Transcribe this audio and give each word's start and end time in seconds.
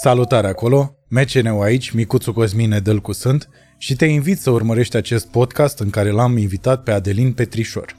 Salutare 0.00 0.46
acolo, 0.46 0.96
MCNU 1.08 1.60
aici, 1.60 1.90
Micuțu 1.90 2.32
Cosmin 2.32 2.72
Edelcu 2.72 3.12
sunt 3.12 3.48
și 3.78 3.96
te 3.96 4.04
invit 4.04 4.38
să 4.38 4.50
urmărești 4.50 4.96
acest 4.96 5.26
podcast 5.26 5.78
în 5.78 5.90
care 5.90 6.10
l-am 6.10 6.36
invitat 6.36 6.82
pe 6.82 6.90
Adelin 6.90 7.32
Petrișor. 7.32 7.96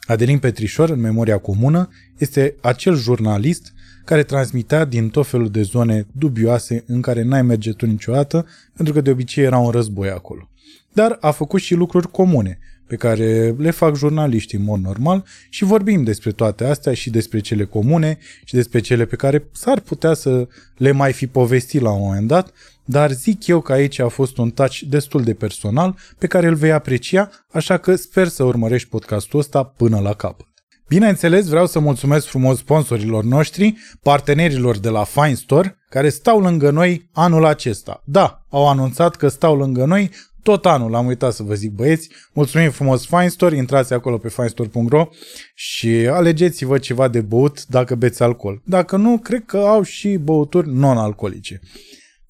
Adelin 0.00 0.38
Petrișor, 0.38 0.90
în 0.90 1.00
memoria 1.00 1.38
comună, 1.38 1.88
este 2.18 2.54
acel 2.60 2.94
jurnalist 2.94 3.72
care 4.04 4.22
transmitea 4.22 4.84
din 4.84 5.08
tot 5.08 5.26
felul 5.26 5.50
de 5.50 5.62
zone 5.62 6.06
dubioase 6.12 6.84
în 6.86 7.00
care 7.00 7.22
n-ai 7.22 7.42
merge 7.42 7.72
tu 7.72 7.86
niciodată, 7.86 8.46
pentru 8.76 8.94
că 8.94 9.00
de 9.00 9.10
obicei 9.10 9.44
era 9.44 9.58
un 9.58 9.70
război 9.70 10.10
acolo. 10.10 10.50
Dar 10.92 11.16
a 11.20 11.30
făcut 11.30 11.60
și 11.60 11.74
lucruri 11.74 12.10
comune, 12.10 12.58
pe 12.92 12.98
care 12.98 13.54
le 13.58 13.70
fac 13.70 13.96
jurnaliștii 13.96 14.58
în 14.58 14.64
mod 14.64 14.80
normal 14.80 15.24
și 15.50 15.64
vorbim 15.64 16.02
despre 16.02 16.32
toate 16.32 16.64
astea 16.64 16.94
și 16.94 17.10
despre 17.10 17.40
cele 17.40 17.64
comune 17.64 18.18
și 18.44 18.54
despre 18.54 18.80
cele 18.80 19.04
pe 19.04 19.16
care 19.16 19.48
s-ar 19.52 19.80
putea 19.80 20.14
să 20.14 20.48
le 20.76 20.90
mai 20.90 21.12
fi 21.12 21.26
povestit 21.26 21.80
la 21.80 21.90
un 21.90 22.00
moment 22.00 22.26
dat, 22.26 22.52
dar 22.84 23.10
zic 23.10 23.46
eu 23.46 23.60
că 23.60 23.72
aici 23.72 23.98
a 23.98 24.08
fost 24.08 24.38
un 24.38 24.50
touch 24.50 24.78
destul 24.78 25.22
de 25.22 25.34
personal 25.34 25.96
pe 26.18 26.26
care 26.26 26.46
îl 26.46 26.54
vei 26.54 26.72
aprecia, 26.72 27.30
așa 27.52 27.76
că 27.76 27.94
sper 27.94 28.28
să 28.28 28.42
urmărești 28.42 28.88
podcastul 28.88 29.38
ăsta 29.38 29.62
până 29.64 29.98
la 30.00 30.14
capăt. 30.14 30.46
Bineînțeles, 30.88 31.46
vreau 31.46 31.66
să 31.66 31.78
mulțumesc 31.78 32.26
frumos 32.26 32.58
sponsorilor 32.58 33.24
noștri, 33.24 33.74
partenerilor 34.02 34.78
de 34.78 34.88
la 34.88 35.04
Fine 35.04 35.34
Store, 35.34 35.78
care 35.88 36.08
stau 36.08 36.40
lângă 36.40 36.70
noi 36.70 37.08
anul 37.12 37.44
acesta. 37.44 38.02
Da, 38.04 38.46
au 38.50 38.68
anunțat 38.68 39.16
că 39.16 39.28
stau 39.28 39.56
lângă 39.56 39.84
noi 39.84 40.10
tot 40.42 40.66
anul, 40.66 40.94
am 40.94 41.06
uitat 41.06 41.32
să 41.32 41.42
vă 41.42 41.54
zic 41.54 41.72
băieți. 41.72 42.08
Mulțumim 42.32 42.70
frumos 42.70 43.06
Fine 43.06 43.28
Store, 43.28 43.56
intrați 43.56 43.92
acolo 43.92 44.18
pe 44.18 44.28
finestore.ro 44.28 45.08
și 45.54 45.88
alegeți-vă 45.88 46.78
ceva 46.78 47.08
de 47.08 47.20
băut 47.20 47.66
dacă 47.66 47.94
beți 47.94 48.22
alcool. 48.22 48.62
Dacă 48.64 48.96
nu, 48.96 49.18
cred 49.18 49.44
că 49.46 49.56
au 49.56 49.82
și 49.82 50.16
băuturi 50.16 50.72
non-alcoolice. 50.72 51.60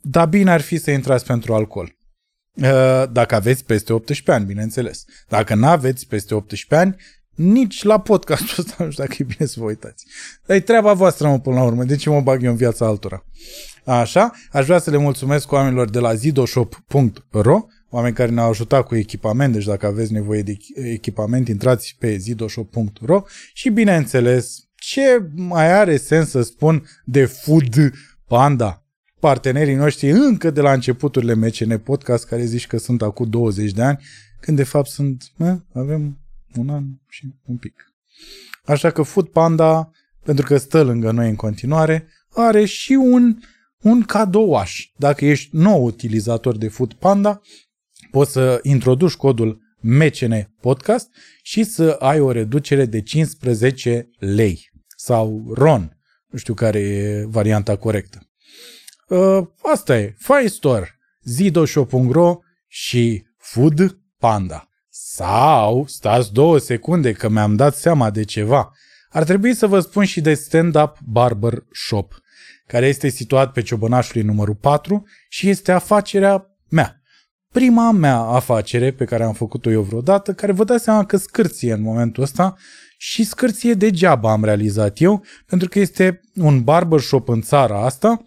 Dar 0.01 0.29
bine 0.29 0.51
ar 0.51 0.61
fi 0.61 0.79
să 0.79 0.91
intrați 0.91 1.27
pentru 1.27 1.55
alcool. 1.55 1.97
Uh, 2.55 3.05
dacă 3.13 3.35
aveți 3.35 3.65
peste 3.65 3.93
18 3.93 4.33
ani, 4.33 4.45
bineînțeles. 4.45 5.05
Dacă 5.29 5.55
nu 5.55 5.67
aveți 5.67 6.07
peste 6.07 6.35
18 6.35 6.75
ani, 6.75 6.97
nici 7.35 7.83
la 7.83 8.01
podcastul 8.01 8.55
ăsta 8.65 8.85
nu 8.85 8.91
știu 8.91 9.05
dacă 9.05 9.17
e 9.19 9.25
bine 9.37 9.49
să 9.49 9.61
vă 9.61 9.67
uitați. 9.67 10.07
Dar 10.47 10.57
e 10.57 10.61
treaba 10.61 10.93
voastră, 10.93 11.29
mă, 11.29 11.39
până 11.39 11.57
la 11.57 11.63
urmă. 11.63 11.85
De 11.85 11.97
ce 11.97 12.11
mă 12.11 12.21
bag 12.21 12.43
eu 12.43 12.51
în 12.51 12.57
viața 12.57 12.87
altora? 12.87 13.25
Așa, 13.85 14.31
aș 14.51 14.65
vrea 14.65 14.79
să 14.79 14.91
le 14.91 14.97
mulțumesc 14.97 15.53
oamenilor 15.53 15.91
de 15.91 15.99
la 15.99 16.15
zidoshop.ro 16.15 17.61
oameni 17.95 18.15
care 18.15 18.31
ne-au 18.31 18.49
ajutat 18.49 18.87
cu 18.87 18.97
echipament, 18.97 19.53
deci 19.53 19.65
dacă 19.65 19.87
aveți 19.87 20.13
nevoie 20.13 20.43
de 20.43 20.57
echipament, 20.75 21.49
intrați 21.49 21.97
pe 21.99 22.17
zidoshop.ro 22.17 23.23
și 23.53 23.69
bineînțeles, 23.69 24.69
ce 24.75 25.29
mai 25.35 25.73
are 25.73 25.97
sens 25.97 26.29
să 26.29 26.43
spun 26.43 26.85
de 27.05 27.25
Food 27.25 27.93
Panda? 28.27 28.87
Partenerii 29.21 29.75
noștri 29.75 30.11
încă 30.11 30.51
de 30.51 30.61
la 30.61 30.73
începuturile 30.73 31.35
MCN 31.35 31.79
Podcast, 31.79 32.27
care 32.27 32.45
zici 32.45 32.67
că 32.67 32.79
sunt 32.79 33.03
acum 33.03 33.31
20 33.31 33.73
de 33.73 33.83
ani, 33.83 33.99
când 34.41 34.57
de 34.57 34.65
fapt 34.65 34.89
sunt, 34.89 35.25
mă, 35.37 35.61
avem 35.73 36.19
un 36.57 36.69
an 36.69 36.85
și 37.09 37.35
un 37.45 37.57
pic. 37.57 37.95
Așa 38.65 38.91
că 38.91 39.03
Food 39.03 39.29
Panda, 39.29 39.91
pentru 40.25 40.45
că 40.45 40.57
stă 40.57 40.83
lângă 40.83 41.11
noi 41.11 41.29
în 41.29 41.37
continuare, 41.37 42.07
are 42.29 42.65
și 42.65 42.93
un, 42.93 43.39
un 43.83 44.03
cadouaș. 44.03 44.91
Dacă 44.97 45.25
ești 45.25 45.57
nou 45.57 45.85
utilizator 45.85 46.57
de 46.57 46.69
Food 46.69 46.93
Panda, 46.93 47.41
poți 48.13 48.33
să 48.33 48.59
introduci 48.63 49.15
codul 49.15 49.61
MCN 49.81 50.35
Podcast 50.61 51.09
și 51.43 51.65
să 51.65 51.97
ai 51.99 52.21
o 52.21 52.31
reducere 52.31 52.85
de 52.85 53.03
15 53.03 54.09
lei 54.19 54.71
sau 54.97 55.53
RON. 55.55 55.99
Nu 56.29 56.39
știu 56.39 56.55
care 56.55 56.79
e 56.79 57.25
varianta 57.27 57.77
corectă. 57.77 58.31
Uh, 59.09 59.47
asta 59.73 59.99
e. 59.99 60.15
Fire 60.19 60.47
Store, 60.47 60.99
zidoshop.ro 61.23 62.39
și 62.69 63.27
Food 63.39 63.99
Panda. 64.19 64.69
Sau, 64.89 65.87
stați 65.87 66.33
două 66.33 66.59
secunde 66.59 67.13
că 67.13 67.29
mi-am 67.29 67.57
dat 67.57 67.77
seama 67.77 68.11
de 68.11 68.25
ceva. 68.25 68.73
Ar 69.09 69.25
trebui 69.25 69.55
să 69.55 69.67
vă 69.67 69.81
spun 69.81 70.05
și 70.05 70.21
de 70.21 70.35
Stand 70.35 70.75
Up 70.75 70.97
Barber 71.05 71.65
Shop, 71.73 72.21
care 72.67 72.87
este 72.87 73.09
situat 73.09 73.53
pe 73.53 73.63
Ciobănașului 73.63 74.23
numărul 74.23 74.55
4 74.55 75.07
și 75.29 75.49
este 75.49 75.73
afacerea 75.73 76.47
mea 76.69 77.02
prima 77.53 77.91
mea 77.91 78.19
afacere 78.19 78.91
pe 78.91 79.05
care 79.05 79.25
am 79.25 79.33
făcut-o 79.33 79.71
eu 79.71 79.83
vreodată, 79.83 80.33
care 80.33 80.53
vă 80.53 80.65
dați 80.65 80.85
seama 80.85 81.05
că 81.05 81.17
scârție 81.17 81.73
în 81.73 81.83
momentul 81.83 82.23
ăsta 82.23 82.57
și 82.97 83.25
scârție 83.25 83.75
degeaba 83.75 84.31
am 84.31 84.45
realizat 84.45 85.01
eu, 85.01 85.25
pentru 85.47 85.69
că 85.69 85.79
este 85.79 86.21
un 86.35 86.63
barbershop 86.63 87.29
în 87.29 87.41
țara 87.41 87.85
asta 87.85 88.23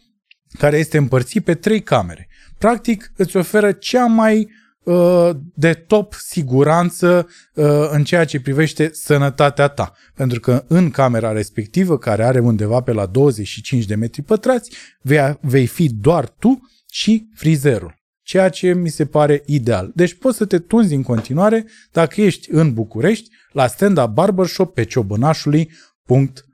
care 0.57 0.77
este 0.77 0.97
împărțit 0.97 1.43
pe 1.43 1.53
trei 1.53 1.81
camere. 1.81 2.27
Practic 2.57 3.11
îți 3.15 3.37
oferă 3.37 3.71
cea 3.71 4.05
mai 4.05 4.49
uh, 4.83 5.29
de 5.53 5.73
top 5.73 6.13
siguranță 6.13 7.27
uh, 7.53 7.65
în 7.89 8.03
ceea 8.03 8.25
ce 8.25 8.39
privește 8.39 8.89
sănătatea 8.93 9.67
ta. 9.67 9.93
Pentru 10.13 10.39
că 10.39 10.63
în 10.67 10.91
camera 10.91 11.31
respectivă, 11.31 11.97
care 11.97 12.23
are 12.23 12.39
undeva 12.39 12.81
pe 12.81 12.91
la 12.91 13.05
25 13.05 13.85
de 13.85 13.95
metri 13.95 14.21
pătrați, 14.21 14.71
vei, 15.01 15.37
vei 15.41 15.67
fi 15.67 15.89
doar 15.89 16.29
tu 16.29 16.69
și 16.91 17.29
frizerul 17.33 18.04
ceea 18.25 18.49
ce 18.49 18.73
mi 18.73 18.89
se 18.89 19.05
pare 19.05 19.43
ideal. 19.45 19.91
Deci 19.95 20.13
poți 20.13 20.37
să 20.37 20.45
te 20.45 20.59
tunzi 20.59 20.93
în 20.93 21.03
continuare 21.03 21.65
dacă 21.91 22.21
ești 22.21 22.51
în 22.51 22.73
București 22.73 23.29
la 23.51 23.67
stand-up 23.67 24.07
barbershop 24.07 24.73
pe 24.73 24.83
ciobănașului 24.83 25.71
punct, 26.05 26.45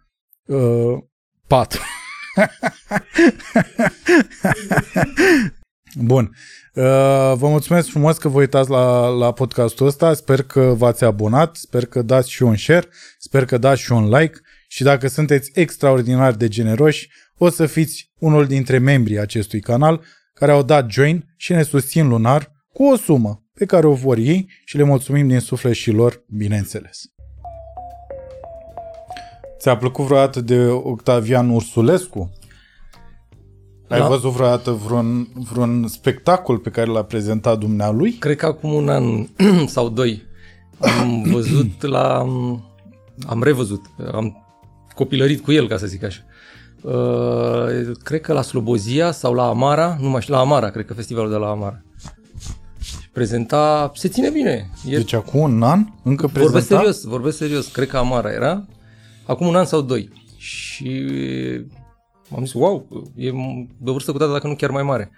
uh, 0.46 0.98
4. 1.48 1.82
Bun. 5.96 6.26
Uh, 6.74 6.84
vă 7.36 7.48
mulțumesc 7.48 7.90
frumos 7.90 8.18
că 8.18 8.28
vă 8.28 8.40
uitați 8.40 8.70
la, 8.70 9.08
la 9.08 9.32
podcastul 9.32 9.88
ăsta. 9.88 10.14
Sper 10.14 10.44
că 10.44 10.74
v-ați 10.78 11.04
abonat, 11.04 11.56
sper 11.56 11.86
că 11.86 12.02
dați 12.02 12.32
și 12.32 12.44
un 12.44 12.56
share, 12.56 12.88
sper 13.20 13.46
că 13.46 13.58
dați 13.58 13.82
și 13.82 13.92
un 13.92 14.10
like 14.10 14.40
și 14.68 14.84
dacă 14.84 15.08
sunteți 15.08 15.52
extraordinar 15.54 16.34
de 16.34 16.48
generoși, 16.48 17.10
o 17.38 17.50
să 17.50 17.66
fiți 17.66 18.12
unul 18.20 18.46
dintre 18.46 18.78
membrii 18.78 19.20
acestui 19.20 19.60
canal 19.60 20.04
care 20.42 20.54
au 20.54 20.64
dat 20.64 20.92
join 20.92 21.34
și 21.38 21.52
ne 21.52 21.64
susțin 21.64 22.08
lunar 22.08 22.52
cu 22.74 22.84
o 22.84 22.96
sumă 22.96 23.44
pe 23.54 23.66
care 23.66 23.88
o 23.88 23.94
vor 23.94 24.18
ei 24.18 24.50
și 24.66 24.78
le 24.78 24.84
mulțumim 24.84 25.28
din 25.28 25.40
suflet 25.40 25.74
și 25.74 25.92
lor, 25.92 26.24
bineînțeles. 26.28 27.02
Ți-a 29.60 29.78
plăcut 29.78 30.06
vreodată 30.06 30.42
de 30.42 30.66
Octavian 30.68 31.50
Ursulescu? 31.50 32.32
Ai 33.88 34.00
la... 34.00 34.08
văzut 34.08 34.32
vreodată 34.32 34.72
vreun, 34.72 35.28
vreun 35.52 35.88
spectacol 35.88 36.58
pe 36.58 36.70
care 36.70 36.90
l-a 36.90 37.04
prezentat 37.04 37.58
dumnealui? 37.58 38.12
Cred 38.12 38.36
că 38.36 38.46
acum 38.46 38.74
un 38.74 38.90
an 38.90 39.28
sau 39.76 39.90
doi 39.90 40.22
am 40.80 41.22
văzut 41.22 41.82
la... 41.82 42.18
am 43.28 43.44
revăzut, 43.44 43.82
am 44.12 44.46
copilărit 44.96 45.44
cu 45.44 45.52
el, 45.52 45.68
ca 45.68 45.78
să 45.78 45.86
zic 45.86 46.04
așa. 46.04 46.22
Uh, 46.84 47.92
cred 48.04 48.22
că 48.22 48.34
la 48.34 48.42
Slobozia 48.42 49.12
sau 49.12 49.34
la 49.34 49.48
Amara, 49.48 49.98
nu 50.00 50.10
mai 50.10 50.22
știu, 50.22 50.34
la 50.34 50.40
Amara, 50.40 50.70
cred 50.70 50.86
că 50.86 50.94
festivalul 50.94 51.30
de 51.30 51.36
la 51.36 51.50
Amara. 51.50 51.82
Prezenta, 53.14 53.92
se 53.96 54.08
ține 54.08 54.30
bine. 54.30 54.70
E... 54.88 54.96
Deci 54.96 55.14
acum 55.14 55.40
un 55.40 55.64
an 55.64 55.86
încă 56.04 56.28
prezenta? 56.28 56.52
Vorbesc 56.52 56.68
serios, 56.68 57.04
vorbesc 57.04 57.38
serios, 57.38 57.68
cred 57.68 57.88
că 57.88 57.98
Amara 57.98 58.32
era, 58.32 58.66
acum 59.26 59.48
un 59.48 59.56
an 59.56 59.66
sau 59.66 59.82
doi. 59.82 60.10
Și 60.38 61.06
am 62.36 62.44
zis, 62.44 62.54
wow, 62.54 62.88
e 63.16 63.32
de 63.78 63.92
vârstă 63.92 64.12
cu 64.12 64.18
tata, 64.18 64.32
dacă 64.32 64.48
nu 64.48 64.56
chiar 64.56 64.70
mai 64.70 64.84
mare. 64.84 65.12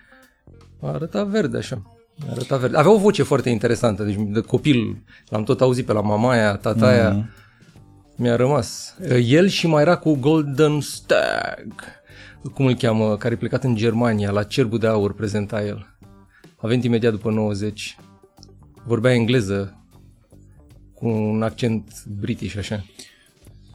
Arăta 0.81 1.23
verde 1.23 1.57
așa. 1.57 1.81
Arăta 2.29 2.57
verde. 2.57 2.77
Avea 2.77 2.91
o 2.91 2.97
voce 2.97 3.23
foarte 3.23 3.49
interesantă, 3.49 4.03
deci 4.03 4.17
de 4.19 4.39
copil 4.39 5.03
l-am 5.29 5.43
tot 5.43 5.61
auzit 5.61 5.85
pe 5.85 5.93
la 5.93 6.01
mamaia, 6.01 6.55
tataia. 6.55 7.11
Mm-hmm 7.11 7.42
mi-a 8.15 8.35
rămas. 8.35 8.95
El 9.23 9.47
și 9.47 9.67
mai 9.67 9.81
era 9.81 9.95
cu 9.95 10.15
Golden 10.15 10.79
Stag, 10.81 11.73
cum 12.53 12.65
îl 12.65 12.75
cheamă, 12.75 13.17
care 13.17 13.33
e 13.33 13.37
plecat 13.37 13.63
în 13.63 13.75
Germania, 13.75 14.31
la 14.31 14.43
Cerbul 14.43 14.79
de 14.79 14.87
Aur 14.87 15.13
prezenta 15.13 15.65
el. 15.65 15.95
A 16.57 16.67
venit 16.67 16.83
imediat 16.83 17.11
după 17.11 17.31
90. 17.31 17.97
Vorbea 18.85 19.13
engleză 19.13 19.85
cu 20.93 21.07
un 21.07 21.41
accent 21.41 22.03
british, 22.19 22.57
așa. 22.57 22.85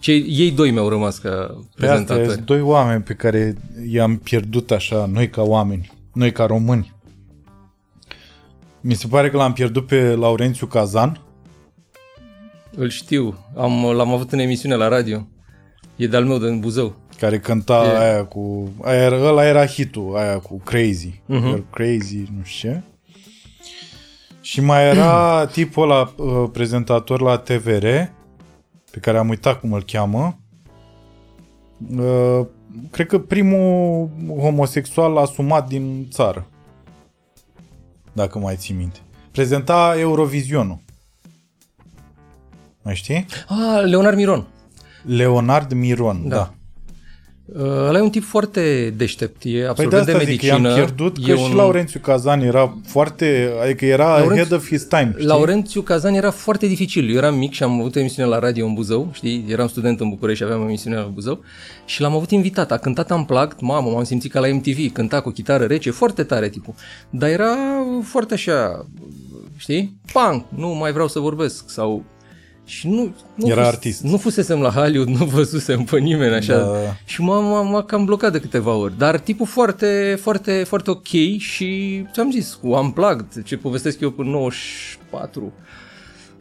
Cei, 0.00 0.26
ei 0.29 0.50
doi 0.50 0.70
mi-au 0.70 0.88
rămas 0.88 1.19
ca 1.19 1.64
prezentatori. 1.75 2.29
Sunt 2.29 2.44
doi 2.44 2.61
oameni 2.61 3.02
pe 3.02 3.14
care 3.14 3.56
i-am 3.88 4.17
pierdut 4.17 4.70
așa, 4.70 5.06
noi 5.06 5.31
ca 5.31 5.43
oameni, 5.43 5.93
noi 6.12 6.32
ca 6.32 6.44
români. 6.44 6.96
Mi 8.81 8.94
se 8.94 9.06
pare 9.06 9.31
că 9.31 9.37
l-am 9.37 9.52
pierdut 9.52 9.87
pe 9.87 10.14
Laurențiu 10.14 10.67
Cazan, 10.67 11.20
îl 12.78 12.88
știu. 12.88 13.38
Am, 13.56 13.84
l-am 13.84 14.12
avut 14.12 14.32
în 14.32 14.38
emisiune 14.38 14.75
la 14.75 14.88
radio. 14.88 15.26
E 15.96 16.06
de-al 16.06 16.25
meu 16.25 16.38
din 16.38 16.60
Buzău. 16.60 16.96
Care 17.19 17.38
cânta 17.38 17.84
e... 17.84 17.98
aia 17.98 18.25
cu... 18.25 18.72
Aia, 18.82 19.06
ăla 19.12 19.46
era 19.46 19.66
hitul, 19.66 20.16
aia 20.16 20.38
cu 20.38 20.60
Crazy. 20.64 21.22
Uh-huh. 21.30 21.62
Crazy, 21.70 22.19
nu 22.36 22.42
știu 22.42 22.70
ce. 22.70 22.82
Și 24.40 24.60
mai 24.60 24.88
era 24.88 25.44
tipul 25.52 25.82
ăla 25.82 26.14
uh, 26.16 26.48
prezentator 26.52 27.20
la 27.20 27.38
TVR, 27.38 27.86
pe 28.90 28.98
care 29.00 29.19
am 29.19 29.28
uitat 29.28 29.60
cum 29.60 29.72
îl 29.72 29.82
cheamă. 29.82 30.38
Uh, 31.96 32.46
cred 32.90 33.06
că 33.06 33.19
primul 33.19 34.10
homosexual 34.26 35.16
asumat 35.16 35.69
din 35.69 36.08
țară. 36.10 36.46
Dacă 38.12 38.38
mai 38.38 38.56
ții 38.56 38.74
minte. 38.74 38.98
Prezenta 39.31 39.94
Eurovizionul. 39.98 40.86
Mai 42.82 42.94
știi? 42.94 43.26
Ah, 43.48 43.82
Leonard 43.84 44.16
Miron. 44.16 44.46
Leonard 45.02 45.72
Miron, 45.72 46.28
da. 46.28 46.36
da. 46.36 46.52
Uh, 47.56 47.64
ăla 47.64 47.98
e 47.98 48.00
un 48.00 48.10
tip 48.10 48.22
foarte 48.25 48.94
deștept, 48.96 49.42
e 49.44 49.50
Păi 49.50 49.66
absolvent 49.66 50.04
de 50.04 50.12
de, 50.12 50.16
asta 50.19 50.30
zic 50.30 50.40
că 50.40 50.46
medicină. 50.46 50.69
i-am 50.69 50.76
pierdut, 50.76 51.25
că 51.25 51.30
e 51.30 51.36
și 51.36 51.54
Laurențiu 51.54 52.00
Cazan 52.00 52.40
era 52.40 52.76
foarte, 52.86 53.50
adică 53.62 53.84
era 53.84 54.04
Laurențiu- 54.08 54.32
ahead 54.32 54.52
of 54.52 54.66
his 54.69 54.84
time, 54.84 55.10
știi? 55.14 55.26
Laurențiu 55.26 55.82
Cazan 55.82 56.14
era 56.14 56.30
foarte 56.30 56.66
dificil. 56.66 57.10
Eu 57.10 57.16
eram 57.16 57.34
mic 57.38 57.52
și 57.52 57.62
am 57.62 57.80
avut 57.80 57.96
o 57.96 57.98
emisiune 57.98 58.28
la 58.28 58.38
radio 58.38 58.66
în 58.66 58.75
Buzău, 58.75 59.08
știi? 59.12 59.44
Eram 59.48 59.69
student 59.69 60.00
în 60.00 60.08
București 60.08 60.38
și 60.38 60.44
aveam 60.48 60.64
o 60.64 60.69
emisiune 60.69 60.96
la 60.96 61.02
Buzău 61.14 61.40
și 61.84 62.00
l-am 62.00 62.14
avut 62.14 62.31
invitat. 62.31 62.72
A 62.72 62.76
cântat 62.76 63.10
am 63.10 63.24
plact, 63.24 63.60
mamă, 63.60 63.90
m-am 63.90 64.04
simțit 64.04 64.31
ca 64.32 64.40
la 64.40 64.46
MTV, 64.54 64.92
cânta 64.92 65.20
cu 65.20 65.31
chitară 65.31 65.64
rece, 65.64 65.90
foarte 65.90 66.22
tare 66.22 66.48
tipul. 66.48 66.74
Dar 67.10 67.28
era 67.28 67.54
foarte 68.02 68.34
așa, 68.34 68.86
știi? 69.56 69.96
Punk, 70.12 70.44
nu 70.48 70.69
mai 70.69 70.92
vreau 70.92 71.08
să 71.08 71.19
vorbesc 71.19 71.70
sau 71.70 72.04
și 72.69 72.88
nu, 72.88 73.15
nu 73.35 73.49
Era 73.49 73.67
artist. 73.67 74.03
Nu 74.03 74.17
fusesem 74.17 74.61
la 74.61 74.70
Hollywood, 74.70 75.09
nu 75.19 75.25
văzusem 75.25 75.82
pe 75.82 75.99
nimeni 75.99 76.35
așa. 76.35 76.59
Da. 76.59 76.75
Și 77.05 77.20
m-a, 77.23 77.41
m-a, 77.41 77.62
m-a 77.62 77.82
cam 77.82 78.05
blocat 78.05 78.32
de 78.32 78.41
câteva 78.41 78.75
ori. 78.75 78.99
Dar 78.99 79.19
tipul 79.19 79.47
foarte, 79.47 80.19
foarte, 80.20 80.65
foarte 80.67 80.91
ok 80.91 81.06
și 81.38 82.03
ți-am 82.12 82.31
zis, 82.31 82.59
cu 82.62 82.69
Unplugged, 82.69 83.43
ce 83.44 83.56
povestesc 83.56 84.00
eu 84.00 84.11
până 84.11 84.31
94. 84.31 85.53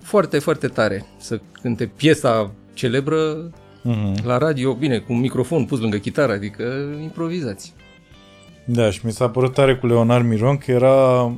Foarte, 0.02 0.40
foarte 0.40 0.68
tare 0.68 1.06
să 1.18 1.40
cânte 1.62 1.86
piesa 1.86 2.52
celebră 2.74 3.52
Mhm. 3.82 4.26
la 4.28 4.38
radio, 4.38 4.74
bine, 4.74 4.98
cu 4.98 5.14
un 5.14 5.20
microfon 5.20 5.66
pus 5.66 5.80
lângă 5.80 5.98
chitară, 5.98 6.32
adică 6.32 6.64
improvizați. 7.02 7.74
Da, 8.66 8.90
și 8.90 9.00
mi 9.04 9.12
s-a 9.12 9.30
părut 9.30 9.54
tare 9.54 9.76
cu 9.76 9.88
Leonard 9.88 10.26
Miron 10.26 10.58
că 10.58 10.72
era 10.72 11.32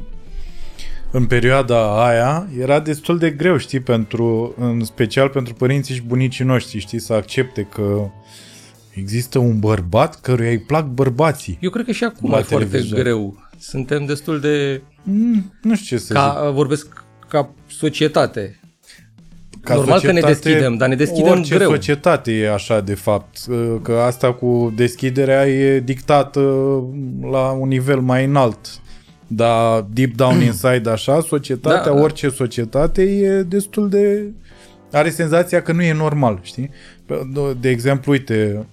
în 1.12 1.26
perioada 1.26 2.06
aia 2.08 2.48
era 2.60 2.80
destul 2.80 3.18
de 3.18 3.30
greu, 3.30 3.58
știi, 3.58 3.80
pentru, 3.80 4.56
în 4.60 4.84
special 4.84 5.30
pentru 5.30 5.54
părinții 5.54 5.96
și 5.96 6.02
bunicii 6.02 6.46
noștri, 6.46 6.80
știi, 6.80 7.00
să 7.00 7.14
accepte 7.14 7.68
că 7.74 8.10
există 8.94 9.40
un 9.40 9.60
bărbat 9.60 10.22
căruia 10.22 10.50
îi 10.50 10.60
plac 10.60 10.86
bărbații. 10.86 11.58
Eu 11.62 11.70
cred 11.70 11.86
că 11.86 11.92
și 11.92 12.04
acum 12.04 12.32
La 12.32 12.38
e 12.38 12.42
foarte 12.42 12.68
televizor. 12.68 13.00
greu. 13.00 13.48
Suntem 13.60 14.06
destul 14.06 14.40
de... 14.40 14.82
Mm, 15.04 15.54
nu 15.62 15.76
știu 15.76 15.98
ce 15.98 16.04
să 16.04 16.06
zic. 16.06 16.14
Ca, 16.14 16.50
vorbesc 16.54 17.04
ca 17.28 17.50
societate. 17.68 18.60
Ca 19.62 19.76
normal 19.76 20.00
că 20.00 20.12
ne 20.12 20.20
societate, 20.20 20.50
deschidem, 20.50 20.76
dar 20.78 20.90
ne 20.90 20.96
deschidem 20.96 21.32
orice 21.32 21.56
greu. 21.56 21.70
societate 21.70 22.32
e 22.32 22.54
așa, 22.54 22.82
de 22.82 22.94
fapt. 22.94 23.38
Că 23.82 23.92
asta 23.94 24.34
cu 24.34 24.74
deschiderea 24.76 25.48
e 25.48 25.80
dictată 25.80 26.40
la 27.32 27.52
un 27.52 27.68
nivel 27.68 28.00
mai 28.00 28.26
înalt. 28.26 28.58
Dar 29.32 29.86
deep 29.94 30.16
down 30.16 30.42
inside 30.52 30.90
așa, 30.90 31.22
societatea, 31.22 31.78
Da, 31.84 31.90
da, 31.90 31.96
da. 31.96 32.02
orice 32.02 32.30
societate 32.30 33.02
e 33.02 33.42
destul 33.44 33.90
de... 33.90 34.24
Are 34.92 35.10
senzația 35.10 35.62
că 35.62 35.72
nu 35.72 35.82
e 35.84 35.94
normal, 35.94 36.40
știi? 36.42 36.70
Pe- 37.06 37.28
De 37.60 37.70
exemplu, 37.70 38.12
uite, 38.12 38.66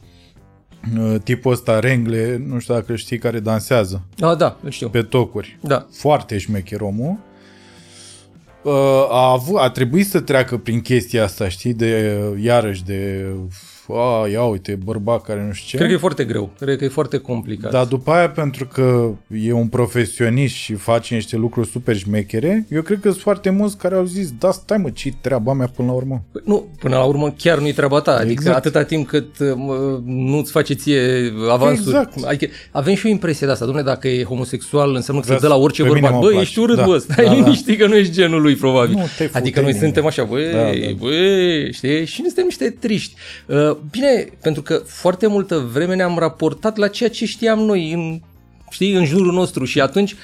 tipul 1.25 1.53
ăsta, 1.53 1.79
Rengle, 1.81 2.43
nu 2.47 2.59
știu 2.59 2.75
dacă 2.75 2.97
știi, 2.97 3.19
care 3.19 3.41
dansează 3.41 4.03
Ah, 4.21 4.37
da, 4.37 4.57
îl 4.63 4.71
știu. 4.71 4.89
pe 4.89 5.03
tocuri 5.03 5.59
Da. 5.63 5.87
foarte 5.93 6.39
șmecher 6.39 6.81
omul. 6.81 7.17
Uh, 8.63 8.73
A, 9.11 9.31
avut, 9.33 9.57
a 9.59 9.71
trebuit 9.71 10.07
să 10.07 10.21
treacă 10.21 10.57
prin 10.57 10.81
chestia 10.81 11.25
asta, 11.25 11.49
știi, 11.49 11.75
de 11.75 12.19
iarăși 12.43 12.85
de 12.85 13.27
a, 13.93 14.29
ia 14.29 14.43
uite, 14.45 14.79
bărbat 14.85 15.23
care 15.23 15.45
nu 15.47 15.53
știu 15.53 15.69
ce. 15.69 15.77
Cred 15.77 15.89
că 15.89 15.95
e 15.95 15.99
foarte 15.99 16.25
greu. 16.25 16.51
Cred 16.61 16.79
că 16.79 16.85
e 16.85 16.89
foarte 16.89 17.17
complicat. 17.19 17.71
Dar 17.71 17.85
după 17.87 18.11
aia, 18.11 18.31
pentru 18.31 18.67
că 18.67 19.11
e 19.45 19.53
un 19.53 19.67
profesionist 19.67 20.55
și 20.55 20.75
face 20.75 21.15
niște 21.15 21.37
lucruri 21.37 21.69
super 21.69 21.97
șmechere, 21.97 22.67
eu 22.71 22.83
cred 22.83 23.01
că 23.01 23.09
sunt 23.11 23.21
foarte 23.23 23.51
mulți 23.51 23.77
care 23.79 23.95
au 23.95 24.05
zis, 24.05 24.31
da, 24.39 24.51
stai 24.51 24.77
mă, 24.79 24.91
ce 24.91 25.13
treaba 25.21 25.53
mea 25.53 25.67
până 25.77 25.89
la 25.89 25.95
urmă. 25.95 26.23
Păi 26.33 26.43
Nu, 26.45 26.67
până 26.79 26.97
la 26.97 27.05
urmă 27.05 27.35
chiar 27.39 27.59
nu-i 27.59 27.73
treaba 27.73 28.01
ta. 28.01 28.13
Adică 28.13 28.31
Exact. 28.33 28.57
atâta 28.57 28.83
timp 28.83 29.07
cât 29.09 29.55
mă, 29.57 30.01
nu-ți 30.05 30.51
face 30.51 30.75
ție 30.75 31.33
avansuri. 31.51 31.89
Exact. 31.89 32.25
Adică 32.25 32.53
avem 32.71 32.95
și 32.95 33.07
o 33.07 33.09
impresie 33.09 33.47
de 33.47 33.53
asta. 33.53 33.67
Dom'le, 33.73 33.85
dacă 33.85 34.09
e 34.09 34.23
homosexual 34.25 34.95
înseamnă 34.95 35.23
că 35.23 35.27
se 35.29 35.33
Vezi, 35.33 35.45
dă 35.47 35.49
la 35.55 35.61
orice 35.61 35.83
pe 35.83 35.89
mine 35.89 36.01
bărbat. 36.01 36.19
mă 36.19 36.25
Bă, 36.25 36.29
place. 36.31 36.43
ești 36.45 36.59
urât, 36.59 36.77
Da. 36.77 36.85
bă, 36.85 36.99
stai 36.99 37.25
Da, 37.25 37.31
da. 37.31 37.37
liniștit 37.37 37.79
că 37.79 37.87
nu 37.87 37.97
ești 37.97 38.13
genul 38.13 38.43
lui, 38.43 38.55
probabil. 38.55 38.95
Nu, 38.95 39.07
te 39.17 39.31
adică 39.33 39.61
noi 39.61 39.73
futeni. 39.73 39.79
suntem 39.93 40.07
așa, 40.07 40.25
băi, 40.25 40.45
Da, 40.53 40.59
da. 40.59 40.93
băi, 40.99 41.73
știi? 41.73 42.05
Și 42.07 42.21
nu 42.21 42.27
suntem 42.27 42.45
niște 42.45 42.71
triști. 42.81 43.15
Uh, 43.47 43.76
bine, 43.91 44.29
pentru 44.43 44.63
că 44.63 44.75
foarte 44.75 45.27
multă 45.27 45.59
vreme 45.59 45.95
ne-am 45.95 46.19
raportat 46.19 46.77
la 46.77 46.89
ceea 46.89 47.11
ce 47.11 47.27
știam 47.27 47.59
noi 47.59 47.93
în, 47.93 48.21
știi, 48.71 48.93
în 48.93 49.05
jurul 49.05 49.33
nostru 49.33 49.65
și 49.65 49.81
atunci 49.81 50.15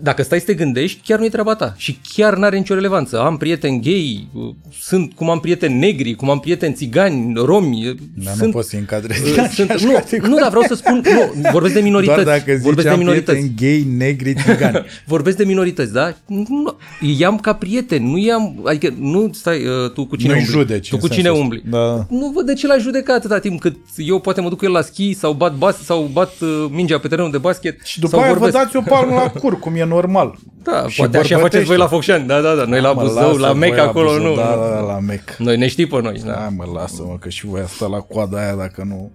dacă 0.00 0.22
stai 0.22 0.38
să 0.38 0.44
te 0.44 0.54
gândești, 0.54 1.00
chiar 1.04 1.18
nu-i 1.18 1.28
treaba 1.30 1.54
ta 1.54 1.74
și 1.76 1.98
chiar 2.14 2.36
n-are 2.36 2.56
nicio 2.56 2.74
relevanță. 2.74 3.20
Am 3.20 3.36
prieteni 3.36 3.80
gay, 3.82 4.26
uh, 4.34 4.54
sunt 4.80 5.12
cum 5.14 5.30
am 5.30 5.40
prieteni 5.40 5.78
negri, 5.78 6.14
cum 6.14 6.30
am 6.30 6.40
prieteni 6.40 6.74
țigani, 6.74 7.32
romi. 7.44 7.88
uh, 7.88 7.94
Dar 8.24 8.34
sunt, 8.34 8.46
nu 8.46 8.52
poți 8.52 8.68
să 8.68 8.76
încadrezi. 8.76 9.30
uh, 9.40 9.48
sunt, 9.54 9.80
nu, 9.80 10.28
nu, 10.28 10.36
dar 10.36 10.48
vreau 10.48 10.62
să 10.68 10.74
spun, 10.74 11.02
nu, 11.12 11.50
vorbesc 11.50 11.74
de 11.74 11.80
minorități. 11.80 12.24
Doar 12.24 12.38
dacă 12.38 12.52
zici 12.54 12.62
vorbesc 12.64 12.86
de 12.86 12.92
am 12.92 12.98
minorități. 12.98 13.38
prieteni 13.38 13.84
gay, 13.86 13.96
negri, 13.96 14.34
țigani. 14.34 14.84
Vorbesc 15.06 15.36
de 15.36 15.44
minorități, 15.44 15.92
da? 15.92 16.14
Nu, 16.26 16.76
i-am 17.00 17.38
ca 17.38 17.52
prieten, 17.54 18.10
nu 18.10 18.18
i-am, 18.18 18.60
adică 18.64 18.94
nu 18.98 19.30
stai 19.32 19.66
uh, 19.66 19.90
tu 19.94 20.06
cu 20.06 20.16
cine 20.16 20.32
Nu-i 20.32 20.38
umbli. 20.40 20.52
judeci, 20.54 20.88
Tu 20.88 20.98
în 21.02 21.08
cu 21.08 21.14
cine 21.14 21.22
sensul 21.28 21.42
umbli. 21.42 21.62
ăsta. 21.66 21.78
Da. 21.78 22.06
Nu 22.16 22.30
văd 22.34 22.46
de 22.46 22.54
ce 22.54 22.66
l-aș 22.66 22.82
judeca 22.82 23.14
atâta 23.14 23.38
timp 23.38 23.60
cât 23.60 23.76
eu 23.96 24.18
poate 24.20 24.40
mă 24.40 24.48
duc 24.48 24.58
cu 24.58 24.64
el 24.64 24.70
la 24.72 24.80
schi 24.82 25.12
sau 25.12 25.32
bat 25.32 25.54
bas 25.56 25.76
sau 25.84 26.08
bat 26.12 26.32
uh, 26.40 26.66
mingea 26.70 26.98
pe 26.98 27.08
terenul 27.08 27.30
de 27.30 27.38
basket 27.38 27.80
Și 27.84 28.00
după 28.00 28.10
sau 28.16 28.20
aia 28.24 28.32
vorbesc. 28.32 28.52
vă 28.52 28.58
dați 28.58 28.76
o 28.76 28.80
palmă 28.80 29.14
la 29.14 29.30
cur, 29.40 29.58
cum 29.66 29.74
e 29.74 29.84
normal. 29.84 30.38
Da, 30.62 30.88
Și 30.88 30.96
poate 30.96 31.16
așa 31.18 31.34
bărbătește. 31.34 31.34
faceți 31.42 31.64
voi 31.64 31.76
la 31.76 31.86
Focșani. 31.86 32.26
Da, 32.26 32.40
da, 32.40 32.54
da. 32.54 32.64
Noi 32.64 32.80
la 32.80 32.92
Mă, 32.92 33.02
Buzău, 33.02 33.22
lasă 33.26 33.38
la 33.38 33.50
voi 33.50 33.58
Mec 33.58 33.76
la 33.76 33.82
acolo, 33.82 34.06
Buzău, 34.08 34.22
nu. 34.28 34.34
Da, 34.34 34.42
da, 34.42 34.68
da, 34.74 34.80
la 34.80 34.98
Mec. 34.98 35.36
Noi 35.38 35.56
ne 35.56 35.66
știi 35.68 35.86
pe 35.86 36.00
noi. 36.00 36.20
Da. 36.24 36.32
Da, 36.32 36.48
mă, 36.56 36.64
lasă-mă, 36.74 37.16
că 37.20 37.28
și 37.28 37.46
voi 37.46 37.60
ați 37.60 37.72
stat 37.74 37.90
la 37.90 38.00
coada 38.00 38.38
aia 38.38 38.54
dacă 38.54 38.84
nu... 38.88 39.10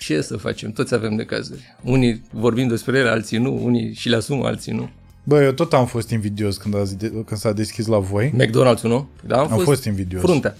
Ce 0.00 0.20
să 0.20 0.36
facem? 0.36 0.70
Toți 0.72 0.94
avem 0.94 1.16
de 1.16 1.24
cazuri. 1.24 1.60
Unii 1.82 2.22
vorbim 2.30 2.68
despre 2.68 2.98
ele, 2.98 3.08
alții 3.08 3.38
nu. 3.38 3.60
Unii 3.64 3.94
și 3.94 4.08
le 4.08 4.16
asumă, 4.16 4.46
alții 4.46 4.72
nu. 4.72 4.88
Bă, 5.24 5.42
eu 5.42 5.52
tot 5.52 5.72
am 5.72 5.86
fost 5.86 6.10
invidios 6.10 6.56
când, 6.56 6.76
ați 6.76 6.98
de- 6.98 7.08
când 7.26 7.40
s-a 7.40 7.52
deschis 7.52 7.86
la 7.86 7.98
voi. 7.98 8.34
McDonald's, 8.40 8.80
nu? 8.82 9.08
Da, 9.26 9.38
am, 9.38 9.52
Am 9.52 9.58
fost 9.58 9.84
invidios. 9.84 10.22
Fruntea. 10.22 10.56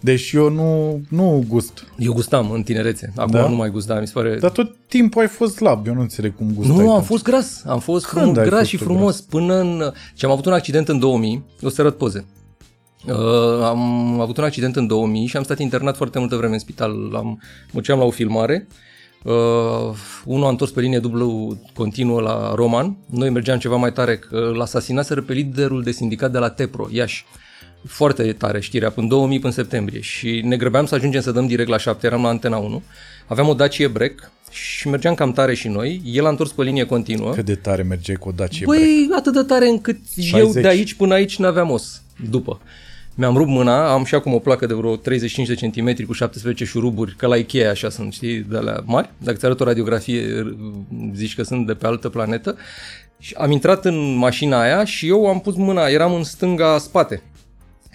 Deci 0.00 0.32
eu 0.32 0.50
nu, 0.50 1.00
nu 1.08 1.44
gust. 1.48 1.86
Eu 1.98 2.12
gustam 2.12 2.50
în 2.50 2.62
tinerețe. 2.62 3.12
Acum 3.16 3.30
Da? 3.30 3.48
nu 3.48 3.54
mai 3.54 3.70
gustam, 3.70 4.00
mi 4.00 4.06
se 4.06 4.12
pare... 4.14 4.36
Dar 4.36 4.50
tot 4.50 4.76
timpul 4.88 5.20
ai 5.20 5.28
fost 5.28 5.54
slab. 5.54 5.86
Eu 5.86 5.94
nu 5.94 6.00
înțeleg 6.00 6.36
cum 6.36 6.52
gustai. 6.54 6.76
Nu, 6.76 6.82
am 6.82 6.88
atunci. 6.90 7.06
fost 7.06 7.22
gras. 7.22 7.62
Am 7.66 7.78
fost 7.78 8.06
Când 8.06 8.20
frumos, 8.20 8.38
ai 8.38 8.44
gras 8.44 8.58
fost 8.58 8.70
și 8.70 8.76
tu 8.76 8.84
frumos 8.84 9.20
până 9.20 9.54
în... 9.54 9.92
Și 10.14 10.24
am 10.24 10.30
avut 10.30 10.46
un 10.46 10.52
accident 10.52 10.88
în 10.88 10.98
2000. 10.98 11.44
O 11.62 11.68
să 11.68 11.80
arăt 11.80 11.96
poze. 11.96 12.24
Uh, 13.08 13.62
am 13.62 14.20
avut 14.20 14.36
un 14.36 14.44
accident 14.44 14.76
în 14.76 14.86
2000 14.86 15.26
și 15.26 15.36
am 15.36 15.42
stat 15.42 15.58
internat 15.58 15.96
foarte 15.96 16.18
multă 16.18 16.36
vreme 16.36 16.52
în 16.52 16.58
spital. 16.58 16.92
Am, 17.14 17.26
mă 17.72 17.80
duceam 17.80 17.98
la 17.98 18.04
o 18.04 18.10
filmare. 18.10 18.66
Uh, 19.24 19.32
unul 20.24 20.44
a 20.46 20.48
întors 20.48 20.70
pe 20.70 20.80
linie 20.80 20.98
dublă 20.98 21.26
continuă 21.74 22.20
la 22.20 22.54
Roman. 22.54 22.96
Noi 23.06 23.30
mergeam 23.30 23.58
ceva 23.58 23.76
mai 23.76 23.92
tare 23.92 24.16
că 24.16 24.50
l 24.54 24.60
asasinaseră 24.60 25.22
pe 25.22 25.32
liderul 25.32 25.82
de 25.82 25.90
sindicat 25.90 26.32
de 26.32 26.38
la 26.38 26.48
Tepro, 26.48 26.86
Iași. 26.90 27.24
Foarte 27.88 28.32
tare 28.32 28.60
știrea, 28.60 28.90
până 28.90 29.06
2000 29.06 29.38
până 29.38 29.52
septembrie 29.52 30.00
și 30.00 30.40
ne 30.44 30.56
grăbeam 30.56 30.86
să 30.86 30.94
ajungem 30.94 31.20
să 31.20 31.30
dăm 31.30 31.46
direct 31.46 31.68
la 31.68 31.78
7, 31.78 32.06
eram 32.06 32.22
la 32.22 32.28
Antena 32.28 32.56
1. 32.56 32.82
Aveam 33.26 33.48
o 33.48 33.54
Dacia 33.54 33.88
Break 33.88 34.30
și 34.50 34.88
mergeam 34.88 35.14
cam 35.14 35.32
tare 35.32 35.54
și 35.54 35.68
noi. 35.68 36.02
El 36.04 36.26
a 36.26 36.28
întors 36.28 36.52
pe 36.52 36.62
linie 36.62 36.84
continuă. 36.84 37.32
Cât 37.32 37.44
de 37.44 37.54
tare 37.54 37.82
mergeai 37.82 38.16
cu 38.16 38.28
o 38.28 38.32
Dacia 38.32 38.64
Break. 38.66 38.82
Băi, 38.82 39.08
atât 39.16 39.32
de 39.32 39.42
tare 39.42 39.68
încât 39.68 39.98
60. 40.18 40.32
eu 40.32 40.38
60. 40.38 40.62
de 40.62 40.68
aici 40.68 40.94
până 40.94 41.14
aici 41.14 41.36
n-aveam 41.36 41.70
os. 41.70 42.02
După. 42.30 42.60
Mi-am 43.14 43.36
rupt 43.36 43.48
mâna, 43.48 43.92
am 43.92 44.04
și 44.04 44.14
acum 44.14 44.34
o 44.34 44.38
placă 44.38 44.66
de 44.66 44.74
vreo 44.74 44.96
35 44.96 45.48
de 45.48 45.54
centimetri 45.54 46.04
cu 46.04 46.12
17 46.12 46.64
șuruburi, 46.64 47.14
că 47.16 47.26
la 47.26 47.36
Ikea 47.36 47.70
așa 47.70 47.90
sunt, 47.90 48.12
știi, 48.12 48.38
de 48.38 48.58
la 48.58 48.82
mari. 48.84 49.10
Dacă 49.18 49.36
ți 49.36 49.44
arăt 49.44 49.60
o 49.60 49.64
radiografie, 49.64 50.56
zici 51.14 51.34
că 51.34 51.42
sunt 51.42 51.66
de 51.66 51.74
pe 51.74 51.86
altă 51.86 52.08
planetă. 52.08 52.56
Și 53.18 53.34
am 53.38 53.50
intrat 53.50 53.84
în 53.84 54.16
mașina 54.16 54.60
aia 54.60 54.84
și 54.84 55.08
eu 55.08 55.26
am 55.26 55.40
pus 55.40 55.54
mâna, 55.54 55.86
eram 55.86 56.14
în 56.14 56.22
stânga 56.22 56.78
spate. 56.78 57.22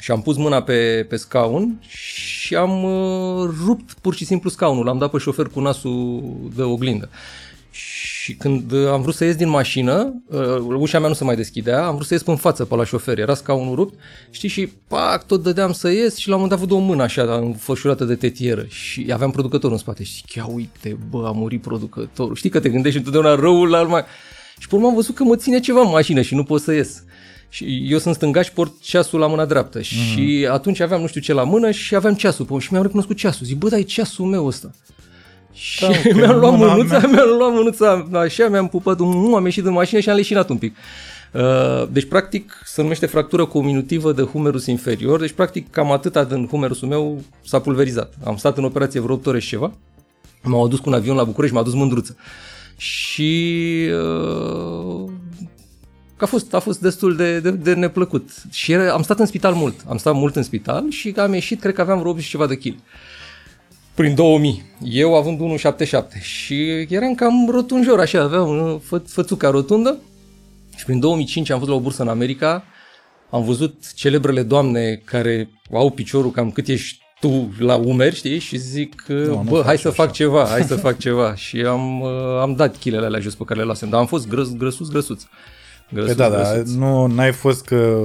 Și 0.02 0.12
am 0.12 0.22
pus 0.22 0.38
mâna 0.38 0.62
pe, 0.62 1.06
pe 1.10 1.16
scaun 1.16 1.80
și 1.88 2.56
am 2.56 2.84
uh, 2.84 3.50
rupt 3.66 3.94
pur 3.94 4.16
și 4.16 4.26
simplu 4.26 4.50
scaunul. 4.50 4.86
L-am 4.86 4.98
dat 4.98 5.12
pe 5.12 5.18
șofer 5.18 5.46
cu 5.46 5.60
nasul 5.60 6.24
de 6.56 6.62
oglindă. 6.62 7.10
Și 7.72 8.34
când 8.36 8.72
uh, 8.72 8.88
am 8.88 9.02
vrut 9.02 9.16
să 9.16 9.26
ies 9.26 9.36
din 9.36 9.50
mașină, 9.50 10.24
uh, 10.28 10.58
ușa 10.78 11.00
mea 11.00 11.08
nu 11.08 11.14
se 11.14 11.24
mai 11.24 11.36
deschidea, 11.36 11.86
am 11.86 11.96
vrut 11.96 12.08
să 12.08 12.14
ies 12.14 12.24
pe 12.24 12.32
în 12.32 12.38
față 12.38 12.66
pe 12.66 12.76
la 12.76 12.86
șofer, 12.86 13.20
era 13.20 13.34
scaunul 13.34 13.76
rupt, 13.76 14.00
știi, 14.30 14.50
și 14.50 14.70
pac, 14.88 15.26
tot 15.26 15.44
dădeam 15.44 15.72
să 15.72 15.90
ies 15.90 16.18
și 16.18 16.28
la 16.28 16.36
un 16.36 16.42
moment 16.42 16.60
dat 16.60 16.70
văd 16.70 16.78
o 16.78 16.86
mână 16.86 17.04
așa, 17.04 17.36
înfășurată 17.36 18.04
de 18.04 18.16
tetieră 18.16 18.66
și 18.68 19.10
aveam 19.14 19.32
producătorul 19.32 19.76
în 19.76 19.82
spate 19.82 20.04
și 20.04 20.14
zic, 20.14 20.34
ia 20.34 20.46
uite, 20.46 20.98
bă, 21.10 21.28
a 21.28 21.32
murit 21.32 21.62
producătorul. 21.62 22.36
Știi 22.36 22.50
că 22.50 22.60
te 22.60 22.70
gândești 22.70 22.98
întotdeauna 22.98 23.36
răul 23.36 23.70
la 23.70 23.82
mai... 23.82 24.04
Și 24.60 24.68
pe 24.68 24.76
urmă 24.76 24.88
am 24.88 24.96
văzut 24.96 25.16
că 25.16 25.24
mă 25.24 25.36
ține 25.36 25.60
ceva 25.60 25.82
în 25.82 25.90
mașină 25.90 26.22
și 26.22 26.36
nu 26.36 26.44
pot 26.44 26.62
să 26.62 26.74
ies. 26.74 27.04
Și 27.54 27.86
eu 27.88 27.98
sunt 27.98 28.16
stângaș, 28.16 28.50
port 28.50 28.74
ceasul 28.82 29.20
la 29.20 29.28
mâna 29.28 29.46
dreaptă 29.46 29.80
mm-hmm. 29.80 29.84
și 29.84 30.48
atunci 30.52 30.80
aveam 30.80 31.02
nu 31.02 31.08
știu 31.08 31.22
ce 31.22 31.34
la 31.34 31.44
mână 31.44 31.72
și 31.72 31.96
aveam 31.96 32.14
ceasul 32.14 32.46
pe 32.46 32.58
și 32.60 32.68
mi-am 32.72 32.84
recunoscut 32.84 33.18
ceasul. 33.18 33.46
Zic, 33.46 33.58
bă, 33.58 33.70
dar 33.70 33.80
e 33.80 33.82
ceasul 33.82 34.26
meu 34.26 34.46
ăsta. 34.46 34.72
Și 35.54 35.82
Da, 35.82 35.88
da, 35.88 36.02
că 36.02 36.16
mi-am 36.16 36.40
luat 36.40 36.58
mâna 36.58 36.76
mânuța, 36.76 37.00
mea- 37.00 37.10
mi-am 37.12 37.38
luat 37.38 37.54
mânuța, 37.54 38.08
așa, 38.14 38.48
mi-am 38.48 38.68
pupat 38.68 39.00
un 39.00 39.08
mu, 39.08 39.36
am 39.36 39.46
ieșit 39.46 39.64
din 39.64 39.72
mașină 39.72 40.00
și 40.00 40.10
am 40.10 40.16
leșinat 40.16 40.50
un 40.50 40.58
pic. 40.58 40.76
Uh, 41.34 41.88
Deci, 41.92 42.06
practic, 42.06 42.62
se 42.66 42.82
numește 42.82 43.06
fractură 43.06 43.46
comunitivă 43.46 44.12
de 44.12 44.22
humerus 44.22 44.66
inferior. 44.66 45.20
Deci, 45.20 45.32
practic, 45.32 45.70
cam 45.70 45.92
atâta 45.92 46.24
din 46.24 46.48
humerusul 46.48 46.88
meu 46.88 47.22
s-a 47.46 47.60
pulverizat. 47.60 48.14
Am 48.24 48.36
stat 48.36 48.58
în 48.58 48.64
operație 48.64 49.00
vreo 49.00 49.16
8 49.16 49.26
ore 49.26 49.40
și 49.40 49.48
ceva. 49.48 49.72
M-au 50.44 50.64
adus 50.64 50.80
cu 50.80 50.90
un 50.90 50.96
avion 50.96 51.16
la 51.16 51.24
București, 51.24 51.56
m-a 51.56 51.64
dus 51.64 51.74
mândruță. 51.74 52.16
Și 52.78 53.82
uh, 53.92 55.10
că 56.22 56.28
a 56.28 56.30
fost, 56.30 56.54
a 56.54 56.60
fost 56.60 56.80
destul 56.80 57.16
de, 57.16 57.40
de, 57.40 57.52
de 57.52 57.74
neplăcut. 57.74 58.30
Și 58.52 58.72
era, 58.72 58.94
am 58.94 59.02
stat 59.02 59.20
în 59.20 59.26
spital 59.26 59.54
mult. 59.54 59.76
Am 59.88 59.98
stat 59.98 60.14
mult 60.14 60.36
în 60.36 60.44
spital 60.44 60.90
și 60.90 61.14
am 61.18 61.34
ieșit, 61.34 61.60
cred 61.60 61.74
că 61.74 61.82
aveam 61.82 62.00
vreo 62.00 62.10
80 62.10 62.26
și 62.26 62.32
ceva 62.32 62.48
de 62.48 62.58
kg. 62.58 62.76
Prin 63.94 64.16
2000. 64.16 64.64
Eu 64.84 65.16
având 65.16 65.60
1,77 65.60 66.22
și 66.22 66.88
eram 66.90 67.16
cam 67.16 67.50
rotunjor, 67.50 68.00
așa, 68.00 68.22
aveam 68.22 68.50
uh, 68.50 68.80
fă, 68.84 68.98
fățuca 68.98 69.50
rotundă. 69.50 69.98
Și 70.76 70.86
prin 70.86 71.00
2005 71.00 71.50
am 71.50 71.58
fost 71.58 71.70
la 71.70 71.76
o 71.76 71.80
bursă 71.80 72.02
în 72.02 72.08
America, 72.08 72.64
am 73.30 73.44
văzut 73.44 73.94
celebrele 73.94 74.44
doamne 74.44 75.02
care 75.06 75.50
au 75.74 75.90
piciorul 75.90 76.32
cam 76.32 76.52
cât 76.52 76.68
ești 76.68 77.00
tu 77.20 77.54
la 77.60 77.76
umeri, 77.76 78.16
știi, 78.16 78.40
și 78.40 78.58
zic, 78.58 79.04
Nu, 79.08 79.44
nu 79.44 79.46
bă, 79.50 79.62
hai 79.66 79.78
faci 79.78 79.80
să 79.80 79.88
așa." 79.88 80.04
fac 80.04 80.12
ceva, 80.12 80.46
hai 80.46 80.64
să 80.64 80.76
fac 80.88 80.98
ceva. 80.98 81.36
Și 81.36 81.58
am, 81.58 82.02
uh, 82.02 82.40
am 82.42 82.56
dat 82.56 82.78
chilele 82.78 83.06
alea 83.06 83.20
jos 83.20 83.36
pe 83.36 83.44
care 83.44 83.60
le 83.60 83.66
luasem, 83.66 83.90
dar 83.90 84.00
am 84.00 84.06
fost 84.06 84.28
grăs, 84.28 84.56
grăsuț, 84.56 84.88
grăsuț. 84.88 85.24
Păi 85.94 86.00
grăsuț 86.04 86.16
da, 86.18 86.30
da, 86.30 86.36
grăsuț. 86.54 86.74
nu 86.74 87.06
n-ai 87.06 87.32
fost 87.32 87.66
că 87.66 88.00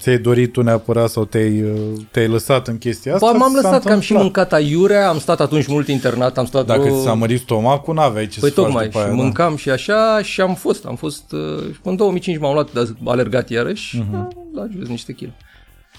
ți-ai 0.00 0.18
dorit 0.18 0.52
tu 0.52 0.62
neapărat 0.62 1.08
sau 1.10 1.24
te-ai, 1.24 1.62
uh, 1.62 1.70
te-ai 2.10 2.28
lăsat 2.28 2.68
în 2.68 2.78
chestia 2.78 3.14
asta? 3.14 3.30
Ba, 3.32 3.38
m-am 3.38 3.52
s-a 3.52 3.60
lăsat 3.60 3.84
că 3.84 3.92
am 3.92 4.00
și 4.00 4.12
întâmplat. 4.12 4.22
mâncat 4.22 4.52
aiurea, 4.52 5.08
am 5.08 5.18
stat 5.18 5.40
atunci 5.40 5.66
mult 5.66 5.88
internat, 5.88 6.38
am 6.38 6.44
stat 6.46 6.66
Dacă 6.66 6.80
vreo- 6.80 6.96
ți 6.96 7.02
s-a 7.02 7.12
mărit 7.12 7.40
stomacul, 7.40 7.94
n-aveai 7.94 8.26
ce 8.26 8.40
Păi 8.40 8.48
să 8.48 8.54
faci 8.54 8.64
tocmai, 8.64 8.84
după 8.84 8.98
și 8.98 9.04
aia. 9.04 9.14
da. 9.16 9.22
mâncam 9.22 9.56
și 9.56 9.70
așa 9.70 10.20
și 10.22 10.40
am 10.40 10.54
fost, 10.54 10.84
am 10.84 10.94
fost, 10.96 11.32
uh, 11.32 11.64
în 11.82 11.96
2005 11.96 12.38
m-am 12.38 12.52
luat, 12.52 12.72
de 12.72 12.94
alergat 13.04 13.48
iarăși, 13.50 13.96
Mhm. 13.98 14.06
uh-huh. 14.10 14.14
am 14.16 14.48
luat 14.54 14.68
jos 14.78 14.88
niște 14.88 15.12
kg. 15.12 15.28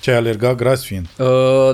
Ce 0.02 0.12
ai 0.12 0.18
alergat 0.18 0.56
gras 0.56 0.84
fiind. 0.84 1.06
Uh, 1.18 1.28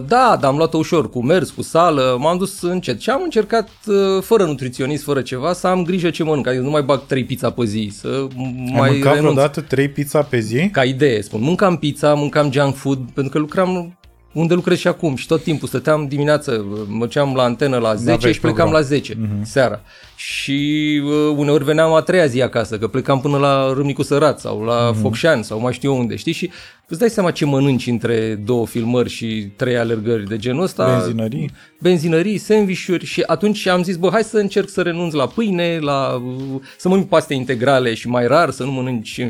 da, 0.07 0.37
dar 0.41 0.43
am 0.51 0.57
luat-o 0.57 0.77
ușor, 0.77 1.09
cu 1.09 1.23
mers, 1.23 1.49
cu 1.49 1.61
sală, 1.61 2.17
m-am 2.19 2.37
dus 2.37 2.61
încet 2.61 3.01
și 3.01 3.09
am 3.09 3.21
încercat, 3.23 3.69
uh, 3.85 3.95
fără 4.21 4.43
nutriționist, 4.43 5.03
fără 5.03 5.21
ceva, 5.21 5.53
să 5.53 5.67
am 5.67 5.83
grijă 5.83 6.09
ce 6.09 6.23
mănânc, 6.23 6.47
adică 6.47 6.61
nu 6.63 6.69
mai 6.69 6.81
bag 6.81 7.05
trei 7.05 7.23
pizza 7.23 7.49
pe 7.49 7.65
zi, 7.65 7.91
să 7.93 8.07
Ai 8.07 8.71
mai 8.77 8.89
mâncat 8.89 9.13
renunț. 9.13 9.31
vreodată 9.33 9.61
trei 9.61 9.89
pizza 9.89 10.21
pe 10.21 10.39
zi? 10.39 10.69
Ca 10.69 10.83
idee, 10.83 11.21
spun, 11.21 11.41
mâncam 11.41 11.77
pizza, 11.77 12.13
mâncam 12.13 12.51
junk 12.51 12.75
food, 12.75 12.99
pentru 13.13 13.31
că 13.31 13.39
lucram 13.39 13.96
unde 14.37 14.53
lucrez 14.53 14.77
și 14.77 14.87
acum 14.87 15.15
și 15.15 15.27
tot 15.27 15.43
timpul 15.43 15.67
stăteam 15.67 16.07
dimineață, 16.07 16.65
mergeam 16.99 17.33
la 17.35 17.43
antenă 17.43 17.77
la 17.77 17.95
10 17.95 18.09
N-aveai 18.09 18.33
și 18.33 18.39
plecam 18.39 18.55
program. 18.69 18.81
la 18.81 18.87
10 18.87 19.17
seara. 19.43 19.81
Și 20.15 21.01
uh, 21.03 21.33
uneori 21.37 21.63
veneam 21.63 21.93
a 21.93 22.01
treia 22.01 22.25
zi 22.25 22.41
acasă, 22.41 22.77
că 22.77 22.87
plecam 22.87 23.21
până 23.21 23.37
la 23.37 23.73
Râmnicu 23.73 24.03
Sărat 24.03 24.39
sau 24.39 24.63
la 24.63 24.93
Focșani 25.01 25.43
sau 25.43 25.59
mai 25.59 25.73
știu 25.73 25.91
eu 25.91 25.99
unde, 25.99 26.15
știi? 26.15 26.31
Și 26.31 26.51
îți 26.87 26.99
dai 26.99 27.09
seama 27.09 27.31
ce 27.31 27.45
mănânci 27.45 27.87
între 27.87 28.35
două 28.45 28.65
filmări 28.65 29.09
și 29.09 29.47
trei 29.55 29.77
alergări 29.77 30.27
de 30.27 30.37
genul 30.37 30.63
ăsta. 30.63 30.97
Benzinării? 30.97 31.51
Benzinării, 31.81 32.37
sandvișuri 32.37 33.05
și 33.05 33.23
atunci 33.25 33.67
am 33.67 33.83
zis, 33.83 33.95
bă, 33.95 34.09
hai 34.11 34.23
să 34.23 34.37
încerc 34.37 34.69
să 34.69 34.81
renunț 34.81 35.13
la 35.13 35.27
pâine, 35.27 35.79
la, 35.81 36.21
uh, 36.25 36.61
să 36.77 36.89
mănânc 36.89 37.07
paste 37.07 37.33
integrale 37.33 37.93
și 37.93 38.07
mai 38.07 38.27
rar, 38.27 38.49
să 38.49 38.63
nu 38.63 38.71
mănânci 38.71 39.25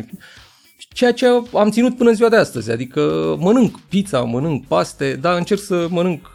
ceea 0.94 1.12
ce 1.13 1.25
am 1.53 1.70
ținut 1.70 1.98
până 1.98 2.10
în 2.10 2.15
ziua 2.15 2.29
de 2.29 2.36
astăzi. 2.36 2.72
Adică 2.72 3.36
mănânc 3.39 3.79
pizza, 3.89 4.20
mănânc 4.22 4.65
paste, 4.67 5.13
dar 5.22 5.38
încerc 5.38 5.60
să 5.62 5.88
mănânc 5.89 6.34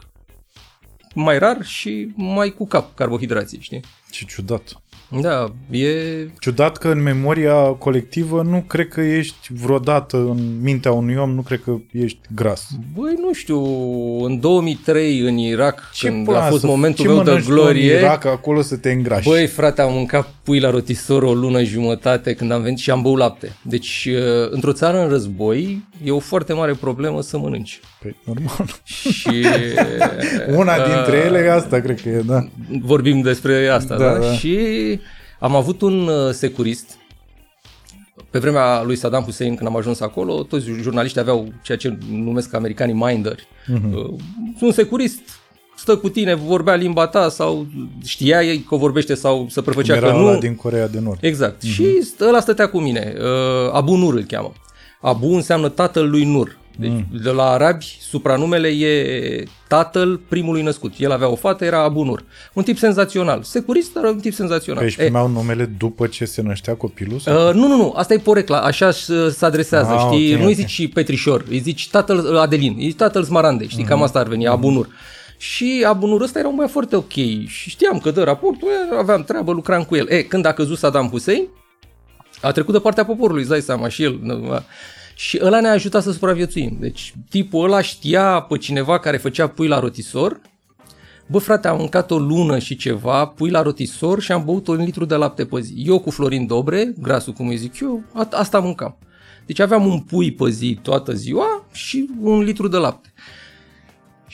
mai 1.14 1.38
rar 1.38 1.58
și 1.62 2.08
mai 2.14 2.48
cu 2.48 2.66
cap 2.66 2.94
carbohidrații, 2.94 3.58
știi? 3.60 3.80
Ce 4.10 4.24
ciudat. 4.24 4.62
Da, 5.20 5.52
e... 5.70 5.94
Ciudat 6.40 6.76
că 6.76 6.88
în 6.88 7.02
memoria 7.02 7.54
colectivă 7.64 8.42
nu 8.42 8.64
cred 8.66 8.88
că 8.88 9.00
ești 9.00 9.48
vreodată 9.50 10.16
în 10.16 10.60
mintea 10.62 10.92
unui 10.92 11.16
om, 11.16 11.30
nu 11.30 11.40
cred 11.42 11.60
că 11.64 11.76
ești 11.92 12.18
gras. 12.34 12.68
Băi, 12.96 13.14
nu 13.20 13.32
știu, 13.32 13.60
în 14.24 14.40
2003 14.40 15.18
în 15.20 15.36
Irak, 15.36 15.90
Ce 15.94 16.06
când 16.08 16.24
pula 16.24 16.44
a 16.44 16.48
fost 16.48 16.60
să- 16.60 16.66
momentul 16.66 17.04
ce 17.04 17.10
meu 17.10 17.22
de 17.22 17.30
mănânci 17.30 17.46
tu 17.46 17.52
glorie, 17.54 17.92
În 17.94 17.98
Irak, 17.98 18.24
acolo 18.24 18.62
să 18.62 18.76
te 18.76 18.90
îngrași. 18.90 19.28
Băi, 19.28 19.46
frate, 19.46 19.80
am 19.80 19.92
mâncat 19.92 20.34
pui 20.42 20.60
la 20.60 20.70
rotisor 20.70 21.22
o 21.22 21.34
lună 21.34 21.62
jumătate 21.62 22.34
când 22.34 22.52
am 22.52 22.62
venit 22.62 22.78
și 22.78 22.90
am 22.90 23.02
băut 23.02 23.18
lapte. 23.18 23.56
Deci, 23.62 24.08
uh, 24.12 24.50
într-o 24.50 24.72
țară 24.72 25.02
în 25.02 25.08
război, 25.08 25.84
e 26.04 26.10
o 26.10 26.18
foarte 26.18 26.52
mare 26.52 26.72
problemă 26.72 27.22
să 27.22 27.38
mănânci. 27.38 27.80
Păi, 28.02 28.16
normal. 28.24 28.66
Și 28.84 29.46
Una 30.60 30.74
dintre 30.88 31.16
ele 31.16 31.38
e 31.38 31.52
asta, 31.52 31.80
cred 31.80 32.00
că 32.00 32.08
e, 32.08 32.20
da. 32.26 32.48
vorbim 32.80 33.20
despre 33.20 33.68
asta, 33.68 33.96
Da, 33.96 34.12
da? 34.12 34.18
da. 34.18 34.32
Și 34.32 34.58
am 35.38 35.56
avut 35.56 35.80
un 35.80 36.08
uh, 36.08 36.30
securist 36.32 36.96
pe 38.30 38.38
vremea 38.38 38.82
lui 38.82 38.96
Saddam 38.96 39.22
Hussein, 39.22 39.54
când 39.54 39.68
am 39.68 39.76
ajuns 39.76 40.00
acolo, 40.00 40.42
toți 40.42 40.66
jurnaliștii 40.66 41.20
aveau 41.20 41.52
ceea 41.62 41.78
ce 41.78 41.98
numesc 42.10 42.54
americanii 42.54 42.94
minderi. 42.94 43.46
Mhm. 43.66 43.94
Uh, 43.94 44.20
Un 44.60 44.72
securist 44.72 45.20
stă 45.76 45.96
cu 45.96 46.08
tine, 46.08 46.34
vorbea 46.34 46.74
limba 46.74 47.06
ta 47.06 47.28
sau 47.28 47.66
știa 48.04 48.42
ei 48.42 48.58
că 48.68 48.74
o 48.74 48.78
vorbește 48.78 49.14
sau 49.14 49.46
să 49.50 49.60
prefăcea 49.60 49.94
Era 49.96 50.08
că 50.10 50.14
ăla 50.16 50.32
nu. 50.32 50.38
din 50.38 50.54
Corea 50.56 50.88
de 50.88 51.00
Nord. 51.00 51.18
Exact. 51.20 51.62
Și 51.62 51.84
st- 51.84 52.20
ăla 52.28 52.40
stătea 52.40 52.68
cu 52.68 52.78
mine. 52.78 53.14
Uh, 53.18 53.72
Abu 53.72 53.94
Nur 53.96 54.14
îl 54.14 54.22
cheamă. 54.22 54.52
Abu 55.00 55.34
înseamnă 55.34 55.68
tatăl 55.68 56.10
lui 56.10 56.24
Nur. 56.24 56.60
Deci 56.78 56.90
mm. 56.90 57.06
de 57.22 57.30
la 57.30 57.50
arabi, 57.50 57.98
supranumele 58.00 58.68
e 58.68 59.44
tatăl 59.68 60.20
primului 60.28 60.62
născut. 60.62 60.92
El 60.98 61.10
avea 61.12 61.28
o 61.28 61.34
fată, 61.34 61.64
era 61.64 61.82
Abu 61.82 62.02
Nur. 62.02 62.24
Un 62.52 62.62
tip 62.62 62.78
senzațional. 62.78 63.42
Securist, 63.42 63.92
dar 63.92 64.04
un 64.04 64.18
tip 64.20 64.32
senzațional. 64.32 64.78
Păi 64.80 64.88
își 64.88 65.00
E, 65.00 65.02
primeau 65.04 65.28
numele 65.28 65.64
după 65.78 66.06
ce 66.06 66.24
se 66.24 66.42
năștea 66.42 66.74
copilul? 66.74 67.18
sau? 67.18 67.48
Uh, 67.48 67.54
nu, 67.54 67.66
nu, 67.66 67.76
nu, 67.76 67.92
asta 67.96 68.14
e 68.14 68.18
porecla, 68.18 68.60
așa 68.60 68.90
se 68.90 69.36
adresează, 69.40 69.90
Ah, 69.92 69.98
știi? 70.12 70.32
ok, 70.32 70.38
nu 70.40 70.44
îi 70.46 70.50
ok. 70.50 70.56
zici 70.58 70.70
și 70.70 70.88
Petrișor, 70.88 71.44
îi 71.48 71.58
zici 71.58 71.88
tatăl 71.90 72.18
uh, 72.32 72.40
Adelin, 72.40 72.74
îi 72.78 72.84
zici 72.84 72.96
tatăl 72.96 73.24
Smarandei, 73.24 73.68
știi? 73.68 73.84
Cam 73.84 74.02
asta 74.02 74.18
ar 74.18 74.26
veni, 74.28 74.46
Abunur. 74.46 74.88
Și 75.42 75.84
Abunur 75.86 76.20
ăsta 76.20 76.38
era 76.38 76.48
un 76.48 76.54
băiat 76.54 76.70
foarte 76.70 76.96
ok 76.96 77.12
și 77.46 77.68
știam 77.70 77.98
că 77.98 78.10
dă 78.10 78.22
raportul, 78.24 78.68
e, 78.68 78.96
aveam 78.98 79.22
treabă, 79.24 79.52
lucram 79.52 79.82
cu 79.84 79.96
el. 79.96 80.06
E, 80.08 80.22
când 80.22 80.44
a 80.44 80.52
căzut 80.52 80.78
Saddam 80.78 81.08
Hussein, 81.08 81.48
a 82.42 82.50
trecut 82.52 82.72
de 82.72 82.80
partea 82.80 83.04
poporului, 83.04 83.40
îți 83.40 83.50
dai 83.50 83.60
seama, 83.60 83.88
și 83.88 84.02
el. 84.02 84.18
nu, 84.22 84.50
a- 84.50 84.64
Și 85.14 85.38
ăla 85.42 85.60
ne-a 85.60 85.72
ajutat 85.72 86.02
să 86.02 86.12
supraviețuim. 86.12 86.76
Deci 86.80 87.14
tipul 87.30 87.64
ăla 87.64 87.80
știa 87.80 88.40
pe 88.40 88.58
cineva 88.58 88.98
care 88.98 89.16
făcea 89.16 89.46
pui 89.46 89.68
la 89.68 89.78
rotisor, 89.80 90.40
Bă, 91.26 91.38
frate, 91.38 91.68
am 91.68 91.78
mâncat 91.78 92.10
o 92.10 92.18
lună 92.18 92.58
și 92.58 92.76
ceva, 92.76 93.26
pui 93.26 93.50
la 93.50 93.62
rotisor 93.62 94.20
și 94.20 94.32
am 94.32 94.44
băut 94.44 94.66
un 94.66 94.76
litru 94.84 95.04
de 95.04 95.14
lapte 95.14 95.44
pe 95.44 95.60
zi. 95.60 95.74
Eu 95.86 95.98
cu 96.00 96.10
Florin 96.10 96.46
Dobre, 96.46 96.94
grasul 97.00 97.32
cum 97.32 97.48
îi 97.48 97.56
zic 97.56 97.80
eu, 97.80 98.02
a- 98.12 98.28
asta 98.30 98.58
mâncam. 98.58 98.96
Deci 99.46 99.58
aveam 99.58 99.86
un 99.86 100.00
pui 100.00 100.32
pe 100.32 100.48
zi 100.50 100.78
toată 100.82 101.12
ziua 101.12 101.64
și 101.72 102.08
un 102.20 102.40
litru 102.40 102.68
de 102.68 102.76
lapte. 102.76 103.12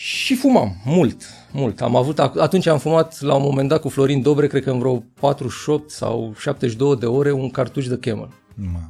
Și 0.00 0.34
fumam, 0.34 0.76
mult, 0.84 1.22
mult. 1.52 1.80
Am 1.80 1.96
avut, 1.96 2.18
atunci 2.18 2.66
am 2.66 2.78
fumat 2.78 3.20
la 3.20 3.34
un 3.34 3.42
moment 3.42 3.68
dat 3.68 3.80
cu 3.80 3.88
Florin 3.88 4.22
Dobre, 4.22 4.46
cred 4.46 4.62
că 4.62 4.70
în 4.70 4.78
vreo 4.78 5.04
48 5.20 5.90
sau 5.90 6.34
72 6.38 6.96
de 6.96 7.06
ore, 7.06 7.32
un 7.32 7.50
cartuș 7.50 7.86
de 7.86 7.96
Camel. 7.96 8.28
Mă. 8.54 8.80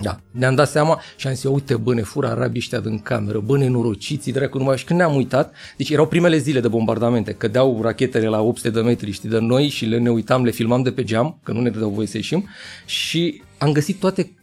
Da, 0.00 0.20
ne-am 0.30 0.54
dat 0.54 0.68
seama 0.68 1.00
și 1.16 1.26
am 1.26 1.34
zis, 1.34 1.44
uite 1.44 1.76
bă, 1.76 1.94
ne 1.94 2.02
fură 2.02 2.28
arabii 2.28 2.58
ăștia 2.58 2.80
din 2.80 2.98
cameră, 2.98 3.38
bă, 3.38 3.56
nenorociții, 3.56 4.32
dracu, 4.32 4.58
numai... 4.58 4.76
Și 4.76 4.84
când 4.84 4.98
ne-am 4.98 5.14
uitat, 5.14 5.54
deci 5.76 5.90
erau 5.90 6.06
primele 6.06 6.38
zile 6.38 6.60
de 6.60 6.68
bombardamente, 6.68 7.32
cădeau 7.32 7.82
rachetele 7.82 8.26
la 8.26 8.40
800 8.40 8.70
de 8.70 8.80
metri, 8.80 9.10
știi, 9.10 9.28
de 9.28 9.38
noi 9.38 9.68
și 9.68 9.84
le 9.84 9.98
ne 9.98 10.10
uitam, 10.10 10.44
le 10.44 10.50
filmam 10.50 10.82
de 10.82 10.92
pe 10.92 11.04
geam, 11.04 11.38
că 11.42 11.52
nu 11.52 11.60
ne 11.60 11.70
dădeau 11.70 11.90
voie 11.90 12.06
să 12.06 12.16
ieșim 12.16 12.48
și 12.84 13.42
am 13.58 13.72
găsit 13.72 13.98
toate 13.98 14.37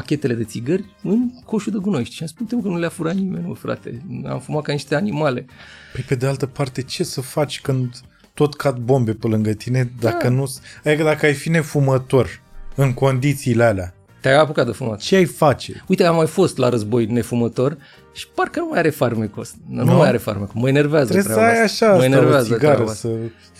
pachetele 0.00 0.34
de 0.34 0.44
țigări 0.44 0.84
în 1.02 1.30
coșul 1.44 1.72
de 1.72 1.78
gunoi, 1.78 2.04
știi? 2.04 2.16
Și 2.16 2.22
am 2.22 2.28
spus, 2.28 2.40
"Uite, 2.40 2.54
mă, 2.54 2.62
că 2.62 2.68
nu 2.68 2.78
le-a 2.78 2.88
furat 2.88 3.14
nimeni, 3.14 3.46
mă, 3.46 3.54
frate, 3.54 4.02
am 4.26 4.40
fumat 4.40 4.62
ca 4.62 4.72
niște 4.72 4.94
animale. 4.94 5.44
Păi 5.92 6.04
pe 6.08 6.14
de 6.14 6.26
altă 6.26 6.46
parte, 6.46 6.82
ce 6.82 7.04
să 7.04 7.20
faci 7.20 7.60
când 7.60 7.94
tot 8.34 8.54
cad 8.54 8.76
bombe 8.76 9.12
pe 9.12 9.26
lângă 9.26 9.52
tine 9.52 9.92
dacă 10.00 10.28
Da. 10.28 10.34
nu... 10.34 10.44
Adică 10.84 11.02
dacă 11.02 11.26
ai 11.26 11.34
fi 11.34 11.48
nefumător 11.48 12.42
în 12.74 12.92
condițiile 12.92 13.64
alea, 13.64 13.94
Te-ai 14.26 14.38
apucat 14.38 14.66
de 14.66 14.72
fumat. 14.72 14.98
ce 15.00 15.16
ai 15.16 15.24
face? 15.24 15.84
Uite, 15.86 16.04
am 16.04 16.16
mai 16.16 16.26
fost 16.26 16.56
la 16.56 16.68
război 16.68 17.06
nefumător 17.06 17.76
și 18.12 18.28
parcă 18.34 18.58
nu 18.60 18.66
mai 18.70 18.78
are 18.78 18.90
farmecul 18.90 19.42
ăsta. 19.42 19.56
Nu, 19.68 19.84
nu 19.84 19.90
Nu? 19.90 19.96
mai 19.96 20.08
are 20.08 20.16
farmecul. 20.16 20.60
Mă 20.60 20.68
enervează 20.68 21.04
Trebuie 21.04 21.22
să 21.22 21.32
treaba 21.32 21.52
ai 21.52 21.62
asta. 21.62 21.84
așa 21.86 21.94
Mă 21.96 22.02
asta, 22.02 22.08
o 22.08 22.14
enervează 22.14 22.44
țigară 22.54 22.74
treaba 22.74 22.90
asta. 22.90 23.08
să... 23.08 23.14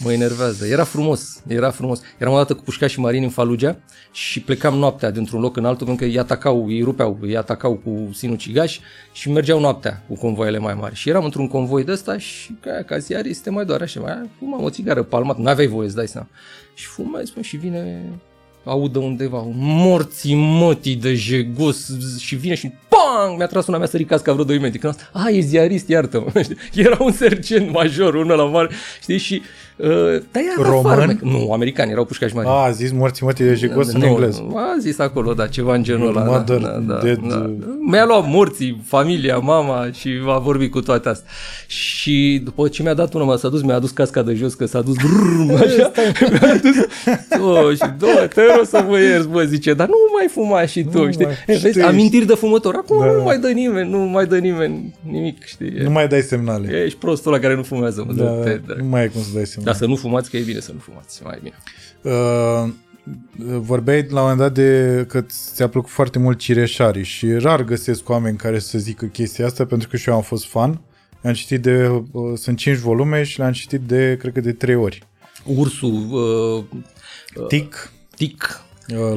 Mă 0.04 0.12
enervează. 0.12 0.66
Era 0.66 0.84
frumos, 0.84 1.42
era 1.46 1.70
frumos. 1.70 2.00
Eram 2.18 2.32
o 2.32 2.36
dată 2.36 2.54
cu 2.54 2.62
pușcași 2.62 2.92
și 2.94 3.00
marini 3.00 3.24
în 3.24 3.30
Fallujah 3.30 3.74
și 4.12 4.40
plecam 4.40 4.74
noaptea 4.78 5.10
dintr-un 5.10 5.40
loc 5.40 5.56
în 5.56 5.64
altul 5.64 5.86
pentru 5.86 6.04
că 6.04 6.10
îi 6.10 6.18
atacau, 6.18 6.66
îi 6.66 6.82
rupeau, 6.82 7.18
îi 7.20 7.36
atacau 7.36 7.74
cu 7.74 8.10
sinucigași 8.12 8.80
și 9.12 9.30
mergeau 9.30 9.60
noaptea 9.60 10.02
cu 10.08 10.14
convoiele 10.14 10.58
mai 10.58 10.74
mari. 10.74 10.94
Și 10.94 11.08
eram 11.08 11.24
într-un 11.24 11.48
convoi 11.48 11.84
de 11.84 11.92
ăsta 11.92 12.18
și 12.18 12.56
ca, 12.60 12.82
ca 12.86 12.98
ziarist 12.98 13.42
te 13.42 13.50
mai 13.50 13.64
doare 13.64 13.82
așa, 13.82 14.00
mai 14.00 14.30
fumam 14.38 14.62
o 14.62 14.70
țigară 14.70 15.02
palmat, 15.02 15.38
n-aveai 15.38 15.66
voie, 15.66 15.86
îți 15.86 15.96
dai 15.96 16.08
seama. 16.08 16.28
Și 16.74 16.86
fumai, 16.86 17.26
spun, 17.26 17.42
și 17.42 17.56
vine 17.56 18.00
audă 18.66 18.98
undeva 18.98 19.40
un 19.40 19.54
morții 19.56 20.34
mătii 20.34 20.96
de 20.96 21.14
jegos 21.14 21.90
și 22.18 22.34
vine 22.34 22.54
și 22.54 22.66
PAM! 22.85 22.85
Bang, 22.96 23.36
mi-a 23.36 23.46
tras 23.46 23.66
una 23.66 23.78
mea 23.78 23.86
să 23.86 23.96
ricați 23.96 24.22
ca 24.22 24.32
vreo 24.32 24.44
2 24.44 24.58
metri. 24.58 24.78
Când 24.78 24.92
asta, 24.98 25.08
a, 25.24 25.28
e 25.30 25.40
ziarist, 25.40 25.88
iartă-mă. 25.88 26.26
Era 26.74 26.96
un 27.00 27.12
sergent 27.12 27.70
major, 27.72 28.14
unul 28.14 28.36
la 28.36 28.44
mare, 28.44 28.68
știi, 29.00 29.18
și 29.18 29.42
Uh, 29.78 29.88
dar 30.32 30.42
ea 30.42 30.54
Român? 30.68 30.82
Farmec. 30.96 31.20
Nu, 31.20 31.52
americani, 31.52 31.90
erau 31.90 32.04
pușcași 32.04 32.34
mari. 32.34 32.46
A, 32.48 32.50
a 32.50 32.70
zis 32.70 32.92
morții 32.92 33.26
mătii 33.26 33.44
de 33.44 33.54
jecos 33.54 33.92
în 33.92 34.00
nu, 34.00 34.06
engleză. 34.06 34.46
A 34.54 34.76
zis 34.80 34.98
acolo, 34.98 35.32
da, 35.34 35.46
ceva 35.46 35.74
în 35.74 35.82
genul 35.82 36.08
ăla. 36.08 36.24
Mother 36.24 36.58
da, 36.60 36.68
da, 36.68 36.98
dead. 37.02 37.18
da. 37.28 37.50
Mi-a 37.80 38.04
luat 38.04 38.28
morții, 38.28 38.82
familia, 38.84 39.38
mama 39.38 39.88
și 39.92 40.10
a 40.28 40.38
vorbit 40.38 40.70
cu 40.70 40.80
toate 40.80 41.08
astea. 41.08 41.30
Și 41.66 42.40
după 42.44 42.68
ce 42.68 42.82
mi-a 42.82 42.94
dat 42.94 43.14
una, 43.14 43.36
s-a 43.36 43.48
dus, 43.48 43.62
mi-a 43.62 43.74
adus 43.74 43.90
casca 43.90 44.22
de 44.22 44.34
jos, 44.34 44.54
că 44.54 44.66
s-a 44.66 44.80
dus 44.80 44.94
brrr, 44.94 45.54
așa, 45.64 45.90
mi-a 46.30 46.52
adus, 46.52 46.76
oh, 47.40 47.72
și 47.76 47.90
două, 47.98 48.26
te 48.34 48.40
rog 48.56 48.66
să 48.66 48.84
mă 48.88 49.00
ierți, 49.00 49.28
bă, 49.28 49.42
zice, 49.42 49.74
dar 49.74 49.86
nu 49.86 49.94
mai 50.18 50.26
fuma 50.30 50.66
și 50.66 50.84
tu, 50.92 51.04
Nu 51.04 51.12
știi? 51.12 51.24
mai, 51.24 51.34
E, 51.46 51.52
vezi, 51.52 51.68
știi. 51.68 51.82
amintiri 51.82 52.26
de 52.26 52.34
fumător, 52.34 52.74
acum 52.92 52.98
Da. 53.06 53.12
nu 53.12 53.22
mai 53.22 53.38
dă 53.38 53.48
nimeni, 53.48 53.90
nu 53.90 53.98
mai 53.98 54.26
dă 54.26 54.38
nimeni 54.38 54.94
nimic, 55.10 55.44
știi? 55.44 55.70
Nu 55.70 55.90
mai 55.90 56.08
dai 56.08 56.20
semnale. 56.22 56.82
Ești 56.84 56.98
prostul 56.98 57.32
ăla 57.32 57.42
care 57.42 57.54
nu 57.54 57.62
fumează, 57.62 58.04
mă, 58.06 58.12
Da, 58.12 58.24
dă-te, 58.24 58.60
dă. 58.66 58.74
nu 58.78 58.84
mai 58.84 59.00
ai 59.00 59.08
cum 59.08 59.22
să 59.22 59.28
dai 59.34 59.46
semnale. 59.46 59.70
Dar 59.70 59.80
să 59.80 59.86
nu 59.86 59.96
fumați, 59.96 60.30
că 60.30 60.36
e 60.36 60.42
bine 60.42 60.60
să 60.60 60.72
nu 60.72 60.78
fumați, 60.78 61.22
mai 61.24 61.38
bine. 61.42 61.54
Uh, 62.02 62.68
vorbeai 63.60 64.06
la 64.10 64.20
un 64.22 64.28
moment 64.28 64.38
dat 64.38 64.52
de 64.54 65.04
că 65.08 65.20
ți-a 65.54 65.68
plăcut 65.68 65.90
foarte 65.90 66.18
mult 66.18 66.38
Cireșarii 66.38 67.04
și 67.04 67.32
rar 67.32 67.64
găsesc 67.64 68.08
oameni 68.08 68.36
care 68.36 68.58
să 68.58 68.78
zică 68.78 69.06
chestia 69.06 69.46
asta 69.46 69.64
pentru 69.66 69.88
că 69.88 69.96
și 69.96 70.08
eu 70.08 70.14
am 70.14 70.22
fost 70.22 70.46
fan. 70.46 70.80
Am 71.22 71.32
citit 71.32 71.62
de, 71.62 71.86
uh, 72.12 72.32
sunt 72.34 72.56
5 72.58 72.76
volume 72.78 73.22
și 73.22 73.38
le-am 73.38 73.52
citit 73.52 73.80
de, 73.80 74.16
cred 74.18 74.32
că 74.32 74.40
de 74.40 74.52
3 74.52 74.74
ori. 74.74 75.02
Ursul, 75.56 76.06
uh, 76.10 76.64
Tic, 77.48 77.92
Tic, 78.16 78.42
uh, 78.60 78.65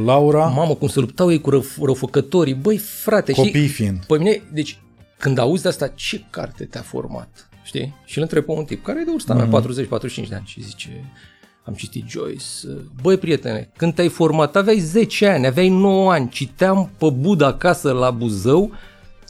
Laura, 0.05 0.45
mamă, 0.45 0.73
cum 0.75 0.87
se 0.87 0.99
luptau 0.99 1.31
ei 1.31 1.41
cu 1.41 1.49
răf- 1.51 1.81
răufăcătorii, 1.83 2.53
băi, 2.53 2.77
frate, 2.77 3.31
copii 3.31 3.49
știi? 3.51 3.67
fiind. 3.67 4.05
Pe 4.07 4.17
mine, 4.17 4.41
deci, 4.53 4.79
când 5.17 5.37
auzi 5.37 5.61
de 5.61 5.67
asta, 5.67 5.87
ce 5.87 6.23
carte 6.29 6.63
te-a 6.65 6.81
format? 6.81 7.49
Știi? 7.63 7.95
Și 8.05 8.17
îl 8.17 8.23
întreb 8.23 8.45
pe 8.45 8.51
un 8.51 8.63
tip 8.63 8.83
care 8.83 8.99
e 9.01 9.03
de 9.03 9.11
vârsta 9.11 9.33
Mhm. 9.33 9.41
mea, 9.41 9.51
40-45 9.61 10.29
de 10.29 10.35
ani 10.35 10.45
și 10.45 10.63
zice, 10.63 11.11
am 11.63 11.73
citit 11.73 12.03
Joyce. 12.07 12.43
Băi, 13.01 13.17
prietene, 13.17 13.69
când 13.77 13.93
te-ai 13.93 14.07
format, 14.07 14.55
aveai 14.55 14.79
10 14.79 15.27
ani, 15.27 15.45
aveai 15.45 15.69
9 15.69 16.11
ani, 16.11 16.29
citeam 16.29 16.89
pe 16.97 17.09
Buda 17.09 17.47
acasă 17.47 17.91
la 17.91 18.11
Buzău, 18.11 18.71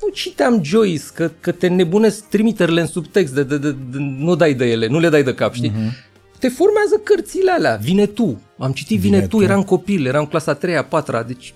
nu 0.02 0.10
citeam 0.14 0.64
Joyce, 0.64 1.04
că, 1.14 1.32
că 1.40 1.52
te 1.52 1.68
nebunesc 1.68 2.24
trimiterile 2.28 2.82
în 2.82 2.88
subtext, 2.88 3.34
de, 3.34 3.44
de, 3.44 3.58
de, 3.58 3.72
de, 3.72 3.98
nu 4.00 4.36
dai 4.36 4.54
de 4.54 4.66
ele, 4.66 4.88
nu 4.88 5.00
le 5.00 5.10
dai 5.10 5.24
de 5.24 5.34
cap, 5.34 5.54
știi? 5.54 5.72
Uh-huh. 5.72 6.09
Te 6.40 6.48
formează 6.50 7.02
cărțile 7.04 7.52
alea, 7.52 7.76
vine 7.82 8.06
tu. 8.06 8.42
Am 8.58 8.72
citit 8.72 9.00
Vine, 9.00 9.16
Vine 9.16 9.28
tu, 9.28 9.38
Tu. 9.38 9.44
eram 9.44 9.64
copil, 9.64 10.06
eram 10.06 10.26
clasa 10.26 10.58
3-a, 10.58 10.82
4 10.84 11.24
deci 11.28 11.54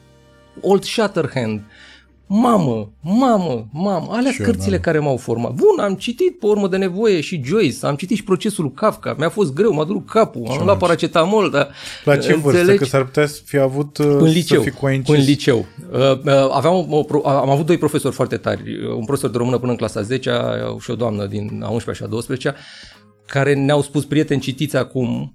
Old 0.62 0.84
Shatterhand. 0.84 1.62
Mamă, 2.28 2.90
mamă, 3.02 3.68
mamă, 3.74 4.08
alea 4.12 4.32
Și 4.32 4.40
eu, 4.42 4.46
cărțile 4.46 4.76
da. 4.76 4.82
care 4.82 5.00
m-au 5.00 5.18
format. 5.18 5.52
Bun, 5.52 5.80
am 5.80 5.94
citit 5.96 6.40
pe 6.40 6.46
urmă 6.46 6.68
de 6.68 6.78
nevoie 6.78 7.22
și 7.22 7.42
Joyce, 7.46 7.86
am 7.86 7.96
citit 7.96 8.18
și 8.18 8.24
procesul 8.24 8.64
lui 8.64 8.74
Kafka, 8.74 9.16
mi-a 9.18 9.30
fost 9.30 9.54
greu, 9.54 9.74
m-a 9.74 9.84
durut 9.84 10.10
capul, 10.10 10.48
am 10.50 10.66
luat 10.66 10.78
paracetamol, 10.78 11.50
dar 11.50 11.70
La 12.04 12.18
ce 12.18 12.34
vârstă? 12.34 12.60
înțelegi? 12.60 12.78
Că 12.78 12.86
s-ar 12.86 13.04
putea 13.04 13.26
să 13.26 13.42
fi 13.46 13.58
avut 13.58 13.98
uh, 13.98 14.06
în 14.06 14.24
liceu, 14.24 14.64
să 14.64 14.70
fi 14.70 14.76
coincis. 14.76 15.16
în 15.16 15.22
liceu. 15.22 15.66
Uh, 15.92 16.00
uh, 16.00 16.50
aveam 16.52 16.74
o, 16.74 16.98
o, 16.98 17.04
pro- 17.04 17.22
am 17.26 17.50
avut 17.50 17.66
doi 17.66 17.78
profesori 17.78 18.16
foarte 18.16 18.38
tari, 18.38 18.62
uh, 18.62 18.90
un 18.96 19.06
profesor 19.06 19.30
de 19.30 19.38
română 19.38 19.58
până 19.58 19.72
în 19.72 19.78
clasa 19.78 20.02
10 20.02 20.32
și 20.80 20.92
o 20.92 20.96
doamnă 20.96 21.26
din 21.26 21.62
a 21.66 21.70
11 21.70 22.04
și 22.04 22.10
a 22.10 22.12
12 22.12 22.56
care 23.26 23.54
ne-au 23.54 23.82
spus, 23.82 24.06
prieteni, 24.06 24.42
citiți 24.42 24.78
acum 24.78 25.34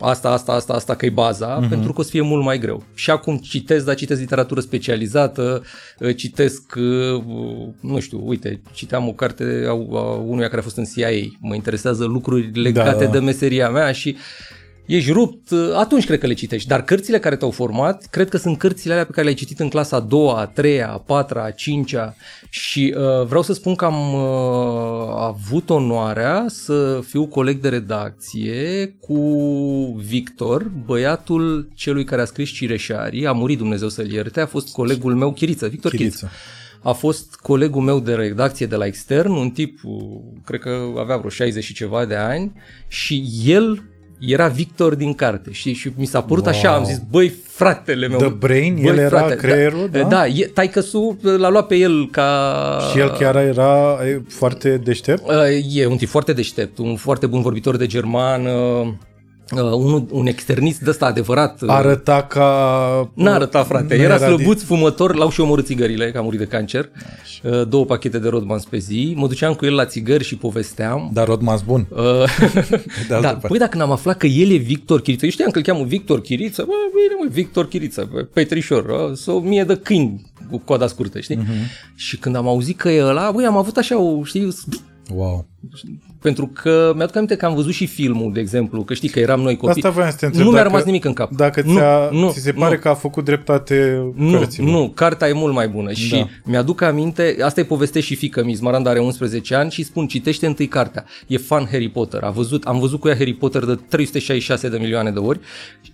asta, 0.00 0.30
asta, 0.30 0.52
asta, 0.52 0.72
asta, 0.72 0.94
că 0.94 1.06
e 1.06 1.10
baza, 1.10 1.58
uh-huh. 1.58 1.68
pentru 1.68 1.92
că 1.92 2.00
o 2.00 2.04
să 2.04 2.10
fie 2.10 2.20
mult 2.20 2.44
mai 2.44 2.58
greu. 2.58 2.84
Și 2.94 3.10
acum 3.10 3.36
citesc, 3.36 3.84
dar 3.84 3.94
citesc 3.94 4.20
literatură 4.20 4.60
specializată, 4.60 5.62
uh, 5.98 6.16
citesc, 6.16 6.74
uh, 6.76 7.22
nu 7.80 8.00
știu, 8.00 8.20
uite, 8.24 8.60
citeam 8.72 9.08
o 9.08 9.12
carte 9.12 9.64
a, 9.66 9.70
a 9.70 10.14
unuia 10.14 10.48
care 10.48 10.60
a 10.60 10.64
fost 10.64 10.76
în 10.76 10.84
CIA, 10.84 11.08
mă 11.40 11.54
interesează 11.54 12.04
lucruri 12.04 12.50
legate 12.60 13.04
Da, 13.04 13.04
da. 13.04 13.10
de 13.10 13.18
meseria 13.18 13.70
mea 13.70 13.92
și 13.92 14.16
ești 14.86 15.12
rupt, 15.12 15.50
uh, 15.50 15.72
atunci 15.74 16.06
cred 16.06 16.18
că 16.18 16.26
le 16.26 16.32
citești. 16.32 16.68
Dar 16.68 16.82
cărțile 16.82 17.18
care 17.18 17.36
te-au 17.36 17.50
format, 17.50 18.06
cred 18.10 18.28
că 18.28 18.36
sunt 18.36 18.58
cărțile 18.58 18.92
alea 18.92 19.04
pe 19.04 19.10
care 19.10 19.22
le-ai 19.22 19.38
citit 19.38 19.60
în 19.60 19.68
clasa 19.68 19.96
a 19.96 20.00
doua, 20.00 20.40
a 20.40 20.46
treia, 20.46 20.90
a 20.90 20.98
patra, 20.98 21.44
a 21.44 21.50
cincea 21.50 22.16
și 22.50 22.94
uh, 22.96 23.26
vreau 23.26 23.42
să 23.42 23.52
spun 23.52 23.74
că 23.74 23.84
am 23.84 24.14
uh, 24.14 25.14
avut 25.18 25.70
onoarea 25.70 26.44
să 26.48 27.00
fiu 27.06 27.26
coleg 27.26 27.60
de 27.60 27.68
redacție 27.68 28.94
cu 29.00 29.18
Victor, 30.06 30.70
băiatul 30.84 31.68
celui 31.74 32.04
care 32.04 32.22
a 32.22 32.24
scris 32.24 32.50
Cireșarii, 32.50 33.26
a 33.26 33.32
murit 33.32 33.58
Dumnezeu 33.58 33.88
să-l 33.88 34.10
ierte, 34.10 34.40
a 34.40 34.46
fost 34.46 34.72
colegul 34.72 35.14
meu, 35.14 35.32
Chiriță, 35.32 35.66
Victor 35.66 35.90
Chiriță. 35.90 36.16
Chiriță. 36.16 36.36
A 36.82 36.92
fost 36.92 37.34
colegul 37.34 37.82
meu 37.82 38.00
de 38.00 38.14
redacție 38.14 38.66
de 38.66 38.76
la 38.76 38.86
extern, 38.86 39.32
un 39.32 39.50
tip, 39.50 39.80
uh, 39.84 40.02
cred 40.44 40.60
că 40.60 40.78
avea 40.98 41.16
vreo 41.16 41.30
60 41.30 41.64
și 41.64 41.74
ceva 41.74 42.04
de 42.04 42.14
ani 42.14 42.52
și 42.88 43.24
el 43.44 43.82
era 44.26 44.48
Victor 44.48 44.94
din 44.94 45.14
carte 45.14 45.52
și, 45.52 45.72
și 45.72 45.92
mi 45.96 46.04
s-a 46.06 46.22
părut 46.22 46.44
wow. 46.44 46.54
așa, 46.54 46.74
am 46.74 46.84
zis, 46.84 47.00
băi, 47.10 47.32
fratele 47.46 48.08
meu. 48.08 48.18
The 48.18 48.28
Brain, 48.28 48.74
băi, 48.74 48.84
el 48.84 48.98
era 48.98 49.18
frate, 49.18 49.34
creierul, 49.34 49.88
da? 49.92 50.02
Da, 50.02 50.26
e, 50.26 50.50
taică-su 50.54 51.18
l-a 51.38 51.48
luat 51.48 51.66
pe 51.66 51.74
el 51.74 52.08
ca... 52.10 52.78
Și 52.92 52.98
el 52.98 53.10
chiar 53.10 53.36
era 53.36 53.98
e, 54.06 54.22
foarte 54.28 54.76
deștept? 54.76 55.28
Uh, 55.28 55.74
E 55.74 55.86
un 55.86 55.96
tip 55.96 56.08
foarte 56.08 56.32
deștept, 56.32 56.78
un 56.78 56.96
foarte 56.96 57.26
bun 57.26 57.42
vorbitor 57.42 57.76
de 57.76 57.86
germană, 57.86 58.50
uh, 59.52 59.60
un, 59.62 60.06
un 60.10 60.26
externist 60.26 60.80
de 60.80 60.90
ăsta 60.90 61.06
adevărat. 61.06 61.62
uh, 61.62 61.68
Arăta 61.70 62.22
ca... 62.22 63.10
N-a 63.14 63.34
arătat, 63.34 63.66
frate. 63.66 63.96
Nu 63.96 64.02
Era 64.02 64.16
din- 64.18 64.26
slăbuț, 64.26 64.62
fumător, 64.62 65.14
l-au 65.14 65.30
și 65.30 65.40
omorât 65.40 65.66
țigările, 65.66 66.10
că 66.10 66.18
a 66.18 66.20
murit 66.20 66.38
de 66.38 66.46
cancer. 66.46 66.88
Uh, 67.42 67.68
Două 67.68 67.84
pachete 67.84 68.18
de 68.18 68.28
Rodmans 68.28 68.64
pe 68.64 68.78
zi. 68.78 69.12
Mă 69.16 69.26
duceam 69.26 69.54
cu 69.54 69.64
el 69.66 69.74
la 69.74 69.84
țigări 69.86 70.24
și 70.24 70.36
povesteam. 70.36 71.10
Dar 71.12 71.26
Rodmas 71.26 71.62
bun. 71.62 71.86
Uh, 71.90 71.98
De 73.08 73.14
altă 73.14 73.20
da, 73.20 73.28
parte. 73.28 73.46
păi 73.46 73.58
dacă 73.58 73.76
n-am 73.76 73.90
aflat 73.90 74.16
că 74.16 74.26
el 74.26 74.50
e 74.50 74.56
Victor 74.56 75.00
Chiriță, 75.00 75.24
eu 75.24 75.30
știam 75.30 75.50
că 75.50 75.58
îl 75.58 75.64
cheamă 75.64 75.84
Victor 75.84 76.20
Chiriță, 76.20 76.62
bă, 76.66 76.72
bine 76.90 77.24
mă, 77.24 77.28
Victor 77.34 77.68
Chiriță, 77.68 78.08
bă, 78.12 78.20
Petrișor, 78.32 78.84
uh, 78.84 79.16
sau 79.16 79.36
o 79.36 79.40
mie 79.40 79.64
de 79.64 79.76
câini 79.76 80.32
cu 80.50 80.58
coada 80.58 80.86
scurtă, 80.86 81.20
știi? 81.20 81.36
Uh-huh. 81.36 81.94
Și 81.94 82.16
când 82.16 82.36
am 82.36 82.48
auzit 82.48 82.78
că 82.78 82.90
e 82.90 83.04
ăla, 83.04 83.30
băi, 83.30 83.44
am 83.44 83.56
avut 83.56 83.76
așa 83.76 83.98
o, 83.98 84.24
știi, 84.24 84.54
Wow. 85.14 85.46
pentru 86.20 86.46
că 86.46 86.92
mi-aduc 86.96 87.14
aminte 87.16 87.36
că 87.36 87.46
am 87.46 87.54
văzut 87.54 87.72
și 87.72 87.86
filmul, 87.86 88.32
de 88.32 88.40
exemplu, 88.40 88.82
că 88.84 88.94
știi 88.94 89.08
că 89.08 89.18
eram 89.20 89.40
noi 89.40 89.56
copii. 89.56 89.74
Asta 89.76 89.90
voiam 89.90 90.10
să 90.10 90.16
te 90.16 90.26
întreb. 90.26 90.44
nu 90.44 90.50
mi-a 90.50 90.58
dacă- 90.62 90.70
rămas 90.72 90.86
nimic 90.86 91.04
în 91.04 91.12
cap. 91.12 91.30
Dacă 91.32 91.62
nu, 91.66 91.74
ți-a, 91.74 92.08
nu, 92.12 92.30
ți 92.30 92.40
se 92.40 92.52
pare 92.52 92.74
nu. 92.74 92.80
că 92.80 92.88
a 92.88 92.94
făcut 92.94 93.24
dreptate 93.24 94.02
Nu, 94.14 94.38
cărților. 94.38 94.68
nu, 94.70 94.88
cartea 94.94 95.28
e 95.28 95.32
mult 95.32 95.54
mai 95.54 95.68
bună 95.68 95.92
și 95.92 96.10
Da. 96.10 96.28
mi-aduc 96.44 96.80
aminte, 96.80 97.36
asta 97.42 97.60
e 97.60 97.64
povestește 97.64 98.00
și 98.00 98.14
fică 98.14 98.44
mi, 98.44 98.54
Smaranda 98.54 98.90
are 98.90 99.00
11 99.00 99.54
ani 99.54 99.70
și 99.70 99.82
spun, 99.82 100.06
citește 100.06 100.46
întâi 100.46 100.66
cartea. 100.68 101.04
E 101.26 101.36
fan 101.36 101.66
Harry 101.70 101.88
Potter, 101.88 102.22
a 102.22 102.30
văzut, 102.30 102.64
am 102.64 102.78
văzut 102.78 103.00
cu 103.00 103.08
ea 103.08 103.16
Harry 103.16 103.34
Potter 103.34 103.64
de 103.64 103.74
366 103.88 104.68
de 104.68 104.78
milioane 104.78 105.10
de 105.10 105.18
ori, 105.18 105.40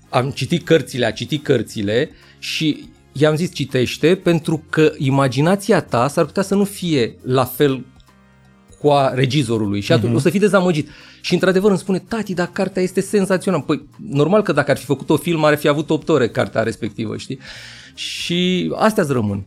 am 0.08 0.30
citit 0.30 0.64
cărțile, 0.64 1.06
a 1.06 1.10
citit 1.10 1.42
cărțile 1.44 2.10
și 2.38 2.88
i-am 3.12 3.34
zis 3.36 3.52
citește 3.54 4.14
pentru 4.22 4.62
că 4.70 4.92
imaginația 4.98 5.80
ta 5.80 6.08
s-ar 6.08 6.24
putea 6.24 6.42
să 6.42 6.54
nu 6.54 6.64
fie 6.64 7.14
la 7.22 7.44
fel 7.44 7.84
cu 8.80 8.88
a 8.88 9.14
regizorului 9.14 9.80
și 9.80 9.92
atunci 9.92 10.12
uh-huh. 10.12 10.16
o 10.16 10.18
să 10.18 10.30
fii 10.30 10.40
dezamăgit. 10.40 10.88
Și 11.20 11.34
într-adevăr 11.34 11.70
îmi 11.70 11.78
spune, 11.78 11.98
tati, 11.98 12.34
dar 12.34 12.50
cartea 12.52 12.82
este 12.82 13.00
senzațională. 13.00 13.62
Păi, 13.62 13.86
normal 14.08 14.42
că 14.42 14.52
dacă 14.52 14.70
ar 14.70 14.76
fi 14.76 14.84
făcut 14.84 15.10
o 15.10 15.16
film, 15.16 15.44
ar 15.44 15.56
fi 15.56 15.68
avut 15.68 15.90
8 15.90 16.08
ore 16.08 16.28
cartea 16.28 16.62
respectivă, 16.62 17.16
știi? 17.16 17.38
Și 17.94 18.72
astea 18.76 19.02
îți 19.02 19.12
rămân. 19.12 19.46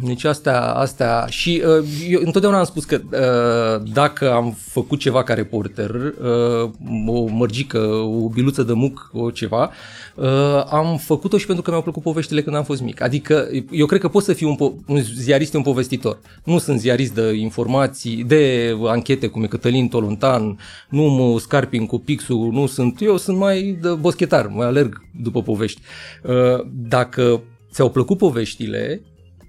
Deci 0.00 0.24
astea, 0.24 0.60
astea 0.62 1.26
și 1.28 1.62
uh, 1.66 1.86
eu 2.08 2.20
întotdeauna 2.24 2.58
am 2.58 2.64
spus 2.64 2.84
că 2.84 3.00
uh, 3.04 3.90
dacă 3.92 4.32
am 4.32 4.56
făcut 4.58 4.98
ceva 4.98 5.22
ca 5.22 5.34
reporter, 5.34 5.90
uh, 5.90 6.70
o 7.06 7.26
mărgică, 7.26 7.78
o 7.88 8.28
biluță 8.28 8.62
de 8.62 8.72
muc, 8.72 9.10
o 9.12 9.30
ceva, 9.30 9.70
uh, 10.14 10.64
am 10.70 10.96
făcut-o 10.96 11.38
și 11.38 11.46
pentru 11.46 11.64
că 11.64 11.70
mi-au 11.70 11.82
plăcut 11.82 12.02
poveștile 12.02 12.42
când 12.42 12.56
am 12.56 12.64
fost 12.64 12.82
mic. 12.82 13.00
Adică 13.00 13.48
eu 13.70 13.86
cred 13.86 14.00
că 14.00 14.08
pot 14.08 14.22
să 14.22 14.32
fiu 14.32 14.48
un, 14.48 14.56
po- 14.56 14.84
un 14.86 15.00
ziarist, 15.00 15.54
un 15.54 15.62
povestitor. 15.62 16.18
Nu 16.44 16.58
sunt 16.58 16.80
ziarist 16.80 17.14
de 17.14 17.32
informații, 17.32 18.24
de 18.24 18.72
anchete 18.86 19.26
cum 19.26 19.42
e 19.42 19.46
Cătălin 19.46 19.88
Toluntan, 19.88 20.58
nu 20.88 21.02
mă 21.02 21.38
scarpin 21.38 21.86
cu 21.86 21.98
pixul, 21.98 22.50
nu 22.52 22.66
sunt, 22.66 23.00
eu 23.00 23.16
sunt 23.16 23.36
mai 23.36 23.78
de 23.82 23.88
boschetar, 23.88 24.46
mai 24.46 24.66
alerg 24.66 25.04
după 25.22 25.42
povești. 25.42 25.80
Uh, 26.22 26.66
dacă 26.72 27.42
ți-au 27.70 27.90
plăcut 27.90 28.18
poveștile, 28.18 29.02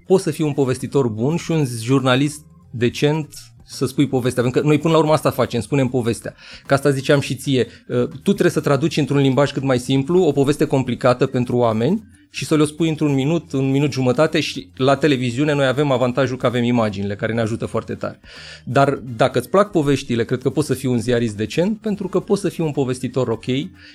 poți 0.08 0.22
să 0.22 0.30
fii 0.30 0.44
un 0.44 0.52
povestitor 0.52 1.08
bun 1.08 1.36
și 1.36 1.50
un 1.50 1.66
jurnalist 1.82 2.40
decent 2.70 3.28
să 3.64 3.86
spui 3.86 4.08
povestea, 4.08 4.42
pentru 4.42 4.60
că 4.60 4.66
noi 4.66 4.78
până 4.78 4.92
la 4.92 4.98
urmă 4.98 5.12
asta 5.12 5.30
facem, 5.30 5.60
spunem 5.60 5.88
povestea. 5.88 6.34
Că 6.66 6.74
asta 6.74 6.90
ziceam 6.90 7.20
și 7.20 7.34
ție, 7.34 7.66
uh, 7.88 8.08
tu 8.08 8.20
trebuie 8.22 8.50
să 8.50 8.60
traduci 8.60 8.96
într-un 8.96 9.18
limbaj 9.18 9.52
cât 9.52 9.62
mai 9.62 9.78
simplu 9.78 10.22
o 10.22 10.32
poveste 10.32 10.64
complicată 10.64 11.26
pentru 11.26 11.56
oameni 11.56 12.02
și 12.30 12.44
să 12.44 12.56
le-o 12.56 12.64
spui 12.64 12.88
într-un 12.88 13.14
minut, 13.14 13.52
un 13.52 13.70
minut 13.70 13.92
jumătate 13.92 14.40
și 14.40 14.70
la 14.76 14.96
televiziune 14.96 15.52
noi 15.54 15.66
avem 15.66 15.90
avantajul 15.90 16.36
că 16.36 16.46
avem 16.46 16.64
imaginile 16.64 17.16
care 17.16 17.32
ne 17.32 17.40
ajută 17.40 17.66
foarte 17.66 17.94
tare. 17.94 18.20
Dar 18.64 19.00
dacă 19.16 19.38
îți 19.38 19.48
plac 19.48 19.70
poveștile, 19.70 20.24
cred 20.24 20.42
că 20.42 20.50
poți 20.50 20.66
să 20.66 20.74
fii 20.74 20.88
un 20.88 20.98
ziarist 20.98 21.36
decent 21.36 21.80
pentru 21.80 22.08
că 22.08 22.20
poți 22.20 22.40
să 22.40 22.48
fii 22.48 22.64
un 22.64 22.72
povestitor 22.72 23.28
ok 23.28 23.44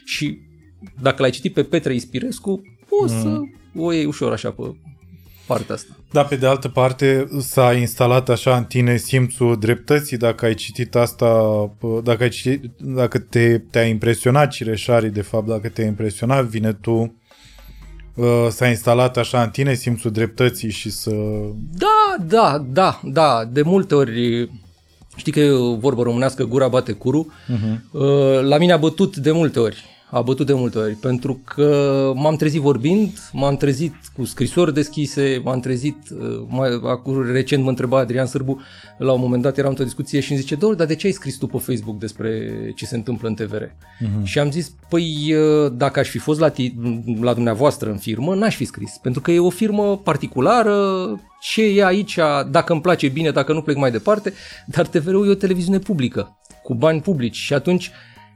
și 0.06 0.39
dacă 1.02 1.21
l-ai 1.21 1.32
citit 1.32 1.54
pe 1.54 1.63
Petre 1.63 1.93
Ispirescu, 1.93 2.62
poți 2.89 3.13
mm. 3.13 3.21
să 3.21 3.39
o 3.76 3.91
iei 3.91 4.06
ușor 4.06 4.32
așa 4.32 4.52
pe 4.52 4.62
partea 5.54 5.76
asta. 5.76 5.94
Da, 6.12 6.24
pe 6.24 6.36
de 6.36 6.48
altă 6.48 6.68
parte 6.68 7.28
s-a 7.39 7.74
instalat 7.74 8.30
așa 8.30 8.58
în 8.58 8.63
tine 8.63 8.98
simțul 8.98 9.60
dreptății 9.60 10.18
dacă 10.18 10.46
ai 10.46 10.54
citit 10.54 10.96
asta, 10.96 11.42
dacă, 12.04 12.24
ai 12.24 12.30
citit, 12.30 12.72
dacă 12.78 13.20
te, 13.20 13.58
te-a 13.58 13.86
impresionat 13.86 14.50
Cireșarii, 14.52 15.10
de 15.10 15.22
fapt, 15.22 15.48
dacă 15.48 15.70
te-a 15.70 15.86
impresionat 15.86 16.46
vine 16.46 16.74
tu 16.74 17.16
uh, 18.16 18.48
s-a 18.50 18.68
instalat 18.68 19.18
așa 19.18 19.42
în 19.42 19.50
tine 19.50 19.74
simțul 19.74 20.12
dreptății 20.12 20.72
și 20.72 20.92
să... 20.92 21.12
Da, 21.78 22.16
da, 22.28 22.66
da, 22.72 23.00
da. 23.04 23.50
De 23.52 23.62
multe 23.62 23.96
ori 23.96 24.50
Știi 25.16 25.32
că 25.32 25.39
e 25.39 25.52
o 25.52 25.76
vorbă 25.76 26.04
românească, 26.04 26.44
gura 26.44 26.68
bate 26.68 26.92
curu. 26.92 27.34
Uh-huh. 27.44 28.00
La 28.42 28.58
mine 28.58 28.72
a 28.72 28.78
bătut 28.78 29.16
de 29.16 29.32
multe 29.32 29.60
ori 29.60 29.92
a 30.13 30.21
bătut 30.21 30.45
de 30.45 30.54
multe 30.54 30.78
ori, 30.78 30.93
pentru 30.93 31.41
că 31.43 32.12
m-am 32.15 32.36
trezit 32.36 32.62
vorbind, 32.62 33.10
m-am 33.32 33.56
trezit 33.56 33.93
cu 34.15 34.26
scrisori 34.26 34.73
deschise, 34.73 35.41
m-am 35.43 35.60
trezit, 35.60 35.97
uh, 36.10 36.43
mai, 36.47 36.80
acum 36.84 37.32
recent 37.32 37.63
mă 37.63 37.69
întreba 37.69 37.99
Adrian 37.99 38.26
Sârbu, 38.26 38.62
la 38.97 39.12
un 39.12 39.19
moment 39.19 39.41
dat 39.41 39.58
eram 39.58 39.69
într-o 39.69 39.84
discuție 39.84 40.19
și 40.19 40.32
îmi 40.32 40.39
zice, 40.39 40.56
Dor, 40.56 40.76
dar 40.76 40.88
de 40.88 40.95
ce 40.95 41.08
ai 41.08 41.13
scris 41.13 41.38
tu 41.38 41.47
pe 41.47 41.58
Facebook 41.58 41.99
despre 41.99 42.52
ce 42.76 42.86
se 42.86 42.95
întâmplă 42.95 43.28
în 43.28 43.34
TVR? 43.34 43.63
Uh-huh. 43.63 44.23
Și 44.23 44.39
am 44.39 44.52
zis, 44.52 44.71
păi 44.89 45.34
uh, 45.34 45.71
dacă 45.76 45.99
aș 45.99 46.10
fi 46.10 46.17
fost 46.17 46.39
la, 46.39 46.49
ti- 46.49 46.76
la 47.21 47.34
dumneavoastră 47.34 47.89
în 47.89 47.97
firmă, 47.97 48.36
n-aș 48.36 48.56
fi 48.56 48.65
scris, 48.65 48.99
pentru 49.02 49.21
că 49.21 49.32
e 49.32 49.39
o 49.39 49.49
firmă 49.49 49.97
particulară, 49.97 50.76
ce 51.41 51.63
e 51.63 51.86
aici, 51.86 52.19
dacă 52.49 52.71
îmi 52.71 52.82
place 52.82 53.08
bine, 53.08 53.32
dacă 53.32 53.54
nu 53.54 53.62
plec 53.62 53.76
mai 53.76 53.91
departe, 53.91 54.34
dar 54.65 54.88
TVR-ul 54.88 55.28
e 55.28 55.32
o 55.32 55.34
televiziune 55.34 55.80
publică, 55.80 56.38
cu 56.63 56.73
bani 56.73 57.02
publici 57.02 57.36
și 57.36 57.54
atunci 57.54 57.91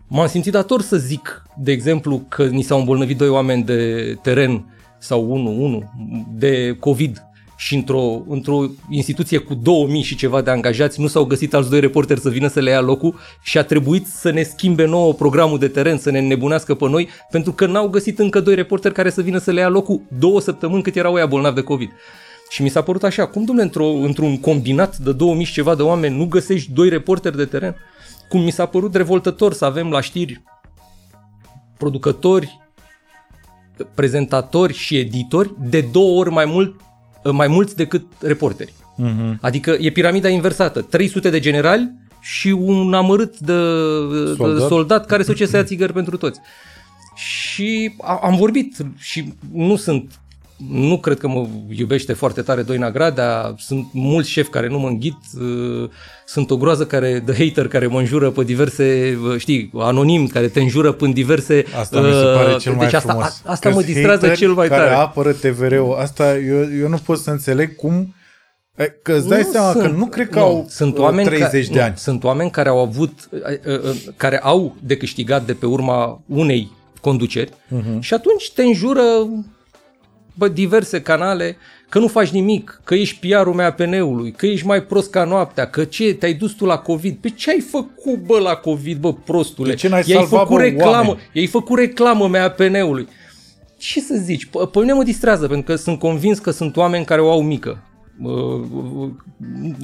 M-am 0.08 0.28
simțit 0.28 0.52
dator 0.52 0.82
să 0.82 0.98
zic, 0.98 1.44
de 1.58 1.72
exemplu, 1.72 2.26
că 2.30 2.44
ni 2.46 2.62
s-au 2.62 2.80
îmbolnăvit 2.80 3.18
doi 3.18 3.30
oameni 3.30 3.64
de 3.64 4.14
teren 4.22 4.66
sau 4.98 5.32
unul, 5.32 5.60
unul, 5.60 5.90
de 6.34 6.76
COVID 6.80 7.22
și 7.58 7.76
într-o, 7.76 8.24
într-o 8.28 8.66
instituție 8.90 9.38
cu 9.38 9.54
2000 9.54 10.02
și 10.02 10.16
ceva 10.16 10.42
de 10.42 10.50
angajați 10.50 11.02
nu 11.02 11.08
s-au 11.08 11.24
găsit 11.26 11.54
alți 11.54 11.70
doi 11.70 11.80
reporteri 11.80 12.20
să 12.20 12.30
vină 12.30 12.48
să 12.48 12.60
le 12.60 12.70
ia 12.70 12.82
locul 12.82 13.16
și 13.44 13.58
a 13.58 13.64
trebuit 13.64 14.08
să 14.08 14.32
ne 14.32 14.44
schimbe 14.44 14.86
nouă 14.86 15.14
programul 15.14 15.60
de 15.60 15.68
teren, 15.68 15.98
să 15.98 16.12
ne 16.12 16.20
nebunească 16.20 16.76
pe 16.76 16.90
noi, 16.90 17.10
pentru 17.32 17.52
că 17.52 17.66
n-au 17.66 17.88
găsit 17.88 18.20
încă 18.20 18.40
doi 18.40 18.56
reporteri 18.56 18.94
care 18.94 19.10
să 19.10 19.22
vină 19.22 19.38
să 19.38 19.52
le 19.52 19.60
ia 19.60 19.70
locul 19.70 20.02
două 20.20 20.42
săptămâni 20.42 20.84
cât 20.84 20.96
erau 20.96 21.18
ea 21.18 21.26
bolnavi 21.26 21.56
de 21.56 21.62
COVID. 21.62 21.90
Și 22.50 22.62
mi 22.62 22.70
s-a 22.70 22.82
părut 22.82 23.04
așa, 23.04 23.28
cum 23.28 23.44
dumne 23.44 23.62
într-o, 23.62 23.86
într-un 23.86 24.40
combinat 24.40 24.98
de 24.98 25.12
2000 25.12 25.46
și 25.46 25.54
ceva 25.54 25.76
de 25.76 25.82
oameni 25.82 26.18
nu 26.18 26.26
găsești 26.26 26.72
doi 26.72 26.90
reporteri 26.90 27.38
de 27.38 27.46
teren? 27.46 27.76
Cum 28.30 28.42
mi 28.42 28.52
s-a 28.52 28.66
părut 28.66 28.96
revoltător 28.96 29.54
să 29.54 29.66
avem 29.66 29.90
la 29.90 30.02
știri 30.02 30.44
producători, 31.78 32.60
prezentatori 33.94 34.74
și 34.74 34.98
editori 34.98 35.54
de 35.60 35.82
două 35.92 36.20
ori 36.20 36.30
mai, 36.30 36.46
mult, 36.46 36.80
mai 37.32 37.48
mulți 37.48 37.76
decât 37.76 38.06
reporteri. 38.22 38.72
Uh-huh. 38.72 39.40
Adică 39.42 39.78
e 39.80 39.90
piramida 39.90 40.30
inversată. 40.30 40.82
300 40.82 41.30
de 41.30 41.40
generali 41.40 41.92
și 42.22 42.48
un 42.48 42.94
amărât 42.94 43.40
de 43.40 43.54
soldat, 44.36 44.58
de 44.58 44.68
soldat 44.68 45.06
care 45.06 45.24
se 45.24 45.32
duce 45.32 45.46
să 45.46 45.56
ia 45.56 45.64
țigări 45.64 45.94
pentru 45.94 46.18
toți. 46.18 46.40
Și 47.16 47.96
am 48.22 48.36
vorbit 48.36 48.76
și 48.98 49.34
nu 49.52 49.76
sunt 49.76 50.20
nu 50.58 50.98
cred 50.98 51.18
că 51.18 51.28
mă 51.28 51.48
iubește 51.70 52.14
foarte 52.14 52.42
tare 52.42 52.62
Doina 52.62 52.92
Gradea, 52.92 53.56
sunt 53.58 53.88
mulți 53.92 54.30
șefi 54.30 54.50
care 54.50 54.68
nu 54.68 54.80
mă 54.80 54.88
înghit, 54.88 55.18
uh, 55.40 55.90
sunt 56.26 56.52
o 56.52 56.58
groază 56.58 56.86
care, 56.86 57.24
de 57.26 57.34
hater 57.38 57.68
care 57.68 57.88
mă 57.88 58.00
înjură 58.00 58.30
pe 58.30 58.44
diverse, 58.44 59.18
uh, 59.24 59.38
știi, 59.38 59.72
anonim, 59.76 60.28
care 60.28 60.48
te 60.48 60.62
înjură 60.62 60.96
în 61.00 61.12
diverse... 61.12 61.66
Asta 61.80 62.02
mi 62.02 62.12
se 62.12 62.24
pare 62.24 62.54
uh, 62.54 62.60
cel 62.60 62.72
deci 62.72 62.82
mai 62.82 62.86
asta, 62.86 63.00
frumos. 63.00 63.42
A, 63.46 63.52
asta 63.52 63.70
mă 63.70 63.82
distrează 63.82 64.28
cel 64.28 64.54
mai 64.54 64.68
care 64.68 64.80
tare. 64.80 64.94
care 64.94 65.02
apără 65.02 65.32
TVR-ul, 65.32 65.96
asta 66.00 66.38
eu, 66.38 66.58
eu 66.80 66.88
nu 66.88 66.98
pot 67.06 67.20
să 67.20 67.32
înțeleg 67.32 67.76
cum... 67.76 68.12
Că 69.04 69.14
îți 69.14 69.28
dai 69.28 69.42
nu 69.42 69.52
seama 69.52 69.72
sunt, 69.72 69.84
că 69.84 69.90
nu 69.90 70.06
cred 70.06 70.30
că 70.30 70.40
nu, 70.40 70.46
au 70.46 70.66
sunt 70.70 70.98
oameni 70.98 71.28
30 71.28 71.68
ca, 71.68 71.74
de 71.74 71.82
ani. 71.82 71.92
Nu, 71.92 71.98
sunt 71.98 72.24
oameni 72.24 72.50
care 72.50 72.70
au 72.70 72.80
avut, 72.80 73.30
care 74.18 74.40
au 74.40 74.76
de 74.80 74.98
câștigat 74.98 75.46
de 75.46 75.54
pe 75.54 75.66
urma 75.66 76.22
unei 76.26 76.72
conduceri 77.02 77.50
uh-huh. 77.50 78.00
și 78.00 78.14
atunci 78.14 78.52
te 78.52 78.64
înjură 78.64 79.02
bă, 80.38 80.48
diverse 80.48 81.02
canale 81.02 81.58
că 81.90 82.00
nu 82.00 82.08
faci 82.08 82.30
nimic, 82.30 82.82
că 82.84 82.96
ești 82.96 83.28
PR-ul 83.28 83.54
MAPN-ului, 83.54 84.32
că 84.32 84.46
ești 84.46 84.66
mai 84.66 84.84
prost 84.84 85.10
ca 85.10 85.24
noaptea, 85.24 85.70
că 85.70 85.84
ce, 85.84 86.14
te-ai 86.14 86.34
dus 86.34 86.52
tu 86.52 86.66
la 86.66 86.78
COVID. 86.78 87.18
Pe 87.22 87.30
ce 87.30 87.50
ai 87.50 87.60
făcut, 87.60 88.26
bă, 88.26 88.40
la 88.40 88.56
COVID, 88.56 88.98
bă, 88.98 89.14
prostule? 89.14 89.70
De 89.70 89.76
ce 89.76 89.88
n-ai 89.88 90.04
i-ai 90.06 90.26
făcut 90.26 90.56
bă, 90.56 90.62
reclamă, 90.62 91.08
oameni? 91.08 91.30
i-ai 91.32 91.48
făcut 91.48 91.78
reclamă 91.78 92.28
MAPN-ului. 92.28 93.08
Ce 93.78 94.00
să 94.00 94.16
zici? 94.24 94.46
Pe 94.46 94.80
mine 94.80 94.94
mă 94.94 95.04
distrează, 95.04 95.48
pentru 95.48 95.72
că 95.72 95.76
sunt 95.76 96.00
convins 96.00 96.40
că 96.40 96.52
sunt 96.52 96.78
oameni 96.78 97.06
care 97.06 97.22
o 97.22 97.32
au 97.32 97.42
mică. 97.42 97.87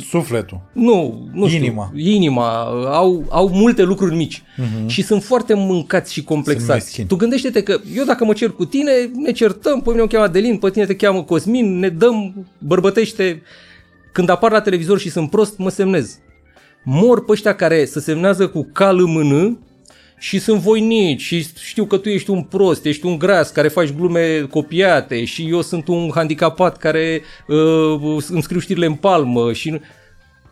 Sufletul. 0.10 0.62
Nu, 0.74 1.28
nu 1.34 1.48
inima. 1.48 1.92
știu. 1.94 2.12
Inima. 2.12 2.64
Au, 2.86 3.26
au 3.30 3.50
multe 3.50 3.84
lucruri 3.84 4.16
mici 4.16 4.42
uh-huh. 4.42 4.88
și 4.88 5.02
sunt 5.02 5.24
foarte 5.24 5.54
mâncați 5.54 6.14
și 6.14 6.24
complexați. 6.24 7.02
Tu 7.02 7.16
gândește-te 7.16 7.64
că 7.64 7.80
eu 7.96 8.04
dacă 8.04 8.26
mă 8.26 8.34
cer 8.34 8.50
cu 8.50 8.66
tine, 8.66 8.92
ne 9.14 9.32
certăm, 9.32 9.82
pe 9.82 9.90
mine 9.90 10.02
o 10.02 10.08
cheamă 10.08 10.26
Adelin, 10.26 10.58
pe 10.58 10.70
tine 10.70 10.86
te 10.86 10.96
cheamă 10.96 11.24
Cosmin, 11.24 11.80
ne 11.80 11.90
dăm, 11.90 12.48
bărbătește. 12.58 13.42
Când 14.12 14.30
apar 14.30 14.52
la 14.52 14.62
televizor 14.62 15.00
și 15.00 15.10
sunt 15.10 15.30
prost, 15.30 15.58
mă 15.58 15.70
semnez. 15.70 16.18
Mor 16.84 17.26
pe 17.26 17.32
ăștia 17.32 17.56
care 17.56 17.86
se 17.86 18.00
semnează 18.00 18.48
cu 18.48 18.70
cal 18.72 19.00
în 19.00 19.12
mână 19.12 19.58
și 20.24 20.40
sunt 20.40 20.60
voinici 20.60 21.22
și 21.22 21.48
știu 21.60 21.86
că 21.86 21.98
tu 21.98 22.10
ești 22.10 22.30
un 22.30 22.44
prost, 22.44 22.86
ești 22.86 23.06
un 23.06 23.18
gras 23.18 23.50
care 23.50 23.68
faci 23.68 23.90
glume 23.90 24.42
copiate 24.42 25.26
și 25.26 25.50
eu 25.50 25.62
sunt 25.62 25.88
un 25.88 26.12
handicapat 26.14 26.78
care 26.78 27.22
uh, 27.48 28.24
îmi 28.30 28.42
scriu 28.42 28.60
știrile 28.60 28.86
în 28.86 28.94
palmă 28.94 29.54
și 29.54 29.82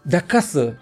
de 0.02 0.16
acasă, 0.16 0.82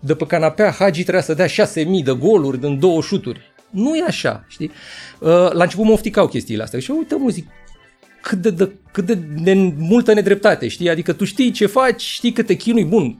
de 0.00 0.14
pe 0.14 0.26
canapea, 0.26 0.70
Hagi 0.70 1.02
trebuia 1.02 1.22
să 1.22 1.34
dea 1.34 1.46
6.000 1.46 2.04
de 2.04 2.12
goluri 2.18 2.60
din 2.60 2.78
două 2.78 3.00
șuturi. 3.00 3.40
Nu 3.70 3.96
e 3.96 4.04
așa, 4.06 4.44
știi? 4.48 4.70
Uh, 5.18 5.52
la 5.52 5.62
început 5.62 5.84
mă 5.84 5.92
ofticau 5.92 6.28
chestiile 6.28 6.62
astea 6.62 6.80
și 6.80 6.90
uite 6.90 7.14
mă 7.14 7.28
zic, 7.28 7.46
cât 8.22 8.38
de, 8.38 8.50
de, 8.50 8.72
cât 8.92 9.06
de, 9.06 9.14
de 9.14 9.54
multă 9.78 10.12
nedreptate, 10.12 10.68
știi? 10.68 10.90
Adică 10.90 11.12
tu 11.12 11.24
știi 11.24 11.50
ce 11.50 11.66
faci, 11.66 12.02
știi 12.02 12.32
că 12.32 12.42
te 12.42 12.54
chinui, 12.54 12.84
bun, 12.84 13.18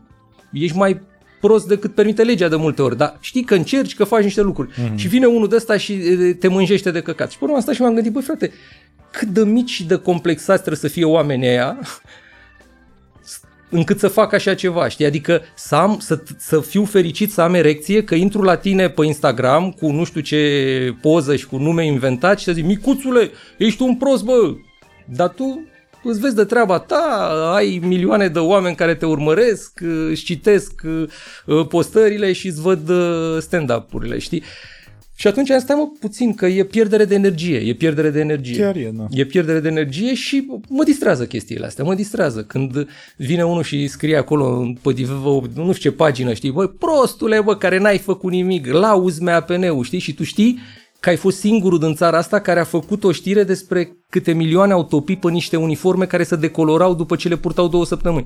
ești 0.52 0.76
mai 0.76 1.00
prost 1.40 1.66
decât 1.66 1.94
permite 1.94 2.22
legea 2.22 2.48
de 2.48 2.56
multe 2.56 2.82
ori, 2.82 2.96
dar 2.96 3.16
știi 3.20 3.44
că 3.44 3.54
încerci, 3.54 3.94
că 3.94 4.04
faci 4.04 4.22
niște 4.22 4.40
lucruri. 4.40 4.70
Mm-hmm. 4.72 4.94
Și 4.94 5.08
vine 5.08 5.26
unul 5.26 5.48
de 5.48 5.56
ăsta 5.56 5.76
și 5.76 5.94
te 6.38 6.48
mânjește 6.48 6.90
de 6.90 7.00
căcat. 7.00 7.30
Și 7.30 7.38
până 7.38 7.52
asta 7.52 7.72
și 7.72 7.80
m-am 7.80 7.94
gândit, 7.94 8.12
băi 8.12 8.22
frate, 8.22 8.52
cât 9.10 9.28
de 9.28 9.44
mici 9.44 9.70
și 9.70 9.84
de 9.84 9.96
complexați 9.96 10.62
trebuie 10.62 10.90
să 10.90 10.94
fie 10.94 11.04
oamenii 11.04 11.48
aia 11.48 11.78
încât 13.70 13.98
să 13.98 14.08
fac 14.08 14.32
așa 14.32 14.54
ceva, 14.54 14.88
știi? 14.88 15.04
Adică 15.04 15.42
să, 15.54 15.74
am, 15.74 15.98
să, 15.98 16.22
să 16.38 16.60
fiu 16.60 16.84
fericit 16.84 17.32
să 17.32 17.40
am 17.40 17.54
erecție, 17.54 18.04
că 18.04 18.14
intru 18.14 18.42
la 18.42 18.56
tine 18.56 18.88
pe 18.88 19.04
Instagram 19.04 19.70
cu 19.70 19.90
nu 19.90 20.04
știu 20.04 20.20
ce 20.20 20.94
poză 21.00 21.36
și 21.36 21.46
cu 21.46 21.56
nume 21.56 21.86
inventat 21.86 22.38
și 22.38 22.44
să 22.44 22.52
zic, 22.52 22.64
micuțule, 22.64 23.30
ești 23.58 23.82
un 23.82 23.96
prost, 23.96 24.24
bă! 24.24 24.54
Dar 25.04 25.28
tu 25.28 25.68
îți 26.08 26.20
vezi 26.20 26.34
de 26.34 26.44
treaba 26.44 26.78
ta, 26.78 27.30
ai 27.54 27.80
milioane 27.84 28.28
de 28.28 28.38
oameni 28.38 28.76
care 28.76 28.94
te 28.94 29.06
urmăresc, 29.06 29.80
își 30.10 30.24
citesc 30.24 30.82
uh, 31.46 31.66
postările 31.68 32.32
și 32.32 32.46
îți 32.46 32.60
văd 32.60 32.88
uh, 32.88 33.36
stand-up-urile, 33.38 34.18
știi? 34.18 34.42
Și 35.18 35.26
atunci 35.26 35.50
asta 35.50 35.74
mă 35.74 35.88
puțin 36.00 36.34
că 36.34 36.46
e 36.46 36.64
pierdere 36.64 37.04
de 37.04 37.14
energie, 37.14 37.58
e 37.58 37.74
pierdere 37.74 38.10
de 38.10 38.20
energie. 38.20 38.62
Chiar 38.62 38.76
e, 38.76 38.92
da. 38.94 39.06
E 39.10 39.24
pierdere 39.24 39.60
de 39.60 39.68
energie 39.68 40.14
și 40.14 40.46
mă 40.68 40.84
distrează 40.84 41.26
chestiile 41.26 41.66
astea, 41.66 41.84
mă 41.84 41.94
distrează. 41.94 42.42
Când 42.42 42.88
vine 43.16 43.44
unul 43.44 43.62
și 43.62 43.86
scrie 43.86 44.16
acolo 44.16 44.72
pe 44.82 44.94
nu 45.54 45.72
știu 45.72 45.90
ce 45.90 45.96
pagină, 45.96 46.32
știi, 46.32 46.50
băi, 46.50 46.68
prostule, 46.68 47.40
bă, 47.40 47.56
care 47.56 47.78
n-ai 47.78 47.98
făcut 47.98 48.32
nimic, 48.32 48.66
lauzi 48.66 49.22
MAPN-ul, 49.22 49.84
știi, 49.84 49.98
și 49.98 50.14
tu 50.14 50.24
știi 50.24 50.58
că 51.06 51.12
ai 51.12 51.18
fost 51.18 51.38
singurul 51.38 51.78
din 51.78 51.94
țara 51.94 52.18
asta 52.18 52.40
care 52.40 52.60
a 52.60 52.64
făcut 52.64 53.04
o 53.04 53.12
știre 53.12 53.42
despre 53.42 53.96
câte 54.10 54.32
milioane 54.32 54.72
au 54.72 54.84
topit 54.84 55.20
pe 55.20 55.30
niște 55.30 55.56
uniforme 55.56 56.06
care 56.06 56.22
se 56.22 56.36
decolorau 56.36 56.94
după 56.94 57.16
ce 57.16 57.28
le 57.28 57.36
purtau 57.36 57.68
două 57.68 57.84
săptămâni. 57.84 58.24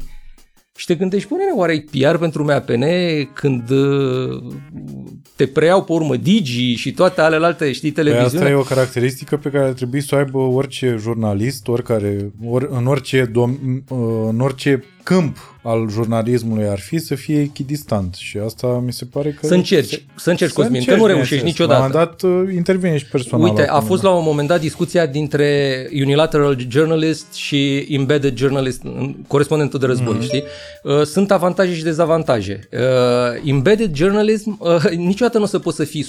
Și 0.77 0.87
te 0.87 0.95
gândești, 0.95 1.29
pune 1.29 1.43
oare 1.57 1.73
ai 1.73 1.81
PR 1.81 2.17
pentru 2.17 2.45
MAPN 2.45 2.85
când 3.33 3.71
uh, 3.71 4.43
te 5.37 5.47
preiau 5.47 5.85
pe 5.85 5.93
urmă 5.93 6.17
Digi 6.17 6.75
și 6.75 6.93
toate 6.93 7.21
alelalte, 7.21 7.73
știi, 7.73 7.91
televiziune? 7.91 8.29
Păi 8.29 8.39
asta 8.39 8.51
e 8.51 8.55
o 8.55 8.75
caracteristică 8.75 9.37
pe 9.37 9.51
care 9.51 9.65
ar 9.65 9.73
trebui 9.73 10.01
să 10.01 10.15
o 10.15 10.19
aibă 10.19 10.39
orice 10.39 10.97
jurnalist, 10.99 11.69
oricare, 11.69 12.33
or, 12.45 12.69
în, 12.71 12.87
orice 12.87 13.25
dom, 13.33 13.51
uh, 13.89 13.99
în 14.29 14.41
orice 14.41 14.85
câmp 15.11 15.37
al 15.63 15.89
jurnalismului 15.91 16.69
ar 16.69 16.79
fi 16.79 16.99
să 16.99 17.15
fie 17.15 17.41
echidistant 17.41 18.15
și 18.15 18.39
asta 18.39 18.83
mi 18.85 18.93
se 18.93 19.05
pare 19.05 19.31
că... 19.41 19.47
Să 19.47 19.55
încerci, 19.55 19.91
se, 19.91 20.03
să 20.17 20.31
încerci, 20.31 20.53
Cosmin, 20.53 20.75
încerci, 20.75 20.97
că 20.97 21.03
nu 21.03 21.07
reușești 21.07 21.45
niciodată. 21.45 21.81
La 21.81 21.87
un 21.87 21.93
dat 21.93 22.23
uh, 22.23 22.55
intervine 22.55 22.99
și 22.99 23.05
personal. 23.05 23.49
Uite, 23.49 23.69
a 23.69 23.81
fost 23.81 24.03
la 24.03 24.11
un 24.11 24.25
moment 24.25 24.49
dat 24.49 24.61
discuția 24.61 25.07
dintre 25.07 25.89
unilateral 25.93 26.59
journalist 26.69 27.33
și 27.33 27.87
embedded 27.89 28.37
journalist, 28.37 28.83
corespondentul 29.27 29.79
de 29.79 29.87
război, 29.87 30.17
mm-hmm. 30.17 30.23
știi? 30.23 30.45
Uh, 30.83 31.03
sunt 31.03 31.31
avantaje 31.31 31.75
și 31.75 31.83
dezavantaje. 31.83 32.69
Uh, 32.73 32.79
embedded 33.45 33.95
journalism, 33.95 34.59
niciodată 34.97 35.39
nu 35.39 35.45
o 35.45 35.47
să 35.47 35.59
poți 35.59 35.77
să 35.77 35.85
fii 35.85 36.05
100% 36.05 36.09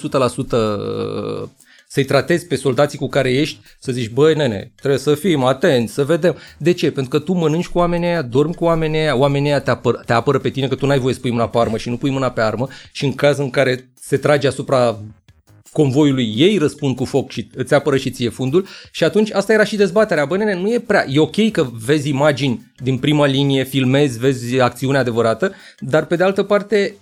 Să-i 1.94 2.04
tratezi 2.04 2.46
pe 2.48 2.56
soldații 2.56 2.98
cu 2.98 3.08
care 3.08 3.32
ești, 3.32 3.60
să 3.80 3.92
zici, 3.92 4.10
băi 4.10 4.36
nene, 4.36 4.72
trebuie 4.76 5.00
să 5.00 5.16
fim 5.16 5.44
atenți, 5.44 5.94
să 5.94 6.04
vedem. 6.04 6.36
De 6.58 6.72
ce? 6.72 6.92
Pentru 6.92 7.18
că 7.18 7.26
tu 7.26 7.34
mănânci 7.34 7.68
cu 7.68 7.78
oamenii 7.78 8.08
aia, 8.08 8.22
dormi 8.22 8.54
cu 8.54 8.64
oamenii 8.64 9.00
aia, 9.00 9.16
oamenii 9.16 9.50
aia 9.50 9.60
te, 9.60 9.72
apăr- 9.72 10.06
te 10.06 10.14
apără 10.14 10.40
pe 10.40 10.50
tine, 10.50 10.68
că 10.68 10.76
tu 10.76 10.86
n-ai 10.86 11.00
voie 11.00 11.14
să 11.14 11.20
pui 11.20 11.32
mâna 11.32 11.48
pe 11.48 11.58
armă 11.58 11.78
și 11.78 11.90
nu 11.90 11.98
pui 11.98 12.10
mâna 12.10 12.32
pe 12.32 12.42
armă 12.42 12.68
și 12.92 13.06
în 13.06 13.14
caz 13.14 13.38
în 13.38 13.50
care 13.50 13.92
se 14.02 14.18
trage 14.18 14.48
asupra 14.48 15.00
convoiului, 15.72 16.34
ei 16.38 16.58
răspund 16.58 16.96
cu 16.96 17.06
foc 17.06 17.32
și 17.32 17.50
îți 17.56 17.74
apără 17.74 17.98
și 17.98 18.12
ție 18.12 18.30
fundul 18.30 18.66
și 18.92 19.04
atunci 19.04 19.32
asta 19.32 19.54
era 19.54 19.64
și 19.64 19.76
dezbaterea. 19.76 20.26
Bă, 20.26 20.38
nene, 20.38 20.56
nu 20.56 20.74
e 20.74 20.80
prea... 20.80 21.06
E 21.10 21.20
ok 21.20 21.52
că 21.52 21.70
vezi 21.86 22.10
imagini 22.10 22.72
din 22.84 22.98
prima 22.98 23.26
linie, 23.26 23.64
filmezi, 23.64 24.20
vezi 24.20 24.60
acțiunea 24.60 25.00
adevărată, 25.00 25.54
dar 25.80 26.06
pe 26.06 26.16
de 26.16 26.24
altă 26.24 26.44
parte 26.44 26.96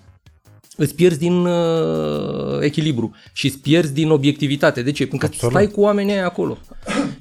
îți 0.80 0.96
pierzi 0.96 1.20
din 1.20 1.46
uh, 1.46 2.60
echilibru 2.62 3.16
și 3.34 3.46
îți 3.46 3.60
pierzi 3.60 3.94
din 3.94 4.10
obiectivitate. 4.10 4.82
De 4.82 4.92
ce? 4.92 5.08
Pentru 5.08 5.28
că 5.28 5.34
Absolut. 5.34 5.54
stai 5.54 5.68
cu 5.68 5.82
oamenii 5.82 6.14
aia 6.14 6.26
acolo. 6.26 6.58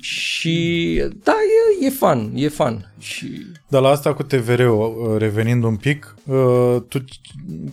Și 0.00 1.02
da, 1.22 1.34
e, 1.80 1.86
e 1.86 1.90
fan, 1.90 2.30
e 2.34 2.48
fan. 2.48 2.92
Și 2.98 3.46
Dar 3.68 3.82
la 3.82 3.88
asta 3.88 4.14
cu 4.14 4.22
TVR-ul, 4.22 5.10
uh, 5.12 5.18
revenind 5.18 5.64
un 5.64 5.76
pic, 5.76 6.14
uh, 6.24 6.76
tu 6.88 7.04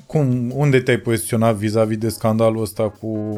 cum, 0.05 0.51
unde 0.55 0.79
te-ai 0.79 0.97
poziționat 0.97 1.55
vis-a-vis 1.55 1.97
de 1.97 2.09
scandalul 2.09 2.61
ăsta 2.61 2.89
cu... 2.89 3.37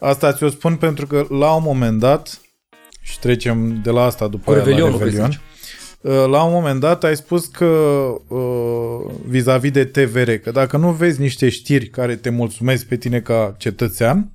Asta 0.00 0.32
ți-o 0.32 0.48
spun 0.48 0.76
pentru 0.76 1.06
că 1.06 1.26
la 1.28 1.54
un 1.54 1.62
moment 1.64 1.98
dat, 1.98 2.40
și 3.02 3.18
trecem 3.18 3.80
de 3.82 3.90
la 3.90 4.02
asta 4.02 4.28
după 4.28 4.42
Cu 4.44 4.50
aia 4.50 4.58
la 4.58 4.64
Revelionul, 4.64 4.98
vrei 4.98 5.10
să 5.10 5.16
Revelion, 5.16 5.30
zici? 5.30 5.40
uh, 5.40 5.51
la 6.10 6.42
un 6.42 6.52
moment 6.52 6.80
dat 6.80 7.04
ai 7.04 7.16
spus 7.16 7.46
că 7.46 7.64
uh, 8.28 8.40
vis-a-vis 9.28 9.70
de 9.70 9.84
TVR, 9.84 10.30
că 10.30 10.50
dacă 10.50 10.76
nu 10.76 10.90
vezi 10.90 11.20
niște 11.20 11.48
știri 11.48 11.86
care 11.86 12.16
te 12.16 12.30
mulțumesc 12.30 12.86
pe 12.86 12.96
tine 12.96 13.20
ca 13.20 13.54
cetățean, 13.58 14.30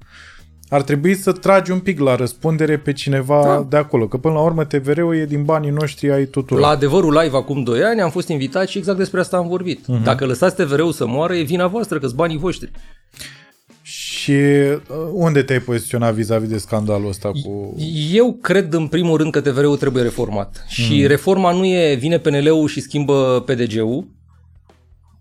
ar 0.70 0.82
trebui 0.82 1.16
să 1.16 1.32
tragi 1.32 1.72
un 1.72 1.80
pic 1.80 2.00
la 2.00 2.16
răspundere 2.16 2.78
pe 2.78 2.94
cineva 2.94 3.42
Da. 3.44 3.66
de 3.70 3.78
acolo, 3.78 4.08
că 4.08 4.18
până 4.18 4.34
la 4.34 4.40
urmă 4.42 4.66
TVR-ul 4.66 5.16
e 5.16 5.26
din 5.26 5.44
banii 5.44 5.70
noștri 5.70 6.12
ai 6.12 6.26
tuturor. 6.26 6.62
la 6.62 6.68
adevărul 6.68 7.18
live 7.22 7.36
acum 7.38 7.64
2 7.64 7.82
ani 7.84 8.02
am 8.02 8.10
fost 8.10 8.28
invitat 8.28 8.68
și 8.68 8.78
exact 8.78 8.98
despre 8.98 9.20
asta 9.20 9.38
am 9.38 9.48
vorbit. 9.48 9.82
Uh-huh. 9.82 10.04
Dacă 10.04 10.26
lăsați 10.26 10.56
TVR-ul 10.56 10.92
să 10.92 11.08
moară, 11.08 11.36
e 11.36 11.42
vina 11.42 11.68
voastră, 11.68 12.00
că-s 12.00 12.12
banii 12.12 12.38
voștri. 12.38 12.72
Și 14.28 14.34
uh, 14.34 14.78
unde 15.12 15.44
te-ai 15.44 15.60
poziționat 15.60 16.14
vis-a-vis 16.14 16.50
de 16.50 16.58
scandalul 16.58 17.08
ăsta 17.08 17.32
cu... 17.44 17.76
Eu 18.14 18.34
cred 18.42 18.74
în 18.74 18.88
primul 18.88 19.18
rând 19.18 19.32
că 19.32 19.42
TVR-ul 19.42 19.78
trebuie 19.78 20.04
reformat. 20.04 20.66
Și 20.68 21.08
reforma 21.08 21.52
nu 21.52 21.66
e 21.66 21.96
vine 21.96 22.20
PNL-ul 22.20 22.68
și 22.68 22.82
schimbă 22.82 23.44
PDG-ul. 23.46 24.08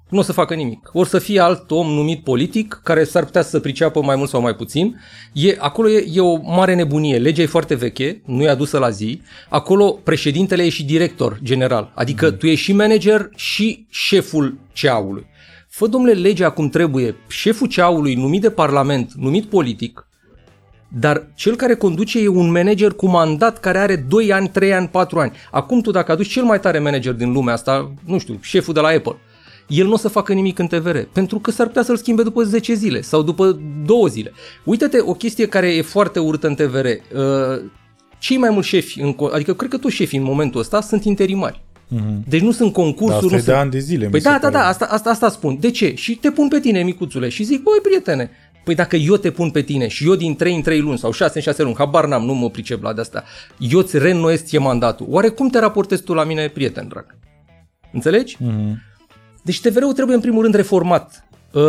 Nu 0.09 0.19
o 0.19 0.23
să 0.23 0.33
facă 0.33 0.55
nimic. 0.55 0.91
Or 0.93 1.07
să 1.07 1.19
fie 1.19 1.41
alt 1.41 1.71
om 1.71 1.87
numit 1.87 2.25
politic 2.25 2.81
care 2.83 3.05
s-ar 3.05 3.25
putea 3.25 3.43
să 3.43 3.61
priceapă 3.61 4.03
mai 4.03 4.17
mult 4.17 4.29
sau 4.29 4.41
mai 4.41 4.55
puțin. 4.55 5.01
E, 5.33 5.57
acolo 5.59 5.89
e, 5.89 6.05
e 6.13 6.21
o 6.21 6.41
mare 6.43 6.75
nebunie. 6.75 7.19
Legea 7.19 7.43
e 7.43 7.47
foarte 7.47 7.75
veche, 7.75 8.23
nu 8.25 8.43
e 8.43 8.49
adusă 8.49 8.79
la 8.79 8.91
zi. 8.91 9.23
Acolo 9.49 9.91
președintele 9.91 10.63
e 10.63 10.69
și 10.69 10.85
director 10.85 11.39
general. 11.43 11.93
Adică 11.95 12.31
tu 12.31 12.47
ești 12.47 12.65
și 12.65 12.73
manager 12.73 13.31
și 13.35 13.87
șeful 13.91 14.59
ceaului. 14.73 15.27
Fă, 15.77 15.87
domnule, 15.87 16.13
legea 16.13 16.51
cum 16.51 16.69
trebuie. 16.69 17.17
Șeful 17.29 17.67
ceaului 17.67 18.15
numit 18.15 18.41
de 18.41 18.51
parlament, 18.51 19.13
numit 19.13 19.45
politic, 19.45 20.09
dar 20.89 21.33
cel 21.35 21.57
care 21.57 21.75
conduce 21.75 22.19
e 22.19 22.29
un 22.29 22.51
manager 22.51 22.93
cu 22.93 23.07
mandat 23.07 23.61
care 23.61 23.79
are 23.79 23.97
2 23.97 24.33
ani, 24.33 24.49
3 24.49 24.73
ani, 24.73 24.89
4 24.89 25.19
ani. 25.19 25.33
Acum 25.51 25.81
tu 25.81 25.91
dacă 25.91 26.13
aduci 26.13 26.29
cel 26.29 26.43
mai 26.45 26.61
tare 26.61 26.79
manager 26.79 27.13
din 27.13 27.33
lumea 27.33 27.55
asta, 27.55 27.95
nu 28.05 28.19
știu, 28.19 28.39
șeful 28.41 28.75
de 28.75 28.81
la 28.81 28.89
Apple, 28.89 29.17
el 29.69 29.87
nu 29.87 29.93
o 29.93 29.97
să 29.97 30.09
facă 30.09 30.33
nimic 30.33 30.59
în 30.59 30.67
TVR, 30.67 30.99
pentru 31.13 31.39
că 31.39 31.51
s-ar 31.51 31.67
putea 31.67 31.83
să-l 31.83 31.97
schimbe 31.97 32.23
după 32.23 32.43
10 32.43 32.75
zile 32.75 33.01
sau 33.01 33.23
după 33.23 33.61
2 33.85 34.09
zile. 34.09 34.33
Uită-te, 34.65 34.99
o 35.01 35.13
chestie 35.13 35.47
care 35.47 35.75
e 35.75 35.83
foarte 35.83 36.19
urâtă 36.19 36.47
în 36.47 36.55
TVR. 36.55 36.87
Uh, 36.87 37.65
cei 38.19 38.37
mai 38.37 38.51
mulți 38.51 38.69
șefi, 38.69 39.01
în, 39.01 39.15
co- 39.15 39.33
adică 39.33 39.55
cred 39.55 39.71
că 39.71 39.79
toți 39.79 39.95
șefii 39.95 40.19
în 40.19 40.25
momentul 40.25 40.61
ăsta 40.61 40.81
sunt 40.81 41.05
interimari. 41.05 41.66
Mm-hmm. 41.95 42.29
Deci 42.29 42.41
nu 42.41 42.53
sunt 42.53 42.73
concursuri, 42.73 43.15
Asta 43.15 43.27
nu 43.31 43.35
e 43.35 43.37
de 43.37 43.43
sunt... 43.45 43.57
ani 43.57 43.71
de 43.71 43.79
zile, 43.79 44.05
mi 44.05 44.11
Păi 44.11 44.21
se 44.21 44.29
da, 44.29 44.33
da, 44.35 44.39
pare. 44.41 44.53
da, 44.53 44.67
asta, 44.69 44.85
asta, 44.91 45.11
asta 45.11 45.29
spun. 45.29 45.57
De 45.61 45.71
ce? 45.71 45.95
Și 45.95 46.15
te 46.15 46.31
pun 46.31 46.49
pe 46.49 46.61
tine, 46.61 46.83
micuțule, 46.83 47.29
și 47.29 47.43
zic, 47.43 47.63
băi, 47.63 47.79
prietene, 47.83 48.31
păi 48.65 48.75
dacă 48.75 48.97
eu 48.97 49.17
te 49.17 49.31
pun 49.31 49.51
pe 49.51 49.61
tine 49.63 49.89
și 49.89 50.07
eu 50.07 50.15
din 50.15 50.37
3 50.37 50.55
în 50.55 50.63
3 50.63 50.81
luni 50.81 50.99
sau 50.99 51.13
6 51.13 51.33
în 51.35 51.41
6 51.43 51.63
luni, 51.63 51.75
habar 51.79 52.07
n-am, 52.07 52.25
nu 52.25 52.35
mă 52.35 52.51
pricep 52.51 52.83
la 52.83 52.93
de-asta, 52.93 53.25
eu 53.59 53.79
îți 53.79 53.99
reînnoiesc 53.99 54.45
ție 54.45 54.59
mandatul, 54.59 55.07
oare 55.09 55.29
cum 55.29 55.49
te 55.49 55.59
raportezi 55.59 56.03
tu 56.03 56.15
la 56.15 56.25
mine, 56.25 56.49
prieten 56.49 56.89
drag? 56.89 57.07
Înțelegi? 57.93 58.37
Mm-hmm. 58.37 58.73
Deci 59.43 59.61
TVR-ul 59.61 59.93
trebuie 59.93 60.15
în 60.17 60.23
primul 60.23 60.43
rând 60.43 60.55
reformat. 60.55 61.25
Uh, 61.53 61.63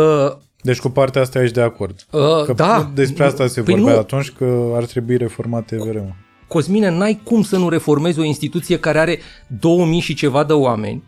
Deci 0.62 0.78
cu 0.78 0.88
partea 0.88 1.20
asta 1.22 1.42
ești 1.42 1.54
de 1.54 1.60
acord. 1.60 2.06
uh, 2.10 2.44
Că 2.44 2.52
da. 2.56 2.90
Despre 2.94 3.24
asta 3.24 3.46
se 3.46 3.60
Păi 3.60 3.74
vorbea 3.74 3.92
nu. 3.92 3.98
atunci 3.98 4.30
că 4.30 4.72
ar 4.74 4.84
trebui 4.84 5.16
reformat 5.16 5.64
TVR-ul. 5.66 6.14
Cosmine, 6.48 6.90
n-ai 6.90 7.20
cum 7.24 7.42
să 7.42 7.56
nu 7.56 7.68
reformezi 7.68 8.18
o 8.18 8.24
instituție 8.24 8.78
care 8.78 8.98
are 8.98 9.18
2000 9.46 10.00
și 10.00 10.14
ceva 10.14 10.44
de 10.44 10.52
oameni 10.52 11.02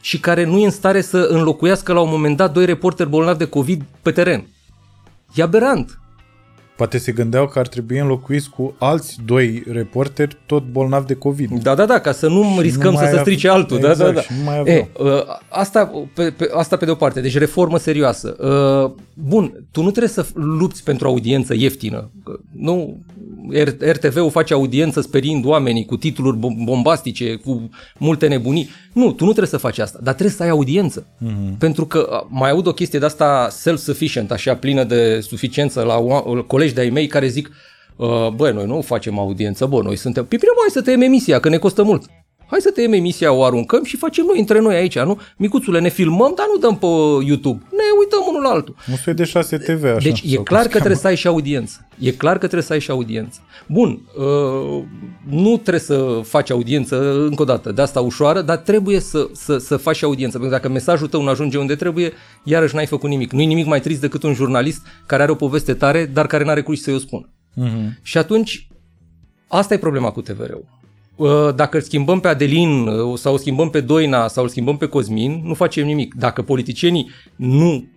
și 0.00 0.20
care 0.20 0.44
nu 0.44 0.58
e 0.58 0.64
în 0.64 0.70
stare 0.70 1.00
să 1.00 1.18
înlocuiască 1.30 1.92
la 1.92 2.00
un 2.00 2.10
moment 2.10 2.36
dat 2.36 2.52
doi 2.52 2.64
reporteri 2.64 3.08
bolnavi 3.08 3.38
de 3.38 3.48
COVID 3.48 3.82
pe 4.02 4.10
teren. 4.10 4.46
E 5.34 5.42
aberant. 5.42 5.98
Poate 6.76 6.98
se 6.98 7.12
gândeau 7.12 7.46
că 7.48 7.58
ar 7.58 7.68
trebui 7.68 7.98
înlocuiți 7.98 8.50
cu 8.50 8.74
alți 8.78 9.16
doi 9.24 9.62
reporteri 9.70 10.36
tot 10.46 10.62
bolnavi 10.70 11.06
de 11.06 11.14
COVID. 11.14 11.62
Da, 11.62 11.74
da, 11.74 11.86
da, 11.86 11.98
ca 11.98 12.12
să 12.12 12.28
nu 12.28 12.42
Și 12.54 12.60
riscăm 12.60 12.90
nu 12.90 12.96
să 12.96 13.02
mai 13.02 13.10
se 13.12 13.16
av- 13.18 13.22
strice 13.22 13.48
altul. 13.48 13.76
Exact, 13.76 13.98
da, 13.98 14.04
da, 14.04 14.10
da. 14.12 14.20
și 14.20 14.32
nu 14.38 14.44
mai 14.44 14.58
aveau. 14.58 14.76
e, 14.76 14.88
uh, 14.98 15.22
asta, 15.48 15.90
pe, 16.14 16.30
pe, 16.30 16.48
asta 16.54 16.76
pe 16.76 16.84
de 16.84 16.90
o 16.90 16.94
parte, 16.94 17.20
deci 17.20 17.38
reformă 17.38 17.78
serioasă. 17.78 18.36
Uh, 18.40 18.92
bun, 19.14 19.64
tu 19.70 19.82
nu 19.82 19.90
trebuie 19.90 20.08
să 20.12 20.26
lupți 20.34 20.82
pentru 20.84 21.06
audiență 21.08 21.54
ieftină. 21.54 22.10
Că 22.24 22.38
Nu, 22.52 22.98
R- 23.54 23.92
RTV-ul 23.92 24.30
face 24.30 24.54
audiență 24.54 25.00
sperind 25.00 25.44
oamenii 25.44 25.84
cu 25.84 25.96
titluri 25.96 26.36
bom- 26.38 26.64
bombastice, 26.64 27.34
cu 27.34 27.70
multe 27.98 28.26
nebunii. 28.26 28.68
Nu, 28.92 29.04
tu 29.12 29.24
nu 29.24 29.30
trebuie 29.30 29.46
să 29.46 29.56
faci 29.56 29.78
asta, 29.78 29.98
dar 30.02 30.12
trebuie 30.14 30.34
să 30.36 30.42
ai 30.42 30.48
audiență. 30.48 31.06
Mm-hmm. 31.06 31.58
Pentru 31.58 31.86
că 31.86 32.08
uh, 32.10 32.26
mai 32.28 32.50
aud 32.50 32.66
o 32.66 32.72
chestie 32.72 32.98
de 32.98 33.04
asta 33.04 33.48
self-sufficient, 33.50 34.30
așa 34.30 34.54
plină 34.54 34.84
de 34.84 35.20
suficiență 35.20 35.82
la 35.82 35.98
oa- 35.98 36.24
colegi 36.66 36.74
de-ai 36.74 36.90
mei 36.90 37.06
care 37.06 37.26
zic 37.26 37.50
Uh, 37.96 38.28
băi, 38.28 38.52
noi 38.52 38.66
nu 38.66 38.80
facem 38.80 39.18
audiență, 39.18 39.66
bă, 39.66 39.82
noi 39.82 39.96
suntem... 39.96 40.26
Păi 40.26 40.38
primul 40.38 40.56
hai 40.60 40.70
să 40.70 40.82
tăiem 40.82 41.00
emisia, 41.00 41.40
că 41.40 41.48
ne 41.48 41.56
costă 41.56 41.82
mult. 41.82 42.06
Hai 42.50 42.60
să 42.60 42.70
tăiem 42.70 42.92
emisia, 42.92 43.32
o 43.32 43.44
aruncăm 43.44 43.84
și 43.84 43.96
facem 43.96 44.24
noi 44.24 44.38
între 44.38 44.60
noi 44.60 44.74
aici, 44.74 44.98
nu? 44.98 45.20
Micuțule, 45.36 45.80
ne 45.80 45.88
filmăm, 45.88 46.32
dar 46.36 46.46
nu 46.52 46.58
dăm 46.60 46.76
pe 46.78 46.86
YouTube. 47.26 47.62
Ne 47.70 47.82
uităm 47.98 48.20
unul 48.28 48.42
la 48.42 48.48
altul. 48.48 48.76
Un 48.90 48.96
soi 48.96 49.14
de 49.14 49.24
6 49.24 49.56
TV, 49.58 49.84
așa. 49.84 49.98
Deci 49.98 50.22
e 50.24 50.34
sau 50.34 50.42
clar 50.42 50.60
cum 50.60 50.70
că 50.70 50.76
se 50.76 50.78
trebuie 50.78 50.96
să 51.00 51.06
ai 51.06 51.16
și 51.16 51.26
audiență. 51.26 51.88
E 51.98 52.12
clar 52.12 52.32
că 52.32 52.38
trebuie 52.38 52.62
să 52.62 52.72
ai 52.72 52.80
și 52.80 52.90
audiență. 52.90 53.40
Bun, 53.66 54.00
uh, 54.16 54.82
nu 55.28 55.56
trebuie 55.56 55.80
să 55.80 56.20
faci 56.22 56.50
audiență 56.50 57.24
încă 57.24 57.42
o 57.42 57.44
dată, 57.44 57.72
de 57.72 57.82
asta 57.82 58.00
ușoară, 58.00 58.40
dar 58.40 58.56
trebuie 58.56 59.00
să, 59.00 59.28
să, 59.32 59.58
să 59.58 59.76
faci 59.76 59.96
și 59.96 60.04
audiență. 60.04 60.38
Pentru 60.38 60.56
că 60.56 60.62
dacă 60.62 60.72
mesajul 60.72 61.08
tău 61.08 61.22
nu 61.22 61.28
ajunge 61.28 61.58
unde 61.58 61.74
trebuie, 61.74 62.12
iarăși 62.44 62.74
n-ai 62.74 62.86
făcut 62.86 63.08
nimic. 63.08 63.32
Nu 63.32 63.40
e 63.40 63.44
nimic 63.44 63.66
mai 63.66 63.80
trist 63.80 64.00
decât 64.00 64.22
un 64.22 64.34
jurnalist 64.34 64.86
care 65.06 65.22
are 65.22 65.30
o 65.30 65.34
poveste 65.34 65.74
tare, 65.74 66.04
dar 66.04 66.26
care 66.26 66.44
n-are 66.44 66.62
curaj 66.62 66.78
să-i 66.80 66.94
o 66.94 66.98
spună. 66.98 67.28
Mhm. 67.54 67.98
Și 68.02 68.18
atunci, 68.18 68.68
asta 69.48 69.74
e 69.74 69.78
problema 69.78 70.10
cu 70.10 70.20
TVR-ul. 70.20 70.64
Uh, 71.16 71.54
Dacă 71.54 71.76
îl 71.76 71.82
schimbăm 71.82 72.20
pe 72.20 72.28
Adelin 72.28 72.86
uh, 72.86 73.18
sau 73.18 73.32
îl 73.32 73.38
schimbăm 73.38 73.70
pe 73.70 73.80
Doina 73.80 74.28
sau 74.28 74.42
îl 74.42 74.48
schimbăm 74.48 74.76
pe 74.76 74.86
Cosmin, 74.86 75.40
nu 75.44 75.54
facem 75.54 75.86
nimic. 75.86 76.14
Dacă 76.14 76.42
politicienii 76.42 77.10
nu 77.36 77.88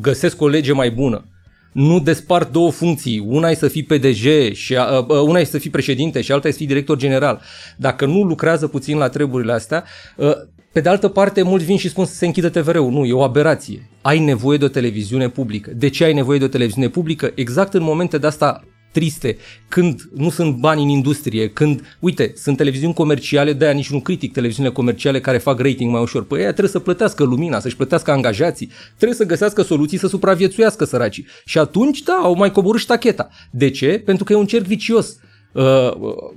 găsesc 0.00 0.40
o 0.40 0.48
lege 0.48 0.72
mai 0.72 0.90
bună, 0.90 1.24
nu 1.72 2.00
despart 2.00 2.52
două 2.52 2.70
funcții, 2.70 3.18
una 3.26 3.50
e 3.50 3.54
să 3.54 3.68
fii 3.68 3.82
PDG 3.82 4.52
și 4.52 4.76
a, 4.76 4.98
uh, 4.98 5.20
una 5.20 5.38
e 5.38 5.44
să 5.44 5.58
fii 5.58 5.70
președinte 5.70 6.20
și 6.20 6.32
alta 6.32 6.48
e 6.48 6.50
să 6.50 6.56
fii 6.56 6.66
director 6.66 6.96
general. 6.96 7.40
Dacă 7.76 8.06
nu 8.06 8.22
lucrează 8.22 8.68
puțin 8.68 8.98
la 8.98 9.08
treburile 9.08 9.52
astea, 9.52 9.84
uh, 10.16 10.32
pe 10.72 10.80
de 10.80 10.88
altă 10.88 11.08
parte, 11.08 11.42
mulți 11.42 11.64
vin 11.64 11.76
și 11.76 11.88
spun 11.88 12.04
să 12.04 12.14
se 12.14 12.26
închidă 12.26 12.48
TVR-ul. 12.48 12.90
Nu, 12.90 13.04
e 13.04 13.12
o 13.12 13.22
aberație. 13.22 13.88
Ai 14.02 14.18
nevoie 14.18 14.58
de 14.58 14.64
o 14.64 14.68
televiziune 14.68 15.28
publică. 15.28 15.70
De 15.76 15.88
ce 15.88 16.04
ai 16.04 16.12
nevoie 16.12 16.38
de 16.38 16.44
o 16.44 16.48
televiziune 16.48 16.88
publică? 16.88 17.32
Exact 17.34 17.74
în 17.74 17.82
momente 17.82 18.18
de 18.18 18.26
asta 18.26 18.64
triste, 18.90 19.36
când 19.68 20.08
nu 20.14 20.30
sunt 20.30 20.56
bani 20.56 20.82
în 20.82 20.88
industrie, 20.88 21.48
când, 21.48 21.96
uite, 21.98 22.32
sunt 22.36 22.56
televiziuni 22.56 22.94
comerciale, 22.94 23.52
de-aia 23.52 23.74
nici 23.74 23.90
nu 23.90 24.00
critic 24.00 24.32
televiziunile 24.32 24.74
comerciale 24.74 25.20
care 25.20 25.38
fac 25.38 25.60
rating 25.60 25.92
mai 25.92 26.02
ușor. 26.02 26.24
Păi 26.24 26.38
ea 26.38 26.48
trebuie 26.48 26.70
să 26.70 26.78
plătească 26.78 27.24
lumina, 27.24 27.60
să-și 27.60 27.76
plătească 27.76 28.10
angajații, 28.10 28.70
trebuie 28.96 29.16
să 29.16 29.24
găsească 29.24 29.62
soluții 29.62 29.98
să 29.98 30.06
supraviețuiască 30.06 30.84
săracii. 30.84 31.26
Și 31.44 31.58
atunci, 31.58 32.02
da, 32.02 32.20
au 32.22 32.34
mai 32.34 32.52
coborât 32.52 32.80
ștacheta. 32.80 33.28
De 33.50 33.70
ce? 33.70 34.02
Pentru 34.04 34.24
că 34.24 34.32
e 34.32 34.36
un 34.36 34.46
cerc 34.46 34.64
vicios. 34.64 35.16
Uh, 35.52 35.90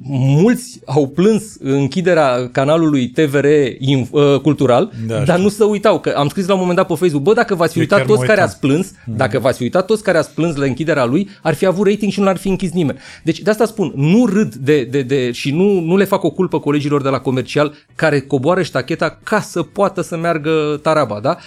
mulți 0.03 0.79
au 0.85 1.07
plâns 1.07 1.43
închiderea 1.59 2.49
canalului 2.51 3.07
TVR 3.07 3.45
in, 3.79 4.07
uh, 4.11 4.39
cultural, 4.41 4.91
Da, 5.07 5.15
dar 5.15 5.27
știu. 5.27 5.41
nu 5.41 5.49
să 5.49 5.63
uitau 5.63 5.99
că 5.99 6.13
am 6.17 6.27
scris 6.27 6.47
la 6.47 6.53
un 6.53 6.59
moment 6.59 6.77
dat 6.77 6.87
pe 6.87 6.93
Facebook, 6.95 7.23
bă, 7.23 7.33
dacă 7.33 7.55
v-ați 7.55 7.71
fi 7.71 7.77
Eu 7.77 7.83
uitat 7.83 7.97
chiar 7.99 8.07
mă 8.07 8.13
toți 8.13 8.27
care 8.27 8.39
uitam. 8.41 8.49
ați 8.53 8.59
plâns, 8.59 8.91
dacă 9.17 9.39
v-ați 9.39 9.57
fi 9.57 9.63
uitat 9.63 9.85
toți 9.85 10.03
care 10.03 10.17
ați 10.17 10.33
plâns 10.33 10.55
la 10.55 10.65
închiderea 10.65 11.05
lui, 11.05 11.29
ar 11.41 11.53
fi 11.53 11.65
avut 11.65 11.87
rating 11.87 12.11
și 12.11 12.19
nu 12.19 12.25
l-ar 12.25 12.37
fi 12.37 12.47
închis 12.47 12.71
nimeni. 12.71 12.97
Deci 13.23 13.39
de 13.39 13.49
asta 13.49 13.65
spun, 13.65 13.91
nu 13.95 14.25
râd 14.25 14.55
de, 14.55 14.83
de, 14.83 15.01
de 15.01 15.31
și 15.31 15.51
nu, 15.51 15.79
nu 15.79 15.97
le 15.97 16.03
fac 16.03 16.23
o 16.23 16.31
culpă 16.31 16.59
colegilor 16.59 17.01
de 17.01 17.09
la 17.09 17.19
comercial 17.19 17.73
care 17.95 18.19
coboară 18.19 18.61
ștacheta 18.61 19.19
ca 19.23 19.39
să 19.41 19.61
poată 19.63 20.01
să 20.01 20.17
meargă 20.17 20.79
taraba, 20.81 21.19
da? 21.19 21.37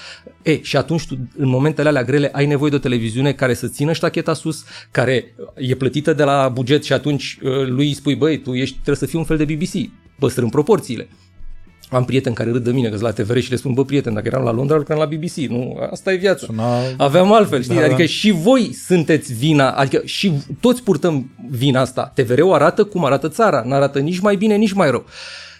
E, 0.44 0.62
și 0.62 0.76
atunci 0.76 1.06
tu, 1.06 1.18
în 1.36 1.48
momentele 1.48 1.88
alea 1.88 2.02
grele, 2.02 2.28
ai 2.32 2.46
nevoie 2.46 2.70
de 2.70 2.76
o 2.76 2.78
televiziune 2.78 3.32
care 3.32 3.54
să 3.54 3.68
țină 3.68 3.92
ștacheta 3.92 4.34
sus, 4.34 4.64
care 4.90 5.34
e 5.56 5.74
plătită 5.74 6.12
de 6.12 6.24
la 6.24 6.48
buget 6.48 6.84
și 6.84 6.92
atunci 6.92 7.38
uh, 7.42 7.66
lui 7.66 7.86
îi 7.86 7.94
spui, 7.94 8.14
băi, 8.14 8.38
tu 8.38 8.54
ești, 8.54 8.74
trebuie 8.74 8.96
să 8.96 9.06
fii 9.06 9.18
un 9.18 9.24
fel 9.24 9.36
de 9.36 9.44
BBC, 9.44 9.90
păstrând 10.18 10.50
proporțiile. 10.50 11.08
Am 11.90 12.04
prieteni 12.04 12.34
care 12.34 12.50
râd 12.50 12.64
de 12.64 12.70
mine 12.70 12.88
că 12.88 12.98
la 13.00 13.10
TVR 13.10 13.38
și 13.38 13.50
le 13.50 13.56
spun, 13.56 13.72
bă, 13.72 13.84
prieten, 13.84 14.14
dacă 14.14 14.26
eram 14.26 14.44
la 14.44 14.52
Londra, 14.52 14.76
lucram 14.76 14.98
la 14.98 15.04
BBC, 15.04 15.36
nu? 15.36 15.78
Asta 15.90 16.12
e 16.12 16.16
viața. 16.16 16.46
Suna... 16.46 16.78
Aveam 16.96 17.32
altfel, 17.32 17.62
știi? 17.62 17.74
Da, 17.74 17.80
adică 17.80 17.96
da. 17.96 18.06
și 18.06 18.30
voi 18.30 18.74
sunteți 18.86 19.32
vina, 19.32 19.70
adică 19.70 20.02
și 20.04 20.32
toți 20.60 20.82
purtăm 20.82 21.30
vina 21.50 21.80
asta. 21.80 22.12
TVR-ul 22.14 22.52
arată 22.52 22.84
cum 22.84 23.04
arată 23.04 23.28
țara, 23.28 23.62
nu 23.66 23.74
arată 23.74 23.98
nici 23.98 24.18
mai 24.18 24.36
bine, 24.36 24.54
nici 24.54 24.72
mai 24.72 24.90
rău. 24.90 25.04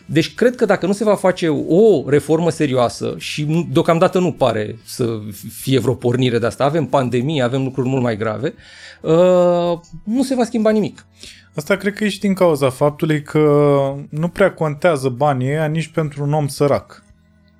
Deci 0.07 0.35
cred 0.35 0.57
că 0.57 0.64
dacă 0.64 0.87
nu 0.87 0.93
se 0.93 1.05
va 1.05 1.14
face 1.14 1.49
o 1.49 2.09
reformă 2.09 2.51
serioasă 2.51 3.14
și 3.19 3.45
nu- 3.45 3.69
deocamdată 3.73 4.19
nu 4.19 4.33
pare 4.33 4.79
să 4.85 5.19
fie 5.61 5.79
vreo 5.79 5.95
pornire 5.95 6.38
de 6.38 6.47
asta, 6.47 6.64
avem 6.64 6.87
pandemie, 6.87 7.43
avem 7.43 7.64
lucruri 7.64 7.88
mult 7.88 8.03
mai 8.03 8.17
grave, 8.17 8.55
uh, 9.01 9.79
nu 10.05 10.23
se 10.23 10.35
va 10.35 10.45
schimba 10.45 10.71
nimic. 10.71 11.07
Asta 11.55 11.77
cred 11.77 11.95
că 11.95 12.05
e 12.05 12.09
și 12.09 12.21
din 12.21 12.35
cauza 12.35 12.71
faptului 12.71 13.23
că 13.23 13.40
nu 14.09 14.29
prea 14.29 14.53
contează 14.53 15.09
banii 15.09 15.49
ăia 15.49 15.67
nici 15.67 15.87
pentru 15.87 16.23
un 16.23 16.33
om 16.33 16.47
sărac. 16.47 17.03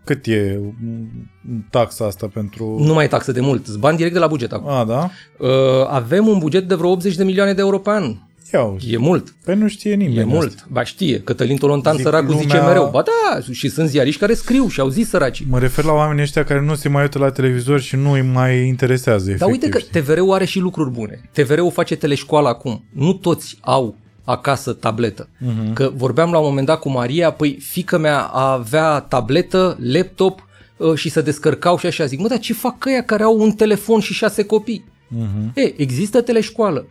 Cât 0.04 0.26
e 0.26 0.61
mm, 0.83 1.28
taxa 1.70 2.04
asta 2.04 2.30
pentru... 2.33 2.76
Nu 2.78 2.92
mai 2.92 3.04
e 3.04 3.09
taxă 3.09 3.33
de 3.33 3.40
mult, 3.40 3.66
îți 3.66 3.78
bani 3.78 3.96
direct 3.96 4.14
de 4.14 4.20
la 4.20 4.26
buget 4.26 4.52
acum. 4.52 4.68
A, 4.68 4.85
da? 4.85 5.11
Uh, 5.38 5.87
avem 5.88 6.26
un 6.26 6.38
buget 6.38 6.68
de 6.68 6.74
vreo 6.74 6.90
80 6.90 7.14
de 7.14 7.24
milioane 7.24 7.52
de 7.52 7.61
euro 7.61 7.78
pe 7.78 7.90
an. 7.90 8.14
Ia 8.54 8.62
uzi. 8.64 8.92
E 8.92 8.96
mult. 8.96 9.34
Păi 9.44 9.54
nu 9.54 9.68
știe 9.68 9.94
nimeni 9.94 10.16
E 10.16 10.20
asta. 10.20 10.32
mult. 10.34 10.66
Ba 10.68 10.84
știe, 10.84 11.20
Cătălin 11.20 11.56
Tolontan 11.56 11.94
Zic, 11.94 12.04
săracul 12.04 12.34
zice 12.34 12.46
lumea- 12.46 12.66
mereu. 12.66 12.88
Ba 12.92 13.02
da, 13.02 13.40
și 13.52 13.68
sunt 13.68 13.88
ziariști 13.88 14.20
care 14.20 14.34
scriu 14.34 14.68
și 14.68 14.80
au 14.80 14.88
zis 14.88 15.08
săracii. 15.08 15.46
Mă 15.48 15.58
refer 15.58 15.84
la 15.84 15.92
oamenii 15.92 16.22
ăștia 16.22 16.44
care 16.44 16.60
nu 16.60 16.74
se 16.74 16.88
mai 16.88 17.02
uită 17.02 17.18
la 17.18 17.30
televizor 17.30 17.80
și 17.80 17.96
nu 17.96 18.12
îi 18.12 18.22
mai 18.22 18.66
interesează 18.66 19.30
efectiv. 19.30 19.38
Dar 19.40 19.50
uite 19.50 19.68
că 19.68 19.78
știi? 19.78 20.00
TVR-ul 20.00 20.32
are 20.32 20.44
și 20.44 20.58
lucruri 20.58 20.90
bune. 20.90 21.20
TVR-ul 21.32 21.70
face 21.70 21.96
teleșcoală 21.96 22.48
acum. 22.48 22.84
Nu 22.92 23.12
toți 23.12 23.58
au 23.60 23.96
acasă 24.24 24.72
tabletă. 24.72 25.28
Uh-huh. 25.28 25.72
Că 25.72 25.90
vorbeam 25.94 26.30
la 26.30 26.38
un 26.38 26.46
moment 26.48 26.66
dat 26.66 26.78
cu 26.78 26.90
Maria, 26.90 27.30
păi 27.30 27.58
fică 27.60 27.98
mea 27.98 28.20
avea 28.22 28.98
tabletă, 29.00 29.76
laptop 29.80 30.46
uh, 30.76 30.94
și 30.94 31.08
să 31.08 31.20
descărcau 31.22 31.78
și 31.78 31.86
așa. 31.86 32.04
Zic, 32.04 32.18
mă, 32.20 32.28
dar 32.28 32.38
ce 32.38 32.52
fac 32.52 32.84
ăia 32.86 33.02
care 33.02 33.22
au 33.22 33.40
un 33.40 33.50
telefon 33.52 34.00
și 34.00 34.12
șase 34.12 34.44
copii? 34.44 34.84
Mhm. 35.08 35.52
E, 35.54 35.80
există 35.82 36.20
teleșcoală. 36.20 36.86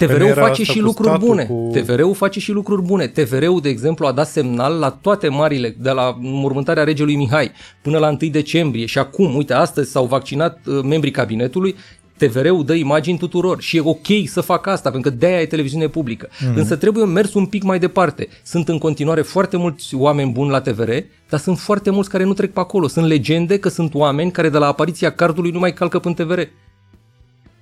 Uh, 0.00 0.06
Păi 0.06 0.16
nu 0.16 0.24
TVR-ul 0.24 0.28
era 0.30 0.40
face 0.46 0.60
asta 0.62 0.72
și 0.72 0.78
cu 0.78 0.84
lucruri 0.84 1.08
statul, 1.08 1.26
bune. 1.28 1.44
cu- 1.44 1.70
TVR-ul 1.72 2.14
face 2.14 2.40
și 2.40 2.52
lucruri 2.52 2.82
bune. 2.82 3.06
TVR-ul, 3.06 3.60
de 3.60 3.68
exemplu, 3.68 4.06
a 4.06 4.12
dat 4.12 4.26
semnal 4.28 4.78
la 4.78 4.90
toate 4.90 5.28
marile, 5.28 5.76
de 5.78 5.90
la 5.90 6.16
mormântarea 6.20 6.84
regelui 6.84 7.16
Mihai 7.16 7.50
până 7.82 7.98
la 7.98 8.08
1 8.08 8.30
decembrie 8.30 8.86
și 8.86 8.98
acum, 8.98 9.34
uite, 9.36 9.52
astăzi 9.54 9.90
s-au 9.90 10.04
vaccinat 10.06 10.58
uh, 10.66 10.80
membrii 10.82 11.12
cabinetului, 11.12 11.74
TVR-ul 12.16 12.64
dă 12.64 12.74
imagini 12.74 13.18
tuturor 13.18 13.60
și 13.60 13.76
e 13.76 13.80
ok 13.84 14.06
să 14.26 14.40
facă 14.40 14.70
asta, 14.70 14.90
pentru 14.90 15.10
că 15.10 15.16
de-aia 15.16 15.40
e 15.40 15.46
televiziune 15.46 15.88
publică. 15.88 16.28
Mm-hmm. 16.28 16.54
Însă 16.54 16.76
trebuie 16.76 17.04
mers 17.04 17.34
un 17.34 17.46
pic 17.46 17.62
mai 17.62 17.78
departe. 17.78 18.28
Sunt 18.44 18.68
în 18.68 18.78
continuare 18.78 19.22
foarte 19.22 19.56
mulți 19.56 19.94
oameni 19.94 20.32
buni 20.32 20.50
la 20.50 20.60
TVR, 20.60 20.90
dar 21.28 21.40
sunt 21.40 21.58
foarte 21.58 21.90
mulți 21.90 22.10
care 22.10 22.24
nu 22.24 22.32
trec 22.32 22.52
pe 22.52 22.60
acolo. 22.60 22.86
Sunt 22.88 23.06
legende 23.06 23.58
că 23.58 23.68
sunt 23.68 23.94
oameni 23.94 24.30
care 24.30 24.48
de 24.48 24.58
la 24.58 24.66
apariția 24.66 25.10
cardului 25.12 25.50
nu 25.50 25.58
mai 25.58 25.72
calcă 25.72 25.98
pe 25.98 26.10
TVR. 26.12 26.40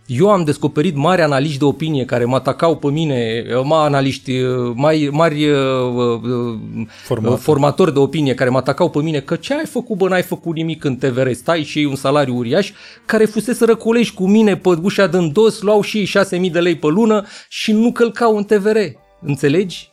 Eu 0.07 0.31
am 0.31 0.45
descoperit 0.45 0.97
mari 0.97 1.23
analiști 1.23 1.59
de 1.59 1.65
opinie 1.65 2.05
care 2.05 2.25
mă 2.25 2.35
atacau 2.35 2.77
pe 2.77 2.87
mine, 2.87 3.45
mari 3.65 3.87
analiști, 3.87 4.33
mai, 4.75 5.09
mari 5.13 5.49
uh, 5.49 5.59
uh, 5.97 6.87
Formatori. 7.05 7.41
formatori 7.41 7.93
de 7.93 7.99
opinie 7.99 8.35
care 8.35 8.51
mă 8.51 8.57
atacau 8.57 8.91
pe 8.91 8.99
mine 8.99 9.21
că 9.21 9.37
ce 9.37 9.55
ai 9.55 9.65
făcut, 9.65 9.97
bă, 9.97 10.09
n-ai 10.09 10.23
făcut 10.23 10.55
nimic 10.55 10.85
în 10.85 10.97
TVR, 10.97 11.31
stai 11.31 11.63
și 11.63 11.79
iei 11.79 11.87
un 11.87 11.95
salariu 11.95 12.37
uriaș, 12.37 12.73
care 13.05 13.25
fusese 13.25 13.65
răcolești 13.65 14.15
cu 14.15 14.29
mine 14.29 14.57
pe 14.57 14.69
ușa 14.83 15.07
de 15.07 15.29
dos, 15.33 15.61
luau 15.61 15.81
și 15.81 15.99
ei 15.99 16.09
6.000 16.47 16.51
de 16.53 16.61
lei 16.61 16.77
pe 16.77 16.87
lună 16.87 17.27
și 17.49 17.73
nu 17.73 17.93
călcau 17.93 18.37
în 18.37 18.45
TVR. 18.45 18.77
Înțelegi? 19.21 19.91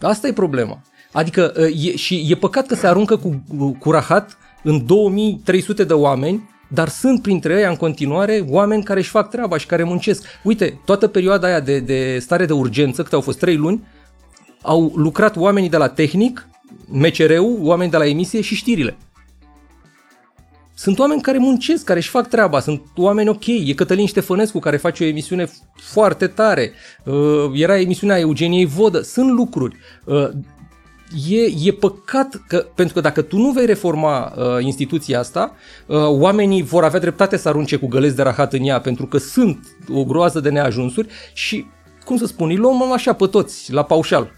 Asta 0.00 0.26
e 0.26 0.32
problema. 0.32 0.82
Adică 1.12 1.52
e, 1.84 1.96
și 1.96 2.26
e 2.28 2.34
păcat 2.34 2.66
că 2.66 2.74
se 2.74 2.86
aruncă 2.86 3.16
cu, 3.16 3.42
cu 3.78 3.90
rahat 3.90 4.38
în 4.62 4.86
2300 4.86 5.84
de 5.84 5.92
oameni, 5.92 6.54
dar 6.68 6.88
sunt 6.88 7.22
printre 7.22 7.58
ei 7.58 7.68
în 7.68 7.76
continuare 7.76 8.44
oameni 8.48 8.82
care 8.82 8.98
își 8.98 9.10
fac 9.10 9.30
treaba 9.30 9.56
și 9.56 9.66
care 9.66 9.82
muncesc. 9.82 10.24
Uite, 10.42 10.80
toată 10.84 11.06
perioada 11.06 11.46
aia 11.46 11.60
de, 11.60 11.78
de 11.78 12.18
stare 12.18 12.46
de 12.46 12.52
urgență, 12.52 13.02
câte 13.02 13.14
au 13.14 13.20
fost 13.20 13.38
3 13.38 13.56
luni, 13.56 13.86
au 14.62 14.92
lucrat 14.94 15.36
oamenii 15.36 15.68
de 15.68 15.76
la 15.76 15.88
tehnic, 15.88 16.48
MCR-ul, 16.86 17.58
oameni 17.60 17.90
de 17.90 17.96
la 17.96 18.06
emisie 18.06 18.40
și 18.40 18.54
știrile. 18.54 18.96
Sunt 20.74 20.98
oameni 20.98 21.20
care 21.20 21.38
muncesc, 21.38 21.84
care 21.84 21.98
își 21.98 22.08
fac 22.08 22.28
treaba, 22.28 22.60
sunt 22.60 22.82
oameni 22.96 23.28
ok. 23.28 23.46
E 23.46 23.74
Cătălin 23.74 24.06
Ștefănescu 24.06 24.58
care 24.58 24.76
face 24.76 25.04
o 25.04 25.06
emisiune 25.06 25.50
foarte 25.74 26.26
tare. 26.26 26.72
Uh, 27.04 27.50
era 27.54 27.80
emisiunea 27.80 28.18
Eugeniei 28.18 28.64
Vodă. 28.64 29.00
Sunt 29.00 29.30
lucruri. 29.30 29.76
Uh, 31.14 31.30
e, 31.30 31.68
e 31.68 31.72
păcat 31.72 32.42
că, 32.48 32.66
pentru 32.74 32.94
că 32.94 33.00
dacă 33.00 33.22
tu 33.22 33.36
nu 33.36 33.50
vei 33.50 33.66
reforma 33.66 34.32
uh, 34.36 34.64
instituția 34.64 35.18
asta, 35.18 35.54
uh, 35.86 35.96
oamenii 36.06 36.62
vor 36.62 36.84
avea 36.84 37.00
dreptate 37.00 37.36
să 37.36 37.48
arunce 37.48 37.76
cu 37.76 37.86
găleți 37.86 38.16
de 38.16 38.22
rahat 38.22 38.52
în 38.52 38.62
ea, 38.62 38.80
pentru 38.80 39.06
că 39.06 39.18
sunt 39.18 39.76
o 39.92 40.04
groază 40.04 40.40
de 40.40 40.50
neajunsuri 40.50 41.08
și, 41.32 41.66
cum 42.04 42.16
să 42.16 42.26
spun, 42.26 42.48
îi 42.48 42.56
luăm 42.56 42.92
așa 42.92 43.12
pe 43.12 43.26
toți, 43.26 43.72
la 43.72 43.82
paușal. 43.82 44.32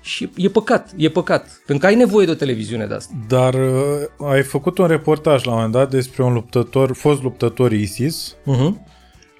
Și 0.00 0.30
e 0.36 0.48
păcat, 0.48 0.92
e 0.96 1.08
păcat, 1.08 1.62
pentru 1.66 1.86
că 1.86 1.86
ai 1.86 1.98
nevoie 1.98 2.26
de 2.26 2.32
o 2.32 2.34
televiziune 2.34 2.86
de 2.86 2.94
asta. 2.94 3.14
Dar 3.28 3.54
uh, 3.54 4.30
ai 4.30 4.42
făcut 4.42 4.78
un 4.78 4.86
reportaj 4.86 5.44
la 5.44 5.50
un 5.50 5.56
moment 5.56 5.74
dat 5.74 5.90
despre 5.90 6.22
un 6.22 6.32
luptător, 6.32 6.94
fost 6.94 7.22
luptător 7.22 7.72
ISIS. 7.72 8.34
Uh-huh. 8.34 8.72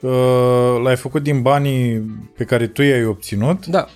Uh, 0.01 0.81
l-ai 0.83 0.97
făcut 0.97 1.23
din 1.23 1.43
banii 1.43 2.01
pe 2.37 2.45
care 2.45 2.67
tu 2.67 2.83
i-ai 2.83 3.05
obținut. 3.05 3.67
Da. 3.67 3.87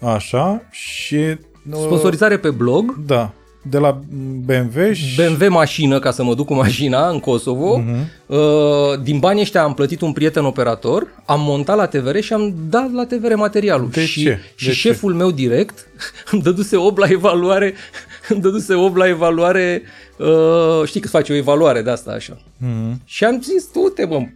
Așa. 0.00 0.62
Și... 0.70 1.36
Uh, 1.70 1.78
Sponsorizare 1.82 2.38
pe 2.38 2.50
blog, 2.50 2.96
Da. 3.06 3.32
De 3.70 3.78
la 3.78 4.00
BMW 4.44 4.92
și... 4.92 5.14
BMW 5.22 5.50
mașină 5.50 5.98
ca 5.98 6.10
să 6.10 6.22
mă 6.24 6.34
duc 6.34 6.46
cu 6.46 6.54
mașina 6.54 7.08
în 7.08 7.20
Kosovo. 7.20 7.80
Uh-huh. 7.82 9.02
Din 9.02 9.18
banii 9.18 9.42
ăștia 9.42 9.62
am 9.62 9.74
plătit 9.74 10.00
un 10.00 10.12
prieten 10.12 10.44
operator, 10.44 11.06
am 11.24 11.40
montat 11.40 11.76
la 11.76 11.86
TVR 11.86 12.18
și 12.18 12.32
am 12.32 12.54
dat 12.68 12.92
la 12.92 13.06
TVR 13.06 13.34
materialul. 13.34 13.88
De 13.90 14.04
și, 14.04 14.22
ce? 14.22 14.38
Și 14.54 14.66
De 14.66 14.72
ce? 14.72 14.76
șeful 14.78 15.14
meu 15.14 15.30
direct 15.30 15.86
îmi 16.30 16.42
dăduse 16.42 16.76
8 16.76 16.98
la 16.98 17.06
evaluare, 17.08 17.74
îmi 18.28 18.40
dăduse 18.40 18.74
8 18.74 18.96
la 18.96 19.08
evaluare, 19.08 19.82
uh, 20.18 20.82
știi 20.86 21.00
că 21.00 21.08
face 21.08 21.32
o 21.32 21.36
evaluare 21.36 21.82
de 21.82 21.90
asta 21.90 22.10
așa. 22.10 22.38
Mhm. 22.56 23.00
Și 23.04 23.24
am 23.24 23.40
zis, 23.42 23.68
du-te 23.72 24.04
mă, 24.04 24.26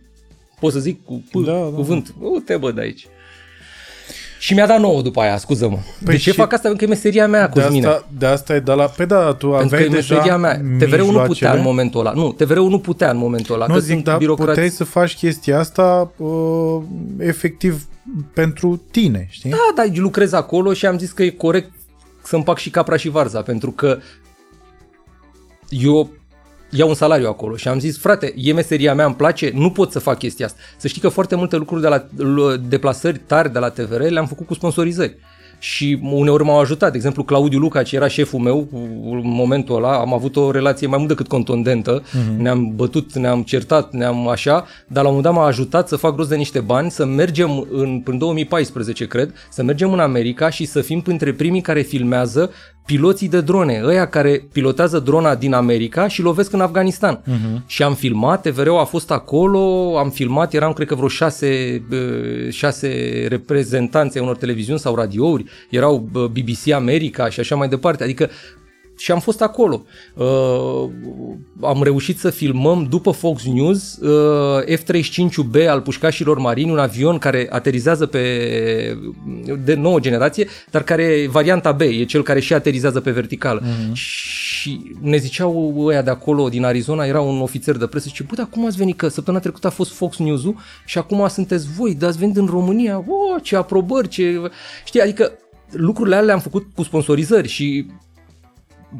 pot 0.60 0.72
să 0.72 0.78
zic 0.78 1.04
cu 1.04 1.22
p- 1.28 1.44
Da, 1.44 1.52
da, 1.52 1.58
cuvânt, 1.58 2.14
du-te 2.20 2.56
bă 2.56 2.70
de 2.72 2.80
aici. 2.80 3.06
Și 4.38 4.54
mi-a 4.54 4.66
dat 4.66 4.80
nouă 4.80 5.02
după 5.02 5.20
aia, 5.20 5.36
scuză-mă. 5.36 5.76
Păi 6.04 6.14
de 6.14 6.16
ce 6.20 6.30
și- 6.30 6.36
fac 6.36 6.52
asta? 6.52 6.68
Pentru 6.68 6.76
că 6.78 6.84
e 6.84 6.94
meseria 6.94 7.26
mea, 7.28 7.48
De 7.48 7.60
Cosmine. 7.60 7.86
asta, 7.86 8.06
de 8.18 8.26
asta 8.26 8.54
e 8.54 8.60
de 8.60 8.72
la... 8.72 8.84
Pe 8.84 9.04
da, 9.04 9.32
tu 9.34 9.46
Pentru 9.48 9.48
că 9.48 9.74
aveai 9.74 9.82
e 9.84 9.88
deja 9.88 10.14
meseria 10.14 10.36
mea. 10.36 10.54
TVR-ul 10.78 10.98
nu 10.98 11.04
putea 11.06 11.26
mijloacele. 11.26 11.50
în 11.58 11.62
momentul 11.62 12.00
ăla. 12.00 12.12
Nu, 12.12 12.32
TVR-ul 12.32 12.68
nu 12.68 12.78
putea 12.78 13.10
în 13.10 13.16
momentul 13.16 13.54
ăla. 13.54 13.66
Nu 13.66 13.74
că 13.74 13.80
zic, 13.80 13.92
sunt 13.92 14.04
dar 14.04 14.16
birocrați. 14.18 14.48
puteai 14.50 14.68
să 14.68 14.84
faci 14.84 15.14
chestia 15.16 15.58
asta 15.58 16.10
uh, 16.16 16.78
efectiv 17.18 17.82
pentru 18.34 18.82
tine, 18.90 19.26
știi? 19.30 19.50
Da, 19.50 19.56
dar 19.74 19.86
lucrez 19.94 20.32
acolo 20.32 20.72
și 20.72 20.86
am 20.86 20.98
zis 20.98 21.10
că 21.10 21.22
e 21.22 21.30
corect 21.30 21.70
să 22.22 22.36
împac 22.36 22.58
și 22.58 22.70
capra 22.70 22.96
și 22.96 23.08
varza, 23.08 23.42
pentru 23.42 23.70
că 23.70 23.98
eu 25.68 26.10
iau 26.70 26.88
un 26.88 26.94
salariu 26.94 27.28
acolo 27.28 27.56
și 27.56 27.68
am 27.68 27.78
zis, 27.78 27.98
frate, 27.98 28.34
e 28.36 28.52
meseria 28.52 28.94
mea, 28.94 29.06
îmi 29.06 29.14
place, 29.14 29.50
nu 29.54 29.70
pot 29.70 29.92
să 29.92 29.98
fac 29.98 30.18
chestia 30.18 30.46
asta. 30.46 30.58
Să 30.76 30.88
știi 30.88 31.00
că 31.00 31.08
foarte 31.08 31.34
multe 31.36 31.56
lucruri 31.56 31.80
de 31.80 31.88
la 31.88 32.06
l- 32.16 32.60
deplasări 32.68 33.20
tari 33.26 33.52
de 33.52 33.58
la 33.58 33.68
TVR 33.68 34.00
le-am 34.00 34.26
făcut 34.26 34.46
cu 34.46 34.54
sponsorizări. 34.54 35.16
Și 35.60 35.98
uneori 36.02 36.44
m-au 36.44 36.58
ajutat, 36.58 36.90
de 36.90 36.96
exemplu 36.96 37.22
Claudiu 37.22 37.58
Luca, 37.58 37.82
ce 37.82 37.96
era 37.96 38.08
șeful 38.08 38.40
meu 38.40 38.68
în 39.10 39.20
momentul 39.24 39.76
ăla, 39.76 39.98
am 39.98 40.14
avut 40.14 40.36
o 40.36 40.50
relație 40.50 40.86
mai 40.86 40.96
mult 40.96 41.08
decât 41.08 41.28
contundentă, 41.28 42.02
uh-huh. 42.02 42.36
ne-am 42.36 42.72
bătut, 42.74 43.14
ne-am 43.14 43.42
certat, 43.42 43.92
ne-am 43.92 44.28
așa, 44.28 44.66
dar 44.86 45.02
la 45.02 45.08
un 45.08 45.14
moment 45.14 45.22
dat 45.22 45.32
m-a 45.32 45.46
ajutat 45.48 45.88
să 45.88 45.96
fac 45.96 46.16
rost 46.16 46.28
de 46.28 46.36
niște 46.36 46.60
bani, 46.60 46.90
să 46.90 47.04
mergem 47.04 47.66
în, 47.70 48.02
în 48.04 48.18
2014, 48.18 49.06
cred, 49.06 49.32
să 49.50 49.62
mergem 49.62 49.92
în 49.92 50.00
America 50.00 50.50
și 50.50 50.64
să 50.64 50.80
fim 50.80 51.00
printre 51.00 51.32
primii 51.32 51.60
care 51.60 51.80
filmează 51.80 52.50
piloții 52.88 53.28
de 53.28 53.40
drone, 53.40 53.80
ăia 53.84 54.06
care 54.06 54.46
pilotează 54.52 54.98
drona 54.98 55.34
din 55.34 55.52
America 55.52 56.08
și 56.08 56.22
lovesc 56.22 56.52
în 56.52 56.60
Afganistan. 56.60 57.20
Uh-huh. 57.20 57.66
Și 57.66 57.82
am 57.82 57.94
filmat, 57.94 58.42
TVR-ul 58.42 58.78
a 58.78 58.84
fost 58.84 59.10
acolo, 59.10 59.94
am 59.98 60.10
filmat, 60.10 60.52
eram 60.52 60.72
cred 60.72 60.86
că 60.86 60.94
vreo 60.94 61.08
șase, 61.08 61.82
uh, 61.90 62.52
șase 62.52 62.88
reprezentanți 63.28 64.16
ai 64.16 64.22
unor 64.22 64.36
televiziuni 64.36 64.78
sau 64.78 64.94
radiouri, 64.94 65.44
erau 65.70 66.08
uh, 66.14 66.24
BBC 66.24 66.72
America 66.72 67.28
și 67.28 67.40
așa 67.40 67.54
mai 67.54 67.68
departe, 67.68 68.02
adică 68.02 68.30
și 68.98 69.12
am 69.12 69.20
fost 69.20 69.42
acolo. 69.42 69.84
Uh, 70.14 70.90
am 71.60 71.82
reușit 71.82 72.18
să 72.18 72.30
filmăm 72.30 72.86
după 72.90 73.10
Fox 73.10 73.44
News 73.44 73.96
uh, 73.96 74.76
F-35B 74.76 75.68
al 75.68 75.80
pușcașilor 75.80 76.38
marini, 76.38 76.70
un 76.70 76.78
avion 76.78 77.18
care 77.18 77.46
aterizează 77.50 78.06
pe 78.06 78.22
de 79.64 79.74
nouă 79.74 80.00
generație, 80.00 80.48
dar 80.70 80.82
care 80.82 81.02
e 81.02 81.28
varianta 81.28 81.72
B, 81.72 81.80
e 81.80 82.04
cel 82.04 82.22
care 82.22 82.40
și 82.40 82.54
aterizează 82.54 83.00
pe 83.00 83.10
verticală. 83.10 83.62
Uh-huh. 83.62 83.92
Și 83.92 84.48
Și 84.58 84.92
ne 85.00 85.16
ziceau 85.16 85.74
ăia 85.86 86.02
de 86.02 86.10
acolo, 86.10 86.48
din 86.48 86.64
Arizona, 86.64 87.04
era 87.04 87.20
un 87.20 87.40
ofițer 87.40 87.76
de 87.76 87.86
presă, 87.86 88.08
și 88.12 88.22
bă, 88.22 88.34
dar 88.34 88.48
cum 88.50 88.66
ați 88.66 88.76
venit? 88.76 88.96
Că 88.96 89.08
săptămâna 89.08 89.42
trecută 89.42 89.66
a 89.66 89.70
fost 89.70 89.92
Fox 89.92 90.18
News-ul 90.18 90.56
și 90.84 90.98
acum 90.98 91.28
sunteți 91.28 91.66
voi, 91.76 91.94
dar 91.94 92.08
ați 92.08 92.18
venit 92.18 92.36
în 92.36 92.46
România, 92.46 92.98
oh, 92.98 93.42
ce 93.42 93.56
aprobări, 93.56 94.08
ce... 94.08 94.50
Știi, 94.84 95.00
adică 95.00 95.32
lucrurile 95.70 96.14
alea 96.14 96.26
le-am 96.26 96.40
făcut 96.40 96.66
cu 96.74 96.82
sponsorizări 96.82 97.48
și 97.48 97.86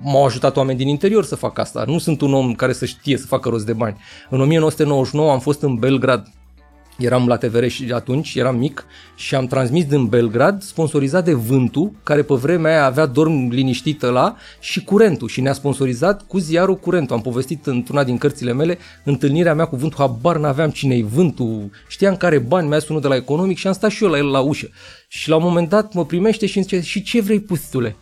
m-au 0.03 0.25
ajutat 0.25 0.57
oameni 0.57 0.79
din 0.79 0.89
interior 0.89 1.25
să 1.25 1.37
fac 1.37 1.59
asta. 1.59 1.85
Nu 1.87 1.99
sunt 1.99 2.21
un 2.21 2.35
om 2.35 2.55
care 2.55 2.73
să 2.73 2.85
știe 2.85 3.17
să 3.17 3.27
facă 3.27 3.49
rost 3.49 3.67
de 3.67 3.73
bani. 3.73 3.97
În 4.31 4.41
1999 4.41 5.31
am 5.33 5.41
fost 5.41 5.63
în 5.63 5.75
Belgrad 5.75 6.27
Eram 6.99 7.27
la 7.27 7.37
TVR 7.37 7.67
și 7.67 7.93
atunci, 7.93 8.35
eram 8.35 8.57
mic 8.57 8.87
și 9.17 9.35
am 9.35 9.47
transmis 9.47 9.85
din 9.85 10.07
Belgrad, 10.07 10.63
sponsorizat 10.63 11.25
de 11.25 11.33
Vântul, 11.33 11.93
care 12.03 12.23
pe 12.23 12.35
vremea 12.35 12.71
aia 12.73 12.85
avea 12.85 13.07
dorm 13.07 13.49
liniștită 13.51 14.11
la 14.11 14.37
și 14.61 14.85
Curentul 14.85 15.29
și 15.29 15.41
ne-a 15.41 15.53
sponsorizat 15.53 16.27
cu 16.27 16.39
ziarul 16.39 16.77
Curentul. 16.77 17.17
Am 17.17 17.23
povestit 17.23 17.67
într-una 17.67 18.05
din 18.05 18.19
cărțile 18.19 18.53
mele, 18.53 18.79
întâlnirea 19.05 19.55
mea 19.55 19.65
cu 19.65 19.77
Vântul, 19.77 19.99
habar 19.99 20.37
n-aveam 20.37 20.71
cine-i 20.71 21.03
Vântul, 21.03 21.71
știam 21.89 22.17
care 22.17 22.39
bani 22.39 22.69
mi-a 22.69 22.79
sunat 22.79 23.03
de 23.03 23.09
la 23.09 23.17
economic 23.17 23.57
și 23.57 23.67
am 23.67 23.73
stat 23.73 23.91
și 23.91 24.05
eu 24.05 24.11
la 24.11 24.17
el 24.17 24.31
la 24.31 24.41
ușă. 24.41 24.69
Și 25.09 25.29
la 25.29 25.37
un 25.37 25.43
moment 25.43 25.69
dat 25.69 25.93
mă 25.93 26.05
primește 26.05 26.47
și 26.47 26.57
îmi 26.57 26.67
zice, 26.69 26.81
și 26.81 27.03
ce 27.03 27.21
vrei 27.21 27.41
pustule? 27.41 27.97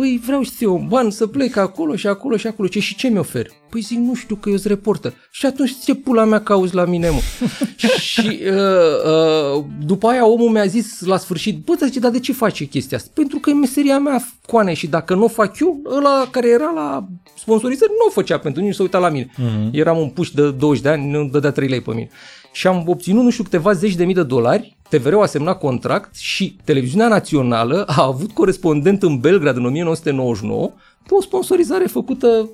Păi 0.00 0.20
vreau 0.24 0.42
să 0.42 0.56
eu 0.60 0.86
bani 0.88 1.12
să 1.12 1.26
plec 1.26 1.56
acolo 1.56 1.96
și 1.96 2.06
acolo 2.06 2.36
și 2.36 2.46
acolo. 2.46 2.68
Ce 2.68 2.80
și 2.80 2.94
ce 2.94 3.08
mi-ofer? 3.08 3.46
Păi 3.70 3.80
zic, 3.80 3.98
nu 3.98 4.14
știu 4.14 4.34
că 4.36 4.48
eu 4.48 4.56
sunt 4.56 4.68
reporter. 4.68 5.12
Și 5.30 5.46
atunci 5.46 5.72
ce 5.84 5.94
pula 5.94 6.24
mea 6.24 6.40
cauzi 6.42 6.74
la 6.74 6.84
mine, 6.84 7.08
mă? 7.08 7.20
și 8.10 8.40
uh, 8.44 9.56
uh, 9.56 9.64
după 9.84 10.08
aia 10.08 10.26
omul 10.26 10.48
mi-a 10.48 10.66
zis 10.66 11.00
la 11.00 11.16
sfârșit, 11.16 11.64
bă, 11.64 11.74
zice, 11.84 11.98
dar 11.98 12.10
de 12.10 12.20
ce 12.20 12.32
face 12.32 12.64
chestia 12.64 12.96
asta? 12.96 13.10
Pentru 13.14 13.38
că 13.38 13.50
e 13.50 13.52
meseria 13.52 13.98
mea, 13.98 14.22
coane, 14.46 14.74
și 14.74 14.86
dacă 14.86 15.14
nu 15.14 15.24
o 15.24 15.28
fac 15.28 15.58
eu, 15.58 15.82
ăla 15.96 16.28
care 16.30 16.48
era 16.48 16.70
la 16.74 17.06
sponsorizări 17.38 17.90
nu 17.90 18.06
o 18.06 18.10
făcea 18.10 18.38
pentru 18.38 18.62
nu 18.62 18.72
se 18.72 18.82
uita 18.82 18.98
la 18.98 19.08
mine. 19.08 19.26
Uh-huh. 19.26 19.70
Eram 19.72 19.98
un 19.98 20.08
puș 20.08 20.30
de 20.30 20.50
20 20.50 20.82
de 20.82 20.88
ani, 20.88 21.10
nu 21.10 21.28
dădea 21.28 21.50
3 21.50 21.68
lei 21.68 21.80
pe 21.80 21.94
mine. 21.94 22.08
Și 22.52 22.66
am 22.66 22.84
obținut, 22.86 23.22
nu 23.22 23.30
știu, 23.30 23.44
câteva 23.44 23.72
zeci 23.72 23.94
de 23.94 24.04
mii 24.04 24.14
de 24.14 24.22
dolari 24.22 24.78
TVR-ul 24.90 25.22
a 25.22 25.26
semnat 25.26 25.58
contract 25.58 26.16
și 26.16 26.56
televiziunea 26.64 27.08
națională 27.08 27.84
a 27.86 28.04
avut 28.04 28.32
corespondent 28.32 29.02
în 29.02 29.18
Belgrad 29.18 29.56
în 29.56 29.64
1999 29.64 30.70
pe 31.06 31.14
o 31.14 31.20
sponsorizare 31.20 31.86
făcută 31.86 32.50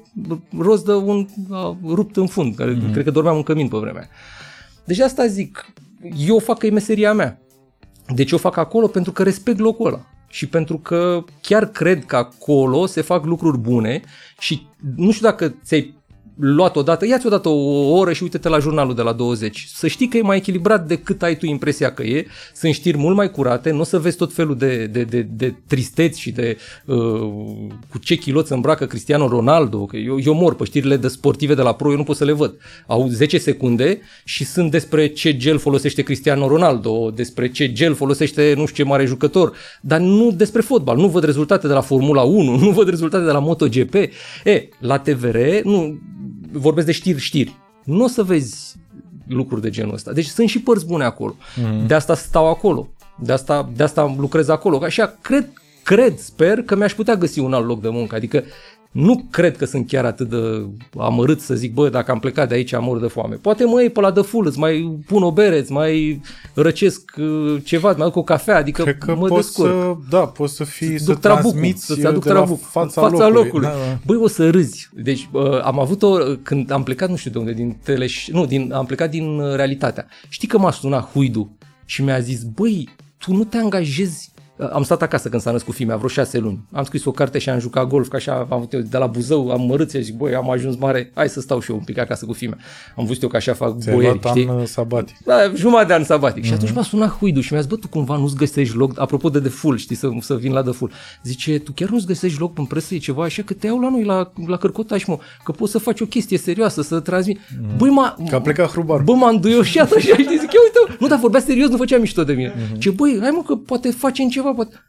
rost 0.58 0.84
de 0.84 0.92
un 0.92 1.26
a, 1.50 1.76
rupt 1.84 2.16
în 2.16 2.26
fund, 2.26 2.54
care 2.54 2.74
mm-hmm. 2.74 2.92
cred 2.92 3.04
că 3.04 3.10
dormeam 3.10 3.36
în 3.36 3.42
cămin 3.42 3.68
pe 3.68 3.76
vremea. 3.76 4.08
Deci 4.84 4.98
asta 4.98 5.26
zic, 5.26 5.72
eu 6.26 6.38
fac 6.38 6.58
că 6.58 6.66
e 6.66 6.70
meseria 6.70 7.12
mea. 7.12 7.40
Deci 8.14 8.30
eu 8.30 8.38
fac 8.38 8.56
acolo 8.56 8.86
pentru 8.86 9.12
că 9.12 9.22
respect 9.22 9.58
locul 9.58 9.86
ăla 9.86 10.06
și 10.28 10.48
pentru 10.48 10.78
că 10.78 11.24
chiar 11.40 11.66
cred 11.66 12.04
că 12.04 12.16
acolo 12.16 12.86
se 12.86 13.00
fac 13.00 13.24
lucruri 13.24 13.58
bune 13.58 14.02
și 14.38 14.66
nu 14.96 15.10
știu 15.10 15.28
dacă 15.28 15.54
ți-ai 15.64 15.95
luat 16.38 16.76
odată, 16.76 17.06
ia-ți 17.06 17.26
odată 17.26 17.48
o 17.48 17.96
oră 17.96 18.12
și 18.12 18.22
uite-te 18.22 18.48
la 18.48 18.58
jurnalul 18.58 18.94
de 18.94 19.02
la 19.02 19.12
20. 19.12 19.68
Să 19.74 19.86
știi 19.86 20.08
că 20.08 20.16
e 20.16 20.22
mai 20.22 20.36
echilibrat 20.36 20.86
decât 20.86 21.22
ai 21.22 21.36
tu 21.36 21.46
impresia 21.46 21.92
că 21.92 22.02
e, 22.02 22.26
sunt 22.54 22.74
știri 22.74 22.96
mult 22.96 23.16
mai 23.16 23.30
curate, 23.30 23.70
nu 23.70 23.80
o 23.80 23.84
să 23.84 23.98
vezi 23.98 24.16
tot 24.16 24.32
felul 24.32 24.56
de, 24.56 24.86
de, 24.86 25.02
de, 25.02 25.26
de 25.30 25.54
tristeți 25.66 26.20
și 26.20 26.30
de 26.30 26.56
uh, 26.84 26.96
cu 27.90 27.98
ce 28.00 28.14
chiloți 28.14 28.52
îmbracă 28.52 28.86
Cristiano 28.86 29.28
Ronaldo, 29.28 29.84
că 29.84 29.96
eu, 29.96 30.18
eu 30.20 30.34
mor 30.34 30.54
pe 30.54 30.64
știrile 30.64 30.96
de 30.96 31.08
sportive 31.08 31.54
de 31.54 31.62
la 31.62 31.74
Pro, 31.74 31.90
eu 31.90 31.96
nu 31.96 32.04
pot 32.04 32.16
să 32.16 32.24
le 32.24 32.32
văd. 32.32 32.54
Au 32.86 33.08
10 33.08 33.38
secunde 33.38 34.00
și 34.24 34.44
sunt 34.44 34.70
despre 34.70 35.06
ce 35.06 35.36
gel 35.36 35.58
folosește 35.58 36.02
Cristiano 36.02 36.48
Ronaldo, 36.48 37.10
despre 37.14 37.50
ce 37.50 37.72
gel 37.72 37.94
folosește 37.94 38.54
nu 38.56 38.66
știu 38.66 38.76
ce 38.76 38.90
mare 38.90 39.04
jucător, 39.04 39.52
dar 39.80 40.00
nu 40.00 40.30
despre 40.30 40.60
fotbal, 40.60 40.96
nu 40.96 41.08
văd 41.08 41.24
rezultate 41.24 41.66
de 41.66 41.72
la 41.72 41.80
Formula 41.80 42.22
1, 42.22 42.56
nu 42.64 42.70
văd 42.70 42.88
rezultate 42.88 43.24
de 43.24 43.30
la 43.30 43.38
MotoGP. 43.38 43.94
E, 44.44 44.68
la 44.78 44.98
TVR, 44.98 45.38
nu, 45.64 45.98
vorbesc 46.52 46.86
de 46.86 46.92
știri, 46.92 47.20
știri. 47.20 47.56
Nu 47.84 48.04
o 48.04 48.08
să 48.08 48.22
vezi 48.22 48.76
lucruri 49.26 49.60
de 49.60 49.70
genul 49.70 49.94
ăsta. 49.94 50.12
Deci 50.12 50.26
sunt 50.26 50.48
și 50.48 50.60
părți 50.60 50.86
bune 50.86 51.04
acolo. 51.04 51.36
Mm. 51.56 51.86
De 51.86 51.94
asta 51.94 52.14
stau 52.14 52.48
acolo. 52.48 52.88
De 53.18 53.32
asta, 53.32 53.70
de 53.76 53.82
asta 53.82 54.14
lucrez 54.18 54.48
acolo. 54.48 54.80
Așa, 54.82 55.16
cred, 55.20 55.48
cred, 55.82 56.18
sper 56.18 56.62
că 56.62 56.76
mi-aș 56.76 56.94
putea 56.94 57.16
găsi 57.16 57.38
un 57.38 57.52
alt 57.52 57.66
loc 57.66 57.80
de 57.80 57.88
muncă. 57.88 58.14
Adică 58.14 58.44
nu 58.96 59.26
cred 59.30 59.56
că 59.56 59.64
sunt 59.64 59.86
chiar 59.86 60.04
atât 60.04 60.28
de 60.28 60.66
amărât 60.98 61.40
să 61.40 61.54
zic, 61.54 61.74
bă, 61.74 61.88
dacă 61.88 62.10
am 62.10 62.18
plecat 62.18 62.48
de 62.48 62.54
aici 62.54 62.72
am 62.72 62.84
mor 62.84 63.00
de 63.00 63.06
foame. 63.06 63.34
Poate 63.34 63.64
mă 63.64 63.80
iei 63.80 63.90
pe 63.90 64.00
la 64.00 64.10
de 64.10 64.20
full, 64.20 64.46
îți 64.46 64.58
mai 64.58 64.98
pun 65.06 65.22
o 65.22 65.32
bere, 65.32 65.58
îți 65.58 65.72
mai 65.72 66.20
răcesc 66.54 67.12
uh, 67.18 67.56
ceva, 67.64 67.88
îți 67.88 67.98
mai 67.98 68.06
aduc 68.06 68.18
o 68.18 68.22
cafea, 68.22 68.56
adică 68.56 68.82
cred 68.82 68.98
că 68.98 69.14
mă 69.14 69.26
poți 69.26 69.46
descurc. 69.46 69.70
Să, 69.70 69.94
da, 70.10 70.26
poți 70.26 70.54
să 70.54 70.64
fii, 70.64 71.00
să 71.00 71.14
trabucul, 71.14 71.50
transmiți 71.50 71.84
să-ți 71.84 72.06
aduc 72.06 72.22
de 72.22 72.32
la 72.32 72.34
trabuc, 72.34 72.60
fața, 72.60 73.00
fața 73.00 73.28
locului. 73.28 73.42
locului. 73.42 73.66
Da, 73.66 73.72
da. 73.72 73.98
Băi, 74.06 74.16
o 74.16 74.28
să 74.28 74.50
râzi. 74.50 74.88
Deci 74.94 75.28
uh, 75.32 75.62
am 75.62 75.80
avut 75.80 76.02
o, 76.02 76.16
când 76.42 76.70
am 76.70 76.82
plecat, 76.82 77.08
nu 77.08 77.16
știu 77.16 77.30
de 77.30 77.38
unde, 77.38 77.52
din 77.52 77.76
teleș, 77.82 78.28
nu, 78.28 78.46
din, 78.46 78.72
am 78.72 78.86
plecat 78.86 79.10
din 79.10 79.38
uh, 79.38 79.54
realitatea. 79.54 80.06
Știi 80.28 80.48
că 80.48 80.58
m-a 80.58 80.70
sunat 80.70 81.10
Huidu 81.12 81.56
și 81.84 82.02
mi-a 82.02 82.20
zis, 82.20 82.42
băi, 82.42 82.88
tu 83.18 83.34
nu 83.34 83.44
te 83.44 83.56
angajezi 83.56 84.34
am 84.72 84.82
stat 84.82 85.02
acasă 85.02 85.28
când 85.28 85.42
s-a 85.42 85.50
născut 85.50 85.74
fiimea, 85.74 85.96
vreo 85.96 86.08
șase 86.08 86.38
luni. 86.38 86.58
Am 86.72 86.84
scris 86.84 87.04
o 87.04 87.10
carte 87.10 87.38
și 87.38 87.48
am 87.48 87.58
jucat 87.58 87.86
golf, 87.86 88.08
ca 88.08 88.16
așa 88.16 88.34
am 88.34 88.52
avut 88.52 88.72
eu 88.72 88.80
de 88.80 88.96
la 88.98 89.06
Buzău, 89.06 89.50
am 89.50 89.60
mărât 89.60 89.90
și 89.90 90.02
zic, 90.02 90.16
băi, 90.16 90.34
am 90.34 90.50
ajuns 90.50 90.76
mare, 90.76 91.10
hai 91.14 91.28
să 91.28 91.40
stau 91.40 91.60
și 91.60 91.70
eu 91.70 91.76
un 91.76 91.82
pic 91.84 91.98
acasă 91.98 92.26
cu 92.26 92.32
fiimea. 92.32 92.58
Am 92.96 93.04
văzut 93.06 93.22
eu 93.22 93.28
că 93.28 93.36
așa 93.36 93.52
fac 93.52 93.78
Ți-ai 93.78 93.94
boieri, 93.94 94.20
luat 94.22 94.36
știi? 94.36 94.48
an 94.48 94.58
uh, 94.58 94.66
sabatic. 94.66 95.16
Da, 95.24 95.34
jumătate 95.54 95.86
de 95.86 95.92
an 95.94 96.04
sabatic. 96.04 96.42
Mm-hmm. 96.42 96.46
Și 96.46 96.52
atunci 96.52 96.72
m-a 96.72 96.82
sunat 96.82 97.18
Huidu 97.18 97.40
și 97.40 97.52
mi-a 97.52 97.60
zis, 97.60 97.70
bă, 97.70 97.76
tu 97.76 97.88
cumva 97.88 98.16
nu-ți 98.16 98.36
găsești 98.36 98.76
loc, 98.76 99.00
apropo 99.00 99.28
de 99.28 99.40
de 99.40 99.48
full, 99.48 99.76
știi, 99.76 99.96
să, 99.96 100.08
să 100.20 100.34
vin 100.34 100.52
la 100.52 100.62
de 100.62 100.70
full. 100.70 100.92
Zice, 101.22 101.58
tu 101.58 101.72
chiar 101.74 101.88
nu-ți 101.88 102.06
găsești 102.06 102.40
loc 102.40 102.58
în 102.58 102.64
presă, 102.64 102.94
e 102.94 102.98
ceva 102.98 103.22
așa, 103.22 103.42
că 103.42 103.52
te 103.54 103.66
iau 103.66 103.80
la 103.80 103.90
noi, 103.90 104.04
la, 104.04 104.32
la 104.46 104.56
Cărcotaș, 104.56 105.04
mă, 105.04 105.18
că 105.44 105.52
poți 105.52 105.72
să 105.72 105.78
faci 105.78 106.00
o 106.00 106.06
chestie 106.06 106.38
serioasă, 106.38 106.82
să 106.82 107.00
transmit. 107.00 107.38
Mm-hmm. 107.38 107.76
Băi, 107.76 107.90
m-a, 107.90 108.16
Că 108.28 108.34
a 108.34 108.40
plecat 108.40 108.70
hrubar. 108.70 109.00
Bă, 109.00 109.12
m-am 109.12 109.36
duioșat 109.36 109.92
așa, 109.92 110.12
știi, 110.12 110.38
zic, 110.38 110.52
ia 110.52 110.60
uite, 110.64 110.96
nu, 111.00 111.06
dar 111.06 111.18
vorbea 111.18 111.40
serios, 111.40 111.68
nu 111.68 111.76
făcea 111.76 111.98
mișto 111.98 112.24
de 112.24 112.32
mine. 112.32 112.52
Mm-hmm. 112.52 112.78
Ce, 112.78 112.90
băi, 112.90 113.18
hai 113.20 113.30
mă, 113.30 113.42
că 113.42 113.54
poate 113.54 113.90
facem 113.90 114.28
ceva, 114.28 114.45
poate... 114.54 114.80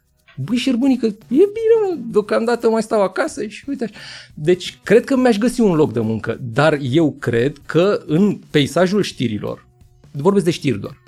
Băi, 0.43 0.57
șerbunică, 0.57 1.05
e 1.05 1.15
bine, 1.27 1.75
mă, 1.81 1.97
deocamdată 2.11 2.69
mai 2.69 2.81
stau 2.81 3.01
acasă 3.01 3.47
și 3.47 3.63
uite 3.67 3.83
așa. 3.83 3.93
Deci, 4.33 4.79
cred 4.83 5.03
că 5.03 5.15
mi-aș 5.15 5.37
găsi 5.37 5.61
un 5.61 5.75
loc 5.75 5.93
de 5.93 5.99
muncă, 5.99 6.39
dar 6.41 6.77
eu 6.81 7.15
cred 7.19 7.57
că 7.65 8.03
în 8.05 8.39
peisajul 8.51 9.01
știrilor, 9.01 9.67
vorbesc 10.11 10.45
de 10.45 10.51
știri 10.51 10.79
doar, 10.79 11.01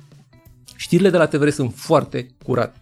știrile 0.75 1.09
de 1.09 1.17
la 1.17 1.27
TVR 1.27 1.49
sunt 1.49 1.73
foarte 1.75 2.27
curate. 2.43 2.78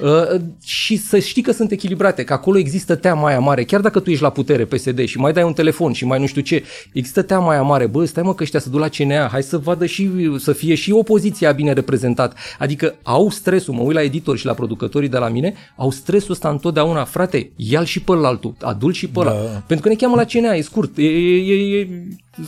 Uh, 0.00 0.40
și 0.64 0.96
să 0.96 1.18
știi 1.18 1.42
că 1.42 1.52
sunt 1.52 1.70
echilibrate, 1.70 2.24
că 2.24 2.32
acolo 2.32 2.58
există 2.58 2.94
teama 2.94 3.26
aia 3.28 3.38
mare, 3.38 3.64
chiar 3.64 3.80
dacă 3.80 4.00
tu 4.00 4.10
ești 4.10 4.22
la 4.22 4.30
putere, 4.30 4.64
PSD, 4.64 5.04
și 5.04 5.18
mai 5.18 5.32
dai 5.32 5.42
un 5.42 5.52
telefon 5.52 5.92
și 5.92 6.04
mai 6.04 6.20
nu 6.20 6.26
știu 6.26 6.40
ce, 6.40 6.64
există 6.92 7.22
teama 7.22 7.50
aia 7.50 7.62
mare, 7.62 7.86
bă, 7.86 8.04
stai 8.04 8.22
mă 8.22 8.34
că 8.34 8.42
ăștia 8.42 8.60
să 8.60 8.70
duc 8.70 8.80
la 8.80 8.88
CNA, 8.88 9.28
hai 9.28 9.42
să 9.42 9.58
vadă 9.58 9.86
și, 9.86 10.10
să 10.38 10.52
fie 10.52 10.74
și 10.74 10.92
opoziția 10.92 11.52
bine 11.52 11.72
reprezentat. 11.72 12.36
Adică 12.58 12.94
au 13.02 13.30
stresul, 13.30 13.74
mă 13.74 13.82
uit 13.82 13.94
la 13.94 14.02
editori 14.02 14.38
și 14.38 14.46
la 14.46 14.54
producătorii 14.54 15.08
de 15.08 15.18
la 15.18 15.28
mine, 15.28 15.54
au 15.76 15.90
stresul 15.90 16.32
ăsta 16.32 16.48
întotdeauna, 16.48 17.04
frate, 17.04 17.52
ia 17.56 17.84
și 17.84 18.02
pe 18.02 18.12
altul, 18.12 18.54
adul 18.60 18.92
și 18.92 19.08
pe 19.08 19.18
ăla. 19.18 19.32
Da. 19.32 19.62
Pentru 19.66 19.86
că 19.86 19.88
ne 19.88 19.94
cheamă 19.94 20.16
la 20.16 20.24
CNA, 20.24 20.54
e 20.54 20.60
scurt, 20.60 20.96
e, 20.96 21.02
e, 21.02 21.78
e 21.78 21.88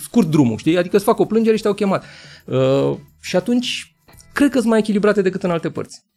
scurt 0.03 0.27
drumul, 0.27 0.57
știi? 0.57 0.79
Adică 0.79 0.97
îți 0.97 1.05
fac 1.05 1.19
o 1.19 1.25
plângere 1.25 1.57
și 1.57 1.63
te-au 1.63 1.75
chemat. 1.75 2.05
Uh, 2.45 2.97
și 3.21 3.37
atunci, 3.37 3.97
cred 4.33 4.51
că 4.51 4.59
sunt 4.59 4.71
mai 4.71 4.79
echilibrate 4.79 5.23
decât 5.23 5.43
în 5.43 5.51
alte 5.51 5.71
părți. 5.71 6.08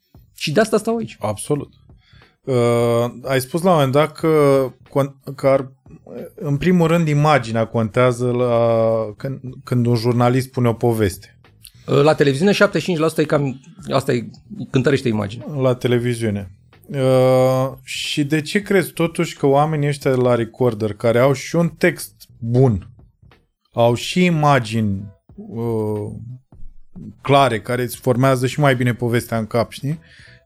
Și 0.41 0.51
de 0.51 0.59
asta 0.59 0.77
stau 0.77 0.95
aici. 0.97 1.17
Absolut. 1.19 1.73
Uh, 2.41 3.05
ai 3.23 3.41
spus 3.41 3.61
la 3.61 3.69
un 3.69 3.75
moment 3.75 3.91
dat 3.93 4.11
că, 4.11 4.65
con- 4.89 5.35
că 5.35 5.47
ar, 5.47 5.71
în 6.35 6.57
primul 6.57 6.87
rând 6.87 7.07
imaginea 7.07 7.65
contează 7.65 8.31
la, 8.31 9.13
când, 9.17 9.39
când 9.63 9.85
un 9.85 9.95
jurnalist 9.95 10.51
pune 10.51 10.67
o 10.67 10.73
poveste 10.73 11.35
Uh, 11.87 12.01
La 12.01 12.13
televiziune 12.15 12.51
75% 12.51 13.17
e 13.17 13.23
cam, 13.23 13.61
asta 13.91 14.13
e, 14.13 14.29
cântărește 14.69 15.07
imagine. 15.07 15.45
la 15.61 15.75
televiziune. 15.75 16.51
Uh, 16.87 17.71
și 17.83 18.23
de 18.23 18.41
ce 18.41 18.61
crezi 18.61 18.91
totuși 18.91 19.37
că 19.37 19.45
oamenii 19.45 19.87
ăștia 19.87 20.11
de 20.11 20.21
la 20.21 20.35
Recorder, 20.35 20.93
care 20.93 21.19
au 21.19 21.33
și 21.33 21.55
un 21.55 21.69
text 21.69 22.13
bun, 22.39 22.89
au 23.73 23.93
și 23.93 24.25
imagini 24.25 25.03
uh, 25.35 26.11
clare, 27.21 27.61
care 27.61 27.81
îți 27.81 27.97
formează 27.97 28.47
și 28.47 28.59
mai 28.59 28.75
bine 28.75 28.93
povestea 28.93 29.37
în 29.37 29.47
cap, 29.47 29.71
știi? 29.71 29.99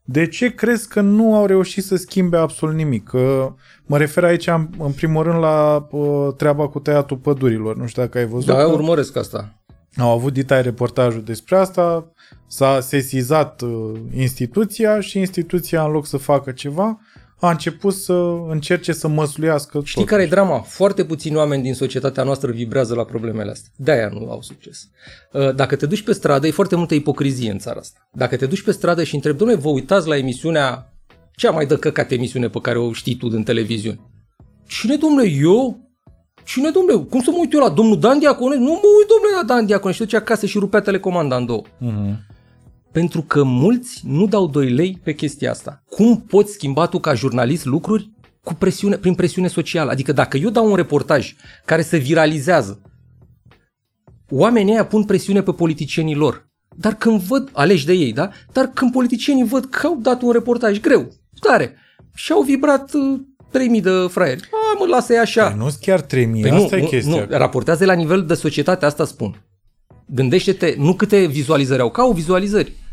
De 0.07 0.27
ce 0.27 0.55
crezi 0.55 0.87
că 0.87 1.01
nu 1.01 1.35
au 1.35 1.45
reușit 1.45 1.83
să 1.83 1.95
schimbe 1.95 2.37
absolut 2.37 2.75
nimic? 2.75 3.03
Că 3.03 3.53
mă 3.85 3.97
refer 3.97 4.23
aici 4.23 4.47
în, 4.47 4.69
în 4.79 4.91
primul 4.91 5.23
rând 5.23 5.39
la 5.39 5.87
uh, 5.91 6.33
treaba 6.37 6.67
cu 6.67 6.79
tăiatul 6.79 7.17
pădurilor. 7.17 7.77
Nu 7.77 7.87
știu 7.87 8.01
dacă 8.01 8.17
ai 8.17 8.25
văzut. 8.25 8.45
Da, 8.45 8.55
că 8.55 8.65
urmăresc 8.65 9.15
asta. 9.15 9.53
au 9.97 10.11
avut 10.11 10.33
ditai 10.33 10.61
reportajul 10.61 11.23
despre 11.23 11.57
asta, 11.57 12.11
s-a 12.47 12.79
sesizat 12.79 13.61
uh, 13.61 13.91
instituția 14.15 14.99
și 14.99 15.19
instituția 15.19 15.83
în 15.83 15.91
loc 15.91 16.05
să 16.05 16.17
facă 16.17 16.51
ceva 16.51 16.99
a 17.45 17.51
început 17.51 17.93
să 17.93 18.13
încerce 18.47 18.91
să 18.93 19.07
măsluiască 19.07 19.81
Știi 19.83 20.05
care 20.05 20.21
e 20.23 20.27
drama? 20.27 20.59
Foarte 20.59 21.05
puțini 21.05 21.35
oameni 21.35 21.63
din 21.63 21.73
societatea 21.73 22.23
noastră 22.23 22.51
vibrează 22.51 22.95
la 22.95 23.03
problemele 23.03 23.51
astea. 23.51 23.71
De-aia 23.75 24.09
nu 24.13 24.29
au 24.31 24.41
succes. 24.41 24.87
Uh, 25.31 25.55
Dacă 25.55 25.75
te 25.75 25.85
duci 25.85 26.01
pe 26.03 26.13
stradă, 26.13 26.47
e 26.47 26.51
foarte 26.51 26.75
multă 26.75 26.93
ipocrizie 26.93 27.51
în 27.51 27.57
țara 27.57 27.79
asta. 27.79 28.09
Dacă 28.11 28.35
te 28.35 28.45
duci 28.45 28.61
pe 28.61 28.71
stradă 28.71 29.03
și 29.03 29.15
întrebi, 29.15 29.37
domnule, 29.37 29.59
vă 29.59 29.69
uitați 29.69 30.07
la 30.07 30.17
emisiunea, 30.17 30.93
cea 31.35 31.51
mai 31.51 31.65
de 31.65 31.77
căcat 31.77 32.11
emisiune 32.11 32.47
pe 32.49 32.59
care 32.61 32.77
o 32.77 32.93
știi 32.93 33.15
tu 33.15 33.27
din 33.27 33.43
televiziune? 33.43 33.99
cine 34.67 34.95
domnule, 34.95 35.29
eu? 35.29 35.79
Cine 36.43 36.69
domnule? 36.69 37.05
Cum 37.09 37.21
să 37.21 37.29
mă 37.31 37.37
uit 37.39 37.53
eu 37.53 37.59
la 37.59 37.69
domnul 37.69 37.99
Dan 37.99 38.19
Diacone? 38.19 38.55
Nu 38.55 38.63
mă 38.63 38.89
uit 38.99 39.07
domnule 39.07 39.35
la 39.41 39.43
Dan 39.43 39.65
Diacone. 39.65 39.93
Și 39.93 39.99
ducea 39.99 40.17
acasă 40.17 40.45
și 40.45 40.57
rupea 40.57 40.79
telecomanda 40.81 41.35
în 41.35 41.45
două. 41.45 41.61
Mhm. 41.77 42.25
Pentru 42.95 43.21
că 43.21 43.43
mulți 43.43 44.01
nu 44.05 44.27
dau 44.27 44.47
2 44.47 44.69
lei 44.69 44.99
pe 45.03 45.13
chestia 45.13 45.51
asta. 45.51 45.83
Cum 45.89 46.21
poți 46.21 46.53
schimba 46.53 46.85
tu 46.85 46.99
ca 46.99 47.13
jurnalist 47.13 47.65
lucruri 47.65 48.11
cu 48.43 48.53
presiune, 48.53 48.97
prin 48.97 49.13
presiune 49.15 49.47
socială? 49.47 49.91
Adică 49.91 50.11
dacă 50.11 50.37
eu 50.37 50.49
dau 50.49 50.69
un 50.69 50.75
reportaj 50.75 51.35
care 51.65 51.81
se 51.81 51.97
viralizează, 51.97 52.81
oamenii 54.29 54.71
ăia 54.71 54.85
pun 54.85 55.03
presiune 55.03 55.41
pe 55.41 55.51
politicienii 55.51 56.15
lor. 56.15 56.49
Dar 56.75 56.93
când 56.93 57.19
văd, 57.21 57.49
aleși 57.53 57.85
de 57.85 57.93
ei, 57.93 58.13
da? 58.13 58.29
Dar 58.51 58.71
când 58.73 58.91
politicienii 58.91 59.45
văd 59.45 59.65
că 59.65 59.87
au 59.87 59.97
dat 60.01 60.21
un 60.21 60.31
reportaj 60.31 60.79
greu, 60.79 61.07
tare, 61.39 61.75
și 62.13 62.31
au 62.31 62.41
vibrat 62.41 62.93
uh, 62.93 63.19
3000 63.51 63.81
de 63.81 63.89
fraieri. 64.09 64.49
A, 64.51 64.77
mă, 64.79 64.85
lasă-i 64.85 65.17
așa. 65.17 65.47
Păi 65.47 65.57
nu 65.57 65.69
sunt 65.69 65.81
chiar 65.81 66.01
3000, 66.01 66.41
Păi 66.41 66.51
asta 66.51 66.75
nu, 66.75 66.83
e 66.83 66.85
chestia. 66.85 67.15
Nu, 67.15 67.37
raportează 67.37 67.85
la 67.85 67.93
nivel 67.93 68.25
de 68.25 68.33
societate, 68.33 68.85
asta 68.85 69.05
spun. 69.05 69.41
Gândește-te, 70.05 70.75
nu 70.77 70.93
câte 70.93 71.25
vizualizări 71.25 71.81
au, 71.81 71.91
că 71.91 72.01
au 72.01 72.11
vizualizări. 72.11 72.83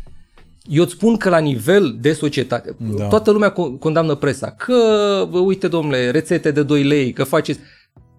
Eu 0.69 0.83
îți 0.83 0.91
spun 0.93 1.17
că 1.17 1.29
la 1.29 1.37
nivel 1.37 1.97
de 2.01 2.13
societate, 2.13 2.75
Da. 2.77 2.97
da. 2.97 3.07
toată 3.07 3.31
lumea 3.31 3.51
co- 3.51 3.79
condamnă 3.79 4.15
presa. 4.15 4.51
Că, 4.51 4.73
bă, 5.29 5.37
uite 5.39 5.67
domnule, 5.67 6.09
rețete 6.11 6.51
de 6.51 6.63
2 6.63 6.83
lei, 6.83 7.13
că 7.13 7.23
faceți... 7.23 7.59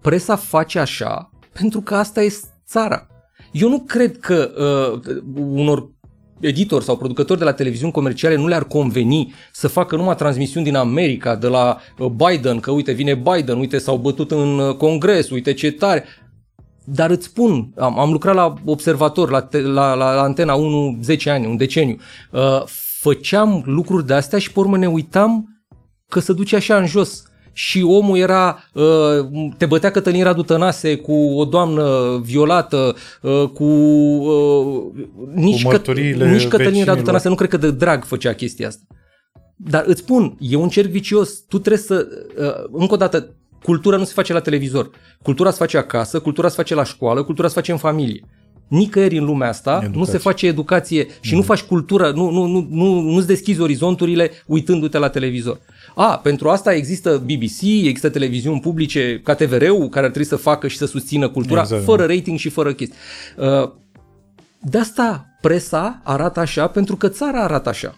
Presa 0.01 0.35
face 0.35 0.79
așa 0.79 1.29
pentru 1.59 1.81
că 1.81 1.95
asta 1.95 2.23
e 2.23 2.33
țara. 2.67 3.07
Eu 3.51 3.69
nu 3.69 3.79
cred 3.79 4.17
că 4.19 4.51
uh, 5.03 5.15
unor 5.35 5.89
editori 6.39 6.83
sau 6.83 6.97
producători 6.97 7.39
de 7.39 7.45
la 7.45 7.53
televiziuni 7.53 7.91
comerciale 7.91 8.35
nu 8.35 8.47
le-ar 8.47 8.63
conveni 8.63 9.33
să 9.53 9.67
facă 9.67 9.95
numai 9.95 10.15
transmisiuni 10.15 10.65
din 10.65 10.75
America, 10.75 11.35
de 11.35 11.47
la 11.47 11.77
uh, 11.99 12.07
Biden, 12.07 12.59
că 12.59 12.71
uite 12.71 12.91
vine 12.91 13.13
Biden, 13.13 13.57
uite 13.57 13.77
s-au 13.77 13.97
bătut 13.97 14.31
în 14.31 14.59
uh, 14.59 14.75
congres, 14.75 15.29
uite 15.29 15.53
ce 15.53 15.71
tare. 15.71 16.03
Dar 16.85 17.09
îți 17.09 17.25
spun, 17.25 17.73
am, 17.77 17.99
am 17.99 18.11
lucrat 18.11 18.35
la 18.35 18.53
observator, 18.65 19.29
la, 19.29 19.41
te, 19.41 19.61
la, 19.61 19.93
la, 19.93 20.13
la 20.13 20.21
Antena 20.21 20.53
1 20.53 20.97
10 21.01 21.29
ani, 21.29 21.45
un 21.45 21.57
deceniu. 21.57 21.97
Uh, 22.31 22.63
făceam 22.99 23.63
lucruri 23.65 24.05
de 24.05 24.13
astea 24.13 24.39
și 24.39 24.51
pe 24.51 24.59
urmă 24.59 24.77
ne 24.77 24.87
uitam 24.87 25.63
că 26.07 26.19
se 26.19 26.33
duce 26.33 26.55
așa 26.55 26.77
în 26.77 26.85
jos. 26.85 27.23
Și 27.53 27.81
omul 27.81 28.17
era, 28.17 28.63
uh, 28.73 29.51
te 29.57 29.65
bătea 29.65 29.91
Cătălin 29.91 30.23
Radu 30.23 30.43
Tănase 30.43 30.95
cu 30.95 31.13
o 31.13 31.45
doamnă 31.45 32.17
violată, 32.23 32.95
uh, 33.21 33.49
cu 33.53 33.63
uh, 33.63 35.05
nici, 35.33 35.61
Cu 35.61 35.67
mărturiile 35.67 36.31
nici 36.31 36.47
Cătălin 36.47 36.63
Radu 36.63 36.73
vecinilor. 36.73 37.01
Tănase, 37.01 37.29
nu 37.29 37.35
cred 37.35 37.49
că 37.49 37.57
de 37.57 37.71
drag 37.71 38.03
făcea 38.03 38.33
chestia 38.33 38.67
asta. 38.67 38.83
Dar 39.55 39.83
îți 39.87 39.99
spun, 39.99 40.37
e 40.39 40.55
un 40.55 40.69
cerc 40.69 40.89
vicios. 40.89 41.39
Tu 41.39 41.59
trebuie 41.59 41.81
să, 41.81 42.07
uh, 42.39 42.69
încă 42.71 42.93
o 42.93 42.97
dată, 42.97 43.35
cultura 43.65 43.97
nu 43.97 44.03
se 44.03 44.13
face 44.13 44.33
la 44.33 44.39
televizor. 44.39 44.89
Cultura 45.21 45.49
se 45.49 45.57
face 45.57 45.77
acasă, 45.77 46.19
cultura 46.19 46.47
se 46.47 46.55
face 46.55 46.75
la 46.75 46.83
școală, 46.83 47.23
cultura 47.23 47.47
se 47.47 47.53
face 47.53 47.71
în 47.71 47.77
familie. 47.77 48.23
Nicăieri 48.67 49.17
în 49.17 49.25
lumea 49.25 49.49
asta 49.49 49.71
Educație. 49.71 49.99
nu 49.99 50.05
se 50.05 50.17
face 50.17 50.47
educație 50.47 51.07
și 51.21 51.35
nu 51.35 51.41
faci 51.41 51.61
cultură, 51.61 52.11
nu, 52.15 52.29
nu, 52.29 52.45
nu, 52.45 52.67
nu, 52.69 52.99
nu-ți 52.99 53.27
deschizi 53.27 53.61
orizonturile 53.61 54.31
uitându-te 54.45 54.97
la 54.97 55.09
televizor. 55.09 55.59
A, 55.95 56.17
pentru 56.17 56.49
asta 56.49 56.73
există 56.73 57.23
BBC, 57.25 57.61
există 57.61 58.09
televiziuni 58.09 58.59
publice 58.59 59.21
ca 59.23 59.33
TVR-ul 59.33 59.89
care 59.89 60.05
ar 60.05 60.11
trebui 60.11 60.27
să 60.27 60.35
facă 60.35 60.67
și 60.67 60.77
să 60.77 60.85
susțină 60.85 61.29
cultura 61.29 61.61
Exact. 61.61 61.83
fără 61.83 62.05
rating 62.05 62.37
și 62.37 62.49
fără 62.49 62.73
chestii. 62.73 62.97
Uh, 63.37 63.71
de 64.61 64.77
asta 64.77 65.25
presa 65.41 66.01
arată 66.03 66.39
așa 66.39 66.67
pentru 66.67 66.95
că 66.95 67.07
țara 67.07 67.43
arată 67.43 67.69
așa. 67.69 67.97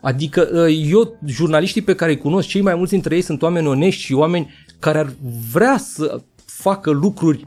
Adică 0.00 0.48
uh, 0.52 0.90
eu, 0.90 1.18
jurnaliștii 1.26 1.82
pe 1.82 1.94
care 1.94 2.10
îi 2.10 2.18
cunosc, 2.18 2.48
cei 2.48 2.60
mai 2.60 2.74
mulți 2.74 2.92
dintre 2.92 3.14
ei 3.14 3.20
sunt 3.20 3.42
oameni 3.42 3.66
onești 3.66 4.02
și 4.02 4.12
oameni 4.12 4.50
care 4.78 4.98
ar 4.98 5.12
vrea 5.52 5.76
să 5.78 6.20
facă 6.44 6.90
lucruri 6.90 7.46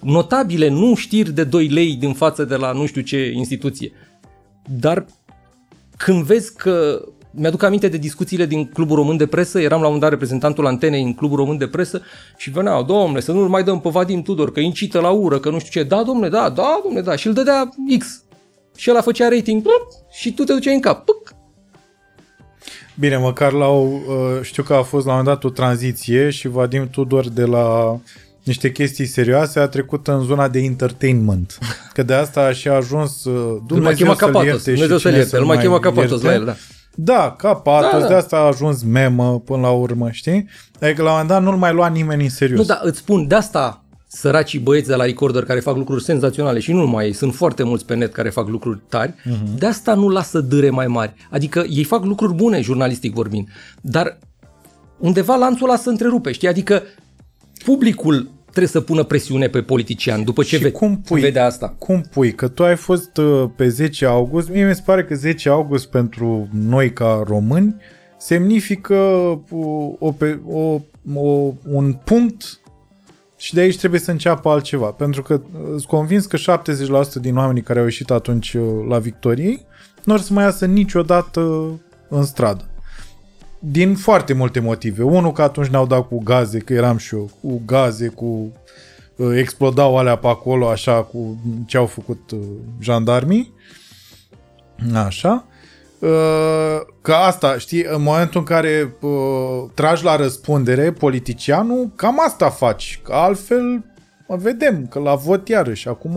notabile, 0.00 0.68
nu 0.68 0.94
știri 0.94 1.32
de 1.32 1.44
2 1.44 1.68
lei 1.68 1.94
din 1.94 2.12
față 2.12 2.44
de 2.44 2.56
la 2.56 2.72
nu 2.72 2.86
știu 2.86 3.00
ce 3.00 3.30
instituție. 3.34 3.92
Dar 4.78 5.06
când 5.96 6.22
vezi 6.22 6.54
că 6.54 7.04
mi-aduc 7.30 7.62
aminte 7.62 7.88
de 7.88 7.96
discuțiile 7.96 8.46
din 8.46 8.66
Clubul 8.66 8.96
Român 8.96 9.16
de 9.16 9.26
Presă, 9.26 9.60
eram 9.60 9.80
la 9.80 9.88
un 9.88 9.98
dat 9.98 10.10
reprezentantul 10.10 10.66
antenei 10.66 11.02
în 11.02 11.14
Clubul 11.14 11.36
Român 11.36 11.58
de 11.58 11.66
Presă 11.66 12.02
și 12.36 12.50
veneau, 12.50 12.82
domnule, 12.82 13.20
să 13.20 13.32
nu-l 13.32 13.48
mai 13.48 13.64
dăm 13.64 13.80
pe 13.80 13.88
Vadim 13.88 14.22
Tudor, 14.22 14.52
că 14.52 14.60
incită 14.60 15.00
la 15.00 15.10
ură, 15.10 15.38
că 15.38 15.50
nu 15.50 15.58
știu 15.58 15.80
ce. 15.80 15.88
Da, 15.88 16.02
domnule, 16.02 16.28
da, 16.28 16.50
da, 16.50 16.80
domnule, 16.82 17.04
da. 17.04 17.16
Și 17.16 17.26
îl 17.26 17.32
dădea 17.32 17.68
X. 17.98 18.22
Și 18.76 18.90
ăla 18.90 19.00
făcea 19.00 19.28
rating 19.28 19.62
plup, 19.62 19.86
și 20.10 20.32
tu 20.32 20.44
te 20.44 20.52
duceai 20.52 20.74
în 20.74 20.80
cap. 20.80 21.04
Puc. 21.04 21.34
Bine, 22.98 23.16
măcar 23.16 23.52
la 23.52 23.66
o, 23.66 23.80
uh, 23.82 23.98
știu 24.42 24.62
că 24.62 24.74
a 24.74 24.82
fost 24.82 25.06
la 25.06 25.12
un 25.12 25.18
moment 25.18 25.34
dat 25.40 25.50
o 25.50 25.54
tranziție 25.54 26.30
și 26.30 26.48
Vadim 26.48 26.88
Tudor 26.90 27.28
de 27.28 27.44
la 27.44 27.98
niște 28.42 28.72
chestii 28.72 29.06
serioase 29.06 29.58
a 29.60 29.66
trecut 29.68 30.08
în 30.08 30.20
zona 30.24 30.48
de 30.48 30.58
entertainment. 30.58 31.58
Că 31.92 32.02
de 32.02 32.14
asta 32.14 32.52
și 32.52 32.68
a 32.68 32.72
ajuns 32.72 33.24
uh, 33.24 33.32
Îl 33.34 33.48
mai 33.50 33.60
Dumnezeu 33.66 33.94
chema 33.96 34.14
să-l 34.14 34.26
Capatos. 34.26 34.44
ierte 34.46 34.60
și 34.60 34.64
Dumnezeu 34.70 34.96
să-l 34.96 35.10
cine 35.10 35.14
ierte. 35.16 35.30
să-l 35.30 35.40
Îl 35.40 35.46
mai 35.46 35.58
chema 35.58 35.78
Capatos 35.80 36.10
ierte. 36.10 36.26
la 36.26 36.32
el, 36.34 36.44
da. 36.44 36.54
Da, 36.98 37.34
Capatos, 37.38 37.90
Da, 37.92 37.98
da. 38.00 38.06
de 38.06 38.14
asta 38.14 38.36
a 38.36 38.46
ajuns 38.46 38.82
memă 38.82 39.40
până 39.44 39.60
la 39.60 39.70
urmă, 39.70 40.08
știi? 40.10 40.48
Adică 40.80 41.02
la 41.02 41.08
un 41.08 41.10
moment 41.10 41.28
dat 41.28 41.42
nu-l 41.42 41.56
mai 41.56 41.72
lua 41.72 41.88
nimeni 41.88 42.22
în 42.22 42.30
serios. 42.30 42.58
Nu, 42.58 42.64
dar 42.64 42.80
îți 42.82 42.98
spun, 42.98 43.26
de 43.26 43.34
asta 43.34 43.84
săracii 44.16 44.58
băieți 44.58 44.88
de 44.88 44.94
la 44.94 45.04
Recorder 45.04 45.44
care 45.44 45.60
fac 45.60 45.76
lucruri 45.76 46.02
senzaționale 46.02 46.58
și 46.58 46.72
nu 46.72 46.78
numai 46.78 47.06
ei, 47.06 47.12
sunt 47.12 47.34
foarte 47.34 47.62
mulți 47.62 47.86
pe 47.86 47.94
net 47.94 48.12
care 48.12 48.28
fac 48.28 48.48
lucruri 48.48 48.80
tari, 48.88 49.12
uh-huh. 49.12 49.58
de 49.58 49.66
asta 49.66 49.94
nu 49.94 50.08
lasă 50.08 50.40
dâre 50.40 50.70
mai 50.70 50.86
mari. 50.86 51.14
Adică 51.30 51.64
ei 51.68 51.84
fac 51.84 52.04
lucruri 52.04 52.34
bune, 52.34 52.60
jurnalistic 52.60 53.12
vorbind, 53.14 53.48
dar 53.80 54.18
undeva 54.98 55.36
lanțul 55.36 55.68
ăla 55.68 55.78
se 55.78 55.88
întrerupe, 55.88 56.32
știi? 56.32 56.48
Adică 56.48 56.82
publicul 57.64 58.30
trebuie 58.44 58.68
să 58.68 58.80
pună 58.80 59.02
presiune 59.04 59.46
pe 59.48 59.62
politician 59.62 60.24
după 60.24 60.42
ce 60.42 60.56
Și 60.56 60.62
ve- 60.62 60.70
cum 60.70 61.00
pui, 61.00 61.20
vede 61.20 61.38
asta. 61.38 61.74
Cum 61.78 62.00
pui? 62.00 62.32
Că 62.34 62.48
tu 62.48 62.64
ai 62.64 62.76
fost 62.76 63.16
uh, 63.16 63.44
pe 63.56 63.68
10 63.68 64.06
august. 64.06 64.48
Mie 64.50 64.66
mi 64.66 64.74
se 64.74 64.82
pare 64.84 65.04
că 65.04 65.14
10 65.14 65.48
august 65.48 65.86
pentru 65.86 66.48
noi 66.52 66.92
ca 66.92 67.22
români 67.26 67.76
semnifică 68.18 68.94
uh, 69.50 69.94
o, 69.98 70.12
pe- 70.12 70.40
o, 70.48 70.80
o, 71.14 71.52
un 71.70 71.92
punct 72.04 72.60
și 73.36 73.54
de 73.54 73.60
aici 73.60 73.78
trebuie 73.78 74.00
să 74.00 74.10
înceapă 74.10 74.48
altceva. 74.48 74.86
Pentru 74.86 75.22
că 75.22 75.34
uh, 75.34 75.60
sunt 75.66 75.84
convins 75.84 76.26
că 76.26 76.36
70% 76.36 77.20
din 77.20 77.36
oamenii 77.36 77.62
care 77.62 77.78
au 77.78 77.84
ieșit 77.84 78.10
atunci 78.10 78.54
uh, 78.54 78.62
la 78.88 78.98
victoriei 78.98 79.66
nu 80.04 80.12
or 80.12 80.20
să 80.20 80.32
mai 80.32 80.44
iasă 80.44 80.66
niciodată 80.66 81.40
în 82.08 82.24
stradă. 82.24 82.64
Din 83.58 83.94
foarte 83.94 84.32
multe 84.32 84.60
motive. 84.60 85.02
Unul 85.02 85.32
că 85.32 85.42
atunci 85.42 85.66
ne-au 85.66 85.86
dat 85.86 86.08
cu 86.08 86.22
gaze, 86.22 86.58
că 86.58 86.72
eram 86.72 86.96
și 86.96 87.14
eu, 87.14 87.30
cu 87.40 87.62
gaze, 87.66 88.08
cu 88.08 88.52
uh, 89.16 89.36
explodau 89.36 89.98
alea 89.98 90.16
pe 90.16 90.26
acolo, 90.26 90.68
așa, 90.68 91.02
cu 91.02 91.38
ce 91.66 91.76
au 91.76 91.86
făcut 91.86 92.30
uh, 92.30 92.40
jandarmii. 92.80 93.52
Așa. 94.94 95.46
Uh, 95.98 96.08
Că 97.02 97.12
asta, 97.12 97.58
știi, 97.58 97.84
în 97.84 98.02
momentul 98.02 98.40
în 98.40 98.46
care 98.46 98.94
uh, 99.00 99.10
tragi 99.74 100.04
la 100.04 100.16
răspundere 100.16 100.92
politicianul, 100.92 101.90
cam 101.96 102.16
asta 102.26 102.50
faci. 102.50 103.00
Că 103.04 103.12
altfel 103.12 103.84
vedem 104.28 104.86
că 104.90 104.98
la 104.98 105.14
vot 105.14 105.48
iarăși. 105.48 105.88
Acum 105.88 106.12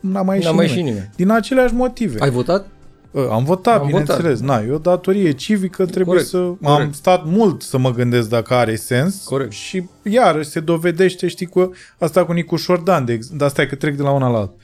nu 0.00 0.10
n-a 0.10 0.22
mai 0.22 0.36
ieșit, 0.36 0.50
N-a 0.50 0.56
mai 0.56 0.66
nimeni. 0.66 0.68
ieșit 0.70 0.84
nimeni. 0.84 1.10
Din 1.16 1.30
aceleași 1.30 1.74
motive. 1.74 2.18
Ai 2.20 2.30
votat? 2.30 2.66
Uh, 3.10 3.26
Am 3.30 3.44
votat, 3.44 3.80
Am 3.80 3.86
bineînțeles. 3.86 4.40
Na, 4.40 4.60
e 4.60 4.70
o 4.70 4.78
datorie 4.78 5.30
civică, 5.32 5.84
trebuie 5.84 6.04
Corect, 6.06 6.26
să... 6.26 6.36
Am 6.36 6.56
corect. 6.60 6.94
stat 6.94 7.22
mult 7.24 7.62
să 7.62 7.78
mă 7.78 7.90
gândesc 7.90 8.28
dacă 8.28 8.54
are 8.54 8.74
sens. 8.76 9.22
Corect. 9.24 9.52
Și 9.52 9.84
iarăși 10.02 10.48
se 10.48 10.60
dovedește, 10.60 11.28
știi, 11.28 11.46
cu 11.46 11.70
asta 11.98 12.24
cu 12.24 12.32
Nicu 12.32 12.56
Șordan, 12.56 13.04
de 13.04 13.12
ex- 13.12 13.28
dar 13.28 13.48
stai 13.48 13.66
că 13.66 13.74
trec 13.74 13.96
de 13.96 14.02
la 14.02 14.10
una 14.10 14.28
la 14.28 14.38
alta. 14.38 14.54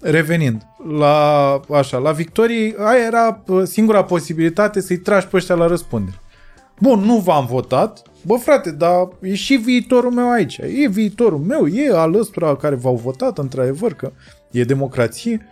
Revenind, 0.00 0.66
la, 0.98 1.60
așa, 1.70 1.98
la 1.98 2.12
victorii, 2.12 2.74
aia 2.78 3.04
era 3.04 3.42
uh, 3.46 3.62
singura 3.64 4.04
posibilitate 4.04 4.80
să-i 4.80 4.96
tragi 4.96 5.26
pe 5.26 5.36
ăștia 5.36 5.54
la 5.54 5.66
răspundere. 5.66 6.20
Bun, 6.80 7.00
nu 7.00 7.16
v-am 7.16 7.46
votat, 7.46 8.02
bă 8.22 8.36
frate, 8.36 8.70
dar 8.70 9.08
e 9.20 9.34
și 9.34 9.54
viitorul 9.54 10.10
meu 10.10 10.30
aici. 10.30 10.56
E 10.56 10.88
viitorul 10.88 11.38
meu, 11.38 11.66
e 11.66 11.96
al 11.96 12.14
ăstora 12.14 12.56
care 12.56 12.74
v-au 12.74 12.94
votat, 12.94 13.38
într-adevăr, 13.38 13.92
că 13.92 14.12
e 14.50 14.64
democrație. 14.64 15.46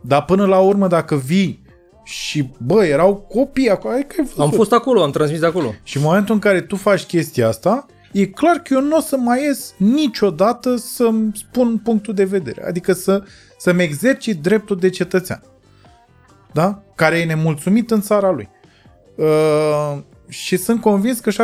Dar 0.00 0.24
până 0.24 0.46
la 0.46 0.58
urmă, 0.58 0.86
dacă 0.86 1.16
vii 1.16 1.62
și, 2.04 2.50
bă, 2.58 2.84
erau 2.84 3.14
copii 3.16 3.70
acolo, 3.70 3.94
adică 3.94 4.14
ai 4.18 4.24
văzut. 4.24 4.40
Am 4.40 4.50
fost 4.50 4.72
acolo, 4.72 5.02
am 5.02 5.10
transmis 5.10 5.40
de 5.40 5.46
acolo. 5.46 5.74
Și 5.82 5.96
în 5.96 6.02
momentul 6.02 6.34
în 6.34 6.40
care 6.40 6.60
tu 6.60 6.76
faci 6.76 7.04
chestia 7.04 7.48
asta, 7.48 7.86
e 8.12 8.26
clar 8.26 8.56
că 8.56 8.74
eu 8.74 8.80
nu 8.80 8.96
o 8.96 9.00
să 9.00 9.16
mai 9.16 9.42
ies 9.42 9.74
niciodată 9.76 10.76
să-mi 10.76 11.30
spun 11.34 11.80
punctul 11.84 12.14
de 12.14 12.24
vedere. 12.24 12.66
Adică 12.66 12.92
să, 12.92 13.24
să-mi 13.64 13.82
exercit 13.82 14.42
dreptul 14.42 14.76
de 14.76 14.88
cetățean. 14.88 15.42
Da? 16.52 16.82
Care 16.94 17.18
e 17.18 17.24
nemulțumit 17.24 17.90
în 17.90 18.00
țara 18.00 18.30
lui. 18.30 18.48
Uh, 19.14 19.98
și 20.28 20.56
sunt 20.56 20.80
convins 20.80 21.20
că 21.20 21.30
70% 21.30 21.34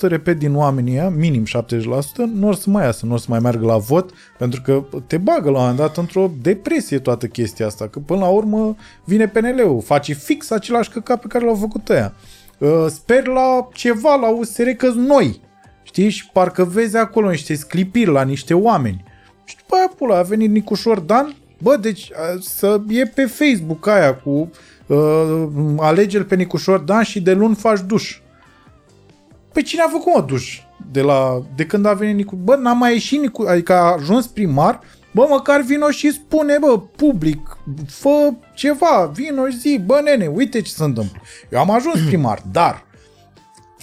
repet 0.00 0.38
din 0.38 0.56
oamenii 0.56 0.92
ăia, 0.92 1.08
minim 1.08 1.44
70%, 1.44 1.46
nu 2.32 2.46
or 2.46 2.54
să 2.54 2.70
mai 2.70 2.84
iasă, 2.84 3.06
nu 3.06 3.12
or 3.12 3.18
să 3.18 3.26
mai 3.28 3.38
meargă 3.38 3.66
la 3.66 3.76
vot, 3.76 4.10
pentru 4.38 4.62
că 4.62 4.84
te 5.06 5.16
bagă 5.16 5.50
la 5.50 5.56
un 5.56 5.60
moment 5.60 5.76
dat 5.76 5.96
într-o 5.96 6.30
depresie 6.42 6.98
toată 6.98 7.26
chestia 7.26 7.66
asta, 7.66 7.88
că 7.88 7.98
până 7.98 8.20
la 8.20 8.28
urmă 8.28 8.76
vine 9.04 9.28
PNL-ul, 9.28 9.80
face 9.80 10.12
fix 10.12 10.50
același 10.50 10.90
căcat 10.90 11.20
pe 11.20 11.26
care 11.26 11.44
l-au 11.44 11.54
făcut 11.54 11.88
ăia. 11.88 12.14
Uh, 12.58 12.86
sper 12.88 13.26
la 13.26 13.68
ceva 13.72 14.14
la 14.14 14.28
USR 14.28 14.68
că 14.68 14.88
noi, 14.88 15.40
știi, 15.82 16.08
și 16.08 16.28
parcă 16.32 16.64
vezi 16.64 16.96
acolo 16.96 17.30
niște 17.30 17.54
sclipiri 17.54 18.10
la 18.10 18.22
niște 18.22 18.54
oameni. 18.54 19.04
Și 19.44 19.56
după 19.56 19.74
aia, 19.74 19.92
pula, 19.96 20.18
a 20.18 20.22
venit 20.22 20.50
Nicușor 20.50 20.98
Dan, 20.98 21.36
bă, 21.58 21.76
deci 21.76 22.10
a, 22.12 22.38
să 22.40 22.80
e 22.88 23.06
pe 23.06 23.24
Facebook 23.24 23.86
aia 23.86 24.14
cu 24.14 24.50
uh, 24.86 25.44
alege 25.78 26.20
pe 26.20 26.34
Nicușor 26.34 26.78
Dan 26.78 27.02
și 27.02 27.20
de 27.20 27.32
luni 27.32 27.54
faci 27.54 27.80
duș. 27.86 28.18
Păi 29.52 29.62
cine 29.62 29.82
a 29.82 29.88
făcut 29.88 30.14
mă 30.14 30.24
duș? 30.28 30.60
De, 30.90 31.00
la, 31.00 31.42
de 31.56 31.66
când 31.66 31.86
a 31.86 31.92
venit 31.92 32.14
Nicu... 32.14 32.36
Bă, 32.36 32.56
n-a 32.56 32.72
mai 32.72 32.92
ieșit 32.92 33.20
Nicu... 33.20 33.42
Adică 33.42 33.72
a 33.72 33.92
ajuns 33.92 34.26
primar, 34.26 34.80
bă, 35.12 35.26
măcar 35.28 35.60
vino 35.60 35.90
și 35.90 36.12
spune, 36.12 36.56
bă, 36.60 36.80
public, 36.96 37.58
fă 37.86 38.32
ceva, 38.54 39.10
vino 39.14 39.48
și 39.48 39.58
zi, 39.58 39.80
bă, 39.84 40.00
nene, 40.04 40.26
uite 40.26 40.60
ce 40.60 40.72
se 40.72 40.84
întâmplă. 40.84 41.20
Eu 41.50 41.58
am 41.58 41.70
ajuns 41.70 42.00
primar, 42.06 42.42
dar 42.52 42.84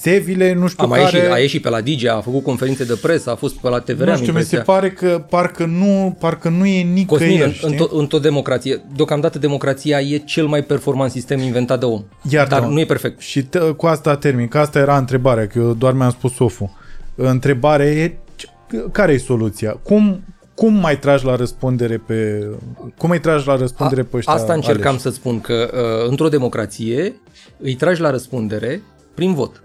țevile, 0.01 0.53
nu 0.53 0.67
știu 0.67 0.83
A, 0.83 0.87
mai 0.87 0.99
care... 1.03 1.17
ieșit, 1.17 1.31
a 1.31 1.37
ieșit 1.37 1.61
pe 1.61 1.69
la 1.69 1.81
Digi, 1.81 2.07
a 2.07 2.21
făcut 2.21 2.43
conferințe 2.43 2.83
de 2.83 2.97
presă, 3.01 3.29
a 3.31 3.35
fost 3.35 3.55
pe 3.55 3.69
la 3.69 3.79
TVR, 3.79 4.03
nu 4.03 4.11
am 4.11 4.17
știu, 4.17 4.33
mi 4.33 4.41
se 4.41 4.55
impresia. 4.55 4.61
pare 4.61 4.91
că 4.91 5.25
parcă 5.29 5.65
nu, 5.65 6.17
parcă 6.19 6.49
nu 6.49 6.65
e 6.65 6.69
Cosmin, 6.81 6.93
nicăieri, 6.93 7.43
în, 7.43 7.51
știi? 7.51 7.67
în, 7.67 7.73
to- 7.75 7.91
în 7.91 8.05
tot 8.07 8.21
democrație, 8.21 8.81
deocamdată 8.95 9.39
democrația 9.39 9.99
e 9.99 10.17
cel 10.17 10.45
mai 10.45 10.63
performant 10.63 11.11
sistem 11.11 11.39
inventat 11.39 11.79
de 11.79 11.85
om. 11.85 12.03
Iartă-mă. 12.29 12.61
Dar 12.61 12.69
nu 12.69 12.79
e 12.79 12.85
perfect. 12.85 13.19
Și 13.19 13.41
t- 13.43 13.75
cu 13.77 13.85
asta 13.85 14.15
termin, 14.15 14.47
că 14.47 14.57
asta 14.57 14.79
era 14.79 14.97
întrebarea, 14.97 15.47
că 15.47 15.59
eu 15.59 15.73
doar 15.73 15.93
mi-am 15.93 16.09
spus 16.11 16.33
Sofu. 16.33 16.77
Întrebarea 17.15 17.85
e, 17.85 18.17
ce- 18.35 18.47
care 18.91 19.13
e 19.13 19.17
soluția? 19.17 19.71
Cum, 19.83 20.23
cum 20.53 20.73
mai 20.73 20.99
tragi 20.99 21.25
la 21.25 21.35
răspundere 21.35 21.97
pe... 21.97 22.47
Cum 22.97 23.09
mai 23.09 23.19
tragi 23.19 23.47
la 23.47 23.55
răspundere 23.55 24.03
pe 24.03 24.17
ăștia 24.17 24.33
Asta 24.33 24.53
încercam 24.53 24.87
aleși? 24.87 25.03
să 25.03 25.09
spun, 25.09 25.41
că 25.41 25.69
uh, 25.73 26.09
într-o 26.09 26.27
democrație 26.29 27.13
îi 27.57 27.73
tragi 27.75 28.01
la 28.01 28.11
răspundere 28.11 28.81
prin 29.15 29.33
vot. 29.33 29.63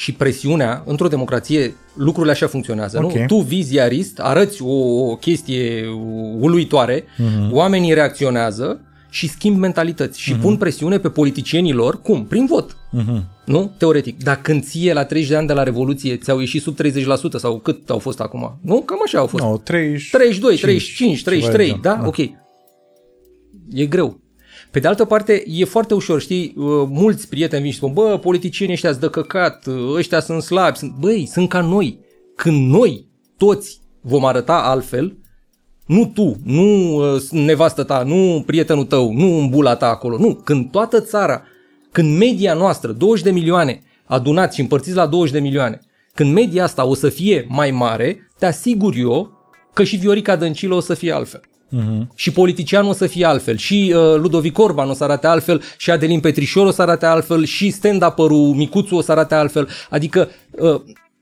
Și 0.00 0.12
presiunea, 0.12 0.82
într-o 0.86 1.08
democrație, 1.08 1.74
lucrurile 1.94 2.32
așa 2.32 2.46
funcționează. 2.46 3.00
Ok. 3.04 3.12
Nu? 3.12 3.24
Tu 3.26 3.36
vii 3.36 3.62
ziarist, 3.62 4.18
arăți 4.18 4.62
o, 4.62 4.72
o 5.10 5.16
chestie 5.16 5.86
uluitoare, 6.38 7.04
Mhm. 7.16 7.52
oamenii 7.54 7.94
reacționează 7.94 8.80
și 9.10 9.28
schimb 9.28 9.56
mentalități 9.58 10.20
și 10.20 10.34
pun 10.34 10.56
presiune 10.56 10.98
pe 10.98 11.08
politicienii 11.08 11.72
lor, 11.72 12.02
cum? 12.02 12.24
Prin 12.26 12.46
vot. 12.46 12.76
Mhm. 12.90 13.28
Nu? 13.44 13.70
Teoretic. 13.78 14.22
Dar 14.22 14.40
când 14.40 14.64
ție 14.64 14.92
la 14.92 15.04
30 15.04 15.28
de 15.30 15.36
ani 15.36 15.46
de 15.46 15.52
la 15.52 15.62
Revoluție 15.62 16.16
ți-au 16.16 16.38
ieșit 16.38 16.62
sub 16.62 16.74
30% 16.76 17.38
sau 17.38 17.58
cât 17.58 17.90
au 17.90 17.98
fost 17.98 18.20
acum? 18.20 18.58
Nu? 18.62 18.80
Cam 18.80 18.98
așa 19.04 19.18
au 19.18 19.26
fost. 19.26 19.42
No, 19.42 19.56
30, 19.56 20.10
32, 20.10 20.56
35, 20.56 21.22
33, 21.22 21.66
ceva 21.66 21.78
de 21.82 21.88
da? 21.88 21.94
genul. 21.94 22.06
Ok. 22.06 22.18
E 23.72 23.86
greu. 23.86 24.20
Pe 24.70 24.78
de 24.78 24.88
altă 24.88 25.04
parte, 25.04 25.44
e 25.46 25.64
foarte 25.64 25.94
ușor, 25.94 26.20
știi, 26.20 26.54
uh, 26.56 26.64
mulți 26.88 27.28
prieteni 27.28 27.62
vin 27.62 27.70
și 27.70 27.76
spun, 27.76 27.92
bă, 27.92 28.18
politicienii 28.18 28.74
ăștia 28.74 28.90
sunt 28.90 29.02
de 29.02 29.08
căcat, 29.08 29.66
uh, 29.66 29.94
ăștia 29.94 30.20
sunt 30.20 30.42
slabi, 30.42 30.76
sunt... 30.76 30.94
băi, 31.00 31.28
sunt 31.32 31.48
ca 31.48 31.60
noi. 31.60 31.98
Când 32.36 32.70
noi, 32.70 33.06
toți, 33.36 33.80
vom 34.00 34.24
arăta 34.24 34.54
altfel, 34.54 35.16
nu 35.86 36.10
tu, 36.14 36.36
nu 36.44 36.94
uh, 36.94 37.22
nevastă 37.30 37.82
ta, 37.82 38.02
nu 38.02 38.42
prietenul 38.46 38.84
tău, 38.84 39.12
nu 39.12 39.38
în 39.38 39.48
bula 39.48 39.76
ta 39.76 39.88
acolo, 39.88 40.18
nu, 40.18 40.34
când 40.34 40.70
toată 40.70 41.00
țara, 41.00 41.42
când 41.92 42.18
media 42.18 42.54
noastră, 42.54 42.92
20 42.92 43.24
de 43.24 43.30
milioane, 43.30 43.82
adunați 44.04 44.54
și 44.54 44.60
împărțiți 44.60 44.96
la 44.96 45.06
20 45.06 45.32
de 45.32 45.40
milioane, 45.40 45.80
când 46.14 46.32
media 46.32 46.64
asta 46.64 46.84
o 46.84 46.94
să 46.94 47.08
fie 47.08 47.46
mai 47.48 47.70
mare, 47.70 48.30
te 48.38 48.46
asigur 48.46 48.94
eu 48.96 49.32
că 49.72 49.84
și 49.84 49.96
Viorica 49.96 50.36
Dăncilă 50.36 50.74
o 50.74 50.80
să 50.80 50.94
fie 50.94 51.12
altfel. 51.12 51.40
Mhm. 51.68 52.10
Și 52.14 52.32
politicianul 52.32 52.90
o 52.90 52.92
să 52.92 53.06
fie 53.06 53.24
altfel, 53.24 53.56
și 53.56 53.94
uh, 53.96 54.20
Ludovic 54.20 54.58
Orban 54.58 54.88
o 54.88 54.92
să 54.92 55.04
arate 55.04 55.26
altfel, 55.26 55.62
și 55.76 55.90
Adelin 55.90 56.20
Petrișor 56.20 56.66
o 56.66 56.70
să 56.70 56.82
arate 56.82 57.06
altfel, 57.06 57.44
și 57.44 57.70
stand-up-ărul 57.70 58.54
Micuțu 58.54 58.94
o 58.94 59.00
să 59.00 59.12
arate 59.12 59.34
altfel. 59.34 59.68
Adică 59.90 60.28
uh, 60.50 60.80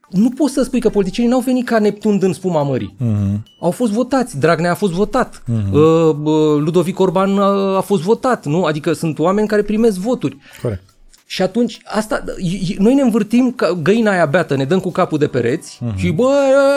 nu 0.09 0.29
poți 0.29 0.53
să 0.53 0.63
spui 0.63 0.79
că 0.79 0.89
politicienii 0.89 1.31
n-au 1.31 1.41
venit 1.41 1.65
ca 1.65 1.79
Neptun 1.79 2.17
din 2.17 2.33
spuma 2.33 2.63
mării. 2.63 2.95
Mhm. 2.97 3.45
Au 3.59 3.71
fost 3.71 3.91
votați, 3.91 4.39
Dragnea 4.39 4.71
a 4.71 4.75
fost 4.75 4.93
votat, 4.93 5.43
uh, 5.47 5.81
uh, 6.23 6.57
Ludovic 6.59 6.99
Orban 6.99 7.39
a, 7.39 7.75
a 7.75 7.81
fost 7.81 8.01
votat, 8.01 8.45
nu? 8.45 8.63
Adică 8.63 8.93
sunt 8.93 9.19
oameni 9.19 9.47
care 9.47 9.61
primesc 9.61 9.97
voturi. 9.97 10.37
Corect. 10.61 10.83
Și 11.29 11.41
atunci, 11.41 11.79
asta, 11.85 12.23
i- 12.37 12.65
i- 12.69 12.75
noi 12.79 12.93
ne 12.93 13.01
învârtim 13.01 13.51
ca 13.51 13.71
găina 13.81 14.11
aia 14.11 14.25
beată, 14.25 14.55
ne 14.55 14.65
dăm 14.65 14.79
cu 14.79 14.91
capul 14.91 15.17
de 15.17 15.27
pereți 15.27 15.79
uh-huh. 15.83 15.95
și 15.95 16.11
bă, 16.11 16.33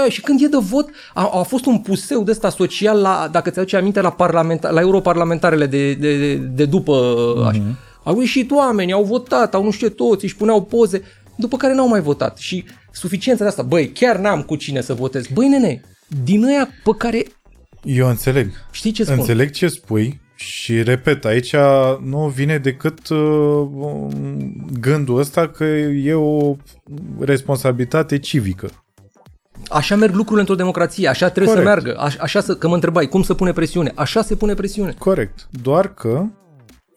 și 0.08 0.20
când 0.20 0.42
e 0.42 0.46
de 0.46 0.56
vot, 0.60 0.88
a, 1.14 1.30
a 1.34 1.42
fost 1.42 1.66
un 1.66 1.78
puseu 1.78 2.22
de 2.22 2.30
ăsta 2.30 2.50
social 2.50 3.00
la, 3.00 3.28
dacă 3.32 3.50
ți-aduce 3.50 3.76
aminte, 3.76 4.00
la, 4.00 4.10
parlamenta, 4.10 4.70
la 4.70 4.80
europarlamentarele 4.80 5.66
de, 5.66 5.94
de, 5.94 6.18
de, 6.18 6.34
de 6.34 6.64
după, 6.64 7.14
uh-huh. 7.36 7.48
așa. 7.48 7.62
Au 8.02 8.20
ieșit 8.20 8.50
oameni, 8.50 8.92
au 8.92 9.04
votat, 9.04 9.54
au 9.54 9.64
nu 9.64 9.70
știu 9.70 9.88
ce 9.88 9.94
toți, 9.94 10.24
își 10.24 10.36
puneau 10.36 10.62
poze, 10.62 11.02
după 11.36 11.56
care 11.56 11.74
n-au 11.74 11.88
mai 11.88 12.00
votat. 12.00 12.38
Și 12.38 12.64
suficiența 12.92 13.42
de 13.42 13.48
asta, 13.48 13.62
băi, 13.62 13.88
chiar 13.88 14.16
n-am 14.16 14.42
cu 14.42 14.56
cine 14.56 14.80
să 14.80 14.94
votez. 14.94 15.26
Băi, 15.34 15.48
nene, 15.48 15.82
din 16.24 16.44
ăia 16.44 16.68
pe 16.84 16.90
care, 16.98 17.22
Eu 17.84 18.08
înțeleg. 18.08 18.50
știi 18.70 18.90
ce 18.92 19.04
spun? 19.04 19.18
Înțeleg 19.18 19.50
ce 19.50 19.68
spui 19.68 20.20
și 20.40 20.82
repet, 20.82 21.24
aici 21.24 21.54
nu 22.04 22.32
vine 22.34 22.58
decât 22.58 23.08
uh, 23.08 23.68
gândul 24.80 25.18
ăsta 25.18 25.48
că 25.48 25.64
e 25.64 26.14
o 26.14 26.56
responsabilitate 27.18 28.18
civică. 28.18 28.70
Așa 29.68 29.96
merg 29.96 30.12
lucrurile 30.14 30.40
într-o 30.40 30.54
democrație, 30.54 31.08
așa 31.08 31.28
trebuie 31.30 31.54
Corect. 31.54 31.68
să 31.68 31.82
meargă. 31.82 32.00
Aș, 32.00 32.16
așa 32.16 32.40
să, 32.40 32.54
că 32.56 32.68
mă 32.68 32.74
întrebai, 32.74 33.06
cum 33.06 33.22
să 33.22 33.34
pune 33.34 33.52
presiune? 33.52 33.92
Așa 33.94 34.22
se 34.22 34.34
pune 34.34 34.54
presiune. 34.54 34.94
Corect. 34.98 35.48
Doar 35.62 35.94
că 35.94 36.24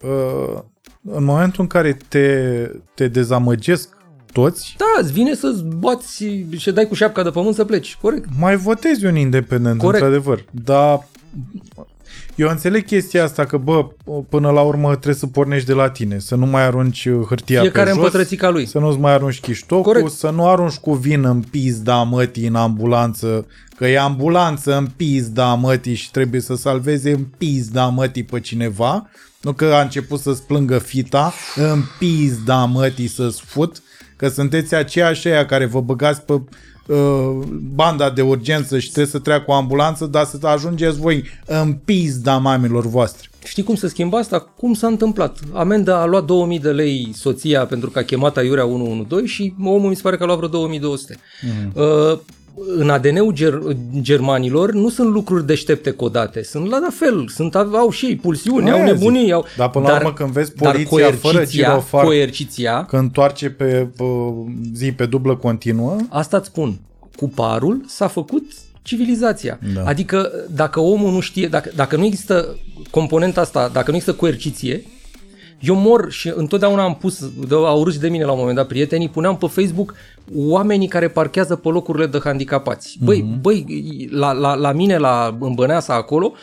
uh, 0.02 0.62
în 1.04 1.24
momentul 1.24 1.62
în 1.62 1.68
care 1.68 1.98
te, 2.08 2.68
te 2.94 3.08
dezamăgesc 3.08 3.98
toți, 4.32 4.76
Da, 4.78 5.02
îți 5.02 5.12
vine 5.12 5.34
să-ți 5.34 5.64
bați 5.64 6.16
și 6.18 6.60
să 6.60 6.72
dai 6.72 6.88
cu 6.88 6.94
șapca 6.94 7.24
de 7.24 7.30
pământ 7.30 7.56
să 7.56 7.66
pleci, 7.66 7.98
corect. 8.02 8.28
mai 8.40 8.56
votezi 8.56 9.06
un 9.06 9.16
independent, 9.16 9.80
Corect. 9.80 10.04
într-adevăr. 10.04 10.46
Dar 10.52 11.08
eu 12.36 12.50
înțeleg 12.50 12.86
chestia 12.86 13.24
asta 13.24 13.46
că, 13.46 13.58
bă, 13.58 13.86
până 14.30 14.50
la 14.50 14.62
urmă 14.62 14.90
trebuie 14.90 15.16
să 15.16 15.28
pornești 15.28 15.68
de 15.68 15.74
la 15.74 15.90
tine, 15.90 16.20
să 16.20 16.36
nu 16.36 16.46
mai 16.46 16.64
arunci 16.64 17.10
hârtia 17.28 17.62
Fiecare 17.62 17.86
pe 17.86 17.90
în 17.96 18.02
jos, 18.02 18.12
pătrățica 18.12 18.50
lui. 18.50 18.66
să 18.66 18.80
nu-ți 18.80 19.00
mai 19.00 19.14
arunci 19.14 19.40
chiștocul, 19.40 19.84
Corect. 19.84 20.12
să 20.12 20.30
nu 20.30 20.48
arunci 20.48 20.76
cu 20.76 20.94
vin 20.94 21.24
în 21.26 21.42
pizda 21.42 22.04
mătii 22.04 22.48
în 22.48 22.56
ambulanță, 22.56 23.46
că 23.76 23.88
e 23.88 24.00
ambulanță 24.00 24.78
în 24.78 24.88
pizda 24.96 25.54
mătii 25.54 25.94
și 25.94 26.12
trebuie 26.12 26.42
să 26.42 26.56
salveze 26.56 27.12
în 27.12 27.26
pizda 27.38 27.86
mătii 27.86 28.24
pe 28.24 28.40
cineva, 28.40 29.10
nu 29.42 29.54
că 29.54 29.66
a 29.66 29.82
început 29.82 30.20
să-ți 30.20 30.44
plângă 30.44 30.78
fita, 30.78 31.34
în 31.56 31.82
pizda 32.00 32.66
mătii 32.66 33.08
să-ți 33.08 33.42
fut, 33.42 33.82
că 34.16 34.28
sunteți 34.28 34.76
aceiași 34.76 35.28
aia 35.28 35.46
care 35.46 35.66
vă 35.66 35.82
băgați 35.82 36.22
pe 36.22 36.34
uh, 36.34 36.42
banda 37.76 38.10
de 38.10 38.22
urgență 38.22 38.80
și 38.80 38.92
trebuie 38.92 39.12
să 39.12 39.20
treacă 39.20 39.44
o 39.48 39.54
ambulanță, 39.54 40.06
dar 40.06 40.26
să 40.26 40.48
ajungeți 40.48 41.00
voi 41.00 41.24
în 41.46 41.74
pizda 41.74 42.38
mamilor 42.38 42.86
voastre. 42.86 43.28
Știi 43.44 43.64
cum 43.64 43.76
se 43.76 43.88
schimba 43.88 44.18
asta? 44.18 44.40
Cum 44.40 44.74
s-a 44.74 44.88
întâmplat? 44.88 45.40
Amenda 45.54 46.02
a 46.02 46.06
luat 46.06 46.26
2000 46.26 46.60
de 46.60 46.72
lei 46.72 47.12
soția 47.14 47.66
pentru 47.66 47.90
că 47.90 48.00
a 48.00 48.04
chemat 48.04 48.38
aiurea 48.38 48.66
112 48.66 49.34
și 49.34 49.54
omul 49.64 49.90
mi 49.90 49.96
se 49.96 50.02
pare 50.02 50.18
că 50.18 50.24
a 50.24 50.26
luat 50.26 50.38
vreo 50.38 50.50
2200. 50.50 51.18
Mhm. 51.42 51.72
Mm. 51.76 51.84
Uh, 51.84 52.20
în 52.78 52.90
ADN-ul 52.90 53.34
ger- 53.34 53.78
germanilor 54.02 54.72
nu 54.74 54.90
sunt 54.90 55.10
lucruri 55.14 55.46
deștepte 55.46 55.92
codate, 55.92 56.44
sunt 56.44 56.70
la 56.70 56.88
fel, 56.92 57.28
sunt, 57.28 57.56
au 57.56 57.90
și 57.90 58.06
ei 58.06 58.16
pulsiuni, 58.16 58.70
Aia 58.70 58.74
au 58.82 58.88
zic. 58.88 58.94
nebunii, 58.98 59.32
au... 59.32 59.46
Dar 59.58 59.70
până 59.70 59.88
la 59.88 59.96
urmă 59.96 60.14
când 60.14 60.30
vezi 60.30 60.56
dar 60.56 60.72
poliția 60.72 61.12
fără 61.12 61.34
coerciția, 61.34 61.68
girofar- 61.68 62.04
coerciția, 62.04 62.86
Că 62.86 62.98
întoarce 62.98 63.50
pe, 63.50 63.88
pe 63.98 64.04
zi 64.74 64.92
pe 64.92 65.06
dublă 65.06 65.36
continuă, 65.36 65.96
Asta 66.10 66.38
îți 66.38 66.48
spun. 66.48 66.80
Cu 67.16 67.30
parul 67.30 67.82
s-a 67.88 68.08
făcut 68.08 68.44
civilizația. 68.82 69.60
Da. 69.74 69.84
Adică 69.86 70.32
dacă 70.50 70.80
omul 70.80 71.12
nu 71.12 71.20
știe, 71.20 71.48
dacă, 71.48 71.72
dacă 71.76 71.96
nu 71.96 72.06
există 72.06 72.58
componenta 72.90 73.42
asta, 73.42 73.70
dacă 73.74 73.90
nu 73.92 73.96
există 73.98 74.16
coerciție, 74.18 74.84
eu 75.64 75.76
mor 75.76 76.12
și 76.12 76.32
întotdeauna 76.36 76.84
am 76.84 76.96
pus, 76.96 77.20
de, 77.48 77.56
au 77.56 77.84
râs 77.84 77.98
de 77.98 78.10
mine 78.10 78.24
la 78.24 78.32
un 78.32 78.38
moment 78.38 78.56
dat 78.56 78.68
prietenii, 78.68 79.10
puneam 79.10 79.38
pe 79.38 79.48
Facebook 79.48 79.94
oamenii 80.36 80.88
care 80.88 81.08
parchează 81.08 81.56
pe 81.56 81.68
locurile 81.70 82.06
de 82.06 82.20
handicapați. 82.24 82.98
Băi, 83.04 83.22
Mhm. 83.22 83.38
mm-hmm. 83.38 83.42
băi 83.42 83.66
la, 84.12 84.32
la, 84.32 84.54
la 84.56 84.72
mine, 84.72 84.98
la 84.98 85.38
în 85.40 85.54
Băneasa 85.54 85.94
acolo, 85.94 86.34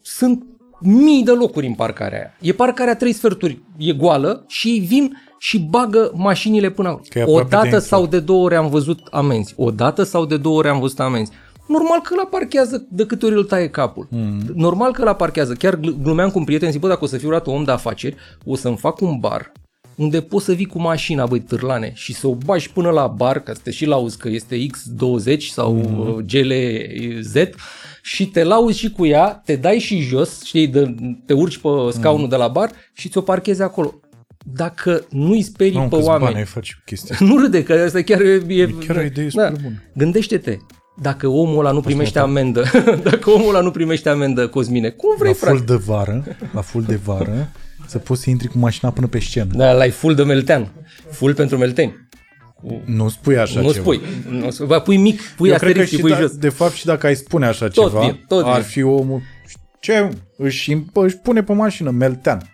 sunt 0.00 0.42
mii 0.80 1.24
de 1.24 1.30
locuri 1.30 1.66
în 1.66 1.74
parcarea 1.74 2.18
aia. 2.18 2.34
E 2.40 2.52
parcarea 2.52 2.96
trei 2.96 3.12
sferturi, 3.12 3.62
e 3.76 3.92
goală 3.92 4.44
și 4.48 4.68
ei 4.68 4.78
vin 4.78 5.16
și 5.38 5.58
bagă 5.60 6.12
mașinile 6.14 6.70
până 6.70 6.88
acolo. 6.88 7.04
Că 7.08 7.18
e 7.18 7.22
aproape 7.22 7.44
O 7.44 7.48
dată 7.48 7.68
de 7.68 7.78
sau 7.78 8.06
de 8.06 8.20
două 8.20 8.44
ori 8.44 8.56
am 8.56 8.68
văzut 8.68 8.98
amenzi. 9.10 9.54
O 9.56 9.70
dată 9.70 10.02
sau 10.02 10.24
de 10.26 10.36
două 10.36 10.56
ori 10.58 10.68
am 10.68 10.80
văzut 10.80 11.00
amenzi. 11.00 11.32
Normal 11.72 12.00
că 12.00 12.14
la 12.14 12.24
parchează 12.30 12.86
de 12.90 13.06
câte 13.06 13.26
ori 13.26 13.34
îl 13.34 13.44
taie 13.44 13.68
capul. 13.68 14.06
Mm. 14.10 14.40
Normal 14.54 14.92
că 14.92 15.04
la 15.04 15.14
parchează. 15.14 15.52
Chiar 15.52 15.76
gl- 15.76 16.02
glumeam 16.02 16.30
cu 16.30 16.38
un 16.38 16.44
prieten, 16.44 16.70
zic, 16.70 16.80
bă, 16.80 16.88
dacă 16.88 17.04
o 17.04 17.06
să 17.06 17.16
fiu 17.16 17.26
vreodată 17.26 17.50
om 17.50 17.64
de 17.64 17.70
afaceri, 17.70 18.16
o 18.44 18.56
să-mi 18.56 18.76
fac 18.76 19.00
un 19.00 19.18
bar 19.18 19.52
unde 19.94 20.20
poți 20.20 20.44
să 20.44 20.52
vii 20.52 20.66
cu 20.66 20.80
mașina, 20.80 21.26
băi, 21.26 21.40
târlane, 21.40 21.92
și 21.94 22.14
să 22.14 22.26
o 22.26 22.34
bagi 22.34 22.70
până 22.70 22.90
la 22.90 23.06
bar, 23.06 23.40
ca 23.40 23.52
să 23.54 23.60
te 23.62 23.70
și 23.70 23.86
lauzi 23.86 24.18
că 24.18 24.28
este 24.28 24.66
X20 24.66 25.38
sau 25.38 25.72
mm. 25.74 26.24
GLZ, 26.26 27.34
și 28.02 28.26
te 28.26 28.44
lauzi 28.44 28.78
și 28.78 28.90
cu 28.90 29.06
ea, 29.06 29.42
te 29.44 29.56
dai 29.56 29.78
și 29.78 30.00
jos, 30.00 30.44
știi, 30.44 30.66
de, 30.66 30.94
te 31.26 31.32
urci 31.32 31.58
pe 31.58 31.68
scaunul 31.90 32.22
mm. 32.22 32.28
de 32.28 32.36
la 32.36 32.48
bar 32.48 32.70
și 32.92 33.08
ți-o 33.08 33.20
parchezi 33.20 33.62
acolo. 33.62 34.00
dacă 34.54 35.04
nu-i 35.10 35.42
sperii 35.42 35.76
Nu, 35.78 35.88
pe 35.88 35.96
câți 35.96 36.08
oameni... 36.08 36.24
bani 36.24 36.36
ai 36.36 36.44
face 36.44 36.82
chestia 36.84 37.16
Nu 37.28 37.38
râde, 37.38 37.62
că 37.62 37.72
asta 37.72 38.02
chiar 38.02 38.20
e... 38.20 38.42
E 38.48 38.66
chiar 38.86 38.96
o 38.96 39.02
idee 39.02 39.30
super 39.30 39.58
bună. 39.62 39.82
Gândește-te, 39.94 40.58
dacă 41.08 41.26
omul 41.28 41.58
ăla 41.58 41.70
nu 41.72 41.80
primește 41.80 42.18
amendă, 42.18 42.64
dacă 43.02 43.30
omul 43.30 43.48
ăla 43.54 43.60
nu 43.60 43.70
primește 43.70 44.08
amendă, 44.08 44.48
Cosmine, 44.48 44.88
cum 44.88 45.14
vrei, 45.18 45.30
La 45.30 45.36
frate? 45.36 45.56
full 45.56 45.66
de 45.66 45.84
vară, 45.86 46.24
la 46.52 46.60
full 46.60 46.84
de 46.84 47.00
vară, 47.04 47.48
să 47.86 47.98
poți 47.98 48.22
să 48.22 48.30
intri 48.30 48.48
cu 48.48 48.58
mașina 48.58 48.90
până 48.90 49.06
pe 49.06 49.18
scenă. 49.18 49.50
Da, 49.54 49.72
la 49.72 49.88
full 49.90 50.14
de 50.14 50.22
meltean. 50.22 50.72
Full 51.10 51.34
pentru 51.34 51.56
melteni. 51.56 52.08
Nu 52.84 53.08
spui 53.08 53.36
așa 53.38 53.60
nu 53.60 53.72
ceva. 53.72 53.82
spui. 53.82 54.00
Nu 54.30 54.50
spui. 54.50 54.66
Ba, 54.66 54.78
pui 54.80 54.96
mic, 54.96 55.20
pui 55.36 55.48
Eu 55.48 55.56
cred 55.56 55.72
că 55.74 55.80
asterix 55.80 55.88
și 55.88 55.94
și 55.94 56.00
pui 56.00 56.10
da, 56.10 56.18
jos. 56.20 56.36
de 56.36 56.48
fapt 56.48 56.72
și 56.72 56.84
dacă 56.86 57.06
ai 57.06 57.16
spune 57.16 57.46
așa 57.46 57.68
Tot 57.68 57.88
ceva, 57.90 58.00
bine, 58.00 58.24
tot 58.28 58.44
ar 58.44 58.50
bine. 58.52 58.64
fi 58.64 58.82
omul 58.82 59.20
ce 59.80 60.08
își, 60.36 60.74
imp- 60.76 60.92
își 60.92 61.16
pune 61.16 61.42
pe 61.42 61.52
mașină 61.52 61.90
meltean. 61.90 62.51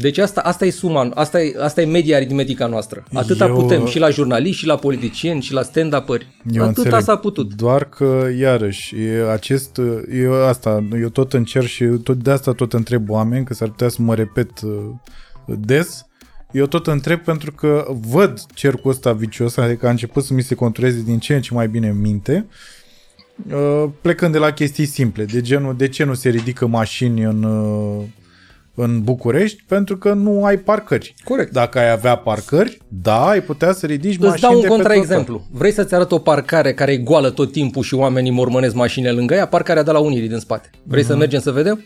Deci 0.00 0.18
asta, 0.18 0.40
asta 0.40 0.64
e 0.66 0.70
suma, 0.70 1.10
asta 1.14 1.42
e, 1.42 1.54
asta 1.60 1.80
e 1.80 1.84
media 1.84 2.16
aritmetica 2.16 2.66
noastră. 2.66 3.04
Atâta 3.12 3.46
Eu- 3.46 3.54
putem 3.54 3.86
și 3.86 3.98
la 3.98 4.10
jurnaliști, 4.10 4.60
și 4.60 4.66
la 4.66 4.76
politicieni, 4.76 5.42
și 5.42 5.52
la 5.52 5.62
stand-up-ări. 5.62 6.26
Eu 6.52 6.62
Atâta 6.62 6.80
înțeleg. 6.80 7.04
s-a 7.04 7.16
putut. 7.16 7.54
Doar 7.54 7.84
că, 7.84 8.28
iarăși, 8.38 8.96
e 8.96 9.30
acest, 9.30 9.80
eu 10.12 10.32
asta, 10.46 10.84
eu 11.00 11.08
tot 11.08 11.32
încerc 11.32 11.66
și 11.66 11.84
tot 11.84 12.16
de 12.16 12.30
asta 12.30 12.52
tot 12.52 12.72
întreb 12.72 13.10
oameni, 13.10 13.44
că 13.44 13.54
s-ar 13.54 13.68
putea 13.68 13.88
să 13.88 14.02
mă 14.02 14.14
repet 14.14 14.50
uh, 14.60 14.72
des, 15.46 16.06
eu 16.52 16.66
tot 16.66 16.86
întreb 16.86 17.20
pentru 17.20 17.52
că 17.52 17.86
văd 18.08 18.40
cercul 18.54 18.90
ăsta 18.90 19.12
vicios, 19.12 19.56
adică 19.56 19.86
a 19.86 19.90
început 19.90 20.24
să 20.24 20.34
mi 20.34 20.42
se 20.42 20.54
contureze 20.54 21.02
din 21.02 21.18
ce 21.18 21.34
în 21.34 21.40
ce 21.40 21.54
mai 21.54 21.68
bine 21.68 21.88
în 21.88 22.00
minte, 22.00 22.46
uh, 23.52 23.84
plecând 24.00 24.32
de 24.32 24.38
la 24.38 24.50
chestii 24.50 24.86
simple, 24.86 25.24
de 25.24 25.40
genul 25.40 25.76
de 25.76 25.88
ce 25.88 26.04
nu 26.04 26.14
se 26.14 26.28
ridică 26.28 26.66
mașini 26.66 27.22
în, 27.22 27.42
uh, 27.42 28.04
în 28.80 29.00
București, 29.02 29.62
pentru 29.68 29.96
că 29.96 30.12
nu 30.12 30.44
ai 30.44 30.56
parcări. 30.56 31.14
Corect. 31.24 31.52
Dacă 31.52 31.78
ai 31.78 31.90
avea 31.90 32.16
parcări, 32.16 32.78
da, 32.88 33.28
ai 33.28 33.40
putea 33.40 33.72
să 33.72 33.86
ridici 33.86 34.14
Îți 34.14 34.20
mașini 34.24 34.40
dau 34.40 34.54
un 34.54 34.60
de 34.60 34.66
pe 34.66 34.72
contraexemplu. 34.72 35.46
Vrei 35.50 35.72
să-ți 35.72 35.94
arăt 35.94 36.12
o 36.12 36.18
parcare 36.18 36.72
care 36.74 36.92
e 36.92 36.96
goală 36.96 37.30
tot 37.30 37.52
timpul 37.52 37.82
și 37.82 37.94
oamenii 37.94 38.30
mormănesc 38.30 38.74
mașinile 38.74 39.10
lângă 39.12 39.34
ea? 39.34 39.46
Parcarea 39.46 39.82
de 39.82 39.90
la 39.90 39.98
Unirii 39.98 40.28
din 40.28 40.38
spate. 40.38 40.70
Vrei 40.82 41.04
să 41.04 41.16
mergem 41.16 41.40
să 41.40 41.50
vedem? 41.50 41.84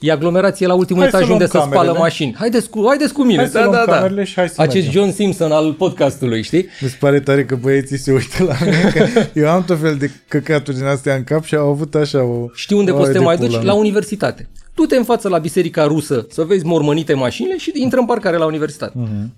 E 0.00 0.12
aglomerație 0.12 0.66
la 0.66 0.74
ultimul 0.74 1.02
Mhm. 1.02 1.10
Hai 1.10 1.20
să 1.20 1.26
etaj 1.26 1.32
unde 1.40 1.50
se 1.50 1.56
luăm 1.56 1.66
spală 1.68 1.84
camerele. 1.86 2.02
mașini. 2.08 2.34
Haideți 2.38 2.68
cu, 2.70 2.84
haideți 2.86 3.12
cu 3.12 3.22
mine. 3.22 3.38
Hai 3.38 3.46
să 3.46 3.58
da, 3.58 3.64
luăm 3.64 3.76
da, 3.76 3.84
da. 3.86 3.92
camerele 3.96 4.24
și 4.24 4.34
hai 4.34 4.48
să 4.48 4.62
Acest 4.62 4.84
mergem. 4.84 5.02
John 5.02 5.12
Simpson 5.14 5.52
al 5.52 5.72
podcastului, 5.72 6.42
știi? 6.42 6.66
Mi 6.80 6.88
se 6.88 6.96
pare 7.00 7.20
tare 7.20 7.44
că 7.44 7.56
băieții 7.56 7.98
se 7.98 8.12
uită 8.12 8.44
la 8.44 8.54
mine, 8.64 8.92
că 8.94 9.06
eu 9.40 9.48
am 9.48 9.64
tot 9.64 9.80
fel 9.80 9.96
de 9.96 10.10
căcaturi 10.28 10.76
din 10.76 10.86
astea 10.86 11.14
în 11.14 11.24
cap 11.24 11.44
și 11.44 11.54
au 11.54 11.68
avut 11.68 11.94
așa 11.94 12.22
o... 12.22 12.46
Știi 12.54 12.76
unde 12.76 12.90
o 12.90 12.94
poți 12.94 13.06
să 13.06 13.12
te 13.12 13.18
de 13.18 13.24
mai 13.24 13.36
pula 13.36 13.48
duci? 13.48 13.56
mea. 13.56 13.66
La 13.66 13.74
universitate. 13.74 14.48
Tu 14.76 14.86
te 14.86 14.96
în 14.96 15.04
față 15.04 15.28
la 15.28 15.38
biserica 15.38 15.84
rusă 15.84 16.26
să 16.30 16.42
vezi 16.42 16.64
mormănite 16.64 17.14
mașinile 17.14 17.56
și 17.56 17.72
intră 17.74 17.98
în 17.98 18.06
parcare 18.06 18.36
la 18.36 18.46
universitate. 18.46 18.98
Mhm. 18.98 19.34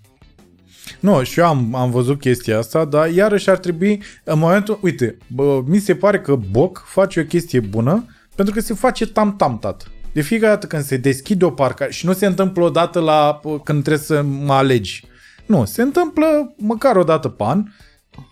Nu, 1.00 1.22
și 1.22 1.38
eu 1.40 1.46
am, 1.46 1.74
am 1.74 1.90
văzut 1.90 2.20
chestia 2.20 2.58
asta, 2.58 2.84
dar 2.84 3.10
iarăși 3.10 3.50
ar 3.50 3.58
trebui, 3.58 4.02
în 4.24 4.38
momentul, 4.38 4.78
uite, 4.82 5.16
bă, 5.26 5.62
mi 5.66 5.78
se 5.78 5.94
pare 5.94 6.20
că 6.20 6.38
Boc 6.50 6.84
face 6.86 7.20
o 7.20 7.24
chestie 7.24 7.60
bună, 7.60 8.04
pentru 8.34 8.54
că 8.54 8.60
se 8.60 8.74
face 8.74 9.06
tam-tam, 9.06 9.58
tată. 9.58 9.84
De 10.12 10.20
fiecare 10.20 10.52
dată 10.52 10.66
când 10.66 10.82
se 10.82 10.96
deschide 10.96 11.44
o 11.44 11.50
parcare 11.50 11.90
și 11.90 12.06
nu 12.06 12.12
se 12.12 12.26
întâmplă 12.26 12.64
odată 12.64 13.00
la 13.00 13.40
când 13.42 13.82
trebuie 13.82 14.04
să 14.04 14.22
mă 14.22 14.52
alegi. 14.52 15.04
Nu, 15.46 15.64
se 15.64 15.82
întâmplă 15.82 16.54
măcar 16.56 16.96
o 16.96 17.02
dată 17.02 17.28
pe 17.28 17.44
an. 17.46 17.64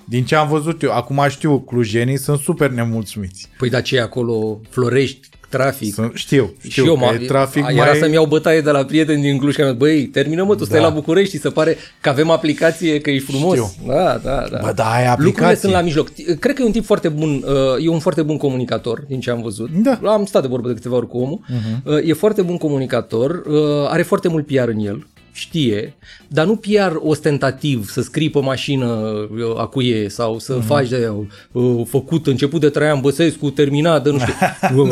Din 0.05 0.25
ce 0.25 0.35
am 0.35 0.49
văzut 0.49 0.83
eu, 0.83 0.93
acum 0.93 1.27
știu, 1.29 1.61
clujenii 1.61 2.19
sunt 2.19 2.39
super 2.39 2.71
nemulțumiți. 2.71 3.49
Păi 3.59 3.69
de 3.69 3.77
aceea 3.77 4.03
acolo 4.03 4.61
florești, 4.69 5.29
trafic. 5.49 5.95
Sunt, 5.95 6.11
știu, 6.15 6.55
știu 6.59 6.83
și 6.83 6.89
eu 6.89 6.95
că 6.95 7.05
mă, 7.05 7.19
e 7.23 7.27
trafic 7.27 7.65
era 7.69 7.85
mai... 7.85 7.97
să-mi 8.01 8.13
iau 8.15 8.27
bătaie 8.27 8.61
de 8.61 8.71
la 8.71 8.85
prieteni 8.85 9.23
din 9.23 9.39
Cluj 9.39 9.57
care 9.57 9.71
mi 9.71 9.77
băi, 9.77 10.03
termină 10.07 10.45
mă, 10.45 10.55
tu 10.55 10.65
stai 10.65 10.81
Da. 10.81 10.87
la 10.87 10.93
București 10.93 11.35
și 11.35 11.41
se 11.41 11.49
pare 11.49 11.77
că 12.01 12.09
avem 12.09 12.31
aplicație, 12.31 13.01
că 13.01 13.11
ești 13.11 13.31
frumos. 13.31 13.55
Știu. 13.57 13.87
Da, 13.87 14.21
da, 14.25 14.47
da. 14.51 14.59
Bă, 14.63 14.73
da, 14.75 14.85
ai 14.85 15.05
Lucrurile 15.05 15.09
aplicație. 15.09 15.57
sunt 15.57 15.73
la 15.73 15.81
mijloc. 15.81 16.09
Cred 16.39 16.55
că 16.55 16.63
e 16.63 16.65
un 16.65 16.73
tip 16.73 16.85
foarte 16.85 17.09
bun, 17.09 17.45
uh, 17.47 17.85
e 17.85 17.89
un 17.89 17.99
foarte 17.99 18.23
bun 18.23 18.37
comunicator, 18.37 19.05
din 19.09 19.21
ce 19.21 19.31
am 19.31 19.43
văzut. 19.43 19.71
Da. 19.71 20.01
Am 20.05 20.25
stat 20.25 20.43
de 20.43 20.49
vorbă 20.49 20.69
de 20.69 20.75
câteva 20.75 20.97
ori 20.97 21.09
cu 21.09 21.19
omul. 21.19 21.41
Uh-huh. 21.45 22.05
E 22.05 22.13
foarte 22.13 22.43
bun 22.43 22.57
comunicator, 22.57 23.31
uh, 23.47 23.57
are 23.89 24.03
foarte 24.03 24.29
mult 24.29 24.47
PR 24.47 24.69
în 24.69 24.79
el, 24.79 25.07
știe, 25.37 25.95
dar 26.29 26.47
nu 26.47 26.57
PR 26.57 26.95
ostentativ, 26.99 27.91
să 27.91 28.03
scrii 28.03 28.31
pe 28.31 28.39
mașină 28.39 28.87
uh, 28.87 29.61
a 29.61 29.67
cuie 29.67 30.09
sau 30.09 30.39
să 30.39 30.59
uh-huh. 30.59 30.67
faci 30.67 30.89
de 30.89 31.13
uh, 31.53 31.87
făcut 31.89 32.27
început 32.27 32.61
de 32.61 32.69
Traian 32.69 33.01
Băsescu, 33.01 33.51
terminat 33.51 34.03
de 34.03 34.11
nu 34.11 34.19
știu. 34.19 34.35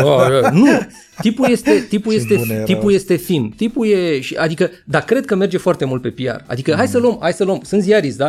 Uh, 0.05 0.51
nu, 0.53 0.67
tipul 1.21 1.51
este, 1.51 1.87
tipul 1.89 2.13
Ce 2.13 2.19
este, 2.19 2.35
bun 2.35 2.51
era. 2.51 2.65
tipul 2.65 2.93
este 2.93 3.17
fin. 3.17 3.53
Tipul 3.57 3.87
e, 3.87 4.21
și- 4.21 4.35
adică, 4.37 4.71
dar 4.85 5.03
cred 5.03 5.25
că 5.25 5.35
merge 5.35 5.57
foarte 5.59 5.85
mult 5.85 6.03
pe 6.03 6.11
PR. 6.11 6.37
Adică, 6.47 6.75
hai 6.75 6.89
să 6.89 6.99
luăm, 6.99 7.19
hai 7.21 7.33
să 7.33 7.45
luăm, 7.45 7.61
sunt 7.65 7.83
ziarist, 7.83 8.17
da? 8.17 8.29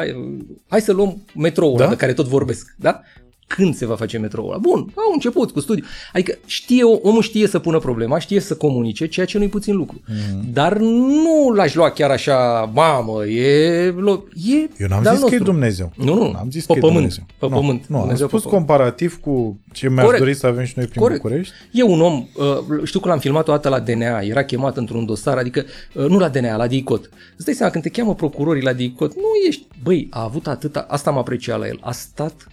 Hai 0.67 0.81
să 0.81 0.93
luăm 0.93 1.25
metroul 1.35 1.77
Da? 1.77 1.83
ăla 1.83 1.91
de 1.91 1.97
care 1.97 2.13
tot 2.13 2.25
vorbesc, 2.25 2.75
da? 2.77 3.01
Când 3.47 3.75
se 3.75 3.85
va 3.85 3.95
face 3.95 4.17
metroul 4.17 4.49
ăla? 4.49 4.57
Bun, 4.57 4.91
au 4.95 5.11
început 5.13 5.51
cu 5.51 5.59
studiu. 5.59 5.83
Adică 6.13 6.37
știe, 6.45 6.83
omul 6.83 7.21
știe 7.21 7.47
să 7.47 7.59
pună 7.59 7.79
problema, 7.79 8.19
știe 8.19 8.39
să 8.39 8.55
comunice, 8.55 9.07
ceea 9.07 9.25
ce 9.25 9.37
nu-i 9.37 9.47
puțin 9.47 9.75
lucru. 9.75 10.01
Mhm. 10.07 10.53
Dar 10.53 10.77
nu 10.77 11.51
l-aș 11.55 11.73
lua 11.75 11.89
chiar 11.89 12.09
așa, 12.11 12.69
mamă, 12.73 13.25
e... 13.25 13.89
lo- 13.91 14.23
e 14.47 14.69
Eu 14.77 14.87
n-am 14.87 15.03
de-al 15.03 15.15
zis 15.15 15.23
că 15.23 15.35
e 15.35 15.37
nostru. 15.37 15.43
Dumnezeu. 15.43 15.91
Nu, 15.95 16.13
nu, 16.13 16.31
N-am 16.31 16.47
zis 16.51 16.65
pe 16.65 16.71
că 16.73 16.77
e 16.77 16.81
pământ, 16.81 16.97
Dumnezeu. 16.97 17.23
pe 17.39 17.45
nu, 17.49 17.55
pământ. 17.55 17.85
Nu, 17.87 17.95
am 17.95 18.01
Dumnezeu 18.01 18.27
spus 18.27 18.41
pe 18.41 18.47
pământ. 18.49 18.67
comparativ 18.67 19.19
cu 19.19 19.59
ce 19.73 19.89
mi-aș 19.89 20.03
Corect. 20.03 20.23
dori 20.23 20.35
să 20.35 20.47
avem 20.47 20.65
și 20.65 20.73
noi 20.75 20.85
prin 20.85 21.01
Corect. 21.01 21.21
București. 21.21 21.53
E 21.71 21.83
un 21.83 22.01
om, 22.01 22.25
uh, 22.35 22.83
știu 22.83 22.99
că 22.99 23.07
l-am 23.07 23.19
filmat 23.19 23.47
o 23.47 23.51
dată 23.51 23.69
la 23.69 23.79
DNA, 23.79 24.19
era 24.19 24.43
chemat 24.43 24.77
într-un 24.77 25.05
dosar, 25.05 25.37
adică 25.37 25.63
uh, 25.93 26.05
nu 26.07 26.17
la 26.19 26.29
DNA, 26.29 26.55
la 26.55 26.67
DICOT. 26.67 27.09
Îți 27.35 27.45
dai 27.45 27.53
seama, 27.53 27.71
când 27.71 27.83
te 27.83 27.89
cheamă 27.89 28.15
procurorii 28.15 28.63
la 28.63 28.73
DICOT, 28.73 29.15
nu 29.15 29.21
ești, 29.47 29.65
băi, 29.83 30.07
a 30.09 30.23
avut 30.23 30.47
atâta, 30.47 30.85
asta 30.89 31.09
am 31.09 31.17
apreciat 31.17 31.59
la 31.59 31.67
el, 31.67 31.79
a 31.81 31.91
stat 31.91 32.47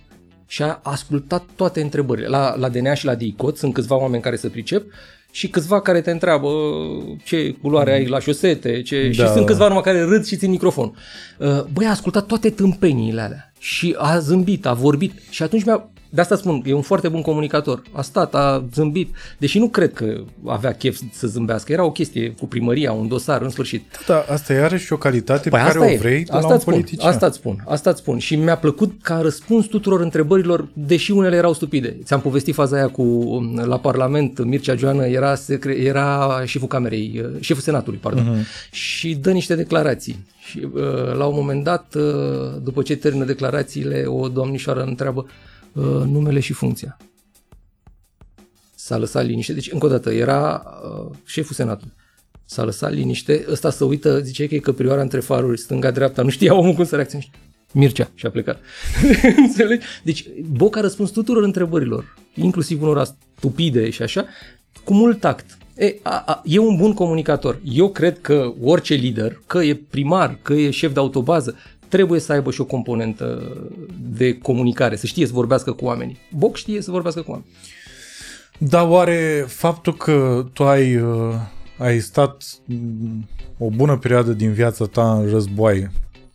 și 0.53 0.63
a 0.63 0.81
ascultat 0.83 1.45
toate 1.57 1.81
întrebările. 1.81 2.27
La, 2.27 2.57
la 2.57 2.69
DNA 2.69 2.95
și 2.95 3.05
la 3.05 3.15
DICOT 3.15 3.57
sunt 3.57 3.73
câțiva 3.73 3.97
oameni 3.97 4.23
care 4.23 4.37
se 4.37 4.49
pricep 4.49 4.85
și 5.31 5.49
câțiva 5.49 5.81
care 5.81 6.01
te 6.01 6.11
întreabă 6.11 6.49
ce 7.25 7.51
culoare 7.63 7.93
ai 7.93 8.07
la 8.07 8.19
șosete, 8.19 8.83
ce... 8.83 9.13
Da. 9.17 9.25
și 9.25 9.33
sunt 9.33 9.47
câțiva 9.47 9.67
numai 9.67 9.83
care 9.83 10.03
râd 10.03 10.25
și 10.25 10.37
țin 10.37 10.51
microfon. 10.51 10.97
Uh, 11.39 11.63
Băi, 11.73 11.87
a 11.87 11.91
ascultat 11.91 12.27
toate 12.27 12.51
tâmpeniile 12.51 13.21
alea 13.21 13.53
și 13.59 13.95
a 13.99 14.19
zâmbit, 14.19 14.67
a 14.67 14.73
vorbit 14.73 15.13
și 15.31 15.43
atunci 15.43 15.65
mi-a... 15.65 15.91
De 16.15 16.21
asta 16.21 16.37
spun, 16.37 16.63
e 16.65 16.73
un 16.73 16.83
foarte 16.83 17.09
bun 17.09 17.23
comunicator. 17.23 17.83
A 17.93 18.03
stat, 18.03 18.35
a 18.35 18.65
zâmbit, 18.75 19.15
deși 19.39 19.59
nu 19.59 19.69
cred 19.69 19.93
că 19.93 20.21
avea 20.47 20.73
chef 20.73 21.01
să 21.13 21.27
zâmbească. 21.27 21.73
Era 21.73 21.85
o 21.85 21.91
chestie 21.93 22.31
cu 22.39 22.47
primăria, 22.47 22.93
un 22.93 23.09
dosar, 23.09 23.43
în 23.43 23.49
sfârșit. 23.49 23.83
Da, 24.07 24.25
asta 24.29 24.53
e 24.53 24.57
iarăși 24.57 24.93
o 24.93 24.97
calitate 24.97 25.49
Păi 25.49 25.59
pe 25.61 25.65
asta 25.67 25.79
care 25.79 25.93
e. 25.93 25.95
o 25.95 25.99
vrei 25.99 26.25
de 26.25 26.33
asta 26.33 26.47
la 26.49 26.53
un 26.55 26.61
spun, 26.61 26.73
politician. 26.73 27.09
Asta 27.13 27.27
îți 27.27 27.37
spun, 27.37 27.65
asta 27.67 27.91
îți 27.91 27.99
spun. 27.99 28.19
Și 28.19 28.37
mi-a 28.37 28.57
plăcut 28.57 28.93
că 29.03 29.13
a 29.13 29.21
răspuns 29.21 29.67
tuturor 29.67 30.01
întrebărilor, 30.01 30.69
deși 30.73 31.11
unele 31.11 31.37
erau 31.37 31.53
stupide. 31.53 31.97
Ți-am 32.05 32.21
povestit 32.21 32.55
faza 32.55 32.77
aia 32.77 32.89
cu 32.89 33.03
um, 33.03 33.63
la 33.65 33.79
Parlament, 33.79 34.45
Mircea 34.45 34.75
Joană 34.77 35.07
era, 35.07 35.35
secre, 35.35 35.73
era 35.77 36.43
șeful 36.45 36.69
Camerei, 36.69 37.21
uh, 37.25 37.41
șeful 37.41 37.63
Senatului, 37.63 37.99
pardon, 38.03 38.25
Mhm. 38.25 38.41
uh-huh. 38.43 38.71
și 38.73 39.15
dă 39.15 39.31
niște 39.31 39.55
declarații. 39.55 40.27
Și 40.49 40.69
uh, 40.75 41.15
la 41.17 41.25
un 41.27 41.35
moment 41.35 41.65
dat, 41.65 41.95
uh, 41.97 42.03
după 42.63 42.83
ce 42.83 42.97
termină 42.97 43.25
declarațiile, 43.25 44.05
o 44.07 44.29
domnișoară 44.29 44.83
întreabă 44.83 45.25
uh, 45.27 45.33
numele 46.05 46.41
și 46.41 46.53
funcția. 46.53 46.97
S-a 48.75 48.97
lăsat 48.97 49.25
liniște. 49.25 49.53
Deci, 49.53 49.73
încă 49.73 49.87
o 49.87 49.89
dată, 49.89 50.12
era 50.12 50.62
uh, 50.85 51.16
șeful 51.25 51.55
Senatului. 51.55 51.93
S-a 52.45 52.64
lăsat 52.64 52.93
liniște, 52.93 53.45
ăsta 53.51 53.70
să 53.70 53.85
uită, 53.85 54.20
zice 54.20 54.47
că 54.47 54.55
e 54.55 54.59
căprioara 54.59 55.01
între 55.01 55.20
faruri, 55.20 55.59
stânga-dreapta, 55.59 56.23
nu 56.23 56.29
știa 56.29 56.55
omul 56.55 56.75
cum 56.75 56.85
să 56.85 56.95
reacționeze. 56.95 57.31
Mircea 57.73 58.11
și 58.14 58.27
a 58.27 58.31
plecat. 58.31 58.61
Înțelegi? 59.47 59.87
Deci 60.03 60.25
Boc 60.51 60.77
a 60.77 60.81
răspuns 60.81 61.11
tuturor 61.11 61.43
întrebărilor, 61.43 62.16
inclusiv 62.35 62.83
unora 62.83 63.05
stupide 63.39 63.91
și 63.91 64.03
așa, 64.03 64.27
cu 64.85 64.95
mult 64.95 65.20
tact. 65.20 65.59
E, 65.77 65.95
a, 66.03 66.23
a, 66.27 66.43
e 66.45 66.59
un 66.59 66.77
bun 66.77 66.95
comunicator. 66.95 67.61
Eu 67.64 67.91
cred 67.91 68.20
că 68.20 68.53
orice 68.62 68.95
lider, 68.95 69.43
că 69.47 69.59
e 69.59 69.75
primar, 69.91 70.39
că 70.43 70.53
e 70.53 70.70
șef 70.70 70.93
de 70.93 70.99
autobază, 70.99 71.57
trebuie 71.93 72.20
să 72.20 72.32
aibă 72.32 72.51
și 72.51 72.61
o 72.61 72.64
componentă 72.64 73.57
de 74.16 74.38
comunicare, 74.38 74.97
să 74.97 75.07
știe 75.07 75.26
să 75.26 75.32
vorbească 75.32 75.72
cu 75.72 75.84
oamenii. 75.84 76.18
Boc 76.36 76.57
știe 76.57 76.80
să 76.80 76.90
vorbească 76.90 77.20
cu 77.20 77.30
oamenii. 77.30 77.53
Dar 78.59 78.88
oare 78.88 79.45
faptul 79.49 79.97
că 79.97 80.47
tu 80.53 80.64
ai, 80.64 80.97
uh, 80.97 81.34
ai 81.78 82.01
stat 82.01 82.45
mm, 82.64 83.28
o 83.59 83.68
bună 83.70 83.99
perioadă 83.99 84.32
din 84.32 84.53
viața 84.53 84.84
ta 84.84 85.12
în 85.12 85.30
războaie, 85.30 85.90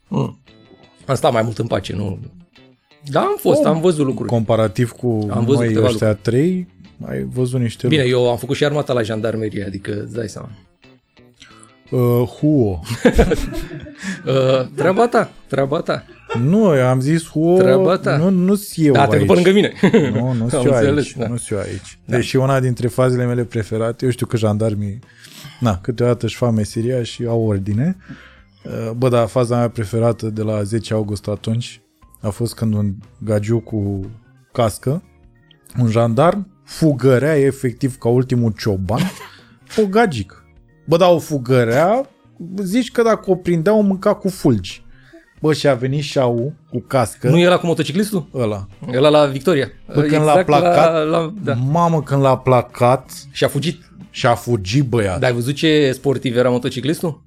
Mm. 0.07 0.39
Am 1.05 1.15
stat 1.15 1.31
mai 1.33 1.41
mult 1.41 1.57
în 1.57 1.67
pace, 1.67 1.93
nu... 1.93 2.19
Da, 3.03 3.19
am 3.19 3.35
fost, 3.39 3.65
am 3.65 3.81
văzut 3.81 4.05
lucruri. 4.05 4.29
comparativ 4.29 4.91
cu 4.91 5.27
Am 5.29 5.45
văzut 5.45 5.59
noi 5.59 5.67
câteva 5.67 5.87
ăștia 5.87 6.13
trei, 6.13 6.67
ai 7.05 7.23
văzut 7.33 7.59
niște 7.59 7.87
Bine, 7.87 8.03
eu 8.03 8.29
am 8.29 8.37
făcut 8.37 8.55
și 8.55 8.65
armata 8.65 8.93
la 8.93 9.01
jandarmerie, 9.01 9.63
adică 9.65 10.01
îți 10.03 10.13
dai 10.13 10.29
seama. 10.29 10.49
Lucruri. 11.89 12.21
Uh, 12.21 12.27
huo. 12.39 12.79
Uh, 14.25 14.67
treaba 14.75 15.07
ta, 15.07 15.29
treaba 15.47 15.81
ta. 15.81 16.03
nu, 16.39 16.75
eu 16.75 16.87
am 16.87 16.99
zis 16.99 17.27
huo, 17.27 17.57
Treaba 17.57 17.97
ta. 17.97 18.17
nu, 18.17 18.29
nu 18.29 18.55
sunt 18.55 18.85
eu 18.87 18.93
Da, 18.93 19.07
te 19.07 19.15
aici. 19.15 19.27
pe 19.27 19.33
lângă 19.33 19.51
mine. 19.51 19.73
Nu, 20.13 20.33
nu 20.33 20.43
Am 20.43 20.49
sunt 20.49 20.65
eu 20.65 20.73
înțeles, 20.73 21.03
aici. 21.05 21.15
da. 21.15 21.27
Nu 21.27 21.37
sunt 21.37 21.59
eu 21.59 21.65
aici. 21.65 21.99
Deși 22.05 22.35
una 22.35 22.59
dintre 22.59 22.87
fazele 22.87 23.25
mele 23.25 23.43
preferate, 23.43 24.05
eu 24.05 24.11
știu 24.11 24.25
că 24.25 24.37
jandarmii, 24.37 24.99
na, 25.59 25.77
câteodată 25.81 26.25
își 26.25 26.35
fac 26.35 26.51
meseria 26.51 27.03
și 27.03 27.25
au 27.27 27.41
ordine. 27.47 27.97
Uh, 28.63 28.91
Bă, 28.91 29.09
da, 29.09 29.25
faza 29.25 29.57
mea 29.57 29.69
preferată 29.69 30.25
de 30.29 30.41
la 30.41 30.63
10 30.63 30.93
august 30.93 31.27
atunci 31.27 31.81
a 32.21 32.29
fost 32.29 32.55
când 32.55 32.73
un 32.73 32.93
gagiu 33.17 33.59
cu 33.59 34.05
cască, 34.51 35.03
un 35.79 35.87
jandarm, 35.89 36.47
fugărea 36.63 37.35
efectiv 37.37 37.97
ca 37.97 38.09
ultimul 38.09 38.53
cioban 38.57 39.01
o 39.83 39.85
gagică. 39.85 40.35
Bă, 40.87 40.97
da, 40.97 41.07
o 41.09 41.19
fugărea, 41.19 42.09
zici 42.63 42.91
că 42.91 43.01
dacă 43.01 43.31
o 43.31 43.35
prindea, 43.35 43.73
o 43.73 43.81
mânca 43.81 44.13
cu 44.15 44.29
fulgi. 44.29 44.85
Bă, 45.41 45.53
și 45.53 45.67
a 45.67 45.73
venit 45.73 46.03
șau 46.03 46.53
cu 46.69 46.79
cască, 46.87 47.29
Nu 47.29 47.39
era 47.39 47.57
cu 47.57 47.65
motociclistul? 47.65 48.27
ăla. 48.33 48.67
Era 48.91 49.09
la 49.09 49.25
Victoria. 49.25 49.67
Bă, 49.93 50.01
când 50.01 50.23
l-a 50.23 50.43
placat, 50.43 50.93
La, 50.93 50.99
la, 50.99 51.33
da. 51.43 51.53
mamă, 51.53 52.03
când 52.03 52.21
l-a 52.21 52.37
placat 52.37 53.11
Și 53.31 53.43
a 53.43 53.47
fugit. 53.47 53.91
și 54.09 54.25
a 54.25 54.35
fugit 54.35 54.83
băiat. 54.89 55.19
Dar 55.19 55.29
ai 55.29 55.35
văzut 55.35 55.55
ce 55.55 55.91
sportiv 55.93 56.37
era 56.37 56.49
motociclistul? 56.49 57.25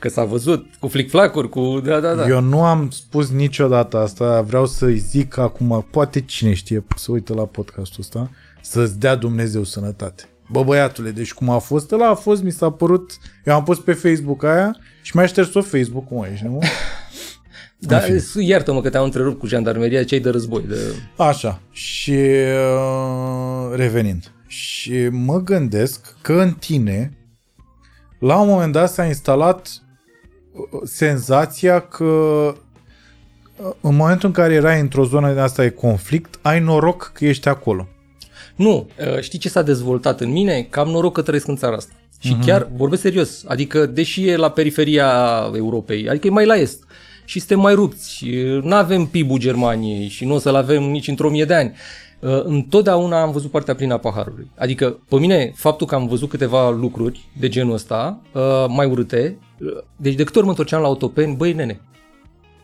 Că 0.00 0.08
s-a 0.08 0.24
văzut 0.24 0.66
cu 0.80 0.88
flic-flacuri, 0.88 1.48
cu... 1.48 1.80
Da, 1.84 2.00
da, 2.00 2.14
da. 2.14 2.28
Eu 2.28 2.40
nu 2.40 2.62
am 2.64 2.90
spus 2.90 3.30
niciodată 3.30 3.98
asta, 3.98 4.40
vreau 4.40 4.66
să-i 4.66 4.96
zic 4.98 5.36
acum, 5.36 5.86
poate 5.90 6.20
cine 6.20 6.54
știe 6.54 6.84
să 6.96 7.12
uită 7.12 7.34
la 7.34 7.42
podcastul 7.44 8.00
ăsta, 8.00 8.30
să-ți 8.62 8.98
dea 8.98 9.14
Dumnezeu 9.14 9.64
sănătate. 9.64 10.22
Bă, 10.50 10.62
băiatule, 10.62 11.10
deci 11.10 11.32
cum 11.32 11.50
a 11.50 11.58
fost 11.58 11.92
ăla, 11.92 12.08
a 12.08 12.14
fost, 12.14 12.42
mi 12.42 12.50
s-a 12.50 12.70
părut, 12.70 13.18
eu 13.44 13.54
am 13.54 13.64
pus 13.64 13.78
pe 13.78 13.92
Facebook 13.92 14.44
aia 14.44 14.76
și 15.02 15.16
mi-a 15.16 15.26
șters-o 15.26 15.62
Facebook, 15.62 16.06
cum 16.06 16.26
ești, 16.32 16.44
nu? 16.44 16.58
da 17.78 18.00
iartă-mă 18.38 18.80
că 18.80 18.90
te-am 18.90 19.04
întrerupt 19.04 19.38
cu 19.38 19.46
jandarmeria, 19.46 20.04
cei 20.04 20.20
de 20.20 20.30
război. 20.30 20.62
De... 20.62 20.76
Așa, 21.16 21.60
și 21.70 22.10
uh, 22.10 23.74
revenind, 23.74 24.32
și 24.46 25.08
mă 25.08 25.40
gândesc 25.42 26.14
că 26.22 26.32
în 26.32 26.52
tine, 26.52 27.12
la 28.18 28.40
un 28.40 28.48
moment 28.48 28.72
dat 28.72 28.90
s-a 28.90 29.04
instalat 29.04 29.68
uh, 30.52 30.80
senzația 30.84 31.80
că 31.80 32.04
uh, 32.04 32.54
în 33.80 33.96
momentul 33.96 34.28
în 34.28 34.34
care 34.34 34.54
erai 34.54 34.80
într-o 34.80 35.04
zonă 35.04 35.32
de 35.32 35.40
asta 35.40 35.62
de 35.62 35.70
conflict, 35.70 36.38
ai 36.42 36.60
noroc 36.60 37.10
că 37.14 37.24
ești 37.24 37.48
acolo. 37.48 37.88
Nu, 38.58 38.88
uh, 39.14 39.20
știi 39.20 39.38
ce 39.38 39.48
s-a 39.48 39.62
dezvoltat 39.62 40.20
în 40.20 40.30
mine? 40.30 40.66
Că 40.70 40.80
am 40.80 40.88
noroc 40.88 41.12
că 41.12 41.22
trăiesc 41.22 41.48
în 41.48 41.56
țara 41.56 41.76
asta. 41.76 41.92
Și 42.20 42.34
uh-huh. 42.34 42.44
chiar 42.46 42.68
vorbesc 42.76 43.02
serios, 43.02 43.44
adică 43.46 43.86
deși 43.86 44.28
e 44.28 44.36
la 44.36 44.50
periferia 44.50 45.10
Europei, 45.54 46.08
adică 46.08 46.26
e 46.26 46.30
mai 46.30 46.46
la 46.46 46.56
est 46.56 46.86
și 47.24 47.38
suntem 47.38 47.60
mai 47.60 47.74
rupți, 47.74 48.26
nu 48.62 48.74
avem 48.74 49.06
PIB-ul 49.06 49.38
Germaniei 49.38 50.08
și 50.08 50.24
nu 50.24 50.34
o 50.34 50.38
să-l 50.38 50.54
avem 50.54 50.82
nici 50.82 51.08
într-o 51.08 51.30
mie 51.30 51.44
de 51.44 51.54
ani. 51.54 51.72
Uh, 52.20 52.40
Întotdeauna 52.44 53.20
am 53.22 53.30
văzut 53.30 53.50
partea 53.50 53.74
plină 53.74 53.94
a 53.94 53.98
paharului. 53.98 54.50
Adică, 54.56 54.98
pe 55.08 55.16
mine, 55.16 55.52
faptul 55.54 55.86
că 55.86 55.94
am 55.94 56.06
văzut 56.06 56.28
câteva 56.28 56.70
lucruri 56.70 57.28
de 57.40 57.48
genul 57.48 57.74
ăsta, 57.74 58.20
uh, 58.32 58.64
mai 58.68 58.86
urâte, 58.86 59.38
uh, 59.60 59.68
deci 59.96 60.14
de 60.14 60.24
câte 60.24 60.36
ori 60.36 60.46
mă 60.46 60.52
întorceam 60.52 60.80
la 60.80 60.86
autopeni, 60.86 61.36
băi 61.36 61.52
nene, 61.52 61.80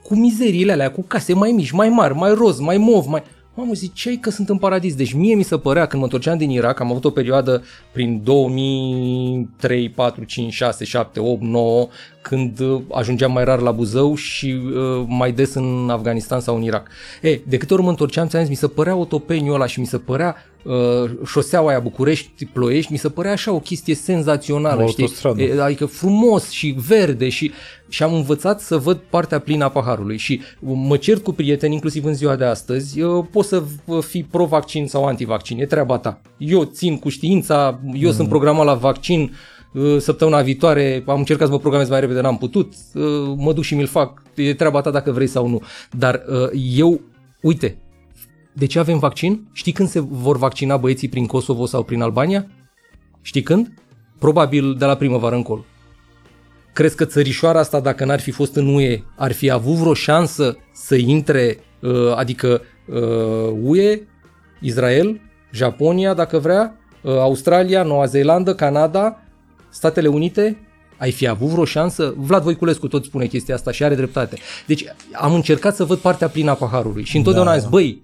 cu 0.03 0.14
mizeriile 0.14 0.72
alea, 0.72 0.90
cu 0.90 1.03
case 1.03 1.34
mai 1.34 1.51
mici, 1.51 1.70
mai 1.70 1.88
mari, 1.88 2.14
mai 2.14 2.34
roz, 2.34 2.59
mai 2.59 2.76
mov, 2.76 3.07
mai... 3.07 3.22
Mamă, 3.57 3.72
ziceai 3.72 4.16
că 4.20 4.30
sunt 4.30 4.48
în 4.48 4.59
paradis. 4.59 4.94
Deci 4.94 5.12
mie 5.12 5.34
mi 5.34 5.42
se 5.42 5.59
părea, 5.59 5.86
când 5.86 5.98
mă 6.02 6.05
întorceam 6.07 6.38
din 6.38 6.50
Irak, 6.50 6.80
am 6.80 6.90
avut 6.90 7.05
o 7.05 7.11
perioadă 7.11 7.62
prin 7.92 8.20
2003, 8.22 9.88
4, 9.88 10.24
5, 10.24 10.52
6, 10.52 10.84
7, 10.84 11.20
8, 11.20 11.42
9, 11.42 11.88
când 12.22 12.61
uh, 12.61 12.80
ajungeam 12.92 13.32
mai 13.32 13.44
rar 13.44 13.61
la 13.61 13.70
Buzău 13.70 14.14
și 14.14 14.46
uh, 14.64 15.05
mai 15.07 15.32
des 15.32 15.55
în 15.55 15.88
Afganistan 15.90 16.40
sau 16.40 16.57
în 16.57 16.62
Irak. 16.62 16.88
E, 17.22 17.40
de 17.46 17.57
câte 17.57 17.74
ori 17.74 17.82
mă 17.82 17.88
întorceam, 17.88 18.26
ți-am 18.28 18.40
zis, 18.40 18.50
mi 18.50 18.57
se 18.57 18.68
părea 18.68 18.92
autopeniul 18.92 19.55
ăla 19.55 19.66
și 19.66 19.80
mi 19.80 19.86
se 19.86 19.98
părea 19.98 20.36
uh, 20.62 21.11
șoseaua 21.26 21.68
aia 21.70 21.78
București-Ploiești, 21.80 22.92
mi 22.92 22.98
se 22.98 23.09
părea 23.09 23.32
așa 23.32 23.52
o 23.52 23.59
chestie 23.61 23.94
senzațională, 23.94 24.82
O 24.82 24.86
știi? 24.86 25.02
autostradă. 25.02 25.42
E, 25.42 25.62
adică 25.62 25.86
frumos 25.86 26.50
și 26.50 26.76
verde 26.88 27.28
și, 27.28 27.52
și 27.95 28.03
am 28.03 28.14
învățat 28.14 28.61
să 28.61 28.76
văd 28.76 28.97
partea 28.97 29.38
plină 29.38 29.64
a 29.64 29.68
paharului 29.68 30.16
și 30.16 30.40
mă 30.61 30.97
cert 30.97 31.22
cu 31.22 31.32
prieteni, 31.32 31.74
inclusiv 31.74 32.05
în 32.05 32.14
ziua 32.14 32.36
de 32.36 32.45
astăzi, 32.45 32.99
eu 33.01 33.22
pot 33.22 33.45
să 33.45 33.62
fii 34.01 34.24
pro-vaccin 34.24 34.86
sau 34.86 35.05
anti-vaccin, 35.05 35.61
e 35.61 35.66
treaba 35.66 35.99
ta. 35.99 36.20
Eu 36.38 36.64
țin 36.64 36.99
cu 36.99 37.09
știința, 37.09 37.80
eu 37.95 38.09
mm. 38.09 38.14
sunt 38.14 38.28
programat 38.28 38.64
la 38.64 38.74
vaccin, 38.74 39.34
uh, 39.72 39.99
săptămâna 39.99 40.42
viitoare 40.42 41.03
am 41.07 41.18
încercat 41.18 41.47
să 41.47 41.53
mă 41.53 41.59
programez 41.59 41.88
mai 41.88 42.01
repede, 42.01 42.20
n-am 42.20 42.38
putut, 42.38 42.72
uh, 42.95 43.03
mă 43.36 43.53
duc 43.53 43.64
și 43.64 43.74
mi-l 43.74 43.86
fac, 43.86 44.22
e 44.34 44.55
treaba 44.55 44.80
ta 44.80 44.90
dacă 44.90 45.12
vrei 45.12 45.26
sau 45.26 45.49
nu. 45.49 45.62
Dar 45.90 46.22
uh, 46.28 46.49
eu, 46.76 47.01
uite, 47.40 47.78
de 48.53 48.66
ce 48.66 48.78
avem 48.78 48.99
vaccin? 48.99 49.49
Știi 49.53 49.72
când 49.72 49.88
se 49.88 50.01
vor 50.01 50.36
vaccina 50.36 50.76
băieții 50.76 51.09
prin 51.09 51.26
Kosovo 51.26 51.66
sau 51.66 51.82
prin 51.82 52.03
Albania? 52.03 52.47
Știi 53.22 53.42
când? 53.42 53.74
Probabil 54.18 54.74
de 54.74 54.84
la 54.84 54.95
primăvară 54.95 55.34
încolo. 55.34 55.64
Crezi 56.75 56.97
că 56.97 57.05
țărișoara 57.05 57.59
asta, 57.59 57.81
dacă 57.81 58.05
n-ar 58.05 58.20
fi 58.20 58.31
fost 58.31 58.57
în 58.57 58.75
UE, 58.75 59.03
ar 59.16 59.33
fi 59.33 59.51
avut 59.51 59.75
vreo 59.75 59.95
șansă 59.95 60.57
să 60.72 60.95
intre, 60.95 61.59
uh, 61.81 62.14
adică 62.16 62.62
uh, 62.87 63.53
UE, 63.62 64.01
Israel, 64.61 65.20
Japonia, 65.53 66.14
dacă 66.14 66.39
vrea, 66.39 66.79
uh, 67.03 67.12
Australia, 67.12 67.83
Noua 67.83 68.05
Zeelandă, 68.05 68.55
Canada, 68.55 69.22
Statele 69.70 70.09
Unite? 70.09 70.59
Ai 70.99 71.11
fi 71.11 71.27
avut 71.27 71.49
vreo 71.49 71.64
șansă? 71.64 72.14
Vlad 72.16 72.43
Voiculescu 72.43 72.89
tot 72.89 73.05
spune 73.05 73.27
chestia 73.27 73.55
asta 73.55 73.70
și 73.70 73.85
are 73.85 73.95
dreptate. 73.95 74.39
Deci 74.66 74.85
am 75.12 75.35
încercat 75.35 75.75
să 75.75 75.85
văd 75.85 75.99
partea 75.99 76.29
plină 76.29 76.51
a 76.51 76.55
paharului 76.55 77.05
și 77.05 77.16
întotdeauna 77.16 77.51
Da. 77.51 77.57
am 77.57 77.62
zis, 77.62 77.70
băi, 77.70 78.03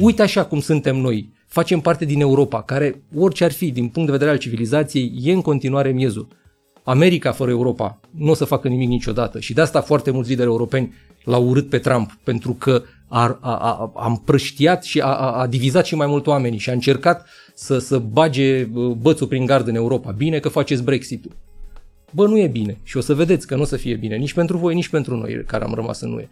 uite 0.00 0.22
așa 0.22 0.44
cum 0.44 0.60
suntem 0.60 0.96
noi, 0.96 1.32
facem 1.46 1.80
parte 1.80 2.04
din 2.04 2.20
Europa, 2.20 2.62
care 2.62 3.02
orice 3.16 3.44
ar 3.44 3.52
fi 3.52 3.70
din 3.70 3.88
punct 3.88 4.06
de 4.06 4.12
vedere 4.14 4.30
al 4.30 4.38
civilizației, 4.38 5.12
e 5.22 5.32
în 5.32 5.42
continuare 5.42 5.90
miezul. 5.90 6.28
America 6.88 7.32
fără 7.32 7.50
Europa 7.50 8.00
nu 8.10 8.30
o 8.30 8.34
să 8.34 8.44
facă 8.44 8.68
nimic 8.68 8.88
niciodată 8.88 9.40
și 9.40 9.52
de 9.52 9.60
asta 9.60 9.80
foarte 9.80 10.10
mulți 10.10 10.28
lideri 10.28 10.48
europeni 10.48 10.94
l-au 11.24 11.48
urât 11.48 11.68
pe 11.68 11.78
Trump, 11.78 12.18
pentru 12.24 12.52
că 12.52 12.82
a, 13.08 13.38
a, 13.40 13.56
a, 13.56 13.92
a 13.94 14.06
împrăștiat 14.06 14.84
și 14.84 15.00
a, 15.00 15.06
a, 15.06 15.32
a 15.32 15.46
divizat 15.46 15.86
și 15.86 15.94
mai 15.94 16.06
mult 16.06 16.26
oamenii 16.26 16.58
și 16.58 16.70
a 16.70 16.72
încercat 16.72 17.26
să, 17.54 17.78
să 17.78 17.98
bage 17.98 18.64
bă, 18.64 18.88
bățul 18.88 19.26
prin 19.26 19.46
gard 19.46 19.68
în 19.68 19.74
Europa. 19.74 20.10
Bine 20.10 20.38
că 20.38 20.48
faceți 20.48 20.82
Brexit-ul. 20.82 21.32
Bă, 22.10 22.26
nu 22.26 22.38
e 22.38 22.46
bine 22.46 22.78
și 22.82 22.96
o 22.96 23.00
să 23.00 23.14
vedeți 23.14 23.46
că 23.46 23.54
nu 23.54 23.62
o 23.62 23.64
să 23.64 23.76
fie 23.76 23.94
bine 23.94 24.16
nici 24.16 24.32
pentru 24.32 24.56
voi, 24.58 24.74
nici 24.74 24.88
pentru 24.88 25.16
noi 25.16 25.44
care 25.46 25.64
am 25.64 25.74
rămas 25.74 26.00
în 26.00 26.12
UE. 26.12 26.28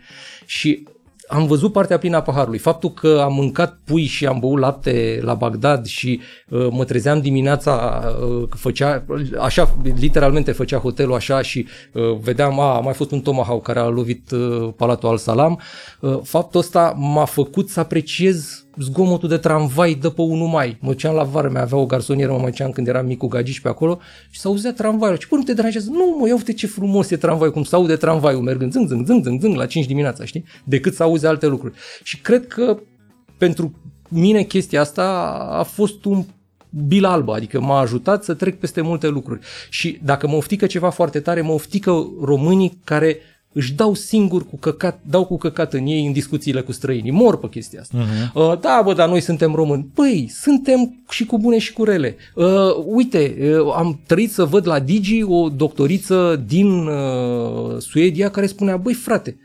Și 0.47 0.89
am 1.29 1.47
văzut 1.47 1.73
partea 1.73 1.99
plină 1.99 2.17
a 2.17 2.23
paharului. 2.23 2.59
Faptul 2.59 2.91
că 2.91 3.21
am 3.25 3.35
mâncat 3.35 3.79
pui 3.85 4.05
și 4.05 4.27
am 4.27 4.39
băut 4.39 4.59
lapte 4.59 5.21
la 5.23 5.35
Bagdad 5.35 5.87
și 5.87 6.21
uh, 6.49 6.69
mă 6.71 6.85
trezeam 6.85 7.21
dimineața, 7.21 8.05
uh, 8.21 8.49
că 8.49 8.57
făcea, 8.57 9.05
așa, 9.41 9.77
literalmente 9.83 10.53
făcea 10.53 10.79
hotelul 10.79 11.15
așa 11.15 11.43
și 11.43 11.67
uh, 11.93 12.03
vedeam, 12.21 12.61
a, 12.61 12.77
a 12.77 12.81
mai 12.81 12.95
fost 12.95 13.11
un 13.11 13.21
tomahawk 13.21 13.63
care 13.63 13.79
a 13.79 13.87
lovit 13.87 14.31
uh, 14.31 14.69
Palatul 14.77 15.09
al 15.09 15.17
Salam. 15.17 15.61
Uh, 16.01 16.19
faptul 16.23 16.61
ăsta 16.61 16.95
m-a 16.97 17.25
făcut 17.25 17.69
să 17.69 17.81
apreciez 17.81 18.66
zgomotul 18.79 19.29
de 19.29 19.37
tramvai 19.37 19.95
de 19.95 20.09
pe 20.09 20.23
1 20.23 20.45
mai. 20.45 20.77
Mă 20.81 20.91
duceam 20.91 21.15
la 21.15 21.23
vară, 21.23 21.49
mai 21.49 21.61
avea 21.61 21.79
o 21.79 21.87
garsonieră, 21.87 22.33
mă 22.33 22.39
mai 22.39 22.51
duceam 22.51 22.71
când 22.71 22.89
eram 22.89 23.07
mic 23.07 23.19
cu 23.19 23.27
gagici 23.27 23.61
pe 23.61 23.69
acolo 23.69 23.99
și 24.31 24.41
s-auzea 24.41 24.73
tramvaiul. 24.73 25.19
Și 25.19 25.29
bă, 25.29 25.37
nu 25.37 25.43
te 25.43 25.55
deranjează? 25.55 25.91
Nu, 25.91 26.17
mă, 26.19 26.29
ia 26.29 26.35
uite 26.35 26.53
ce 26.53 26.67
frumos 26.67 27.11
e 27.11 27.17
tramvaiul, 27.17 27.53
cum 27.53 27.65
s-aude 27.65 27.97
tramvaiul 27.97 28.43
mergând 28.43 28.73
zâng, 28.73 28.89
zâng, 28.89 29.07
zâng, 29.07 29.25
zâng, 29.25 29.41
zâng 29.41 29.55
la 29.57 29.67
5 29.67 29.87
dimineața, 29.87 30.25
știi? 30.25 30.45
Decât 30.65 30.95
să 30.95 31.03
auzi 31.03 31.27
alte 31.27 31.47
lucruri. 31.47 31.75
Și 32.03 32.21
cred 32.21 32.47
că 32.47 32.79
pentru 33.39 33.75
mine 34.09 34.43
chestia 34.43 34.81
asta 34.81 35.03
a 35.51 35.63
fost 35.63 36.05
un 36.05 36.25
bil 36.71 37.05
albă, 37.05 37.35
adică 37.35 37.61
m-a 37.61 37.81
ajutat 37.81 38.25
să 38.25 38.35
trec 38.35 38.59
peste 38.59 38.81
multe 38.81 39.09
lucruri. 39.09 39.41
Și 39.71 40.01
dacă 40.05 40.29
mă 40.29 40.37
oftică 40.37 40.67
ceva 40.67 40.91
foarte 40.91 41.21
tare, 41.21 41.41
mă 41.41 41.53
oftică 41.53 42.07
românii 42.21 42.81
care 42.85 43.19
își 43.57 43.73
dau 43.73 43.95
singur 43.95 44.47
cu 44.47 44.57
căcat, 44.57 45.01
dau 45.03 45.25
cu 45.25 45.37
căcat 45.39 45.73
în 45.73 45.87
ei 45.87 46.07
în 46.07 46.13
discuțiile 46.13 46.61
cu 46.61 46.73
străinii. 46.73 47.11
Mor 47.11 47.39
pe 47.39 47.49
chestia 47.49 47.81
asta. 47.81 47.99
Uh-huh. 47.99 48.33
Uh, 48.35 48.61
da, 48.61 48.83
bă, 48.85 48.93
dar 48.93 49.09
noi 49.09 49.21
suntem 49.21 49.55
români. 49.55 49.89
Păi, 49.95 50.29
suntem 50.31 51.05
și 51.09 51.25
cu 51.25 51.39
bune 51.39 51.59
și 51.59 51.73
cu 51.73 51.85
rele. 51.85 52.17
Uh, 52.35 52.47
uite, 52.85 53.37
uh, 53.41 53.73
am 53.77 54.01
trăit 54.07 54.33
să 54.33 54.45
văd 54.45 54.67
la 54.67 54.79
Digi 54.79 55.23
o 55.23 55.49
doctoriță 55.49 56.43
din 56.47 56.87
uh, 56.87 57.79
Suedia 57.79 58.31
care 58.31 58.47
spunea, 58.47 58.77
băi 58.77 58.95
frate, 58.95 59.39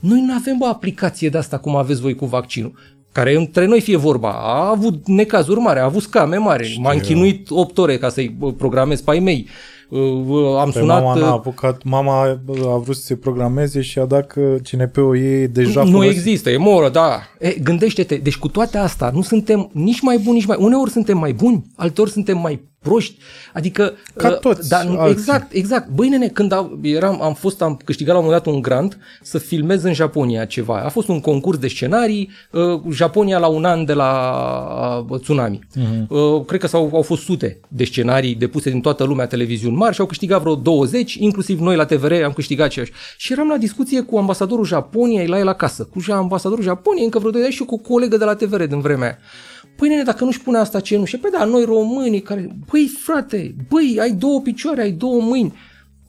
noi 0.00 0.20
nu 0.20 0.32
avem 0.32 0.60
o 0.60 0.66
aplicație 0.66 1.28
de 1.28 1.38
asta 1.38 1.58
cum 1.58 1.76
aveți 1.76 2.00
voi 2.00 2.14
cu 2.14 2.26
vaccinul 2.26 2.72
care 3.12 3.36
între 3.36 3.66
noi 3.66 3.80
fie 3.80 3.96
vorba, 3.96 4.30
a 4.30 4.68
avut 4.68 5.06
necazuri 5.06 5.60
mari, 5.60 5.78
a 5.78 5.84
avut 5.84 6.02
scame 6.02 6.36
mari, 6.36 6.78
m-a 6.80 6.92
închinuit 6.92 7.50
8 7.50 7.78
ore 7.78 7.98
ca 7.98 8.08
să-i 8.08 8.34
bă, 8.38 8.52
programez 8.52 9.00
pe 9.00 9.10
ai 9.10 9.18
mei. 9.18 9.46
Uh, 9.92 10.58
Am 10.58 10.70
Pe 10.70 10.78
sunat... 10.78 11.02
mama 11.02 11.20
n-a 11.20 11.26
uh, 11.26 11.32
apucat, 11.32 11.82
mama 11.82 12.20
a 12.64 12.76
vrut 12.76 12.96
să 12.96 13.02
se 13.02 13.16
programeze 13.16 13.80
și 13.80 13.98
a 13.98 14.04
dat 14.04 14.26
că 14.26 14.56
CNP-ul 14.70 15.16
ei 15.16 15.48
deja 15.48 15.82
nu 15.82 15.90
folosit. 15.90 16.10
există, 16.10 16.50
e 16.50 16.56
moră, 16.56 16.88
da. 16.88 17.20
E, 17.38 17.54
gândește-te, 17.62 18.14
deci 18.16 18.36
cu 18.36 18.48
toate 18.48 18.78
astea, 18.78 19.10
nu 19.14 19.22
suntem 19.22 19.70
nici 19.72 20.00
mai 20.00 20.18
buni, 20.18 20.36
nici 20.36 20.46
mai... 20.46 20.56
Uneori 20.60 20.90
suntem 20.90 21.18
mai 21.18 21.32
buni, 21.32 21.64
alteori 21.76 22.10
suntem 22.10 22.38
mai 22.38 22.70
proști. 22.82 23.16
Adică... 23.52 23.92
Ca 24.16 24.28
uh, 24.28 24.38
toți 24.38 24.68
dar, 24.68 24.86
alții. 24.86 25.10
Exact, 25.10 25.52
exact. 25.52 25.88
Băi, 25.88 26.08
nene, 26.08 26.28
când 26.28 26.52
am, 26.52 26.78
eram, 26.82 27.22
am 27.22 27.34
fost, 27.34 27.62
am 27.62 27.80
câștigat 27.84 28.12
la 28.12 28.18
un 28.18 28.24
moment 28.24 28.44
dat 28.44 28.54
un 28.54 28.60
grant 28.60 28.98
să 29.22 29.38
filmez 29.38 29.82
în 29.82 29.92
Japonia 29.92 30.44
ceva. 30.44 30.82
A 30.84 30.88
fost 30.88 31.08
un 31.08 31.20
concurs 31.20 31.58
de 31.58 31.68
scenarii, 31.68 32.30
uh, 32.50 32.80
Japonia 32.90 33.38
la 33.38 33.46
un 33.46 33.64
an 33.64 33.84
de 33.84 33.92
la 33.92 35.06
uh, 35.08 35.20
tsunami. 35.20 35.58
Uh-huh. 35.58 36.06
Uh, 36.08 36.44
cred 36.46 36.60
că 36.60 36.66
s-au, 36.66 36.90
au 36.92 37.02
fost 37.02 37.22
sute 37.22 37.60
de 37.68 37.84
scenarii 37.84 38.34
depuse 38.34 38.70
din 38.70 38.80
toată 38.80 39.04
lumea 39.04 39.26
televiziuni 39.26 39.76
mari 39.76 39.94
și 39.94 40.00
au 40.00 40.06
câștigat 40.06 40.40
vreo 40.40 40.54
20, 40.54 41.14
inclusiv 41.14 41.60
noi 41.60 41.76
la 41.76 41.84
TVR 41.84 42.12
am 42.12 42.32
câștigat 42.32 42.66
aceeași. 42.66 42.92
Și 43.16 43.32
eram 43.32 43.48
la 43.48 43.56
discuție 43.56 44.00
cu 44.00 44.16
ambasadorul 44.16 44.64
Japoniei 44.64 45.26
la 45.26 45.38
el 45.38 45.48
acasă, 45.48 45.84
cu 45.84 46.12
ambasadorul 46.12 46.64
Japoniei 46.64 47.04
încă 47.04 47.18
vreo 47.18 47.30
2 47.30 47.42
ani 47.42 47.52
și 47.52 47.64
cu 47.64 47.74
o 47.74 47.78
colegă 47.78 48.16
de 48.16 48.24
la 48.24 48.34
TVR 48.34 48.62
din 48.62 48.80
vremea 48.80 49.06
aia. 49.06 49.18
Păi 49.76 49.88
nene, 49.88 50.02
dacă 50.02 50.24
nu-și 50.24 50.40
pune 50.40 50.58
asta 50.58 50.80
cenușă, 50.80 51.16
păi 51.16 51.30
da, 51.30 51.44
noi 51.44 51.64
românii 51.64 52.22
care... 52.22 52.56
Băi 52.70 52.90
frate, 53.02 53.54
băi, 53.68 53.96
ai 54.00 54.10
două 54.10 54.40
picioare, 54.40 54.82
ai 54.82 54.90
două 54.90 55.20
mâini, 55.20 55.54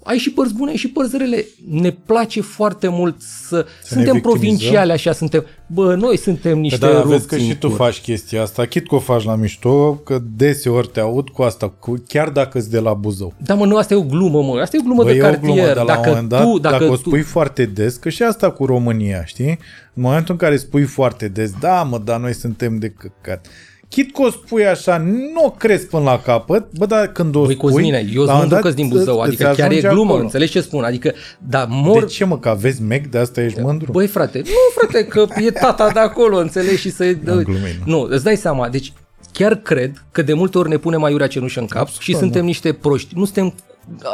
ai 0.03 0.17
și 0.17 0.31
părți 0.31 0.53
bune, 0.53 0.69
ai 0.69 0.77
și 0.77 0.87
părți 0.87 1.17
rele. 1.17 1.45
Ne 1.69 1.91
place 1.91 2.41
foarte 2.41 2.87
mult 2.87 3.15
să... 3.19 3.47
Să 3.47 3.55
ne 3.55 3.65
suntem 3.83 4.13
victimizăm. 4.13 4.21
provinciale 4.21 4.93
așa, 4.93 5.11
suntem... 5.11 5.45
Bă, 5.67 5.95
noi 5.95 6.17
suntem 6.17 6.59
niște 6.59 6.79
Că 6.79 6.85
da, 6.85 6.91
rupți 6.91 7.09
vezi 7.09 7.27
că 7.27 7.35
în 7.35 7.41
și 7.41 7.55
tu 7.55 7.67
cur. 7.67 7.75
faci 7.75 8.01
chestia 8.01 8.41
asta, 8.41 8.65
chit 8.65 8.87
că 8.87 8.95
o 8.95 8.99
faci 8.99 9.23
la 9.23 9.35
mișto, 9.35 9.93
că 9.93 10.21
deseori 10.35 10.87
te 10.87 10.99
aud 10.99 11.29
cu 11.29 11.41
asta, 11.41 11.69
cu, 11.69 12.03
chiar 12.07 12.29
dacă 12.29 12.57
îți 12.57 12.69
de 12.69 12.79
la 12.79 12.93
Buzău. 12.93 13.33
Da, 13.37 13.53
mă, 13.53 13.65
nu, 13.65 13.75
asta 13.75 13.93
e 13.93 13.97
o 13.97 14.03
glumă, 14.03 14.41
mă. 14.41 14.59
Asta 14.61 14.77
e 14.77 14.79
o 14.79 14.83
glumă 14.83 15.03
Bă, 15.03 15.09
de 15.09 15.15
e 15.15 15.21
o 15.21 15.23
cartier. 15.23 15.41
glumă, 15.41 15.65
dar 15.65 15.75
la 15.75 15.85
dacă 15.85 15.99
un 15.99 16.05
moment 16.07 16.29
dat, 16.29 16.43
tu, 16.43 16.57
dacă, 16.57 16.77
dacă 16.77 16.91
o 16.91 16.95
tu, 16.95 17.09
spui 17.09 17.21
foarte 17.21 17.65
des, 17.65 17.95
că 17.95 18.09
și 18.09 18.23
asta 18.23 18.51
cu 18.51 18.65
România, 18.65 19.25
știi? 19.25 19.59
În 19.93 20.03
momentul 20.03 20.33
în 20.33 20.39
care 20.39 20.57
spui 20.57 20.83
foarte 20.83 21.27
des, 21.27 21.51
da, 21.59 21.83
mă, 21.83 22.01
dar 22.05 22.19
noi 22.19 22.33
suntem 22.33 22.77
de 22.77 22.89
căcat. 22.89 23.47
Chit 23.93 24.13
că 24.13 24.21
o 24.21 24.29
spui 24.29 24.65
așa, 24.65 24.97
nu 25.33 25.45
o 25.45 25.49
crezi 25.49 25.85
până 25.85 26.03
la 26.03 26.19
capăt, 26.19 26.65
bă, 26.77 26.85
dar 26.85 27.07
când 27.07 27.35
o 27.35 27.43
Băi, 27.43 27.53
spui... 27.53 27.71
Cosmine, 27.71 28.09
eu 28.13 28.23
la 28.23 28.33
un 28.33 28.39
sunt 28.39 28.51
moment 28.51 28.51
mândru 28.51 28.67
dat 28.67 28.73
din 28.73 28.87
Buzău, 28.87 29.19
îți 29.19 29.27
adică 29.27 29.43
chiar 29.43 29.57
e 29.57 29.63
ajunge 29.63 29.87
glumă, 29.87 30.09
acolo. 30.09 30.23
înțelegi 30.23 30.51
ce 30.51 30.61
spun? 30.61 30.83
Adică, 30.83 31.13
da, 31.37 31.65
mor... 31.69 32.03
De 32.03 32.05
ce, 32.05 32.25
mă, 32.25 32.39
că 32.39 32.49
aveți 32.49 32.81
mec, 32.81 33.07
de 33.07 33.17
asta 33.17 33.41
ești 33.41 33.59
mândru? 33.59 33.91
Băi, 33.91 34.07
frate, 34.07 34.41
nu, 34.45 34.81
frate, 34.81 35.05
că 35.05 35.25
e 35.37 35.51
tata 35.51 35.89
de 35.89 35.99
acolo, 35.99 36.37
înțelegi, 36.37 36.79
și 36.79 36.91
să... 36.91 37.11
glumit, 37.13 37.47
nu. 37.85 37.97
nu, 37.97 38.07
îți 38.09 38.23
dai 38.23 38.35
seama, 38.35 38.69
deci 38.69 38.93
chiar 39.31 39.55
cred 39.55 40.03
că 40.11 40.21
de 40.21 40.33
multe 40.33 40.57
ori 40.57 40.69
ne 40.69 40.77
punem 40.77 41.03
aiurea 41.03 41.27
cenușă 41.27 41.59
în 41.59 41.65
cap 41.65 41.89
și 41.99 42.15
suntem 42.15 42.45
niște 42.45 42.73
proști. 42.73 43.13
Nu 43.15 43.25
suntem 43.25 43.53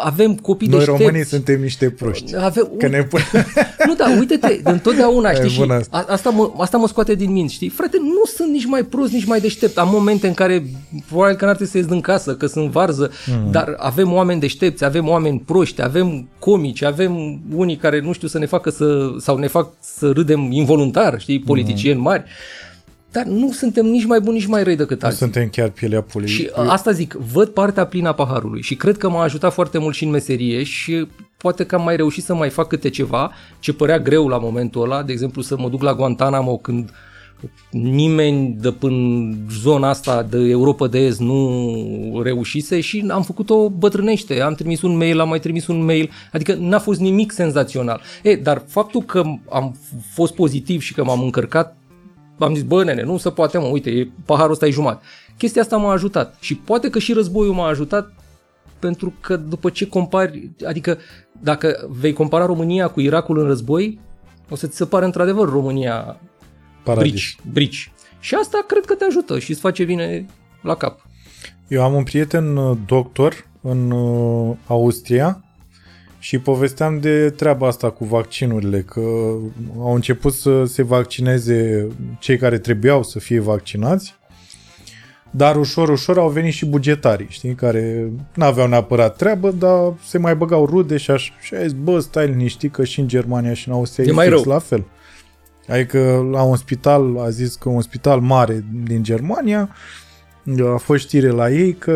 avem 0.03 0.35
copii 0.35 0.67
Noi 0.67 0.77
deștepți. 0.77 1.01
românii 1.01 1.25
suntem 1.25 1.61
niște 1.61 1.89
proști. 1.89 2.35
Avem, 2.37 2.71
Că 2.77 2.87
ne 2.87 3.03
pun... 3.03 3.19
nu, 3.87 3.95
da, 3.95 4.15
uite-te, 4.19 4.59
întotdeauna, 4.63 5.33
știi, 5.35 5.49
și 5.49 5.59
bună 5.59 5.73
asta. 5.73 5.97
a, 5.97 6.13
asta, 6.13 6.29
mă, 6.29 6.51
asta 6.57 6.77
mă 6.77 6.87
scoate 6.87 7.15
din 7.15 7.31
minți, 7.31 7.53
știi? 7.53 7.69
Frate, 7.69 7.97
nu 8.01 8.25
sunt 8.35 8.51
nici 8.51 8.65
mai 8.65 8.83
prost, 8.83 9.11
nici 9.11 9.25
mai 9.25 9.39
deștept. 9.39 9.77
Am 9.77 9.89
momente 9.91 10.27
în 10.27 10.33
care 10.33 10.63
probabil 11.07 11.35
că 11.35 11.45
n-ar 11.45 11.55
trebui 11.55 11.71
să 11.71 11.77
ies 11.77 11.85
din 11.85 12.01
casă, 12.01 12.35
că 12.35 12.45
sunt 12.45 12.71
varză, 12.71 13.11
mm. 13.25 13.51
dar 13.51 13.75
avem 13.77 14.13
oameni 14.13 14.39
deștepți, 14.39 14.83
avem 14.83 15.07
oameni 15.07 15.39
proști, 15.45 15.81
avem 15.81 16.27
comici, 16.39 16.81
avem 16.81 17.41
unii 17.55 17.75
care 17.75 17.99
nu 17.99 18.11
știu 18.11 18.27
să 18.27 18.37
ne 18.37 18.45
facă 18.45 18.69
să, 18.69 19.09
sau 19.19 19.37
ne 19.37 19.47
fac 19.47 19.73
să 19.79 20.11
râdem 20.11 20.51
involuntar, 20.51 21.19
știi, 21.19 21.39
politicieni 21.39 21.99
mari. 21.99 22.23
Dar 23.11 23.25
nu 23.25 23.51
suntem 23.51 23.85
nici 23.85 24.05
mai 24.05 24.19
buni, 24.19 24.37
nici 24.37 24.45
mai 24.47 24.63
răi 24.63 24.75
decât 24.75 25.01
Nu 25.01 25.07
alții. 25.07 25.21
suntem 25.21 25.47
chiar 25.47 25.69
pielea 25.69 26.01
pulii. 26.01 26.27
Și 26.27 26.49
asta 26.55 26.91
zic, 26.91 27.13
văd 27.13 27.47
partea 27.47 27.85
plină 27.85 28.07
a 28.07 28.13
paharului 28.13 28.61
și 28.61 28.75
cred 28.75 28.97
că 28.97 29.09
m-a 29.09 29.23
ajutat 29.23 29.53
foarte 29.53 29.77
mult 29.77 29.95
și 29.95 30.03
în 30.03 30.09
meserie 30.09 30.63
și 30.63 31.07
poate 31.37 31.65
că 31.65 31.75
am 31.75 31.83
mai 31.83 31.95
reușit 31.95 32.23
să 32.23 32.33
mai 32.33 32.49
fac 32.49 32.67
câte 32.67 32.89
ceva 32.89 33.31
ce 33.59 33.73
părea 33.73 33.99
greu 33.99 34.27
la 34.27 34.37
momentul 34.37 34.83
ăla, 34.83 35.03
de 35.03 35.11
exemplu 35.11 35.41
să 35.41 35.57
mă 35.57 35.69
duc 35.69 35.81
la 35.81 35.93
Guantanamo 35.93 36.57
când 36.57 36.89
nimeni 37.71 38.55
de 38.59 38.71
până 38.71 39.35
zona 39.61 39.89
asta 39.89 40.23
de 40.23 40.37
Europa 40.37 40.87
de 40.87 40.99
Est 40.99 41.19
nu 41.19 42.21
reușise 42.23 42.79
și 42.79 43.05
am 43.09 43.21
făcut-o 43.23 43.69
bătrânește, 43.69 44.41
am 44.41 44.53
trimis 44.53 44.81
un 44.81 44.97
mail, 44.97 45.19
am 45.19 45.29
mai 45.29 45.39
trimis 45.39 45.67
un 45.67 45.85
mail, 45.85 46.09
adică 46.31 46.53
n-a 46.59 46.79
fost 46.79 46.99
nimic 46.99 47.31
senzațional. 47.31 48.01
E, 48.23 48.35
dar 48.35 48.63
faptul 48.67 49.01
că 49.01 49.23
am 49.49 49.75
fost 50.13 50.33
pozitiv 50.33 50.81
și 50.81 50.93
că 50.93 51.03
m-am 51.03 51.21
încărcat 51.21 51.77
am 52.39 52.53
zis, 52.53 52.63
bă, 52.63 52.83
nene, 52.83 53.03
nu 53.03 53.17
se 53.17 53.29
poate, 53.29 53.57
mă, 53.57 53.65
uite, 53.65 53.89
e, 53.89 54.11
paharul 54.25 54.51
ăsta 54.51 54.65
e 54.65 54.69
jumătate. 54.69 55.05
Chestia 55.37 55.61
asta 55.61 55.77
m-a 55.77 55.91
ajutat 55.91 56.35
și 56.39 56.55
poate 56.55 56.89
că 56.89 56.99
și 56.99 57.13
războiul 57.13 57.53
m-a 57.53 57.67
ajutat 57.67 58.13
pentru 58.79 59.13
că 59.21 59.35
după 59.35 59.69
ce 59.69 59.87
compari, 59.87 60.51
adică 60.67 60.97
dacă 61.41 61.87
vei 61.89 62.13
compara 62.13 62.45
România 62.45 62.87
cu 62.87 62.99
Irakul 62.99 63.37
în 63.39 63.45
război, 63.45 63.99
o 64.49 64.55
să 64.55 64.67
ți 64.67 64.75
se 64.75 64.85
pare 64.85 65.05
într-adevăr 65.05 65.49
România 65.49 66.19
Paradis. 66.83 67.11
brici, 67.11 67.37
brici. 67.51 67.91
Și 68.19 68.35
asta 68.35 68.63
cred 68.67 68.85
că 68.85 68.93
te 68.93 69.03
ajută 69.03 69.39
și 69.39 69.51
îți 69.51 69.59
face 69.59 69.83
bine 69.83 70.25
la 70.61 70.75
cap. 70.75 71.07
Eu 71.67 71.83
am 71.83 71.93
un 71.93 72.03
prieten 72.03 72.55
uh, 72.55 72.77
doctor 72.85 73.47
în 73.61 73.91
uh, 73.91 74.55
Austria 74.67 75.43
și 76.19 76.37
povesteam 76.39 76.99
de 76.99 77.29
treaba 77.29 77.67
asta 77.67 77.89
cu 77.89 78.05
vaccinurile, 78.05 78.81
că 78.81 78.99
au 79.77 79.93
început 79.93 80.33
să 80.33 80.63
se 80.65 80.83
vaccineze 80.83 81.87
cei 82.19 82.37
care 82.37 82.57
trebuiau 82.57 83.03
să 83.03 83.19
fie 83.19 83.39
vaccinați, 83.39 84.15
dar 85.31 85.55
ușor, 85.55 85.89
ușor 85.89 86.17
au 86.17 86.29
venit 86.29 86.53
și 86.53 86.65
bugetarii, 86.65 87.27
știi, 87.29 87.53
care 87.55 88.11
nu 88.35 88.45
aveau 88.45 88.67
neapărat 88.67 89.15
treabă, 89.15 89.51
dar 89.51 89.93
se 90.05 90.17
mai 90.17 90.35
băgau 90.35 90.65
rude 90.65 90.97
și 90.97 91.11
așa. 91.11 91.33
Și 91.41 91.53
a 91.53 91.61
zis, 91.61 91.71
bă, 91.73 91.99
stai 91.99 92.27
liniștit 92.27 92.71
că 92.71 92.83
și 92.83 92.99
în 92.99 93.07
Germania 93.07 93.53
și 93.53 93.67
în 93.67 93.73
Austria 93.73 94.05
E 94.05 94.09
e, 94.09 94.13
mai 94.13 94.27
fix 94.27 94.43
rău. 94.43 94.53
la 94.53 94.59
fel. 94.59 94.85
Adică 95.67 96.27
la 96.31 96.41
un 96.41 96.55
spital, 96.55 97.19
a 97.19 97.29
zis 97.29 97.55
că 97.55 97.69
un 97.69 97.81
spital 97.81 98.19
mare 98.19 98.63
din 98.83 99.03
Germania, 99.03 99.69
a 100.73 100.77
fost 100.77 101.05
știre 101.05 101.29
la 101.29 101.49
ei 101.51 101.73
că 101.73 101.91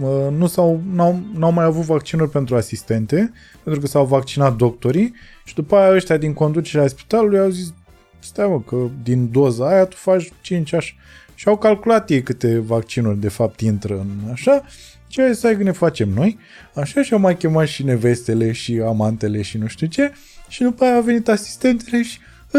uh, 0.00 0.36
nu 0.38 0.46
s-au, 0.46 0.80
n-au, 0.92 1.20
n-au 1.34 1.52
mai 1.52 1.64
avut 1.64 1.84
vaccinuri 1.84 2.30
pentru 2.30 2.56
asistente, 2.56 3.32
pentru 3.62 3.80
că 3.82 3.86
s-au 3.86 4.04
vaccinat 4.04 4.56
doctorii 4.56 5.14
și 5.44 5.54
după 5.54 5.76
aia 5.76 5.94
ăștia 5.94 6.16
din 6.16 6.32
conducerea 6.32 6.86
spitalului 6.86 7.38
au 7.38 7.48
zis 7.48 7.74
stai 8.18 8.48
mă, 8.48 8.60
că 8.60 8.76
din 9.02 9.30
doza 9.30 9.68
aia 9.68 9.84
tu 9.84 9.96
faci 9.96 10.32
5 10.40 10.72
așa. 10.72 10.94
Și 11.34 11.48
au 11.48 11.56
calculat 11.56 12.10
ei 12.10 12.22
câte 12.22 12.58
vaccinuri 12.58 13.20
de 13.20 13.28
fapt 13.28 13.60
intră 13.60 13.94
în 13.94 14.30
așa 14.32 14.64
și 15.08 15.20
au 15.20 15.32
zis, 15.32 15.42
hai 15.42 15.56
că 15.56 15.62
ne 15.62 15.70
facem 15.70 16.08
noi. 16.08 16.38
Așa 16.74 17.02
și 17.02 17.12
au 17.12 17.18
mai 17.18 17.36
chemat 17.36 17.66
și 17.66 17.84
nevestele 17.84 18.52
și 18.52 18.80
amantele 18.86 19.42
și 19.42 19.58
nu 19.58 19.66
știu 19.66 19.86
ce. 19.86 20.12
Și 20.48 20.62
după 20.62 20.84
aia 20.84 20.94
au 20.94 21.02
venit 21.02 21.28
asistentele 21.28 22.02
și 22.02 22.18
"Ă, 22.54 22.58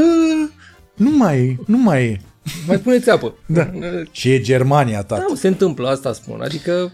nu 0.95 1.17
mai 1.17 1.39
e, 1.39 1.57
nu 1.67 1.77
mai 1.77 2.05
e. 2.05 2.19
Mai 2.67 2.79
puneți 2.79 3.09
apă. 3.09 3.33
Da. 3.45 3.71
Și 4.11 4.31
e 4.31 4.39
Germania, 4.39 5.03
tată. 5.03 5.25
Da, 5.29 5.35
se 5.35 5.47
întâmplă, 5.47 5.87
asta 5.87 6.13
spun. 6.13 6.41
Adică, 6.41 6.91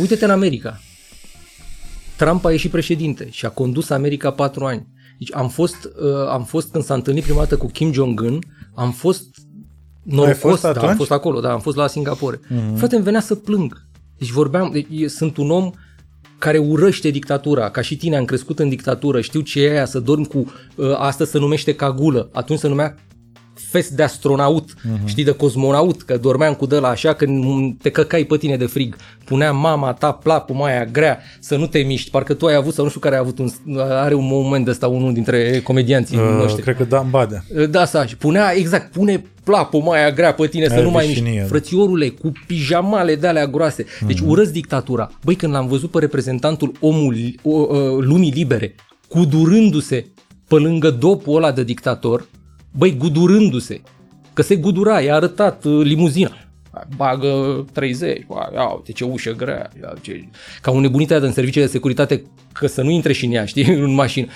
uite-te 0.00 0.24
în 0.24 0.30
America. 0.30 0.80
Trump 2.16 2.44
a 2.44 2.50
ieșit 2.50 2.70
președinte 2.70 3.28
și 3.30 3.46
a 3.46 3.48
condus 3.48 3.90
America 3.90 4.30
patru 4.30 4.64
ani. 4.64 4.86
Deci 5.18 5.34
am 5.34 5.48
fost, 5.48 5.84
uh, 5.84 6.28
am 6.28 6.44
fost 6.44 6.70
când 6.70 6.84
s-a 6.84 6.94
întâlnit 6.94 7.22
prima 7.22 7.38
dată 7.38 7.56
cu 7.56 7.66
Kim 7.66 7.92
Jong-un, 7.92 8.38
am 8.74 8.92
fost 8.92 9.24
norocos, 10.02 10.38
fost 10.38 10.62
da, 10.62 10.68
am 10.68 10.76
atunci? 10.76 10.96
fost 10.96 11.10
acolo, 11.10 11.40
da, 11.40 11.52
am 11.52 11.60
fost 11.60 11.76
la 11.76 11.86
Singapore. 11.86 12.36
Mm-hmm. 12.36 12.76
Frate, 12.76 12.94
îmi 12.94 13.04
venea 13.04 13.20
să 13.20 13.34
plâng. 13.34 13.82
Deci 14.18 14.30
vorbeam, 14.30 14.70
deci, 14.72 14.86
e- 14.90 15.08
sunt 15.08 15.36
un 15.36 15.50
om 15.50 15.70
care 16.38 16.58
urăște 16.58 17.10
dictatura, 17.10 17.70
ca 17.70 17.80
și 17.80 17.96
tine 17.96 18.16
am 18.16 18.24
crescut 18.24 18.58
în 18.58 18.68
dictatură, 18.68 19.20
știu 19.20 19.40
ce 19.40 19.62
e 19.62 19.70
aia 19.70 19.86
să 19.86 20.00
dormi 20.00 20.26
cu, 20.26 20.52
uh, 20.74 20.94
asta 20.96 21.24
se 21.24 21.38
numește 21.38 21.74
cagulă, 21.74 22.28
atunci 22.32 22.58
se 22.58 22.68
numea 22.68 22.96
fest 23.74 23.90
de 23.90 24.02
astronaut, 24.02 24.70
uh-huh. 24.70 25.04
știi, 25.04 25.24
de 25.24 25.30
cosmonaut, 25.30 26.02
că 26.02 26.16
dormeam 26.16 26.54
cu 26.54 26.66
dăla 26.66 26.88
așa 26.88 27.12
când 27.14 27.44
te 27.82 27.90
căcai 27.90 28.24
pe 28.24 28.36
tine 28.36 28.56
de 28.56 28.66
frig. 28.66 28.96
Punea 29.24 29.52
mama 29.52 29.92
ta 29.92 30.12
plapul 30.12 30.54
mai 30.54 30.72
aia 30.72 30.84
grea 30.84 31.18
să 31.40 31.56
nu 31.56 31.66
te 31.66 31.78
miști, 31.78 32.10
parcă 32.10 32.34
tu 32.34 32.46
ai 32.46 32.54
avut 32.54 32.74
sau 32.74 32.82
nu 32.84 32.88
știu 32.90 33.00
care 33.00 33.16
a 33.16 33.18
avut 33.18 33.38
un, 33.38 33.48
are 33.78 34.14
un 34.14 34.26
moment 34.26 34.68
ăsta 34.68 34.86
unul 34.88 35.12
dintre 35.12 35.60
comedianții 35.60 36.16
uh, 36.16 36.22
Uh, 36.22 36.36
noștri. 36.40 36.62
cred 36.62 36.76
că 36.76 36.84
Dan 36.84 37.10
Badea. 37.10 37.44
Da, 37.70 37.80
asta, 37.80 38.06
și 38.06 38.16
punea, 38.16 38.52
exact, 38.56 38.92
pune 38.92 39.24
plapul 39.44 39.80
mai 39.80 40.00
aia 40.00 40.10
grea 40.10 40.32
pe 40.34 40.46
tine 40.46 40.66
să 40.68 40.74
Aia 40.74 40.82
nu 40.82 40.90
mai 40.90 41.06
veșinie, 41.06 41.28
miști. 41.30 41.42
da. 41.42 41.48
Frățiorule, 41.48 42.08
cu 42.08 42.32
pijamale 42.46 43.14
de 43.14 43.26
alea 43.26 43.46
groase. 43.46 43.84
Deci 44.06 44.20
Mhm. 44.20 44.28
urăsc 44.28 44.52
dictatura. 44.52 45.10
Băi, 45.24 45.34
când 45.34 45.52
l-am 45.52 45.66
văzut 45.66 45.90
pe 45.90 45.98
reprezentantul 45.98 46.72
omul, 46.80 47.16
o, 47.42 47.50
o, 47.50 47.76
lumii 48.00 48.30
libere, 48.34 48.74
cudurându-se 49.08 50.06
pe 50.48 50.54
lângă 50.54 50.90
dopul 50.90 51.36
ăla 51.36 51.52
de 51.52 51.64
dictator, 51.64 52.26
băi, 52.76 52.96
gudurându-se, 52.96 53.80
că 54.32 54.42
se 54.42 54.56
gudura, 54.56 55.00
i-a 55.00 55.14
arătat 55.14 55.64
uh, 55.64 55.84
limuzina. 55.84 56.32
Bagă 56.96 57.64
30, 57.72 58.24
bă, 58.26 58.50
ia 58.54 58.68
uite 58.68 58.92
ce 58.92 59.04
ușă 59.04 59.32
grea, 59.32 59.70
ia 59.82 59.94
ce... 60.00 60.28
ca 60.60 60.70
un 60.70 60.80
nebunit 60.80 61.10
aia 61.10 61.20
din 61.20 61.30
serviciile 61.32 61.66
de 61.66 61.72
securitate, 61.72 62.24
că 62.52 62.66
să 62.66 62.82
nu 62.82 62.90
intre 62.90 63.12
și 63.12 63.24
în 63.24 63.32
ea, 63.32 63.44
știi, 63.44 63.64
în 63.74 63.94
mașină. 63.94 64.26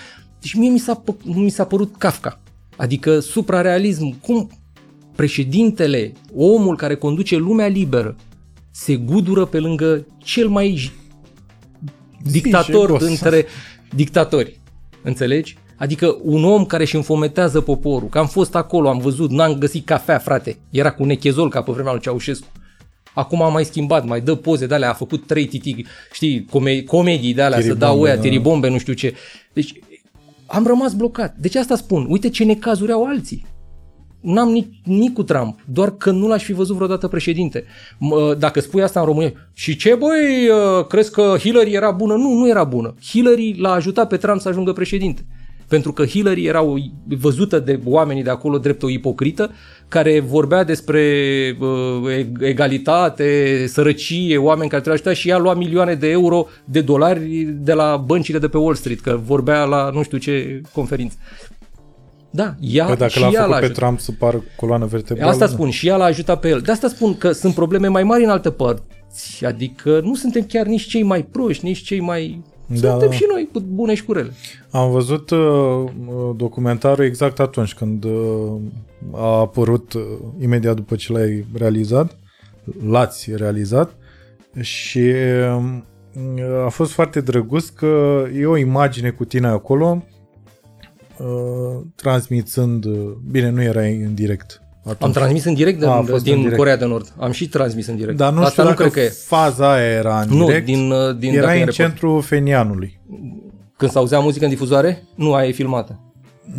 Deci 0.41 0.55
mie 0.55 0.70
mi 0.70 0.78
s-a, 0.78 1.03
pă- 1.03 1.24
mi 1.24 1.51
s-a 1.51 1.64
părut 1.64 1.97
Kafka. 1.97 2.41
Adică 2.76 3.20
suprarealism, 3.20 4.20
cum 4.20 4.51
președintele, 5.16 6.12
omul 6.34 6.76
care 6.76 6.95
conduce 6.95 7.36
lumea 7.36 7.66
liberă, 7.66 8.16
se 8.70 8.97
gudură 8.97 9.45
pe 9.45 9.59
lângă 9.59 10.07
cel 10.18 10.49
mai 10.49 10.78
j- 10.78 10.93
dictator 12.30 12.86
jegos. 12.86 13.07
dintre 13.07 13.47
dictatori. 13.95 14.61
Înțelegi? 15.03 15.57
Adică 15.79 16.18
un 16.22 16.45
om 16.45 16.64
care 16.64 16.83
își 16.83 16.97
înfometează 16.97 17.61
poporul. 17.61 18.09
Că 18.09 18.18
am 18.18 18.26
fost 18.26 18.55
acolo, 18.55 18.89
am 18.89 18.99
văzut, 18.99 19.31
n-am 19.31 19.55
găsit 19.55 19.87
cafea, 19.87 20.18
frate. 20.18 20.59
Era 20.70 20.91
cu 20.91 21.05
nechezol 21.05 21.49
ca 21.49 21.62
pe 21.62 21.72
vremea 21.72 21.93
lui 21.93 22.01
Ceaușescu. 22.01 22.47
Acum 23.14 23.43
a 23.43 23.49
mai 23.49 23.64
schimbat, 23.64 24.07
mai 24.07 24.20
dă 24.20 24.35
poze 24.35 24.66
de 24.66 24.74
alea, 24.74 24.91
a 24.91 24.93
făcut 24.93 25.26
trei 25.26 25.47
titi, 25.47 25.85
știi, 26.12 26.47
come- 26.51 26.81
comedii 26.81 27.35
de 27.35 27.43
alea, 27.43 27.59
să 27.59 27.62
Tiribombe, 27.64 27.85
dau 27.95 28.01
ăia, 28.01 28.14
da. 28.14 28.20
tiribombe, 28.20 28.68
nu 28.68 28.79
știu 28.79 28.93
ce. 28.93 29.14
Deci 29.53 29.72
am 30.47 30.66
rămas 30.66 30.93
blocat. 30.95 31.35
Deci 31.37 31.55
asta 31.55 31.76
spun, 31.76 32.07
uite 32.09 32.29
ce 32.29 32.45
necazuri 32.45 32.93
au 32.93 33.05
alții. 33.07 33.47
N-am 34.20 34.49
nici, 34.49 34.81
nici 34.85 35.12
cu 35.12 35.22
Trump, 35.22 35.59
doar 35.64 35.97
că 35.97 36.11
nu 36.11 36.29
l-aș 36.29 36.43
fi 36.45 36.53
văzut 36.53 36.76
vreodată 36.76 37.09
președinte. 37.09 37.64
Mă, 37.99 38.35
Dacă 38.39 38.61
spui 38.61 38.83
asta 38.83 39.01
în 39.01 39.07
România, 39.07 39.33
și 39.55 39.76
ce 39.76 39.95
băi, 39.95 40.49
uh, 40.49 40.87
crezi 40.87 41.11
că 41.11 41.35
Hillary 41.39 41.72
era 41.72 41.91
bună? 41.91 42.14
Nu, 42.14 42.33
nu 42.33 42.49
era 42.49 42.64
bună. 42.64 42.95
Hillary 43.11 43.55
l-a 43.59 43.72
ajutat 43.72 44.09
pe 44.09 44.16
Trump 44.16 44.41
să 44.41 44.49
ajungă 44.49 44.72
președinte. 44.72 45.26
Pentru 45.69 45.93
că 45.93 46.05
Hillary 46.05 46.45
era 46.45 46.62
o, 46.62 46.75
văzută 47.21 47.59
de 47.59 47.81
oamenii 47.85 48.23
de 48.23 48.31
acolo 48.31 48.59
drept 48.59 48.83
o 48.83 48.91
ipocrită 48.91 49.51
care 49.89 50.21
vorbea 50.21 50.64
despre 50.64 51.03
uh, 51.61 52.12
eg- 52.19 52.43
egalitate, 52.43 53.64
sărăcie, 53.66 54.37
oameni 54.37 54.69
care 54.69 54.83
trebuia 54.83 55.03
ajuta 55.05 55.21
și 55.21 55.29
ea 55.29 55.39
lua 55.39 55.55
milioane 55.55 55.95
de 55.95 56.11
euro, 56.11 56.47
de 56.64 56.81
dolari 56.81 57.49
de 57.61 57.73
la 57.73 57.97
băncile 58.07 58.39
de 58.39 58.49
pe 58.49 58.57
Wall 58.57 58.75
Street, 58.75 59.01
că 59.01 59.21
vorbea 59.25 59.64
la 59.64 59.91
nu 59.91 60.03
știu 60.03 60.19
ce 60.19 60.61
conferință. 60.73 61.16
Da, 62.31 62.55
ea 62.61 62.85
Păi 62.85 62.97
dacă 62.97 63.11
și 63.11 63.21
l-a 63.21 63.31
ea 63.33 63.33
făcut 63.33 63.51
l-a 63.51 63.59
pe 63.59 63.64
ajutat. 63.64 63.85
Trump 63.85 64.01
să 64.01 64.12
pară 64.19 64.45
coloană 64.57 64.87
vertebrală... 64.87 65.31
Asta 65.31 65.45
nu. 65.45 65.51
spun, 65.51 65.71
și 65.71 65.87
ea 65.87 65.97
l-a 65.97 66.05
ajutat 66.05 66.41
pe 66.41 66.49
el. 66.49 66.61
De 66.61 66.71
asta 66.73 66.89
spun 66.89 67.16
că 67.16 67.33
sunt 67.33 67.55
probleme 67.55 67.89
mai 67.89 68.03
mari 68.03 68.25
în 68.25 68.31
alte 68.31 68.51
părți. 68.51 69.45
Adică 69.47 70.01
nu 70.05 70.14
suntem 70.14 70.43
chiar 70.43 70.66
nici 70.66 70.87
cei 70.87 71.03
mai 71.03 71.23
proști, 71.23 71.64
nici 71.64 71.83
cei 71.83 72.01
mai... 72.01 72.43
Da, 72.69 72.91
suntem 72.91 73.09
da. 73.09 73.14
și 73.14 73.25
noi 73.31 73.49
cu 73.53 73.61
bune 73.61 73.95
și 73.95 74.05
cu 74.05 74.12
rele. 74.12 74.33
Am 74.71 74.91
văzut 74.91 75.31
uh, 75.31 75.39
uh, 75.39 76.31
documentarul 76.37 77.05
exact 77.05 77.41
atunci 77.41 77.75
când 77.75 78.05
uh, 78.05 78.57
a 79.12 79.39
apărut 79.39 79.93
uh, 79.93 80.03
imediat 80.41 80.77
după 80.77 80.97
ce 80.97 81.12
l-ai 81.12 81.47
realizat, 81.55 82.16
l-ați 82.89 83.37
realizat 83.37 83.95
și 84.61 85.12
uh, 85.59 86.64
a 86.64 86.69
fost 86.69 86.93
foarte 86.93 87.21
drăguț 87.21 87.69
că 87.69 88.25
e 88.35 88.47
o 88.47 88.57
imagine 88.57 89.11
cu 89.11 89.25
tine 89.25 89.47
acolo 89.47 90.05
uh, 91.19 91.81
transmițând, 91.95 92.85
uh, 92.85 93.12
bine, 93.31 93.51
nu 93.51 93.62
erai 93.62 93.97
în 93.97 94.14
direct 94.14 94.62
atunci. 94.91 95.03
Am 95.03 95.11
transmis 95.22 95.45
în 95.45 95.55
direct 95.55 95.82
A, 95.82 95.91
a 95.91 95.97
din, 95.99 96.07
fost 96.07 96.26
în 96.26 96.32
din 96.32 96.41
direct. 96.41 96.57
Corea 96.57 96.76
de 96.76 96.84
Nord. 96.84 97.12
Am 97.16 97.30
și 97.30 97.49
transmis 97.49 97.86
în 97.86 97.97
direct. 97.97 98.16
Dar 98.16 98.32
nu 98.32 98.39
Asta 98.39 98.51
știu 98.51 98.62
nu 98.62 98.68
dacă 98.68 98.82
cred 98.82 98.93
că 98.93 99.01
e. 99.01 99.09
faza 99.09 99.72
aia 99.72 99.91
era 99.91 100.20
în 100.20 100.36
Nu, 100.36 100.45
direct. 100.47 100.64
din, 100.64 100.91
uh, 100.91 101.16
din 101.18 101.32
era 101.32 101.41
dacă 101.41 101.53
e 101.53 101.61
în 101.61 101.66
report. 101.66 101.76
centrul 101.76 102.22
Fenianului. 102.22 103.01
Când 103.76 103.91
s-auzea 103.91 104.18
muzică 104.18 104.45
în 104.45 104.51
difuzoare? 104.51 105.03
Nu, 105.14 105.32
aia 105.34 105.49
e 105.49 105.53
filmată. 105.53 106.01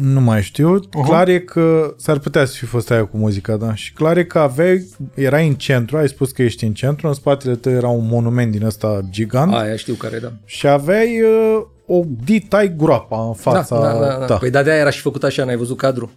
Nu 0.01 0.21
mai 0.21 0.41
știu. 0.41 0.79
Uh-huh. 0.79 1.05
Clar 1.07 1.27
e 1.27 1.39
că 1.39 1.93
s-ar 1.97 2.17
putea 2.19 2.45
să 2.45 2.55
fi 2.55 2.65
fost 2.65 2.91
aia 2.91 3.05
cu 3.05 3.17
muzica, 3.17 3.55
da. 3.57 3.75
Și 3.75 3.93
clar 3.93 4.17
e 4.17 4.23
că 4.23 4.39
aveai, 4.39 4.87
erai 5.15 5.47
în 5.47 5.53
centru, 5.53 5.97
ai 5.97 6.07
spus 6.07 6.31
că 6.31 6.41
ești 6.41 6.63
în 6.63 6.73
centru, 6.73 7.07
în 7.07 7.13
spatele 7.13 7.55
tău 7.55 7.71
era 7.71 7.87
un 7.87 8.07
monument 8.07 8.51
din 8.51 8.65
ăsta 8.65 8.99
gigant 9.09 9.53
Aia 9.53 9.75
știu 9.75 9.93
care, 9.93 10.19
da. 10.19 10.31
și 10.45 10.67
aveai 10.67 11.21
uh, 11.21 11.61
o 11.85 12.01
ditai 12.23 12.73
groapa 12.77 13.25
în 13.27 13.33
fața 13.33 13.79
da, 13.79 13.91
da, 13.91 13.99
da, 13.99 14.17
da. 14.19 14.25
ta. 14.25 14.35
Păi 14.35 14.49
da, 14.49 14.63
de-aia 14.63 14.79
era 14.79 14.89
și 14.89 15.01
făcut 15.01 15.23
așa, 15.23 15.43
n-ai 15.43 15.55
văzut 15.57 15.77
cadru. 15.77 16.11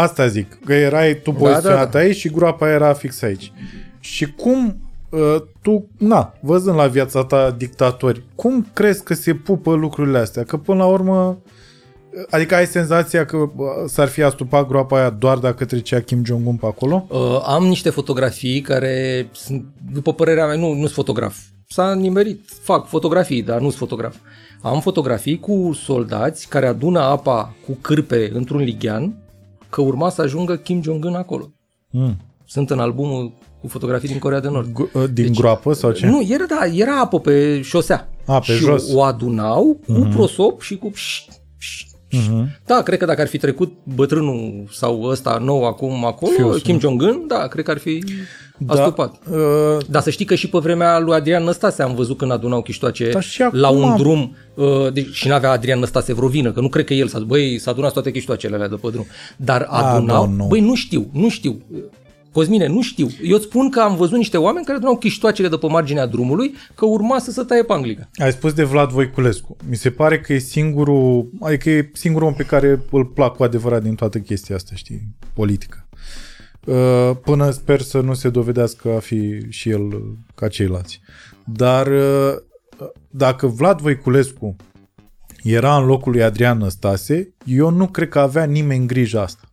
Asta 0.00 0.26
zic, 0.26 0.58
că 0.64 0.72
erai 0.72 1.20
tu 1.22 1.30
Da, 1.30 1.38
poziționat 1.38 1.78
da, 1.78 1.98
da. 1.98 1.98
aici 1.98 2.16
și 2.16 2.28
groapa 2.28 2.70
era 2.70 2.92
fix 2.92 3.22
aici. 3.22 3.52
Și 4.00 4.32
cum 4.32 4.76
uh, 5.10 5.36
tu, 5.62 5.88
na, 5.98 6.34
văzând 6.40 6.76
la 6.76 6.86
viața 6.86 7.24
ta 7.24 7.50
dictatori, 7.50 8.22
cum 8.34 8.66
crezi 8.72 9.02
că 9.02 9.14
se 9.14 9.34
pupă 9.34 9.74
lucrurile 9.74 10.18
astea? 10.18 10.42
Că 10.42 10.56
până 10.56 10.78
la 10.78 10.86
urmă, 10.86 11.38
adică 12.30 12.54
ai 12.54 12.66
senzația 12.66 13.24
că 13.24 13.36
uh, 13.36 13.50
s-ar 13.86 14.08
fi 14.08 14.22
astupat 14.22 14.66
groapa 14.66 14.98
aia 14.98 15.10
doar 15.10 15.38
dacă 15.38 15.64
trecea 15.64 16.00
Kim 16.00 16.24
Jong-un 16.24 16.56
pe 16.56 16.66
acolo? 16.66 17.06
Uh, 17.08 17.42
am 17.46 17.64
niște 17.64 17.90
fotografii 17.90 18.60
care 18.60 19.28
sunt, 19.32 19.64
după 19.92 20.12
părerea 20.12 20.46
mea, 20.46 20.56
nu, 20.56 20.68
nu 20.68 20.80
sunt 20.80 20.90
fotograf. 20.90 21.36
S-a 21.68 21.94
nimerit, 21.94 22.40
fac 22.62 22.86
fotografii, 22.86 23.42
dar 23.42 23.56
nu 23.56 23.66
sunt 23.66 23.78
fotograf. 23.78 24.14
Am 24.62 24.80
fotografii 24.80 25.38
cu 25.38 25.78
soldați 25.84 26.48
care 26.48 26.66
adună 26.66 27.00
apa 27.00 27.54
cu 27.66 27.78
cârpe 27.80 28.30
într-un 28.34 28.60
lighean, 28.60 29.14
că 29.70 29.80
urma 29.80 30.08
să 30.08 30.22
ajungă 30.22 30.56
Kim 30.56 30.82
Jong-un 30.82 31.14
acolo. 31.14 31.50
Mm. 31.90 32.16
Sunt 32.44 32.70
în 32.70 32.78
albumul 32.78 33.32
cu 33.60 33.68
fotografii 33.68 34.08
din 34.08 34.18
Corea 34.18 34.40
de 34.40 34.48
Nord. 34.48 34.72
Gu- 34.72 34.90
uh, 34.92 35.04
din 35.12 35.24
deci, 35.24 35.36
groapă 35.36 35.72
sau 35.72 35.92
ce? 35.92 36.06
Nu, 36.06 36.26
era, 36.28 36.44
da, 36.48 36.66
era 36.74 37.00
apă 37.00 37.20
pe 37.20 37.60
șosea. 37.60 38.08
A, 38.26 38.38
pe 38.38 38.52
și 38.52 38.58
jos. 38.58 38.92
o 38.92 39.02
adunau 39.02 39.80
cu 39.86 40.06
uh-huh. 40.06 40.10
prosop 40.10 40.60
și 40.60 40.76
cu... 40.76 40.90
Uh-huh. 42.12 42.44
Da, 42.66 42.82
cred 42.82 42.98
că 42.98 43.04
dacă 43.04 43.20
ar 43.20 43.26
fi 43.28 43.38
trecut 43.38 43.72
bătrânul 43.94 44.64
sau 44.72 45.02
ăsta 45.02 45.38
nou 45.42 45.66
acum 45.66 46.04
acolo, 46.04 46.32
Fiusul. 46.36 46.60
Kim 46.60 46.78
Jong-un, 46.80 47.24
da, 47.28 47.46
cred 47.46 47.64
că 47.64 47.70
ar 47.70 47.78
fi 47.78 48.04
Da, 48.58 48.74
astupat. 48.74 49.14
uh, 49.30 49.36
Dar 49.88 50.02
să 50.02 50.10
știi 50.10 50.24
că 50.24 50.34
și 50.34 50.48
pe 50.48 50.58
vremea 50.58 50.98
lui 50.98 51.14
Adrian 51.14 51.44
Năstase 51.44 51.82
am 51.82 51.94
văzut 51.94 52.16
când 52.18 52.30
adunau 52.32 52.62
chiștoace 52.62 53.10
Dar 53.12 53.22
și 53.22 53.42
acum- 53.42 53.58
la 53.58 53.68
un 53.68 53.96
drum 53.96 54.36
uh, 54.54 54.92
deci, 54.92 55.08
și 55.12 55.28
n-avea 55.28 55.50
Adrian 55.50 55.78
Năstase 55.78 56.12
vreo 56.14 56.28
vină, 56.28 56.52
că 56.52 56.60
nu 56.60 56.68
cred 56.68 56.84
că 56.84 56.94
el 56.94 57.08
s-a 57.08 57.18
băi, 57.18 57.58
s-a 57.58 57.70
adunat 57.70 57.92
toate 57.92 58.10
chiștoacele 58.10 58.54
alea 58.54 58.68
de 58.68 58.74
pe 58.82 58.88
drum. 58.92 59.06
Dar 59.36 59.66
adunau, 59.70 60.26
nu, 60.28 60.34
nu. 60.36 60.46
băi, 60.46 60.60
nu 60.60 60.74
știu, 60.74 61.08
nu 61.12 61.28
știu. 61.28 61.62
Cosmine, 62.32 62.66
nu 62.66 62.82
știu. 62.82 63.08
Eu 63.22 63.36
îți 63.36 63.44
spun 63.44 63.70
că 63.70 63.80
am 63.80 63.96
văzut 63.96 64.16
niște 64.16 64.36
oameni 64.36 64.64
care 64.64 64.76
adunau 64.76 64.96
chiștoacele 64.96 65.48
de 65.48 65.56
pe 65.56 65.66
marginea 65.66 66.06
drumului, 66.06 66.54
că 66.74 66.84
urma 66.84 67.18
să 67.18 67.30
se 67.30 67.42
taie 67.42 67.62
panglica. 67.62 68.10
ai 68.16 68.32
spus 68.32 68.52
de 68.52 68.64
Vlad 68.64 68.90
Voiculescu. 68.90 69.56
Mi 69.68 69.76
se 69.76 69.90
pare 69.90 70.20
că 70.20 70.32
e 70.32 70.38
singurul, 70.38 71.30
adică 71.40 71.70
e 71.70 71.90
singurul 71.92 72.28
om 72.28 72.34
pe 72.34 72.42
care 72.42 72.82
îl 72.90 73.04
plac 73.04 73.36
cu 73.36 73.42
adevărat 73.42 73.82
din 73.82 73.94
toată 73.94 74.18
chestia 74.18 74.54
asta, 74.54 74.72
știi, 74.74 75.00
politică. 75.34 75.88
Uh, 76.66 77.10
Până 77.22 77.50
sper 77.50 77.80
să 77.80 78.00
nu 78.00 78.14
se 78.14 78.28
dovedească 78.28 78.88
a 78.96 78.98
fi 78.98 79.40
și 79.48 79.68
el 79.68 79.82
uh, 79.82 80.02
ca 80.34 80.48
ceilalți. 80.48 81.00
Dar 81.44 81.86
uh, 81.86 82.34
dacă 83.10 83.46
Vlad 83.46 83.80
Voiculescu 83.80 84.56
era 85.42 85.76
în 85.76 85.86
locul 85.86 86.12
lui 86.12 86.22
Adrian 86.22 86.58
Năstase, 86.58 87.34
eu 87.44 87.70
nu 87.70 87.86
cred 87.86 88.08
că 88.08 88.18
avea 88.18 88.44
nimeni 88.44 88.86
grijă 88.86 89.20
asta. 89.20 89.48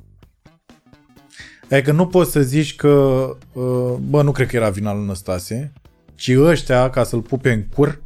Adică 1.71 1.91
nu 1.91 2.07
poți 2.07 2.31
să 2.31 2.41
zici 2.41 2.75
că, 2.75 2.89
uh, 3.53 3.93
bă, 4.09 4.21
nu 4.21 4.31
cred 4.31 4.47
că 4.47 4.55
era 4.55 4.69
vina 4.69 4.93
lui 4.93 5.05
Năstase, 5.05 5.73
ci 6.15 6.31
ăștia, 6.37 6.89
ca 6.89 7.03
să-l 7.03 7.21
pupe 7.21 7.51
în 7.51 7.63
cur, 7.75 8.01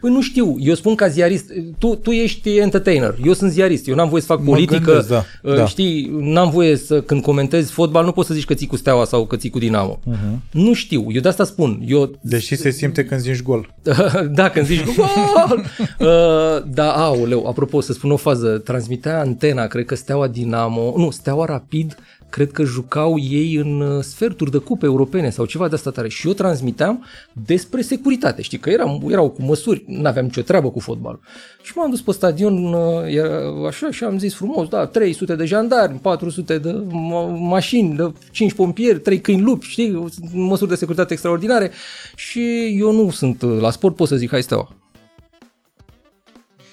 Păi 0.00 0.10
nu 0.10 0.22
știu, 0.22 0.56
eu 0.58 0.74
spun 0.74 0.94
ca 0.94 1.08
ziarist, 1.08 1.52
tu, 1.78 1.94
tu 1.94 2.10
ești 2.10 2.56
entertainer, 2.56 3.14
eu 3.24 3.32
sunt 3.32 3.50
ziarist, 3.50 3.88
eu 3.88 3.94
n-am 3.94 4.08
voie 4.08 4.20
să 4.20 4.26
fac 4.26 4.38
Mă 4.38 4.44
politică, 4.44 4.84
gândesc, 4.84 5.08
da, 5.08 5.24
uh, 5.42 5.54
da. 5.54 5.66
știi, 5.66 6.16
n-am 6.20 6.50
voie 6.50 6.76
să, 6.76 7.00
când 7.00 7.22
comentezi 7.22 7.72
fotbal, 7.72 8.04
nu 8.04 8.12
poți 8.12 8.28
să 8.28 8.34
zici 8.34 8.44
că 8.44 8.54
ții 8.54 8.66
cu 8.66 8.76
Steaua 8.76 9.04
sau 9.04 9.26
că 9.26 9.36
ții 9.36 9.50
cu 9.50 9.58
Dinamo. 9.58 9.98
Uh-huh. 9.98 10.50
Nu 10.50 10.72
știu, 10.72 11.06
eu 11.10 11.20
de 11.20 11.28
asta 11.28 11.44
spun, 11.44 11.82
eu 11.86 12.18
deși 12.20 12.56
se 12.56 12.70
simte 12.70 13.04
când 13.04 13.20
zici 13.20 13.42
gol. 13.42 13.74
da, 14.38 14.50
când 14.50 14.66
zici 14.66 14.84
gol! 14.84 15.06
uh, 15.98 16.62
da, 16.74 16.92
aoleu, 16.92 17.46
apropo, 17.46 17.80
să 17.80 17.92
spun 17.92 18.10
o 18.10 18.16
fază, 18.16 18.58
transmitea 18.58 19.20
antena, 19.20 19.66
cred 19.66 19.84
că 19.84 19.94
Steaua 19.94 20.28
Dinamo, 20.28 20.94
nu, 20.96 21.10
Steaua 21.10 21.44
Rapid, 21.44 21.96
cred 22.30 22.52
că 22.52 22.64
jucau 22.64 23.18
ei 23.18 23.54
în 23.54 23.80
uh, 23.80 24.02
sferturi 24.02 24.50
de 24.50 24.58
cupe 24.58 24.86
europene 24.86 25.30
sau 25.30 25.44
ceva 25.44 25.68
de 25.68 25.74
asta 25.74 25.90
tare. 25.90 26.08
Și 26.08 26.26
eu 26.26 26.32
transmiteam 26.32 27.04
despre 27.32 27.82
securitate, 27.82 28.42
știi, 28.42 28.58
că 28.58 28.70
eram, 28.70 29.02
erau 29.08 29.30
cu 29.30 29.42
măsuri, 29.42 29.84
n-aveam 29.86 30.24
nicio 30.24 30.42
treabă 30.42 30.70
cu 30.70 30.80
fotbalul. 30.80 31.20
Și 31.62 31.72
m-am 31.76 31.90
dus 31.90 32.00
pe 32.00 32.12
stadion, 32.12 32.72
uh, 32.72 33.04
era 33.06 33.66
așa, 33.66 33.90
și 33.90 34.04
am 34.04 34.18
zis 34.18 34.34
frumos, 34.34 34.68
da, 34.68 34.86
300 34.86 35.36
de 35.36 35.44
jandarmi, 35.44 35.98
400 35.98 36.58
de 36.58 36.72
ma- 36.72 37.38
mașini, 37.38 37.96
de 37.96 38.12
5 38.30 38.52
pompieri, 38.52 39.00
3 39.00 39.20
câini 39.20 39.42
lupi, 39.42 39.66
știi, 39.66 40.08
măsuri 40.32 40.70
de 40.70 40.76
securitate 40.76 41.12
extraordinare. 41.12 41.70
Și 42.14 42.74
eu 42.78 42.92
nu 42.92 43.10
sunt 43.10 43.42
uh, 43.42 43.60
la 43.60 43.70
sport, 43.70 43.96
pot 43.96 44.08
să 44.08 44.16
zic, 44.16 44.30
hai 44.30 44.42
Steaua. 44.42 44.68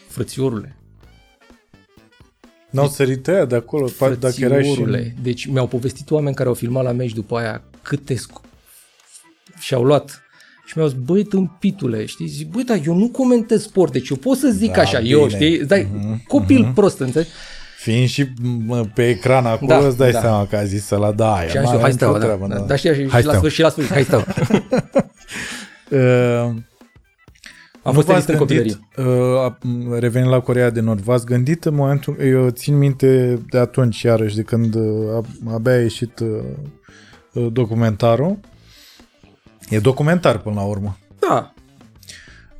Frățiorule, 0.07 0.75
N-au 2.73 2.87
sărit 2.87 3.27
ăia 3.27 3.45
de 3.45 3.55
acolo, 3.55 3.87
pa- 3.89 4.19
dacă 4.19 4.35
era 4.37 4.55
și... 4.57 4.63
frățiorule. 4.63 5.15
Deci 5.21 5.45
mi-au 5.45 5.67
povestit 5.67 6.11
oameni 6.11 6.35
care 6.35 6.47
au 6.49 6.53
filmat 6.55 6.83
la 6.83 6.91
meci 6.91 7.11
după 7.13 7.37
aia 7.37 7.61
câte 7.81 8.15
scu... 8.15 8.41
și-au 9.59 9.83
luat 9.83 10.21
și 10.65 10.73
mi-au 10.75 10.87
zis, 10.89 10.97
băi, 11.05 11.23
tâmpitule, 11.23 12.05
știi? 12.05 12.27
Zic, 12.27 12.47
băi, 12.51 12.63
dar 12.63 12.79
eu 12.85 12.95
nu 12.95 13.07
comentez 13.09 13.61
sport, 13.63 13.91
deci 13.91 14.09
eu 14.09 14.17
pot 14.17 14.37
să 14.37 14.49
zic 14.49 14.71
Da, 14.73 14.81
așa, 14.81 14.99
bine. 14.99 15.09
eu, 15.09 15.27
știi? 15.29 15.65
Dai, 15.65 15.87
copil 16.27 16.71
prost, 16.75 16.99
înțelegi? 16.99 17.29
Fiind 17.77 18.07
și 18.07 18.25
mă, 18.65 18.85
pe 18.93 19.09
ecran 19.09 19.45
acolo, 19.45 19.67
Da, 19.67 19.87
îți 19.87 19.97
dai 19.97 20.11
da. 20.11 20.19
seama 20.19 20.45
că 20.47 20.55
a 20.55 20.63
zis 20.63 20.85
să 20.85 20.95
la 20.95 21.11
da 21.11 21.33
aia. 21.35 21.47
Și 21.47 21.57
am 21.57 21.63
n-are 21.63 21.75
zis, 21.77 21.81
hai 21.83 21.91
nicio 21.91 22.05
steaua, 22.05 22.17
da. 22.19 22.25
treabă, 22.25 22.47
da. 22.47 22.59
Dar 22.59 22.77
știi, 22.77 22.93
și, 22.93 23.07
Hai 23.09 23.21
și, 23.21 23.27
la 23.27 23.33
steaua. 23.33 23.37
sfârșit, 23.37 23.55
și 23.57 23.61
la 23.61 23.69
sfârșit, 23.69 23.93
hai 23.93 24.03
steaua. 24.03 24.25
Uh, 27.83 27.89
Am 27.89 27.93
nu 27.95 28.01
fost 28.01 28.07
v-ați 28.07 28.29
elist 28.31 28.41
în 28.41 28.47
gândit, 28.47 28.79
copilărie. 28.95 29.91
uh, 29.93 29.99
revenind 29.99 30.31
la 30.31 30.39
Corea 30.39 30.69
de 30.69 30.79
Nord, 30.79 30.99
v-ați 30.99 31.25
gândit 31.25 31.65
în 31.65 31.75
momentul, 31.75 32.17
eu 32.19 32.49
țin 32.49 32.77
minte 32.77 33.39
de 33.49 33.57
atunci 33.57 34.01
iarăși, 34.01 34.35
de 34.35 34.41
când 34.41 34.75
uh, 34.75 35.13
a- 35.13 35.53
abia 35.53 35.71
a 35.73 35.79
ieșit 35.81 36.19
uh, 36.19 36.27
uh, 37.33 37.47
documentarul, 37.51 38.37
e 39.69 39.79
documentar 39.79 40.37
până 40.37 40.55
la 40.55 40.63
urmă. 40.63 40.97
Da, 41.19 41.47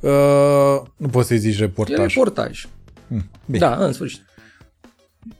Uh, 0.00 0.80
nu 0.96 1.08
poți 1.08 1.28
să-i 1.28 1.38
zici 1.38 1.56
e 1.56 1.60
reportaj. 1.60 2.14
reportaj. 2.14 2.66
Hmm, 3.08 3.30
bine. 3.46 3.58
Da, 3.58 3.74
în 3.84 3.92
sfârșit. 3.92 4.20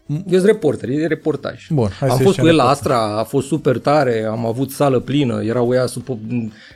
Eu 0.06 0.38
sunt 0.38 0.44
reporter, 0.44 0.88
e 0.88 1.06
reportaj. 1.06 1.66
Bun, 1.70 1.88
hai 1.98 2.08
am 2.08 2.16
să 2.16 2.22
fost 2.22 2.36
ieșim 2.36 2.42
cu 2.42 2.48
el 2.48 2.56
la 2.56 2.62
reporter. 2.62 2.92
Astra, 2.92 3.18
a 3.18 3.24
fost 3.24 3.46
super 3.46 3.78
tare, 3.78 4.24
am 4.30 4.46
avut 4.46 4.70
sală 4.70 5.00
plină, 5.00 5.42
erau 5.44 5.74
ea 5.74 5.86
sub, 5.86 6.02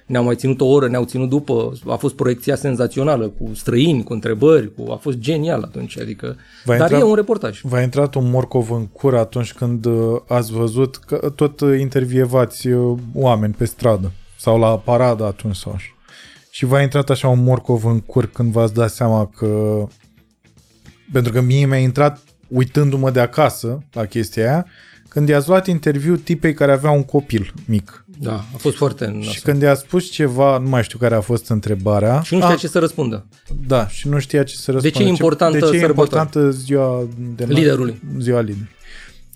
ne-au 0.06 0.24
mai 0.24 0.34
ținut 0.34 0.60
o 0.60 0.66
oră, 0.66 0.88
ne-au 0.88 1.04
ținut 1.04 1.28
după, 1.28 1.72
a 1.86 1.94
fost 1.94 2.14
proiecția 2.14 2.56
senzațională, 2.56 3.28
cu 3.28 3.50
străini, 3.54 4.02
cu 4.02 4.12
întrebări, 4.12 4.74
cu, 4.74 4.90
a 4.90 4.96
fost 4.96 5.16
genial 5.16 5.62
atunci, 5.62 5.98
adică, 5.98 6.36
Va 6.64 6.76
dar 6.76 6.90
intra- 6.90 6.98
e 6.98 7.02
un 7.02 7.14
reportaj. 7.14 7.60
V-a 7.62 7.82
intrat 7.82 8.14
un 8.14 8.30
morcov 8.30 8.70
în 8.70 8.86
cur 8.86 9.16
atunci 9.16 9.52
când 9.52 9.84
uh, 9.84 10.20
ați 10.26 10.52
văzut 10.52 10.96
că 10.96 11.32
tot 11.34 11.60
uh, 11.60 11.80
intervievați 11.80 12.68
uh, 12.68 12.98
oameni 13.14 13.54
pe 13.54 13.64
stradă 13.64 14.12
sau 14.38 14.58
la 14.58 14.78
paradă 14.78 15.24
atunci 15.24 15.56
sau 15.56 15.72
așa. 15.72 15.96
Și 16.50 16.64
v-a 16.64 16.82
intrat 16.82 17.10
așa 17.10 17.28
un 17.28 17.42
morcov 17.42 17.84
în 17.84 18.00
cur 18.00 18.26
când 18.26 18.52
v-ați 18.52 18.74
dat 18.74 18.90
seama 18.90 19.30
că... 19.36 19.84
Pentru 21.12 21.32
că 21.32 21.40
mie 21.40 21.66
mi-a 21.66 21.78
intrat 21.78 22.20
uitându-mă 22.48 23.10
de 23.10 23.20
acasă 23.20 23.82
la 23.92 24.04
chestia 24.04 24.44
aia, 24.50 24.66
când 25.08 25.28
i-ați 25.28 25.48
luat 25.48 25.66
interviu 25.66 26.16
tipei 26.16 26.54
care 26.54 26.72
avea 26.72 26.90
un 26.90 27.04
copil 27.04 27.52
mic. 27.64 28.04
Da, 28.18 28.32
a 28.32 28.56
fost 28.56 28.76
foarte 28.76 29.04
Și 29.04 29.10
nasol. 29.12 29.40
când 29.42 29.62
i-a 29.62 29.74
spus 29.74 30.10
ceva, 30.10 30.58
nu 30.58 30.68
mai 30.68 30.82
știu 30.82 30.98
care 30.98 31.14
a 31.14 31.20
fost 31.20 31.48
întrebarea. 31.48 32.20
Și 32.20 32.34
nu 32.34 32.40
știa 32.40 32.54
a, 32.54 32.56
ce 32.56 32.68
să 32.68 32.78
răspundă. 32.78 33.26
Da, 33.66 33.88
și 33.88 34.08
nu 34.08 34.18
știa 34.18 34.42
ce 34.42 34.56
să 34.56 34.70
răspundă. 34.70 34.98
ce 34.98 35.04
e 35.04 35.08
importantă 35.08 35.58
de 35.58 35.66
ce 35.66 35.76
e 35.76 35.78
sărbătoarea? 35.78 36.20
importantă 36.20 36.50
ziua 36.50 37.08
de 37.36 37.44
Liderului. 37.44 38.00
Ziua 38.18 38.40
liderului. 38.40 38.68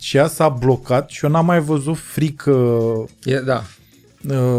Și 0.01 0.17
ea 0.17 0.27
s-a 0.27 0.49
blocat 0.49 1.11
și 1.11 1.25
eu 1.25 1.31
n-am 1.31 1.45
mai 1.45 1.61
văzut 1.61 1.99
frică 1.99 2.51
E, 3.25 3.41
da, 3.41 3.55
uh, 3.55 3.63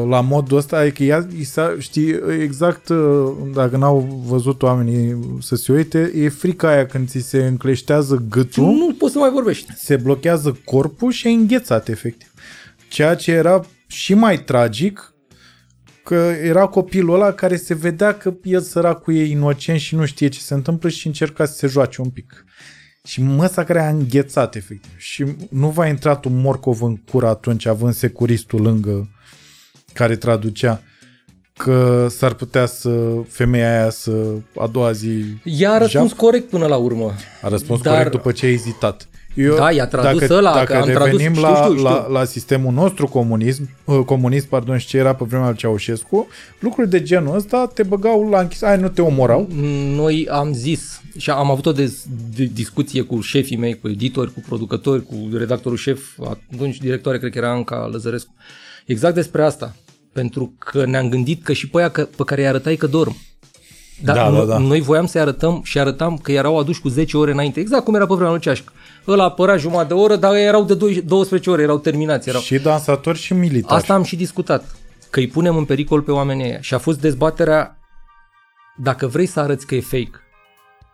la 0.08 0.22
modul 0.22 0.58
ăsta, 0.58 0.78
adică 0.78 1.04
ea, 1.04 1.28
i 1.40 1.44
s-a, 1.44 1.76
știi, 1.80 2.20
exact, 2.42 2.90
uh, 2.90 3.32
dacă 3.54 3.78
n-au 3.78 4.24
văzut 4.26 4.62
oamenii 4.62 5.38
să 5.42 5.56
se 5.56 5.72
uite, 5.72 6.12
e 6.16 6.30
frica 6.30 6.68
aia 6.68 6.86
când 6.86 7.10
ți 7.10 7.20
se 7.20 7.46
încleștează 7.46 8.26
gâtul, 8.30 8.64
nu 8.64 8.96
poți 8.98 9.14
să 9.14 9.20
mai 9.20 9.32
vorbești. 9.32 9.72
se 9.76 9.96
blochează 9.96 10.60
corpul 10.66 11.12
și 11.12 11.28
e 11.28 11.32
înghețat, 11.32 11.88
efectiv. 11.88 12.32
Ceea 12.90 13.16
ce 13.16 13.32
era 13.32 13.62
și 13.88 14.14
mai 14.14 14.44
tragic, 14.44 15.14
că 16.04 16.34
era 16.44 16.66
copilul 16.66 17.14
ăla 17.14 17.32
care 17.32 17.56
se 17.56 17.74
vedea 17.74 18.14
că 18.18 18.34
el 18.44 18.62
săracul 18.62 19.16
e 19.16 19.24
inocent 19.24 19.80
și 19.80 19.96
nu 19.96 20.06
știe 20.06 20.28
ce 20.28 20.40
se 20.40 20.54
întâmplă 20.54 20.90
și 20.90 21.08
încerca 21.08 21.46
să 21.46 21.54
se 21.54 21.68
joace 21.68 22.02
un 22.02 22.10
pic. 22.10 22.46
Și 23.04 23.22
măsa 23.22 23.64
care 23.64 23.82
a 23.82 23.90
înghețat, 23.90 24.56
efectiv. 24.56 24.92
Și 24.98 25.26
nu 25.50 25.70
v-a 25.70 25.88
intrat 25.88 26.26
un 26.26 26.42
morcov 26.42 26.82
în 26.82 26.96
cur 26.96 27.26
atunci, 27.26 27.66
având 27.66 27.94
securistul 27.94 28.62
lângă 28.62 29.10
care 29.94 30.16
traducea 30.16 30.82
că 31.58 32.08
s-ar 32.10 32.34
putea 32.34 32.66
să 32.66 33.00
femeia 33.28 33.80
aia 33.80 33.90
să 33.90 34.12
a 34.60 34.68
doua 34.68 34.92
zi 34.92 35.24
Ea 35.44 35.72
a 35.72 35.78
răspuns 35.78 36.10
Jap? 36.10 36.18
corect 36.18 36.50
până 36.50 36.66
la 36.66 36.76
urmă. 36.76 37.14
a 37.42 37.48
răspuns 37.48 37.82
Dar- 37.82 37.94
corect 37.94 38.12
după 38.12 38.32
ce 38.32 38.46
a 38.46 38.50
ezitat. 38.50 39.08
Eu, 39.36 39.56
Da, 39.56 39.72
i-a 39.72 39.88
tradus 39.88 40.20
dacă, 40.20 40.34
ăla, 40.34 40.54
dacă 40.54 40.66
că 40.72 40.78
am 40.78 40.84
tradus, 40.84 41.06
revenim 41.06 41.34
știu, 41.34 41.42
la, 41.48 41.56
știu, 41.56 41.72
știu. 41.72 41.84
La, 41.84 42.08
la 42.08 42.24
sistemul 42.26 42.74
nostru 42.74 43.08
comunism, 43.08 43.70
uh, 43.86 44.00
comunist, 44.06 44.46
pardon, 44.46 44.78
și 44.78 44.88
ce 44.88 44.98
era 44.98 45.16
pe 45.16 45.26
vremea 45.28 45.48
lui 45.48 45.58
Ceaușescu, 45.58 46.28
lucruri 46.60 46.90
de 46.90 47.02
genul 47.02 47.36
ăsta 47.36 47.72
te 47.74 47.84
băgau 47.84 48.30
la 48.30 48.40
închis, 48.40 48.62
ai, 48.62 48.80
nu 48.80 48.90
te 48.90 49.02
omorau. 49.02 49.48
Noi 49.96 50.28
am 50.32 50.54
zis 50.54 51.02
și 51.18 51.30
am 51.30 51.52
avut 51.52 51.66
o 51.66 51.72
dez, 51.72 52.06
de, 52.36 52.50
discuție 52.54 53.02
cu 53.02 53.22
șefii 53.22 53.58
mei, 53.58 53.80
cu 53.80 53.90
editori, 53.90 54.34
cu 54.34 54.40
producători, 54.48 55.04
cu 55.04 55.30
redactorul 55.34 55.78
șef, 55.78 56.02
atunci 56.52 56.78
directoare 56.78 57.18
cred 57.18 57.32
că 57.32 57.38
era 57.38 57.52
Anca 57.52 57.90
Lăzărescu. 57.92 58.34
Exact 58.86 59.16
despre 59.16 59.44
asta. 59.44 59.76
Pentru 60.14 60.54
că 60.60 60.86
ne-am 60.86 61.10
gândit 61.10 61.44
că 61.44 61.54
și 61.54 61.70
pe 61.70 61.78
aia 61.78 61.90
că, 61.90 62.08
pe 62.16 62.24
care 62.24 62.42
îi 62.42 62.48
arătai 62.48 62.76
că 62.76 62.88
dorm. 62.88 63.16
Dar 64.04 64.16
Da, 64.16 64.30
no- 64.30 64.38
da, 64.38 64.46
da. 64.46 64.58
noi 64.58 64.82
voiam 64.82 65.06
să-i 65.06 65.22
arătăm 65.22 65.62
și 65.64 65.80
arătam 65.80 66.18
că 66.18 66.32
erau 66.32 66.60
aduși 66.60 66.82
cu 66.82 66.88
10 66.88 67.18
ore 67.18 67.32
înainte. 67.32 67.60
Exact 67.60 67.84
cum 67.84 67.96
era 67.96 68.06
pe 68.06 68.14
vremea 68.14 68.32
lui 68.32 68.42
Ceașcă. 68.42 68.72
Ăla 69.08 69.24
apărea 69.24 69.58
jumătate 69.58 69.88
de 69.88 69.94
oră, 69.94 70.16
dar 70.16 70.36
erau 70.36 70.64
de 70.64 70.74
2 70.74 71.02
12 71.02 71.50
ore, 71.50 71.62
erau 71.62 71.78
terminați. 71.80 72.30
Erau... 72.30 72.42
Și 72.42 72.60
dansatori 72.60 73.18
și 73.18 73.34
militari. 73.34 73.82
Asta 73.82 73.94
am 73.94 74.04
și 74.04 74.16
discutat, 74.16 74.76
că 75.10 75.20
îi 75.20 75.28
punem 75.28 75.58
în 75.58 75.66
pericol 75.66 76.02
pe 76.02 76.12
oamenii 76.12 76.46
ăia. 76.46 76.62
Și 76.62 76.74
a 76.74 76.78
fost 76.78 77.00
dezbaterea, 77.00 77.78
dacă 78.78 79.08
vrei 79.08 79.26
să 79.26 79.40
arăți 79.40 79.66
că 79.66 79.76
e 79.76 79.82
fake 79.82 80.12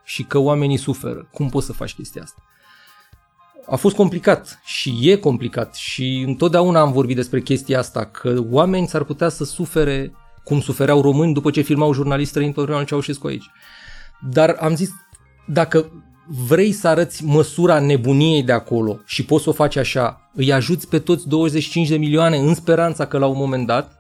și 0.04 0.24
că 0.24 0.38
oamenii 0.38 0.78
suferă, 0.78 1.28
cum 1.32 1.50
poți 1.50 1.66
să 1.66 1.74
faci 1.74 1.94
chestia 1.94 2.22
asta? 2.22 2.42
A 3.70 3.76
fost 3.76 3.96
complicat 3.96 4.60
și 4.64 5.00
e 5.02 5.16
complicat 5.16 5.76
și 5.76 6.24
întotdeauna 6.28 6.80
am 6.80 6.92
vorbit 6.92 7.16
despre 7.16 7.42
chestia 7.42 7.80
asta, 7.80 8.06
că 8.06 8.44
oameni 8.50 8.88
s-ar 8.88 9.04
putea 9.04 9.30
să 9.30 9.44
sufere 9.44 10.12
cum 10.44 10.62
sufereau 10.62 11.02
români 11.02 11.34
după 11.34 11.52
ce 11.52 11.62
filmau 11.62 11.94
jurnaliști 11.94 12.30
străini 12.30 12.54
pe 12.54 12.62
vremea 12.62 12.80
lui 12.80 12.88
Ceaușescu 12.88 13.28
aici. 13.28 13.46
Dar 14.32 14.58
am 14.60 14.76
zis, 14.76 14.90
dacă 15.48 16.04
vrei 16.48 16.72
să 16.72 16.88
arăți 16.88 17.24
măsura 17.26 17.80
nebuniei 17.80 18.44
de 18.44 18.52
acolo 18.52 19.00
și 19.06 19.26
poți 19.26 19.44
să 19.44 19.50
o 19.50 19.54
faci 19.54 19.76
așa, 19.76 20.30
îi 20.34 20.54
ajuți 20.54 20.88
pe 20.88 21.00
toți 21.00 21.28
25 21.28 21.88
de 21.88 21.98
milioane 21.98 22.38
în 22.38 22.54
speranța 22.54 23.06
că 23.06 23.18
la 23.18 23.26
un 23.26 23.38
moment 23.38 23.68
dat 23.68 24.00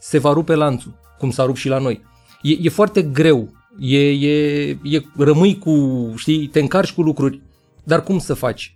se 0.00 0.18
va 0.18 0.32
rupe 0.32 0.54
lanțul, 0.54 0.94
cum 1.18 1.30
s-a 1.30 1.44
rupt 1.44 1.58
și 1.58 1.68
la 1.68 1.78
noi. 1.78 2.02
E, 2.42 2.56
e 2.60 2.68
foarte 2.68 3.02
greu, 3.02 3.52
e, 3.78 4.10
e, 4.10 4.68
e, 4.82 5.02
rămâi 5.16 5.58
cu, 5.58 6.12
știi, 6.16 6.46
te 6.46 6.60
încarci 6.60 6.92
cu 6.92 7.02
lucruri, 7.02 7.40
dar 7.84 8.02
cum 8.02 8.18
să 8.18 8.34
faci? 8.34 8.74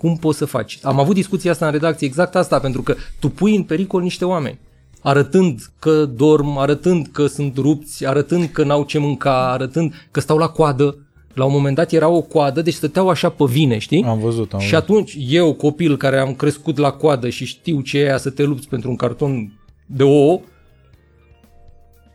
Cum 0.00 0.16
poți 0.16 0.38
să 0.38 0.44
faci? 0.44 0.78
Am 0.82 0.98
avut 0.98 1.14
discuția 1.14 1.50
asta 1.50 1.66
în 1.66 1.72
redacție, 1.72 2.06
exact 2.06 2.34
asta, 2.34 2.58
pentru 2.58 2.82
că 2.82 2.94
tu 3.18 3.28
pui 3.28 3.56
în 3.56 3.62
pericol 3.62 4.02
niște 4.02 4.24
oameni 4.24 4.58
arătând 5.00 5.60
că 5.78 6.04
dorm, 6.04 6.58
arătând 6.58 7.06
că 7.12 7.26
sunt 7.26 7.56
rupți, 7.56 8.06
arătând 8.06 8.48
că 8.52 8.64
n-au 8.64 8.84
ce 8.84 8.98
mânca, 8.98 9.50
arătând 9.52 9.92
că 10.10 10.20
stau 10.20 10.36
la 10.36 10.48
coadă. 10.48 10.98
La 11.34 11.44
un 11.44 11.52
moment 11.52 11.76
dat 11.76 11.92
era 11.92 12.08
o 12.08 12.20
coadă, 12.20 12.62
deci 12.62 12.74
stăteau 12.74 13.08
așa 13.08 13.28
pe 13.28 13.44
vine, 13.48 13.78
știi? 13.78 14.04
Am 14.04 14.18
văzut, 14.18 14.52
am 14.52 14.58
și 14.58 14.70
văzut. 14.70 14.82
atunci 14.82 15.16
eu, 15.28 15.54
copil 15.54 15.96
care 15.96 16.18
am 16.18 16.34
crescut 16.34 16.78
la 16.78 16.90
coadă 16.90 17.28
și 17.28 17.44
știu 17.44 17.80
ce 17.80 17.98
e 17.98 18.04
aia 18.04 18.16
să 18.16 18.30
te 18.30 18.42
lupți 18.42 18.68
pentru 18.68 18.90
un 18.90 18.96
carton 18.96 19.52
de 19.86 20.02
ouă, 20.02 20.40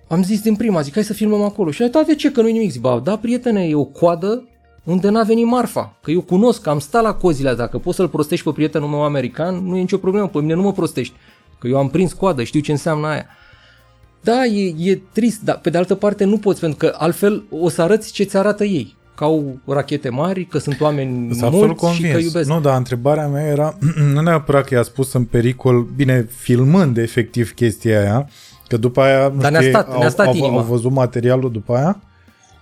am 0.07 0.23
zis 0.23 0.41
din 0.41 0.55
prima, 0.55 0.81
zic, 0.81 0.93
hai 0.93 1.03
să 1.03 1.13
filmăm 1.13 1.41
acolo. 1.41 1.71
Și 1.71 1.83
a 1.83 1.87
da, 1.87 2.03
de 2.07 2.15
ce? 2.15 2.31
Că 2.31 2.41
nu-i 2.41 2.51
nimic. 2.51 2.71
Zic, 2.71 2.81
ba, 2.81 2.99
da, 3.03 3.17
prietene, 3.17 3.63
e 3.63 3.75
o 3.75 3.83
coadă 3.83 4.47
unde 4.85 5.09
n-a 5.09 5.23
venit 5.23 5.45
marfa. 5.45 5.95
Că 6.01 6.11
eu 6.11 6.21
cunosc, 6.21 6.61
că 6.61 6.69
am 6.69 6.79
stat 6.79 7.03
la 7.03 7.13
cozile 7.13 7.49
astea. 7.49 7.65
Dacă 7.65 7.77
poți 7.77 7.95
să-l 7.95 8.07
prostești 8.07 8.45
pe 8.45 8.51
prietenul 8.51 8.89
meu 8.89 9.03
american, 9.03 9.55
nu 9.67 9.75
e 9.77 9.79
nicio 9.79 9.97
problemă. 9.97 10.27
Pe 10.27 10.37
mine 10.39 10.53
nu 10.53 10.61
mă 10.61 10.71
prostești. 10.71 11.13
Că 11.59 11.67
eu 11.67 11.77
am 11.77 11.89
prins 11.89 12.13
coadă, 12.13 12.43
știu 12.43 12.59
ce 12.59 12.71
înseamnă 12.71 13.07
aia. 13.07 13.25
Da, 14.21 14.45
e, 14.45 14.73
e 14.91 15.01
trist, 15.11 15.41
dar 15.41 15.59
pe 15.59 15.69
de 15.69 15.77
altă 15.77 15.95
parte 15.95 16.23
nu 16.23 16.37
poți, 16.37 16.59
pentru 16.59 16.77
că 16.77 16.95
altfel 16.97 17.43
o 17.49 17.69
să 17.69 17.81
arăți 17.81 18.11
ce 18.11 18.23
ți 18.23 18.37
arată 18.37 18.63
ei. 18.63 18.95
Că 19.15 19.23
au 19.23 19.57
rachete 19.65 20.09
mari, 20.09 20.45
că 20.45 20.57
sunt 20.57 20.81
oameni 20.81 21.29
Sunt 21.31 21.43
absolut 21.43 21.81
mulți 21.81 21.95
și 21.95 22.01
că 22.01 22.07
convins. 22.07 22.25
iubesc. 22.25 22.49
Nu, 22.49 22.59
dar 22.59 22.77
întrebarea 22.77 23.27
mea 23.27 23.45
era, 23.45 23.77
nu 24.13 24.21
neapărat 24.21 24.65
că 24.65 24.73
i-a 24.73 24.83
spus 24.83 25.13
în 25.13 25.23
pericol, 25.23 25.87
bine, 25.95 26.27
filmând 26.35 26.97
efectiv 26.97 27.53
chestia 27.53 27.99
aia, 27.99 28.29
că 28.67 28.77
după 28.77 29.01
aia, 29.01 29.27
nu 29.27 29.41
Dar 29.41 29.51
ne-a 29.51 29.59
știu, 29.61 29.73
stat- 29.73 29.87
au, 29.93 29.99
ne-a 29.99 30.09
stat 30.09 30.25
au, 30.27 30.33
inima. 30.35 30.57
au 30.57 30.63
văzut 30.63 30.91
materialul 30.91 31.51
după 31.51 31.75
aia? 31.75 31.99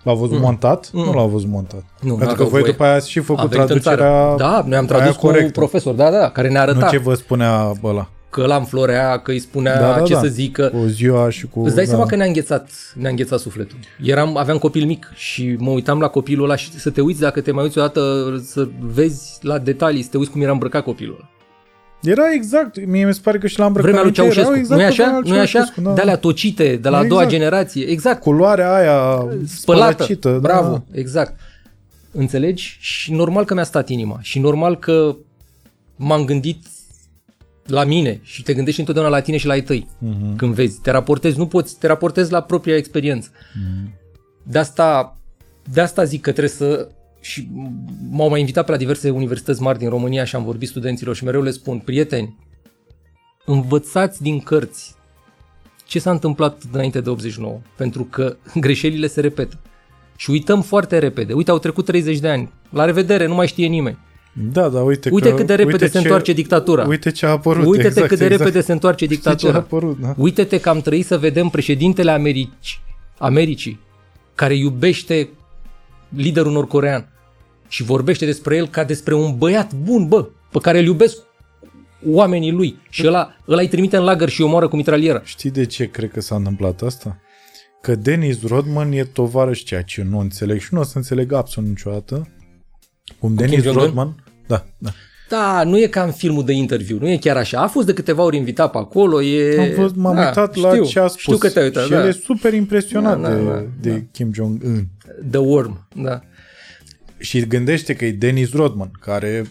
L-au 0.04 0.16
văzut 0.16 0.36
mm. 0.36 0.42
montat? 0.42 0.90
Mm. 0.94 1.04
Nu 1.04 1.14
l-au 1.14 1.28
văzut 1.28 1.50
montat. 1.50 1.84
Nu, 2.02 2.14
Pentru 2.16 2.18
că 2.18 2.26
n-aveau 2.26 2.50
voi 2.50 2.60
voie. 2.60 2.72
după 2.72 2.84
aia 2.84 2.94
ați 2.96 3.10
și 3.10 3.20
A 3.20 3.22
făcut 3.22 3.50
venit 3.50 3.70
în 3.70 3.80
țară. 3.80 3.96
traducerea 3.96 4.36
Da, 4.52 4.64
noi 4.68 4.78
am 4.78 4.86
tradus 4.86 5.06
aia 5.06 5.14
cu 5.16 5.26
corectă. 5.26 5.52
profesor, 5.52 5.94
da, 5.94 6.12
da, 6.12 6.30
care 6.30 6.50
ne 6.50 6.60
arăta 6.60 6.80
Nu 6.80 6.90
ce 6.90 6.98
vă 6.98 7.14
spunea 7.14 7.72
ăla. 7.84 8.10
că 8.30 8.42
ăla 8.42 8.56
înflorea, 8.56 9.18
că 9.18 9.32
îi 9.32 9.40
spunea 9.40 9.80
Da, 9.80 9.94
da, 9.98 10.02
ce 10.02 10.14
da. 10.14 10.20
să 10.20 10.28
zică. 10.28 10.68
Cu 10.68 10.86
ziua 10.86 11.30
și 11.30 11.48
cu... 11.48 11.64
Îți 11.64 11.76
dai 11.76 11.84
da. 11.84 11.90
seama 11.90 12.06
că 12.06 12.16
ne-a 12.16 12.26
înghețat, 12.26 12.70
ne-a 12.96 13.10
înghețat 13.10 13.40
sufletul. 13.40 13.78
Eram, 14.04 14.38
aveam 14.38 14.58
copil 14.58 14.86
mic 14.86 15.12
și 15.16 15.56
mă 15.60 15.70
uitam 15.70 16.00
la 16.00 16.08
copilul 16.08 16.44
ăla 16.44 16.56
și 16.56 16.72
să 16.80 16.90
te 16.90 17.02
uiți, 17.02 17.20
dacă 17.20 17.42
te 17.42 17.52
mai 17.52 17.64
uiți 17.64 17.78
odată, 17.78 18.02
să 18.46 18.68
vezi 18.80 19.38
la 19.42 19.58
detalii, 19.58 20.02
să 20.02 20.10
te 20.12 20.18
uiți 20.18 20.32
cum 20.32 20.42
era 20.42 20.52
îmbrăcat 20.52 20.84
copilul 20.84 21.16
ăla. 21.20 21.30
Era 22.04 22.24
exact, 22.34 22.86
mie 22.86 23.06
mi 23.06 23.14
se 23.14 23.20
pare 23.24 23.38
că 23.38 23.48
și 23.48 23.60
la 23.60 23.68
Vremea 23.70 23.92
lui 23.92 23.98
îmbrăcăminte 24.08 24.22
Ceaușescu, 24.42 24.50
erau 24.50 24.60
exact 24.60 24.80
nu-i 24.80 24.88
pe 24.88 24.94
așa? 24.94 25.04
vremea 25.04 25.20
lui 25.20 25.30
nu-i 25.30 25.40
așa? 25.40 25.52
Ceaușescu, 25.52 25.82
da. 25.82 25.94
De 25.94 26.02
alea 26.02 26.18
tocite, 26.18 26.76
de 26.76 26.90
la 26.90 26.98
a 26.98 27.04
doua 27.06 27.22
Exact. 27.22 27.30
generație, 27.40 27.86
exact. 27.86 28.22
Culoarea 28.22 28.74
aia 28.74 29.28
spălată. 29.46 29.92
spălăcită. 29.94 30.40
Bravo, 30.42 30.72
Da. 30.72 30.84
exact. 31.00 31.40
Înțelegi? 32.12 32.78
Și 32.80 33.12
normal 33.14 33.46
că 33.46 33.54
mi-a 33.54 33.64
stat 33.64 33.90
inima. 33.90 34.18
Și 34.22 34.40
normal 34.40 34.78
că 34.80 35.16
m-am 35.96 36.26
gândit 36.26 36.66
la 37.66 37.84
mine 37.84 38.20
și 38.24 38.44
te 38.44 38.54
gândești 38.54 38.80
întotdeauna 38.80 39.12
la 39.12 39.22
tine 39.22 39.38
și 39.38 39.46
la 39.46 39.54
ai 39.54 39.62
tăi 39.62 39.88
Mhm. 40.00 40.36
când 40.36 40.54
vezi. 40.54 40.80
Te 40.82 40.92
raportezi, 40.92 41.38
nu 41.38 41.48
poți, 41.48 41.78
te 41.80 41.88
raportezi 41.88 42.32
la 42.32 42.42
propria 42.42 42.76
experiență. 42.76 43.30
De 44.44 44.58
asta, 44.60 45.18
de 45.72 45.82
asta 45.82 46.04
zic 46.04 46.22
că 46.22 46.30
trebuie 46.30 46.54
să 46.54 46.88
și 47.24 47.48
m-au 48.10 48.30
mai 48.30 48.40
invitat 48.40 48.66
pe 48.66 48.72
la 48.72 48.78
diverse 48.78 49.10
universități 49.10 49.62
mari 49.62 49.78
din 49.78 49.90
România 49.90 50.24
și 50.24 50.36
am 50.36 50.44
vorbit 50.44 50.68
studenților 50.70 51.16
și 51.16 51.24
mereu 51.24 51.42
le 51.42 51.52
spun, 51.52 51.80
prieteni, 51.80 52.38
învățați 53.46 54.22
din 54.22 54.40
cărți 54.40 54.96
ce 55.86 56.00
s-a 56.00 56.12
întâmplat 56.12 56.62
înainte 56.72 57.02
de 57.02 57.10
89, 57.10 57.60
pentru 57.78 58.04
că 58.04 58.36
greșelile 58.66 59.08
se 59.08 59.22
repetă. 59.22 59.60
Și 60.16 60.30
uităm 60.30 60.62
foarte 60.62 60.98
repede. 60.98 61.34
Uite, 61.34 61.52
au 61.52 61.60
trecut 61.60 61.86
30 61.86 62.20
de 62.20 62.28
ani. 62.30 62.52
La 62.70 62.86
revedere, 62.86 63.26
nu 63.26 63.36
mai 63.36 63.48
știe 63.48 63.68
nimeni. 63.68 63.98
Da, 64.34 64.70
da, 64.70 64.80
uite, 64.80 65.10
Uite 65.12 65.30
că, 65.30 65.36
cât 65.36 65.46
de 65.46 65.56
repede 65.56 65.84
uite 65.84 65.88
se 65.88 65.98
întoarce 65.98 66.34
dictatura. 66.34 66.86
Uite 66.88 67.12
ce 67.12 67.26
a 67.26 67.30
apărut. 67.30 67.66
Uite-te 67.66 67.88
exact, 67.88 68.08
cât 68.08 68.18
de 68.18 68.24
exact. 68.24 68.44
repede 68.44 68.66
se 68.66 68.72
întoarce 68.72 69.06
Știi 69.06 69.18
ce 69.18 69.30
a 69.30 69.32
dictatura. 69.32 69.58
apărut, 69.58 70.00
da? 70.00 70.14
Uite-te 70.18 70.60
că 70.60 70.70
am 70.70 70.82
trăit 70.82 71.06
să 71.06 71.18
vedem 71.18 71.50
președintele 71.50 72.12
Americi, 72.12 72.82
Americii, 73.18 73.80
care 74.36 74.56
iubește 74.56 75.30
liderul 76.10 76.52
nordcorean 76.52 77.13
și 77.74 77.84
vorbește 77.84 78.26
despre 78.26 78.56
el 78.56 78.68
ca 78.68 78.84
despre 78.84 79.14
un 79.14 79.38
băiat 79.38 79.74
bun, 79.74 80.08
bă, 80.08 80.28
pe 80.52 80.60
care 80.62 80.80
îl 80.80 80.86
iubesc 80.86 81.18
oamenii 82.06 82.52
lui 82.52 82.80
și 82.90 83.08
ăla, 83.08 83.36
ăla 83.48 83.62
îi 83.62 83.68
trimite 83.68 83.98
în 83.98 84.04
lagăr 84.04 84.30
și 84.30 84.42
îi 84.42 84.48
omoară 84.48 84.68
cu 84.68 84.76
mitralieră. 84.76 85.22
Știi 85.26 85.52
de 85.52 85.66
ce 85.66 85.90
cred 85.90 86.12
că 86.12 86.22
s-a 86.22 86.36
întâmplat 86.36 86.82
asta? 86.82 87.20
Că 87.82 87.96
Dennis 87.96 88.48
Rodman 88.48 88.92
e 88.92 89.04
tovarăș, 89.04 89.64
ceea 89.64 89.82
ce 89.82 90.04
nu 90.04 90.20
înțeleg 90.20 90.60
și 90.60 90.74
nu 90.74 90.80
o 90.80 90.84
să 90.84 90.98
înțeleg 90.98 91.32
absolut 91.32 91.70
niciodată. 91.70 92.28
Cum 93.20 93.36
Dennis 93.36 93.54
Kim 93.54 93.64
Jong-un? 93.64 93.84
Rodman... 93.84 94.24
Da, 94.48 94.66
da. 94.78 94.90
Da, 95.30 95.64
nu 95.64 95.80
e 95.80 95.88
ca 95.88 96.04
în 96.04 96.12
filmul 96.12 96.46
de 96.46 96.54
interviu, 96.54 96.98
nu 97.00 97.10
e 97.10 97.18
chiar 97.18 97.38
așa. 97.38 97.62
A 97.62 97.68
fost 97.68 97.86
de 97.86 97.94
câteva 97.94 98.24
ori 98.24 98.38
invitat 98.38 98.72
pe 98.72 98.78
acolo, 98.78 99.22
e... 99.22 99.60
Am 99.60 99.84
fost, 99.84 99.96
m-am 99.96 100.16
da, 100.16 100.26
uitat 100.26 100.56
la 100.56 100.70
știu, 100.70 100.86
ce 100.86 101.00
a 101.00 101.08
spus. 101.08 101.22
Știu 101.22 101.38
că 101.38 101.50
te-ai 101.50 101.66
uitat, 101.66 101.84
și 101.84 101.90
da. 101.90 102.02
el 102.02 102.08
e 102.08 102.12
super 102.12 102.54
impresionat 102.54 103.22
Da, 103.22 103.30
da, 103.30 103.36
de, 103.36 103.44
da, 103.44 103.64
de 103.82 103.90
da. 103.90 104.02
Kim 104.12 104.34
Jong-un. 104.34 104.88
The 105.30 105.40
Worm, 105.40 105.88
da. 105.96 106.22
Și 107.24 107.48
gândește 107.48 107.94
că 107.94 108.06
e 108.06 108.12
Dennis 108.12 108.54
Rodman, 108.54 108.92
care 109.00 109.46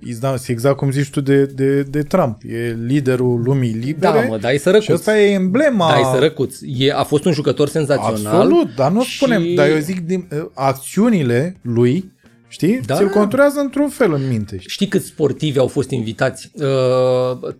este 0.00 0.52
exact 0.52 0.76
cum 0.76 0.90
zici 0.90 1.10
tu 1.10 1.20
de, 1.20 1.44
de, 1.44 1.82
de 1.82 2.02
Trump. 2.02 2.42
E 2.48 2.76
liderul 2.86 3.42
lumii 3.42 3.70
libere. 3.72 4.20
Da, 4.20 4.26
mă, 4.28 4.38
dar 4.38 4.52
e 4.52 4.56
sărăcuț. 4.58 4.84
și 4.84 4.92
ăsta 4.92 5.18
e 5.20 5.32
emblema. 5.32 5.90
Da, 5.90 5.98
e 5.98 6.14
sărăcuț. 6.14 6.56
E, 6.78 6.92
a 6.92 7.02
fost 7.02 7.24
un 7.24 7.32
jucător 7.32 7.68
senzațional. 7.68 8.34
Absolut, 8.34 8.74
dar 8.74 8.92
nu 8.92 9.02
și- 9.02 9.16
spunem, 9.16 9.54
dar 9.54 9.68
eu 9.68 9.78
zic 9.78 10.00
din, 10.00 10.28
uh, 10.32 10.44
acțiunile 10.54 11.56
lui, 11.62 12.12
știi, 12.48 12.80
Da. 12.86 12.96
ți-l 12.96 13.08
conturează 13.08 13.60
într-un 13.60 13.88
fel 13.88 14.12
în 14.12 14.28
minte. 14.28 14.56
Știi 14.66 14.86
câți 14.86 15.06
sportivi 15.06 15.58
au 15.58 15.66
fost 15.66 15.90
invitați? 15.90 16.50
Uh, 16.54 17.50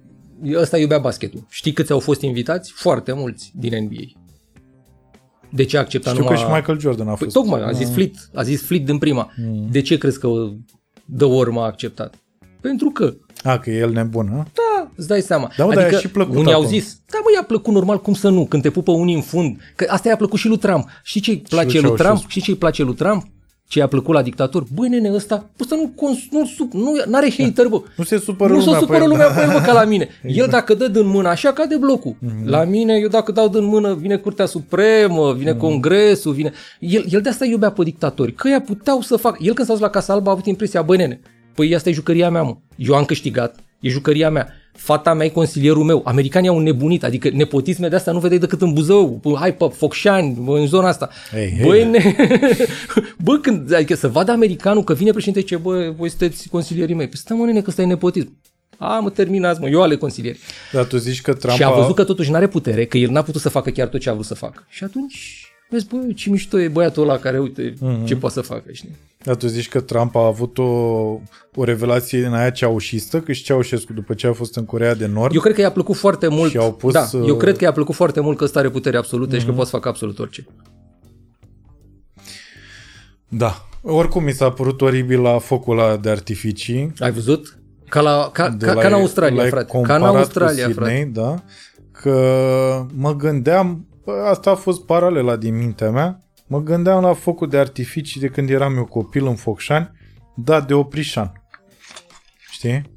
ăsta 0.55 0.79
iubea 0.79 0.99
basketul. 0.99 1.47
Știi 1.51 1.73
câți 1.73 1.93
au 1.93 1.99
fost 1.99 2.21
invitați? 2.23 2.73
Foarte 2.75 3.13
mulți 3.13 3.53
din 3.55 3.85
NBA. 3.85 4.21
De 5.51 5.65
ce 5.65 5.77
a 5.77 5.81
acceptat 5.81 6.13
Știu 6.13 6.25
numai... 6.25 6.41
că 6.43 6.47
și 6.49 6.55
Michael 6.55 6.79
Jordan 6.81 7.07
a 7.09 7.11
Păi, 7.11 7.19
fost. 7.31 7.33
tocmai, 7.37 7.63
a 7.63 7.71
zis 7.73 7.91
Fleet, 7.91 8.15
a 8.35 8.43
zis 8.43 8.63
Fleet 8.67 8.85
din 8.85 8.99
prima. 8.99 9.31
De 9.71 9.81
ce 9.81 9.99
crezi 9.99 10.19
că 10.21 10.29
The 11.17 11.27
Worm 11.27 11.59
a 11.59 11.65
acceptat? 11.65 12.15
Pentru 12.61 12.91
că, 12.91 13.15
A, 13.43 13.59
că 13.59 13.71
e 13.71 13.79
el 13.79 13.91
nebun, 13.93 14.29
ha? 14.31 14.37
da, 14.37 14.91
îți 14.97 15.09
dai 15.09 15.21
seama. 15.21 15.51
Da, 15.57 15.65
mă, 15.65 15.71
dar 15.71 15.79
adică 15.83 15.95
i-a 15.95 16.01
și 16.01 16.09
plăcut 16.09 16.37
unii 16.37 16.53
au 16.53 16.61
acum. 16.61 16.73
zis, 16.73 17.01
da 17.13 17.19
mă, 17.23 17.27
i-a 17.35 17.43
plăcut 17.45 17.75
normal, 17.75 18.01
cum 18.01 18.15
să 18.15 18.29
nu, 18.29 18.47
când 18.47 18.63
te 18.63 18.71
pupă 18.71 18.93
unii 18.93 19.15
în 19.15 19.21
fund. 19.21 19.61
Că 19.77 19.87
asta 19.89 20.09
i-a 20.09 20.17
plăcut 20.17 20.39
și 20.39 20.49
lui 20.49 20.59
Trump. 20.59 20.89
Știi 21.03 21.21
ce 21.21 21.31
îi 21.31 21.43
place 21.49 21.65
lui 21.65 21.81
Ceaușescu. 21.81 22.03
Trump? 22.03 22.29
Știi 22.31 22.43
ce 22.43 22.51
îi 22.51 22.57
place 22.57 22.83
lui 22.83 22.95
Trump? 22.95 23.27
Ce 23.69 23.79
i-a 23.79 23.87
plăcut 23.87 24.15
la 24.15 24.23
dictator? 24.23 24.65
Băi, 24.75 24.89
nene, 24.89 25.13
ăsta, 25.13 25.51
ăsta 25.61 25.77
nu, 25.77 25.93
cons- 25.95 26.29
nu, 26.31 26.47
sup, 26.57 26.73
nu 26.73 26.93
are 27.13 27.31
hater, 27.39 27.67
bă. 27.67 27.81
Nu 27.97 28.05
se 28.05 28.19
supără 28.19 28.53
Nu 28.53 28.61
se 28.61 28.65
lumea 28.65 28.79
pe 28.81 28.85
supără 28.85 29.03
el, 29.03 29.09
lumea 29.09 29.29
da. 29.29 29.35
pe 29.35 29.41
el, 29.41 29.51
bă, 29.53 29.63
ca 29.67 29.73
la 29.73 29.85
mine. 29.85 30.09
El 30.41 30.47
dacă 30.51 30.75
dă 30.75 30.89
din 30.89 31.07
mână, 31.07 31.29
așa 31.29 31.53
cade 31.53 31.77
blocul. 31.77 32.17
La 32.45 32.65
mine, 32.65 32.95
eu 32.95 33.09
dacă 33.09 33.33
dau 33.33 33.49
din 33.49 33.65
mână, 33.65 33.95
vine 33.95 34.17
Curtea 34.17 34.47
Supremă, 34.47 35.33
vine 35.33 35.55
Congresul, 35.55 36.33
vine... 36.33 36.53
El, 36.79 37.05
el 37.11 37.21
de 37.21 37.29
asta 37.29 37.45
iubea 37.45 37.71
pe 37.71 37.83
dictatori, 37.83 38.33
că 38.33 38.49
ea 38.49 38.61
puteau 38.61 39.01
să 39.01 39.17
facă... 39.17 39.39
El 39.41 39.55
când 39.55 39.67
s-a 39.67 39.73
dus 39.73 39.83
la 39.83 39.89
Casa 39.91 40.13
Albă 40.13 40.29
a 40.29 40.33
avut 40.33 40.47
impresia, 40.47 40.83
băi 40.83 40.97
nene, 40.97 41.21
păi 41.55 41.75
asta 41.75 41.89
e 41.89 41.93
jucăria 41.93 42.31
mea, 42.31 42.43
mă. 42.43 42.57
Eu 42.77 42.95
am 42.95 43.05
câștigat, 43.05 43.57
e 43.81 43.89
jucăria 43.89 44.31
mea. 44.31 44.49
Fata 44.77 45.15
mea 45.15 45.27
e 45.27 45.29
consilierul 45.29 45.85
meu. 45.85 46.03
Americanii 46.05 46.49
au 46.49 46.59
nebunit, 46.59 47.05
adică 47.05 47.31
nepotisme 47.33 47.89
de 47.89 47.97
asta 47.97 48.13
nu 48.13 48.19
vedeai 48.19 48.41
decât 48.41 48.63
în 48.63 48.73
Buzău, 48.73 49.19
pă, 49.23 49.35
hai 49.39 49.55
pe 49.55 49.69
Focșani, 49.77 50.37
bă, 50.41 50.59
în 50.59 50.67
zona 50.67 50.89
asta. 50.89 51.09
Hei, 51.33 51.51
hei, 51.57 51.65
Băi, 51.67 51.83
da. 51.83 51.89
ne... 51.89 52.15
bă, 53.25 53.37
când, 53.39 53.75
adică 53.75 53.95
să 53.95 54.09
vadă 54.09 54.31
americanul 54.33 54.85
că 54.85 54.95
vine 54.95 55.11
președinte 55.11 55.43
ce, 55.47 55.57
bă, 55.57 55.93
voi 55.97 56.09
sunteți 56.09 56.49
consilierii 56.49 56.95
mei. 56.95 57.09
Păi 57.09 57.19
stai 57.19 57.37
mă, 57.37 57.45
nene, 57.45 57.61
că 57.61 57.67
ăsta 57.69 57.83
e 57.83 57.87
nepotism. 57.87 58.37
A, 58.79 58.99
mă, 58.99 59.11
terminați, 59.11 59.61
mă, 59.61 59.69
eu 59.69 59.83
ale 59.83 59.97
consilieri. 59.97 60.39
Dar 60.73 60.85
tu 60.85 60.97
zici 60.97 61.21
că 61.21 61.35
Trump 61.35 61.57
Și 61.57 61.65
a 61.65 61.71
văzut 61.71 61.95
că 61.95 62.05
totuși 62.05 62.31
nu 62.31 62.37
are 62.37 62.47
putere, 62.47 62.85
că 62.85 62.99
el 62.99 63.11
n-a 63.11 63.23
putut 63.23 63.41
să 63.41 63.49
facă 63.49 63.71
chiar 63.71 63.87
tot 63.89 64.01
ce 64.01 64.09
a 64.09 64.13
vrut 64.13 64.25
să 64.25 64.35
facă. 64.35 64.67
Și 64.69 64.85
atunci, 64.85 65.47
vezi, 65.71 65.87
bă, 65.87 65.97
ce 66.15 66.31
mișto 66.31 66.61
e 66.61 66.69
băiatul 66.69 67.03
ăla 67.03 67.19
care, 67.19 67.39
uite, 67.39 67.75
Mhm. 67.81 68.05
ce 68.05 68.17
poate 68.17 68.35
să 68.35 68.41
facă, 68.41 68.65
știi? 68.73 68.97
Dar 69.27 69.35
tu 69.37 69.47
zici 69.47 69.69
că 69.69 69.81
Trump 69.81 70.17
a 70.17 70.27
avut 70.27 70.59
o, 70.59 70.63
o 71.55 71.65
revelație 71.65 72.21
din 72.21 72.33
aia 72.33 72.51
ceaușistă, 72.51 73.21
că 73.21 73.33
și 73.33 73.43
Ceaușescu, 73.45 73.93
după 73.93 74.15
ce 74.15 74.27
a 74.27 74.33
fost 74.33 74.57
în 74.57 74.65
Corea 74.65 74.95
de 74.95 75.07
Nord, 75.07 75.35
Eu 75.35 75.41
cred 75.41 75.55
că 75.55 75.61
i-a 75.61 75.71
plăcut 75.71 75.97
foarte 75.97 76.29
mult. 76.29 76.51
Și 76.51 76.57
au 76.57 76.73
pus, 76.73 76.93
da, 76.93 77.01
uh, 77.01 77.09
Mhm. 77.13 77.29
eu 77.29 77.37
cred 77.37 77.57
că 77.57 77.65
i-a 77.65 77.73
plăcut 77.73 77.95
foarte 77.95 78.21
mult 78.21 78.37
că 78.37 78.45
ăsta 78.45 78.59
are 78.59 78.69
putere 78.71 78.97
absolută 78.97 79.39
și 79.39 79.45
că 79.45 79.51
poate 79.53 79.65
să 79.71 79.77
facă 79.77 79.89
absolut 79.89 80.19
orice. 80.19 80.47
da. 83.29 83.67
Oricum 83.83 84.23
mi 84.25 84.33
s-a 84.33 84.51
părut 84.51 84.81
oribil 84.81 85.21
la 85.21 85.39
focul 85.39 85.79
ăla 85.79 85.97
de 85.97 86.11
artificii. 86.11 86.93
Ai 86.99 87.11
văzut? 87.13 87.59
Ca, 87.89 88.01
la, 88.01 88.31
ca, 88.33 88.49
de 88.49 88.67
ca, 88.67 88.73
la- 88.73 88.81
ca 88.81 88.87
în 88.87 88.93
Australia, 88.93 89.37
l-ai 89.41 89.49
frate. 89.51 89.65
Ca 89.71 89.79
în 89.79 89.85
comparat 89.85 90.11
cu 90.11 90.17
Australia, 90.17 90.67
Sydney, 90.67 90.73
frate. 90.75 91.11
da, 91.13 91.43
că 91.93 92.87
mă 92.95 93.15
gândeam, 93.17 93.87
bă, 94.05 94.13
asta 94.31 94.51
a 94.51 94.55
fost 94.55 94.85
paralela 94.85 95.37
din 95.37 95.57
mintea 95.57 95.91
mea, 95.91 96.21
mă 96.47 96.61
gândeam 96.63 97.03
la 97.03 97.13
focul 97.13 97.49
de 97.49 97.59
artificii 97.59 98.21
de 98.21 98.27
când 98.29 98.51
eram 98.51 98.77
eu 98.77 98.85
copil 98.85 99.27
în 99.27 99.35
Focșani, 99.35 99.91
dat 100.37 100.67
de 100.67 100.75
Oprișan. 100.75 101.43
Știi? 102.51 102.95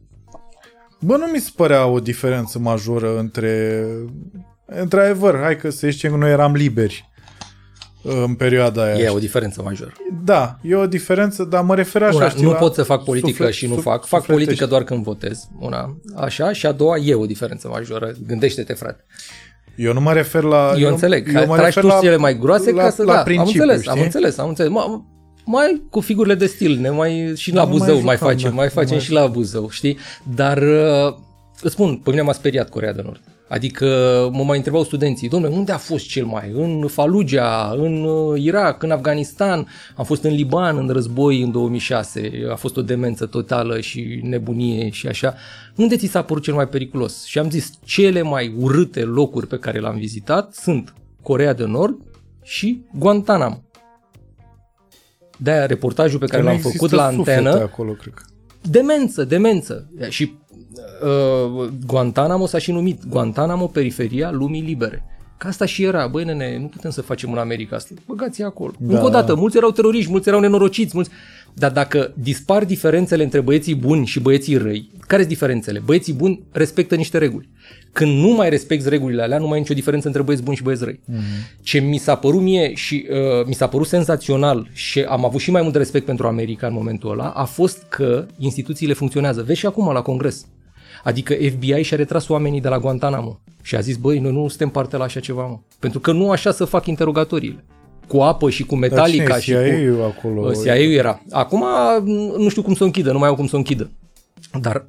Bă, 1.00 1.18
nu 1.18 1.26
mi 1.26 1.40
se 1.40 1.50
părea 1.56 1.86
o 1.86 2.00
diferență 2.00 2.60
majoră 2.60 3.20
între... 3.20 3.84
Într-adevăr, 4.66 5.40
hai 5.40 5.58
că 5.58 5.70
să 5.70 5.88
zicem 5.90 6.12
că 6.12 6.18
noi 6.18 6.32
eram 6.32 6.54
liberi 6.54 7.10
în 8.04 8.36
perioada 8.36 8.84
aia. 8.84 8.96
E 8.96 9.10
o 9.10 9.20
diferență 9.20 9.62
majoră. 9.62 9.92
Da, 10.24 10.58
e 10.62 10.76
o 10.76 10.88
diferență, 10.88 11.44
dar 11.44 11.64
mă 11.64 11.76
refer 11.76 12.04
așa, 12.04 12.16
Una, 12.16 12.30
știi, 12.30 12.44
nu 12.44 12.52
la 12.52 12.58
pot 12.58 12.74
să 12.74 12.84
fac 12.84 13.04
politică 13.04 13.32
suflet- 13.44 13.54
și 13.54 13.68
nu 13.68 13.74
suf- 13.74 13.82
fac. 13.84 14.06
Fac 14.06 14.20
sufletește. 14.20 14.34
politică 14.34 14.66
doar 14.66 14.84
când 14.84 15.04
votez. 15.04 15.48
Una, 15.60 15.98
așa. 16.16 16.54
Și 16.54 16.66
a 16.66 16.72
doua 16.72 16.98
e 16.98 17.14
o 17.14 17.26
diferență 17.26 17.68
majoră. 17.68 18.12
Gândește-te, 18.28 18.74
frate. 18.74 19.06
Eu 19.80 19.94
nu 19.94 20.02
mă 20.02 20.14
refer 20.14 20.44
la... 20.44 20.74
Eu, 20.78 20.90
înțeleg. 20.90 21.36
Eu 21.36 21.46
mă 21.48 21.56
Tragi 21.56 21.66
refer 21.66 21.84
tu 21.84 21.88
la, 21.88 22.00
cele 22.02 22.18
mai 22.18 22.38
groase 22.38 22.72
la, 22.72 22.84
ca 22.84 22.90
să... 22.90 23.04
la 23.04 23.14
da, 23.14 23.22
principiu, 23.22 23.62
am 23.62 23.68
înțeles, 23.70 23.82
știi? 23.82 23.92
am 23.92 24.02
înțeles, 24.02 24.38
am 24.38 24.48
înțeles. 24.48 24.72
Ma, 24.72 25.06
mai 25.46 25.82
cu 25.90 26.00
figurile 26.00 26.36
de 26.36 26.46
stil, 26.46 26.78
ne 26.80 26.90
mai 26.90 27.34
și 27.36 27.54
la 27.54 27.64
Nu 27.64 27.70
mai 27.70 27.78
Buzău 27.78 28.02
mai, 28.02 28.16
jucăm, 28.16 28.28
facem, 28.28 28.50
da, 28.50 28.56
mai 28.56 28.66
nu 28.66 28.72
facem 28.72 28.96
mai 28.96 29.06
și 29.06 29.12
la 29.12 29.28
Buzău, 29.28 29.70
știi? 29.70 29.98
Dar 30.36 30.58
uh, 30.58 31.16
îți 31.62 31.74
spun, 31.74 31.96
pe 31.96 32.10
mine 32.10 32.22
m-a 32.22 32.32
speriat 32.32 32.70
Corea 32.70 32.94
de 32.94 33.02
Nord. 33.04 33.22
Adică 33.50 33.86
mă 34.32 34.44
mai 34.44 34.58
întrebau 34.58 34.84
studenții, 34.84 35.30
domnule, 35.30 35.56
unde 35.56 35.72
a 35.72 35.78
fost 35.78 36.08
cel 36.08 36.26
mai? 36.26 36.52
În 36.54 36.88
Fallujah, 36.88 37.72
în 37.76 38.04
uh, 38.04 38.42
Irak, 38.42 38.84
în 38.84 38.92
Afganistan, 38.92 39.68
am 39.96 40.06
fost 40.06 40.24
în 40.24 40.34
Liban 40.34 40.78
în 40.78 40.90
război 40.90 41.42
în 41.42 41.52
2006, 41.52 42.32
a 42.52 42.56
fost 42.56 42.78
o 42.78 42.82
demență 42.82 43.26
totală 43.26 43.80
și 43.80 44.20
nebunie 44.24 44.90
și 44.90 45.08
așa. 45.08 45.36
Unde 45.76 45.98
ți 45.98 46.08
s-a 46.08 46.22
părut 46.22 46.44
cel 46.44 46.54
mai 46.54 46.68
periculos? 46.68 47.26
Și 47.26 47.40
am 47.40 47.50
zis, 47.50 47.72
cele 47.84 48.22
mai 48.22 48.54
urâte 48.58 49.04
locuri 49.04 49.48
pe 49.48 49.60
care 49.60 49.80
le-am 49.80 49.98
vizitat 49.98 50.54
sunt 50.54 50.94
Corea 51.22 51.54
de 51.54 51.66
Nord 51.66 51.98
și 52.42 52.82
Guantanamo. 52.94 53.64
De-aia 55.38 55.66
reportajul 55.66 56.20
pe 56.20 56.26
care 56.26 56.42
Că 56.42 56.48
l-am 56.48 56.58
nu 56.58 56.68
există 56.68 56.78
făcut 56.78 56.98
la 56.98 57.10
suflete 57.10 57.32
antenă, 57.32 57.64
acolo, 57.64 57.92
cred 57.92 58.14
că. 58.14 58.24
demență, 58.70 59.24
demență. 59.24 59.90
Și 60.10 60.34
uh, 61.04 61.68
Guantanamo 61.86 62.46
s-a 62.46 62.58
și 62.58 62.72
numit 62.72 63.08
Guantanamo, 63.08 63.68
periferia 63.68 64.32
lumii 64.32 64.62
libere. 64.62 65.04
Că 65.38 65.48
asta 65.48 65.66
și 65.66 65.84
era, 65.84 66.08
băi 66.08 66.24
nene, 66.24 66.58
nu 66.62 66.68
putem 66.68 66.92
să 66.92 67.02
facem 67.02 67.32
în 67.32 67.38
America 67.38 67.76
asta. 67.76 67.94
Băgați 68.08 68.44
acolo. 68.44 68.72
Da. 68.80 68.94
Încă 68.94 69.06
o 69.06 69.10
dată, 69.10 69.36
mulți 69.36 69.58
erau 69.58 69.72
teroriști, 69.72 70.12
mulți 70.12 70.28
erau 70.28 70.40
nenorociți, 70.40 70.92
mulți... 70.96 71.10
Dar 71.54 71.72
dacă 71.72 72.14
dispar 72.14 72.66
diferențele 72.66 73.24
între 73.24 73.42
băieții 73.42 73.76
buni 73.76 74.06
și 74.06 74.20
băieții 74.20 74.58
răi, 74.58 74.90
care 75.08 75.22
sunt 75.22 75.34
diferențele? 75.34 75.82
Băieții 75.86 76.14
buni 76.14 76.44
respectă 76.52 76.96
niște 76.96 77.18
reguli. 77.18 77.50
Când 77.92 78.20
nu 78.20 78.30
mai 78.30 78.50
respecti 78.50 78.90
regulile 78.90 79.22
alea, 79.22 79.38
nu 79.38 79.48
mai 79.48 79.58
e 79.58 79.62
nicio 79.62 79.74
diferență 79.74 80.08
între 80.08 80.22
băieți 80.22 80.44
buni 80.44 80.56
și 80.56 80.64
băieți 80.64 80.84
răi. 80.84 81.00
Mm-hmm. 81.00 81.62
Ce 81.62 81.80
mi 81.80 81.98
s-a 81.98 82.16
părut 82.16 82.42
mie 82.42 82.74
și 82.74 83.06
uh, 83.10 83.46
mi 83.46 83.54
s-a 83.54 83.68
părut 83.68 83.88
senzațional 83.88 84.70
și 84.74 85.00
am 85.02 85.26
avut 85.26 85.42
și 85.42 85.52
mai 85.52 85.62
mult 85.62 85.76
respect 85.76 86.06
pentru 86.06 86.28
America 86.28 86.68
în 86.68 86.74
momentul 86.74 87.12
ăla, 87.12 87.30
a 87.30 87.44
fost 87.44 87.86
că 87.90 88.26
instituțiile 88.38 88.94
funcționează. 88.94 89.42
Vezi 89.42 89.60
și 89.60 89.66
acum 89.66 89.94
la 89.94 90.02
Congres. 90.02 90.46
Adică 91.04 91.34
FBI 91.34 91.82
și-a 91.82 91.98
retras 91.98 92.28
oamenii 92.28 92.62
de 92.62 92.68
la 92.68 92.80
Guantanamo 92.80 93.40
și 93.62 93.76
a 93.76 93.80
zis, 93.80 93.98
băi, 93.98 94.20
noi 94.20 94.32
nu 94.32 94.48
suntem 94.48 94.70
parte 94.70 94.98
la 94.98 95.04
așa 95.04 95.20
ceva, 95.20 95.46
mă. 95.46 95.60
Pentru 95.80 96.00
că 96.00 96.12
nu 96.12 96.32
așa 96.32 96.52
să 96.52 96.66
fac 96.66 96.86
interogatoriile. 96.86 97.64
Cu 98.08 98.18
apă 98.18 98.50
și 98.50 98.64
cu 98.64 98.80
Dar 98.80 98.80
metalica 98.80 99.40
cine 99.40 99.58
e 99.58 99.64
și 99.66 99.72
cu... 99.72 99.80
CIA-ul 99.80 100.04
acolo? 100.04 100.52
CIA-ul 100.52 100.92
era. 100.92 101.22
Acum 101.32 101.64
nu 102.38 102.50
știu 102.50 102.62
cum 102.62 102.74
să 102.74 102.84
o 102.84 102.86
închidă, 102.86 103.12
nu 103.12 103.20
mai 103.20 103.30
au 103.30 103.36
cum 103.36 103.48
să 103.48 103.56
o 103.56 103.58
închidă. 103.58 103.90
Dar 104.62 104.86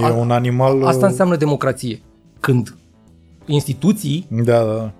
E 0.00 0.10
un 0.10 0.30
animal... 0.30 0.84
asta 0.84 1.06
înseamnă 1.06 1.36
democrație. 1.36 2.00
Când 2.40 2.74
instituții, 3.46 4.26
Da, 4.30 4.64
da. 4.64 4.92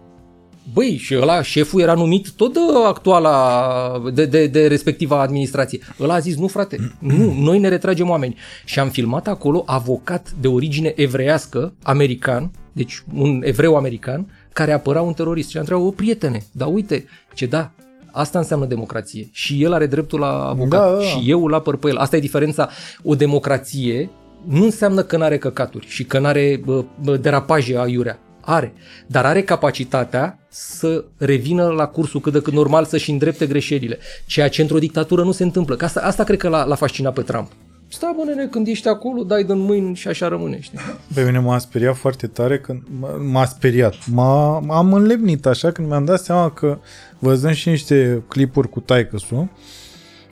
Băi, 0.72 0.96
și 0.96 1.16
ăla, 1.16 1.42
șeful 1.42 1.80
era 1.80 1.94
numit 1.94 2.30
tot 2.30 2.52
de 2.52 2.60
actuala, 2.86 4.02
de, 4.12 4.26
de, 4.26 4.46
de 4.46 4.66
respectiva 4.66 5.20
administrație. 5.20 5.80
Ăla 6.00 6.14
a 6.14 6.18
zis, 6.18 6.36
nu 6.36 6.46
frate, 6.46 6.92
nu, 6.98 7.34
noi 7.38 7.58
ne 7.58 7.68
retragem 7.68 8.10
oameni. 8.10 8.36
Și 8.64 8.78
am 8.78 8.88
filmat 8.88 9.26
acolo 9.26 9.62
avocat 9.66 10.34
de 10.40 10.48
origine 10.48 10.92
evreiască, 10.96 11.72
american, 11.82 12.50
deci 12.72 13.02
un 13.14 13.40
evreu 13.44 13.76
american, 13.76 14.26
care 14.52 14.72
apăra 14.72 15.00
un 15.00 15.12
terorist. 15.12 15.48
Și 15.48 15.56
am 15.56 15.62
întrebat, 15.62 15.86
o 15.86 15.90
prietene, 15.90 16.44
dar 16.52 16.68
uite, 16.72 17.04
ce 17.34 17.46
da, 17.46 17.70
Asta 18.16 18.38
înseamnă 18.38 18.66
democrație. 18.66 19.28
Și 19.32 19.62
el 19.62 19.72
are 19.72 19.86
dreptul 19.86 20.20
la 20.20 20.48
avocat. 20.48 20.80
Da, 20.80 20.90
da, 20.90 20.96
da. 20.96 21.02
Și 21.02 21.30
eu 21.30 21.44
îl 21.44 21.54
apăr 21.54 21.76
pe 21.76 21.88
el. 21.88 21.96
Asta 21.96 22.16
e 22.16 22.20
diferența. 22.20 22.68
O 23.02 23.14
democrație 23.14 24.10
nu 24.48 24.64
înseamnă 24.64 25.02
că 25.02 25.16
n-are 25.16 25.38
căcaturi 25.38 25.86
și 25.86 26.04
că 26.04 26.18
n-are 26.18 26.60
bă, 26.64 26.84
bă, 27.02 27.16
derapaje 27.16 27.78
aiurea. 27.78 28.18
Are. 28.44 28.72
Dar 29.06 29.24
are 29.24 29.42
capacitatea 29.42 30.38
să 30.48 31.04
revină 31.16 31.66
la 31.66 31.86
cursul 31.86 32.20
cât 32.20 32.32
de 32.32 32.40
cât 32.40 32.52
normal, 32.52 32.84
să-și 32.84 33.10
îndrepte 33.10 33.46
greșelile. 33.46 33.98
Ceea 34.26 34.48
ce 34.48 34.62
într-o 34.62 34.78
dictatură 34.78 35.22
nu 35.22 35.32
se 35.32 35.42
întâmplă. 35.42 35.76
Că 35.76 35.84
asta, 35.84 36.00
asta 36.00 36.24
cred 36.24 36.38
că 36.38 36.48
l-a, 36.48 36.64
l-a 36.64 36.74
fascinat 36.74 37.12
pe 37.12 37.22
Trump. 37.22 37.50
Stai 37.88 38.14
bă, 38.16 38.24
nene, 38.24 38.46
când 38.46 38.66
ești 38.66 38.88
acolo, 38.88 39.22
dai 39.22 39.44
din 39.44 39.58
mâini 39.58 39.94
și 39.94 40.08
așa 40.08 40.28
rămâne, 40.28 40.60
știi? 40.60 40.78
Pe 41.14 41.24
mine 41.24 41.38
m-a 41.38 41.58
speriat 41.58 41.96
foarte 41.96 42.26
tare 42.26 42.58
când 42.58 42.80
m- 42.80 43.30
m-a 43.30 43.44
speriat. 43.44 43.94
M-a, 44.06 44.64
am 44.68 44.92
înlemnit 44.92 45.46
așa 45.46 45.70
când 45.70 45.88
mi-am 45.88 46.04
dat 46.04 46.20
seama 46.20 46.50
că 46.50 46.78
văzând 47.18 47.54
și 47.54 47.68
niște 47.68 48.22
clipuri 48.28 48.68
cu 48.68 48.80
taică 48.80 49.18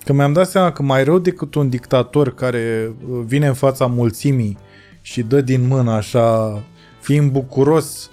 că 0.04 0.12
mi-am 0.12 0.32
dat 0.32 0.48
seama 0.48 0.72
că 0.72 0.82
mai 0.82 1.04
rău 1.04 1.18
decât 1.18 1.54
un 1.54 1.68
dictator 1.68 2.34
care 2.34 2.92
vine 3.24 3.46
în 3.46 3.54
fața 3.54 3.86
mulțimii 3.86 4.58
și 5.00 5.22
dă 5.22 5.40
din 5.40 5.66
mână 5.66 5.90
așa, 5.90 6.62
fiind 7.02 7.30
bucuros 7.30 8.10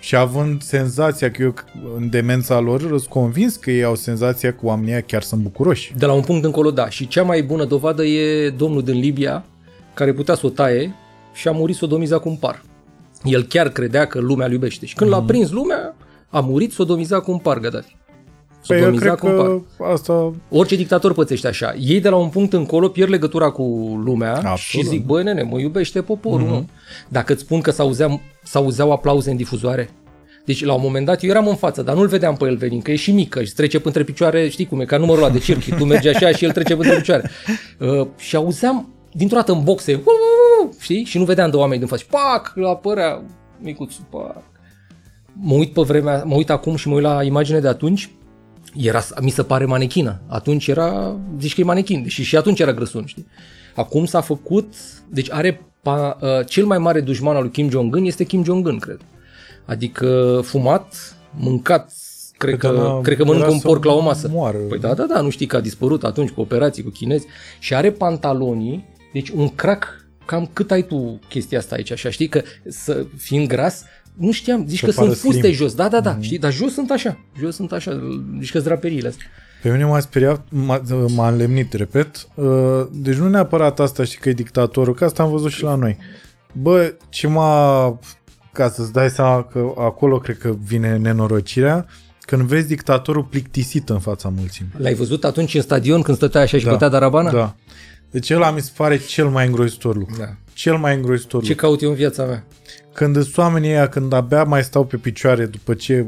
și 0.00 0.16
având 0.16 0.62
senzația 0.62 1.30
că 1.30 1.42
eu 1.42 1.54
în 1.96 2.10
demența 2.10 2.60
lor 2.60 2.80
sunt 2.80 3.04
convins 3.04 3.56
că 3.56 3.70
ei 3.70 3.84
au 3.84 3.94
senzația 3.94 4.52
că 4.52 4.58
oamenii 4.62 5.02
chiar 5.02 5.22
sunt 5.22 5.42
bucuroși. 5.42 5.92
De 5.96 6.06
la 6.06 6.12
un 6.12 6.22
punct 6.22 6.44
încolo, 6.44 6.70
da. 6.70 6.88
Și 6.88 7.08
cea 7.08 7.22
mai 7.22 7.42
bună 7.42 7.64
dovadă 7.64 8.04
e 8.04 8.50
domnul 8.50 8.82
din 8.82 8.98
Libia, 8.98 9.44
care 9.94 10.12
putea 10.12 10.34
să 10.34 10.46
o 10.46 10.48
taie 10.48 10.94
și 11.32 11.48
a 11.48 11.50
murit 11.50 11.76
sodomizat 11.76 12.20
cu 12.20 12.28
un 12.28 12.36
par. 12.36 12.62
El 13.22 13.42
chiar 13.42 13.68
credea 13.68 14.06
că 14.06 14.18
lumea 14.18 14.46
îl 14.46 14.52
iubește. 14.52 14.86
Și 14.86 14.94
când 14.94 15.10
mm. 15.10 15.16
l-a 15.16 15.22
prins 15.22 15.50
lumea, 15.50 15.94
a 16.28 16.40
murit 16.40 16.72
sodomizat 16.72 17.22
cu 17.22 17.30
un 17.30 17.38
par 17.38 17.58
Gaddafi. 17.58 17.96
Păi 18.66 18.80
eu 18.80 18.92
cred 18.92 19.14
că 19.14 19.60
asta... 19.92 20.32
Orice 20.50 20.76
dictator 20.76 21.12
pățește 21.12 21.46
așa. 21.46 21.74
Ei 21.80 22.00
de 22.00 22.08
la 22.08 22.16
un 22.16 22.28
punct 22.28 22.52
încolo 22.52 22.88
pierd 22.88 23.10
legătura 23.10 23.50
cu 23.50 23.62
lumea 24.04 24.34
Absolut. 24.34 24.58
și 24.58 24.82
zic, 24.82 25.04
băi 25.04 25.22
nene, 25.22 25.42
mă 25.42 25.58
iubește 25.58 26.02
poporul. 26.02 26.64
Mm-hmm. 26.64 27.08
Dacă 27.08 27.32
îți 27.32 27.42
spun 27.42 27.60
că 27.60 27.70
s-auzeau, 27.70 28.20
s-auzeau 28.42 28.92
aplauze 28.92 29.30
în 29.30 29.36
difuzoare, 29.36 29.90
deci 30.44 30.64
la 30.64 30.72
un 30.74 30.80
moment 30.82 31.06
dat 31.06 31.22
eu 31.22 31.30
eram 31.30 31.48
în 31.48 31.54
față, 31.54 31.82
dar 31.82 31.94
nu-l 31.94 32.06
vedeam 32.06 32.36
pe 32.36 32.44
el 32.44 32.56
venind, 32.56 32.82
că 32.82 32.90
e 32.90 32.96
și 32.96 33.12
mică 33.12 33.42
și 33.42 33.52
trece 33.52 33.80
între 33.82 34.04
picioare, 34.04 34.48
știi 34.48 34.66
cum 34.66 34.80
e, 34.80 34.84
ca 34.84 34.96
numărul 34.96 35.22
ăla 35.22 35.32
de 35.32 35.38
circ, 35.38 35.76
tu 35.76 35.84
mergi 35.84 36.08
așa 36.08 36.30
și 36.30 36.44
el 36.44 36.52
trece 36.52 36.72
între 36.72 36.96
picioare. 36.96 37.30
Uh, 37.78 38.06
și 38.16 38.36
auzeam 38.36 38.94
dintr-o 39.12 39.36
dată 39.36 39.52
în 39.52 39.62
boxe, 39.62 40.02
știi? 40.80 41.04
Și 41.04 41.18
nu 41.18 41.24
vedeam 41.24 41.50
de 41.50 41.56
oameni 41.56 41.78
din 41.78 41.88
față. 41.88 42.04
Pac, 42.10 42.52
la 42.54 42.68
apărea 42.68 43.22
micuțul, 43.60 44.04
pac. 44.10 44.42
Mă 45.32 45.54
uit 45.54 45.72
pe 45.72 45.80
vremea, 45.80 46.22
mă 46.24 46.34
uit 46.34 46.50
acum 46.50 46.76
și 46.76 46.88
mă 46.88 46.94
uit 46.94 47.02
la 47.02 47.22
imagine 47.22 47.58
de 47.58 47.68
atunci 47.68 48.10
era, 48.76 49.04
mi 49.20 49.30
se 49.30 49.42
pare 49.42 49.64
manechină. 49.64 50.20
Atunci 50.26 50.66
era, 50.66 51.16
zici 51.40 51.54
că 51.54 51.60
e 51.60 51.64
manechin, 51.64 52.06
și 52.06 52.22
și 52.22 52.36
atunci 52.36 52.60
era 52.60 52.72
grăsun, 52.72 53.06
știi? 53.06 53.26
Acum 53.74 54.04
s-a 54.04 54.20
făcut, 54.20 54.74
deci 55.08 55.32
are 55.32 55.66
pa, 55.82 56.18
uh, 56.20 56.46
cel 56.46 56.64
mai 56.64 56.78
mare 56.78 57.00
dușman 57.00 57.36
al 57.36 57.42
lui 57.42 57.50
Kim 57.50 57.70
Jong-un 57.70 58.04
este 58.04 58.24
Kim 58.24 58.44
Jong-un, 58.44 58.78
cred. 58.78 59.00
Adică 59.64 60.40
fumat, 60.44 61.16
mâncat, 61.30 61.92
cred 62.36 62.58
că, 62.58 62.68
că, 62.68 63.00
cred 63.02 63.16
că 63.16 63.24
mănâncă 63.24 63.50
un 63.50 63.60
porc 63.60 63.84
la 63.84 63.92
o 63.92 64.00
masă. 64.00 64.28
Moară. 64.32 64.58
Păi 64.58 64.78
da, 64.78 64.94
da, 64.94 65.04
da, 65.04 65.20
nu 65.20 65.30
știi 65.30 65.46
că 65.46 65.56
a 65.56 65.60
dispărut 65.60 66.04
atunci 66.04 66.30
cu 66.30 66.40
operații 66.40 66.82
cu 66.82 66.90
chinezi 66.90 67.26
și 67.58 67.74
are 67.74 67.90
pantalonii, 67.90 68.88
deci 69.12 69.28
un 69.28 69.48
crack 69.48 70.06
cam 70.24 70.50
cât 70.52 70.70
ai 70.70 70.82
tu 70.82 71.18
chestia 71.28 71.58
asta 71.58 71.74
aici, 71.74 71.90
așa, 71.90 72.10
știi 72.10 72.28
că 72.28 72.42
să 72.68 73.06
fiind 73.16 73.48
gras, 73.48 73.84
nu 74.14 74.32
știam, 74.32 74.66
zici 74.66 74.84
că 74.84 74.90
sunt 74.90 75.16
fuste 75.16 75.40
slim. 75.40 75.52
jos, 75.52 75.74
da, 75.74 75.88
da, 75.88 76.00
da, 76.00 76.18
mm-hmm. 76.18 76.22
știi, 76.22 76.38
dar 76.38 76.52
jos 76.52 76.72
sunt 76.72 76.90
așa, 76.90 77.18
jos 77.38 77.54
sunt 77.54 77.72
așa, 77.72 78.00
zici 78.40 78.50
că 78.52 78.58
draperiile 78.58 79.08
astea. 79.08 79.26
Pe 79.62 79.70
mine 79.70 79.84
m-a 79.84 80.00
speriat, 80.00 80.46
m-a, 80.50 80.82
m-a 81.14 81.28
înlemnit, 81.28 81.72
repet, 81.72 82.28
uh, 82.34 82.86
deci 82.92 83.16
nu 83.16 83.28
neapărat 83.28 83.80
asta, 83.80 84.04
știi 84.04 84.18
că 84.18 84.28
e 84.28 84.32
dictatorul, 84.32 84.94
că 84.94 85.04
asta 85.04 85.22
am 85.22 85.30
văzut 85.30 85.50
și 85.50 85.62
la 85.62 85.74
noi. 85.74 85.96
Bă, 86.52 86.94
ce 87.08 87.26
m-a, 87.26 87.98
ca 88.52 88.68
să-ți 88.68 88.92
dai 88.92 89.10
seama 89.10 89.42
că 89.42 89.72
acolo 89.78 90.18
cred 90.18 90.38
că 90.38 90.54
vine 90.64 90.96
nenorocirea, 90.96 91.86
când 92.20 92.42
vezi 92.42 92.66
dictatorul 92.66 93.24
plictisit 93.24 93.88
în 93.88 93.98
fața 93.98 94.32
mulțimii. 94.36 94.72
L-ai 94.76 94.94
văzut 94.94 95.24
atunci 95.24 95.54
în 95.54 95.60
stadion 95.60 96.02
când 96.02 96.16
stătea 96.16 96.40
așa 96.40 96.58
și 96.58 96.64
da, 96.64 96.70
bătea 96.70 96.88
darabana? 96.88 97.30
Da. 97.30 97.54
Deci 98.14 98.30
ăla 98.30 98.50
mi 98.50 98.60
se 98.60 98.70
pare 98.76 98.98
cel 98.98 99.28
mai 99.28 99.46
îngrozitor 99.46 99.96
lucru. 99.96 100.16
Da. 100.18 100.36
Cel 100.52 100.76
mai 100.76 100.94
îngrozitor 100.94 101.42
Ce 101.42 101.54
caut 101.54 101.82
eu 101.82 101.88
în 101.88 101.94
viața 101.94 102.24
mea? 102.24 102.44
când 102.92 103.22
sunt 103.22 103.36
oamenii 103.36 103.68
ăia, 103.68 103.88
când 103.88 104.12
abia 104.12 104.44
mai 104.44 104.64
stau 104.64 104.84
pe 104.84 104.96
picioare 104.96 105.46
după 105.46 105.74
ce 105.74 106.06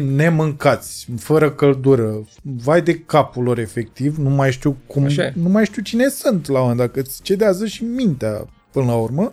nemâncați, 0.00 1.06
fără 1.18 1.50
căldură, 1.50 2.28
vai 2.42 2.82
de 2.82 2.98
capul 2.98 3.42
lor 3.42 3.58
efectiv, 3.58 4.16
nu 4.16 4.28
mai 4.30 4.52
știu 4.52 4.76
cum, 4.86 5.08
nu 5.34 5.48
mai 5.48 5.64
știu 5.64 5.82
cine 5.82 6.08
sunt 6.08 6.48
la 6.48 6.62
un 6.62 6.76
dacă 6.76 7.00
îți 7.00 7.22
cedează 7.22 7.66
și 7.66 7.84
mintea 7.84 8.46
până 8.70 8.86
la 8.86 8.96
urmă 8.96 9.32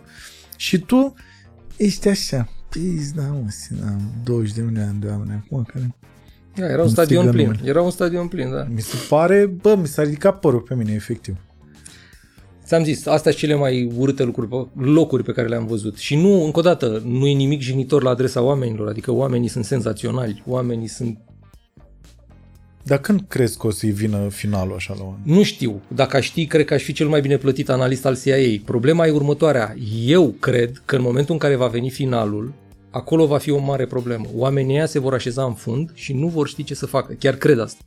și 0.56 0.78
tu 0.78 1.14
ești 1.76 2.08
așa, 2.08 2.48
pis, 2.70 3.12
da, 3.12 3.22
mă, 3.22 3.48
da, 3.80 3.96
20 4.24 4.52
de 4.52 4.62
milioane 4.62 4.96
de 5.00 5.06
oameni 5.06 5.42
acum 5.44 5.64
care 5.72 5.94
da, 6.54 6.70
era 6.70 6.82
un 6.82 6.88
stadion 6.88 7.30
plin, 7.30 7.60
era 7.64 7.82
un 7.82 7.90
stadion 7.90 8.28
plin, 8.28 8.50
da. 8.50 8.66
Mi 8.74 8.80
se 8.80 8.96
pare, 9.08 9.46
bă, 9.46 9.76
mi 9.80 9.86
s-a 9.86 10.02
ridicat 10.02 10.40
părul 10.40 10.60
pe 10.60 10.74
mine, 10.74 10.92
efectiv. 10.92 11.36
Ți-am 12.68 12.84
zis, 12.84 13.06
astea 13.06 13.30
sunt 13.30 13.34
cele 13.34 13.54
mai 13.54 13.92
urâte 13.96 14.22
lucruri, 14.22 14.68
locuri 14.76 15.22
pe 15.22 15.32
care 15.32 15.48
le-am 15.48 15.66
văzut. 15.66 15.96
Și 15.96 16.16
nu, 16.16 16.44
încă 16.44 16.58
o 16.58 16.62
dată, 16.62 17.02
nu 17.04 17.26
e 17.26 17.32
nimic 17.32 17.60
jignitor 17.60 18.02
la 18.02 18.10
adresa 18.10 18.42
oamenilor, 18.42 18.88
adică 18.88 19.12
oamenii 19.12 19.48
sunt 19.48 19.64
senzaționali, 19.64 20.42
oamenii 20.46 20.86
sunt... 20.86 21.18
Dar 22.82 22.98
când 22.98 23.24
crezi 23.28 23.58
că 23.58 23.66
o 23.66 23.70
să-i 23.70 23.90
vină 23.90 24.28
finalul 24.30 24.74
așa 24.74 24.94
la 24.98 25.04
oameni? 25.04 25.22
Nu 25.24 25.42
știu. 25.42 25.80
Dacă 25.94 26.16
aș 26.16 26.24
ști, 26.24 26.46
cred 26.46 26.64
că 26.64 26.74
aș 26.74 26.82
fi 26.82 26.92
cel 26.92 27.08
mai 27.08 27.20
bine 27.20 27.36
plătit 27.36 27.68
analist 27.68 28.06
al 28.06 28.18
CIA. 28.24 28.62
Problema 28.64 29.06
e 29.06 29.10
următoarea. 29.10 29.74
Eu 30.04 30.34
cred 30.40 30.82
că 30.84 30.96
în 30.96 31.02
momentul 31.02 31.32
în 31.32 31.40
care 31.40 31.56
va 31.56 31.66
veni 31.66 31.90
finalul, 31.90 32.52
acolo 32.90 33.26
va 33.26 33.38
fi 33.38 33.50
o 33.50 33.58
mare 33.58 33.86
problemă. 33.86 34.24
Oamenii 34.34 34.74
ăia 34.74 34.86
se 34.86 34.98
vor 34.98 35.14
așeza 35.14 35.44
în 35.44 35.54
fund 35.54 35.90
și 35.94 36.12
nu 36.12 36.26
vor 36.26 36.48
ști 36.48 36.64
ce 36.64 36.74
să 36.74 36.86
facă. 36.86 37.12
Chiar 37.18 37.34
cred 37.34 37.58
asta. 37.58 37.82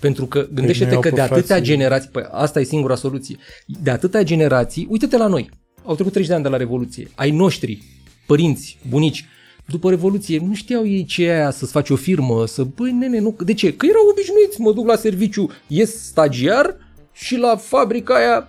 Pentru 0.00 0.26
că 0.26 0.48
gândește-te 0.54 0.98
că 0.98 1.10
de 1.10 1.20
atâtea 1.20 1.42
frații. 1.42 1.64
generații, 1.64 2.08
păi 2.12 2.26
asta 2.30 2.60
e 2.60 2.64
singura 2.64 2.94
soluție, 2.94 3.36
de 3.66 3.90
atâtea 3.90 4.22
generații, 4.22 4.86
uite-te 4.90 5.16
la 5.16 5.26
noi, 5.26 5.50
au 5.84 5.94
trecut 5.94 6.12
30 6.12 6.30
de 6.30 6.34
ani 6.34 6.42
de 6.42 6.50
la 6.50 6.56
Revoluție, 6.56 7.08
ai 7.14 7.30
noștri, 7.30 7.82
părinți, 8.26 8.78
bunici, 8.88 9.24
după 9.66 9.90
Revoluție 9.90 10.38
nu 10.38 10.54
știau 10.54 10.86
ei 10.86 11.04
ce 11.04 11.24
e 11.24 11.32
aia 11.32 11.50
să-ți 11.50 11.72
faci 11.72 11.90
o 11.90 11.96
firmă, 11.96 12.46
să, 12.46 12.64
băi 12.64 12.92
nene, 12.92 13.18
nu, 13.18 13.36
de 13.44 13.54
ce? 13.54 13.74
Că 13.74 13.86
erau 13.86 14.02
obișnuiți, 14.10 14.60
mă 14.60 14.72
duc 14.72 14.86
la 14.86 14.96
serviciu, 14.96 15.50
ies 15.66 16.02
stagiar 16.02 16.76
și 17.12 17.36
la 17.36 17.56
fabrica 17.56 18.14
aia 18.14 18.48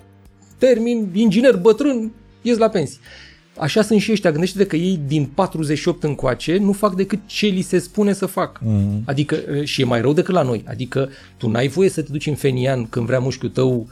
termin 0.57 1.10
inginer 1.14 1.57
bătrân, 1.57 2.11
ies 2.41 2.57
la 2.57 2.69
pensie. 2.69 2.99
Așa 3.62 3.82
sunt 3.82 4.02
și 4.02 4.12
ăștia. 4.12 4.32
Gândește-te 4.32 4.66
că 4.66 4.76
ei 4.76 5.00
din 5.08 5.26
48 5.26 6.04
încoace 6.04 6.58
nu 6.58 6.72
fac 6.72 6.96
decât 6.96 7.20
ce 7.26 7.46
li 7.46 7.62
se 7.62 7.80
spune 7.80 8.14
să 8.14 8.26
fac. 8.26 8.60
Mm. 8.64 9.02
Adică, 9.06 9.36
și 9.64 9.82
e 9.82 9.86
mai 9.86 10.02
rău 10.02 10.14
decât 10.14 10.34
la 10.34 10.42
noi. 10.42 10.64
Adică 10.68 11.10
tu 11.38 11.50
n-ai 11.50 11.68
voie 11.68 11.90
să 11.90 12.02
te 12.02 12.12
duci 12.12 12.28
în 12.28 12.36
Fenian 12.36 12.86
când 12.90 13.06
vrea 13.06 13.20
mușchiul 13.20 13.50
tău 13.50 13.88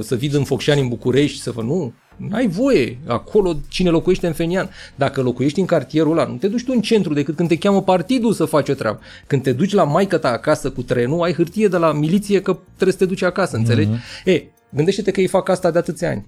să 0.00 0.14
vii 0.14 0.30
în 0.32 0.44
Focșani 0.44 0.80
în 0.80 0.88
București 0.88 1.40
să 1.40 1.50
vă 1.50 1.62
nu. 1.62 1.92
N-ai 2.16 2.48
voie. 2.48 2.98
Acolo 3.06 3.56
cine 3.68 3.90
locuiește 3.90 4.26
în 4.26 4.32
Fenian. 4.32 4.70
Dacă 4.94 5.22
locuiești 5.22 5.60
în 5.60 5.66
cartierul 5.66 6.12
ăla, 6.12 6.24
nu 6.24 6.36
te 6.36 6.48
duci 6.48 6.64
tu 6.64 6.72
în 6.74 6.80
centru 6.80 7.14
decât 7.14 7.36
când 7.36 7.48
te 7.48 7.58
cheamă 7.58 7.82
partidul 7.82 8.32
să 8.32 8.44
faci 8.44 8.68
o 8.68 8.74
treabă. 8.74 9.00
Când 9.26 9.42
te 9.42 9.52
duci 9.52 9.72
la 9.72 9.84
maică 9.84 10.18
ta 10.18 10.28
acasă 10.28 10.70
cu 10.70 10.82
trenul, 10.82 11.22
ai 11.22 11.32
hârtie 11.32 11.68
de 11.68 11.76
la 11.76 11.92
miliție 11.92 12.40
că 12.40 12.58
trebuie 12.74 12.92
să 12.92 12.98
te 12.98 13.06
duci 13.06 13.22
acasă, 13.22 13.56
înțelegi? 13.56 13.90
Mm-hmm. 13.90 14.24
E, 14.24 14.42
gândește-te 14.70 15.10
că 15.10 15.20
ei 15.20 15.26
fac 15.26 15.48
asta 15.48 15.70
de 15.70 15.78
atâția 15.78 16.10
ani 16.10 16.26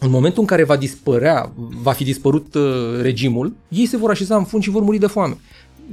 în 0.00 0.10
momentul 0.10 0.40
în 0.40 0.46
care 0.46 0.64
va 0.64 0.76
dispărea, 0.76 1.52
va 1.82 1.92
fi 1.92 2.04
dispărut 2.04 2.54
uh, 2.54 2.62
regimul, 3.00 3.52
ei 3.68 3.86
se 3.86 3.96
vor 3.96 4.10
așeza 4.10 4.36
în 4.36 4.44
fund 4.44 4.62
și 4.62 4.70
vor 4.70 4.82
muri 4.82 4.98
de 4.98 5.06
foame. 5.06 5.36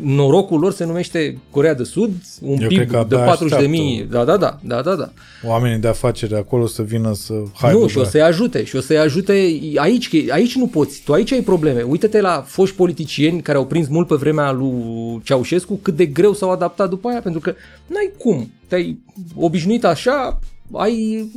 Norocul 0.01 0.59
lor 0.59 0.73
se 0.73 0.85
numește 0.85 1.37
Corea 1.49 1.73
de 1.73 1.83
Sud, 1.83 2.11
un 2.41 2.57
Eu 2.61 2.67
PIB 2.67 2.89
de 3.07 3.15
40 3.15 3.59
de 3.59 3.67
mii. 3.67 4.07
Da, 4.11 4.23
da, 4.23 4.37
da, 4.37 4.59
da, 4.61 4.81
da, 4.81 4.95
da. 4.95 5.11
Oamenii 5.45 5.77
de 5.77 5.87
afaceri 5.87 6.35
acolo 6.35 6.67
să 6.67 6.81
vină 6.81 7.13
să 7.13 7.33
hai 7.53 7.73
Nu, 7.73 7.87
și 7.87 7.97
o 7.97 8.03
să-i 8.03 8.21
ajute, 8.21 8.63
și 8.63 8.75
o 8.75 8.79
să-i 8.79 8.97
ajute 8.97 9.31
aici, 9.75 10.09
aici 10.29 10.55
nu 10.55 10.67
poți, 10.67 11.01
tu 11.05 11.13
aici 11.13 11.31
ai 11.31 11.41
probleme. 11.41 11.81
Uită-te 11.81 12.21
la 12.21 12.43
foști 12.47 12.75
politicieni 12.75 13.41
care 13.41 13.57
au 13.57 13.65
prins 13.65 13.87
mult 13.87 14.07
pe 14.07 14.15
vremea 14.15 14.51
lui 14.51 15.21
Ceaușescu, 15.23 15.79
cât 15.81 15.95
de 15.95 16.05
greu 16.05 16.33
s-au 16.33 16.51
adaptat 16.51 16.89
după 16.89 17.07
aia, 17.09 17.19
pentru 17.21 17.41
că 17.41 17.55
n-ai 17.87 18.11
cum, 18.17 18.51
te-ai 18.67 18.99
obișnuit 19.35 19.85
așa, 19.85 20.39
ai 20.71 21.29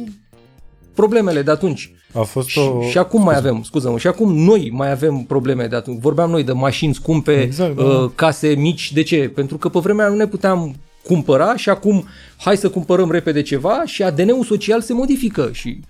problemele 0.94 1.42
de 1.42 1.50
atunci. 1.50 1.90
A 2.12 2.22
fost 2.22 2.56
o... 2.56 2.82
Și, 2.82 2.90
și 2.90 2.98
acum 2.98 3.22
mai 3.22 3.36
avem, 3.36 3.62
scuză-mă, 3.62 3.98
și 3.98 4.06
acum 4.06 4.34
noi 4.34 4.70
mai 4.72 4.90
avem 4.90 5.18
probleme 5.18 5.66
de 5.66 5.76
atunci. 5.76 6.00
Vorbeam 6.00 6.30
noi 6.30 6.44
de 6.44 6.52
mașini 6.52 6.94
scumpe, 6.94 7.42
exact, 7.42 7.76
da. 7.76 7.84
uh, 7.84 8.10
case 8.14 8.48
mici. 8.48 8.92
De 8.92 9.02
ce? 9.02 9.30
Pentru 9.34 9.58
că 9.58 9.68
pe 9.68 9.78
vremea 9.78 10.08
nu 10.08 10.14
ne 10.14 10.26
puteam 10.26 10.76
cumpăra 11.06 11.56
și 11.56 11.68
acum 11.68 12.04
hai 12.36 12.56
să 12.56 12.68
cumpărăm 12.68 13.10
repede 13.10 13.42
ceva 13.42 13.82
și 13.84 14.02
ADN-ul 14.02 14.44
social 14.44 14.80
se 14.80 14.92
modifică 14.92 15.48
și 15.52 15.80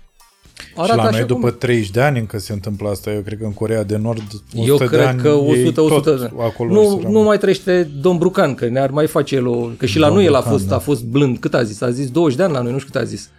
Arată 0.75 0.99
și 0.99 1.05
la 1.05 1.09
noi 1.09 1.27
după 1.27 1.47
cum... 1.47 1.57
30 1.59 1.89
de 1.89 2.01
ani 2.01 2.19
încă 2.19 2.39
se 2.39 2.53
întâmplă 2.53 2.89
asta. 2.89 3.11
Eu 3.11 3.21
cred 3.21 3.37
că 3.37 3.45
în 3.45 3.53
Corea 3.53 3.83
de 3.83 3.97
Nord 3.97 4.23
100 4.55 4.69
Eu 4.69 4.75
cred 4.75 4.89
de 4.89 5.05
ani 5.05 5.21
că 5.21 5.29
100, 5.29 5.81
100 5.81 6.15
de 6.15 6.41
acolo 6.43 6.73
nu, 6.73 7.09
nu 7.09 7.21
mai 7.21 7.37
trăiește 7.37 7.89
domn 8.01 8.17
Brucan, 8.17 8.55
că 8.55 8.67
ne-ar 8.67 8.89
mai 8.89 9.07
face 9.07 9.35
el 9.35 9.47
o... 9.47 9.69
Că 9.77 9.85
și 9.85 9.99
la 9.99 10.09
noi 10.09 10.25
el 10.25 10.35
a 10.35 10.41
fost, 10.41 10.67
da. 10.67 10.75
a 10.75 10.79
fost 10.79 11.03
blând. 11.03 11.37
Cât 11.37 11.53
a 11.53 11.63
zis? 11.63 11.81
A 11.81 11.89
zis 11.89 12.09
20 12.11 12.37
de 12.37 12.43
ani 12.43 12.53
la 12.53 12.61
noi, 12.61 12.71
nu 12.71 12.77
știu 12.77 12.91
cât 12.91 13.01
a 13.01 13.05
zis. 13.05 13.29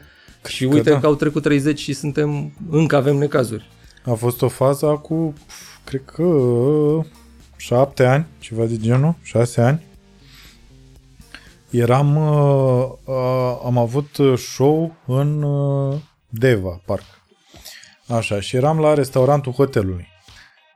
Și 0.47 0.65
uite 0.65 0.83
că, 0.83 0.91
da. 0.91 1.01
că 1.01 1.07
au 1.07 1.15
trecut 1.15 1.43
30 1.43 1.79
și 1.79 1.93
suntem, 1.93 2.53
încă 2.71 2.97
avem 2.97 3.17
necazuri. 3.17 3.71
A 4.05 4.13
fost 4.13 4.43
o 4.43 4.49
fază 4.49 4.87
cu, 4.87 5.33
cred 5.85 6.03
că, 6.05 6.25
șapte 7.57 8.05
ani, 8.05 8.27
ceva 8.39 8.65
de 8.65 8.77
genul, 8.77 9.15
șase 9.23 9.61
ani. 9.61 9.87
Eram, 11.71 12.17
uh, 12.17 12.89
uh, 13.05 13.61
am 13.65 13.79
avut 13.79 14.17
show 14.37 14.95
în 15.07 15.43
uh, 15.43 15.97
Deva, 16.29 16.81
parc. 16.85 17.05
Așa, 18.07 18.41
și 18.41 18.57
eram 18.57 18.79
la 18.79 18.95
restaurantul 18.95 19.53
hotelului. 19.53 20.07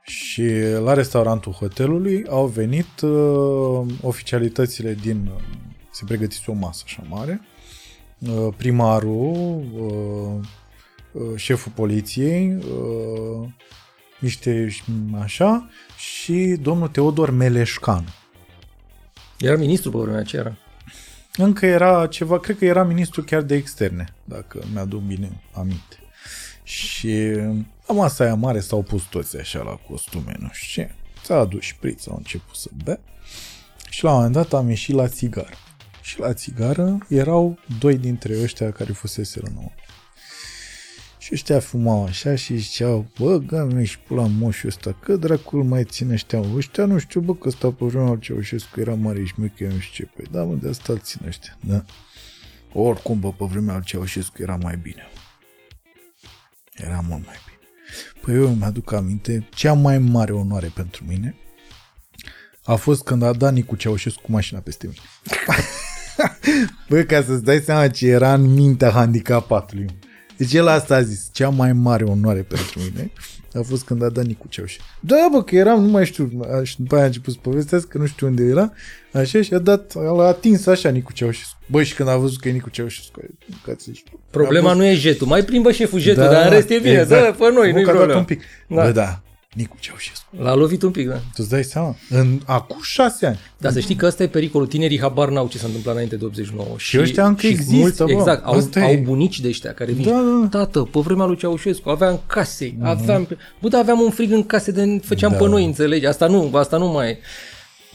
Și 0.03 0.51
la 0.83 0.93
restaurantul 0.93 1.51
hotelului 1.51 2.25
au 2.29 2.45
venit 2.45 3.01
uh, 3.01 3.85
oficialitățile 4.01 4.93
din... 4.93 5.31
Uh, 5.35 5.41
se 5.91 6.03
pregătise 6.05 6.51
o 6.51 6.53
masă 6.53 6.83
așa 6.85 7.03
mare. 7.09 7.41
Uh, 8.29 8.53
primarul, 8.57 9.63
uh, 9.75 10.47
uh, 11.11 11.35
șeful 11.35 11.71
poliției, 11.75 12.55
uh, 12.55 13.47
niște 14.19 14.67
așa, 15.21 15.69
și 15.97 16.57
domnul 16.61 16.87
Teodor 16.87 17.29
Meleșcan. 17.29 18.13
Era 19.37 19.55
ministru 19.55 19.91
pe 19.91 19.97
vremea 19.97 20.19
aceea. 20.19 20.41
Era. 20.41 20.57
Încă 21.37 21.65
era 21.65 22.07
ceva, 22.07 22.39
cred 22.39 22.57
că 22.57 22.65
era 22.65 22.83
ministru 22.83 23.23
chiar 23.23 23.41
de 23.41 23.55
externe, 23.55 24.13
dacă 24.23 24.63
mi-aduc 24.73 25.01
bine 25.01 25.41
aminte. 25.53 25.97
Și 26.63 27.31
la 27.87 27.93
masa 27.93 28.23
aia 28.23 28.35
mare 28.35 28.59
s-au 28.59 28.81
pus 28.81 29.03
toți 29.03 29.37
așa 29.37 29.61
la 29.61 29.79
costume, 29.89 30.35
nu 30.39 30.49
știu 30.51 30.83
ce. 30.83 30.91
S-a 31.23 31.35
adus 31.35 31.61
șpriț, 31.61 32.07
au 32.07 32.15
început 32.17 32.55
să 32.55 32.69
bea. 32.83 32.99
Și 33.89 34.03
la 34.03 34.09
un 34.09 34.15
moment 34.15 34.33
dat 34.33 34.53
am 34.53 34.69
ieșit 34.69 34.95
la 34.95 35.07
țigară. 35.07 35.57
Și 36.03 36.19
la 36.19 36.33
țigară 36.33 36.97
erau 37.09 37.59
doi 37.79 37.97
dintre 37.97 38.41
ăștia 38.41 38.71
care 38.71 38.91
fusese 38.91 39.39
înăuntru. 39.43 39.83
Și 41.17 41.29
ăștia 41.33 41.59
fumau 41.59 42.05
așa 42.05 42.35
și 42.35 42.57
ziceau, 42.57 43.07
bă, 43.19 43.37
game 43.37 43.83
și 43.83 43.99
pula 43.99 44.25
moșul 44.27 44.69
ăsta, 44.69 44.93
că 44.93 45.15
dracul 45.15 45.63
mai 45.63 45.83
ține 45.83 46.13
ăștia, 46.13 46.39
ăștia 46.55 46.85
nu 46.85 46.97
știu, 46.97 47.21
bă, 47.21 47.35
că 47.35 47.47
ăsta 47.47 47.71
pe 47.71 47.85
vremea 47.85 48.17
Ceaușescu 48.19 48.79
era 48.79 48.93
mare 48.93 49.23
și 49.23 49.33
mică, 49.35 49.63
nu 49.63 49.79
știu 49.79 50.05
ce, 50.05 50.11
păi 50.15 50.25
da, 50.31 50.43
mă, 50.43 50.55
de 50.55 50.69
asta 50.69 50.97
țin 50.97 51.21
ăștia, 51.27 51.57
da. 51.59 51.85
Oricum, 52.73 53.19
bă, 53.19 53.31
pe 53.31 53.45
vremea 53.45 53.79
Ceaușescu 53.79 54.41
era 54.41 54.55
mai 54.55 54.77
bine. 54.77 55.07
Era 56.73 57.03
mult 57.07 57.25
mai 57.25 57.35
bine. 57.45 57.57
Păi 58.21 58.35
eu 58.35 58.47
îmi 58.47 58.63
aduc 58.63 58.91
aminte, 58.91 59.47
cea 59.55 59.73
mai 59.73 59.97
mare 59.97 60.31
onoare 60.31 60.71
pentru 60.75 61.03
mine 61.07 61.35
a 62.63 62.75
fost 62.75 63.03
când 63.03 63.23
a 63.23 63.33
dat 63.33 63.53
Nicu 63.53 63.75
Ceaușescu 63.75 64.21
cu 64.21 64.31
mașina 64.31 64.59
peste 64.59 64.87
mine. 64.87 64.99
Bă, 66.89 67.01
ca 67.01 67.23
să-ți 67.23 67.43
dai 67.43 67.59
seama 67.59 67.87
ce 67.87 68.07
era 68.07 68.33
în 68.33 68.53
mintea 68.53 68.89
handicapatului. 68.89 69.85
Deci 70.37 70.53
el 70.53 70.67
asta 70.67 70.95
a 70.95 71.01
zis, 71.01 71.29
cea 71.31 71.49
mai 71.49 71.73
mare 71.73 72.03
onoare 72.03 72.41
pentru 72.41 72.79
mine 72.79 73.11
a 73.53 73.61
fost 73.61 73.83
când 73.83 74.03
a 74.03 74.09
dat 74.09 74.25
Nicu 74.25 74.47
Ceaușescu. 74.49 74.83
Da, 74.99 75.27
bă, 75.31 75.43
că 75.43 75.55
eram, 75.55 75.83
nu 75.83 75.91
mai 75.91 76.05
știu, 76.05 76.31
și 76.63 76.75
după 76.77 76.95
aia 76.95 77.03
a 77.03 77.07
început 77.07 77.33
să 77.33 77.39
povestească, 77.41 77.87
că 77.91 77.97
nu 77.97 78.05
știu 78.05 78.27
unde 78.27 78.43
era, 78.43 78.71
așa, 79.11 79.41
și 79.41 79.53
a 79.53 79.59
dat, 79.59 79.93
a 79.95 80.21
atins 80.21 80.65
așa 80.65 80.89
Nicu 80.89 81.13
Ceaușescu. 81.13 81.57
Bă, 81.65 81.83
și 81.83 81.93
când 81.93 82.09
a 82.09 82.17
văzut 82.17 82.39
că 82.39 82.47
e 82.47 82.51
Nicu 82.51 82.69
Ceaușescu, 82.69 83.21
că 83.63 83.73
zici, 83.79 84.03
Problema 84.29 84.73
nu 84.73 84.85
e 84.85 84.93
jetul, 84.93 85.27
mai 85.27 85.43
plimbă 85.43 85.71
șeful 85.71 85.99
jetul, 85.99 86.23
da, 86.23 86.29
dar 86.29 86.43
în 86.43 86.49
rest 86.49 86.69
e 86.69 86.77
bine, 86.77 86.99
exact. 86.99 87.37
da, 87.37 87.45
pe 87.45 87.53
noi, 87.53 87.71
nu-i 87.71 87.83
problemă. 87.83 88.15
un 88.15 88.23
pic. 88.23 88.41
Da. 88.67 88.83
Bă, 88.83 88.91
da, 88.91 89.21
Nicu 89.53 89.75
Ceaușescu. 89.79 90.25
L-a 90.39 90.55
lovit 90.55 90.81
un 90.81 90.91
pic, 90.91 91.07
da. 91.07 91.15
Tu 91.15 91.35
îți 91.35 91.49
dai 91.49 91.63
seama? 91.63 91.95
În, 92.09 92.39
acum 92.45 92.77
șase 92.81 93.25
ani. 93.25 93.39
Dar 93.57 93.71
să 93.71 93.79
știi 93.79 93.95
că 93.95 94.05
ăsta 94.05 94.23
e 94.23 94.27
pericolul. 94.27 94.67
Tinerii 94.67 94.99
habar 94.99 95.29
n-au 95.29 95.47
ce 95.47 95.57
s-a 95.57 95.65
întâmplat 95.65 95.93
înainte 95.93 96.15
de 96.15 96.25
89. 96.25 96.67
Și, 96.77 96.89
și 96.89 96.99
ăștia 96.99 97.27
încă 97.27 97.47
există, 97.47 97.75
mulți, 97.75 98.03
bă. 98.03 98.11
Exact, 98.11 98.45
au, 98.45 98.69
au 98.81 98.97
bunici 99.03 99.39
de 99.39 99.47
ăștia 99.47 99.73
care 99.73 99.91
vin. 99.91 100.05
Da, 100.05 100.11
da. 100.11 100.47
Tată, 100.49 100.79
pe 100.91 100.99
vremea 100.99 101.25
lui 101.25 101.37
Ceaușescu 101.37 101.89
aveam 101.89 102.21
case, 102.27 102.69
uh-huh. 102.69 102.83
aveam... 102.83 103.27
Bă, 103.61 103.67
da, 103.67 103.77
aveam 103.77 103.99
un 103.99 104.09
frig 104.09 104.31
în 104.31 104.43
case 104.43 104.71
de 104.71 104.99
făceam 105.03 105.31
da. 105.31 105.37
pe 105.37 105.47
noi, 105.47 105.65
înțelegi? 105.65 106.05
Asta 106.05 106.27
nu, 106.27 106.49
asta 106.53 106.77
nu 106.77 106.87
mai 106.87 107.09
e. 107.09 107.17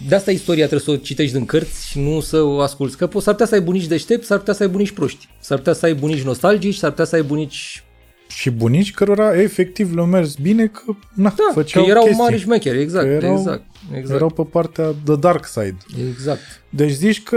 De 0.09 0.15
asta 0.15 0.31
istoria 0.31 0.67
trebuie 0.67 0.89
să 0.89 0.91
o 0.91 1.05
citești 1.05 1.33
din 1.33 1.45
cărți 1.45 1.89
și 1.89 1.99
nu 1.99 2.21
să 2.21 2.43
o 2.43 2.61
asculți. 2.61 2.97
Că 2.97 3.09
s-ar 3.13 3.33
putea 3.33 3.47
să 3.47 3.55
ai 3.55 3.61
bunici 3.61 3.87
deștepți, 3.87 4.27
s-ar 4.27 4.39
putea 4.39 4.55
să 4.55 4.63
ai 4.63 4.69
bunici 4.69 4.91
proști. 4.91 5.29
S-ar 5.41 5.59
putea 5.59 5.73
să 5.73 5.87
ai 5.87 5.95
bunici 5.95 6.23
nostalgici, 6.23 6.77
s-ar 6.77 6.91
putea 6.91 7.05
să 7.05 7.15
ai 7.15 7.23
bunici 7.23 7.83
și 8.29 8.51
bunici 8.51 8.93
cărora 8.93 9.41
efectiv 9.41 9.95
le-au 9.95 10.07
mers 10.07 10.35
bine 10.35 10.67
că 10.67 10.83
na, 11.15 11.35
da, 11.37 11.51
făceau 11.53 11.85
că 11.85 11.91
erau 11.91 12.03
chestii. 12.03 12.23
mari 12.23 12.39
șmecheri, 12.39 12.81
exact, 12.81 13.07
erau, 13.07 13.37
exact, 13.39 13.63
exact. 13.95 14.15
Erau 14.15 14.31
pe 14.31 14.43
partea 14.43 14.95
the 15.05 15.17
dark 15.17 15.47
side. 15.47 15.77
Exact. 16.09 16.41
Deci 16.71 16.91
zici 16.91 17.23
că 17.23 17.37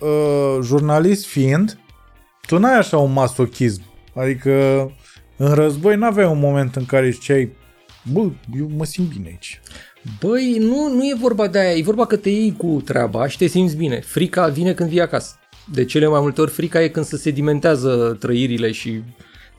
uh, 0.00 0.58
jurnalist 0.62 1.26
fiind, 1.26 1.78
tu 2.46 2.58
n-ai 2.58 2.78
așa 2.78 2.98
un 2.98 3.12
masochism. 3.12 3.82
Adică 4.14 4.50
în 5.36 5.52
război 5.54 5.96
n-aveai 5.96 6.30
un 6.30 6.38
moment 6.38 6.76
în 6.76 6.86
care 6.86 7.10
ziceai 7.10 7.52
bă, 8.12 8.20
eu 8.58 8.70
mă 8.76 8.84
simt 8.84 9.08
bine 9.08 9.28
aici. 9.28 9.60
Băi, 10.20 10.56
nu, 10.58 10.88
nu 10.94 11.04
e 11.04 11.14
vorba 11.20 11.46
de 11.46 11.58
aia, 11.58 11.76
e 11.76 11.82
vorba 11.82 12.06
că 12.06 12.16
te 12.16 12.30
iei 12.30 12.54
cu 12.56 12.82
treaba 12.84 13.28
și 13.28 13.36
te 13.36 13.46
simți 13.46 13.76
bine. 13.76 14.00
Frica 14.00 14.46
vine 14.46 14.72
când 14.72 14.88
vii 14.88 15.00
acasă. 15.00 15.34
De 15.72 15.84
cele 15.84 16.06
mai 16.06 16.20
multe 16.20 16.40
ori 16.40 16.50
frica 16.50 16.82
e 16.82 16.88
când 16.88 17.06
se 17.06 17.16
sedimentează 17.16 18.16
trăirile 18.20 18.72
și 18.72 19.02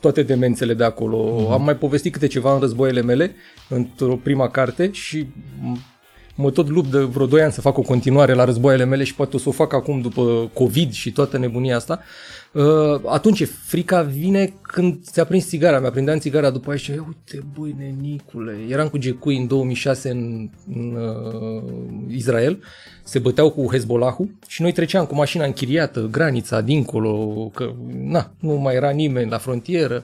toate 0.03 0.23
demențele 0.23 0.73
de 0.73 0.83
acolo. 0.83 1.17
Mm-hmm. 1.17 1.51
Am 1.51 1.63
mai 1.63 1.75
povestit 1.75 2.13
câte 2.13 2.27
ceva 2.27 2.53
în 2.53 2.59
războaiele 2.59 3.01
mele, 3.01 3.35
într-o 3.69 4.15
prima 4.15 4.49
carte 4.49 4.91
și 4.91 5.27
mă 6.35 6.51
tot 6.51 6.69
lupt 6.69 6.91
de 6.91 6.97
vreo 6.99 7.25
2 7.25 7.41
ani 7.41 7.51
să 7.51 7.61
fac 7.61 7.77
o 7.77 7.81
continuare 7.81 8.33
la 8.33 8.43
războaiele 8.43 8.85
mele 8.85 9.03
și 9.03 9.15
poate 9.15 9.35
o 9.35 9.39
să 9.39 9.49
o 9.49 9.51
fac 9.51 9.73
acum 9.73 10.01
după 10.01 10.49
COVID 10.53 10.91
și 10.91 11.11
toată 11.11 11.37
nebunia 11.37 11.75
asta. 11.75 11.99
Uh, 12.53 13.01
atunci 13.05 13.47
frica 13.47 14.01
vine 14.01 14.53
când 14.61 15.03
ți-a 15.03 15.23
prins 15.23 15.47
țigara, 15.47 15.79
mi-a 15.79 15.91
prindeam 15.91 16.19
țigara 16.19 16.49
după 16.49 16.69
aia 16.69 16.77
și 16.77 16.91
uite 16.91 17.45
băi 17.57 17.75
nenicule, 17.77 18.57
eram 18.69 18.87
cu 18.87 18.97
Gecui 18.97 19.37
în 19.37 19.47
2006 19.47 20.09
în, 20.09 20.49
în 20.73 20.95
uh, 20.95 21.63
Israel, 22.09 22.63
se 23.03 23.19
băteau 23.19 23.51
cu 23.51 23.67
Hezbollahul 23.71 24.29
și 24.47 24.61
noi 24.61 24.71
treceam 24.71 25.05
cu 25.05 25.15
mașina 25.15 25.45
închiriată, 25.45 26.07
granița 26.11 26.61
dincolo, 26.61 27.51
că 27.53 27.71
na, 28.03 28.31
nu 28.39 28.53
mai 28.53 28.75
era 28.75 28.89
nimeni 28.89 29.29
la 29.29 29.37
frontieră. 29.37 30.03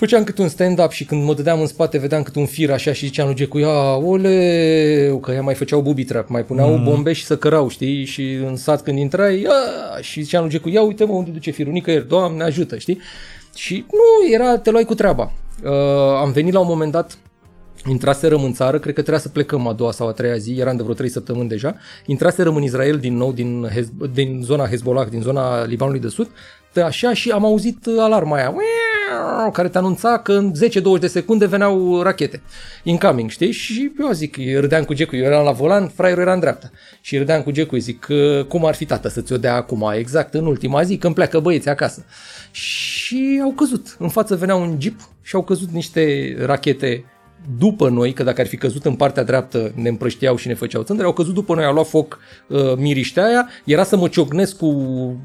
Făceam 0.00 0.24
cât 0.24 0.38
un 0.38 0.48
stand-up 0.48 0.90
și 0.90 1.04
când 1.04 1.24
mă 1.24 1.34
dădeam 1.34 1.60
în 1.60 1.66
spate 1.66 1.98
vedeam 1.98 2.22
cât 2.22 2.34
un 2.34 2.46
fir 2.46 2.70
așa 2.70 2.92
și 2.92 3.06
ziceam 3.06 3.26
lui 3.26 3.36
Gecu, 3.36 3.58
ia, 3.58 3.96
ole, 3.96 5.18
că 5.22 5.30
ea 5.30 5.42
mai 5.42 5.54
făceau 5.54 5.80
booby 5.80 6.04
trap, 6.04 6.28
mai 6.28 6.44
puneau 6.44 6.76
mm. 6.76 6.84
bombe 6.84 7.12
și 7.12 7.24
să 7.24 7.36
cărau, 7.36 7.68
știi? 7.68 8.04
Și 8.04 8.32
în 8.32 8.56
sat 8.56 8.82
când 8.82 8.98
intrai, 8.98 9.40
ia, 9.40 9.52
și 10.00 10.22
ziceam 10.22 10.42
lui 10.42 10.50
Gecu, 10.50 10.68
ia 10.68 10.82
uite 10.82 11.04
mă 11.04 11.12
unde 11.12 11.30
duce 11.30 11.50
firul, 11.50 11.72
nicăieri, 11.72 12.08
Doamne 12.08 12.42
ajută, 12.42 12.78
știi? 12.78 13.00
Și 13.54 13.84
nu, 13.90 14.32
era, 14.32 14.58
te 14.58 14.70
luai 14.70 14.84
cu 14.84 14.94
treaba. 14.94 15.32
Uh, 15.64 15.70
am 16.20 16.32
venit 16.32 16.52
la 16.52 16.60
un 16.60 16.66
moment 16.68 16.92
dat, 16.92 17.18
intraserăm 17.88 18.44
în 18.44 18.52
țară, 18.52 18.78
cred 18.78 18.94
că 18.94 19.00
trebuia 19.00 19.22
să 19.22 19.28
plecăm 19.28 19.66
a 19.66 19.72
doua 19.72 19.92
sau 19.92 20.08
a 20.08 20.12
treia 20.12 20.36
zi, 20.36 20.56
eram 20.58 20.76
de 20.76 20.82
vreo 20.82 20.94
trei 20.94 21.08
săptămâni 21.08 21.48
deja, 21.48 21.76
intraserăm 22.06 22.56
în 22.56 22.62
Israel 22.62 22.96
din 22.96 23.16
nou, 23.16 23.32
din, 23.32 23.68
Hez- 23.70 24.12
din 24.12 24.40
zona 24.44 24.68
Hezbollah, 24.68 25.08
din 25.08 25.20
zona 25.20 25.64
Libanului 25.64 26.00
de 26.00 26.08
Sud, 26.08 26.30
așa 26.84 27.14
și 27.14 27.30
am 27.30 27.44
auzit 27.44 27.86
alarma 27.98 28.36
aia, 28.36 28.54
care 29.52 29.68
te 29.68 29.78
anunța 29.78 30.18
că 30.18 30.32
în 30.32 30.52
10-20 30.96 31.00
de 31.00 31.06
secunde 31.06 31.46
veneau 31.46 32.02
rachete. 32.02 32.42
Incoming, 32.82 33.30
știi? 33.30 33.50
Și 33.50 33.92
eu 34.00 34.10
zic, 34.10 34.36
râdeam 34.58 34.84
cu 34.84 34.94
Gecu, 34.94 35.16
eu 35.16 35.24
eram 35.24 35.44
la 35.44 35.52
volan, 35.52 35.88
fraierul 35.88 36.22
era 36.22 36.32
în 36.32 36.40
dreapta. 36.40 36.70
Și 37.00 37.18
râdeam 37.18 37.42
cu 37.42 37.50
Gecu, 37.50 37.76
zic, 37.76 38.06
cum 38.48 38.64
ar 38.64 38.74
fi 38.74 38.84
tată 38.84 39.08
să-ți 39.08 39.32
o 39.32 39.36
dea 39.36 39.54
acum, 39.54 39.92
exact 39.96 40.34
în 40.34 40.46
ultima 40.46 40.82
zi, 40.82 40.96
când 40.96 41.14
pleacă 41.14 41.40
băieții 41.40 41.70
acasă. 41.70 42.04
Și 42.50 43.40
au 43.42 43.52
căzut. 43.52 43.96
În 43.98 44.08
față 44.08 44.36
venea 44.36 44.54
un 44.54 44.76
jeep 44.78 45.00
și 45.22 45.34
au 45.34 45.42
căzut 45.42 45.70
niște 45.70 46.36
rachete 46.44 47.04
după 47.58 47.88
noi, 47.88 48.12
că 48.12 48.22
dacă 48.22 48.40
ar 48.40 48.46
fi 48.46 48.56
căzut 48.56 48.84
în 48.84 48.94
partea 48.94 49.22
dreaptă 49.22 49.72
ne 49.74 49.88
împrășteau 49.88 50.36
și 50.36 50.46
ne 50.46 50.54
făceau 50.54 50.82
țândre, 50.82 51.06
au 51.06 51.12
căzut 51.12 51.34
după 51.34 51.54
noi, 51.54 51.64
au 51.64 51.72
luat 51.72 51.86
foc 51.86 52.18
uh, 52.46 52.74
miriștea 52.76 53.24
aia, 53.24 53.48
era 53.64 53.84
să 53.84 53.96
mă 53.96 54.08
ciocnesc 54.08 54.56
cu 54.56 54.70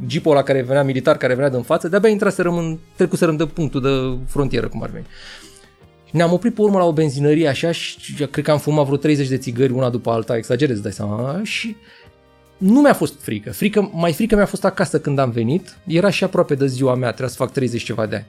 jeepul 0.08 0.34
la 0.34 0.44
care 0.44 0.62
venea 0.62 0.84
militar, 0.84 1.18
care 1.18 1.34
venea 1.34 1.50
din 1.50 1.62
față, 1.62 1.88
de-abia 1.88 2.10
intraserăm 2.10 2.58
în, 2.58 2.78
trecuserăm 2.96 3.36
de 3.36 3.46
punctul 3.46 3.82
de 3.82 4.24
frontieră, 4.32 4.68
cum 4.68 4.84
ar 4.84 4.90
veni. 4.90 5.06
Ne-am 6.12 6.34
oprit 6.34 6.54
pe 6.54 6.62
urmă 6.62 6.78
la 6.78 6.86
o 6.86 6.94
benzinărie 6.94 7.48
așa 7.48 7.72
și 7.72 8.14
cred 8.32 8.46
că 8.46 8.52
am 8.52 8.60
fumat 8.60 8.86
vreo 8.86 8.98
30 8.98 9.28
de 9.28 9.38
țigări 9.38 9.72
una 9.72 9.90
după 9.90 10.12
alta, 10.12 10.38
exagerez, 10.38 10.80
dai 10.80 10.92
seama, 10.92 11.40
și 11.44 11.76
nu 12.58 12.82
mi-a 12.82 12.94
fost 12.94 13.22
frică. 13.22 13.52
frică. 13.52 13.92
Mai 13.94 14.14
frică 14.14 14.36
mi-a 14.36 14.46
fost 14.46 14.66
acasă 14.66 15.00
când 15.00 15.20
am 15.20 15.30
venit, 15.30 15.78
era 15.88 16.10
și 16.10 16.24
aproape 16.24 16.56
de 16.56 16.68
ziua 16.68 16.96
mea, 16.96 17.10
trebuia 17.10 17.30
să 17.30 17.36
fac 17.36 17.52
30 17.52 17.84
ceva 17.84 18.06
de 18.06 18.16
ani. 18.16 18.26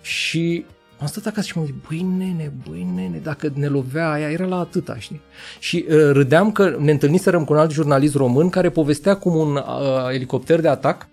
Și 0.00 0.64
am 1.00 1.06
stat 1.06 1.26
acasă 1.26 1.46
și 1.46 1.58
mă 1.58 1.64
zic, 1.64 1.74
băi 1.88 2.06
nene, 2.18 2.52
băi 2.68 2.86
nene, 2.94 3.20
dacă 3.22 3.52
ne 3.54 3.66
lovea 3.66 4.10
aia, 4.10 4.30
era 4.30 4.44
la 4.44 4.58
atâta, 4.58 4.96
știi? 4.98 5.20
Și 5.58 5.84
uh, 5.88 5.96
râdeam 6.12 6.52
că 6.52 6.76
ne 6.78 6.90
întâlniserăm 6.90 7.44
cu 7.44 7.52
un 7.52 7.58
alt 7.58 7.70
jurnalist 7.70 8.14
român 8.14 8.48
care 8.48 8.70
povestea 8.70 9.16
cum 9.16 9.36
un 9.36 9.54
uh, 9.54 9.62
elicopter 10.12 10.60
de 10.60 10.68
atac 10.68 11.08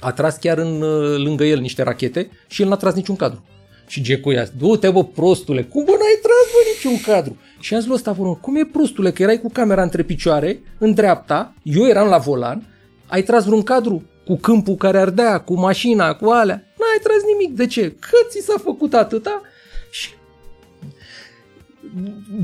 a 0.00 0.12
tras 0.12 0.36
chiar 0.36 0.58
în, 0.58 0.82
uh, 0.82 1.16
lângă 1.16 1.44
el 1.44 1.60
niște 1.60 1.82
rachete 1.82 2.30
și 2.46 2.62
el 2.62 2.68
n-a 2.68 2.76
tras 2.76 2.94
niciun 2.94 3.16
cadru. 3.16 3.44
Și 3.86 4.02
Geco 4.02 4.32
ia, 4.32 4.46
du-te 4.58 4.90
bă 4.90 5.04
prostule, 5.04 5.62
cum 5.62 5.84
bă 5.84 5.90
n-ai 5.90 6.18
tras 6.22 6.46
bă 6.52 6.58
niciun 6.74 7.12
cadru? 7.12 7.36
Și 7.60 7.74
am 7.74 7.80
zis 7.80 7.90
ăsta, 7.90 8.16
cum 8.40 8.56
e 8.56 8.68
prostule, 8.72 9.10
că 9.10 9.22
erai 9.22 9.40
cu 9.40 9.50
camera 9.50 9.82
între 9.82 10.02
picioare, 10.02 10.60
în 10.78 10.94
dreapta, 10.94 11.54
eu 11.62 11.86
eram 11.86 12.08
la 12.08 12.18
volan, 12.18 12.66
ai 13.06 13.22
tras 13.22 13.44
vreun 13.44 13.62
cadru? 13.62 14.02
cu 14.26 14.36
câmpul 14.36 14.74
care 14.74 14.98
ardea, 14.98 15.38
cu 15.38 15.54
mașina, 15.54 16.14
cu 16.14 16.28
alea. 16.28 16.62
N-ai 16.96 17.04
tras 17.04 17.22
nimic. 17.32 17.56
De 17.56 17.66
ce? 17.66 17.90
Că 17.90 18.16
ți 18.28 18.44
s-a 18.44 18.58
făcut 18.62 18.94
atâta 18.94 19.42
și 19.90 20.08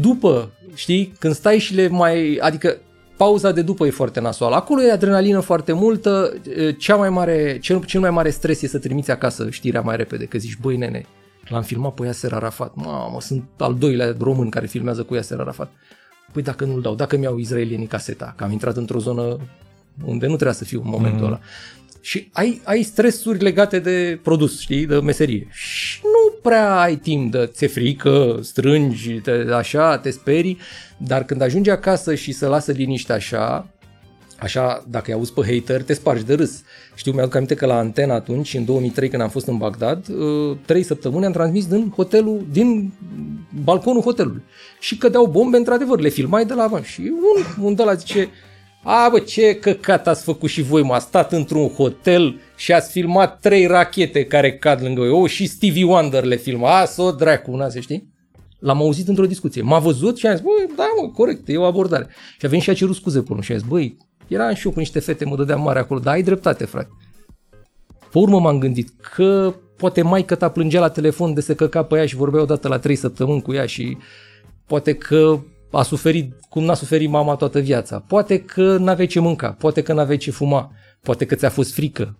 după, 0.00 0.50
știi, 0.74 1.14
când 1.18 1.34
stai 1.34 1.58
și 1.58 1.74
le 1.74 1.88
mai, 1.88 2.36
adică 2.40 2.76
pauza 3.16 3.52
de 3.52 3.62
după 3.62 3.86
e 3.86 3.90
foarte 3.90 4.20
nasoală. 4.20 4.54
Acolo 4.54 4.82
e 4.82 4.92
adrenalină 4.92 5.40
foarte 5.40 5.72
multă, 5.72 6.34
cea 6.78 6.96
mai 6.96 7.10
mare, 7.10 7.58
cel, 7.58 7.84
cel 7.84 8.00
mai 8.00 8.10
mare 8.10 8.30
stres 8.30 8.62
e 8.62 8.66
să 8.66 8.78
trimiți 8.78 9.10
acasă 9.10 9.50
știrea 9.50 9.80
mai 9.80 9.96
repede, 9.96 10.24
că 10.24 10.38
zici, 10.38 10.58
băi 10.60 10.76
nene, 10.76 11.06
l-am 11.48 11.62
filmat 11.62 11.94
pe 11.94 12.06
Yasser 12.06 12.32
Arafat, 12.32 12.74
mamă, 12.74 13.20
sunt 13.20 13.44
al 13.58 13.74
doilea 13.74 14.14
român 14.18 14.48
care 14.48 14.66
filmează 14.66 15.02
cu 15.02 15.14
Yasser 15.14 15.40
Arafat. 15.40 15.72
Păi 16.32 16.42
dacă 16.42 16.64
nu-l 16.64 16.80
dau, 16.80 16.94
dacă 16.94 17.16
mi-au 17.16 17.38
izraelienii 17.38 17.86
caseta, 17.86 18.34
că 18.36 18.44
am 18.44 18.50
intrat 18.50 18.76
într-o 18.76 18.98
zonă 18.98 19.36
unde 20.04 20.26
nu 20.26 20.34
trebuia 20.34 20.56
să 20.56 20.64
fiu 20.64 20.80
în 20.84 20.90
momentul 20.90 21.20
mm-hmm. 21.20 21.26
ăla. 21.26 21.40
Și 22.04 22.28
ai, 22.32 22.60
ai 22.64 22.82
stresuri 22.82 23.42
legate 23.42 23.78
de 23.78 24.18
produs, 24.22 24.60
știi, 24.60 24.86
de 24.86 24.94
meserie. 24.94 25.48
Și 25.50 26.00
nu 26.02 26.38
prea 26.42 26.80
ai 26.80 26.96
timp 26.96 27.32
de 27.32 27.50
ți 27.52 27.66
frică, 27.66 28.38
strângi, 28.42 29.12
te, 29.12 29.30
așa, 29.30 29.98
te 29.98 30.10
sperii, 30.10 30.58
dar 30.96 31.24
când 31.24 31.42
ajungi 31.42 31.70
acasă 31.70 32.14
și 32.14 32.32
să 32.32 32.48
lasă 32.48 32.72
liniște 32.72 33.12
așa, 33.12 33.72
Așa, 34.42 34.84
dacă 34.88 35.04
îi 35.06 35.12
auzi 35.12 35.32
pe 35.32 35.40
hater, 35.46 35.82
te 35.82 35.92
spargi 35.92 36.24
de 36.24 36.34
râs. 36.34 36.62
Știu, 36.94 37.12
mi-aduc 37.12 37.34
aminte 37.34 37.54
că 37.54 37.66
la 37.66 37.76
antena 37.76 38.14
atunci, 38.14 38.54
în 38.54 38.64
2003, 38.64 39.08
când 39.08 39.22
am 39.22 39.28
fost 39.28 39.46
în 39.46 39.56
Bagdad, 39.56 40.08
uh, 40.08 40.56
trei 40.66 40.82
săptămâni 40.82 41.24
am 41.24 41.32
transmis 41.32 41.66
din 41.66 41.90
hotelul, 41.90 42.46
din 42.52 42.92
balconul 43.62 44.02
hotelului. 44.02 44.42
Și 44.80 44.96
cădeau 44.96 45.26
bombe, 45.26 45.56
într-adevăr, 45.56 46.00
le 46.00 46.08
filmai 46.08 46.44
de 46.46 46.54
la 46.54 46.62
avan. 46.62 46.82
Și 46.82 47.00
un, 47.00 47.64
un 47.64 47.74
de 47.74 47.82
la 47.82 47.94
zice, 47.94 48.28
a, 48.82 49.08
bă, 49.10 49.18
ce 49.18 49.54
căcat 49.54 50.06
ați 50.06 50.24
făcut 50.24 50.50
și 50.50 50.62
voi, 50.62 50.82
m-a 50.82 50.98
stat 50.98 51.32
într-un 51.32 51.68
hotel 51.68 52.40
și 52.56 52.72
ați 52.72 52.90
filmat 52.90 53.40
trei 53.40 53.66
rachete 53.66 54.24
care 54.24 54.52
cad 54.52 54.82
lângă 54.82 55.00
eu. 55.02 55.22
Oh, 55.22 55.30
și 55.30 55.46
Stevie 55.46 55.84
Wonder 55.84 56.24
le 56.24 56.36
filma. 56.36 56.80
A, 56.80 56.84
s-o 56.84 57.10
dracu, 57.10 57.56
n 57.56 57.68
se 57.68 57.80
știi? 57.80 58.10
L-am 58.58 58.80
auzit 58.80 59.08
într-o 59.08 59.26
discuție. 59.26 59.62
M-a 59.62 59.78
văzut 59.78 60.18
și 60.18 60.26
am 60.26 60.34
zis, 60.34 60.44
băi, 60.44 60.76
da, 60.76 60.84
mă, 61.00 61.08
corect, 61.08 61.48
e 61.48 61.56
o 61.56 61.64
abordare. 61.64 62.06
Și 62.38 62.46
a 62.46 62.48
venit 62.48 62.64
și 62.64 62.70
a 62.70 62.74
cerut 62.74 62.94
scuze 62.94 63.22
pe 63.22 63.34
și 63.40 63.52
a 63.52 63.56
zis, 63.56 63.66
băi, 63.66 63.96
eram 64.28 64.54
și 64.54 64.66
eu 64.66 64.72
cu 64.72 64.78
niște 64.78 65.00
fete, 65.00 65.24
mă 65.24 65.36
dădeam 65.36 65.62
mare 65.62 65.78
acolo, 65.78 66.00
dar 66.00 66.14
ai 66.14 66.22
dreptate, 66.22 66.64
frate. 66.64 66.90
Pe 68.12 68.18
urmă 68.18 68.40
m-am 68.40 68.58
gândit 68.58 68.90
că 69.14 69.54
poate 69.76 70.02
mai 70.02 70.24
ta 70.24 70.48
plângea 70.48 70.80
la 70.80 70.88
telefon 70.88 71.34
de 71.34 71.40
se 71.40 71.54
căca 71.54 71.82
pe 71.82 71.96
ea 71.96 72.06
și 72.06 72.16
vorbea 72.16 72.40
odată 72.40 72.68
la 72.68 72.78
trei 72.78 72.96
săptămâni 72.96 73.42
cu 73.42 73.52
ea 73.52 73.66
și 73.66 73.96
poate 74.66 74.94
că 74.94 75.38
a 75.72 75.82
suferit 75.82 76.34
cum 76.48 76.64
n-a 76.64 76.74
suferit 76.74 77.08
mama 77.08 77.34
toată 77.34 77.60
viața. 77.60 77.98
Poate 77.98 78.40
că 78.40 78.76
n-aveai 78.76 79.06
ce 79.06 79.20
mânca, 79.20 79.52
poate 79.52 79.82
că 79.82 79.92
n-aveai 79.92 80.16
ce 80.16 80.30
fuma, 80.30 80.72
poate 81.02 81.26
că 81.26 81.34
ți-a 81.34 81.50
fost 81.50 81.72
frică, 81.72 82.18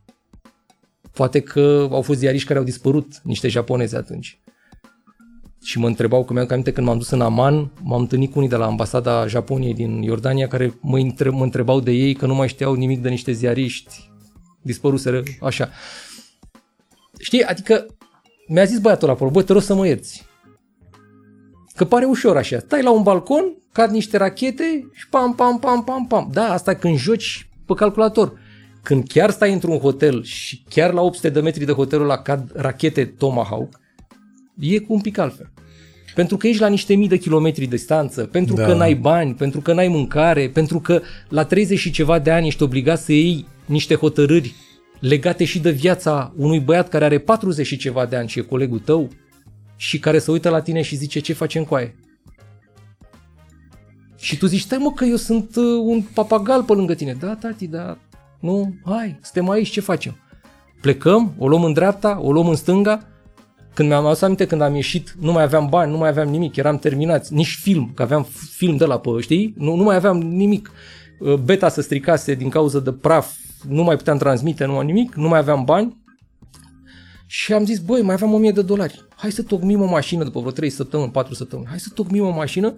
poate 1.13 1.41
că 1.41 1.89
au 1.91 2.03
fost 2.03 2.19
ziariști 2.19 2.47
care 2.47 2.59
au 2.59 2.65
dispărut, 2.65 3.21
niște 3.23 3.49
japonezi 3.49 3.97
atunci. 3.97 4.41
Și 5.65 5.79
mă 5.79 5.87
întrebau, 5.87 6.25
că 6.25 6.33
mi-am 6.33 6.47
aminte 6.51 6.73
când 6.73 6.87
m-am 6.87 6.99
dus 6.99 7.11
în 7.11 7.21
Aman, 7.21 7.73
m-am 7.83 8.01
întâlnit 8.01 8.33
cu 8.33 8.39
unii 8.39 8.51
de 8.51 8.57
la 8.57 8.67
ambasada 8.67 9.27
Japoniei 9.27 9.75
din 9.75 10.03
Iordania 10.03 10.49
care 10.49 10.79
mă, 10.81 10.99
între- 10.99 11.29
mă 11.29 11.43
întrebau 11.43 11.81
de 11.81 11.91
ei 11.91 12.15
că 12.15 12.27
nu 12.27 12.35
mai 12.35 12.49
știau 12.49 12.75
nimic 12.75 13.03
de 13.03 13.09
niște 13.09 13.33
ziariști, 13.33 14.11
dispăruseră, 14.63 15.23
așa. 15.41 15.69
Știi, 17.19 17.43
adică 17.45 17.87
mi-a 18.49 18.65
zis 18.65 18.79
băiatul 18.79 19.09
ăla, 19.09 19.31
bă, 19.31 19.43
te 19.43 19.53
rog 19.53 19.63
să 19.63 19.75
mă 19.75 19.87
ierți. 19.87 20.25
Că 21.77 21.85
pare 21.85 22.05
ușor 22.05 22.37
așa. 22.37 22.59
Stai 22.59 22.83
la 22.83 22.91
un 22.91 23.03
balcon, 23.03 23.45
cad 23.73 23.91
niște 23.91 24.17
rachete 24.17 24.91
și 24.93 25.09
pam, 25.09 25.35
pam, 25.35 25.59
pam, 25.59 25.85
pam, 25.85 26.07
pam. 26.07 26.29
Da, 26.33 26.53
asta 26.53 26.75
când 26.75 26.97
joci 26.97 27.49
pe 27.67 27.75
calculator. 27.75 28.33
Când 28.83 29.09
chiar 29.09 29.31
stai 29.31 29.53
într-un 29.53 29.79
hotel 29.79 30.23
și 30.23 30.63
chiar 30.69 30.93
la 30.93 31.01
800 31.01 31.29
de 31.29 31.41
metri 31.41 31.65
de 31.65 31.73
hotelul 31.73 32.07
la 32.07 32.17
cad 32.17 32.51
rachete 32.55 33.05
Tomahawk, 33.05 33.81
e 34.59 34.79
cu 34.79 34.93
un 34.93 35.01
pic 35.01 35.19
altfel. 35.19 35.51
Pentru 36.15 36.37
că 36.37 36.47
ești 36.47 36.61
la 36.61 36.69
niște 36.69 36.95
mii 36.95 37.09
de 37.09 37.17
kilometri 37.17 37.67
distanță, 37.67 38.25
pentru 38.25 38.55
da. 38.55 38.65
că 38.65 38.75
n-ai 38.75 38.95
bani, 38.95 39.35
pentru 39.35 39.61
că 39.61 39.73
n-ai 39.73 39.89
mâncare, 39.89 40.49
pentru 40.49 40.81
că 40.81 41.03
la 41.29 41.45
30 41.45 41.79
și 41.79 41.91
ceva 41.91 42.19
de 42.19 42.31
ani 42.31 42.47
ești 42.47 42.63
obligat 42.63 43.01
să 43.01 43.13
iei 43.13 43.47
niște 43.67 43.95
hotărâri 43.95 44.55
legate 45.01 45.45
și 45.45 45.59
de 45.59 45.71
viața 45.71 46.33
unui 46.37 46.61
băiat 46.61 46.89
care 46.89 47.05
are 47.05 47.19
40 47.19 47.67
și 47.67 47.77
ceva 47.77 48.07
de 48.07 48.17
ani 48.17 48.29
și 48.29 48.39
e 48.39 48.43
colegul 48.43 48.79
tău 48.79 49.09
și 49.83 49.99
care 49.99 50.19
se 50.19 50.31
uită 50.31 50.49
la 50.49 50.61
tine 50.61 50.83
și 50.83 50.97
zice 50.97 51.21
ce 51.21 51.33
facem 51.33 51.65
cu 51.65 51.75
aia. 51.75 51.95
Și 54.17 54.37
tu 54.39 54.47
zici, 54.47 54.61
stai 54.61 54.79
mă 54.79 54.93
că 54.93 55.05
eu 55.05 55.17
sunt 55.17 55.57
uh, 55.57 55.65
un 55.85 56.03
papagal 56.15 56.63
pe 56.63 56.73
lângă 56.73 56.95
tine. 56.95 57.17
Da, 57.21 57.35
tati, 57.35 57.67
da, 57.67 57.99
nu, 58.41 58.75
hai, 58.85 59.19
suntem 59.23 59.51
aici, 59.51 59.69
ce 59.69 59.81
facem? 59.81 60.17
Plecăm, 60.81 61.35
o 61.39 61.49
luăm 61.49 61.65
în 61.65 61.73
dreapta, 61.73 62.19
o 62.21 62.33
luăm 62.33 62.49
în 62.49 62.55
stânga. 62.55 63.07
Când 63.75 63.89
mi-am 63.89 64.07
adus 64.07 64.21
aminte, 64.21 64.47
când 64.47 64.61
am 64.61 64.75
ieșit, 64.75 65.15
nu 65.21 65.33
mai 65.33 65.43
aveam 65.43 65.67
bani, 65.69 65.91
nu 65.91 65.99
mai 65.99 66.09
aveam 66.09 66.29
nimic, 66.29 66.57
eram 66.57 66.79
terminați, 66.79 67.35
nici 67.35 67.59
film, 67.63 67.93
că 67.95 68.03
aveam 68.03 68.27
film 68.57 68.77
de 68.77 68.85
la 68.85 68.99
pe, 68.99 69.11
știi? 69.21 69.55
Nu, 69.57 69.75
nu 69.75 69.83
mai 69.83 69.97
aveam 69.97 70.19
nimic. 70.19 70.71
Uh, 71.19 71.35
beta 71.35 71.69
se 71.69 71.83
stricase 71.83 72.35
din 72.35 72.49
cauza 72.49 72.79
de 72.79 72.93
praf, 72.93 73.33
nu 73.69 73.83
mai 73.83 73.97
puteam 73.97 74.19
transmite, 74.19 74.65
nu 74.65 74.81
nimic, 74.81 75.15
nu 75.15 75.29
mai 75.29 75.39
aveam 75.39 75.65
bani. 75.65 76.02
Și 77.35 77.53
am 77.53 77.65
zis, 77.65 77.79
băi, 77.79 78.03
mai 78.03 78.15
aveam 78.15 78.33
1000 78.33 78.51
de 78.51 78.63
dolari. 78.63 79.05
Hai 79.17 79.33
să 79.33 79.43
tocmim 79.43 79.81
o 79.81 79.85
mașină 79.85 80.25
după 80.25 80.39
vreo 80.39 80.53
3 80.53 80.71
săptămâni, 80.71 81.11
4 81.11 81.35
săptămâni. 81.35 81.69
Hai 81.69 81.79
să 81.79 81.89
tocmim 81.95 82.25
o 82.25 82.31
mașină. 82.31 82.75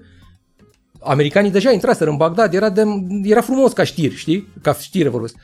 Americanii 1.01 1.51
deja 1.51 1.71
intraseră 1.71 2.11
în 2.11 2.17
Bagdad, 2.17 2.55
era, 2.55 2.71
de, 2.71 2.83
era 3.23 3.41
frumos 3.41 3.73
ca 3.73 3.85
știri, 3.85 4.15
știi? 4.15 4.49
Ca 4.63 4.73
știre 4.73 5.09
vorbesc. 5.09 5.37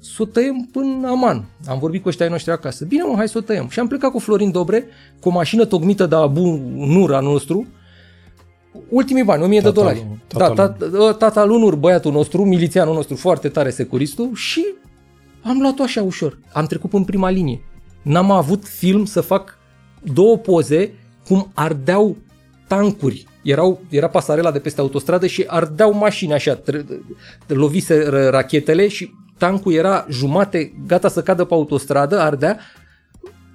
Să 0.00 0.22
o 0.22 0.24
tăiem 0.24 0.68
până 0.72 1.08
Aman. 1.08 1.44
Am 1.66 1.78
vorbit 1.78 2.02
cu 2.02 2.08
ăștia 2.08 2.28
noștri 2.28 2.52
acasă. 2.52 2.84
Bine, 2.84 3.02
mă, 3.02 3.14
hai 3.16 3.28
să 3.28 3.38
o 3.38 3.40
tăiem. 3.40 3.68
Și 3.68 3.78
am 3.78 3.86
plecat 3.86 4.10
cu 4.10 4.18
Florin 4.18 4.50
Dobre, 4.50 4.86
cu 5.20 5.28
o 5.28 5.32
mașină 5.32 5.64
tocmită 5.64 6.06
de 6.06 6.14
Abu 6.14 6.62
Nur 6.74 7.14
al 7.14 7.24
nostru, 7.24 7.66
ultimii 8.88 9.24
bani, 9.24 9.42
1000 9.42 9.60
tata, 9.60 9.72
de 9.72 9.80
dolari. 9.80 10.06
Tata, 10.26 10.54
da, 10.54 10.68
tata, 10.68 11.12
tata 11.12 11.44
Lunur, 11.44 11.74
băiatul 11.74 12.12
nostru, 12.12 12.44
milițianul 12.44 12.94
nostru, 12.94 13.16
foarte 13.16 13.48
tare 13.48 13.70
securistul 13.70 14.34
și 14.34 14.66
am 15.42 15.60
luat-o 15.60 15.82
așa 15.82 16.02
ușor. 16.02 16.38
Am 16.52 16.66
trecut 16.66 16.92
în 16.92 17.04
prima 17.04 17.30
linie. 17.30 17.60
N-am 18.08 18.30
avut 18.30 18.64
film 18.64 19.04
să 19.04 19.20
fac 19.20 19.58
două 20.02 20.36
poze 20.36 20.92
cum 21.26 21.50
ardeau 21.54 22.16
tancuri. 22.66 23.26
Erau, 23.42 23.80
era 23.88 24.08
pasarela 24.08 24.50
de 24.50 24.58
peste 24.58 24.80
autostradă 24.80 25.26
și 25.26 25.44
ardeau 25.46 25.92
mașini 25.92 26.32
așa, 26.32 26.60
lovise 27.46 28.08
rachetele 28.08 28.88
și 28.88 29.10
tancul 29.38 29.72
era 29.72 30.06
jumate, 30.10 30.72
gata 30.86 31.08
să 31.08 31.22
cadă 31.22 31.44
pe 31.44 31.54
autostradă, 31.54 32.20
ardea, 32.20 32.58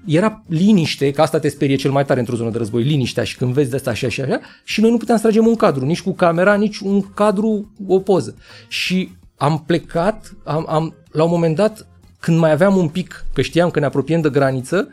era 0.06 0.44
liniște, 0.48 1.12
că 1.12 1.22
asta 1.22 1.40
te 1.40 1.50
sperie 1.50 1.76
cel 1.76 1.92
mai 1.92 2.06
tare 2.06 2.20
într-o 2.20 2.36
zonă 2.36 2.50
de 2.50 2.58
război, 2.58 2.84
liniștea 2.84 3.24
și 3.24 3.38
când 3.38 3.54
vezi 3.54 3.70
de 3.70 3.76
asta 3.76 3.90
așa 3.90 4.10
și 4.10 4.22
așa, 4.22 4.40
și 4.64 4.82
noi 4.82 4.92
nu 4.92 4.98
puteam 4.98 5.18
să 5.18 5.24
tragem 5.24 5.48
un 5.48 5.56
cadru, 5.56 5.86
nici 5.86 6.02
cu 6.02 6.14
camera, 6.14 6.56
nici 6.56 6.78
un 6.78 7.02
cadru, 7.02 7.74
o 7.88 8.00
poză. 8.00 8.36
Și 8.68 9.10
am 9.38 9.64
plecat, 9.68 10.34
am, 10.44 10.66
am, 10.70 10.96
la 11.12 11.24
un 11.24 11.30
moment 11.30 11.56
dat, 11.56 11.88
când 12.24 12.38
mai 12.38 12.52
aveam 12.52 12.78
un 12.78 12.88
pic, 12.88 13.26
că 13.34 13.42
știam 13.42 13.70
că 13.70 13.80
ne 13.80 13.86
apropiem 13.86 14.22
de 14.22 14.30
graniță, 14.30 14.88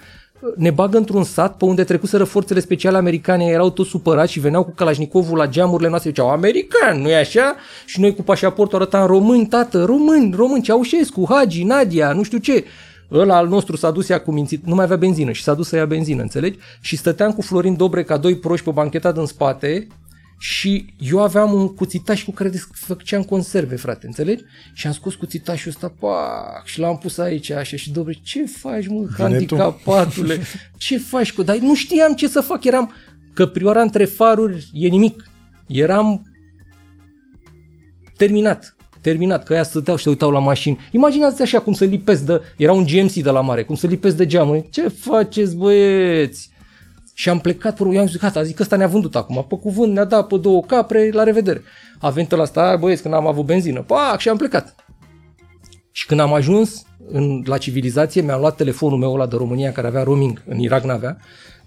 ne 0.57 0.70
bagă 0.70 0.97
într-un 0.97 1.24
sat 1.24 1.57
pe 1.57 1.65
unde 1.65 1.85
trecuseră 1.85 2.24
forțele 2.24 2.61
speciale 2.61 2.97
americane, 2.97 3.44
erau 3.44 3.70
toți 3.70 3.89
supărați 3.89 4.32
și 4.32 4.40
veneau 4.40 4.65
cu 4.65 4.70
Kalashnikovul 4.70 5.36
la 5.36 5.47
geamurile 5.47 5.89
noastre, 5.89 6.11
ziceau, 6.11 6.31
american, 6.31 7.01
nu-i 7.01 7.15
așa? 7.15 7.55
Și 7.86 8.01
noi 8.01 8.15
cu 8.15 8.23
pașaportul 8.23 8.78
arătam 8.78 9.07
români, 9.07 9.47
tată, 9.47 9.85
români, 9.85 10.35
români, 10.36 10.62
Ceaușescu, 10.62 11.27
Hagi, 11.28 11.65
Nadia, 11.65 12.12
nu 12.12 12.23
știu 12.23 12.39
ce. 12.39 12.65
Ăla 13.12 13.36
al 13.36 13.48
nostru 13.48 13.77
s-a 13.77 13.90
dus 13.90 14.09
ea 14.09 14.20
cu 14.20 14.32
mințit, 14.32 14.65
nu 14.65 14.74
mai 14.74 14.85
avea 14.85 14.97
benzină 14.97 15.32
și 15.32 15.43
s-a 15.43 15.55
dus 15.55 15.69
să 15.69 15.77
ia 15.77 15.86
benzină, 15.86 16.23
înțelegi? 16.23 16.59
Și 16.81 16.97
stăteam 16.97 17.32
cu 17.32 17.43
Florin 17.43 17.77
Dobre 17.77 18.02
ca 18.02 18.16
doi 18.16 18.36
proști 18.36 18.65
pe 18.65 18.70
banchetat 18.70 19.16
în 19.16 19.27
spate 19.27 19.86
și 20.42 20.94
eu 20.98 21.22
aveam 21.22 21.52
un 21.52 21.74
cuțitaș 21.74 22.24
cu 22.24 22.30
care 22.30 22.50
făceam 22.72 23.22
conserve, 23.22 23.76
frate, 23.76 24.06
înțelegi? 24.06 24.42
Și 24.72 24.86
am 24.86 24.92
scos 24.92 25.14
cuțitașul 25.14 25.70
ăsta, 25.70 25.94
pac, 25.98 26.64
și 26.64 26.78
l-am 26.78 26.98
pus 26.98 27.18
aici, 27.18 27.50
așa, 27.50 27.76
și 27.76 27.92
dobre, 27.92 28.18
ce 28.22 28.46
faci, 28.46 28.86
mă, 28.86 29.08
handicapatule? 29.18 30.40
Ce 30.78 30.98
faci 30.98 31.32
cu... 31.32 31.42
Dar 31.42 31.56
nu 31.56 31.74
știam 31.74 32.14
ce 32.14 32.28
să 32.28 32.40
fac, 32.40 32.64
eram... 32.64 32.92
Că 33.34 33.46
prioara 33.46 33.82
între 33.82 34.04
faruri 34.04 34.70
e 34.72 34.88
nimic. 34.88 35.30
Eram 35.66 36.32
terminat. 38.16 38.76
Terminat, 39.00 39.44
că 39.44 39.52
aia 39.52 39.62
stăteau 39.62 39.96
și 39.96 40.02
se 40.02 40.08
uitau 40.08 40.30
la 40.30 40.38
mașini. 40.38 40.78
Imaginați 40.90 41.42
așa 41.42 41.60
cum 41.60 41.72
să 41.72 41.84
lipesc 41.84 42.22
de... 42.22 42.40
Era 42.56 42.72
un 42.72 42.84
GMC 42.84 43.12
de 43.12 43.30
la 43.30 43.40
mare, 43.40 43.64
cum 43.64 43.74
să 43.74 43.86
lipesc 43.86 44.16
de 44.16 44.26
geamuri. 44.26 44.68
Ce 44.70 44.88
faceți, 44.88 45.56
băieți? 45.56 46.50
Și 47.15 47.28
am 47.28 47.39
plecat, 47.39 47.77
pe 47.77 47.85
eu 47.93 48.01
am 48.01 48.07
zis, 48.07 48.20
gata, 48.20 48.43
zic 48.43 48.57
că 48.57 48.62
ăsta 48.62 48.77
ne-a 48.77 48.87
vândut 48.87 49.16
acum, 49.16 49.45
pe 49.49 49.57
cuvânt, 49.57 49.93
ne-a 49.93 50.05
dat 50.05 50.27
pe 50.27 50.37
două 50.37 50.62
capre, 50.62 51.11
la 51.12 51.23
revedere. 51.23 51.62
A 51.99 52.11
venit 52.11 52.31
la 52.31 52.43
asta, 52.43 52.77
băieți, 52.77 53.03
când 53.03 53.15
am 53.15 53.27
avut 53.27 53.45
benzină, 53.45 53.82
pac, 53.82 54.19
și 54.19 54.28
am 54.28 54.37
plecat. 54.37 54.74
Și 55.93 56.07
când 56.07 56.20
am 56.20 56.32
ajuns 56.32 56.85
în, 57.09 57.43
la 57.47 57.59
civilizație, 57.59 58.20
mi-am 58.20 58.41
luat 58.41 58.57
telefonul 58.57 58.99
meu 58.99 59.12
ăla 59.12 59.27
de 59.27 59.37
România, 59.37 59.73
care 59.73 59.87
avea 59.87 60.03
roaming, 60.03 60.43
în 60.47 60.59
Irak 60.59 60.85
n-avea, 60.85 61.16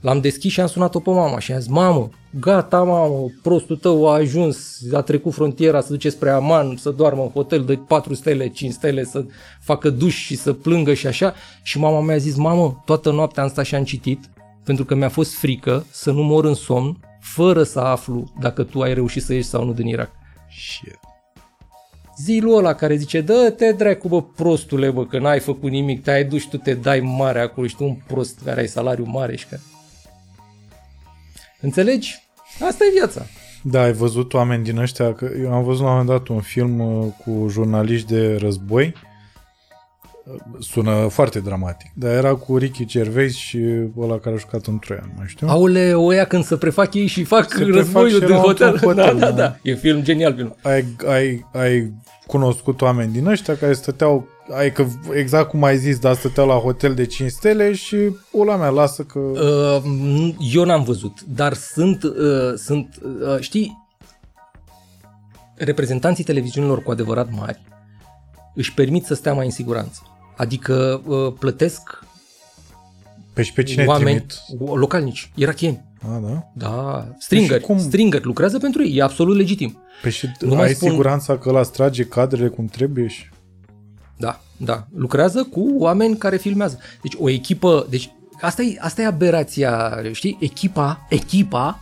l-am 0.01 0.21
deschis 0.21 0.51
și 0.51 0.61
am 0.61 0.67
sunat-o 0.67 0.99
pe 0.99 1.09
mama 1.09 1.39
și 1.39 1.51
am 1.51 1.59
zis, 1.59 1.69
mamă, 1.69 2.09
gata 2.39 2.83
mamă, 2.83 3.25
prostul 3.41 3.75
tău 3.75 4.09
a 4.09 4.13
ajuns, 4.13 4.79
a 4.93 5.01
trecut 5.01 5.33
frontiera 5.33 5.81
să 5.81 5.91
duce 5.91 6.09
spre 6.09 6.29
Aman, 6.29 6.75
să 6.77 6.89
doarmă 6.89 7.21
în 7.21 7.29
hotel 7.29 7.63
de 7.63 7.79
4 7.87 8.13
stele, 8.13 8.47
5 8.47 8.73
stele, 8.73 9.03
să 9.03 9.25
facă 9.61 9.89
duș 9.89 10.15
și 10.15 10.35
să 10.35 10.53
plângă 10.53 10.93
și 10.93 11.07
așa. 11.07 11.33
Și 11.61 11.79
mama 11.79 12.01
mi-a 12.01 12.17
zis, 12.17 12.35
mamă, 12.35 12.81
toată 12.85 13.11
noaptea 13.11 13.43
am 13.43 13.49
stat 13.49 13.65
și 13.65 13.75
am 13.75 13.83
citit 13.83 14.29
pentru 14.63 14.85
că 14.85 14.95
mi-a 14.95 15.09
fost 15.09 15.33
frică 15.33 15.85
să 15.91 16.11
nu 16.11 16.23
mor 16.23 16.45
în 16.45 16.53
somn, 16.53 16.97
fără 17.19 17.63
să 17.63 17.79
aflu 17.79 18.33
dacă 18.39 18.63
tu 18.63 18.81
ai 18.81 18.93
reușit 18.93 19.23
să 19.23 19.33
ieși 19.33 19.47
sau 19.47 19.65
nu 19.65 19.73
din 19.73 19.87
Irak. 19.87 20.11
Shit. 20.49 20.99
Zilul 22.17 22.57
ăla 22.57 22.73
care 22.73 22.95
zice, 22.95 23.21
dă-te 23.21 23.71
dracu, 23.71 24.07
bă, 24.07 24.23
prostule, 24.23 24.89
bă, 24.89 25.05
că 25.05 25.19
n-ai 25.19 25.39
făcut 25.39 25.69
nimic, 25.69 26.03
te-ai 26.03 26.23
dus 26.23 26.41
și 26.41 26.49
tu 26.49 26.57
te 26.57 26.73
dai 26.73 26.99
mare 26.99 27.39
acolo 27.39 27.67
și 27.67 27.75
tu 27.75 27.83
un 27.83 27.97
prost 28.07 28.39
care 28.45 28.59
ai 28.59 28.67
salariu 28.67 29.05
mare 29.05 29.35
și 29.35 29.47
care... 29.47 29.61
Înțelegi? 31.61 32.23
Asta 32.67 32.85
e 32.85 32.93
viața. 32.93 33.25
Da, 33.63 33.81
ai 33.81 33.93
văzut 33.93 34.33
oameni 34.33 34.63
din 34.63 34.77
ăștia, 34.77 35.13
că 35.13 35.29
eu 35.41 35.53
am 35.53 35.63
văzut 35.63 35.83
la 35.83 35.89
un 35.89 35.97
moment 35.97 36.17
dat 36.17 36.27
un 36.27 36.41
film 36.41 36.79
uh, 36.79 37.07
cu 37.23 37.47
jurnaliști 37.49 38.07
de 38.07 38.35
război, 38.35 38.85
Uh, 38.85 39.12
sună 40.59 41.07
foarte 41.09 41.39
dramatic, 41.39 41.91
dar 41.93 42.11
era 42.11 42.33
cu 42.33 42.57
Ricky 42.57 42.85
Gervais 42.85 43.35
și 43.35 43.59
ăla 43.97 44.17
care 44.17 44.35
a 44.35 44.37
jucat 44.37 44.65
în 44.65 44.79
Troian, 44.79 45.13
mai 45.17 45.25
știu? 45.27 45.47
Aule, 45.47 45.93
oia 45.93 46.25
când 46.25 46.43
se 46.43 46.57
prefac 46.57 46.93
ei 46.93 47.05
și 47.05 47.23
fac 47.23 47.49
Se 47.49 47.55
prefac 47.55 47.75
războiul 47.75 48.09
și 48.09 48.19
din 48.19 48.27
erau 48.27 48.41
hotel. 48.41 48.67
într-un 48.71 48.93
hotel, 48.93 49.17
da, 49.17 49.25
da, 49.25 49.31
da. 49.31 49.37
da. 49.41 49.55
E 49.61 49.75
film 49.75 50.03
genial 50.03 50.35
film. 50.35 50.55
Ai, 50.61 50.85
ai, 51.07 51.45
ai 51.53 51.93
cunoscut 52.27 52.81
oameni 52.81 53.11
din 53.11 53.27
ăștia 53.27 53.55
care 53.55 53.73
stăteau, 53.73 54.27
ai 54.55 54.71
că 54.71 54.85
exact 55.13 55.49
cum 55.49 55.63
ai 55.63 55.77
zis, 55.77 55.99
dar 55.99 56.15
stăteau 56.15 56.47
la 56.47 56.55
hotel 56.55 56.93
de 56.93 57.05
5 57.05 57.31
stele 57.31 57.73
și 57.73 57.97
ula 58.31 58.55
mea, 58.55 58.69
lasă 58.69 59.03
că... 59.03 59.19
Uh, 59.19 60.33
eu 60.53 60.63
n-am 60.63 60.83
văzut, 60.83 61.21
dar 61.21 61.53
sunt, 61.53 62.03
uh, 62.03 62.53
sunt 62.55 62.99
uh, 63.03 63.39
știi, 63.39 63.81
reprezentanții 65.55 66.23
televiziunilor 66.23 66.83
cu 66.83 66.91
adevărat 66.91 67.29
mari 67.31 67.61
își 68.53 68.73
permit 68.73 69.05
să 69.05 69.13
stea 69.13 69.33
mai 69.33 69.45
în 69.45 69.51
siguranță. 69.51 70.01
Adică 70.35 71.01
uh, 71.05 71.33
plătesc 71.39 71.99
Pe 73.33 73.41
și 73.43 73.53
pe 73.53 73.63
cine 73.63 73.85
oameni 73.85 74.25
trimit? 74.47 74.77
localnici, 74.77 75.31
irachieni. 75.35 75.83
A, 76.07 76.19
da? 76.23 76.43
Da, 76.53 77.07
stringeri, 77.19 77.59
Și 77.59 77.65
cum- 77.65 77.79
stringeri, 77.79 78.23
lucrează 78.25 78.57
pentru 78.59 78.83
ei, 78.83 78.95
e 78.97 79.01
absolut 79.03 79.35
legitim. 79.37 79.77
Pe 80.01 80.09
și 80.09 80.27
Nu 80.39 80.55
mai 80.55 80.65
ai 80.67 80.73
spun- 80.73 80.89
siguranța 80.89 81.37
că 81.37 81.49
ăla 81.49 81.59
îți 81.59 81.71
trage 81.71 82.03
cadrele 82.03 82.47
cum 82.47 82.65
trebuie 82.65 83.07
și... 83.07 83.23
Da, 84.17 84.41
da. 84.57 84.87
Lucrează 84.95 85.43
cu 85.43 85.75
oameni 85.77 86.17
care 86.17 86.37
filmează. 86.37 86.79
Deci 87.01 87.13
o 87.19 87.29
echipă, 87.29 87.87
deci 87.89 88.11
asta 88.41 88.61
e, 88.61 88.77
asta 88.79 89.01
e 89.01 89.05
aberația, 89.05 90.01
știi? 90.11 90.37
Echipa, 90.39 91.05
echipa 91.09 91.79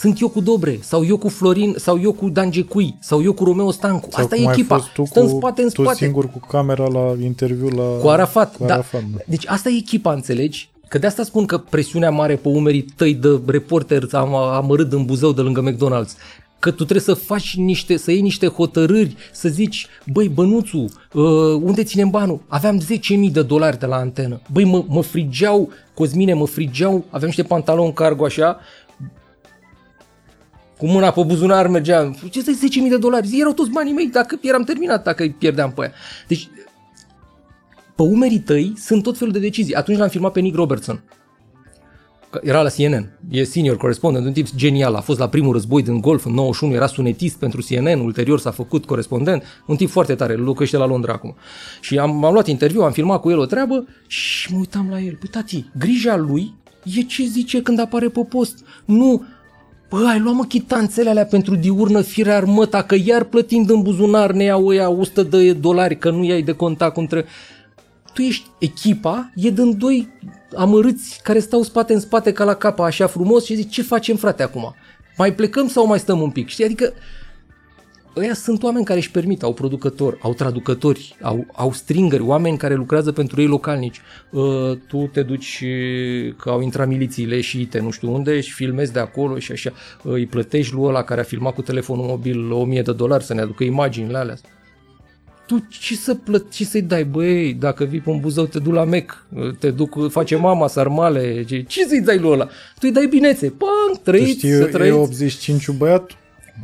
sunt 0.00 0.20
eu 0.20 0.28
cu 0.28 0.40
Dobre, 0.40 0.78
sau 0.82 1.06
eu 1.06 1.16
cu 1.16 1.28
Florin, 1.28 1.74
sau 1.78 2.00
eu 2.00 2.12
cu 2.12 2.28
Dan 2.28 2.50
Gecui, 2.50 2.94
sau 3.00 3.22
eu 3.22 3.32
cu 3.32 3.44
Romeo 3.44 3.70
Stancu. 3.70 4.08
Sau 4.10 4.22
asta 4.22 4.36
cum 4.36 4.44
e 4.44 4.48
ai 4.48 4.52
echipa. 4.52 4.76
fost 4.76 4.88
tu 4.88 5.04
Stă 5.04 5.20
cu, 5.20 5.26
în 5.26 5.36
spate, 5.36 5.62
în 5.62 5.68
tu 5.68 5.82
spate. 5.82 6.04
singur 6.04 6.30
cu 6.30 6.38
camera 6.38 6.86
la 6.86 7.14
interviu 7.22 7.68
la... 7.68 7.82
Cu 7.82 8.08
Arafat. 8.08 8.56
Cu 8.56 8.64
da. 8.64 8.72
Arafat, 8.72 9.02
da. 9.14 9.18
Deci 9.26 9.46
asta 9.46 9.68
e 9.68 9.76
echipa, 9.76 10.12
înțelegi? 10.12 10.70
Că 10.88 10.98
de 10.98 11.06
asta 11.06 11.22
spun 11.22 11.44
că 11.46 11.58
presiunea 11.58 12.10
mare 12.10 12.36
pe 12.36 12.48
umerii 12.48 12.82
tăi 12.82 13.14
de 13.14 13.40
reporter 13.46 14.06
am 14.12 14.34
amărât 14.34 14.92
în 14.92 15.04
Buzău 15.04 15.32
de 15.32 15.40
lângă 15.40 15.70
McDonald's. 15.70 16.12
Că 16.58 16.70
tu 16.70 16.84
trebuie 16.84 17.00
să 17.00 17.14
faci 17.14 17.56
niște, 17.56 17.96
să 17.96 18.10
iei 18.10 18.20
niște 18.20 18.46
hotărâri, 18.46 19.16
să 19.32 19.48
zici, 19.48 19.86
băi, 20.12 20.28
bănuțu, 20.28 20.84
uh, 21.12 21.24
unde 21.62 21.82
ținem 21.82 22.10
banul? 22.10 22.40
Aveam 22.48 22.80
10.000 22.80 23.32
de 23.32 23.42
dolari 23.42 23.78
de 23.78 23.86
la 23.86 23.96
antenă. 23.96 24.40
Băi, 24.52 24.64
mă, 24.64 24.84
mă 24.88 25.02
frigeau, 25.02 25.70
Cosmine, 25.94 26.34
mă 26.34 26.46
frigeau, 26.46 27.04
aveam 27.10 27.26
niște 27.26 27.42
pantaloni 27.42 27.92
cargo 27.92 28.24
așa, 28.24 28.58
cu 30.80 30.86
mâna 30.86 31.10
pe 31.10 31.22
buzunar 31.22 31.66
mergeam, 31.66 32.16
ce 32.30 32.42
să 32.42 32.50
10.000 32.84 32.88
de 32.88 32.96
dolari? 32.96 33.26
Zi, 33.26 33.40
erau 33.40 33.52
toți 33.52 33.70
banii 33.70 33.92
mei, 33.92 34.06
dacă 34.06 34.38
eram 34.42 34.62
terminat, 34.62 35.04
dacă 35.04 35.22
îi 35.22 35.30
pierdeam 35.30 35.72
pe 35.72 35.80
aia. 35.80 35.92
Deci, 36.28 36.48
pe 37.96 38.02
umerii 38.02 38.38
tăi 38.38 38.72
sunt 38.76 39.02
tot 39.02 39.18
felul 39.18 39.32
de 39.32 39.38
decizii. 39.38 39.74
Atunci 39.74 39.98
l-am 39.98 40.08
filmat 40.08 40.32
pe 40.32 40.40
Nick 40.40 40.56
Robertson. 40.56 41.02
Că 42.30 42.40
Era 42.42 42.62
la 42.62 42.68
CNN, 42.68 43.18
e 43.30 43.44
senior 43.44 43.76
correspondent, 43.76 44.26
un 44.26 44.32
tip 44.32 44.46
genial, 44.56 44.94
a 44.94 45.00
fost 45.00 45.18
la 45.18 45.28
primul 45.28 45.52
război 45.52 45.82
din 45.82 46.00
Golf 46.00 46.24
în 46.24 46.32
91, 46.32 46.74
era 46.74 46.86
sunetist 46.86 47.36
pentru 47.36 47.60
CNN, 47.68 48.00
ulterior 48.00 48.40
s-a 48.40 48.50
făcut 48.50 48.84
corespondent, 48.84 49.42
un 49.66 49.76
tip 49.76 49.88
foarte 49.88 50.14
tare, 50.14 50.34
locuiește 50.34 50.76
la 50.76 50.86
Londra 50.86 51.12
acum. 51.12 51.36
Și 51.80 51.98
am, 51.98 52.24
am 52.24 52.32
luat 52.32 52.46
interviu, 52.46 52.82
am 52.82 52.92
filmat 52.92 53.20
cu 53.20 53.30
el 53.30 53.38
o 53.38 53.46
treabă 53.46 53.86
și 54.06 54.52
mă 54.52 54.58
uitam 54.58 54.86
la 54.90 55.00
el. 55.00 55.14
Păi 55.14 55.28
tati, 55.28 55.70
grija 55.78 56.16
lui 56.16 56.54
e 56.84 57.02
ce 57.02 57.24
zice 57.24 57.62
când 57.62 57.80
apare 57.80 58.08
pe 58.08 58.20
post. 58.28 58.64
Nu, 58.84 59.24
Bă, 59.90 60.06
ai 60.06 60.18
luat 60.18 60.34
mă 60.34 60.44
chitanțele 60.44 61.10
alea 61.10 61.24
pentru 61.24 61.54
diurnă 61.54 62.00
fire 62.00 62.32
armăta, 62.32 62.82
că 62.82 62.96
iar 63.04 63.24
plătim 63.24 63.62
din 63.62 63.82
buzunar 63.82 64.32
ne 64.32 64.44
iau 64.44 64.66
ăia 64.66 64.88
100 64.88 65.22
de 65.22 65.52
dolari, 65.52 65.98
că 65.98 66.10
nu 66.10 66.24
i-ai 66.24 66.42
de 66.42 66.52
contact 66.52 66.94
cum 66.94 67.06
trebuie. 67.06 67.30
Tu 68.14 68.22
ești 68.22 68.46
echipa, 68.58 69.32
e 69.34 69.50
din 69.50 69.78
doi 69.78 70.08
amărâți 70.56 71.20
care 71.22 71.38
stau 71.38 71.62
spate 71.62 71.92
în 71.92 72.00
spate 72.00 72.32
ca 72.32 72.44
la 72.44 72.54
capa 72.54 72.84
așa 72.84 73.06
frumos 73.06 73.44
și 73.44 73.54
zic 73.54 73.70
ce 73.70 73.82
facem 73.82 74.16
frate 74.16 74.42
acum? 74.42 74.74
Mai 75.16 75.34
plecăm 75.34 75.68
sau 75.68 75.86
mai 75.86 75.98
stăm 75.98 76.20
un 76.20 76.30
pic? 76.30 76.48
Știi? 76.48 76.64
Adică 76.64 76.92
ăia 78.16 78.34
sunt 78.34 78.62
oameni 78.62 78.84
care 78.84 78.98
își 78.98 79.10
permit, 79.10 79.42
au 79.42 79.52
producători, 79.52 80.18
au 80.22 80.34
traducători, 80.34 81.16
au, 81.22 81.46
au 81.52 81.72
stringeri, 81.72 82.22
oameni 82.22 82.56
care 82.56 82.74
lucrează 82.74 83.12
pentru 83.12 83.40
ei 83.40 83.46
localnici. 83.46 84.00
Uh, 84.30 84.78
tu 84.88 85.10
te 85.12 85.22
duci, 85.22 85.64
uh, 85.64 86.34
că 86.36 86.50
au 86.50 86.60
intrat 86.60 86.88
milițiile 86.88 87.40
și 87.40 87.66
te 87.66 87.80
nu 87.80 87.90
știu 87.90 88.12
unde 88.12 88.40
și 88.40 88.52
filmezi 88.52 88.92
de 88.92 88.98
acolo 88.98 89.38
și 89.38 89.52
așa. 89.52 89.72
Uh, 90.02 90.12
îi 90.12 90.26
plătești 90.26 90.74
lui 90.74 90.84
ăla 90.84 91.02
care 91.02 91.20
a 91.20 91.24
filmat 91.24 91.54
cu 91.54 91.62
telefonul 91.62 92.06
mobil 92.06 92.52
1000 92.52 92.82
de 92.82 92.92
dolari 92.92 93.24
să 93.24 93.34
ne 93.34 93.40
aducă 93.40 93.64
imaginile 93.64 94.18
alea. 94.18 94.36
Tu 95.46 95.66
ce 95.68 95.94
să 95.94 96.14
plăt, 96.14 96.50
ce 96.50 96.64
să-i 96.64 96.82
dai, 96.82 97.04
băi, 97.04 97.52
dacă 97.52 97.84
vii 97.84 98.00
pe 98.00 98.10
un 98.10 98.20
Buzău, 98.20 98.46
te 98.46 98.58
duc 98.58 98.72
la 98.72 98.84
Mec, 98.84 99.26
te 99.58 99.70
duc, 99.70 100.10
face 100.10 100.36
mama 100.36 100.66
sarmale, 100.66 101.44
ce, 101.44 101.62
ce 101.62 101.86
să-i 101.86 102.00
dai 102.00 102.18
lui 102.18 102.30
ăla? 102.30 102.44
Tu 102.44 102.80
îi 102.80 102.92
dai 102.92 103.06
binețe, 103.06 103.48
pang, 103.48 103.96
Tu 103.96 104.00
trăiți, 104.02 104.30
știi, 104.30 104.50
să 104.50 104.62
e 104.62 104.66
trăiți. 104.66 104.96
85 104.96 105.68
băiat? 105.68 106.10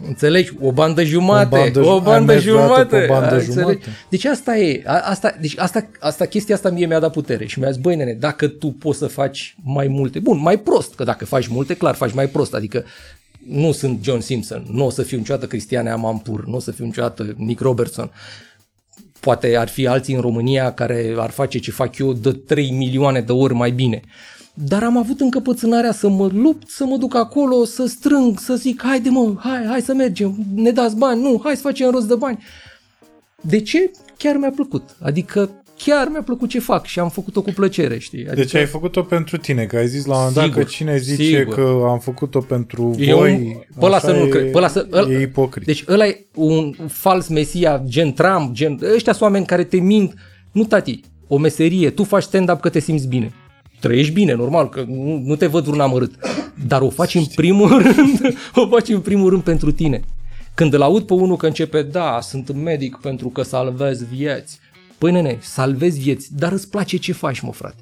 Înțelegi? 0.06 0.52
O 0.60 0.72
bandă 0.72 1.02
jumate. 1.04 1.56
O 1.56 1.60
bandă 1.60 1.80
o 1.80 1.82
ju- 1.82 1.88
bandă 1.98 2.10
ai 2.10 2.20
mers 2.24 2.42
vreodată 2.44 2.72
jumate. 2.74 2.96
pe 2.96 3.04
o 3.04 3.14
bandă 3.14 3.34
ai 3.34 3.44
înțeles? 3.46 3.54
jumate? 3.54 3.80
Deci 4.08 4.24
asta 4.24 4.56
e. 4.58 4.82
A- 4.86 5.00
Asta, 5.10 5.36
deci 5.40 5.54
asta, 5.58 5.86
asta, 6.00 6.24
chestia 6.26 6.54
asta 6.54 6.70
mie 6.70 6.86
mi-a 6.86 6.98
dat 7.00 7.12
putere 7.12 7.46
și 7.46 7.58
mi-a 7.58 7.70
zis, 7.70 7.80
băi 7.80 7.96
nene, 7.96 8.12
dacă 8.12 8.48
tu 8.48 8.68
poți 8.70 8.98
să 8.98 9.06
faci 9.06 9.56
mai 9.64 9.86
multe, 9.88 10.18
bun, 10.18 10.38
mai 10.40 10.58
prost, 10.58 10.94
că 10.94 11.04
dacă 11.04 11.24
faci 11.24 11.46
multe, 11.46 11.74
clar, 11.74 11.94
faci 11.94 12.12
mai 12.12 12.26
prost, 12.28 12.54
adică 12.54 12.84
nu 13.48 13.72
sunt 13.72 14.04
John 14.04 14.20
Simpson, 14.20 14.66
nu 14.70 14.84
o 14.86 14.90
să 14.90 15.02
fiu 15.02 15.18
niciodată 15.18 15.46
Cristiane 15.46 15.90
Amampur, 15.90 16.46
nu 16.46 16.54
o 16.56 16.60
să 16.60 16.70
fiu 16.70 16.84
niciodată 16.84 17.34
Nick 17.36 17.60
Robertson. 17.60 18.10
Poate 19.20 19.56
ar 19.56 19.68
fi 19.68 19.86
alții 19.86 20.14
în 20.14 20.20
România 20.20 20.72
care 20.72 21.14
ar 21.18 21.30
face 21.30 21.58
ce 21.58 21.70
fac 21.70 21.98
eu 21.98 22.12
de 22.12 22.32
3 22.32 22.70
milioane 22.70 23.20
de 23.20 23.32
ori 23.32 23.54
mai 23.54 23.70
bine. 23.70 24.00
Dar 24.64 24.82
am 24.82 24.96
avut 24.96 25.20
încăpățânarea 25.20 25.92
să 25.92 26.08
mă 26.08 26.28
lupt, 26.32 26.70
să 26.70 26.84
mă 26.84 26.96
duc 26.96 27.14
acolo, 27.14 27.64
să 27.64 27.86
strâng, 27.86 28.38
să 28.38 28.54
zic, 28.54 28.82
haide 28.84 29.08
mă, 29.08 29.34
hai, 29.38 29.64
hai 29.68 29.80
să 29.80 29.94
mergem, 29.94 30.34
ne 30.54 30.70
dați 30.70 30.96
bani, 30.96 31.22
nu, 31.22 31.40
hai 31.44 31.54
să 31.54 31.60
facem 31.60 31.90
rost 31.90 32.08
de 32.08 32.14
bani. 32.14 32.38
De 33.40 33.60
ce? 33.60 33.90
Chiar 34.18 34.36
mi-a 34.36 34.50
plăcut. 34.50 34.96
Adică 35.02 35.50
chiar 35.78 36.08
mi-a 36.08 36.22
plăcut 36.22 36.48
ce 36.48 36.58
fac 36.60 36.84
și 36.86 36.98
am 37.00 37.08
făcut-o 37.08 37.42
cu 37.42 37.50
plăcere, 37.54 37.98
știi? 37.98 38.20
Adică 38.20 38.34
Deci 38.34 38.54
ai 38.54 38.66
făcut-o 38.66 39.02
pentru 39.02 39.36
tine, 39.36 39.64
că 39.64 39.76
ai 39.76 39.88
zis 39.88 40.04
la 40.04 40.12
un 40.12 40.18
moment 40.18 40.34
dat 40.36 40.44
Sigur, 40.44 40.62
că 40.62 40.68
cine 40.68 40.96
zice 40.98 41.22
sigur. 41.22 41.54
că 41.54 41.84
am 41.88 41.98
făcut-o 41.98 42.40
pentru 42.40 42.94
E 42.98 43.14
voi, 43.14 43.32
un- 43.32 43.78
pe 43.78 43.84
ăla 43.84 43.96
așa 43.96 44.06
să 44.06 44.12
nu 44.12 44.24
e, 44.24 44.28
cred, 44.28 44.50
pe 44.50 44.56
ăla 44.58 44.68
să- 44.68 44.86
ăla- 44.92 45.10
e 45.12 45.20
ipocrit. 45.20 45.66
Deci 45.66 45.84
ăla 45.88 46.06
e 46.06 46.26
un 46.34 46.74
fals 46.88 47.28
mesia, 47.28 47.82
gen 47.86 48.12
Trump, 48.12 48.52
gen... 48.52 48.78
Ăștia 48.94 49.12
sunt 49.12 49.22
oameni 49.24 49.46
care 49.46 49.64
te 49.64 49.76
mint. 49.76 50.14
Nu, 50.52 50.64
tati, 50.64 51.00
o 51.28 51.38
meserie, 51.38 51.90
tu 51.90 52.04
faci 52.04 52.22
stand-up 52.22 52.60
că 52.60 52.68
te 52.68 52.78
simți 52.80 53.08
bine. 53.08 53.32
Trăiești 53.80 54.12
bine, 54.12 54.34
normal, 54.34 54.68
că 54.68 54.84
nu, 54.88 55.22
nu 55.24 55.36
te 55.36 55.46
văd 55.46 55.64
vreun 55.64 55.80
amărât. 55.80 56.14
Dar 56.66 56.80
o 56.80 56.90
faci 56.90 57.14
în 57.14 57.24
primul 57.24 57.68
rând, 57.82 58.36
o 58.54 58.68
faci 58.68 58.88
în 58.88 59.00
primul 59.00 59.30
rând 59.30 59.42
pentru 59.42 59.72
tine. 59.72 60.02
Când 60.54 60.72
îl 60.72 60.82
aud 60.82 61.02
pe 61.02 61.14
unul 61.14 61.36
că 61.36 61.46
începe, 61.46 61.82
da, 61.82 62.18
sunt 62.22 62.54
medic 62.54 62.96
pentru 62.96 63.28
că 63.28 63.42
salvez 63.42 64.04
vieți. 64.04 64.58
Păi 64.98 65.12
nene, 65.12 65.38
salvezi 65.40 66.00
vieți, 66.00 66.28
dar 66.38 66.52
îți 66.52 66.70
place 66.70 66.96
ce 66.96 67.12
faci, 67.12 67.40
mă 67.40 67.52
frate. 67.52 67.80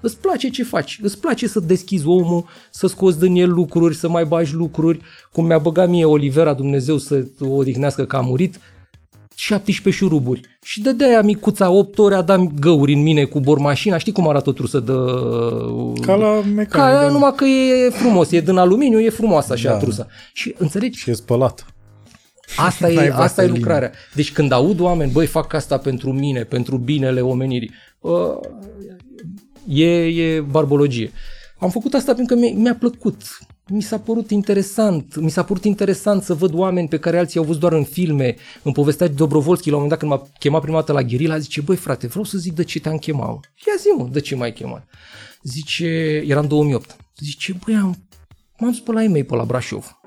Îți 0.00 0.18
place 0.18 0.48
ce 0.48 0.64
faci, 0.64 0.98
îți 1.02 1.20
place 1.20 1.46
să 1.46 1.60
deschizi 1.60 2.06
omul, 2.06 2.44
să 2.70 2.86
scoți 2.86 3.18
din 3.20 3.34
el 3.34 3.52
lucruri, 3.52 3.94
să 3.94 4.08
mai 4.08 4.24
bagi 4.24 4.54
lucruri, 4.54 5.00
cum 5.32 5.46
mi-a 5.46 5.58
băgat 5.58 5.88
mie 5.88 6.04
Olivera 6.04 6.54
Dumnezeu 6.54 6.98
să 6.98 7.26
o 7.40 7.46
odihnească 7.46 8.04
că 8.04 8.16
a 8.16 8.20
murit, 8.20 8.60
17 9.34 10.02
șuruburi. 10.04 10.40
Și 10.62 10.80
de 10.80 10.92
de-aia 10.92 11.22
micuța 11.22 11.70
8 11.70 11.98
ore 11.98 12.14
a 12.14 12.22
dat 12.22 12.40
găuri 12.60 12.92
în 12.92 13.02
mine 13.02 13.24
cu 13.24 13.40
bormașina, 13.40 13.98
știi 13.98 14.12
cum 14.12 14.28
arată 14.28 14.48
o 14.48 14.52
trusă 14.52 14.80
de... 14.80 14.92
Ca 16.06 16.14
la 16.14 16.40
mecanic. 16.40 16.68
Ca 16.68 16.84
aia, 16.84 17.00
da. 17.06 17.08
numai 17.08 17.32
că 17.36 17.44
e 17.44 17.90
frumos, 17.90 18.30
e 18.30 18.40
din 18.40 18.56
aluminiu, 18.56 19.00
e 19.00 19.08
frumoasă 19.10 19.52
așa 19.52 19.68
Da. 19.68 19.74
da. 19.74 19.80
trusa. 19.80 20.06
Și 20.32 20.54
înțelegi? 20.58 20.98
Și 20.98 21.10
e 21.10 21.12
spălat. 21.12 21.66
Asta 22.56 22.86
N-ai 22.92 22.94
e, 22.94 23.08
asta 23.08 23.14
e 23.20 23.20
vaselină. 23.20 23.56
lucrarea. 23.56 23.92
Deci 24.14 24.32
când 24.32 24.52
aud 24.52 24.80
oameni, 24.80 25.12
băi, 25.12 25.26
fac 25.26 25.52
asta 25.52 25.78
pentru 25.78 26.12
mine, 26.12 26.42
pentru 26.44 26.76
binele 26.76 27.20
omenirii, 27.20 27.70
uh, 28.00 28.38
e, 29.68 29.86
e 30.06 30.40
barbologie. 30.40 31.10
Am 31.58 31.70
făcut 31.70 31.94
asta 31.94 32.14
pentru 32.14 32.34
că 32.34 32.40
mi- 32.40 32.54
mi-a 32.56 32.74
plăcut. 32.74 33.22
Mi 33.68 33.82
s-a 33.82 33.98
părut 33.98 34.30
interesant. 34.30 35.16
Mi 35.16 35.30
s-a 35.30 35.44
părut 35.44 35.64
interesant 35.64 36.22
să 36.22 36.34
văd 36.34 36.54
oameni 36.54 36.88
pe 36.88 36.98
care 36.98 37.18
alții 37.18 37.38
au 37.38 37.44
văzut 37.44 37.60
doar 37.60 37.72
în 37.72 37.84
filme. 37.84 38.36
Îmi 38.62 38.74
povestea 38.74 39.08
Dobrovolski 39.08 39.70
la 39.70 39.76
un 39.76 39.82
moment 39.82 40.00
dat 40.00 40.08
când 40.08 40.20
m-a 40.20 40.30
chemat 40.38 40.60
prima 40.60 40.78
dată 40.78 40.92
la 40.92 41.02
Gherila, 41.02 41.38
zice, 41.38 41.60
băi 41.60 41.76
frate, 41.76 42.06
vreau 42.06 42.24
să 42.24 42.38
zic 42.38 42.54
de 42.54 42.64
ce 42.64 42.80
te-am 42.80 42.96
chemat. 42.96 43.28
mă." 43.28 43.40
Ia 43.66 43.74
zi 43.78 43.88
mă, 43.96 44.08
de 44.12 44.20
ce 44.20 44.34
m-ai 44.34 44.52
chemat? 44.52 44.86
Zice, 45.42 46.22
era 46.26 46.40
în 46.40 46.48
2008. 46.48 46.96
Zice, 47.16 47.56
băi, 47.64 47.74
am 47.74 47.96
M-am 48.62 48.70
dus 48.70 48.80
pe 48.80 48.92
la 48.92 49.02
ei 49.02 49.24
pe 49.24 49.34
la 49.34 49.44
Brașov. 49.44 50.00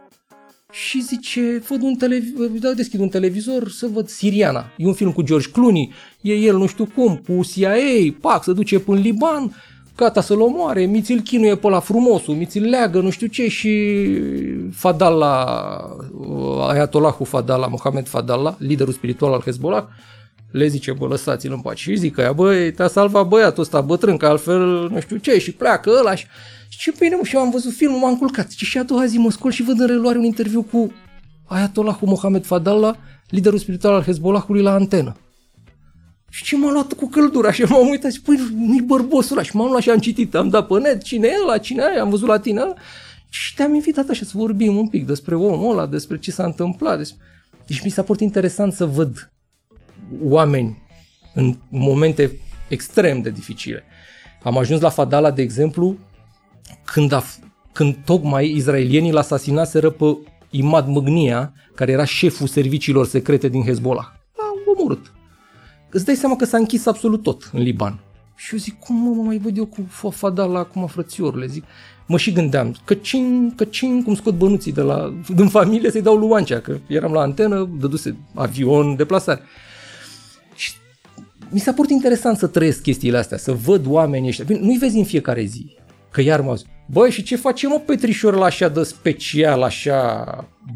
Și 0.72 1.02
zice, 1.02 1.64
văd 1.68 1.82
un 1.82 1.96
televizor, 1.96 2.48
da, 2.48 2.74
deschid 2.74 3.00
un 3.00 3.10
televizor 3.10 3.70
să 3.70 3.88
văd 3.88 4.08
Siriana. 4.08 4.66
E 4.78 4.86
un 4.86 4.94
film 4.94 5.12
cu 5.12 5.22
George 5.22 5.50
Clooney, 5.50 5.94
e 6.22 6.34
el 6.34 6.58
nu 6.58 6.68
știu 6.68 6.86
cum, 6.86 7.16
cu 7.16 7.44
CIA, 7.44 7.76
pac, 8.22 8.44
se 8.44 8.54
duce 8.54 8.80
până 8.80 8.98
în 8.98 9.04
Liban, 9.04 9.56
gata 9.96 10.22
să-l 10.22 10.42
omoare, 10.42 10.86
miți-l 10.86 11.20
chinuie 11.20 11.56
pe 11.56 11.70
la 11.70 11.80
frumosul, 11.80 12.36
miți-l 12.36 12.70
leagă, 12.70 13.00
nu 13.00 13.10
știu 13.10 13.28
ce 13.28 13.48
și 13.48 13.98
Fadallah, 14.72 15.78
Ayatollahul 16.70 17.26
Fadallah, 17.26 17.70
Mohamed 17.70 18.08
Fadallah, 18.08 18.54
liderul 18.58 18.94
spiritual 18.94 19.34
al 19.34 19.42
Hezbollah, 19.42 19.84
le 20.52 20.68
zice, 20.68 20.92
bă, 20.92 21.08
lăsați-l 21.08 21.52
în 21.52 21.62
pace. 21.62 21.82
Și 21.82 21.96
zic 21.96 22.14
că, 22.14 22.34
băi, 22.36 22.72
te-a 22.72 22.88
salvat 22.88 23.28
băiatul 23.28 23.64
ăsta 23.64 23.82
bătrân, 23.82 24.18
că 24.18 24.26
altfel 24.26 24.90
nu 24.90 25.00
știu 25.00 25.18
ce, 25.18 25.40
și 25.40 25.52
pleacă 25.52 25.92
ăla 26.00 26.16
și... 26.16 26.26
Și 26.70 26.78
ce 26.78 26.94
bine, 27.00 27.16
mă, 27.16 27.24
și 27.24 27.36
eu 27.36 27.42
am 27.42 27.50
văzut 27.50 27.74
filmul, 27.74 28.00
m-am 28.00 28.18
culcat. 28.18 28.52
Și, 28.52 28.66
și 28.66 28.78
a 28.78 28.84
doua 28.84 29.06
zi 29.06 29.18
mă 29.18 29.32
scol 29.32 29.52
și 29.52 29.64
văd 29.64 29.80
în 29.80 29.88
reluare 29.88 30.18
un 30.18 30.24
interviu 30.24 30.62
cu 30.62 30.92
Ayatollahul 31.46 32.08
Mohamed 32.08 32.46
Fadallah, 32.46 32.96
liderul 33.30 33.60
spiritual 33.60 33.94
al 33.94 34.04
Hezbollahului 34.04 34.62
la 34.62 34.74
antenă. 34.74 35.16
Și 36.36 36.44
ce 36.44 36.58
m-a 36.58 36.72
luat 36.72 36.94
cu 36.94 37.08
căldura 37.08 37.52
și 37.52 37.62
m-am 37.62 37.88
uitat 37.88 38.12
și 38.12 38.22
păi 38.22 38.40
nu-i 38.56 38.82
bărbosul 38.82 39.38
ăla 39.38 39.46
și 39.46 39.56
m-am 39.56 39.70
luat 39.70 39.82
și 39.82 39.90
am 39.90 39.98
citit, 39.98 40.36
am 40.36 40.50
dat 40.50 40.68
pe 40.68 40.80
net 40.80 41.04
cine 41.04 41.28
e 41.28 41.42
ăla, 41.44 41.58
cine 41.58 41.84
e, 41.96 42.00
am 42.00 42.10
văzut 42.10 42.28
la 42.28 42.40
tine 42.40 42.62
ăla. 42.62 42.74
și 43.30 43.56
te-am 43.56 43.74
invitat 43.74 44.10
așa 44.10 44.26
să 44.26 44.32
vorbim 44.36 44.78
un 44.78 44.88
pic 44.88 45.06
despre 45.06 45.36
omul 45.36 45.72
ăla, 45.72 45.86
despre 45.86 46.20
ce 46.20 46.32
s-a 46.32 46.44
întâmplat. 46.44 46.98
Despre... 46.98 47.26
Deci 47.68 47.84
mi 47.84 47.90
s-a 47.90 48.02
părut 48.02 48.22
interesant 48.22 48.74
să 48.74 48.86
văd 48.86 49.32
oameni 50.24 50.84
în 51.34 51.56
momente 51.70 52.40
extrem 52.68 53.22
de 53.22 53.30
dificile. 53.30 53.84
Am 54.44 54.58
ajuns 54.58 54.82
la 54.82 54.90
Fadala, 54.90 55.32
de 55.32 55.42
exemplu, 55.42 55.98
când, 56.86 57.12
a, 57.12 57.24
când 57.72 57.98
tocmai 58.06 58.52
izraelienii 58.52 59.12
l 59.12 59.18
asasinaseră 59.18 59.90
pe 59.90 60.18
Imad 60.50 60.88
Măgnia, 60.88 61.54
care 61.76 61.92
era 61.92 62.06
șeful 62.06 62.48
serviciilor 62.48 63.06
secrete 63.06 63.48
din 63.48 63.64
Hezbollah. 63.64 64.06
L-a 64.36 64.74
omorât. 64.78 65.15
Îți 65.96 66.06
dai 66.06 66.16
seama 66.16 66.36
că 66.36 66.46
s-a 66.46 66.58
închis 66.58 66.86
absolut 66.86 67.24
tot 67.24 67.50
în 67.54 67.62
Liban. 67.62 68.00
Și 68.36 68.54
eu 68.54 68.60
zic, 68.60 68.80
cum 68.80 68.96
mă, 68.96 69.10
mă 69.10 69.22
mai 69.22 69.38
văd 69.38 69.58
eu 69.58 69.66
cu 69.66 70.10
Fadala 70.10 70.60
acum, 70.60 70.88
frățiorule? 70.88 71.48
Zic, 71.48 71.64
mă 72.06 72.18
și 72.18 72.32
gândeam, 72.32 72.76
că 72.86 72.94
cin, 72.94 73.54
că 73.56 73.64
cin 73.64 74.04
cum 74.04 74.16
scot 74.16 74.34
bănuții 74.34 74.72
de 74.72 74.82
la, 74.82 75.14
din 75.36 75.48
familie 75.48 75.92
să-i 75.92 76.02
dau 76.02 76.16
luancea, 76.16 76.60
că 76.60 76.78
eram 76.88 77.12
la 77.12 77.22
antenă, 77.22 77.70
dăduse 77.80 78.18
avion, 78.34 78.96
deplasare 78.96 79.42
mi 81.50 81.60
s-a 81.60 81.74
părut 81.74 81.90
interesant 81.90 82.38
să 82.38 82.48
trăiesc 82.48 82.82
chestiile 82.82 83.18
astea, 83.18 83.38
să 83.38 83.52
văd 83.52 83.86
oamenii 83.88 84.28
ăștia. 84.28 84.46
Nu-i 84.60 84.78
vezi 84.78 84.98
în 84.98 85.04
fiecare 85.04 85.44
zi. 85.44 85.78
Că 86.12 86.22
iar 86.22 86.42
m-au 86.42 86.56
zis, 86.56 86.66
băi, 86.92 87.12
și 87.12 87.24
ce 87.24 87.36
facem 87.36 87.70
mă 87.70 87.80
Petrișor 87.80 88.36
la 88.36 88.46
așa 88.46 88.68
de 88.68 88.84
special, 88.84 89.62
așa? 89.62 90.24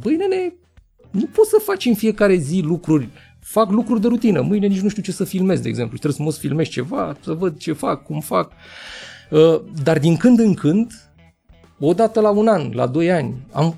Băi, 0.01 0.15
nene, 0.15 0.53
nu 1.11 1.25
poți 1.25 1.49
să 1.49 1.61
faci 1.63 1.85
în 1.85 1.93
fiecare 1.93 2.35
zi 2.35 2.59
lucruri, 2.59 3.09
fac 3.51 3.71
lucruri 3.71 4.01
de 4.01 4.07
rutină. 4.07 4.41
Mâine 4.41 4.67
nici 4.67 4.79
nu 4.79 4.89
știu 4.89 5.01
ce 5.01 5.11
să 5.11 5.23
filmez, 5.23 5.59
de 5.59 5.69
exemplu. 5.69 5.95
Și 5.95 6.01
trebuie 6.01 6.25
să 6.27 6.35
mă 6.35 6.41
filmez 6.41 6.67
ceva, 6.67 7.17
să 7.23 7.33
văd 7.33 7.57
ce 7.57 7.73
fac, 7.73 8.03
cum 8.03 8.19
fac. 8.19 8.51
Uh, 9.29 9.61
dar 9.83 9.99
din 9.99 10.17
când 10.17 10.39
în 10.39 10.53
când, 10.53 10.91
o 11.79 11.93
dată 11.93 12.19
la 12.19 12.29
un 12.29 12.47
an, 12.47 12.71
la 12.73 12.87
doi 12.87 13.11
ani, 13.11 13.35
am 13.51 13.75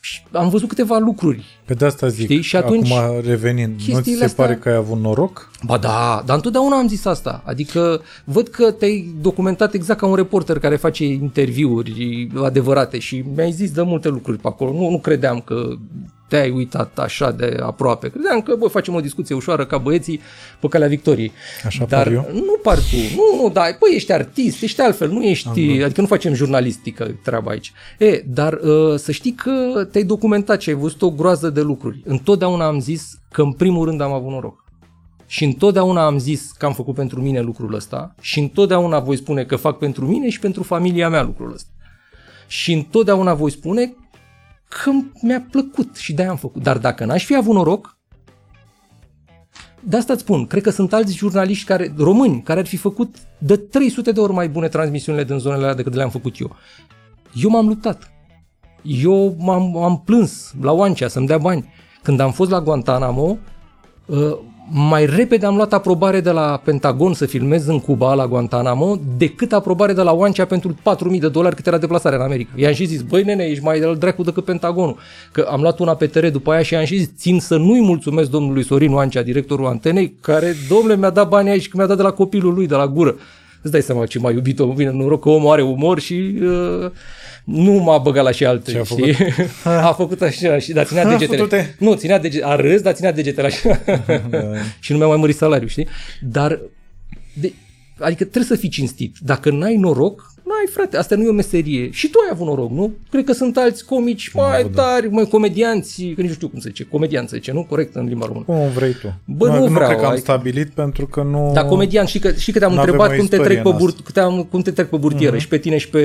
și 0.00 0.22
am 0.32 0.48
văzut 0.48 0.68
câteva 0.68 0.98
lucruri. 0.98 1.44
Pe 1.64 1.74
de 1.74 1.84
asta 1.84 2.08
zic, 2.08 2.24
știi? 2.24 2.40
Și 2.40 2.56
atunci, 2.56 2.90
acum 2.90 3.20
revenind, 3.20 3.80
nu 3.86 4.00
ți 4.00 4.14
se 4.14 4.24
astea... 4.24 4.44
pare 4.44 4.56
că 4.58 4.68
ai 4.68 4.74
avut 4.74 5.00
noroc? 5.00 5.50
Ba 5.62 5.78
da, 5.78 6.22
dar 6.26 6.36
întotdeauna 6.36 6.76
am 6.76 6.88
zis 6.88 7.04
asta. 7.04 7.42
Adică 7.46 8.00
văd 8.24 8.48
că 8.48 8.70
te-ai 8.70 9.14
documentat 9.20 9.74
exact 9.74 9.98
ca 9.98 10.06
un 10.06 10.14
reporter 10.14 10.58
care 10.58 10.76
face 10.76 11.04
interviuri 11.04 12.28
adevărate 12.42 12.98
și 12.98 13.24
mi-ai 13.34 13.52
zis 13.52 13.70
de 13.70 13.82
multe 13.82 14.08
lucruri 14.08 14.38
pe 14.38 14.48
acolo. 14.48 14.72
Nu, 14.72 14.90
nu 14.90 14.98
credeam 14.98 15.40
că 15.40 15.74
te-ai 16.34 16.50
uitat 16.50 16.98
așa 16.98 17.30
de 17.30 17.58
aproape. 17.62 18.10
Credeam 18.10 18.40
că, 18.40 18.54
bă, 18.54 18.66
facem 18.66 18.94
o 18.94 19.00
discuție 19.00 19.34
ușoară 19.34 19.66
ca 19.66 19.78
băieții 19.78 20.20
pe 20.60 20.68
calea 20.68 20.88
victoriei. 20.88 21.32
Așa 21.64 21.84
Dar 21.84 22.02
par 22.02 22.12
eu? 22.12 22.30
nu 22.32 22.58
par 22.62 22.78
tu. 22.78 22.96
Nu, 23.14 23.42
nu, 23.42 23.50
da, 23.50 23.60
păi 23.60 23.94
ești 23.94 24.12
artist, 24.12 24.62
ești 24.62 24.80
altfel, 24.80 25.10
nu 25.10 25.22
ești, 25.22 25.48
Am 25.48 25.82
adică 25.84 26.00
nu 26.00 26.06
facem 26.06 26.34
jurnalistică 26.34 27.18
treaba 27.22 27.50
aici. 27.50 27.72
E, 27.98 28.24
dar 28.26 28.52
uh, 28.52 28.98
să 28.98 29.12
știi 29.12 29.32
că 29.32 29.84
te-ai 29.92 30.04
documentat 30.04 30.60
și 30.60 30.68
ai 30.68 30.74
văzut 30.74 31.02
o 31.02 31.10
groază 31.10 31.50
de 31.50 31.60
lucruri. 31.60 32.02
Întotdeauna 32.04 32.66
am 32.66 32.80
zis 32.80 33.18
că 33.32 33.42
în 33.42 33.52
primul 33.52 33.84
rând 33.84 34.00
am 34.00 34.12
avut 34.12 34.30
noroc. 34.30 34.64
Și 35.26 35.44
întotdeauna 35.44 36.06
am 36.06 36.18
zis 36.18 36.50
că 36.58 36.66
am 36.66 36.72
făcut 36.72 36.94
pentru 36.94 37.20
mine 37.20 37.40
lucrul 37.40 37.74
ăsta 37.74 38.14
și 38.20 38.38
întotdeauna 38.38 38.98
voi 39.00 39.16
spune 39.16 39.44
că 39.44 39.56
fac 39.56 39.78
pentru 39.78 40.06
mine 40.06 40.28
și 40.28 40.38
pentru 40.38 40.62
familia 40.62 41.08
mea 41.08 41.22
lucrul 41.22 41.52
ăsta. 41.52 41.68
Și 42.46 42.72
întotdeauna 42.72 43.34
voi 43.34 43.50
spune 43.50 43.94
că 44.82 44.90
mi-a 45.20 45.46
plăcut 45.50 45.96
și 45.96 46.12
de-aia 46.12 46.30
am 46.30 46.36
făcut. 46.36 46.62
Dar 46.62 46.78
dacă 46.78 47.04
n-aș 47.04 47.24
fi 47.24 47.36
avut 47.36 47.54
noroc, 47.54 47.98
de 49.80 49.96
asta 49.96 50.12
îți 50.12 50.22
spun, 50.22 50.46
cred 50.46 50.62
că 50.62 50.70
sunt 50.70 50.92
alți 50.92 51.16
jurnaliști 51.16 51.64
care, 51.64 51.94
români 51.96 52.42
care 52.42 52.60
ar 52.60 52.66
fi 52.66 52.76
făcut 52.76 53.16
de 53.38 53.56
300 53.56 54.12
de 54.12 54.20
ori 54.20 54.32
mai 54.32 54.48
bune 54.48 54.68
transmisiunile 54.68 55.24
din 55.24 55.38
zonele 55.38 55.62
alea 55.62 55.74
decât 55.74 55.94
le-am 55.94 56.10
făcut 56.10 56.40
eu. 56.40 56.56
Eu 57.34 57.50
m-am 57.50 57.68
luptat. 57.68 58.12
Eu 58.82 59.36
m-am 59.38 59.76
am 59.76 60.02
plâns 60.04 60.54
la 60.60 60.72
Oancea 60.72 61.08
să-mi 61.08 61.26
dea 61.26 61.38
bani. 61.38 61.72
Când 62.02 62.20
am 62.20 62.32
fost 62.32 62.50
la 62.50 62.60
Guantanamo, 62.60 63.38
uh, 64.06 64.38
mai 64.70 65.06
repede 65.06 65.46
am 65.46 65.56
luat 65.56 65.72
aprobare 65.72 66.20
de 66.20 66.30
la 66.30 66.60
Pentagon 66.64 67.14
să 67.14 67.26
filmez 67.26 67.66
în 67.66 67.80
Cuba, 67.80 68.14
la 68.14 68.26
Guantanamo, 68.26 68.98
decât 69.16 69.52
aprobare 69.52 69.92
de 69.92 70.02
la 70.02 70.12
Oancea 70.12 70.44
pentru 70.44 70.76
4.000 71.12 71.18
de 71.20 71.28
dolari 71.28 71.54
cât 71.54 71.66
era 71.66 71.78
deplasarea 71.78 72.18
în 72.18 72.24
America. 72.24 72.50
I-am 72.56 72.72
și 72.72 72.84
zis, 72.84 73.02
băi 73.02 73.22
nene, 73.22 73.44
ești 73.44 73.64
mai 73.64 73.80
de 73.80 73.94
dracu 73.94 74.22
decât 74.22 74.44
Pentagonul. 74.44 74.96
Că 75.32 75.46
am 75.50 75.60
luat 75.60 75.78
una 75.78 75.94
pe 75.94 76.06
teren 76.06 76.32
după 76.32 76.52
aia 76.52 76.62
și 76.62 76.74
am 76.74 76.84
și 76.84 76.96
zis, 76.96 77.10
țin 77.16 77.40
să 77.40 77.56
nu-i 77.56 77.80
mulțumesc 77.80 78.30
domnului 78.30 78.64
Sorin 78.64 78.92
Oancea, 78.92 79.22
directorul 79.22 79.66
antenei, 79.66 80.16
care, 80.20 80.54
domnule, 80.68 80.96
mi-a 80.96 81.10
dat 81.10 81.28
banii 81.28 81.50
aici, 81.50 81.68
că 81.68 81.76
mi-a 81.76 81.86
dat 81.86 81.96
de 81.96 82.02
la 82.02 82.10
copilul 82.10 82.54
lui, 82.54 82.66
de 82.66 82.74
la 82.74 82.86
gură. 82.86 83.14
Îți 83.64 83.72
dai 83.72 83.82
seama 83.82 84.06
ce 84.06 84.18
m-a 84.18 84.30
iubit 84.30 84.58
omul, 84.58 84.74
bine, 84.74 84.90
noroc 84.90 85.22
că 85.22 85.28
omul 85.28 85.52
are 85.52 85.62
umor 85.62 86.00
și 86.00 86.38
uh, 86.42 86.90
nu 87.44 87.72
m-a 87.72 87.98
băgat 87.98 88.24
la 88.24 88.30
și 88.30 88.44
alte. 88.44 88.70
Ce 88.70 88.78
a 88.78 88.84
făcut? 88.84 89.08
a 89.88 89.92
făcut 89.92 90.22
așa, 90.22 90.58
și, 90.58 90.72
dar 90.72 90.86
ținea 90.86 91.04
degetele. 91.16 91.74
Nu, 91.78 91.94
ținea 91.94 92.18
degetele, 92.18 92.50
a 92.50 92.56
râs, 92.56 92.80
dar 92.80 92.92
ținea 92.92 93.12
degetele 93.12 93.46
așa. 93.46 93.80
și 94.80 94.92
nu 94.92 94.98
mi-a 94.98 95.06
mai 95.06 95.16
mărit 95.16 95.36
salariul, 95.36 95.68
știi? 95.68 95.88
Dar, 96.20 96.60
de, 97.32 97.52
adică 97.98 98.24
trebuie 98.24 98.44
să 98.44 98.56
fii 98.56 98.68
cinstit. 98.68 99.16
Dacă 99.20 99.50
n-ai 99.50 99.76
noroc, 99.76 100.33
N-ai, 100.44 100.66
frate, 100.72 100.96
asta 100.96 101.16
nu 101.16 101.22
e 101.22 101.28
o 101.28 101.32
meserie. 101.32 101.90
Și 101.90 102.08
tu 102.08 102.18
ai 102.24 102.28
avut 102.32 102.46
noroc, 102.46 102.70
nu? 102.70 102.92
Cred 103.10 103.24
că 103.24 103.32
sunt 103.32 103.56
alți 103.56 103.84
comici 103.84 104.32
mai 104.32 104.62
da. 104.62 104.82
tari, 104.82 105.08
mai 105.08 105.26
comedianți, 105.26 106.02
că 106.02 106.20
nici 106.20 106.28
nu 106.28 106.34
știu 106.34 106.48
cum 106.48 106.60
se 106.60 106.68
zice, 106.68 106.84
comedian 106.84 107.26
se 107.26 107.36
zice, 107.36 107.52
nu? 107.52 107.64
Corect 107.64 107.94
în 107.94 108.06
limba 108.06 108.26
română. 108.26 108.44
Cum 108.44 108.68
vrei 108.74 108.92
tu. 108.92 109.14
Bă, 109.24 109.48
nu, 109.48 109.58
nu 109.58 109.72
vreau. 109.72 109.88
cred 109.88 110.00
că 110.00 110.06
am 110.06 110.16
stabilit 110.16 110.68
pentru 110.68 111.06
că 111.06 111.22
nu... 111.22 111.50
Da, 111.54 111.64
comedian, 111.64 112.06
și 112.06 112.18
că, 112.18 112.32
și 112.32 112.52
că 112.52 112.58
te-am 112.58 112.72
întrebat 112.72 113.16
cum 113.16 113.26
te, 113.26 113.36
trec 113.36 113.62
pe 113.62 113.74
bur, 113.78 113.92
te-am, 114.12 114.44
cum 114.50 114.60
te 114.60 114.70
trec 114.70 114.88
pe 114.88 114.96
burtieră 114.96 115.36
uh-huh. 115.36 115.40
și 115.40 115.48
pe 115.48 115.58
tine 115.58 115.78
și 115.78 115.88
pe 115.88 116.02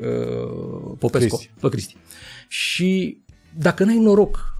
uh, 0.00 0.92
Popescu, 0.98 1.36
Cristi. 1.36 1.50
pe 1.60 1.68
Cristi. 1.68 1.96
Și 2.48 3.18
dacă 3.58 3.84
n-ai 3.84 3.98
noroc, 3.98 4.52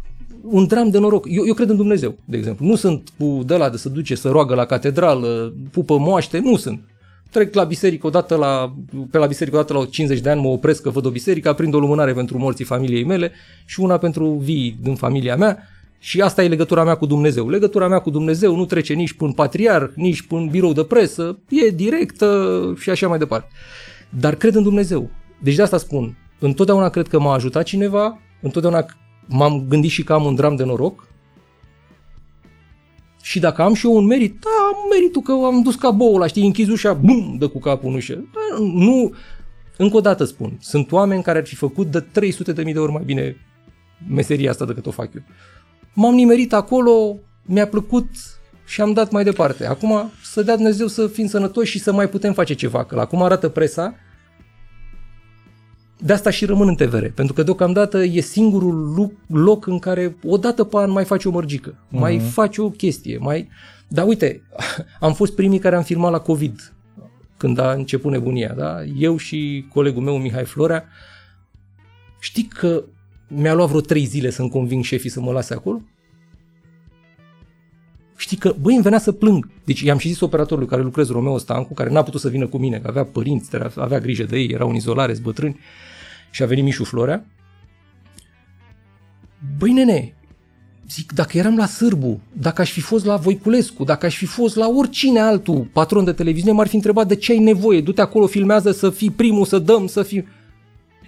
un 0.43 0.67
dram 0.67 0.91
de 0.91 0.99
noroc. 0.99 1.27
Eu, 1.29 1.47
eu 1.47 1.55
cred 1.55 1.69
în 1.69 1.77
Dumnezeu, 1.77 2.15
de 2.25 2.37
exemplu. 2.37 2.67
Nu 2.67 2.75
sunt 2.75 3.09
cu 3.19 3.43
de 3.47 3.57
la 3.57 3.69
de 3.69 3.77
să 3.77 3.89
duce 3.89 4.15
să 4.15 4.29
roagă 4.29 4.55
la 4.55 4.65
catedrală, 4.65 5.55
pupă 5.71 5.99
moaște, 5.99 6.39
nu 6.39 6.57
sunt 6.57 6.81
trec 7.35 7.55
la 7.55 7.65
biserică 7.65 8.07
odată 8.07 8.37
la, 8.37 8.75
pe 9.11 9.19
la 9.19 9.27
biserică 9.27 9.57
odată 9.57 9.73
la 9.73 9.85
50 9.85 10.21
de 10.21 10.31
ani, 10.31 10.41
mă 10.41 10.49
opresc 10.49 10.83
că 10.83 10.91
văd 10.91 11.07
o 11.07 11.11
biserică, 11.11 11.49
aprind 11.49 11.75
o 11.75 11.79
lumânare 11.79 12.13
pentru 12.13 12.39
morții 12.39 12.65
familiei 12.65 13.05
mele 13.05 13.33
și 13.65 13.81
una 13.81 13.99
pentru 13.99 14.31
vii 14.31 14.79
din 14.81 14.95
familia 14.95 15.37
mea 15.37 15.69
și 15.99 16.21
asta 16.21 16.45
e 16.45 16.49
legătura 16.49 16.85
mea 16.85 16.95
cu 16.95 17.07
Dumnezeu. 17.07 17.49
Legătura 17.49 17.89
mea 17.89 17.99
cu 17.99 18.11
Dumnezeu 18.11 18.57
nu 18.57 18.65
trece 18.65 18.93
nici 18.93 19.13
până 19.13 19.33
patriar, 19.33 19.93
nici 19.95 20.23
până 20.23 20.51
birou 20.51 20.73
de 20.73 20.85
presă, 20.85 21.39
e 21.49 21.69
directă 21.69 22.75
și 22.81 22.91
așa 22.91 23.09
mai 23.09 23.19
departe. 23.19 23.49
Dar 24.09 24.35
cred 24.35 24.55
în 24.55 24.63
Dumnezeu. 24.63 25.11
Deci 25.43 25.55
de 25.55 25.63
asta 25.63 25.79
spun, 25.79 26.17
întotdeauna 26.39 26.89
cred 26.89 27.09
că 27.09 27.21
m-a 27.21 27.35
ajutat 27.35 27.65
cineva, 27.65 28.21
întotdeauna 28.43 28.87
m-am 29.27 29.65
gândit 29.69 29.91
și 29.91 30.05
că 30.05 30.13
am 30.13 30.25
un 30.25 30.35
dram 30.35 30.57
de 30.57 30.65
noroc, 30.65 31.09
și 33.25 33.41
dacă 33.41 33.63
am 33.63 33.75
și 33.75 33.87
eu 33.87 33.97
un 33.97 34.07
merit, 34.07 34.41
da, 34.41 34.51
am 34.67 34.89
meritul 34.91 35.23
că 35.23 35.33
am 35.33 35.63
dus 35.63 35.75
ca 35.75 35.91
boul 35.91 36.15
ăla, 36.15 36.27
știi, 36.27 36.45
închizi 36.47 36.71
ușa, 36.71 36.93
bum, 36.93 37.37
dă 37.39 37.49
cu 37.49 37.59
capul 37.59 37.89
în 37.89 37.95
ușă. 37.95 38.15
Da, 38.15 38.59
nu, 38.59 39.15
încă 39.77 39.97
o 39.97 40.01
dată 40.01 40.25
spun, 40.25 40.57
sunt 40.61 40.93
oameni 40.93 41.23
care 41.23 41.39
ar 41.39 41.47
fi 41.47 41.55
făcut 41.55 41.87
de 41.87 42.01
300 42.01 42.53
de 42.53 42.63
mii 42.63 42.73
de 42.73 42.79
ori 42.79 42.93
mai 42.93 43.03
bine 43.05 43.37
meseria 44.09 44.51
asta 44.51 44.65
decât 44.65 44.87
o 44.87 44.91
fac 44.91 45.15
eu. 45.15 45.23
M-am 45.95 46.15
nimerit 46.15 46.53
acolo, 46.53 47.19
mi-a 47.43 47.67
plăcut 47.67 48.07
și 48.65 48.81
am 48.81 48.93
dat 48.93 49.11
mai 49.11 49.25
departe. 49.25 49.67
Acum 49.67 50.11
să 50.23 50.43
dea 50.43 50.55
Dumnezeu 50.55 50.87
să 50.87 51.07
fim 51.07 51.27
sănătoși 51.27 51.71
și 51.71 51.79
să 51.79 51.93
mai 51.93 52.09
putem 52.09 52.33
face 52.33 52.55
ceva, 52.55 52.85
că 52.85 52.95
la 52.95 53.07
cum 53.07 53.23
arată 53.23 53.49
presa, 53.49 53.95
de 55.99 56.13
asta 56.13 56.31
și 56.31 56.45
rămân 56.45 56.69
în 56.69 56.75
TVR, 56.75 57.07
pentru 57.07 57.35
că 57.35 57.43
deocamdată 57.43 58.03
e 58.03 58.21
singurul 58.21 59.13
loc 59.27 59.67
în 59.67 59.79
care 59.79 60.17
o 60.25 60.37
dată 60.37 60.65
pe 60.65 60.77
an 60.77 60.91
mai 60.91 61.05
faci 61.05 61.25
o 61.25 61.31
mărgică, 61.31 61.71
uh-huh. 61.71 61.99
mai 61.99 62.19
faci 62.19 62.59
o 62.59 62.71
chestie, 62.71 63.19
mai... 63.19 63.49
Dar 63.89 64.07
uite, 64.07 64.43
am 65.01 65.15
fost 65.15 65.35
primii 65.35 65.59
care 65.59 65.77
am 65.77 65.83
filmat 65.83 66.11
la 66.11 66.19
COVID, 66.19 66.73
când 67.37 67.59
a 67.59 67.73
început 67.73 68.13
nebunia, 68.13 68.55
da? 68.57 68.85
Eu 68.99 69.17
și 69.17 69.67
colegul 69.73 70.03
meu, 70.03 70.17
Mihai 70.17 70.45
Florea, 70.45 70.85
Știi 72.25 72.45
că 72.45 72.85
mi-a 73.29 73.55
luat 73.55 73.69
vreo 73.69 73.81
trei 73.81 74.05
zile 74.05 74.31
să-mi 74.31 74.51
conving 74.51 74.85
șefii 74.85 75.11
să 75.11 75.21
mă 75.21 75.33
lase 75.33 75.55
acolo? 75.55 75.81
Știi 78.17 78.37
că, 78.37 78.55
băi, 78.61 78.75
îmi 78.75 78.83
venea 78.83 78.99
să 78.99 79.13
plâng. 79.13 79.49
Deci 79.65 79.81
i-am 79.81 79.99
și 79.99 80.09
zis 80.09 80.21
operatorului 80.21 80.69
care 80.69 80.83
lucrez, 80.83 81.09
Romeo 81.09 81.39
Stancu, 81.39 81.75
care 81.75 81.91
n-a 81.91 82.03
putut 82.03 82.21
să 82.21 82.29
vină 82.29 82.47
cu 82.47 82.59
mine, 82.59 82.79
că 82.79 82.89
avea 82.89 83.05
părinți, 83.05 83.51
avea 83.77 83.99
grijă 83.99 84.25
de 84.25 84.39
ei, 84.39 84.49
erau 84.53 84.69
în 84.69 84.75
izolare, 84.75 85.15
bătrâni, 85.23 85.59
și 86.31 86.43
a 86.43 86.47
venit 86.47 86.65
Mișu 86.65 86.85
Florea. 86.85 87.27
Băi, 89.59 89.73
nene, 89.73 90.15
zic, 90.89 91.13
dacă 91.13 91.39
eram 91.39 91.57
la 91.57 91.67
Sârbu, 91.67 92.21
dacă 92.33 92.61
aș 92.61 92.71
fi 92.71 92.81
fost 92.81 93.05
la 93.05 93.17
Voiculescu, 93.17 93.85
dacă 93.85 94.07
aș 94.07 94.17
fi 94.17 94.27
fost 94.27 94.57
la 94.57 94.69
oricine 94.69 95.21
altul 95.21 95.69
patron 95.73 96.05
de 96.05 96.13
televiziune, 96.13 96.57
m-ar 96.57 96.67
fi 96.67 96.75
întrebat 96.75 97.09
de 97.09 97.17
ce 97.17 97.33
ai 97.33 97.39
nevoie, 97.39 97.81
du-te 97.81 98.01
acolo, 98.01 98.27
filmează 98.27 98.71
să 98.71 98.91
fii 98.91 99.11
primul, 99.11 99.45
să 99.45 99.59
dăm, 99.59 99.87
să 99.87 100.03
fii... 100.03 100.27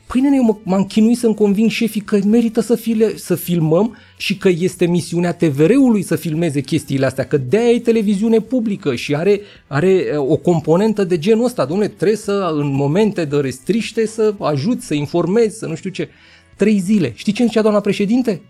Păi 0.06 0.20
nene, 0.20 0.36
eu 0.36 0.60
m-am 0.64 0.84
chinuit 0.84 1.18
să-mi 1.18 1.34
conving 1.34 1.70
șefii 1.70 2.00
că 2.00 2.18
merită 2.24 2.60
să, 2.60 2.74
file, 2.74 3.16
să 3.16 3.34
filmăm 3.34 3.96
și 4.16 4.36
că 4.36 4.48
este 4.48 4.86
misiunea 4.86 5.32
TVR-ului 5.32 6.02
să 6.02 6.16
filmeze 6.16 6.60
chestiile 6.60 7.06
astea, 7.06 7.26
că 7.26 7.36
de-aia 7.36 7.70
e 7.70 7.80
televiziune 7.80 8.40
publică 8.40 8.94
și 8.94 9.14
are, 9.14 9.40
are 9.66 10.04
o 10.16 10.36
componentă 10.36 11.04
de 11.04 11.18
genul 11.18 11.44
ăsta. 11.44 11.64
Domnule, 11.64 11.88
trebuie 11.88 12.16
să, 12.16 12.50
în 12.54 12.74
momente 12.74 13.24
de 13.24 13.36
restriște, 13.36 14.06
să 14.06 14.34
ajut, 14.38 14.82
să 14.82 14.94
informezi, 14.94 15.58
să 15.58 15.66
nu 15.66 15.74
știu 15.74 15.90
ce. 15.90 16.08
Trei 16.56 16.78
zile. 16.78 17.12
Știi 17.14 17.32
ce 17.32 17.44
zicea 17.44 17.62
doamna 17.62 17.80
președinte? 17.80 18.40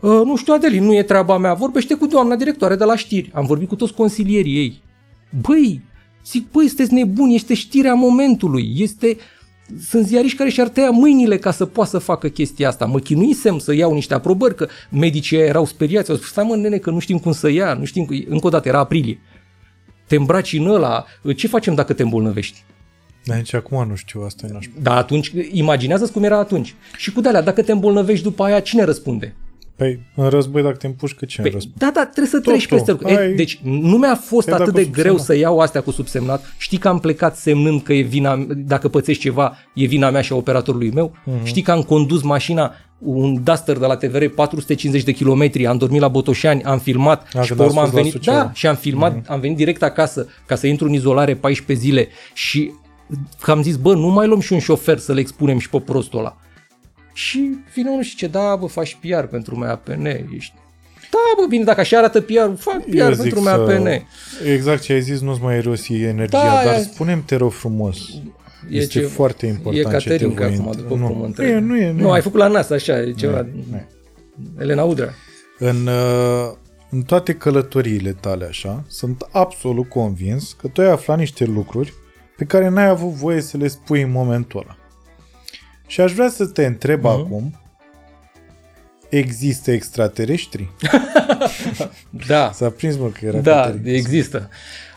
Uh, 0.00 0.20
nu 0.24 0.36
știu, 0.36 0.52
Adelin, 0.52 0.84
nu 0.84 0.94
e 0.94 1.02
treaba 1.02 1.38
mea. 1.38 1.54
Vorbește 1.54 1.94
cu 1.94 2.06
doamna 2.06 2.36
directoare 2.36 2.76
de 2.76 2.84
la 2.84 2.96
știri. 2.96 3.30
Am 3.34 3.46
vorbit 3.46 3.68
cu 3.68 3.76
toți 3.76 3.94
consilierii 3.94 4.56
ei. 4.56 4.82
Băi, 5.40 5.80
zic, 6.26 6.50
băi, 6.50 6.66
sunteți 6.66 6.92
nebuni, 6.92 7.34
este 7.34 7.54
știrea 7.54 7.94
momentului, 7.94 8.72
este 8.76 9.16
sunt 9.88 10.06
ziariști 10.06 10.36
care 10.36 10.50
și-ar 10.50 10.68
tăia 10.68 10.90
mâinile 10.90 11.38
ca 11.38 11.50
să 11.50 11.66
poată 11.66 11.90
să 11.90 11.98
facă 11.98 12.28
chestia 12.28 12.68
asta. 12.68 12.84
Mă 12.84 12.98
chinuisem 12.98 13.58
să 13.58 13.74
iau 13.74 13.92
niște 13.92 14.14
aprobări, 14.14 14.54
că 14.54 14.68
medicii 14.90 15.38
erau 15.38 15.64
speriați. 15.64 16.10
Au 16.10 16.16
spus, 16.16 16.28
stai 16.28 16.44
mă, 16.44 16.56
nene, 16.56 16.78
că 16.78 16.90
nu 16.90 16.98
știm 16.98 17.18
cum 17.18 17.32
să 17.32 17.48
ia, 17.48 17.74
nu 17.74 17.84
știm, 17.84 18.06
încă 18.28 18.46
o 18.46 18.50
dată, 18.50 18.68
era 18.68 18.78
aprilie. 18.78 19.20
Te 20.06 20.16
îmbraci 20.16 20.52
în 20.52 20.66
ăla, 20.66 21.04
ce 21.36 21.46
facem 21.46 21.74
dacă 21.74 21.92
te 21.92 22.02
îmbolnăvești? 22.02 22.64
Dar 23.24 23.36
nici 23.36 23.54
acum 23.54 23.88
nu 23.88 23.94
știu 23.94 24.22
asta. 24.22 24.46
N-aș... 24.52 24.66
Da, 24.82 24.96
atunci, 24.96 25.32
imaginează 25.52 26.06
cum 26.06 26.24
era 26.24 26.38
atunci. 26.38 26.74
Și 26.96 27.12
cu 27.12 27.20
de 27.20 27.30
dacă 27.30 27.62
te 27.62 27.72
îmbolnăvești 27.72 28.24
după 28.24 28.44
aia, 28.44 28.60
cine 28.60 28.84
răspunde? 28.84 29.34
Păi, 29.80 30.00
în 30.14 30.28
război, 30.28 30.62
dacă 30.62 30.76
te 30.76 30.86
împușcă, 30.86 31.24
ce 31.24 31.42
păi, 31.42 31.50
război? 31.50 31.74
Da, 31.76 31.90
da, 31.94 32.00
trebuie 32.02 32.26
să 32.26 32.40
treci 32.40 32.66
peste... 32.66 32.96
Ai... 33.02 33.32
Deci, 33.32 33.60
nu 33.62 33.96
mi-a 33.96 34.14
fost 34.14 34.48
Ai 34.48 34.58
atât 34.58 34.74
de 34.74 34.84
greu 34.84 35.18
să 35.18 35.36
iau 35.36 35.58
astea 35.58 35.80
cu 35.80 35.90
subsemnat. 35.90 36.54
Știi 36.58 36.78
că 36.78 36.88
am 36.88 36.98
plecat 36.98 37.36
semnând 37.36 37.82
că 37.82 37.92
e 37.92 38.00
vina, 38.00 38.46
dacă 38.56 38.88
pățești 38.88 39.22
ceva, 39.22 39.56
e 39.74 39.86
vina 39.86 40.10
mea 40.10 40.20
și 40.20 40.32
a 40.32 40.36
operatorului 40.36 40.90
meu. 40.90 41.12
Uh-huh. 41.12 41.44
Știi 41.44 41.62
că 41.62 41.70
am 41.70 41.82
condus 41.82 42.22
mașina 42.22 42.74
un 42.98 43.42
Duster 43.42 43.78
de 43.78 43.86
la 43.86 43.96
TVR 43.96 44.24
450 44.24 45.02
de 45.02 45.12
kilometri, 45.12 45.66
am 45.66 45.76
dormit 45.76 46.00
la 46.00 46.08
Botoșani, 46.08 46.62
am 46.62 46.78
filmat 46.78 47.28
a, 47.34 47.42
și 47.42 47.54
pe 47.54 47.62
urmă 47.62 47.80
am 47.80 47.90
venit, 47.90 48.14
da, 48.14 48.50
și 48.54 48.66
am 48.66 48.74
filmat, 48.74 49.20
uh-huh. 49.20 49.26
am 49.26 49.40
venit 49.40 49.56
direct 49.56 49.82
acasă 49.82 50.26
ca 50.46 50.54
să 50.54 50.66
intru 50.66 50.86
în 50.86 50.92
izolare 50.92 51.34
14 51.34 51.86
zile 51.86 52.08
și 52.34 52.72
că 53.40 53.50
am 53.50 53.62
zis, 53.62 53.76
bă, 53.76 53.94
nu 53.94 54.08
mai 54.08 54.26
luăm 54.26 54.40
și 54.40 54.52
un 54.52 54.58
șofer 54.58 54.98
să 54.98 55.12
le 55.12 55.20
expunem 55.20 55.58
și 55.58 55.70
pe 55.70 55.78
prostul 55.78 56.18
ăla. 56.18 56.36
Și 57.12 57.58
vine 57.74 57.90
unul 57.90 58.02
și 58.02 58.16
ce, 58.16 58.26
da, 58.26 58.56
bă, 58.56 58.66
faci 58.66 58.98
PR 59.00 59.24
pentru 59.24 59.58
MAPN, 59.58 60.04
ești 60.34 60.54
da, 61.10 61.40
bă, 61.40 61.46
bine, 61.48 61.64
dacă 61.64 61.80
așa 61.80 61.98
arată 61.98 62.20
PR, 62.20 62.54
fac 62.56 62.84
PR 62.84 62.96
Eu 62.96 63.16
pentru 63.16 63.42
MAPN. 63.42 63.88
Exact 64.52 64.82
ce 64.82 64.92
ai 64.92 65.00
zis, 65.00 65.20
nu-ți 65.20 65.42
mai 65.42 65.56
erosi 65.56 66.02
energia, 66.02 66.62
da, 66.62 66.62
dar 66.64 66.80
spune-mi, 66.80 67.22
te 67.22 67.36
rog 67.36 67.52
frumos, 67.52 67.98
e 68.70 68.76
este 68.76 69.00
ce, 69.00 69.06
foarte 69.06 69.46
important 69.46 69.86
e 69.86 69.90
Caterin 69.90 70.28
ce 70.28 70.34
te 70.34 70.44
acum, 70.44 70.72
după 70.76 70.94
nu, 70.94 71.06
cum 71.06 71.34
nu, 71.36 71.44
e, 71.44 71.58
nu, 71.58 71.76
e, 71.76 71.90
nu, 71.90 72.00
nu, 72.00 72.10
ai 72.10 72.20
făcut 72.20 72.38
la 72.38 72.46
NASA, 72.46 72.74
așa, 72.74 73.00
e 73.00 73.12
ceva. 73.12 73.40
Nu, 73.40 73.64
nu. 73.70 73.82
Elena 74.58 74.82
Udrea. 74.82 75.14
În, 75.58 75.86
uh, 75.86 76.52
în 76.90 77.02
toate 77.02 77.32
călătoriile 77.32 78.12
tale 78.12 78.44
așa, 78.44 78.84
sunt 78.88 79.28
absolut 79.30 79.88
convins 79.88 80.52
că 80.52 80.68
tu 80.68 80.80
ai 80.80 80.90
aflat 80.90 81.18
niște 81.18 81.44
lucruri 81.44 81.92
pe 82.36 82.44
care 82.44 82.68
n-ai 82.68 82.88
avut 82.88 83.10
voie 83.10 83.40
să 83.40 83.56
le 83.56 83.68
spui 83.68 84.02
în 84.02 84.10
momentul 84.10 84.60
ăla. 84.60 84.76
Și 85.90 86.00
aș 86.00 86.12
vrea 86.12 86.28
să 86.28 86.46
te 86.46 86.64
întreb 86.64 87.00
uh-huh. 87.00 87.18
acum, 87.18 87.54
există 89.08 89.70
extraterestri? 89.70 90.70
da. 92.28 92.50
S-a 92.52 92.70
prins, 92.70 92.96
mă, 92.96 93.08
că 93.08 93.26
era 93.26 93.38
Da, 93.38 93.74
există. 93.84 94.48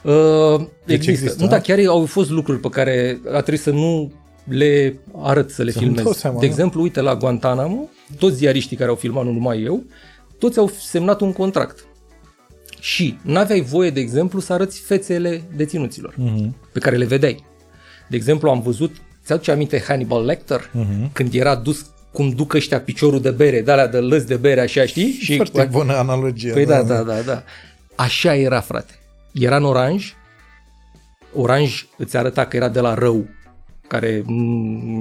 Uh, 0.03 0.65
deci 0.86 0.95
există. 0.95 1.11
există. 1.11 1.44
Nu, 1.44 1.49
da, 1.49 1.60
chiar 1.60 1.80
au 1.88 2.06
fost 2.06 2.30
lucruri 2.30 2.60
pe 2.60 2.70
care 2.70 3.20
a 3.28 3.40
trebuit 3.40 3.60
să 3.60 3.72
nu 3.72 4.11
le 4.44 4.99
arăt 5.15 5.49
să 5.49 5.64
le 5.64 5.72
să 5.72 5.80
filmez. 5.80 6.06
Seama, 6.15 6.40
de 6.40 6.45
exemplu, 6.45 6.82
uite 6.82 7.02
la 7.02 7.15
Guantanamo, 7.15 7.90
toți 8.18 8.36
ziariștii 8.36 8.78
care 8.78 8.90
au 8.90 8.95
filmat, 8.95 9.24
nu 9.24 9.32
numai 9.32 9.61
eu, 9.61 9.84
toți 10.38 10.57
au 10.57 10.72
semnat 10.80 11.22
un 11.22 11.34
contract. 11.34 11.86
Și 12.80 13.18
n-aveai 13.22 13.61
voie, 13.61 13.90
de 13.90 13.99
exemplu, 13.99 14.40
să 14.40 14.53
arăți 14.53 14.80
fețele 14.80 15.44
deținuților, 15.56 16.14
uh-huh. 16.14 16.72
pe 16.72 16.80
care 16.80 16.95
le 16.95 17.06
vedeai. 17.06 17.45
De 18.10 18.15
exemplu, 18.15 18.49
am 18.49 18.61
văzut 18.61 18.91
Ți-aduce 19.26 19.52
aminte 19.52 19.84
Hannibal 19.88 20.26
Lecter? 20.26 20.70
Uh-huh. 20.70 21.12
Când 21.12 21.34
era 21.34 21.56
dus 21.56 21.86
cum 22.12 22.30
duc 22.30 22.54
ăștia 22.54 22.82
piciorul 22.82 23.22
de 23.22 23.32
bere, 23.32 23.62
de 23.62 23.72
alea 23.72 23.88
de 23.88 23.98
lăs 23.98 24.24
de 24.24 24.36
bere, 24.36 24.62
așa, 24.62 24.86
știi? 24.86 25.12
Și 25.12 25.36
Foarte 25.36 25.68
bună 25.72 25.94
analogie. 25.94 26.52
Păi 26.52 26.66
da, 26.66 26.84
da, 26.84 27.02
da, 27.02 27.22
da. 27.22 27.44
Așa 27.95 28.36
era, 28.36 28.60
frate. 28.60 28.94
Era 29.34 29.56
în 29.56 29.64
oranj, 29.64 30.14
oranj 31.34 31.86
îți 31.98 32.18
arăta 32.18 32.45
că 32.45 32.56
era 32.56 32.70
de 32.70 32.80
la 32.80 32.94
rău, 32.94 33.28
care 33.88 34.24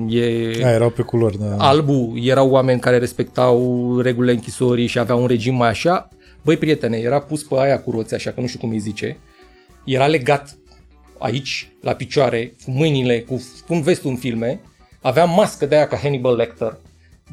e... 0.08 0.64
A, 0.64 0.70
erau 0.70 0.90
pe 0.90 1.02
culori, 1.02 1.38
da. 1.38 1.56
Albu, 1.58 2.14
erau 2.22 2.50
oameni 2.50 2.80
care 2.80 2.98
respectau 2.98 3.98
regulile 4.00 4.32
închisorii 4.32 4.86
și 4.86 4.98
aveau 4.98 5.20
un 5.20 5.26
regim 5.26 5.54
mai 5.54 5.68
așa. 5.68 6.08
Băi, 6.42 6.56
prietene, 6.56 6.96
era 6.96 7.20
pus 7.20 7.42
pe 7.42 7.54
aia 7.58 7.80
cu 7.80 7.90
roți, 7.90 8.14
așa 8.14 8.30
că 8.30 8.40
nu 8.40 8.46
știu 8.46 8.58
cum 8.58 8.70
îi 8.70 8.78
zice. 8.78 9.16
Era 9.84 10.06
legat 10.06 10.56
aici, 11.22 11.72
la 11.80 11.92
picioare, 11.92 12.54
cu 12.64 12.70
mâinile, 12.70 13.20
cu, 13.20 13.42
cum 13.66 13.80
vezi 13.80 14.00
tu 14.00 14.08
în 14.08 14.16
filme, 14.16 14.60
avea 15.00 15.24
mască 15.24 15.66
de 15.66 15.74
aia 15.74 15.86
ca 15.86 15.96
Hannibal 15.96 16.36
Lecter, 16.36 16.78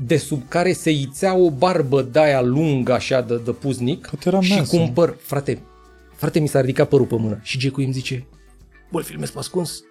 de 0.06 0.18
sub 0.18 0.48
care 0.48 0.74
se 0.74 0.91
ițea 0.91 1.36
o 1.36 1.52
barbă 1.52 2.02
de 2.02 2.20
aia 2.20 2.41
lungă 2.41 2.94
așa 2.94 3.22
de, 3.22 3.38
de 3.38 3.52
puznic 3.52 4.10
și 4.41 4.64
cu 4.70 4.76
un 4.76 4.90
păr. 4.90 5.18
Frate, 5.22 5.61
frate, 6.16 6.40
mi 6.40 6.48
s-a 6.48 6.60
ridicat 6.60 6.88
părul 6.88 7.06
pe 7.06 7.16
mână. 7.16 7.40
Și 7.44 7.57
Gecu 7.57 7.82
îmi 7.82 7.94
zice, 7.94 8.26
bă, 8.91 9.02
filmezi 9.02 9.32
pe 9.32 9.40
ascuns? 9.40 9.84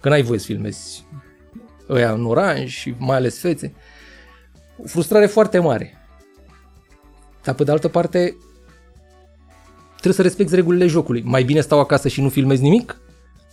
Că 0.00 0.08
n-ai 0.08 0.22
voie 0.22 0.38
să 0.38 0.44
filmezi 0.44 1.04
ăia 1.88 2.12
în 2.12 2.24
oranj 2.26 2.70
și 2.70 2.94
mai 2.98 3.16
ales 3.16 3.38
fețe. 3.38 3.74
O 4.82 4.86
frustrare 4.86 5.26
foarte 5.26 5.58
mare. 5.58 5.98
Dar 7.42 7.54
pe 7.54 7.64
de 7.64 7.70
altă 7.70 7.88
parte, 7.88 8.36
trebuie 9.90 10.12
să 10.14 10.22
respecti 10.22 10.54
regulile 10.54 10.86
jocului. 10.86 11.22
Mai 11.24 11.42
bine 11.42 11.60
stau 11.60 11.80
acasă 11.80 12.08
și 12.08 12.20
nu 12.20 12.28
filmez 12.28 12.60
nimic 12.60 13.00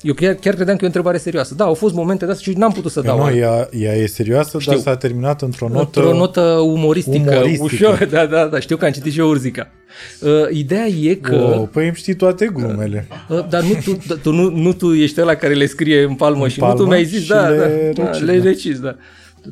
eu 0.02 0.14
chiar, 0.14 0.34
chiar 0.34 0.54
credeam 0.54 0.76
că 0.76 0.82
e 0.82 0.86
o 0.86 0.88
întrebare 0.88 1.18
serioasă. 1.18 1.56
Da, 1.56 1.64
au 1.64 1.74
fost 1.74 1.94
momente 1.94 2.26
de 2.26 2.32
asta 2.32 2.44
și 2.44 2.58
n-am 2.58 2.72
putut 2.72 2.92
să 2.92 3.02
dau. 3.02 3.18
Nu, 3.18 3.36
ea, 3.36 3.70
ea 3.72 3.96
e 3.96 4.06
serioasă, 4.06 4.60
știu. 4.60 4.72
dar 4.72 4.82
s-a 4.82 4.96
terminat 4.96 5.42
într-o 5.42 5.68
notă... 5.68 6.00
Într-o 6.00 6.18
notă 6.18 6.42
umoristică, 6.42 7.32
umoristică. 7.32 7.64
ușor. 7.64 8.06
Da, 8.12 8.26
da, 8.26 8.46
da, 8.46 8.60
știu 8.60 8.78
că 8.78 8.86
am 8.86 8.92
citit 8.92 9.12
și 9.12 9.20
eu 9.20 9.30
Urzica. 9.30 9.72
Uh, 10.20 10.30
ideea 10.52 10.86
e 10.86 11.14
că... 11.14 11.36
Oh, 11.36 11.68
păi 11.72 11.86
îmi 11.86 11.96
știi 11.96 12.16
toate 12.16 12.50
glumele. 12.54 13.08
Uh, 13.30 13.48
dar 13.50 13.64
nu 13.64 13.74
tu, 13.84 13.98
da, 14.08 14.16
tu, 14.22 14.32
nu, 14.32 14.50
nu 14.50 14.74
tu 14.74 14.94
ești 14.94 15.22
ăla 15.22 15.36
care 15.36 15.54
le 15.54 15.66
scrie 15.66 16.04
în 16.04 16.16
palmă 16.16 16.44
în 16.44 16.50
și 16.50 16.60
palmă 16.60 16.74
nu 16.74 16.84
tu 16.84 16.88
mi-ai 16.90 17.06
zis, 17.06 17.28
da, 17.28 17.48
le 17.48 17.92
da, 17.96 18.04
da, 18.04 18.18
le 18.18 18.40
recis, 18.40 18.80
da 18.80 18.96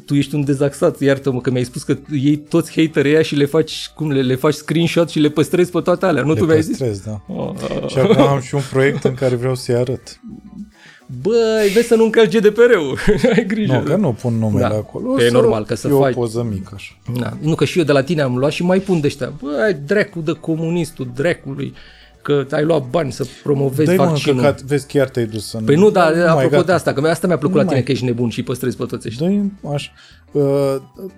tu 0.06 0.16
ești 0.16 0.36
un 0.36 0.44
dezaxat, 0.44 1.00
iartă-mă 1.00 1.42
că 1.42 1.52
mi-ai 1.52 1.64
spus 1.64 1.84
că 1.84 1.98
iei 2.12 2.38
toți 2.38 2.82
haterii 2.82 3.12
ăia 3.12 3.22
și 3.22 3.36
le 3.36 3.46
faci, 3.46 3.92
cum 3.96 4.12
le, 4.12 4.22
le 4.22 4.36
faci 4.36 4.54
screenshot 4.54 5.10
și 5.10 5.20
le 5.20 5.30
păstrezi 5.30 5.72
pe 5.72 5.80
toate 5.80 6.06
alea, 6.06 6.24
nu 6.24 6.34
le 6.34 6.40
tu 6.40 6.46
mi-ai 6.46 6.62
zis? 6.62 7.02
da. 7.02 7.22
Oh. 7.28 7.54
Și 7.88 7.98
acum 7.98 8.22
am 8.22 8.42
și 8.42 8.56
un 8.56 8.62
proiect 8.72 9.04
în 9.04 9.14
care 9.14 9.36
vreau 9.36 9.56
să-i 9.56 9.76
arăt. 9.76 10.20
Băi, 11.22 11.70
vezi 11.74 11.88
să 11.88 11.96
nu 11.96 12.04
încalci 12.04 12.38
GDPR-ul. 12.38 12.98
Ai 13.36 13.46
grijă. 13.46 13.74
Nu, 13.74 13.80
că 13.80 13.96
nu 13.96 14.14
pun 14.14 14.34
numele 14.34 14.68
da. 14.68 14.76
acolo. 14.76 15.22
E 15.22 15.30
normal 15.30 15.66
că 15.66 15.76
să 15.76 15.88
e 15.88 15.92
faci. 15.92 16.16
o 16.16 16.20
poză 16.20 16.48
mică 16.50 16.72
așa. 16.74 16.98
Da. 17.20 17.38
Nu, 17.42 17.56
că 17.56 17.66
și 17.66 17.78
eu 17.78 17.84
de 17.84 17.92
la 17.92 18.04
tine 18.04 18.22
am 18.22 18.38
luat 18.38 18.52
și 18.52 18.64
mai 18.64 18.80
pun 18.80 19.00
de 19.00 19.08
ăștia. 19.08 19.34
Băi, 19.42 19.78
dracu 19.86 20.20
de 20.20 20.32
comunistul, 20.32 21.12
dracului 21.16 21.74
că 22.22 22.46
ai 22.52 22.64
luat 22.64 22.90
bani 22.90 23.12
să 23.12 23.26
promovezi 23.44 23.96
Dai 23.96 23.96
vaccinul. 23.96 24.42
Dai 24.42 24.56
vezi, 24.66 24.88
chiar 24.88 25.10
te-ai 25.10 25.26
dus 25.26 25.54
în... 25.54 25.64
Păi 25.64 25.76
nu, 25.76 25.90
dar 25.90 26.14
apropo 26.28 26.50
gata. 26.50 26.64
de 26.64 26.72
asta, 26.72 26.94
că 26.94 27.08
asta 27.08 27.28
mi-a 27.28 27.38
plăcut 27.38 27.56
nu 27.56 27.62
la 27.62 27.68
tine 27.68 27.76
mai... 27.76 27.86
că 27.86 27.92
ești 27.92 28.06
nebun 28.06 28.30
și 28.30 28.44
păstrezi 28.44 28.78
pe 28.78 28.86
toți 28.86 29.08
ăștia. 29.08 29.28
Dă-i, 29.28 29.52
așa. 29.74 29.92
Uh, 30.32 30.76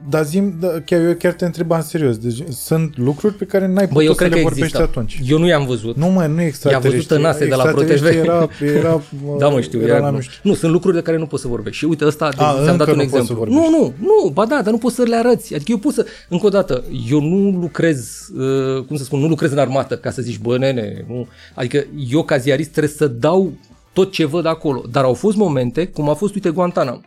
dar 0.09 0.25
zim, 0.25 0.53
da, 0.59 0.67
chiar, 0.85 1.01
eu 1.01 1.13
chiar 1.13 1.33
te 1.33 1.45
întrebam 1.45 1.81
serios. 1.81 2.17
Deci 2.17 2.43
sunt 2.49 2.97
lucruri 2.97 3.33
pe 3.33 3.45
care 3.45 3.67
n-ai 3.67 3.88
putut 3.88 3.93
Bă, 3.93 4.03
eu 4.03 4.13
să 4.13 4.23
le 4.23 4.29
vorbești 4.29 4.59
există. 4.59 4.81
atunci. 4.81 5.21
Eu 5.25 5.38
nu 5.38 5.47
i-am 5.47 5.65
văzut. 5.65 5.95
Nu, 5.95 6.07
mai 6.07 6.27
nu 6.27 6.41
extra 6.41 6.71
I-a 6.71 6.79
văzut 6.79 7.07
tănase 7.07 7.45
de 7.47 7.55
la 7.55 7.63
ProTV. 7.63 8.05
Era, 8.05 8.47
era, 8.77 9.01
da, 9.39 9.47
mă 9.47 9.61
știu. 9.61 9.81
Era, 9.81 9.95
era 9.95 10.09
nu. 10.09 10.19
nu, 10.41 10.53
sunt 10.53 10.71
lucruri 10.71 10.95
de 10.95 11.01
care 11.01 11.17
nu 11.17 11.25
poți 11.25 11.41
să 11.41 11.47
vorbești. 11.47 11.77
Și 11.77 11.85
uite, 11.85 12.05
ăsta, 12.05 12.29
A, 12.38 12.59
ți-am 12.63 12.77
dat 12.77 12.91
un 12.91 12.99
exemplu. 12.99 13.45
Nu, 13.45 13.69
nu, 13.69 13.93
nu, 13.99 14.29
ba 14.33 14.45
da, 14.45 14.61
dar 14.63 14.71
nu 14.71 14.77
poți 14.77 14.95
să 14.95 15.03
le 15.03 15.15
arăți. 15.15 15.53
Adică 15.53 15.71
eu 15.71 15.77
pot 15.77 15.93
să, 15.93 16.05
încă 16.29 16.45
o 16.45 16.49
dată, 16.49 16.83
eu 17.09 17.21
nu 17.21 17.59
lucrez, 17.59 18.29
uh, 18.38 18.83
cum 18.83 18.95
să 18.95 19.03
spun, 19.03 19.19
nu 19.19 19.27
lucrez 19.27 19.51
în 19.51 19.57
armată 19.57 19.97
ca 19.97 20.11
să 20.11 20.21
zici, 20.21 20.39
bă, 20.39 20.57
nene, 20.57 21.05
nu. 21.07 21.27
Adică 21.53 21.85
eu 22.11 22.23
ca 22.23 22.38
ziarist 22.38 22.69
trebuie 22.69 22.93
să 22.97 23.07
dau 23.07 23.51
tot 23.93 24.11
ce 24.11 24.25
văd 24.25 24.45
acolo. 24.45 24.83
Dar 24.91 25.03
au 25.03 25.13
fost 25.13 25.38
momente, 25.38 25.88
cum 25.88 26.09
a 26.09 26.13
fost, 26.13 26.33
uite, 26.33 26.49
Guantanamo 26.49 27.01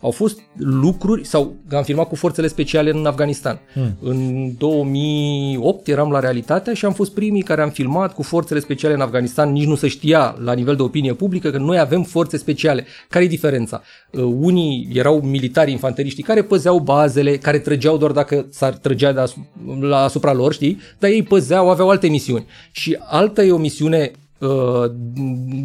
Au 0.00 0.10
fost 0.10 0.40
lucruri, 0.56 1.24
sau 1.24 1.54
am 1.72 1.82
filmat 1.82 2.08
cu 2.08 2.14
forțele 2.14 2.46
speciale 2.46 2.90
în 2.90 3.06
Afganistan. 3.06 3.60
Hmm. 3.72 3.96
În 4.00 4.50
2008 4.58 5.88
eram 5.88 6.10
la 6.10 6.20
realitatea 6.20 6.74
și 6.74 6.84
am 6.84 6.92
fost 6.92 7.14
primii 7.14 7.42
care 7.42 7.62
am 7.62 7.70
filmat 7.70 8.14
cu 8.14 8.22
forțele 8.22 8.60
speciale 8.60 8.94
în 8.94 9.00
Afganistan. 9.00 9.52
Nici 9.52 9.66
nu 9.66 9.74
se 9.74 9.88
știa 9.88 10.36
la 10.44 10.52
nivel 10.52 10.76
de 10.76 10.82
opinie 10.82 11.12
publică 11.12 11.50
că 11.50 11.58
noi 11.58 11.78
avem 11.78 12.02
forțe 12.02 12.36
speciale. 12.36 12.86
Care 13.08 13.24
e 13.24 13.28
diferența? 13.28 13.82
Uh, 14.10 14.22
unii 14.22 14.88
erau 14.92 15.20
militari 15.20 15.70
infanteriști 15.70 16.22
care 16.22 16.42
păzeau 16.42 16.78
bazele, 16.78 17.36
care 17.36 17.58
trăgeau 17.58 17.96
doar 17.96 18.10
dacă 18.10 18.46
s-ar 18.50 18.72
trăgea 18.72 19.12
de 19.12 19.20
asu- 19.20 19.46
la 19.80 20.02
asupra 20.02 20.32
lor, 20.32 20.52
știi? 20.52 20.78
Dar 20.98 21.10
ei 21.10 21.22
păzeau, 21.22 21.70
aveau 21.70 21.88
alte 21.90 22.08
misiuni. 22.08 22.46
Și 22.70 22.96
alta 23.00 23.42
e 23.42 23.52
o 23.52 23.56
misiune 23.56 24.10
uh, 24.40 24.84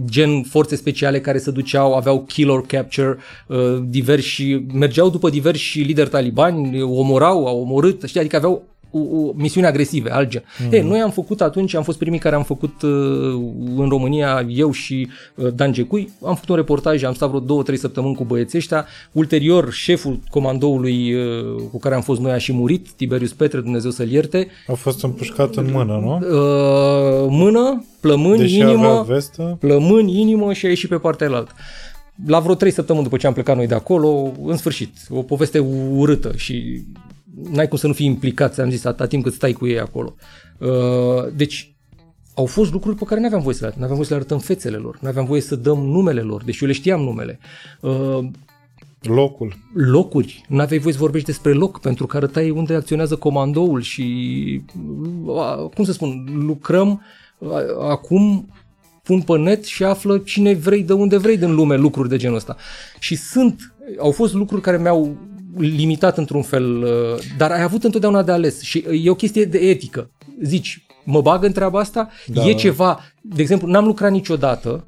gen 0.06 0.44
forțe 0.44 0.76
speciale 0.76 1.20
care 1.22 1.38
se 1.38 1.52
duceau, 1.52 1.94
aveau 1.94 2.24
kill 2.24 2.50
or 2.50 2.66
capture, 2.66 3.18
uh, 3.48 3.78
diversi, 3.82 4.54
mergeau 4.54 5.10
după 5.10 5.30
diversi 5.30 5.80
lideri 5.80 6.10
talibani, 6.10 6.82
omorau, 6.82 7.48
au 7.48 7.60
omorât, 7.60 8.04
știi, 8.04 8.20
adică 8.20 8.36
aveau 8.36 8.64
o, 8.96 9.18
o 9.18 9.32
misiune 9.36 9.68
agresive, 9.68 10.12
alge. 10.12 10.42
Mm. 10.66 10.74
Ei, 10.74 10.82
noi 10.82 11.00
am 11.00 11.12
făcut 11.12 11.42
atunci, 11.42 11.76
am 11.76 11.84
fost 11.84 11.98
primii 11.98 12.20
care 12.20 12.36
am 12.36 12.44
făcut 12.44 12.82
uh, 12.82 12.92
în 13.76 13.86
România, 13.90 14.46
eu 14.50 14.72
și 14.72 15.08
uh, 15.36 15.54
Dan 15.56 15.72
Gecui, 15.72 16.10
am 16.26 16.34
făcut 16.34 16.50
un 16.50 16.56
reportaj, 16.56 17.04
am 17.04 17.14
stat 17.14 17.28
vreo 17.28 17.40
două, 17.40 17.64
trei 17.64 17.78
săptămâni 17.78 18.16
cu 18.16 18.24
băieții 18.24 18.58
ăștia. 18.58 18.86
Ulterior, 19.12 19.72
șeful 19.72 20.20
comandoului 20.30 21.14
uh, 21.14 21.62
cu 21.72 21.80
care 21.80 21.96
am 21.96 22.02
fost 22.02 22.20
noi 22.20 22.32
a 22.32 22.38
și 22.38 22.54
murit, 22.54 22.90
Tiberius 22.92 23.34
Petre, 23.34 23.60
Dumnezeu 23.60 23.92
să-l 23.92 24.12
ierte. 24.12 24.48
A 24.68 24.74
fost 24.74 25.04
împușcat 25.04 25.56
în 25.56 25.70
mână, 25.72 25.94
nu? 25.94 26.16
Uh, 26.16 27.28
mână, 27.30 27.86
plămâni, 28.00 28.38
Deși 28.38 28.58
inimă, 28.58 28.86
avea 28.88 29.02
vestă. 29.02 29.58
plămâni, 29.60 30.20
inimă 30.20 30.54
și 30.54 30.66
a 30.66 30.70
ieșit 30.70 30.90
pe 30.90 30.96
partea 30.96 31.28
elaltă. 31.28 31.52
La 32.28 32.40
vreo 32.40 32.56
trei 32.56 32.72
săptămâni 32.72 33.04
după 33.04 33.18
ce 33.18 33.28
am 33.28 33.34
plecat 33.34 33.56
noi 33.56 33.68
de 33.68 33.74
acolo, 33.76 34.32
în 34.46 34.58
sfârșit, 34.58 34.98
o 35.10 35.22
poveste 35.22 35.60
urâtă 35.96 36.32
și 36.36 36.84
n-ai 37.52 37.68
cum 37.68 37.78
să 37.78 37.88
nu 37.88 37.94
fii 37.94 38.06
implicat, 38.06 38.54
ți-am 38.54 38.70
zis, 38.70 38.86
atâta 38.86 39.08
timp 39.08 39.24
cât 39.24 39.34
stai 39.34 39.54
cu 39.54 39.68
ei 39.68 39.80
acolo. 39.80 40.16
Uh, 40.58 41.34
Deci, 41.36 41.76
au 42.36 42.46
fost 42.46 42.72
lucruri 42.72 42.96
pe 42.96 43.04
care 43.06 43.20
nu 43.20 43.26
aveam 43.26 43.42
voie 43.42 43.56
să 43.56 43.62
le 43.62 43.68
arătăm, 43.68 43.80
nu 43.80 43.86
aveam 43.86 43.96
voie 43.96 44.08
să 44.08 44.14
le 44.14 44.20
arătăm 44.20 44.40
fețele 44.40 44.78
lor, 44.78 44.98
nu 45.02 45.08
aveam 45.08 45.26
voie 45.26 45.42
să 45.42 45.56
dăm 45.56 45.80
numele 45.80 46.22
lor, 46.22 46.44
deși 46.44 46.64
eu 46.64 46.68
le 46.68 46.74
știam 46.74 47.02
numele. 47.02 47.40
Uh, 47.82 48.20
Locul. 49.02 49.54
locuri, 49.74 50.46
nu 50.48 50.60
aveai 50.60 50.80
voie 50.80 50.94
să 50.94 51.00
vorbești 51.00 51.28
despre 51.28 51.54
loc, 51.54 51.80
pentru 51.80 52.06
că 52.06 52.18
arătai 52.18 52.50
unde 52.50 52.76
acționează 52.76 53.16
comandoul 53.16 53.82
și, 53.82 54.62
a, 55.38 55.56
cum 55.56 55.84
să 55.84 55.92
spun, 55.92 56.28
lucrăm 56.46 57.02
a, 57.52 57.90
acum 57.90 58.50
pun 59.04 59.22
pe 59.22 59.38
net 59.38 59.66
și 59.66 59.84
află 59.84 60.18
cine 60.18 60.54
vrei, 60.54 60.84
de 60.84 60.94
unde 60.94 61.18
vrei 61.18 61.38
din 61.38 61.56
lume 61.56 61.76
lucruri 61.76 62.10
de 62.10 62.18
genul 62.18 62.36
ăsta. 62.36 62.56
Și 63.00 63.16
sunt, 63.16 63.74
au 64.00 64.12
fost 64.12 64.34
lucruri 64.34 64.62
care 64.62 64.78
mi-au 64.78 65.18
limitat 65.58 66.18
într-un 66.18 66.42
fel, 66.42 66.84
uh, 66.84 66.90
dar 67.38 67.52
ai 67.52 67.62
avut 67.62 67.84
întotdeauna 67.84 68.24
de 68.24 68.32
ales 68.32 68.62
și 68.62 68.86
e 69.04 69.10
o 69.10 69.16
chestie 69.16 69.46
de 69.46 69.58
etică. 69.58 70.10
Zici, 70.42 70.86
mă 71.04 71.22
bag 71.22 71.44
în 71.44 71.52
treaba 71.52 71.80
asta? 71.80 72.10
Da. 72.26 72.48
E 72.48 72.54
ceva, 72.54 73.00
de 73.22 73.42
exemplu, 73.42 73.68
n-am 73.68 73.86
lucrat 73.86 74.12
niciodată 74.12 74.86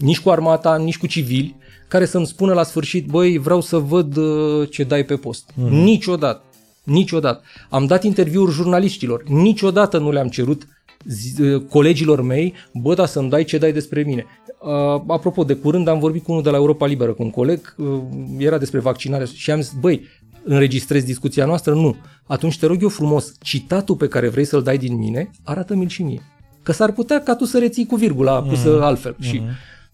nici 0.00 0.20
cu 0.20 0.30
armata, 0.30 0.76
nici 0.76 0.98
cu 0.98 1.06
civili, 1.06 1.56
care 1.88 2.04
să-mi 2.04 2.26
spună 2.26 2.52
la 2.52 2.62
sfârșit, 2.62 3.06
băi, 3.06 3.38
vreau 3.38 3.60
să 3.60 3.76
văd 3.76 4.16
uh, 4.16 4.68
ce 4.70 4.82
dai 4.82 5.04
pe 5.04 5.16
post. 5.16 5.50
Mm-hmm. 5.50 5.68
Niciodată. 5.68 6.42
Niciodată. 6.84 7.42
Am 7.70 7.86
dat 7.86 8.04
interviuri 8.04 8.52
jurnaliștilor. 8.52 9.22
Niciodată 9.28 9.98
nu 9.98 10.10
le-am 10.10 10.28
cerut 10.28 10.66
zi, 11.04 11.42
uh, 11.42 11.62
colegilor 11.68 12.22
mei, 12.22 12.54
bă, 12.72 12.94
da, 12.94 13.06
să-mi 13.06 13.30
dai 13.30 13.44
ce 13.44 13.58
dai 13.58 13.72
despre 13.72 14.02
mine. 14.02 14.26
Uh, 14.60 15.02
apropo, 15.06 15.44
de 15.44 15.54
curând 15.54 15.88
am 15.88 15.98
vorbit 15.98 16.24
cu 16.24 16.30
unul 16.30 16.42
de 16.42 16.50
la 16.50 16.56
Europa 16.56 16.86
Liberă, 16.86 17.12
cu 17.12 17.22
un 17.22 17.30
coleg, 17.30 17.74
uh, 17.76 18.00
era 18.38 18.58
despre 18.58 18.78
vaccinare 18.78 19.24
și 19.24 19.50
am 19.50 19.60
zis, 19.60 19.72
băi, 19.80 20.06
înregistrezi 20.44 21.06
discuția 21.06 21.44
noastră? 21.46 21.74
Nu. 21.74 21.96
Atunci 22.26 22.58
te 22.58 22.66
rog 22.66 22.82
eu 22.82 22.88
frumos, 22.88 23.32
citatul 23.42 23.96
pe 23.96 24.08
care 24.08 24.28
vrei 24.28 24.44
să-l 24.44 24.62
dai 24.62 24.78
din 24.78 24.96
mine, 24.96 25.30
arată-mi-l 25.44 25.88
și 25.88 26.02
mie. 26.02 26.22
Că 26.62 26.72
s-ar 26.72 26.92
putea 26.92 27.22
ca 27.22 27.34
tu 27.34 27.44
să 27.44 27.58
reții 27.58 27.86
cu 27.86 27.96
virgula 27.96 28.42
pusă 28.42 28.70
mm. 28.70 28.82
altfel. 28.82 29.16
Și, 29.20 29.42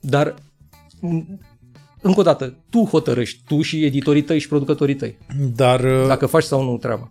dar, 0.00 0.34
m, 1.00 1.38
încă 2.00 2.20
o 2.20 2.22
dată, 2.22 2.54
tu 2.70 2.84
hotărăști, 2.84 3.42
tu 3.46 3.62
și 3.62 3.84
editorii 3.84 4.22
tăi 4.22 4.38
și 4.38 4.48
producătorii 4.48 4.94
tăi, 4.94 5.18
Dar 5.54 5.80
uh, 5.84 6.06
dacă 6.06 6.26
faci 6.26 6.42
sau 6.42 6.64
nu 6.64 6.76
treaba. 6.76 7.10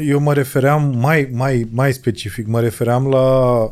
eu 0.00 0.20
mă 0.20 0.34
refeream 0.34 0.94
mai, 0.98 1.28
mai, 1.32 1.68
mai 1.72 1.92
specific, 1.92 2.46
mă 2.46 2.60
refeream 2.60 3.06
la 3.06 3.54
uh, 3.62 3.70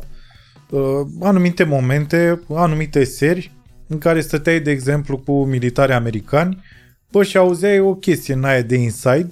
anumite 1.21 1.63
momente, 1.63 2.41
anumite 2.53 3.03
seri 3.03 3.51
în 3.87 3.97
care 3.97 4.21
stăteai, 4.21 4.59
de 4.59 4.71
exemplu, 4.71 5.17
cu 5.17 5.45
militari 5.45 5.91
americani, 5.93 6.63
bă, 7.11 7.23
și 7.23 7.37
auzeai 7.37 7.79
o 7.79 7.95
chestie 7.95 8.33
în 8.33 8.43
aia 8.43 8.61
de 8.61 8.75
inside 8.75 9.27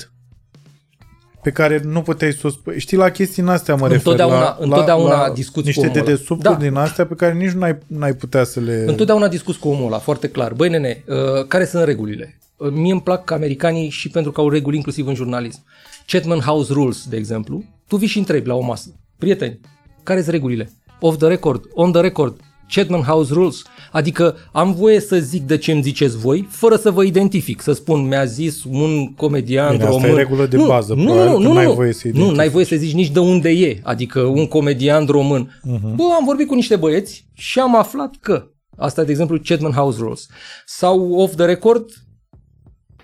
pe 1.44 1.52
care 1.52 1.82
nu 1.84 2.02
puteai 2.02 2.32
să 2.34 2.48
o 2.48 2.50
spui. 2.50 2.80
Știi, 2.80 2.98
la 2.98 3.10
chestii 3.10 3.42
în 3.42 3.48
astea 3.50 3.76
mă 3.76 3.88
refer. 3.88 3.98
Întotdeauna- 3.98 4.40
la, 4.40 4.58
întotdeauna 4.60 5.28
la, 5.28 5.34
discuți 5.34 5.60
cu 5.60 5.66
niște 5.66 5.80
omul 5.86 5.96
ăla. 5.96 6.06
dedesubturi 6.06 6.58
Da. 6.58 6.64
din 6.64 6.76
astea 6.76 7.06
pe 7.06 7.14
care 7.16 7.34
nici 7.34 7.52
nu 7.52 7.64
ai, 7.64 7.78
n-ai 7.88 8.14
putea 8.14 8.44
să 8.44 8.60
le... 8.60 8.84
Întotdeauna 8.88 9.28
discuți 9.28 9.60
cu 9.60 9.68
omul 9.68 9.86
ăla, 9.86 9.98
foarte 10.00 10.30
clar. 10.30 10.54
Băi, 10.54 10.70
nene, 10.70 11.04
uh, 11.08 11.46
care 11.48 11.66
sunt 11.66 11.84
regulile? 11.84 12.38
Uh, 12.58 12.70
Mie 12.72 12.92
îmi 12.92 13.02
plac 13.02 13.32
americanii 13.32 13.90
și 13.90 14.10
pentru 14.10 14.32
că 14.32 14.42
au 14.42 14.50
reguli 14.50 14.76
inclusiv 14.76 15.08
în 15.08 15.16
jurnalism. 15.16 15.64
Chatham 16.08 16.40
House 16.40 16.74
Rules, 16.74 17.06
de 17.10 17.18
exemplu, 17.18 17.64
tu 17.88 17.96
vii 17.96 18.08
și 18.08 18.18
întrebi 18.18 18.48
la 18.48 18.56
o 18.56 18.62
masă. 18.62 18.90
Prieteni, 19.18 19.60
care 20.04 20.20
sunt 20.22 20.34
regulile? 20.34 20.72
Off 21.06 21.18
the 21.18 21.28
record, 21.28 21.62
on 21.74 21.92
the 21.92 22.02
record, 22.02 22.36
Chatham 22.70 23.02
House 23.02 23.34
Rules. 23.34 23.62
Adică 23.92 24.36
am 24.52 24.74
voie 24.74 25.00
să 25.00 25.18
zic 25.18 25.42
de 25.42 25.58
ce 25.58 25.72
îmi 25.72 25.82
ziceți 25.82 26.18
voi, 26.18 26.48
fără 26.50 26.76
să 26.76 26.92
vă 26.92 27.04
identific, 27.04 27.62
să 27.62 27.74
spun, 27.74 28.08
mi-a 28.08 28.26
zis 28.26 28.64
un 28.64 29.14
comedian 29.14 29.72
Bine, 29.72 29.84
asta 29.84 29.96
român. 29.96 30.10
e 30.10 30.14
regulă 30.14 30.46
de 30.46 30.58
nu, 30.58 30.66
bază, 30.66 30.94
Nu, 30.94 31.04
probabil 31.04 31.30
nu, 31.32 31.38
că 31.38 31.44
nu, 31.44 31.54
n-ai 31.54 31.66
nu, 31.66 31.74
voie 31.74 31.94
să 31.94 32.02
nu, 32.04 32.10
identifici. 32.10 32.38
n-ai 32.38 32.50
voie 32.50 32.66
să 32.66 32.76
zici 32.76 32.94
nici 32.94 33.10
de 33.12 33.20
unde 33.20 33.50
e, 33.50 33.80
adică 33.84 34.20
un 34.22 34.48
comedian 34.48 35.06
român. 35.06 35.60
Uh-huh. 35.60 35.96
Bă, 35.96 36.04
am 36.18 36.26
vorbit 36.26 36.48
cu 36.48 36.54
niște 36.56 36.76
băieți 36.76 37.28
și 37.34 37.60
am 37.60 37.76
aflat 37.76 38.14
că 38.22 38.48
Asta, 38.78 39.04
de 39.04 39.12
exemplu, 39.12 39.40
Chatham 39.44 39.72
House 39.72 39.98
Rules. 40.02 40.28
Sau 40.66 41.12
off 41.14 41.36
the 41.36 41.46
record, 41.46 41.86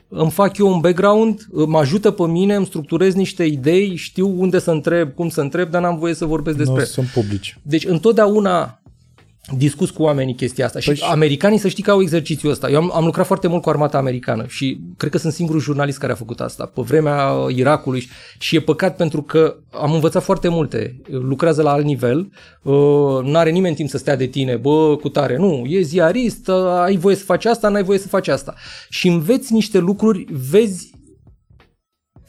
îmi 0.09 0.31
fac 0.31 0.57
eu 0.57 0.73
un 0.73 0.79
background, 0.79 1.47
mă 1.65 1.77
ajută 1.77 2.11
pe 2.11 2.27
mine, 2.27 2.55
îmi 2.55 2.65
structurez 2.65 3.13
niște 3.13 3.43
idei, 3.43 3.95
știu 3.95 4.39
unde 4.39 4.59
să 4.59 4.71
întreb, 4.71 5.13
cum 5.13 5.29
să 5.29 5.41
întreb, 5.41 5.69
dar 5.69 5.81
n-am 5.81 5.97
voie 5.97 6.13
să 6.13 6.25
vorbesc 6.25 6.57
despre. 6.57 6.79
Nu 6.79 6.85
sunt 6.85 7.07
publici. 7.07 7.57
Deci 7.61 7.85
întotdeauna 7.85 8.81
discuți 9.57 9.93
cu 9.93 10.03
oamenii 10.03 10.35
chestia 10.35 10.65
asta. 10.65 10.79
Păi 10.85 10.95
și 10.95 11.01
și- 11.01 11.09
americanii 11.11 11.57
să 11.57 11.67
știi 11.67 11.83
că 11.83 11.91
au 11.91 12.01
exercițiul 12.01 12.51
ăsta. 12.51 12.69
Eu 12.69 12.77
am, 12.77 12.91
am 12.93 13.05
lucrat 13.05 13.25
foarte 13.25 13.47
mult 13.47 13.61
cu 13.61 13.69
armata 13.69 13.97
americană 13.97 14.45
și 14.47 14.79
cred 14.97 15.11
că 15.11 15.17
sunt 15.17 15.33
singurul 15.33 15.61
jurnalist 15.61 15.97
care 15.97 16.11
a 16.11 16.15
făcut 16.15 16.39
asta 16.39 16.65
pe 16.65 16.81
vremea 16.81 17.33
Irakului 17.55 18.09
și 18.39 18.55
e 18.55 18.59
păcat 18.59 18.95
pentru 18.95 19.21
că 19.21 19.55
am 19.71 19.93
învățat 19.93 20.23
foarte 20.23 20.47
multe. 20.47 21.01
Lucrează 21.07 21.61
la 21.61 21.71
alt 21.71 21.85
nivel, 21.85 22.29
nu 23.23 23.37
are 23.37 23.49
nimeni 23.49 23.75
timp 23.75 23.89
să 23.89 23.97
stea 23.97 24.15
de 24.15 24.25
tine, 24.25 24.55
bă, 24.55 24.95
cu 24.95 25.09
tare. 25.09 25.37
Nu, 25.37 25.63
e 25.67 25.81
ziarist, 25.81 26.47
uh, 26.47 26.55
ai 26.83 26.97
voie 26.97 27.15
să 27.15 27.23
faci 27.23 27.45
asta, 27.45 27.69
n-ai 27.69 27.83
voie 27.83 27.99
să 27.99 28.07
faci 28.07 28.27
asta. 28.27 28.53
Și 28.89 29.07
înveți 29.07 29.53
niște 29.53 29.77
lucruri, 29.77 30.25
vezi 30.49 30.91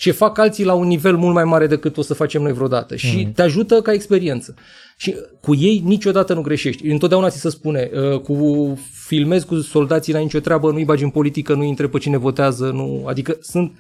ce 0.01 0.11
fac 0.11 0.39
alții 0.39 0.65
la 0.65 0.73
un 0.73 0.87
nivel 0.87 1.17
mult 1.17 1.35
mai 1.35 1.45
mare 1.45 1.67
decât 1.67 1.97
o 1.97 2.03
să 2.03 2.15
facem 2.15 2.43
noi 2.43 2.53
vreodată 2.53 2.97
și 2.97 3.23
mm. 3.25 3.33
te 3.33 3.43
ajută 3.43 3.81
ca 3.81 3.93
experiență. 3.93 4.55
Și 5.01 5.15
cu 5.41 5.55
ei 5.55 5.83
niciodată 5.85 6.35
nu 6.35 6.41
greșești. 6.41 6.87
Întotdeauna 6.89 7.31
ți 7.31 7.41
se 7.41 7.51
spune, 7.51 7.91
uh, 7.95 8.21
cu 8.21 8.79
filmezi 9.07 9.47
cu 9.47 9.61
soldații 9.61 10.13
la 10.13 10.19
nicio 10.19 10.39
treabă, 10.39 10.71
nu-i 10.71 10.85
bagi 10.85 11.03
în 11.05 11.11
politică, 11.11 11.55
nu-i 11.55 11.69
între 11.69 11.89
pe 11.89 11.99
cine 11.99 12.17
votează, 12.17 12.71
nu, 12.71 13.05
adică 13.07 13.37
sunt, 13.41 13.73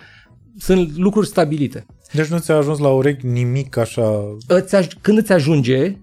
sunt 0.58 0.96
lucruri 0.96 1.26
stabilite. 1.26 1.86
Deci 2.12 2.26
nu 2.26 2.38
ți-a 2.38 2.54
ajuns 2.56 2.78
la 2.78 2.88
urechi 2.88 3.26
nimic 3.26 3.76
așa... 3.76 4.36
Îți 4.46 4.76
aj- 4.76 5.00
când 5.00 5.18
îți 5.18 5.32
ajunge 5.32 5.96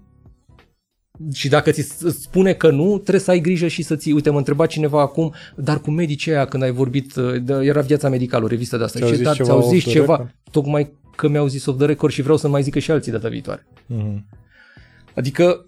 și 1.32 1.48
dacă 1.48 1.70
ți 1.70 2.04
îți 2.04 2.22
spune 2.22 2.52
că 2.52 2.70
nu, 2.70 2.92
trebuie 2.98 3.20
să 3.20 3.30
ai 3.30 3.40
grijă 3.40 3.66
și 3.66 3.82
să 3.82 3.96
ții. 3.96 4.12
Uite, 4.12 4.30
mă 4.30 4.38
întreba 4.38 4.66
cineva 4.66 5.00
acum, 5.00 5.34
dar 5.56 5.80
cu 5.80 5.90
medicii 5.90 6.32
aia 6.32 6.44
când 6.44 6.62
ai 6.62 6.72
vorbit, 6.72 7.16
uh, 7.16 7.42
de, 7.42 7.52
era 7.52 7.80
Viața 7.80 8.08
Medicală, 8.08 8.44
o 8.44 8.48
revistă 8.48 8.76
de 8.76 8.84
asta. 8.84 8.98
Ți-au 8.98 9.10
Și 9.10 9.16
zis 9.16 9.24
dar, 9.24 9.34
ceva 9.34 9.48
ți-au 9.48 9.58
off 9.60 9.68
zis 9.68 9.82
the 9.82 9.92
ceva, 9.92 10.16
record? 10.16 10.34
tocmai 10.50 10.92
că 11.16 11.28
mi-au 11.28 11.46
zis 11.46 11.66
off 11.66 11.78
the 11.78 11.86
record 11.86 12.12
și 12.12 12.22
vreau 12.22 12.36
să 12.36 12.48
mai 12.48 12.62
zică 12.62 12.78
și 12.78 12.90
alții 12.90 13.12
data 13.12 13.28
viitoare. 13.28 13.66
Mhm. 13.86 14.26
Adică 15.18 15.64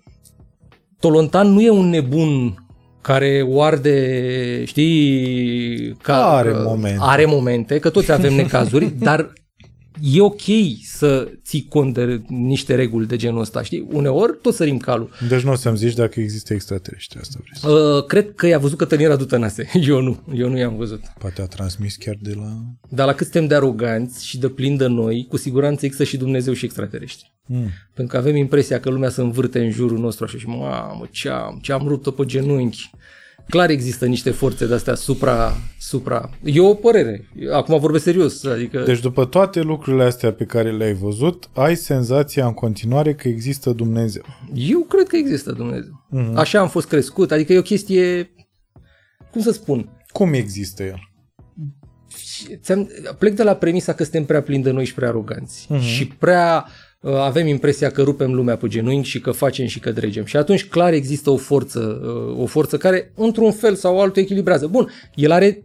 Tolontan 1.00 1.48
nu 1.52 1.60
e 1.60 1.70
un 1.70 1.88
nebun 1.88 2.64
care 3.00 3.46
o 3.48 3.62
arde, 3.62 4.64
știi, 4.64 5.96
ca, 6.02 6.26
Are 6.36 6.50
că- 6.50 6.62
momente. 6.66 6.98
are 7.00 7.24
momente, 7.24 7.78
că 7.78 7.90
toți 7.90 8.12
avem 8.12 8.34
necazuri, 8.34 8.84
dar 9.08 9.32
e 10.02 10.20
ok 10.20 10.40
să 10.82 11.28
ții 11.44 11.66
cont 11.68 11.94
de 11.94 12.22
niște 12.28 12.74
reguli 12.74 13.06
de 13.06 13.16
genul 13.16 13.40
ăsta, 13.40 13.62
știi? 13.62 13.86
Uneori 13.92 14.38
tot 14.42 14.54
sărim 14.54 14.78
calul. 14.78 15.10
Deci 15.28 15.40
nu 15.40 15.50
o 15.50 15.54
să-mi 15.54 15.76
zici 15.76 15.94
dacă 15.94 16.20
există 16.20 16.54
extraterestri, 16.54 17.18
asta 17.18 17.38
vrei 17.42 17.58
să... 17.58 17.68
Uh, 17.68 18.04
cred 18.04 18.34
că 18.34 18.46
i-a 18.46 18.58
văzut 18.58 18.78
Cătălin 18.78 19.08
Radu 19.08 19.24
Tănase. 19.24 19.70
Eu 19.88 20.00
nu, 20.00 20.20
eu 20.34 20.48
nu 20.48 20.58
i-am 20.58 20.76
văzut. 20.76 21.00
Poate 21.18 21.42
a 21.42 21.46
transmis 21.46 21.96
chiar 21.96 22.16
de 22.20 22.32
la... 22.34 22.56
Dar 22.88 23.06
la 23.06 23.14
cât 23.14 23.26
suntem 23.26 23.48
de 23.48 23.54
aroganți 23.54 24.26
și 24.26 24.38
de 24.38 24.48
plini 24.48 24.78
de 24.78 24.86
noi, 24.86 25.26
cu 25.28 25.36
siguranță 25.36 25.84
există 25.84 26.04
și 26.04 26.16
Dumnezeu 26.16 26.52
și 26.52 26.64
extraterestri. 26.64 27.32
Mm. 27.46 27.68
Pentru 27.94 28.14
că 28.14 28.20
avem 28.20 28.36
impresia 28.36 28.80
că 28.80 28.90
lumea 28.90 29.08
se 29.08 29.20
învârte 29.20 29.60
în 29.60 29.70
jurul 29.70 29.98
nostru 29.98 30.24
așa 30.24 30.38
și 30.38 30.46
mamă, 30.46 31.08
ce 31.10 31.28
am, 31.28 31.58
ce 31.62 31.72
am 31.72 31.88
rupt-o 31.88 32.10
pe 32.10 32.24
genunchi. 32.24 32.90
Clar 33.50 33.70
există 33.70 34.06
niște 34.06 34.30
forțe 34.30 34.66
de-astea 34.66 34.94
supra, 34.94 35.56
supra... 35.78 36.30
E 36.44 36.60
o 36.60 36.74
părere. 36.74 37.28
Acum 37.52 37.78
vorbesc 37.78 38.04
serios. 38.04 38.44
Adică... 38.44 38.82
Deci 38.86 39.00
după 39.00 39.24
toate 39.24 39.60
lucrurile 39.60 40.04
astea 40.04 40.32
pe 40.32 40.44
care 40.44 40.72
le-ai 40.72 40.94
văzut, 40.94 41.50
ai 41.54 41.76
senzația 41.76 42.46
în 42.46 42.54
continuare 42.54 43.14
că 43.14 43.28
există 43.28 43.70
Dumnezeu. 43.70 44.22
Eu 44.54 44.80
cred 44.80 45.06
că 45.06 45.16
există 45.16 45.52
Dumnezeu. 45.52 46.06
Mm-hmm. 46.16 46.34
Așa 46.34 46.60
am 46.60 46.68
fost 46.68 46.88
crescut. 46.88 47.32
Adică 47.32 47.52
e 47.52 47.58
o 47.58 47.62
chestie... 47.62 48.30
Cum 49.30 49.40
să 49.40 49.52
spun? 49.52 49.98
Cum 50.12 50.32
există 50.32 50.82
el? 50.82 51.08
Ți-am, 52.62 52.90
plec 53.18 53.34
de 53.34 53.42
la 53.42 53.54
premisa 53.54 53.92
că 53.92 54.02
suntem 54.02 54.24
prea 54.24 54.42
plini 54.42 54.62
de 54.62 54.70
noi 54.70 54.84
și 54.84 54.94
prea 54.94 55.08
aroganți. 55.08 55.66
Mm-hmm. 55.70 55.80
Și 55.80 56.06
prea 56.06 56.64
uh, 56.66 56.89
avem 57.02 57.46
impresia 57.46 57.90
că 57.90 58.02
rupem 58.02 58.34
lumea 58.34 58.56
pe 58.56 58.68
genunchi 58.68 59.08
și 59.08 59.20
că 59.20 59.30
facem 59.30 59.66
și 59.66 59.80
că 59.80 59.92
dregem. 59.92 60.24
Și 60.24 60.36
atunci 60.36 60.68
clar 60.68 60.92
există 60.92 61.30
o 61.30 61.36
forță, 61.36 62.00
uh, 62.04 62.42
o 62.42 62.46
forță 62.46 62.76
care 62.76 63.12
într-un 63.16 63.52
fel 63.52 63.74
sau 63.74 64.00
altul 64.00 64.22
echilibrează. 64.22 64.66
Bun, 64.66 64.90
el 65.14 65.30
are 65.30 65.64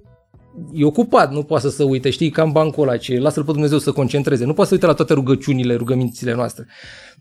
e 0.73 0.85
ocupat, 0.85 1.31
nu 1.31 1.43
poate 1.43 1.69
să 1.69 1.75
se 1.75 1.83
uite, 1.83 2.09
știi, 2.09 2.29
cam 2.29 2.51
bancul 2.51 2.87
ăla, 2.87 2.97
ce 2.97 3.19
lasă-l 3.19 3.43
pe 3.43 3.51
Dumnezeu 3.51 3.77
să 3.77 3.91
concentreze, 3.91 4.45
nu 4.45 4.53
poate 4.53 4.69
să 4.69 4.75
uite 4.75 4.87
la 4.87 4.93
toate 4.93 5.13
rugăciunile, 5.13 5.75
rugămințile 5.75 6.33
noastre. 6.33 6.67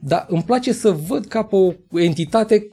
Dar 0.01 0.27
îmi 0.28 0.43
place 0.43 0.73
să 0.73 0.91
văd 0.91 1.27
ca 1.27 1.43
pe 1.43 1.57
o 1.57 1.73
entitate 2.01 2.69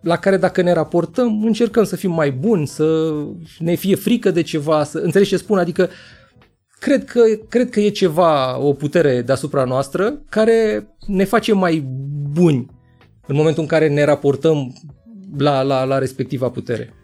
la 0.00 0.16
care 0.16 0.36
dacă 0.36 0.62
ne 0.62 0.72
raportăm, 0.72 1.42
încercăm 1.44 1.84
să 1.84 1.96
fim 1.96 2.12
mai 2.12 2.30
buni, 2.30 2.66
să 2.66 3.14
ne 3.58 3.74
fie 3.74 3.94
frică 3.94 4.30
de 4.30 4.42
ceva, 4.42 4.84
să 4.84 4.98
înțelegi 4.98 5.30
ce 5.30 5.36
spun, 5.36 5.58
adică 5.58 5.88
cred 6.84 7.04
că, 7.04 7.20
cred 7.48 7.70
că 7.70 7.80
e 7.80 7.88
ceva, 7.88 8.58
o 8.58 8.72
putere 8.72 9.22
deasupra 9.22 9.64
noastră 9.64 10.20
care 10.28 10.88
ne 11.06 11.24
face 11.24 11.52
mai 11.52 11.84
buni 12.32 12.66
în 13.26 13.36
momentul 13.36 13.62
în 13.62 13.68
care 13.68 13.88
ne 13.88 14.04
raportăm 14.04 14.72
la, 15.38 15.62
la, 15.62 15.84
la 15.84 15.98
respectiva 15.98 16.48
putere. 16.48 16.94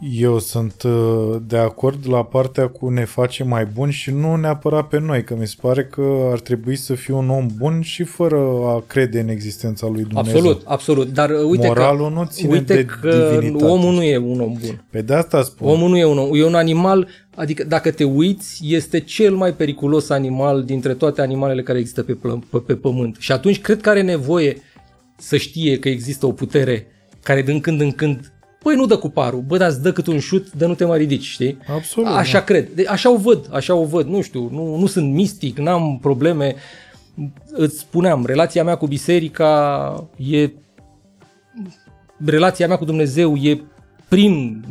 Eu 0.00 0.38
sunt 0.38 0.82
uh, 0.82 1.36
de 1.46 1.56
acord 1.56 2.08
la 2.08 2.24
partea 2.24 2.68
cu 2.68 2.88
ne 2.88 3.04
face 3.04 3.44
mai 3.44 3.64
buni 3.64 3.92
și 3.92 4.10
nu 4.10 4.36
neapărat 4.36 4.88
pe 4.88 5.00
noi, 5.00 5.24
că 5.24 5.36
mi 5.38 5.46
se 5.46 5.54
pare 5.60 5.84
că 5.84 6.28
ar 6.30 6.40
trebui 6.40 6.76
să 6.76 6.94
fii 6.94 7.14
un 7.14 7.30
om 7.30 7.46
bun 7.56 7.80
și 7.80 8.02
fără 8.02 8.36
a 8.66 8.84
crede 8.86 9.20
în 9.20 9.28
existența 9.28 9.86
lui 9.86 10.02
Dumnezeu. 10.02 10.36
Absolut, 10.36 10.62
absolut, 10.64 11.12
dar 11.12 11.30
uh, 11.30 11.42
uite 11.48 11.66
Moralul 11.66 12.08
că, 12.08 12.14
nu 12.14 12.24
ține 12.24 12.52
uite 12.52 12.74
de 12.74 12.84
că 12.84 13.36
divinitate. 13.38 13.70
omul 13.70 13.94
nu 13.94 14.02
e 14.02 14.16
un 14.16 14.40
om 14.40 14.56
bun. 14.64 14.84
Pe 14.90 15.02
de 15.02 15.14
asta 15.14 15.42
spun. 15.42 15.68
Omul 15.68 15.88
nu 15.88 15.96
e 15.96 16.04
un 16.04 16.18
om, 16.18 16.34
e 16.34 16.44
un 16.44 16.54
animal, 16.54 17.08
adică 17.34 17.64
dacă 17.64 17.90
te 17.90 18.04
uiți, 18.04 18.60
este 18.64 19.00
cel 19.00 19.34
mai 19.34 19.52
periculos 19.52 20.10
animal 20.10 20.64
dintre 20.64 20.94
toate 20.94 21.20
animalele 21.20 21.62
care 21.62 21.78
există 21.78 22.02
pe, 22.02 22.18
pe, 22.50 22.58
pe 22.58 22.74
pământ. 22.74 23.16
Și 23.18 23.32
atunci 23.32 23.60
cred 23.60 23.80
că 23.80 23.90
are 23.90 24.02
nevoie 24.02 24.56
să 25.18 25.36
știe 25.36 25.78
că 25.78 25.88
există 25.88 26.26
o 26.26 26.32
putere 26.32 26.86
care 27.22 27.42
din 27.42 27.60
când 27.60 27.80
în 27.80 27.92
când 27.92 28.30
Păi 28.66 28.74
nu 28.74 28.86
dă 28.86 28.96
cu 28.96 29.08
parul, 29.08 29.40
bă, 29.46 29.56
dar 29.56 29.68
îți 29.68 29.82
dă 29.82 29.92
cât 29.92 30.06
un 30.06 30.18
șut, 30.18 30.52
de 30.52 30.66
nu 30.66 30.74
te 30.74 30.84
mai 30.84 30.98
ridici, 30.98 31.24
știi? 31.24 31.58
Absolut. 31.74 32.08
Așa 32.08 32.38
da. 32.38 32.44
cred. 32.44 32.68
De, 32.74 32.84
așa 32.88 33.10
o 33.10 33.16
văd, 33.16 33.48
așa 33.52 33.74
o 33.74 33.84
văd, 33.84 34.06
nu 34.06 34.22
știu, 34.22 34.48
nu, 34.52 34.76
nu 34.76 34.86
sunt 34.86 35.12
mistic, 35.12 35.58
n-am 35.58 35.98
probleme. 36.00 36.54
Îți 37.50 37.78
spuneam, 37.78 38.26
relația 38.26 38.64
mea 38.64 38.76
cu 38.76 38.86
biserica 38.86 40.08
e... 40.16 40.50
Relația 42.24 42.66
mea 42.66 42.76
cu 42.76 42.84
Dumnezeu 42.84 43.36
e 43.36 43.62
prin 44.08 44.64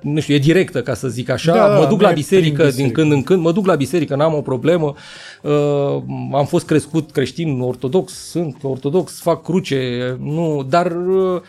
nu 0.00 0.20
știu, 0.20 0.34
e 0.34 0.38
directă, 0.38 0.82
ca 0.82 0.94
să 0.94 1.08
zic 1.08 1.28
așa. 1.28 1.52
Da, 1.52 1.78
mă 1.78 1.86
duc 1.86 2.00
la 2.00 2.10
e 2.10 2.12
biserică, 2.12 2.54
prin 2.54 2.66
biserică. 2.66 2.82
din 2.82 2.92
când 2.92 3.12
în 3.12 3.22
când, 3.22 3.40
mă 3.40 3.52
duc 3.52 3.66
la 3.66 3.74
biserică, 3.74 4.16
n-am 4.16 4.34
o 4.34 4.40
problemă. 4.40 4.94
Uh, 5.42 6.02
am 6.32 6.46
fost 6.48 6.66
crescut 6.66 7.10
creștin 7.10 7.60
ortodox, 7.60 8.12
sunt 8.12 8.56
ortodox, 8.62 9.20
fac 9.20 9.42
cruce, 9.42 10.16
nu, 10.20 10.66
dar 10.68 10.92
uh, 10.92 11.40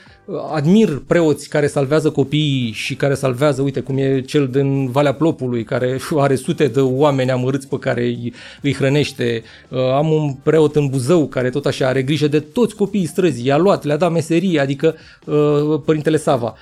admir 0.52 1.02
preoți 1.08 1.50
care 1.50 1.68
salvează 1.68 2.10
copiii 2.10 2.72
și 2.72 2.96
care 2.96 3.14
salvează, 3.14 3.62
uite 3.62 3.80
cum 3.80 3.98
e 3.98 4.22
cel 4.22 4.48
din 4.48 4.92
Valea 4.92 5.14
Plopului, 5.14 5.64
care 5.64 6.00
are 6.18 6.36
sute 6.36 6.68
de 6.68 6.80
oameni 6.80 7.32
amărâți 7.32 7.68
pe 7.68 7.80
care 7.80 8.02
îi, 8.02 8.34
îi 8.62 8.74
hrănește. 8.74 9.44
Uh, 9.70 9.80
am 9.80 10.12
un 10.12 10.34
preot 10.44 10.76
în 10.76 10.88
Buzău 10.88 11.28
care 11.28 11.50
tot 11.50 11.66
așa 11.66 11.88
are 11.88 12.04
grijă 12.04 12.28
de 12.28 12.40
toți 12.40 12.76
copiii 12.76 13.06
străzii, 13.06 13.46
i-a 13.46 13.58
luat, 13.58 13.84
le-a 13.84 13.98
dat 13.98 14.12
meserie, 14.12 14.60
adică 14.60 14.96
uh, 15.26 15.82
Părintele 15.86 16.18
Sava. 16.18 16.56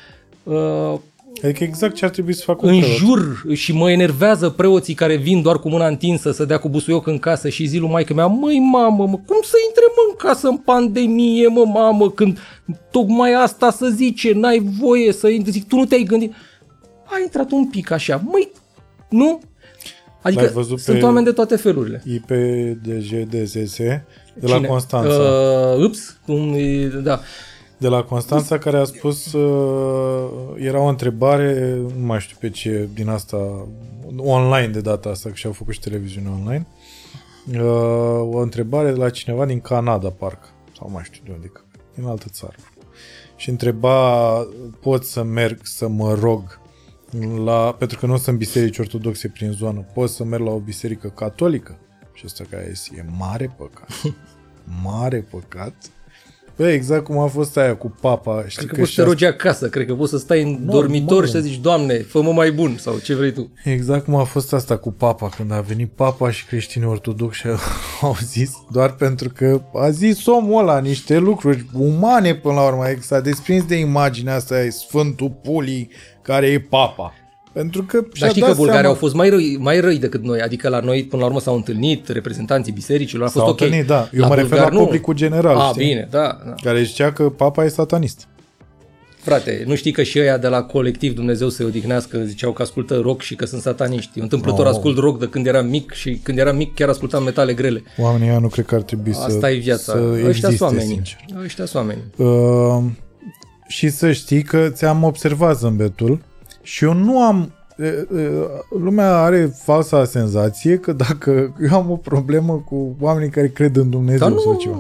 Uh, 1.44 1.50
Adică 1.50 1.64
exact 1.64 1.96
ce 1.96 2.06
ar 2.06 2.12
trebui 2.12 2.34
să 2.34 2.44
facă 2.46 2.66
un 2.66 2.74
în 2.74 2.80
preot. 2.80 2.96
jur 2.96 3.44
și 3.54 3.74
mă 3.74 3.92
enervează 3.92 4.50
preoții 4.50 4.94
care 4.94 5.16
vin 5.16 5.42
doar 5.42 5.60
cu 5.60 5.70
mâna 5.70 5.88
întinsă 5.88 6.32
să 6.32 6.46
dea 6.46 6.58
cu 6.58 6.70
busuioc 6.70 7.08
în 7.08 7.20
casă 7.20 7.50
și 7.50 7.66
zi 7.66 7.78
lui 7.78 7.90
maică 7.90 8.14
mea, 8.14 8.26
măi 8.26 8.60
mamă, 8.60 9.08
mă, 9.08 9.20
cum 9.26 9.38
să 9.44 9.56
intre 9.68 9.84
mă 9.88 10.02
în 10.10 10.16
casă 10.18 10.48
în 10.48 10.58
pandemie, 10.58 11.48
mă 11.48 11.64
mamă, 11.66 12.12
când 12.12 12.40
tocmai 12.92 13.34
asta 13.34 13.72
să 13.72 13.88
zice, 13.96 14.34
n-ai 14.34 14.66
voie 14.80 15.12
să 15.12 15.28
intri, 15.28 15.52
zic, 15.52 15.68
tu 15.68 15.76
nu 15.76 15.86
te-ai 15.86 16.04
gândit. 16.04 16.34
A 17.06 17.20
intrat 17.24 17.52
un 17.52 17.68
pic 17.68 17.92
așa, 17.92 18.22
măi, 18.26 18.52
nu? 19.10 19.42
L-ai 20.22 20.34
Adică 20.36 20.52
văzut 20.54 20.80
sunt 20.80 20.98
pe- 21.00 21.04
oameni 21.06 21.26
de 21.26 21.32
toate 21.32 21.56
felurile. 21.56 22.04
IPDJDSS 22.06 23.78
de 23.78 24.02
la 24.48 24.56
Cine? 24.56 24.68
Constanța. 24.68 25.10
Uh, 25.78 25.86
ups, 25.86 26.18
cum, 26.26 26.54
e, 26.58 26.86
da. 27.04 27.20
De 27.78 27.88
la 27.88 28.04
Constanța 28.04 28.58
care 28.58 28.78
a 28.78 28.84
spus 28.84 29.34
uh, 29.34 30.30
era 30.58 30.80
o 30.80 30.88
întrebare, 30.88 31.76
nu 31.98 32.06
mai 32.06 32.20
știu 32.20 32.38
pe 32.40 32.50
ce, 32.50 32.90
din 32.94 33.08
asta 33.10 33.68
online 34.18 34.68
de 34.68 34.82
data 34.82 35.10
asta, 35.10 35.30
că 35.30 35.36
și-au 35.36 35.54
făcut 35.54 35.74
și 35.74 35.80
televiziune 35.80 36.30
online. 36.30 36.68
Uh, 37.52 38.34
o 38.34 38.38
întrebare 38.38 38.92
de 38.92 38.98
la 38.98 39.10
cineva 39.10 39.46
din 39.46 39.60
Canada, 39.62 40.10
parcă, 40.10 40.48
sau 40.78 40.90
mai 40.90 41.04
știu 41.04 41.22
de 41.26 41.32
unde, 41.32 41.48
că- 41.48 41.62
din 41.96 42.06
altă 42.06 42.26
țară. 42.30 42.56
Și 43.36 43.50
întreba, 43.50 44.32
pot 44.82 45.06
să 45.06 45.24
merg 45.24 45.60
să 45.64 45.88
mă 45.88 46.14
rog 46.14 46.60
la, 47.44 47.74
pentru 47.74 47.98
că 47.98 48.06
nu 48.06 48.18
sunt 48.18 48.38
biserici 48.38 48.78
ortodoxe 48.80 49.28
prin 49.28 49.52
zonă, 49.52 49.86
pot 49.94 50.10
să 50.10 50.24
merg 50.24 50.44
la 50.44 50.52
o 50.52 50.60
biserică 50.60 51.08
catolică? 51.08 51.78
Și 52.14 52.24
ăsta 52.26 52.44
care 52.50 52.66
a 52.66 52.72
zis, 52.74 52.90
e 52.98 53.06
mare 53.18 53.56
păcat. 53.58 53.90
Mare 54.84 55.28
păcat. 55.32 55.74
Bă, 56.58 56.70
exact 56.72 57.04
cum 57.04 57.18
a 57.18 57.26
fost 57.26 57.58
aia 57.58 57.76
cu 57.76 57.96
papa. 58.02 58.44
Știi 58.48 58.56
Cred 58.58 58.68
că 58.70 58.74
că 58.74 58.80
poți 58.80 58.90
și 58.90 58.96
să 58.96 59.02
te 59.04 59.10
asta- 59.10 59.26
rogi 59.26 59.34
acasă, 59.34 59.68
cred 59.70 59.86
că 59.88 59.94
poți 59.96 60.12
să 60.12 60.18
stai 60.18 60.42
în 60.42 60.50
Normal. 60.50 60.70
dormitor 60.74 61.26
și 61.26 61.32
să 61.32 61.40
zici, 61.40 61.60
Doamne, 61.60 61.98
fă-mă 61.98 62.32
mai 62.32 62.52
bun 62.52 62.76
sau 62.80 62.98
ce 62.98 63.16
vrei 63.16 63.32
tu. 63.32 63.52
Exact 63.64 64.04
cum 64.04 64.16
a 64.16 64.24
fost 64.24 64.54
asta 64.54 64.78
cu 64.78 64.92
papa, 64.92 65.30
când 65.30 65.52
a 65.52 65.62
venit 65.62 65.92
papa 65.92 66.32
și 66.32 66.46
creștinii 66.46 66.88
ortodoxi 66.88 67.42
au 68.02 68.16
zis, 68.24 68.52
doar 68.72 68.94
pentru 68.96 69.30
că 69.36 69.62
a 69.74 69.90
zis 69.90 70.26
omul 70.26 70.62
ăla 70.62 70.80
niște 70.80 71.18
lucruri 71.18 71.66
umane 71.74 72.36
până 72.36 72.54
la 72.54 72.66
urmă, 72.68 72.84
s-a 73.00 73.20
desprins 73.20 73.64
de 73.66 73.76
imaginea 73.76 74.36
asta, 74.36 74.64
e 74.64 74.70
Sfântul 74.70 75.30
Pulii, 75.44 75.90
care 76.22 76.48
e 76.48 76.60
papa. 76.60 77.14
Pentru 77.54 77.84
că 77.84 77.98
și-a 77.98 78.10
Dar 78.20 78.30
știi 78.30 78.42
dat 78.42 78.50
că 78.50 78.56
bulgarii 78.56 78.80
seama- 78.82 78.94
au 78.94 79.00
fost 79.00 79.14
mai 79.16 79.30
răi, 79.30 79.58
mai 79.60 79.80
răi 79.80 79.98
decât 79.98 80.24
noi, 80.24 80.40
adică 80.42 80.70
la 80.70 80.80
noi 80.80 81.04
până 81.04 81.22
la 81.22 81.28
urmă 81.28 81.40
s-au 81.40 81.56
întâlnit 81.56 82.08
reprezentanții 82.08 82.72
bisericilor, 82.72 83.24
a 83.28 83.30
fost 83.30 83.46
S-au 83.46 83.54
ok. 83.54 83.62
întâlnit, 83.62 83.88
da. 83.88 84.10
Eu 84.14 84.20
la 84.22 84.28
mă 84.28 84.34
refer 84.36 84.50
bulgari 84.50 84.74
la 84.74 84.80
nu. 84.80 84.84
publicul 84.86 85.14
general, 85.14 85.58
A, 85.58 85.68
știi? 85.70 85.88
bine, 85.88 86.08
da, 86.12 86.38
da. 86.46 86.54
Care 86.64 86.84
zicea 86.84 87.12
că 87.12 87.24
papa 87.30 87.64
e 87.64 87.68
satanist. 87.68 88.28
Frate, 89.22 89.64
nu 89.68 89.76
știi 89.76 89.92
că 89.92 90.04
și 90.04 90.20
ăia 90.20 90.38
de 90.38 90.48
la 90.48 90.64
colectiv 90.64 91.14
Dumnezeu 91.16 91.50
să-i 91.50 91.66
odihnească 91.66 92.18
ziceau 92.24 92.52
că 92.52 92.62
ascultă 92.62 93.00
rock 93.00 93.22
și 93.22 93.36
că 93.36 93.46
sunt 93.46 93.62
sataniști. 93.62 94.12
Eu 94.18 94.24
întâmplător 94.24 94.66
Oh. 94.66 94.72
ascult 94.72 94.98
rock 94.98 95.20
de 95.20 95.26
când 95.28 95.48
eram 95.48 95.68
mic 95.68 95.92
și 95.92 96.20
când 96.24 96.38
eram 96.38 96.56
mic 96.56 96.76
chiar 96.76 96.90
ascultam 96.90 97.24
metale 97.24 97.54
grele. 97.54 97.84
Oamenii 97.98 98.30
ăia 98.30 98.40
nu 98.40 98.48
cred 98.48 98.66
că 98.66 98.76
ar 98.76 98.82
trebui 98.82 99.14
să, 99.14 99.22
Asta 99.24 99.52
e 99.52 99.56
viața. 99.58 99.82
să 99.92 99.98
Ăștia 100.14 100.28
existe, 100.28 100.48
sunt 100.48 100.60
oamenii. 100.62 100.88
sincer. 100.94 101.18
Ăștia 101.44 101.66
sunt 101.66 101.84
oamenii. 101.84 102.04
Uh, 102.18 102.84
și 103.68 103.90
să 103.90 104.12
știi 104.12 104.42
că 104.44 104.70
ți-am 104.70 105.04
observat 105.04 105.58
zâmbetul 105.58 106.22
și 106.64 106.84
eu 106.84 106.94
nu 106.94 107.22
am 107.22 107.52
uh, 107.78 107.88
uh, 108.10 108.20
lumea 108.84 109.18
are 109.18 109.54
falsa 109.64 110.06
senzație 110.06 110.78
că 110.78 110.92
dacă 110.94 111.56
eu 111.72 111.78
am 111.78 111.92
o 111.92 111.96
problemă 111.96 112.64
cu 112.66 112.96
oamenii 113.00 113.30
care 113.30 113.48
cred 113.50 113.76
în 113.76 113.90
Dumnezeu 113.90 114.30
Dar 114.30 114.38
sau 114.40 114.52
nu, 114.52 114.58
ceva. 114.60 114.78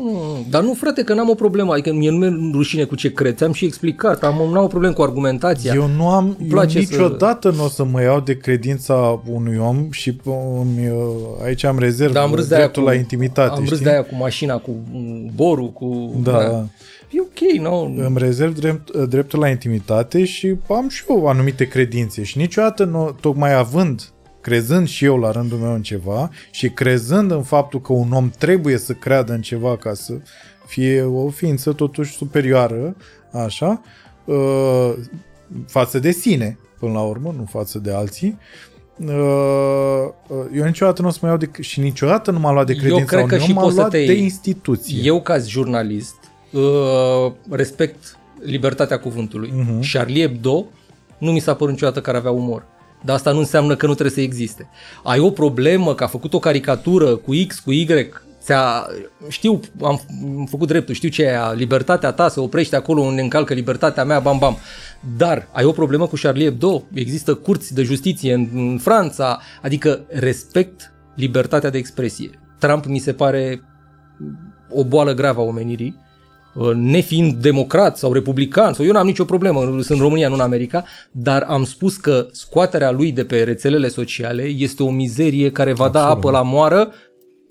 dar 0.49 0.64
nu, 0.64 0.73
frate, 0.73 1.03
că 1.03 1.14
n-am 1.14 1.30
o 1.30 1.34
problemă. 1.34 1.72
Adică 1.73 1.93
mie 1.93 2.10
nu 2.10 2.18
mi-e 2.18 2.51
rușine 2.53 2.84
cu 2.84 2.95
ce 2.95 3.11
cred. 3.14 3.35
Ți-am 3.35 3.53
și 3.53 3.65
explicat. 3.65 4.23
Am, 4.23 4.35
n-am 4.53 4.64
o 4.64 4.68
problemă 4.68 4.93
cu 4.93 5.01
argumentația. 5.01 5.73
Eu 5.73 5.88
nu 5.97 6.10
am, 6.10 6.38
eu 6.41 6.47
place 6.47 6.81
să- 6.81 6.91
niciodată 6.91 7.49
nu 7.57 7.64
o 7.64 7.68
să 7.68 7.84
mă 7.84 8.01
iau 8.01 8.19
de 8.19 8.38
credința 8.38 9.22
unui 9.31 9.57
om 9.57 9.88
și 9.91 10.18
îmi, 10.61 10.88
uh, 10.89 11.43
aici 11.43 11.64
am 11.64 11.80
rezerv 11.80 12.14
Dar 12.14 12.23
am 12.23 12.34
râs 12.34 12.47
de 12.47 12.55
aia 12.55 12.64
dreptul 12.64 12.84
cu, 12.84 12.89
la 12.89 12.95
intimitate. 12.95 13.49
Am 13.53 13.60
râs 13.60 13.72
știi? 13.72 13.84
de 13.85 13.89
aia 13.91 14.03
cu 14.03 14.15
mașina, 14.15 14.57
cu 14.57 14.72
mm, 14.91 15.31
borul, 15.35 15.72
cu... 15.72 16.14
Da, 16.23 16.31
da. 16.31 16.65
E 17.14 17.22
ok, 17.22 17.61
nu? 17.61 17.95
îmi 17.98 18.18
rezerv 18.18 18.60
drept, 18.60 18.98
dreptul 18.98 19.40
la 19.40 19.49
intimitate 19.49 20.26
și 20.26 20.56
am 20.69 20.90
și 20.90 21.03
eu 21.10 21.27
anumite 21.27 21.68
credințe 21.68 22.23
și 22.23 22.38
niciodată 22.38 22.84
nu, 22.84 23.15
tocmai 23.22 23.53
având 23.53 24.14
crezând 24.41 24.88
și 24.88 25.06
eu 25.06 25.18
la 25.18 25.31
rândul 25.31 25.57
meu 25.57 25.73
în 25.73 25.81
ceva 25.81 26.30
și 26.52 26.69
crezând 26.69 27.31
în 27.31 27.44
faptul 27.44 27.81
că 27.81 27.94
un 27.94 28.11
om 28.11 28.30
trebuie 28.38 28.77
să 28.77 28.94
creadă 28.94 29.34
în 29.34 29.41
ceva 29.41 29.77
ca 29.77 29.94
să 29.94 30.14
fie 30.65 31.02
o 31.02 31.30
ființă 31.30 31.73
totuși 31.73 32.14
superioară, 32.14 32.95
așa, 33.31 33.81
uh, 34.26 34.94
față 35.68 35.99
de 35.99 36.11
sine, 36.11 36.57
până 36.80 36.91
la 36.91 37.02
urmă, 37.02 37.34
nu 37.38 37.45
față 37.49 37.80
de 37.80 37.94
alții, 37.94 38.38
uh, 38.98 40.07
eu 40.53 40.65
niciodată 40.65 41.02
nu 41.02 41.07
o 41.07 41.11
să 41.11 41.19
mă 41.22 41.27
iau 41.27 41.38
de, 41.38 41.49
și 41.60 41.80
niciodată 41.80 42.31
nu 42.31 42.40
m-am 42.40 42.53
luat 42.53 42.65
de 42.65 42.73
Eu 42.73 42.80
credința 42.80 43.06
cred 43.06 43.26
că 43.26 43.35
unui 43.35 43.45
și 43.45 43.49
om, 43.49 43.56
m-am 43.56 43.64
poți 43.64 43.76
să 43.76 43.81
luat 43.81 43.91
te 43.91 44.06
de 44.06 44.11
iei. 44.11 44.22
instituție. 44.22 45.02
Eu, 45.03 45.22
ca 45.22 45.38
jurnalist, 45.38 46.15
uh, 46.53 47.31
respect 47.49 48.17
libertatea 48.41 48.99
cuvântului. 48.99 49.53
Uh-huh. 49.53 49.91
Charlie 49.91 50.27
Hebdo 50.27 50.65
nu 51.17 51.31
mi 51.31 51.39
s-a 51.39 51.53
părut 51.53 51.73
niciodată 51.73 52.01
care 52.01 52.17
avea 52.17 52.31
umor. 52.31 52.65
Dar 53.05 53.15
asta 53.15 53.31
nu 53.31 53.39
înseamnă 53.39 53.75
că 53.75 53.85
nu 53.85 53.93
trebuie 53.93 54.15
să 54.15 54.21
existe. 54.21 54.69
Ai 55.03 55.19
o 55.19 55.30
problemă 55.30 55.95
că 55.95 56.03
a 56.03 56.07
făcut 56.07 56.34
o 56.34 56.39
caricatură 56.39 57.15
cu 57.15 57.31
X, 57.47 57.59
cu 57.59 57.71
Y, 57.71 57.88
ți-a, 58.41 58.88
știu, 59.30 59.59
am 59.81 60.01
făcut 60.49 60.67
dreptul, 60.67 60.95
știu 60.95 61.09
ce 61.09 61.23
e, 61.23 61.38
libertatea 61.55 62.11
ta 62.11 62.30
se 62.30 62.39
oprește 62.39 62.75
acolo 62.75 63.01
unde 63.01 63.21
încalcă 63.21 63.53
libertatea 63.53 64.03
mea, 64.03 64.19
bam, 64.19 64.38
bam. 64.38 64.57
Dar 65.17 65.47
ai 65.51 65.63
o 65.63 65.71
problemă 65.71 66.07
cu 66.07 66.15
Charlie 66.21 66.45
Hebdo, 66.45 66.84
există 66.93 67.34
curți 67.35 67.73
de 67.73 67.84
justiție 67.84 68.34
în, 68.34 68.49
în 68.53 68.77
Franța, 68.77 69.39
adică 69.61 70.05
respect 70.07 70.93
libertatea 71.15 71.69
de 71.69 71.77
expresie. 71.77 72.30
Trump 72.59 72.85
mi 72.85 72.99
se 72.99 73.13
pare 73.13 73.61
o 74.69 74.84
boală 74.84 75.13
gravă 75.13 75.41
a 75.41 75.43
omenirii, 75.43 76.01
nefiind 76.75 77.34
democrat 77.34 77.97
sau 77.97 78.13
republican, 78.13 78.73
sau 78.73 78.85
eu 78.85 78.91
n-am 78.91 79.05
nicio 79.05 79.25
problemă, 79.25 79.59
sunt 79.59 79.85
în 79.89 79.97
România, 79.97 80.27
nu 80.27 80.34
în 80.34 80.39
America, 80.39 80.85
dar 81.11 81.41
am 81.41 81.63
spus 81.63 81.95
că 81.95 82.27
scoaterea 82.31 82.91
lui 82.91 83.11
de 83.11 83.25
pe 83.25 83.43
rețelele 83.43 83.88
sociale 83.88 84.43
este 84.43 84.84
o 84.84 84.89
mizerie 84.89 85.51
care 85.51 85.73
va 85.73 85.85
Absolut. 85.85 86.07
da 86.07 86.13
apă 86.13 86.31
la 86.31 86.41
moară 86.41 86.93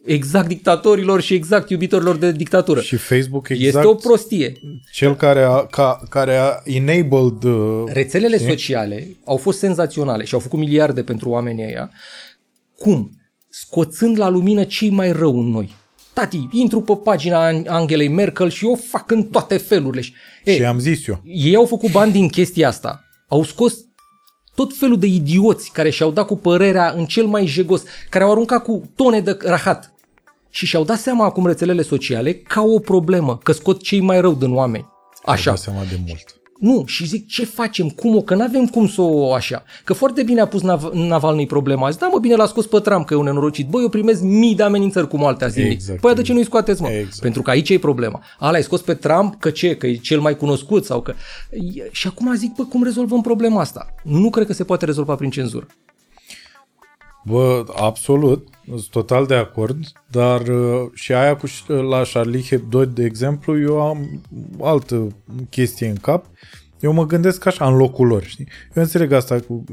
exact 0.05 0.49
dictatorilor 0.49 1.21
și 1.21 1.35
exact 1.35 1.71
iubitorilor 1.71 2.17
de 2.17 2.33
dictatură. 2.33 2.81
Și 2.81 2.97
Facebook 2.97 3.49
exact 3.49 3.75
Este 3.75 3.87
o 3.87 3.95
prostie. 3.95 4.53
Cel 4.93 5.17
care 5.17 5.43
a, 5.43 5.67
ca, 5.67 6.03
care 6.09 6.37
a 6.37 6.61
enabled... 6.65 7.43
Uh, 7.43 7.85
Rețelele 7.87 8.37
știi? 8.37 8.49
sociale 8.49 9.07
au 9.25 9.37
fost 9.37 9.59
senzaționale 9.59 10.25
și 10.25 10.35
au 10.35 10.41
făcut 10.41 10.59
miliarde 10.59 11.03
pentru 11.03 11.29
oamenii 11.29 11.65
ăia. 11.65 11.91
Cum? 12.79 13.11
Scoțând 13.49 14.19
la 14.19 14.29
lumină 14.29 14.65
cei 14.65 14.91
mai 14.91 15.13
rău 15.13 15.39
în 15.39 15.51
noi. 15.51 15.81
Tati, 16.13 16.49
intru 16.51 16.81
pe 16.81 16.97
pagina 17.05 17.47
Angelei 17.67 18.09
Merkel 18.09 18.51
și 18.51 18.67
eu 18.67 18.75
fac 18.75 19.11
în 19.11 19.23
toate 19.23 19.57
felurile. 19.57 20.03
Și, 20.03 20.13
e, 20.45 20.67
am 20.67 20.79
zis 20.79 21.07
eu. 21.07 21.21
Ei 21.25 21.57
au 21.57 21.67
făcut 21.67 21.91
bani 21.91 22.13
din 22.13 22.29
chestia 22.29 22.69
asta. 22.69 23.05
Au 23.29 23.43
scos 23.43 23.75
tot 24.55 24.77
felul 24.77 24.99
de 24.99 25.07
idioți 25.07 25.71
care 25.71 25.91
și-au 25.91 26.11
dat 26.11 26.27
cu 26.27 26.37
părerea 26.37 26.93
în 26.97 27.05
cel 27.05 27.27
mai 27.27 27.47
jegos, 27.47 27.83
care 28.11 28.25
au 28.25 28.31
aruncat 28.31 28.63
cu 28.63 28.91
tone 28.97 29.21
de 29.21 29.37
rahat. 29.41 29.95
Și 30.51 30.67
și-au 30.67 30.85
dat 30.85 30.99
seama 30.99 31.25
acum 31.25 31.47
rețelele 31.47 31.83
sociale 31.83 32.35
ca 32.35 32.63
o 32.63 32.79
problemă, 32.79 33.39
că 33.43 33.53
scot 33.53 33.83
cei 33.83 34.01
mai 34.01 34.21
rău 34.21 34.35
din 34.35 34.55
oameni. 34.55 34.89
Așa. 35.25 35.51
Au 35.51 35.57
dat 35.57 35.65
seama 35.65 35.85
de 35.91 36.01
mult. 36.07 36.42
Nu, 36.63 36.83
și 36.87 37.07
zic, 37.07 37.29
ce 37.29 37.45
facem? 37.45 37.89
Cum 37.89 38.17
o? 38.17 38.21
Că 38.21 38.35
nu 38.35 38.43
avem 38.43 38.67
cum 38.67 38.89
să 38.89 39.01
o 39.01 39.33
așa. 39.33 39.63
Că 39.85 39.93
foarte 39.93 40.23
bine 40.23 40.41
a 40.41 40.47
pus 40.47 40.63
Nav- 40.63 40.93
Navalny 40.93 41.47
problema. 41.47 41.91
Zic, 41.91 42.01
da, 42.01 42.07
mă, 42.07 42.19
bine 42.19 42.35
l-a 42.35 42.47
scos 42.47 42.67
pe 42.67 42.79
Trump, 42.79 43.07
că 43.07 43.15
e 43.15 43.17
un 43.17 43.25
nenorocit. 43.25 43.69
Băi, 43.69 43.83
eu 43.83 43.89
primez 43.89 44.21
mii 44.21 44.55
de 44.55 44.63
amenințări 44.63 45.09
cum 45.09 45.25
alte 45.25 45.45
azi. 45.45 45.61
Exact. 45.61 46.01
Păi 46.01 46.15
de 46.15 46.23
ce 46.23 46.33
nu-i 46.33 46.45
scoateți, 46.45 46.83
mă? 46.83 46.89
Exact. 46.89 47.21
Pentru 47.21 47.43
că 47.43 47.51
aici 47.51 47.69
e 47.69 47.79
problema. 47.79 48.23
Ala 48.39 48.57
ai 48.57 48.63
scos 48.63 48.81
pe 48.81 48.95
Trump, 48.95 49.41
că 49.41 49.51
ce? 49.51 49.77
Că 49.77 49.87
e 49.87 49.95
cel 49.95 50.21
mai 50.21 50.37
cunoscut 50.37 50.85
sau 50.85 51.01
că... 51.01 51.15
Și 51.91 52.07
acum 52.07 52.35
zic, 52.35 52.55
bă, 52.55 52.65
cum 52.65 52.83
rezolvăm 52.83 53.21
problema 53.21 53.61
asta? 53.61 53.95
Nu 54.03 54.31
cred 54.31 54.47
că 54.47 54.53
se 54.53 54.65
poate 54.65 54.85
rezolva 54.85 55.15
prin 55.15 55.31
cenzură. 55.31 55.67
Bă, 57.25 57.65
absolut, 57.77 58.49
sunt 58.67 58.89
total 58.91 59.27
de 59.27 59.35
acord, 59.35 59.79
dar 60.11 60.41
uh, 60.41 60.91
și 60.95 61.13
aia 61.13 61.37
cu 61.37 61.47
la 61.91 62.03
Charlie 62.13 62.43
Hebdo, 62.43 62.85
de 62.85 63.05
exemplu, 63.05 63.61
eu 63.61 63.81
am 63.81 64.21
altă 64.61 65.17
chestie 65.51 65.89
în 65.89 65.97
cap. 65.97 66.25
Eu 66.81 66.93
mă 66.93 67.07
gândesc 67.07 67.47
așa 67.47 67.67
în 67.67 67.77
locul 67.77 68.07
lor, 68.07 68.23
știi? 68.23 68.49
Eu 68.75 68.83
înțeleg 68.83 69.13
asta 69.13 69.41
cu, 69.41 69.65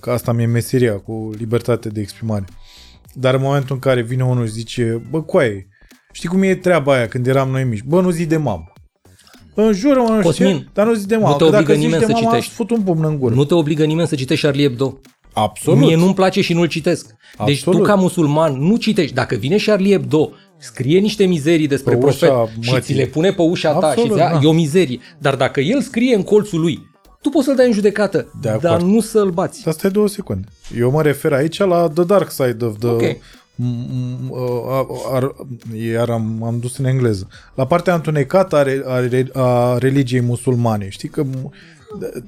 că 0.00 0.10
asta 0.10 0.32
mi-e 0.32 0.46
meseria, 0.46 0.98
cu 0.98 1.30
libertate 1.38 1.88
de 1.88 2.00
exprimare. 2.00 2.44
Dar 3.14 3.34
în 3.34 3.40
momentul 3.40 3.74
în 3.74 3.80
care 3.80 4.02
vine 4.02 4.24
unul 4.24 4.46
și 4.46 4.52
zice, 4.52 5.02
bă, 5.10 5.22
coaie, 5.22 5.68
știi 6.12 6.28
cum 6.28 6.42
e 6.42 6.54
treaba 6.54 6.94
aia 6.94 7.08
când 7.08 7.26
eram 7.26 7.50
noi 7.50 7.64
mici? 7.64 7.82
Bă, 7.82 8.00
nu 8.00 8.10
zi 8.10 8.26
de 8.26 8.36
mamă. 8.36 8.72
În 9.54 9.72
jură, 9.72 10.00
mă, 10.00 10.08
nu 10.08 10.20
Cosmin, 10.20 10.54
știu, 10.54 10.68
dar 10.72 10.86
nu 10.86 10.94
zi 10.94 11.06
de 11.06 11.16
mamă. 11.16 11.28
Nu 11.28 11.36
te 11.36 11.44
obligă 11.44 11.62
dacă 11.62 11.78
nimeni 11.78 11.92
zici 11.92 12.06
de 12.06 12.06
să 12.06 12.12
mamă, 12.12 12.28
citești. 12.28 12.54
fut 12.54 12.70
un 12.70 12.82
pumn 12.82 13.04
în 13.04 13.18
gură. 13.18 13.34
Nu 13.34 13.44
te 13.44 13.54
obligă 13.54 13.84
nimeni 13.84 14.08
să 14.08 14.14
citești 14.14 14.44
Charlie 14.44 14.68
Hebdo. 14.68 14.98
Absolut. 15.42 15.78
Mie 15.78 15.96
nu-mi 15.96 16.14
place 16.14 16.40
și 16.40 16.52
nu-l 16.52 16.66
citesc. 16.66 17.06
Deci 17.44 17.56
Absolut. 17.56 17.78
tu 17.78 17.84
ca 17.86 17.94
musulman 17.94 18.52
nu 18.66 18.76
citești. 18.76 19.14
Dacă 19.14 19.34
vine 19.34 19.56
Charlie 19.56 19.92
Hebdo, 19.92 20.30
scrie 20.58 20.98
niște 20.98 21.24
mizerii 21.24 21.66
despre 21.66 21.96
Pe 21.96 22.04
ușa 22.06 22.26
profet 22.26 22.62
și 22.62 22.70
mătii. 22.70 22.84
ți 22.94 23.00
le 23.00 23.06
pune 23.06 23.30
pe 23.32 23.42
ușa 23.42 23.72
ta 23.72 23.86
Absolut, 23.86 24.08
și 24.10 24.16
zi, 24.16 24.20
"A, 24.22 24.30
da. 24.32 24.38
e 24.42 24.46
o 24.46 24.52
mizerie. 24.52 24.98
Dar 25.18 25.34
dacă 25.36 25.60
el 25.60 25.80
scrie 25.82 26.14
în 26.14 26.22
colțul 26.22 26.60
lui, 26.60 26.78
tu 27.22 27.28
poți 27.28 27.44
să-l 27.44 27.54
dai 27.56 27.66
în 27.66 27.72
judecată, 27.72 28.32
De 28.40 28.48
acord. 28.48 28.62
dar 28.62 28.80
nu 28.80 29.00
să-l 29.00 29.30
bați. 29.30 29.68
Asta 29.68 29.86
e 29.86 29.90
două 29.90 30.08
secunde. 30.08 30.46
Eu 30.78 30.90
mă 30.90 31.02
refer 31.02 31.32
aici 31.32 31.58
la 31.58 31.88
The 31.94 32.04
Dark 32.04 32.30
Side 32.30 32.64
of 32.64 32.78
the... 32.78 32.88
Ok. 32.88 33.02
m- 33.02 33.16
m- 33.60 34.28
uh, 34.30 34.86
ar, 35.12 35.34
iar 35.92 36.10
am, 36.10 36.42
am 36.44 36.58
dus 36.60 36.76
în 36.78 36.84
engleză. 36.84 37.28
La 37.54 37.66
partea 37.66 37.94
întunecată 37.94 38.56
a, 38.56 38.62
re, 38.62 38.82
a, 38.86 38.98
re, 39.08 39.26
a 39.32 39.78
religiei 39.78 40.20
musulmane. 40.20 40.86
Știi 40.88 41.08
că 41.08 41.24
m- 41.24 41.50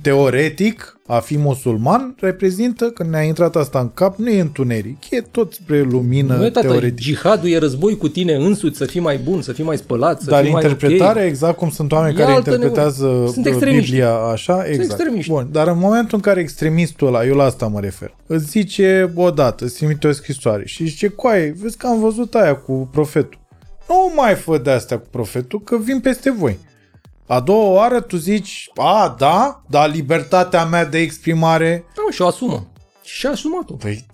teoretic 0.02 0.98
a 1.06 1.18
fi 1.18 1.38
musulman 1.38 2.14
reprezintă, 2.20 2.90
când 2.90 3.10
ne-a 3.10 3.22
intrat 3.22 3.56
asta 3.56 3.78
în 3.78 3.90
cap, 3.94 4.18
nu 4.18 4.28
e 4.28 4.40
întuneric, 4.40 5.10
e 5.10 5.20
tot 5.20 5.52
spre 5.52 5.82
lumină 5.82 6.36
Nu 6.36 6.44
e 6.44 6.50
tată, 6.50 6.66
teoretic. 6.66 6.98
jihadul 6.98 7.48
e 7.48 7.58
război 7.58 7.96
cu 7.96 8.08
tine 8.08 8.34
însuți, 8.34 8.76
să 8.76 8.84
fii 8.84 9.00
mai 9.00 9.16
bun, 9.16 9.42
să 9.42 9.52
fii 9.52 9.64
mai 9.64 9.76
spălat, 9.76 10.20
să 10.20 10.30
Dar 10.30 10.42
fii 10.42 10.52
mai 10.52 10.62
interpretarea, 10.62 11.22
ok. 11.22 11.28
exact 11.28 11.56
cum 11.56 11.70
sunt 11.70 11.92
oameni 11.92 12.14
E 12.14 12.18
care 12.18 12.32
altă 12.32 12.50
interpretează 12.50 13.06
nebunie. 13.06 13.32
Sunt 13.32 13.46
uh, 13.46 13.52
extremiști. 13.52 13.90
Biblia 13.90 14.14
așa, 14.14 14.64
exact. 14.66 14.90
extremiști. 14.90 15.30
Bun, 15.30 15.48
dar 15.52 15.68
în 15.68 15.78
momentul 15.78 16.16
în 16.16 16.20
care 16.20 16.40
extremistul 16.40 17.06
ăla, 17.06 17.24
eu 17.26 17.36
la 17.36 17.44
asta 17.44 17.66
mă 17.66 17.80
refer, 17.80 18.14
îți 18.26 18.44
zice 18.44 19.12
odată, 19.14 19.64
îți 19.64 19.76
trimite 19.76 20.06
o 20.06 20.12
scrisoare 20.12 20.66
și 20.66 20.86
zice, 20.86 21.08
coaie, 21.08 21.54
vezi 21.60 21.76
că 21.76 21.86
am 21.86 22.00
văzut 22.00 22.34
aia 22.34 22.56
cu 22.56 22.88
profetul. 22.92 23.38
Nu 23.88 24.12
mai 24.16 24.34
fă 24.34 24.58
de 24.58 24.70
astea 24.70 24.98
cu 24.98 25.06
profetul, 25.10 25.60
că 25.60 25.78
vin 25.78 26.00
peste 26.00 26.30
voi. 26.30 26.58
A 27.30 27.40
doua 27.40 27.70
oară 27.70 28.00
tu 28.00 28.16
zici, 28.16 28.70
a, 28.74 29.14
da, 29.18 29.62
dar 29.68 29.90
libertatea 29.90 30.64
mea 30.64 30.84
de 30.84 30.98
exprimare... 30.98 31.84
Da, 31.94 32.02
și 32.12 32.22
o 32.22 32.26
asumă. 32.26 32.66
Și 33.02 33.26
a 33.26 33.30
asumat-o. 33.30 33.74
Păi, 33.74 34.06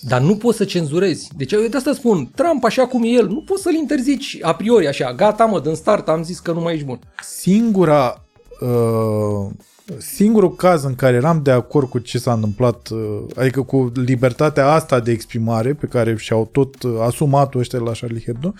Dar 0.00 0.20
nu 0.20 0.36
poți 0.36 0.56
să 0.56 0.64
cenzurezi. 0.64 1.28
Deci 1.36 1.52
eu 1.52 1.60
de 1.60 1.76
asta 1.76 1.92
spun, 1.92 2.30
Trump 2.34 2.64
așa 2.64 2.86
cum 2.86 3.02
e 3.04 3.08
el, 3.08 3.28
nu 3.28 3.42
poți 3.42 3.62
să-l 3.62 3.74
interzici 3.74 4.38
a 4.42 4.54
priori 4.54 4.86
așa. 4.86 5.12
Gata 5.12 5.44
mă, 5.44 5.60
din 5.60 5.74
start 5.74 6.08
am 6.08 6.22
zis 6.22 6.38
că 6.38 6.52
nu 6.52 6.60
mai 6.60 6.72
ești 6.74 6.86
bun. 6.86 6.98
singura 7.20 8.24
uh, 8.60 9.50
singurul 9.98 10.54
caz 10.54 10.84
în 10.84 10.94
care 10.94 11.16
eram 11.16 11.42
de 11.42 11.50
acord 11.50 11.88
cu 11.88 11.98
ce 11.98 12.18
s-a 12.18 12.32
întâmplat, 12.32 12.88
uh, 12.88 13.22
adică 13.36 13.62
cu 13.62 13.92
libertatea 13.94 14.72
asta 14.72 15.00
de 15.00 15.10
exprimare 15.10 15.74
pe 15.74 15.86
care 15.86 16.16
și-au 16.16 16.48
tot 16.52 16.82
uh, 16.82 16.92
asumat-o 17.00 17.58
ăștia 17.58 17.78
la 17.78 17.92
Charlie 18.00 18.22
Hebdo, 18.24 18.54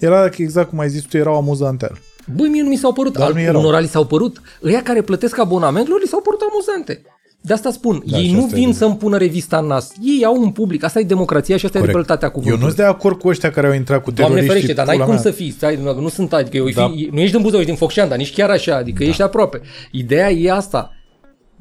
era 0.00 0.28
că 0.28 0.42
exact 0.42 0.68
cum 0.68 0.78
ai 0.78 0.88
zis 0.88 1.02
tu, 1.02 1.16
erau 1.16 1.36
amuzante. 1.36 1.90
Băi, 2.36 2.48
mie 2.48 2.62
nu 2.62 2.68
mi 2.68 2.76
s-au 2.76 2.92
părut, 2.92 3.12
Dar 3.18 3.26
al, 3.26 3.32
nu 3.32 3.40
erau. 3.40 3.60
unora 3.60 3.78
li 3.78 3.86
s-au 3.86 4.04
părut, 4.06 4.40
ăia 4.64 4.82
care 4.82 5.02
plătesc 5.02 5.38
abonamentul, 5.38 5.98
li 6.02 6.08
s-au 6.08 6.20
părut 6.20 6.40
amuzante. 6.50 7.02
De 7.42 7.52
asta 7.52 7.70
spun, 7.70 8.02
Da, 8.06 8.16
ei 8.18 8.24
și 8.26 8.32
nu 8.32 8.38
asta 8.38 8.50
e 8.50 8.54
vin 8.54 8.64
bine. 8.64 8.76
să-mi 8.76 8.96
pună 8.96 9.16
revista 9.16 9.58
în 9.58 9.66
nas. 9.66 9.92
Ei 10.02 10.24
au 10.24 10.42
un 10.42 10.50
public, 10.50 10.84
asta 10.84 10.98
e 11.00 11.02
democrația 11.02 11.56
și 11.56 11.64
asta 11.66 11.78
e 11.78 11.84
libertatea 11.86 12.26
Eu 12.26 12.32
cuvântului. 12.32 12.62
nu 12.64 12.70
sunt 12.72 12.80
de 12.86 12.92
acord 12.92 13.18
cu 13.18 13.28
ăștia 13.28 13.50
care 13.50 13.66
au 13.66 13.72
intrat 13.72 14.02
cu 14.02 14.10
Doamne 14.10 14.40
teroriștii. 14.40 14.60
ferește, 14.60 14.76
dar 14.76 14.86
n-ai 14.86 14.94
pula 14.94 15.06
cum 15.06 15.14
mea. 15.14 15.22
să 15.22 15.30
fii, 15.30 15.50
stai, 15.50 15.78
nu 16.00 16.08
sunt, 16.08 16.32
adică 16.32 16.56
eu, 16.56 16.68
Da. 16.68 16.88
fi, 16.88 17.08
nu 17.12 17.20
ești 17.20 17.32
din 17.32 17.42
Buzău, 17.42 17.58
ești 17.58 17.70
din 17.70 17.78
Focșani, 17.80 18.08
dar 18.08 18.18
nici 18.18 18.32
chiar 18.34 18.50
așa, 18.50 18.76
adică 18.76 19.04
ești 19.04 19.22
aproape. 19.22 19.60
Ideea 19.90 20.30
e 20.30 20.50
asta, 20.52 20.90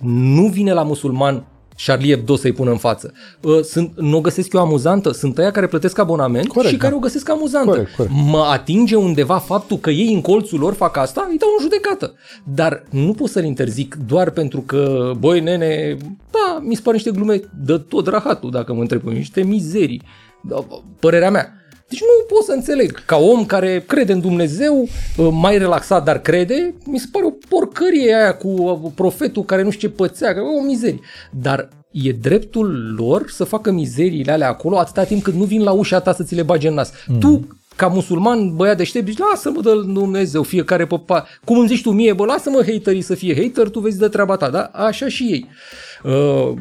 nu 0.02 0.48
vine 0.48 0.74
la 0.74 0.84
musulman 0.84 1.46
Charlie 1.86 2.14
Hebdo 2.14 2.36
să-i 2.36 2.52
pună 2.52 2.72
în 2.72 2.78
față. 2.78 3.14
Uh, 3.42 3.62
Sunt, 3.62 3.92
nu 3.96 4.18
o 4.18 4.22
găsesc 4.22 4.54
eu 4.54 4.62
amuzantă, 4.62 5.12
sunt 5.12 5.38
ăia 5.38 5.52
care 5.52 5.68
plătesc 5.68 5.98
abonament 5.98 6.48
Corect, 6.48 6.74
și 6.74 6.80
care 6.80 6.92
da. 6.92 6.98
o 6.98 7.00
găsesc 7.00 7.30
amuzantă. 7.30 7.70
Corect, 7.70 7.96
corect. 7.96 8.14
Mă 8.26 8.46
atinge 8.52 8.96
undeva 8.96 9.38
faptul 9.38 9.78
că 9.78 9.90
ei 9.90 10.14
în 10.14 10.22
colțul 10.22 10.60
lor 10.60 10.74
fac 10.74 10.98
asta, 10.98 11.28
îi 11.30 11.38
dau 11.38 11.50
în 11.58 11.64
judecată. 11.64 12.14
Dar 12.44 12.84
nu 12.90 13.14
pot 13.14 13.30
să-l 13.30 13.44
interzic 13.44 13.98
doar 14.08 14.30
pentru 14.30 14.62
că, 14.62 15.12
băi 15.20 15.40
nene, 15.40 15.98
da, 16.32 16.60
mi 16.62 16.76
se 16.76 16.82
pare 16.82 16.96
niște 16.96 17.12
glume, 17.12 17.40
dă 17.66 17.78
tot 17.78 18.08
rahatul 18.08 18.52
dacă 18.52 18.74
mă 18.74 18.82
întreb, 18.82 19.02
niște 19.04 19.44
mizerii. 19.44 20.02
Da, 20.42 20.66
Părerea 21.00 21.32
mea. 21.32 21.54
Deci 21.90 22.02
nu 22.02 22.36
pot 22.36 22.44
să 22.44 22.52
înțeleg. 22.52 23.06
Ca 23.06 23.18
om 23.18 23.46
care 23.46 23.84
crede 23.88 24.14
în 24.14 24.20
Dumnezeu, 24.20 24.88
mai 25.32 25.58
relaxat, 25.58 26.04
dar 26.04 26.20
crede, 26.20 26.74
mi 26.86 27.00
se 27.00 27.08
pare 27.12 27.26
o 27.26 27.32
porcărie 27.50 28.14
aia 28.16 28.36
cu 28.36 28.94
profetul 28.96 29.44
care 29.44 29.64
nu 29.64 29.70
știu 29.70 29.88
ce 29.88 29.94
pățea, 29.96 30.34
că 30.34 30.40
e 30.40 30.60
o 30.60 30.66
mizerie. 30.66 31.00
Dar 31.32 31.70
e 31.92 32.12
dreptul 32.12 32.96
lor 32.98 33.30
să 33.30 33.44
facă 33.44 33.72
mizeriile 33.72 34.32
alea 34.32 34.48
acolo 34.48 34.78
atâta 34.78 35.04
timp 35.04 35.24
cât 35.24 35.34
nu 35.34 35.44
vin 35.44 35.64
la 35.64 35.72
ușa 35.72 36.00
ta 36.00 36.14
să 36.14 36.24
ți 36.24 36.36
le 36.36 36.44
bage 36.44 36.68
în 36.68 36.74
nas. 36.74 36.92
Mm. 37.08 37.20
Tu, 37.20 37.48
ca 37.76 37.88
musulman, 37.88 38.56
băiat 38.56 38.78
deștept, 38.78 39.08
zici, 39.08 39.18
lasă-mă 39.18 39.62
de 39.62 39.70
Dumnezeu, 39.94 40.44
fiecare 40.44 40.86
păpa. 40.86 41.28
Cum 41.46 41.58
îmi 41.58 41.68
zici 41.68 41.82
tu 41.82 41.92
mie, 41.92 42.14
bă, 42.14 42.26
lasă-mă 42.26 42.64
haterii 42.68 43.02
să 43.02 43.16
fie 43.16 43.36
hater, 43.36 43.70
tu 43.70 43.80
vezi 43.80 43.98
de 43.98 44.08
treaba 44.08 44.36
ta, 44.36 44.50
da? 44.50 44.70
Așa 44.74 45.08
și 45.08 45.24
ei. 45.24 45.46
Uh, 45.48 45.89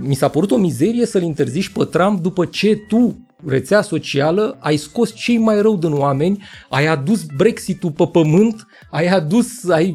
mi 0.01 0.15
s-a 0.15 0.29
părut 0.29 0.51
o 0.51 0.57
mizerie 0.57 1.07
să-l 1.07 1.23
interzici 1.23 1.69
pe 1.69 1.85
Trump 1.85 2.23
după 2.23 2.45
ce 2.45 2.77
tu 2.89 3.29
rețea 3.47 3.83
socială, 3.83 4.57
ai 4.61 4.77
scos 4.77 5.15
cei 5.15 5.39
mai 5.39 5.61
rău 5.61 5.77
din 5.77 5.93
oameni, 5.93 6.43
ai 6.69 6.87
adus 6.87 7.23
Brexit-ul 7.37 7.91
pe 7.91 8.09
pământ, 8.13 8.67
ai 8.91 9.07
adus, 9.07 9.69
ai 9.69 9.95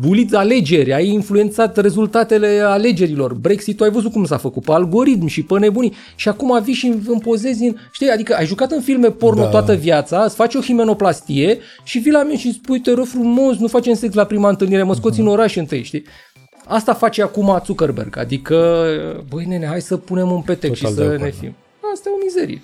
bulit 0.00 0.34
alegeri, 0.34 0.92
ai 0.92 1.08
influențat 1.08 1.76
rezultatele 1.76 2.60
alegerilor. 2.64 3.34
Brexit-ul 3.34 3.86
ai 3.86 3.92
văzut 3.92 4.12
cum 4.12 4.24
s-a 4.24 4.36
făcut, 4.36 4.64
pe 4.64 4.72
algoritm 4.72 5.26
și 5.26 5.42
pe 5.42 5.58
nebunii. 5.58 5.94
Și 6.14 6.28
acum 6.28 6.62
vii 6.62 6.74
și 6.74 6.92
împozezi 7.06 7.64
în, 7.64 7.76
știi, 7.92 8.10
adică 8.10 8.34
ai 8.34 8.46
jucat 8.46 8.70
în 8.70 8.80
filme 8.80 9.10
porno 9.10 9.42
da. 9.42 9.48
toată 9.48 9.74
viața, 9.74 10.22
îți 10.24 10.34
faci 10.34 10.54
o 10.54 10.60
himenoplastie 10.60 11.58
și 11.84 11.98
vii 11.98 12.12
la 12.12 12.22
mine 12.22 12.38
și 12.38 12.52
spui, 12.52 12.80
te 12.80 12.92
rog 12.92 13.06
frumos, 13.06 13.56
nu 13.56 13.66
facem 13.66 13.94
sex 13.94 14.14
la 14.14 14.24
prima 14.24 14.48
întâlnire, 14.48 14.82
mă 14.82 14.94
scoți 14.94 15.16
uh-huh. 15.16 15.22
în 15.22 15.26
oraș 15.26 15.56
întâi, 15.56 15.82
știi? 15.82 16.04
Asta 16.72 16.94
face 16.94 17.22
acum 17.22 17.62
Zuckerberg, 17.64 18.18
adică, 18.18 18.86
băi 19.28 19.44
nene, 19.44 19.66
hai 19.66 19.80
să 19.80 19.96
punem 19.96 20.30
un 20.30 20.40
petec 20.40 20.74
Total 20.74 20.90
și 20.90 20.96
să 20.96 21.16
ne 21.20 21.30
fim. 21.30 21.54
Asta 21.92 22.08
e 22.08 22.12
o 22.12 22.24
mizerie. 22.24 22.62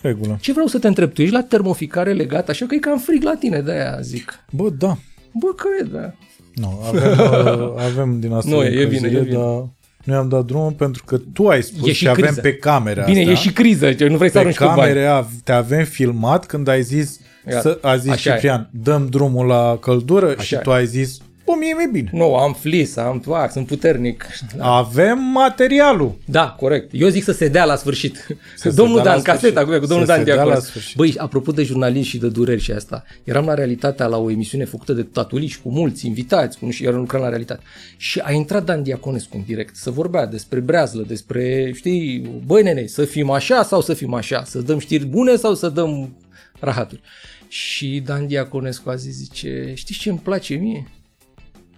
Regulă. 0.00 0.38
Ce 0.40 0.52
vreau 0.52 0.66
să 0.66 0.78
te 0.78 0.86
întreb, 0.86 1.12
tu 1.12 1.22
ești 1.22 1.34
la 1.34 1.42
termoficare 1.42 2.12
legat, 2.12 2.48
așa 2.48 2.66
că 2.66 2.74
e 2.74 2.78
cam 2.78 2.98
frig 2.98 3.22
la 3.22 3.34
tine, 3.34 3.60
de 3.60 3.70
aia 3.70 3.98
zic. 4.00 4.44
Bă, 4.50 4.68
da. 4.68 4.96
Bă, 5.32 5.46
cred, 5.56 5.92
da. 5.92 6.12
Nu, 6.54 6.82
avem, 6.86 7.18
uh, 7.18 7.74
avem 7.76 8.20
din 8.20 8.32
asta 8.32 8.50
nu, 8.50 8.64
e 8.64 8.84
bine, 8.84 9.08
e 9.08 9.20
bine. 9.20 9.36
Dar 9.36 9.68
noi 10.04 10.16
am 10.16 10.28
dat 10.28 10.44
drumul 10.44 10.72
pentru 10.72 11.04
că 11.04 11.18
tu 11.32 11.48
ai 11.48 11.62
spus 11.62 11.88
e 11.88 11.92
și, 11.92 11.98
și 11.98 12.08
avem 12.08 12.34
pe 12.42 12.54
camere 12.54 13.02
Bine, 13.06 13.20
asta, 13.20 13.30
e 13.30 13.34
și 13.34 13.52
criză, 13.52 13.94
nu 14.08 14.16
vrei 14.16 14.30
să 14.30 14.38
arunci 14.38 14.56
cu 14.56 14.72
bani. 14.76 15.26
te 15.44 15.52
avem 15.52 15.84
filmat 15.84 16.46
când 16.46 16.68
ai 16.68 16.82
zis, 16.82 17.20
să, 17.60 17.78
a 17.82 17.96
zis 17.96 18.10
Așa 18.10 18.32
Ciprian, 18.32 18.60
e. 18.60 18.78
dăm 18.82 19.06
drumul 19.06 19.46
la 19.46 19.78
căldură 19.80 20.26
Așa 20.26 20.42
și 20.42 20.56
tu 20.62 20.70
ai 20.70 20.86
zis, 20.86 21.18
o, 21.52 21.56
mie 21.56 21.74
mai 21.74 21.88
bine. 21.92 22.10
Nu, 22.12 22.34
am 22.34 22.52
flis, 22.52 22.96
am 22.96 23.22
wax, 23.26 23.52
sunt 23.52 23.66
puternic. 23.66 24.26
Da. 24.56 24.64
Avem 24.64 25.18
materialul. 25.18 26.18
Da, 26.24 26.48
corect. 26.58 26.90
Eu 26.92 27.08
zic 27.08 27.24
să 27.24 27.32
se 27.32 27.48
dea 27.48 27.64
la 27.64 27.76
sfârșit. 27.76 28.26
Să 28.56 28.70
domnul 28.80 29.02
Dan, 29.02 29.22
caseta 29.22 29.64
cu, 29.64 29.70
cu 29.70 29.86
domnul 29.86 30.06
să 30.06 30.12
Dan 30.12 30.24
Diacon. 30.24 30.58
Băi, 30.96 31.14
apropo 31.16 31.52
de 31.52 31.62
jurnalist 31.62 32.08
și 32.08 32.18
de 32.18 32.28
dureri 32.28 32.60
și 32.60 32.72
asta, 32.72 33.04
eram 33.24 33.44
la 33.44 33.54
realitatea 33.54 34.06
la 34.06 34.16
o 34.16 34.30
emisiune 34.30 34.64
făcută 34.64 34.92
de 34.92 35.02
tatuliși 35.02 35.60
cu 35.60 35.70
mulți 35.70 36.06
invitați, 36.06 36.58
cu 36.58 36.70
și 36.70 36.84
eram 36.84 36.98
lucrând 36.98 37.22
la 37.22 37.28
realitate. 37.28 37.62
Și 37.96 38.18
a 38.18 38.32
intrat 38.32 38.64
Dan 38.64 38.82
Diaconescu 38.82 39.36
în 39.36 39.42
direct 39.46 39.76
să 39.76 39.90
vorbea 39.90 40.26
despre 40.26 40.60
breazlă, 40.60 41.04
despre, 41.06 41.72
știi, 41.74 42.18
băi 42.46 42.62
nene, 42.62 42.86
să 42.86 43.04
fim 43.04 43.30
așa 43.30 43.62
sau 43.62 43.80
să 43.80 43.94
fim 43.94 44.14
așa, 44.14 44.44
să 44.44 44.58
dăm 44.58 44.78
știri 44.78 45.06
bune 45.06 45.36
sau 45.36 45.54
să 45.54 45.68
dăm 45.68 46.16
rahaturi. 46.60 47.00
Și 47.48 48.02
Dan 48.04 48.26
Diaconescu 48.26 48.90
a 48.90 48.94
zis, 48.94 49.14
zice, 49.14 49.72
știi 49.74 49.94
ce 49.94 50.08
îmi 50.08 50.18
place 50.18 50.54
mie? 50.54 50.86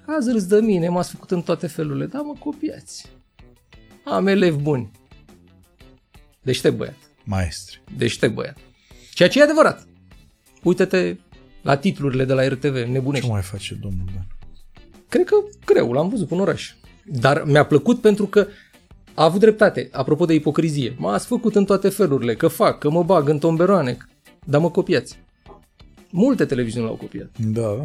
Azi 0.07 0.33
râs 0.33 0.47
de 0.47 0.61
mine, 0.61 0.89
m-ați 0.89 1.11
făcut 1.11 1.31
în 1.31 1.43
toate 1.43 1.67
felurile, 1.67 2.07
dar 2.07 2.23
mă 2.23 2.35
copiați. 2.39 3.11
Am 4.05 4.27
elevi 4.27 4.57
buni. 4.57 4.91
Deștept 6.43 6.77
băiat. 6.77 6.97
Maestri. 7.25 7.83
Deștept 7.97 8.35
băiat. 8.35 8.57
Ceea 9.15 9.29
ce 9.29 9.39
e 9.39 9.43
adevărat. 9.43 9.87
Uită-te 10.63 11.17
la 11.63 11.77
titlurile 11.77 12.25
de 12.25 12.33
la 12.33 12.49
RTV, 12.49 12.77
nebunești. 12.77 13.27
Ce 13.27 13.33
mai 13.33 13.43
face 13.43 13.75
domnul 13.75 14.07
Dan? 14.15 14.27
Cred 15.09 15.27
că 15.27 15.35
greu, 15.65 15.93
l-am 15.93 16.09
văzut 16.09 16.31
în 16.31 16.41
oraș. 16.41 16.75
Dar 17.05 17.43
mi-a 17.45 17.67
plăcut 17.67 18.01
pentru 18.01 18.27
că 18.27 18.47
a 19.15 19.25
avut 19.25 19.41
dreptate, 19.41 19.89
apropo 19.93 20.25
de 20.25 20.35
ipocrizie. 20.35 20.95
M-ați 20.99 21.27
făcut 21.27 21.55
în 21.55 21.65
toate 21.65 21.89
felurile, 21.89 22.35
că 22.35 22.49
fac, 22.49 22.79
că 22.79 22.91
mă 22.91 23.03
bag 23.03 23.29
în 23.29 23.39
tomberoane, 23.39 23.97
dar 24.45 24.61
mă 24.61 24.71
copiați. 24.71 25.19
Multe 26.11 26.45
televiziuni 26.45 26.87
l-au 26.87 26.97
copiat. 26.97 27.31
Da, 27.39 27.61
da. 27.61 27.85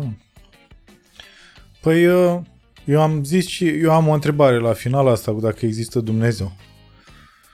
Păi 1.88 2.06
uh, 2.06 2.40
eu 2.86 3.02
am 3.02 3.24
zis 3.24 3.46
și 3.46 3.68
eu 3.68 3.92
am 3.92 4.08
o 4.08 4.14
întrebare 4.14 4.60
la 4.60 4.74
final 4.74 5.08
asta 5.08 5.32
cu 5.32 5.40
dacă 5.40 5.66
există 5.66 6.00
Dumnezeu. 6.00 6.52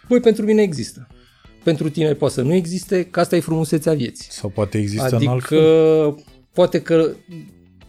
Păi 0.08 0.20
pentru 0.20 0.46
mine 0.46 0.62
există. 0.62 1.08
Pentru 1.64 1.90
tine 1.90 2.14
poate 2.14 2.34
să 2.34 2.42
nu 2.42 2.54
existe, 2.54 3.04
că 3.04 3.20
asta 3.20 3.36
e 3.36 3.40
frumusețea 3.40 3.94
vieții. 3.94 4.32
Sau 4.32 4.50
poate 4.50 4.78
există 4.78 5.16
adică, 5.16 5.24
în 5.24 5.28
altfel? 5.28 6.24
poate 6.54 6.82
că 6.82 7.10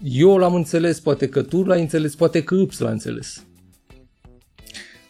eu 0.03 0.37
l-am 0.37 0.55
înțeles, 0.55 1.01
poate 1.01 1.29
că 1.29 1.43
tu 1.43 1.63
l-ai 1.63 1.81
înțeles, 1.81 2.15
poate 2.15 2.43
că 2.43 2.55
Ups 2.55 2.79
l-a 2.79 2.91
înțeles. 2.91 3.45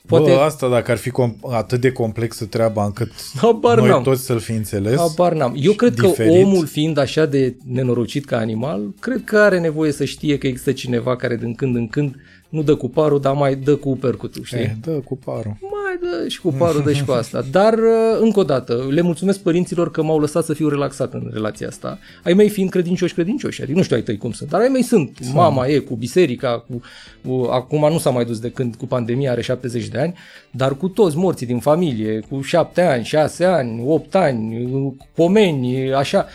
Poate... 0.06 0.30
Bă, 0.30 0.36
asta 0.36 0.68
dacă 0.68 0.90
ar 0.90 0.96
fi 0.96 1.10
com- 1.10 1.40
atât 1.50 1.80
de 1.80 1.92
complexă 1.92 2.44
treaba 2.44 2.84
încât 2.84 3.12
Habar 3.36 3.78
noi 3.78 3.88
n-am. 3.88 4.02
toți 4.02 4.24
să-l 4.24 4.38
fi 4.38 4.52
înțeles. 4.52 4.96
Habar 4.96 5.32
n-am. 5.32 5.54
Eu 5.58 5.72
cred 5.72 5.94
diferit. 5.94 6.32
că 6.32 6.38
omul 6.38 6.66
fiind 6.66 6.98
așa 6.98 7.26
de 7.26 7.56
nenorocit 7.68 8.24
ca 8.24 8.36
animal, 8.36 8.94
cred 9.00 9.24
că 9.24 9.38
are 9.38 9.60
nevoie 9.60 9.92
să 9.92 10.04
știe 10.04 10.38
că 10.38 10.46
există 10.46 10.72
cineva 10.72 11.16
care 11.16 11.36
din 11.36 11.54
când 11.54 11.76
în 11.76 11.88
când 11.88 12.14
nu 12.54 12.62
dă 12.62 12.74
cu 12.74 12.88
parul, 12.88 13.20
dar 13.20 13.34
mai 13.34 13.56
dă 13.56 13.76
cu 13.76 13.96
percutul, 13.96 14.42
știi? 14.44 14.58
E, 14.58 14.62
eh, 14.62 14.70
dă 14.80 14.90
cu 14.90 15.16
parul. 15.16 15.56
Mai 15.60 15.98
dă 16.00 16.28
și 16.28 16.40
cu 16.40 16.52
parul, 16.58 16.82
dă 16.82 16.92
și 16.92 17.04
cu 17.04 17.12
asta. 17.12 17.44
Dar, 17.50 17.72
uh, 17.72 18.18
încă 18.20 18.40
o 18.40 18.42
dată, 18.42 18.86
le 18.90 19.00
mulțumesc 19.00 19.40
părinților 19.40 19.90
că 19.90 20.02
m-au 20.02 20.20
lăsat 20.20 20.44
să 20.44 20.52
fiu 20.52 20.68
relaxat 20.68 21.12
în 21.12 21.30
relația 21.32 21.68
asta. 21.68 21.98
Ai 22.24 22.32
mei 22.32 22.48
fiind 22.48 22.70
credincioși, 22.70 23.14
credincioși, 23.14 23.62
adică 23.62 23.76
nu 23.76 23.84
știu 23.84 23.96
ai 23.96 24.02
tăi 24.02 24.16
cum 24.16 24.32
sunt, 24.32 24.50
dar 24.50 24.60
ai 24.60 24.68
mei 24.68 24.82
sunt. 24.82 25.18
sunt. 25.20 25.34
Mama 25.34 25.66
e 25.66 25.78
cu 25.78 25.94
biserica, 25.94 26.64
cu, 26.68 26.80
cu, 27.26 27.48
acum 27.50 27.92
nu 27.92 27.98
s-a 27.98 28.10
mai 28.10 28.24
dus 28.24 28.38
de 28.38 28.50
când 28.50 28.74
cu 28.74 28.86
pandemia, 28.86 29.30
are 29.30 29.40
70 29.40 29.88
de 29.88 29.98
ani, 29.98 30.14
dar 30.50 30.76
cu 30.76 30.88
toți 30.88 31.16
morții 31.16 31.46
din 31.46 31.58
familie, 31.58 32.20
cu 32.30 32.40
7 32.40 32.80
ani, 32.80 33.04
6 33.04 33.44
ani, 33.44 33.82
8 33.86 34.14
ani, 34.14 34.68
pomeni, 35.14 35.92
așa. 35.92 36.26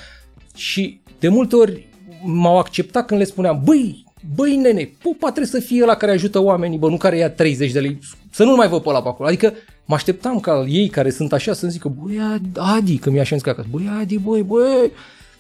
Și 0.56 1.02
de 1.20 1.28
multe 1.28 1.56
ori 1.56 1.88
m-au 2.24 2.58
acceptat 2.58 3.06
când 3.06 3.20
le 3.20 3.26
spuneam, 3.26 3.62
băi, 3.66 4.08
băi 4.36 4.56
nene, 4.56 4.92
popa 5.04 5.32
trebuie 5.32 5.62
să 5.62 5.68
fie 5.68 5.86
la 5.86 5.96
care 5.96 6.12
ajută 6.12 6.40
oamenii, 6.40 6.78
bă, 6.78 6.90
nu 6.90 6.98
care 6.98 7.18
ia 7.18 7.30
30 7.30 7.72
de 7.72 7.80
lei, 7.80 8.00
să 8.32 8.44
nu 8.44 8.56
mai 8.56 8.68
văd 8.68 8.82
pe 8.82 8.90
ăla 8.90 9.02
pe 9.02 9.08
acolo. 9.08 9.28
Adică 9.28 9.54
mă 9.86 9.96
așteptam 9.96 10.40
ca 10.40 10.66
ei 10.68 10.90
care 10.90 11.10
sunt 11.10 11.34
așa 11.34 11.54
să-mi 11.54 11.72
zică, 11.72 11.88
băi 11.88 12.42
Adi, 12.56 12.98
că 12.98 13.10
mi-a 13.10 13.24
șens 13.24 13.46
acasă, 13.46 13.68
băi 13.72 13.90
Adi, 14.00 14.18
băi, 14.18 14.44
băi, 14.44 14.92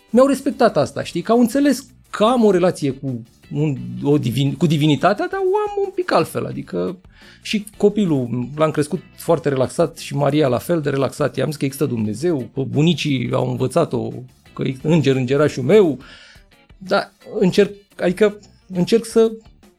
mi-au 0.10 0.28
respectat 0.28 0.78
asta, 0.78 1.04
știi, 1.04 1.22
că 1.22 1.32
au 1.32 1.40
înțeles 1.40 1.86
că 2.10 2.24
am 2.24 2.44
o 2.44 2.52
relație 2.52 2.92
cu, 2.92 3.24
un, 3.54 3.78
o 4.04 4.18
divin, 4.18 4.56
cu 4.56 4.66
divinitatea, 4.66 5.28
dar 5.28 5.40
o 5.40 5.58
am 5.68 5.84
un 5.84 5.92
pic 5.96 6.12
altfel, 6.12 6.46
adică 6.46 6.98
și 7.42 7.66
copilul 7.78 8.48
l-am 8.56 8.72
crescut 8.72 9.02
foarte 9.16 9.50
relaxat 9.50 9.98
și 9.98 10.16
Maria 10.16 10.48
la 10.48 10.58
fel 10.58 10.82
de 10.82 10.90
relaxat, 10.90 11.36
i-am 11.36 11.48
zis 11.48 11.58
că 11.58 11.66
există 11.66 11.86
Dumnezeu, 11.86 12.50
bunicii 12.68 13.30
au 13.34 13.50
învățat-o, 13.50 14.10
că 14.54 14.64
înger, 14.82 15.16
îngerașul 15.16 15.64
meu, 15.64 16.00
dar 16.78 17.12
încerc, 17.40 17.72
adică 18.00 18.40
încerc 18.74 19.06
să 19.06 19.32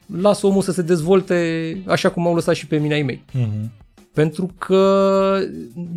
las 0.07 0.43
omul 0.43 0.63
să 0.63 0.73
se 0.73 0.83
dezvolte 0.83 1.83
așa 1.87 2.11
cum 2.11 2.27
au 2.27 2.35
lăsat 2.35 2.55
și 2.55 2.67
pe 2.67 2.79
mine 2.79 2.95
ai 2.95 3.03
mei. 3.03 3.25
Uh-huh. 3.29 3.69
Pentru 4.13 4.55
că 4.59 5.39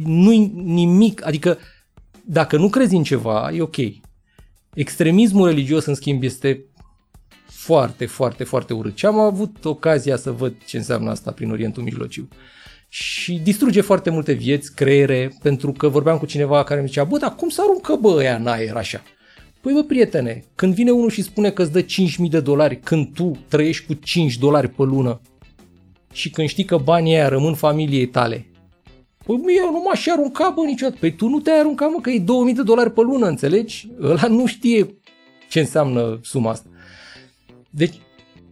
nu-i 0.05 0.51
nimic, 0.55 1.25
adică 1.25 1.57
dacă 2.25 2.57
nu 2.57 2.69
crezi 2.69 2.95
în 2.95 3.03
ceva, 3.03 3.51
e 3.51 3.61
ok. 3.61 3.75
Extremismul 4.73 5.47
religios, 5.47 5.85
în 5.85 5.95
schimb, 5.95 6.23
este 6.23 6.65
foarte, 7.45 8.05
foarte, 8.05 8.43
foarte 8.43 8.73
urât. 8.73 8.97
Și 8.97 9.05
am 9.05 9.19
avut 9.19 9.65
ocazia 9.65 10.17
să 10.17 10.31
văd 10.31 10.53
ce 10.65 10.77
înseamnă 10.77 11.09
asta 11.09 11.31
prin 11.31 11.51
Orientul 11.51 11.83
Mijlociu. 11.83 12.27
Și 12.87 13.33
distruge 13.43 13.81
foarte 13.81 14.09
multe 14.09 14.33
vieți, 14.33 14.73
creiere, 14.75 15.31
pentru 15.41 15.71
că 15.71 15.87
vorbeam 15.87 16.17
cu 16.17 16.25
cineva 16.25 16.63
care 16.63 16.81
mi 16.81 16.87
zicea, 16.87 17.03
bă, 17.03 17.17
dar 17.17 17.35
cum 17.35 17.49
să 17.49 17.61
aruncă 17.61 17.95
bă 17.95 18.13
ăia 18.17 18.35
în 18.35 18.47
aer 18.47 18.75
așa? 18.75 19.01
Păi 19.63 19.73
bă, 19.73 19.83
prietene, 19.83 20.43
când 20.55 20.73
vine 20.73 20.91
unul 20.91 21.09
și 21.09 21.21
spune 21.21 21.51
că 21.51 21.61
îți 21.61 21.71
dă 21.71 21.81
5.000 21.81 21.87
de 22.29 22.39
dolari 22.39 22.79
când 22.79 23.13
tu 23.13 23.31
trăiești 23.47 23.85
cu 23.85 23.93
5 23.93 24.37
dolari 24.37 24.67
pe 24.67 24.83
lună 24.83 25.21
și 26.11 26.29
când 26.29 26.47
știi 26.47 26.65
că 26.65 26.77
banii 26.77 27.13
aia 27.13 27.27
rămân 27.27 27.53
familiei 27.53 28.07
tale, 28.07 28.47
Păi 29.25 29.35
mă, 29.35 29.51
eu 29.51 29.71
nu 29.71 29.81
m-aș 29.85 30.07
arunca, 30.07 30.49
bă, 30.55 30.61
niciodată. 30.61 30.97
Păi 30.99 31.15
tu 31.15 31.27
nu 31.27 31.39
te-ai 31.39 31.59
aruncat, 31.59 31.91
mă, 31.91 31.99
că 32.01 32.09
e 32.09 32.19
2000 32.19 32.53
de 32.53 32.63
dolari 32.63 32.91
pe 32.91 33.01
lună, 33.01 33.27
înțelegi? 33.27 33.87
Ăla 34.01 34.27
nu 34.27 34.45
știe 34.45 34.95
ce 35.49 35.59
înseamnă 35.59 36.19
suma 36.23 36.49
asta. 36.49 36.69
Deci, 37.69 37.95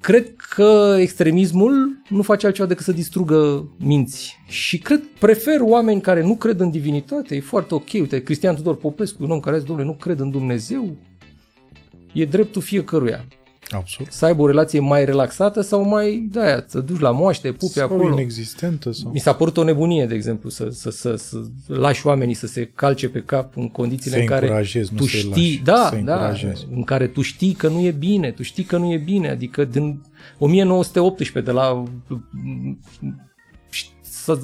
cred 0.01 0.35
că 0.35 0.95
extremismul 0.99 2.01
nu 2.09 2.21
face 2.21 2.45
altceva 2.45 2.67
decât 2.67 2.85
să 2.85 2.91
distrugă 2.91 3.69
minți. 3.77 4.39
Și 4.47 4.77
cred, 4.77 5.01
prefer 5.19 5.59
oameni 5.61 6.01
care 6.01 6.23
nu 6.23 6.35
cred 6.35 6.59
în 6.59 6.69
divinitate, 6.69 7.35
e 7.35 7.39
foarte 7.39 7.73
ok. 7.73 7.93
Uite, 7.93 8.23
Cristian 8.23 8.55
Tudor 8.55 8.75
Popescu, 8.75 9.23
un 9.23 9.31
om 9.31 9.39
care 9.39 9.55
zice, 9.55 9.67
domnule, 9.67 9.87
nu 9.87 9.95
cred 9.95 10.19
în 10.19 10.31
Dumnezeu, 10.31 10.95
e 12.13 12.25
dreptul 12.25 12.61
fiecăruia. 12.61 13.25
Absolut. 13.71 14.11
Să 14.11 14.25
aibă 14.25 14.41
o 14.41 14.47
relație 14.47 14.79
mai 14.79 15.05
relaxată 15.05 15.61
sau 15.61 15.87
mai, 15.87 16.27
da, 16.31 16.41
aia, 16.41 16.63
să 16.67 16.79
duci 16.79 16.99
la 16.99 17.11
moaște, 17.11 17.51
pupe 17.51 17.71
sau 17.73 17.85
acolo. 17.85 18.11
inexistentă. 18.11 18.91
Sau... 18.91 19.11
Mi 19.11 19.19
s-a 19.19 19.33
părut 19.33 19.57
o 19.57 19.63
nebunie, 19.63 20.05
de 20.05 20.15
exemplu, 20.15 20.49
să, 20.49 20.67
să, 20.71 20.89
să, 20.89 21.15
să 21.15 21.37
lași 21.67 22.07
oamenii 22.07 22.33
să 22.33 22.47
se 22.47 22.71
calce 22.75 23.09
pe 23.09 23.19
cap 23.19 23.57
în 23.57 23.69
condițiile 23.69 24.15
să 24.15 24.21
în 24.21 24.27
care 24.27 24.65
tu 24.95 25.05
știi, 25.05 25.61
lași, 25.65 25.95
da, 25.95 25.99
da, 26.03 26.33
în 26.71 26.83
care 26.83 27.07
tu 27.07 27.21
știi 27.21 27.53
că 27.53 27.67
nu 27.67 27.79
e 27.79 27.91
bine, 27.91 28.31
tu 28.31 28.43
știi 28.43 28.63
că 28.63 28.77
nu 28.77 28.91
e 28.91 28.97
bine, 28.97 29.29
adică 29.29 29.65
din 29.65 30.01
1918 30.39 31.51
de 31.51 31.57
la 31.57 31.83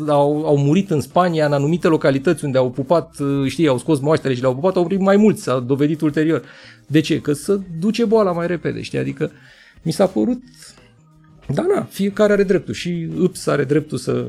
au, 0.07 0.45
au 0.45 0.57
murit 0.57 0.91
în 0.91 1.01
Spania, 1.01 1.45
în 1.45 1.53
anumite 1.53 1.87
localități 1.87 2.45
unde 2.45 2.57
au 2.57 2.69
pupat, 2.69 3.15
știi, 3.47 3.67
au 3.67 3.77
scos 3.77 3.99
moaștele 3.99 4.33
și 4.33 4.41
le-au 4.41 4.53
pupat, 4.55 4.75
au 4.75 4.81
murit 4.81 4.99
mai 4.99 5.17
mulți, 5.17 5.43
s-a 5.43 5.59
dovedit 5.59 6.01
ulterior. 6.01 6.43
De 6.87 6.99
ce? 6.99 7.21
Că 7.21 7.33
să 7.33 7.59
duce 7.79 8.05
boala 8.05 8.31
mai 8.31 8.47
repede, 8.47 8.81
știi? 8.81 8.99
Adică 8.99 9.31
mi 9.81 9.91
s-a 9.91 10.05
părut 10.05 10.41
Da, 11.53 11.65
na, 11.75 11.83
fiecare 11.83 12.33
are 12.33 12.43
dreptul 12.43 12.73
și 12.73 13.09
Ups 13.19 13.47
are 13.47 13.63
dreptul 13.63 13.97
să, 13.97 14.25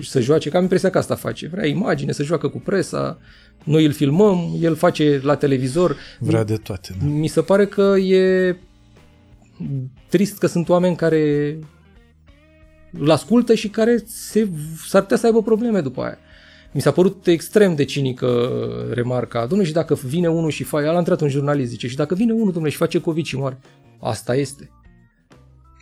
să 0.00 0.20
joace, 0.20 0.50
că 0.50 0.56
am 0.56 0.62
impresia 0.62 0.90
că 0.90 0.98
asta 0.98 1.14
face. 1.14 1.48
Vrea 1.48 1.66
imagine, 1.66 2.12
să 2.12 2.22
joacă 2.22 2.48
cu 2.48 2.58
presa, 2.58 3.18
noi 3.64 3.84
îl 3.84 3.92
filmăm, 3.92 4.56
el 4.60 4.74
face 4.74 5.20
la 5.22 5.34
televizor. 5.34 5.96
Vrea 6.18 6.44
de 6.44 6.56
toate. 6.56 6.96
Da. 7.00 7.06
Mi 7.06 7.26
se 7.26 7.40
pare 7.40 7.66
că 7.66 7.96
e 7.96 8.56
trist 10.08 10.38
că 10.38 10.46
sunt 10.46 10.68
oameni 10.68 10.96
care 10.96 11.56
îl 12.92 13.10
ascultă 13.10 13.54
și 13.54 13.68
care 13.68 14.02
se, 14.06 14.48
s-ar 14.86 15.02
putea 15.02 15.16
să 15.16 15.26
aibă 15.26 15.42
probleme 15.42 15.80
după 15.80 16.02
aia. 16.02 16.18
Mi 16.72 16.80
s-a 16.80 16.90
părut 16.90 17.26
extrem 17.26 17.74
de 17.74 17.84
cinică 17.84 18.50
remarca. 18.92 19.40
Domnule, 19.40 19.68
și 19.68 19.72
dacă 19.72 19.94
vine 19.94 20.28
unul 20.28 20.50
și 20.50 20.62
face... 20.62 20.86
A 20.86 20.98
intrat 20.98 21.20
un 21.20 21.28
jurnalist, 21.28 21.70
zice, 21.70 21.88
și 21.88 21.96
dacă 21.96 22.14
vine 22.14 22.32
unul, 22.32 22.52
domnule, 22.52 22.70
și 22.70 22.76
face 22.76 23.00
COVID 23.00 23.24
și 23.24 23.36
moare. 23.36 23.58
Asta 24.00 24.34
este. 24.34 24.70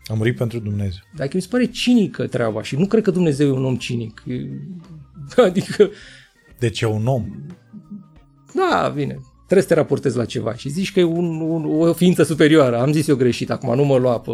A 0.07 0.15
murit 0.15 0.37
pentru 0.37 0.59
Dumnezeu. 0.59 1.01
Dacă 1.17 1.31
mi 1.35 1.41
se 1.41 1.49
pare 1.51 1.65
cinică 1.65 2.27
treaba 2.27 2.63
și 2.63 2.77
nu 2.77 2.87
cred 2.87 3.03
că 3.03 3.11
Dumnezeu 3.11 3.49
e 3.49 3.51
un 3.51 3.65
om 3.65 3.77
cinic. 3.77 4.23
Adică... 5.37 5.91
Deci 6.59 6.81
e 6.81 6.87
un 6.87 7.07
om. 7.07 7.25
Da, 8.55 8.93
bine. 8.95 9.19
Trebuie 9.35 9.67
să 9.67 9.75
te 9.75 9.75
raportezi 9.75 10.17
la 10.17 10.25
ceva 10.25 10.55
și 10.55 10.69
zici 10.69 10.93
că 10.93 11.01
e 11.01 11.05
un, 11.05 11.41
un, 11.41 11.81
o 11.81 11.93
ființă 11.93 12.23
superioară. 12.23 12.79
Am 12.79 12.93
zis 12.93 13.09
eu 13.09 13.17
greșit 13.17 13.51
acum, 13.51 13.75
nu 13.75 13.85
mă 13.85 13.97
lua 13.97 14.21
pe... 14.21 14.31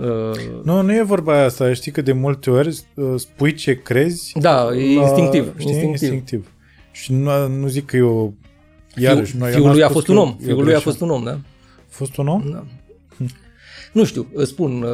Uh... 0.00 0.62
Nu, 0.64 0.82
nu 0.82 0.94
e 0.94 1.02
vorba 1.02 1.32
aia 1.32 1.44
asta. 1.44 1.72
Știi 1.72 1.92
că 1.92 2.00
de 2.00 2.12
multe 2.12 2.50
ori 2.50 2.68
uh, 2.94 3.14
spui 3.16 3.54
ce 3.54 3.82
crezi. 3.82 4.32
Da, 4.40 4.68
e 4.76 4.94
la, 4.94 5.02
instinctiv. 5.02 5.54
Știi, 5.58 5.72
instinctiv. 5.72 6.12
instinctiv. 6.12 6.52
Și 6.92 7.12
nu, 7.12 7.48
nu 7.48 7.66
zic 7.66 7.86
că 7.86 7.96
eu... 7.96 8.34
Iarăși, 8.96 9.36
Fiul, 9.36 9.50
fiul 9.50 9.70
lui 9.70 9.82
a 9.82 9.88
fost 9.88 10.08
un 10.08 10.16
om. 10.16 10.36
Fiul 10.42 10.64
lui 10.64 10.74
a 10.74 10.80
fost 10.80 11.00
un 11.00 11.10
om, 11.10 11.24
da? 11.24 11.30
A 11.30 11.40
fost 11.88 12.16
un 12.16 12.26
om? 12.26 12.42
Da. 12.50 12.64
Nu 13.92 14.04
știu, 14.04 14.26
spun, 14.42 14.86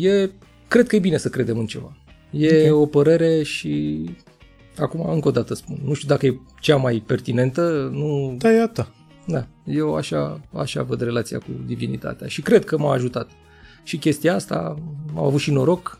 e, 0.00 0.30
cred 0.68 0.86
că 0.86 0.96
e 0.96 0.98
bine 0.98 1.16
să 1.16 1.28
credem 1.28 1.58
în 1.58 1.66
ceva. 1.66 1.96
E 2.30 2.46
okay. 2.46 2.70
o 2.70 2.86
părere 2.86 3.42
și 3.42 4.04
acum 4.76 5.10
încă 5.10 5.28
o 5.28 5.30
dată 5.30 5.54
spun, 5.54 5.78
nu 5.84 5.94
știu 5.94 6.08
dacă 6.08 6.26
e 6.26 6.40
cea 6.60 6.76
mai 6.76 7.02
pertinentă, 7.06 7.90
nu... 7.92 8.34
Da, 8.38 8.50
iată. 8.50 8.94
Da, 9.26 9.46
eu 9.64 9.94
așa, 9.94 10.40
așa 10.52 10.82
văd 10.82 11.00
relația 11.00 11.38
cu 11.38 11.50
divinitatea 11.66 12.26
și 12.26 12.42
cred 12.42 12.64
că 12.64 12.78
m-a 12.78 12.92
ajutat. 12.92 13.30
Și 13.84 13.96
chestia 13.96 14.34
asta, 14.34 14.76
am 15.16 15.24
avut 15.24 15.40
și 15.40 15.50
noroc. 15.50 15.98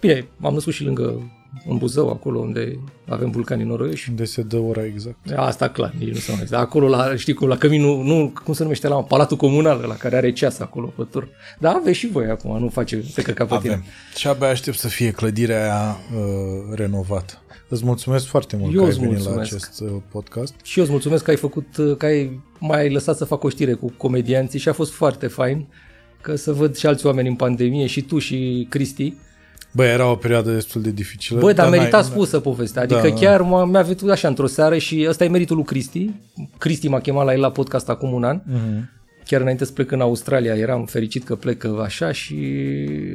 Bine, 0.00 0.28
m-am 0.36 0.54
născut 0.54 0.72
și 0.72 0.84
lângă 0.84 1.32
în 1.68 1.76
Buzău, 1.76 2.08
acolo 2.08 2.38
unde 2.38 2.78
avem 3.08 3.30
vulcanii 3.30 3.64
noroioși. 3.64 4.10
Unde 4.10 4.24
se 4.24 4.42
dă 4.42 4.58
ora 4.58 4.84
exact. 4.84 5.16
Asta 5.36 5.68
clar, 5.68 5.94
nici 5.98 6.12
nu 6.12 6.18
se 6.18 6.32
mai 6.32 6.60
Acolo, 6.60 6.88
la, 6.88 7.16
știi 7.16 7.34
cum, 7.34 7.48
la 7.48 7.56
căminul, 7.56 8.04
nu, 8.04 8.32
cum 8.44 8.54
se 8.54 8.62
numește 8.62 8.88
la 8.88 9.02
Palatul 9.02 9.36
Comunal, 9.36 9.84
la 9.88 9.94
care 9.94 10.16
are 10.16 10.32
ceas 10.32 10.58
acolo 10.58 10.86
pe 10.96 11.02
tur. 11.10 11.28
Dar 11.58 11.74
aveți 11.74 11.98
și 11.98 12.08
voi 12.08 12.26
acum, 12.26 12.58
nu 12.58 12.68
face 12.68 13.02
să 13.02 13.22
căca 13.22 13.44
pe 13.44 13.54
Avem. 13.54 13.84
Și 14.16 14.28
abia 14.28 14.48
aștept 14.48 14.78
să 14.78 14.88
fie 14.88 15.10
clădirea 15.10 15.62
aia 15.62 15.96
uh, 16.16 16.74
renovată. 16.74 17.42
Îți 17.68 17.84
mulțumesc 17.84 18.26
foarte 18.26 18.56
mult 18.56 18.74
eu 18.74 18.80
că 18.80 18.86
ai 18.86 18.92
venit 18.92 19.10
mulțumesc. 19.10 19.36
la 19.36 19.56
acest 19.56 19.80
uh, 19.80 20.02
podcast. 20.10 20.54
Și 20.62 20.78
eu 20.78 20.84
îți 20.84 20.92
mulțumesc 20.92 21.24
că 21.24 21.30
ai 21.30 21.36
făcut, 21.36 21.76
uh, 21.76 21.96
că 21.96 22.06
ai 22.06 22.40
mai 22.58 22.92
lăsat 22.92 23.16
să 23.16 23.24
fac 23.24 23.42
o 23.42 23.48
știre 23.48 23.72
cu 23.72 23.92
comedianții 23.96 24.58
și 24.58 24.68
a 24.68 24.72
fost 24.72 24.92
foarte 24.92 25.26
fain 25.26 25.66
că 26.20 26.36
să 26.36 26.52
văd 26.52 26.76
și 26.76 26.86
alți 26.86 27.06
oameni 27.06 27.28
în 27.28 27.34
pandemie 27.34 27.86
și 27.86 28.02
tu 28.02 28.18
și 28.18 28.66
Cristi 28.68 29.14
Bă, 29.72 29.84
era 29.84 30.10
o 30.10 30.14
perioadă 30.14 30.52
destul 30.52 30.82
de 30.82 30.90
dificilă. 30.90 31.40
Bă, 31.40 31.52
dar, 31.52 31.68
dar 31.68 31.78
merita 31.78 32.02
spusă 32.02 32.40
povestea. 32.40 32.82
Adică 32.82 33.08
da, 33.08 33.12
chiar 33.12 33.42
da. 33.42 33.64
mi-a 33.64 33.82
venit 33.82 34.02
așa 34.02 34.28
într-o 34.28 34.46
seară 34.46 34.78
și 34.78 35.06
ăsta 35.08 35.24
e 35.24 35.28
meritul 35.28 35.56
lui 35.56 35.64
Cristi. 35.64 36.10
Cristi 36.58 36.88
m-a 36.88 37.00
chemat 37.00 37.24
la 37.24 37.32
el 37.32 37.40
la 37.40 37.50
podcast 37.50 37.88
acum 37.88 38.12
un 38.12 38.24
an. 38.24 38.40
Uh-huh. 38.40 38.98
Chiar 39.24 39.40
înainte 39.40 39.64
să 39.64 39.72
plec 39.72 39.90
în 39.90 40.00
Australia, 40.00 40.54
eram 40.54 40.84
fericit 40.84 41.24
că 41.24 41.36
plec 41.36 41.64
așa 41.82 42.12
și 42.12 42.36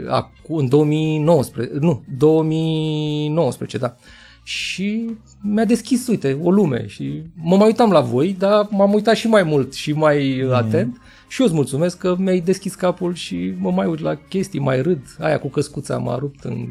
acum, 0.07 0.57
în 0.57 0.67
2019, 0.67 1.73
nu, 1.79 2.03
2019, 2.17 3.77
da. 3.77 3.95
Și 4.43 5.09
mi-a 5.41 5.65
deschis, 5.65 6.07
uite, 6.07 6.37
o 6.41 6.51
lume 6.51 6.85
și 6.87 7.21
mă 7.35 7.55
mai 7.55 7.67
uitam 7.67 7.91
la 7.91 8.01
voi, 8.01 8.35
dar 8.39 8.67
m-am 8.69 8.93
uitat 8.93 9.15
și 9.15 9.27
mai 9.27 9.43
mult 9.43 9.73
și 9.73 9.91
mai 9.91 10.41
mm. 10.43 10.53
atent 10.53 11.01
și 11.35 11.41
eu 11.41 11.47
îți 11.47 11.55
mulțumesc 11.55 11.97
că 11.97 12.15
mi-ai 12.19 12.39
deschis 12.39 12.75
capul 12.75 13.13
și 13.13 13.53
mă 13.57 13.71
mai 13.71 13.85
uit 13.85 13.99
la 13.99 14.15
chestii, 14.29 14.59
mai 14.59 14.81
râd. 14.81 14.99
Aia 15.19 15.39
cu 15.39 15.47
căscuța 15.47 15.97
m-a 15.97 16.17
rupt 16.17 16.43
în... 16.43 16.67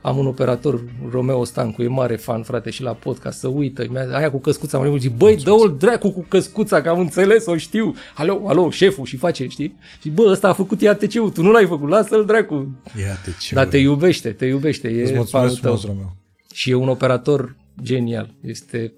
Am 0.00 0.18
un 0.18 0.26
operator, 0.26 0.84
Romeo 1.10 1.44
Stancu, 1.44 1.82
e 1.82 1.88
mare 1.88 2.16
fan, 2.16 2.42
frate, 2.42 2.70
și 2.70 2.82
la 2.82 2.92
podcast, 2.92 3.38
să 3.38 3.48
uită. 3.48 4.08
Aia 4.12 4.30
cu 4.30 4.38
căscuța 4.38 4.78
m-a 4.78 4.96
zis, 4.96 5.10
băi, 5.16 5.36
dă-o 5.36 5.68
dracu 5.68 6.10
cu 6.10 6.24
căscuța, 6.28 6.82
că 6.82 6.88
am 6.88 6.98
înțeles, 6.98 7.46
o 7.46 7.56
știu. 7.56 7.94
Alo, 8.14 8.42
alo, 8.46 8.70
șeful, 8.70 9.04
și 9.04 9.16
face, 9.16 9.46
știi? 9.46 9.76
Și 10.00 10.10
bă, 10.10 10.22
ăsta 10.26 10.48
a 10.48 10.52
făcut 10.52 10.80
IATC-ul, 10.80 11.30
tu 11.30 11.42
nu 11.42 11.50
l-ai 11.50 11.66
făcut, 11.66 11.88
lasă-l 11.88 12.24
dracu. 12.24 12.80
IATC-ul. 12.98 13.34
Dar 13.52 13.66
te 13.66 13.76
iubește, 13.76 14.30
te 14.30 14.46
iubește. 14.46 14.88
E 14.88 15.02
Îți 15.02 15.14
mulțumesc 15.14 15.60
frumos, 15.60 15.84
Romeo. 15.84 16.16
Și 16.52 16.70
e 16.70 16.74
un 16.74 16.88
operator 16.88 17.56
genial. 17.82 18.34
Este 18.40 18.92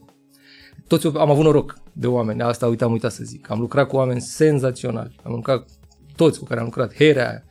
toți 0.86 1.06
am 1.06 1.30
avut 1.30 1.44
noroc 1.44 1.78
de 1.92 2.06
oameni, 2.06 2.42
asta 2.42 2.66
uitam 2.66 2.92
uitat 2.92 3.12
să 3.12 3.24
zic. 3.24 3.50
Am 3.50 3.60
lucrat 3.60 3.88
cu 3.88 3.96
oameni 3.96 4.20
senzaționali, 4.20 5.16
am 5.22 5.32
lucrat 5.32 5.68
toți 6.16 6.38
cu 6.38 6.44
care 6.44 6.60
am 6.60 6.66
lucrat, 6.66 6.94
Herea, 6.94 7.44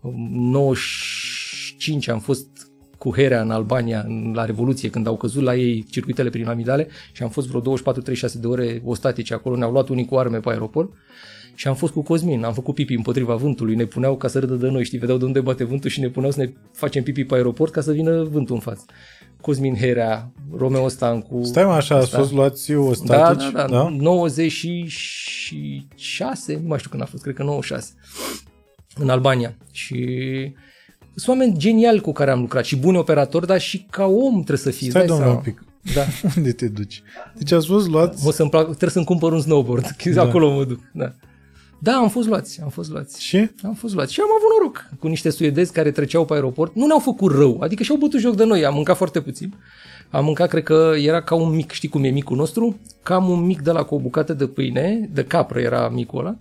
95 0.00 2.08
am 2.08 2.18
fost 2.18 2.46
cu 2.98 3.14
Herea 3.14 3.40
în 3.40 3.50
Albania 3.50 4.04
în, 4.06 4.32
la 4.34 4.44
Revoluție, 4.44 4.90
când 4.90 5.06
au 5.06 5.16
căzut 5.16 5.42
la 5.42 5.54
ei 5.54 5.84
circuitele 5.90 6.30
prin 6.30 6.46
amidale 6.46 6.88
și 7.12 7.22
am 7.22 7.28
fost 7.28 7.48
vreo 7.48 7.60
24-36 7.60 7.64
de 8.40 8.46
ore 8.46 8.82
ostatice 8.84 9.34
acolo, 9.34 9.56
ne-au 9.56 9.72
luat 9.72 9.88
unii 9.88 10.04
cu 10.04 10.16
arme 10.16 10.38
pe 10.38 10.50
aeroport 10.50 10.92
și 11.54 11.68
am 11.68 11.74
fost 11.74 11.92
cu 11.92 12.02
Cosmin, 12.02 12.44
am 12.44 12.52
făcut 12.52 12.74
pipi 12.74 12.94
împotriva 12.94 13.34
vântului, 13.34 13.74
ne 13.74 13.84
puneau 13.84 14.16
ca 14.16 14.28
să 14.28 14.38
râdă 14.38 14.54
de 14.54 14.68
noi, 14.68 14.84
știi, 14.84 14.98
vedeau 14.98 15.18
de 15.18 15.24
unde 15.24 15.40
bate 15.40 15.64
vântul 15.64 15.90
și 15.90 16.00
ne 16.00 16.08
puneau 16.08 16.32
să 16.32 16.40
ne 16.40 16.52
facem 16.72 17.02
pipi 17.02 17.24
pe 17.24 17.34
aeroport 17.34 17.72
ca 17.72 17.80
să 17.80 17.92
vină 17.92 18.22
vântul 18.22 18.54
în 18.54 18.60
față. 18.60 18.84
Cosmin 19.46 19.76
Herea, 19.76 20.32
Romeo 20.56 20.88
Stancu. 20.88 21.42
Stai 21.42 21.64
mă 21.64 21.72
așa, 21.72 21.96
ați 21.96 22.10
fost 22.10 22.32
luați 22.32 22.74
o 22.74 22.92
statici? 22.92 23.50
Da, 23.52 23.60
da, 23.62 23.66
da, 23.66 23.66
da, 23.66 23.88
96, 23.88 26.58
nu 26.62 26.68
mai 26.68 26.78
știu 26.78 26.90
când 26.90 27.02
a 27.02 27.04
fost, 27.04 27.22
cred 27.22 27.34
că 27.34 27.42
96, 27.42 27.92
în 28.94 29.08
Albania. 29.08 29.56
Și 29.70 30.04
sunt 31.14 31.38
oameni 31.38 31.58
geniali 31.58 32.00
cu 32.00 32.12
care 32.12 32.30
am 32.30 32.40
lucrat 32.40 32.64
și 32.64 32.76
buni 32.76 32.96
operatori, 32.96 33.46
dar 33.46 33.60
și 33.60 33.86
ca 33.90 34.04
om 34.04 34.34
trebuie 34.34 34.58
să 34.58 34.70
fii. 34.70 34.90
Stai, 34.90 35.06
domnule, 35.06 35.30
un 35.30 35.36
pic. 35.36 35.64
Da. 35.94 36.04
Unde 36.36 36.52
te 36.52 36.68
duci? 36.68 37.02
Deci 37.34 37.52
ați 37.52 37.66
fost 37.66 37.88
luați... 37.88 38.26
O 38.26 38.30
să-mi 38.30 38.50
plac, 38.50 38.64
trebuie 38.64 38.90
să-mi 38.90 39.04
cumpăr 39.04 39.32
un 39.32 39.40
snowboard, 39.40 39.96
da. 40.14 40.22
acolo 40.22 40.54
mă 40.54 40.64
duc. 40.64 40.80
Da. 40.92 41.14
Da, 41.86 41.96
am 41.96 42.08
fost 42.08 42.28
luați, 42.28 42.60
am 42.62 42.68
fost 42.68 42.90
luați. 42.90 43.22
Și? 43.22 43.50
Am 43.62 43.74
fost 43.74 43.94
luați. 43.94 44.12
Și 44.12 44.20
am 44.20 44.28
avut 44.36 44.48
noroc 44.58 44.88
cu 44.98 45.06
niște 45.06 45.30
suedezi 45.30 45.72
care 45.72 45.90
treceau 45.90 46.24
pe 46.24 46.34
aeroport. 46.34 46.74
Nu 46.74 46.86
ne-au 46.86 46.98
făcut 46.98 47.32
rău, 47.32 47.60
adică 47.60 47.82
și-au 47.82 47.96
bătut 47.96 48.20
joc 48.20 48.36
de 48.36 48.44
noi. 48.44 48.64
Am 48.64 48.74
mâncat 48.74 48.96
foarte 48.96 49.20
puțin. 49.20 49.54
Am 50.10 50.24
mâncat, 50.24 50.48
cred 50.48 50.62
că 50.62 50.92
era 50.96 51.22
ca 51.22 51.34
un 51.34 51.54
mic, 51.54 51.70
știi 51.70 51.88
cum 51.88 52.04
e 52.04 52.08
micul 52.08 52.36
nostru? 52.36 52.78
Cam 53.02 53.28
un 53.28 53.40
mic 53.44 53.60
de 53.60 53.70
la 53.70 53.82
cu 53.82 53.94
o 53.94 53.98
bucată 53.98 54.32
de 54.32 54.46
pâine, 54.46 55.08
de 55.12 55.24
capră 55.24 55.60
era 55.60 55.88
micul 55.88 56.18
ăla. 56.18 56.36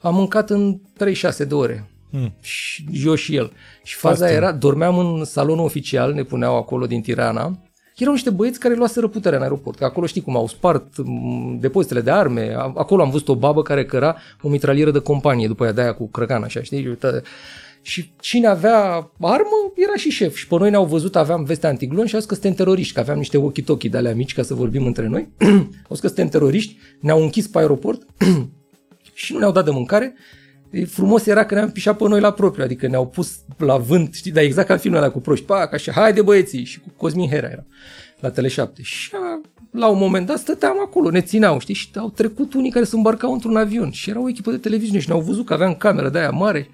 Am 0.00 0.14
mâncat 0.14 0.50
în 0.50 0.80
36 0.96 1.44
de 1.44 1.54
ore. 1.54 1.90
Hmm. 2.10 2.32
Și 2.40 2.84
eu 3.04 3.14
și 3.14 3.36
el. 3.36 3.52
Și 3.82 3.96
faza 3.96 4.24
Asta. 4.24 4.36
era, 4.36 4.52
dormeam 4.52 4.98
în 4.98 5.24
salonul 5.24 5.64
oficial, 5.64 6.12
ne 6.12 6.22
puneau 6.22 6.56
acolo 6.56 6.86
din 6.86 7.00
Tirana 7.00 7.58
erau 8.02 8.12
niște 8.12 8.30
băieți 8.30 8.58
care 8.58 8.74
luaseră 8.74 9.08
puterea 9.08 9.38
în 9.38 9.44
aeroport. 9.44 9.78
Că 9.78 9.84
acolo 9.84 10.06
știi 10.06 10.20
cum 10.20 10.36
au 10.36 10.46
spart 10.46 10.86
mm, 10.96 11.58
depozitele 11.60 12.00
de 12.00 12.10
arme. 12.10 12.54
Acolo 12.56 13.02
am 13.02 13.10
văzut 13.10 13.28
o 13.28 13.36
babă 13.36 13.62
care 13.62 13.84
căra 13.84 14.16
o 14.42 14.48
mitralieră 14.48 14.90
de 14.90 14.98
companie, 14.98 15.46
după 15.46 15.62
aia 15.62 15.72
de 15.72 15.80
aia 15.80 15.94
cu 15.94 16.08
crăcan, 16.08 16.42
așa, 16.42 16.62
știi? 16.62 16.98
Și 17.82 18.12
cine 18.20 18.46
avea 18.46 19.10
armă 19.20 19.72
era 19.74 19.96
și 19.96 20.10
șef. 20.10 20.36
Și 20.36 20.46
pe 20.46 20.56
noi 20.58 20.70
ne-au 20.70 20.84
văzut, 20.84 21.16
aveam 21.16 21.44
veste 21.44 21.66
antiglon 21.66 22.06
și 22.06 22.14
au 22.14 22.20
zis 22.20 22.28
că 22.28 22.34
suntem 22.34 22.54
teroriști, 22.54 22.94
că 22.94 23.00
aveam 23.00 23.18
niște 23.18 23.38
walkie-talkie 23.38 23.90
de 23.90 23.96
alea 23.96 24.14
mici 24.14 24.34
ca 24.34 24.42
să 24.42 24.54
vorbim 24.54 24.86
între 24.86 25.06
noi. 25.06 25.28
au 25.88 25.90
zis 25.90 26.00
că 26.00 26.06
suntem 26.06 26.28
teroriști, 26.28 26.76
ne-au 27.00 27.22
închis 27.22 27.46
pe 27.46 27.58
aeroport 27.58 28.06
și 29.14 29.32
nu 29.32 29.38
ne-au 29.38 29.52
dat 29.52 29.64
de 29.64 29.70
mâncare 29.70 30.14
E 30.70 30.84
frumos 30.84 31.26
era 31.26 31.44
că 31.44 31.54
ne-am 31.54 31.70
pișat 31.70 31.96
pe 31.96 32.08
noi 32.08 32.20
la 32.20 32.32
propriu, 32.32 32.64
adică 32.64 32.86
ne-au 32.86 33.06
pus 33.06 33.38
la 33.56 33.76
vânt, 33.76 34.14
știi, 34.14 34.32
dar 34.32 34.42
exact 34.42 34.66
ca 34.66 34.72
în 34.72 34.78
filmul 34.80 34.98
ăla 34.98 35.10
cu 35.10 35.20
proști, 35.20 35.44
pac, 35.44 35.72
așa, 35.72 35.92
haide 35.92 36.22
băieții, 36.22 36.64
și 36.64 36.80
cu 36.80 36.88
Cosmin 36.96 37.28
Hera 37.28 37.48
era 37.48 37.64
la 38.20 38.30
Tele7. 38.30 38.82
Și 38.82 39.10
la 39.70 39.86
un 39.86 39.98
moment 39.98 40.26
dat 40.26 40.38
stăteam 40.38 40.80
acolo, 40.80 41.10
ne 41.10 41.20
țineau, 41.20 41.58
știi, 41.58 41.74
și 41.74 41.88
au 41.94 42.10
trecut 42.10 42.54
unii 42.54 42.70
care 42.70 42.84
se 42.84 42.96
îmbarcau 42.96 43.32
într-un 43.32 43.56
avion 43.56 43.90
și 43.90 44.10
era 44.10 44.20
o 44.20 44.28
echipă 44.28 44.50
de 44.50 44.56
televiziune 44.56 45.00
și 45.00 45.08
ne-au 45.08 45.20
văzut 45.20 45.46
că 45.46 45.52
aveam 45.52 45.74
cameră 45.74 46.08
de 46.08 46.18
aia 46.18 46.30
mare. 46.30 46.68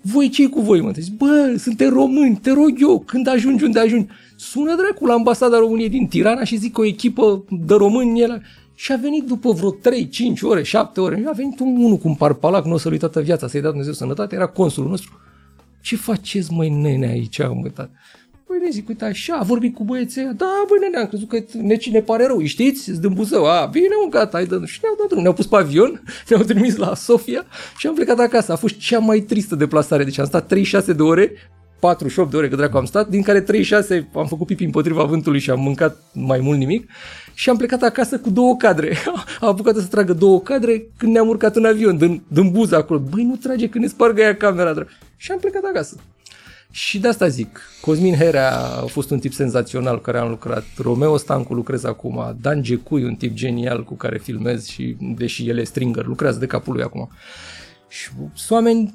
Voi 0.00 0.28
ce 0.28 0.48
cu 0.48 0.60
voi, 0.60 0.80
mă? 0.80 0.90
Zic, 0.98 1.16
bă, 1.16 1.54
suntem 1.58 1.92
români, 1.92 2.36
te 2.36 2.50
rog 2.50 2.72
eu, 2.80 3.00
când 3.06 3.28
ajungi 3.28 3.64
unde 3.64 3.78
ajungi, 3.78 4.06
sună 4.36 4.74
dracu 4.76 5.06
la 5.06 5.12
ambasada 5.12 5.58
României 5.58 5.88
din 5.88 6.06
Tirana 6.06 6.44
și 6.44 6.56
zic 6.56 6.78
o 6.78 6.84
echipă 6.84 7.44
de 7.50 7.74
români 7.74 8.20
el 8.20 8.42
și 8.82 8.92
a 8.92 8.96
venit 8.96 9.26
după 9.26 9.52
vreo 9.52 9.70
3, 9.70 10.08
5 10.08 10.42
ore, 10.42 10.62
7 10.62 11.00
ore, 11.00 11.24
a 11.26 11.32
venit 11.32 11.60
un 11.60 11.76
unul 11.76 11.96
cu 11.96 12.08
un 12.08 12.14
parpalac, 12.14 12.64
nu 12.64 12.72
o 12.72 12.78
să 12.78 12.88
lui 12.88 12.98
toată 12.98 13.20
viața, 13.20 13.48
să-i 13.48 13.60
dea 13.60 13.68
Dumnezeu 13.68 13.92
sănătate, 13.92 14.34
era 14.34 14.46
consulul 14.46 14.90
nostru. 14.90 15.20
Ce 15.80 15.96
faceți, 15.96 16.52
măi, 16.52 16.68
nene, 16.68 17.06
aici, 17.06 17.38
mă, 17.38 17.68
tată? 17.74 17.90
Păi 18.46 18.56
nene, 18.58 18.70
zic, 18.70 18.88
uite 18.88 19.04
așa, 19.04 19.34
a 19.34 19.42
vorbit 19.42 19.74
cu 19.74 19.84
băieții 19.84 20.20
ăia. 20.20 20.32
Da, 20.32 20.64
băi, 20.68 20.78
nene, 20.80 20.98
am 20.98 21.06
crezut 21.06 21.28
că 21.28 21.44
ne, 21.52 21.76
ne 21.90 22.00
pare 22.00 22.26
rău, 22.26 22.44
știți? 22.44 22.90
Îți 22.90 23.00
din 23.00 23.12
Buzău. 23.12 23.46
A, 23.46 23.66
bine, 23.66 23.86
mă, 24.04 24.10
gata, 24.10 24.36
hai 24.36 24.46
dă 24.46 24.62
Și 24.64 24.78
ne-au 24.82 24.94
dat 24.98 25.06
drumul. 25.06 25.22
Ne-au 25.22 25.34
pus 25.34 25.46
pe 25.46 25.56
avion, 25.56 26.02
ne-au 26.28 26.42
trimis 26.42 26.76
la 26.76 26.94
Sofia 26.94 27.44
și 27.78 27.86
am 27.86 27.94
plecat 27.94 28.18
acasă. 28.18 28.52
A 28.52 28.56
fost 28.56 28.78
cea 28.78 28.98
mai 28.98 29.20
tristă 29.20 29.54
deplasare. 29.54 30.04
Deci 30.04 30.18
am 30.18 30.26
stat 30.26 30.46
36 30.46 30.92
de 30.92 31.02
ore 31.02 31.32
48 31.78 32.30
de 32.30 32.36
ore 32.36 32.48
că 32.48 32.56
dracu 32.56 32.76
am 32.76 32.84
stat, 32.84 33.08
din 33.08 33.22
care 33.22 33.40
36 33.40 34.08
am 34.14 34.26
făcut 34.26 34.46
pipi 34.46 34.64
împotriva 34.64 35.04
vântului 35.04 35.40
și 35.40 35.50
am 35.50 35.60
mâncat 35.60 35.96
mai 36.12 36.40
mult 36.40 36.58
nimic 36.58 36.90
și 37.34 37.50
am 37.50 37.56
plecat 37.56 37.82
acasă 37.82 38.18
cu 38.18 38.30
două 38.30 38.56
cadre. 38.56 38.96
A 39.40 39.46
apucat 39.46 39.74
să 39.74 39.86
tragă 39.86 40.12
două 40.12 40.40
cadre 40.40 40.86
când 40.96 41.12
ne-am 41.12 41.28
urcat 41.28 41.56
în 41.56 41.64
avion, 41.64 41.96
din, 41.96 42.22
din 42.28 42.50
buză 42.50 42.76
acolo. 42.76 42.98
Băi, 42.98 43.24
nu 43.24 43.36
trage 43.36 43.68
când 43.68 43.84
ne 43.84 43.90
spargă 43.90 44.20
ea 44.20 44.36
camera. 44.36 44.72
Drag. 44.72 44.88
Și 45.16 45.30
am 45.32 45.38
plecat 45.38 45.62
acasă. 45.64 45.96
Și 46.74 46.98
de 46.98 47.08
asta 47.08 47.28
zic, 47.28 47.60
Cosmin 47.80 48.14
Herea 48.14 48.56
a 48.56 48.86
fost 48.86 49.10
un 49.10 49.18
tip 49.18 49.32
senzațional 49.32 49.96
cu 49.96 50.02
care 50.02 50.18
am 50.18 50.28
lucrat, 50.28 50.64
Romeo 50.76 51.16
Stancu 51.16 51.54
lucrez 51.54 51.84
acum, 51.84 52.36
Dan 52.40 52.62
Gecui, 52.62 53.04
un 53.04 53.14
tip 53.14 53.34
genial 53.34 53.84
cu 53.84 53.94
care 53.94 54.18
filmez 54.18 54.66
și, 54.66 54.96
deși 55.16 55.48
el 55.48 55.58
e 55.58 55.64
stringer, 55.64 56.06
lucrează 56.06 56.38
de 56.38 56.46
capul 56.46 56.72
lui 56.72 56.82
acum. 56.82 57.10
Și 57.88 58.08
sunt 58.34 58.50
oameni 58.50 58.94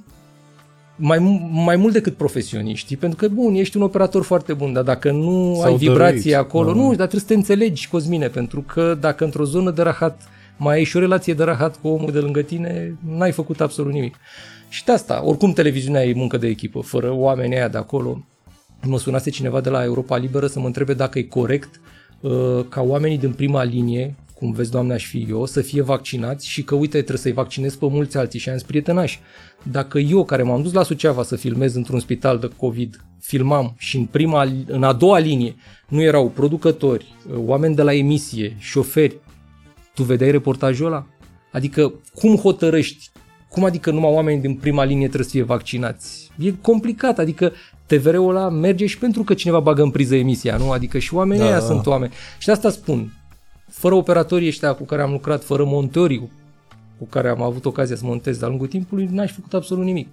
mai, 0.98 1.46
mai 1.52 1.76
mult 1.76 1.94
decât 1.94 2.16
profesioniști, 2.16 2.96
pentru 2.96 3.18
că, 3.18 3.34
bun, 3.34 3.56
ești 3.56 3.78
un 3.78 3.84
operator 3.84 4.24
foarte 4.24 4.54
bun, 4.54 4.74
dar 4.74 4.84
dacă 4.84 5.12
nu 5.12 5.54
S-au 5.56 5.72
ai 5.72 5.78
vibrație 5.78 6.32
dăruit, 6.32 6.36
acolo, 6.36 6.72
da. 6.72 6.80
nu, 6.80 6.88
dar 6.88 6.96
trebuie 7.08 7.20
să 7.20 7.28
te 7.28 7.34
înțelegi, 7.34 7.90
Cosmine, 7.90 8.28
pentru 8.28 8.62
că 8.62 8.98
dacă 9.00 9.24
într-o 9.24 9.44
zonă 9.44 9.72
de 9.72 9.82
rahat 9.82 10.22
mai 10.58 10.76
ai 10.76 10.84
și 10.84 10.98
o 10.98 11.00
relație 11.00 11.34
de 11.34 11.44
rahat 11.44 11.80
cu 11.82 11.88
omul 11.88 12.12
de 12.12 12.20
lângă 12.20 12.42
tine, 12.42 12.98
n-ai 13.18 13.32
făcut 13.32 13.62
absolut 13.62 13.94
nimic. 13.94 14.16
Și 14.70 14.86
de 14.86 14.92
asta, 14.92 15.22
oricum 15.26 15.54
televiziunea 15.54 16.06
e 16.06 16.14
muncă 16.14 16.38
de 16.38 16.48
echipă, 16.48 16.80
fără 16.80 17.12
oamenii 17.12 17.58
aia 17.58 17.68
de 17.68 17.78
acolo. 17.78 18.24
Mă 18.82 19.00
sunase 19.00 19.30
cineva 19.30 19.62
de 19.62 19.70
la 19.70 19.84
Europa 19.84 20.18
Liberă 20.18 20.48
să 20.48 20.60
mă 20.60 20.66
întrebe 20.66 20.94
dacă 20.94 21.20
e 21.20 21.24
corect 21.24 21.80
uh, 22.20 22.66
ca 22.70 22.82
oamenii 22.82 23.18
din 23.18 23.32
prima 23.32 23.64
linie, 23.64 24.16
cum 24.40 24.52
vezi, 24.52 24.72
doamne, 24.72 24.94
aș 24.94 25.06
fi 25.06 25.26
eu, 25.30 25.46
să 25.46 25.62
fie 25.62 25.82
vaccinați 25.82 26.48
și 26.48 26.64
că, 26.64 26.76
uite, 26.76 26.98
trebuie 26.98 27.18
să-i 27.18 27.32
vaccinez 27.32 27.76
pe 27.76 27.86
mulți 27.90 28.18
alții 28.18 28.40
și 28.40 28.50
am 28.50 28.58
prietenoși. 28.68 29.20
Dacă 29.64 30.00
eu, 30.00 30.26
care 30.26 30.44
m-am 30.44 30.62
dus 30.62 30.74
la 30.74 30.84
Suceava 30.84 31.24
să 31.24 31.36
filmez 31.36 31.76
într-un 31.76 32.00
spital 32.00 32.40
de 32.40 32.50
COVID, 32.58 33.04
filmam 33.20 33.76
și 33.78 33.98
în, 33.98 34.06
prima, 34.06 34.48
în 34.68 34.84
a 34.84 34.94
doua 34.94 35.18
linie 35.18 35.56
nu 35.88 36.02
erau 36.02 36.30
producători, 36.30 37.16
oameni 37.36 37.76
de 37.76 37.82
la 37.82 37.94
emisie, 37.94 38.56
șoferi, 38.60 39.18
tu 39.94 40.04
vedeai 40.04 40.32
reportajul 40.32 40.86
ăla? 40.86 41.08
Adică, 41.52 41.94
cum 42.16 42.36
hotărăști? 42.36 43.10
Cum 43.50 43.64
adică 43.64 43.92
numai 43.92 44.12
oamenii 44.12 44.42
din 44.42 44.56
prima 44.56 44.84
linie 44.84 45.06
trebuie 45.06 45.28
să 45.28 45.36
fie 45.36 45.44
vaccinați? 45.44 46.32
E 46.38 46.52
complicat, 46.62 47.20
adică 47.20 47.54
TVR-ul 47.86 48.36
ăla 48.36 48.50
merge 48.50 48.86
și 48.86 48.98
pentru 48.98 49.24
că 49.24 49.34
cineva 49.34 49.60
bagă 49.60 49.82
în 49.82 49.92
priză 49.92 50.16
emisia, 50.16 50.58
nu? 50.58 50.72
Adică 50.72 50.98
și 50.98 51.14
oamenii 51.14 51.44
da. 51.44 51.50
ăia 51.50 51.60
sunt 51.60 51.86
oameni. 51.86 52.14
Și 52.38 52.46
de 52.46 52.52
asta 52.52 52.70
spun, 52.70 53.12
fără 53.70 53.96
operatorii 53.96 54.48
ăștia 54.48 54.74
cu 54.74 54.84
care 54.84 55.02
am 55.02 55.12
lucrat, 55.12 55.44
fără 55.44 55.66
montorii 55.66 56.30
cu 56.98 57.06
care 57.06 57.30
am 57.30 57.42
avut 57.42 57.66
ocazia 57.66 57.96
să 57.96 58.06
montez 58.06 58.38
de-a 58.38 58.48
lungul 58.48 58.68
timpului, 58.68 59.08
n-aș 59.12 59.32
făcut 59.32 59.54
absolut 59.54 59.86
nimic. 59.86 60.08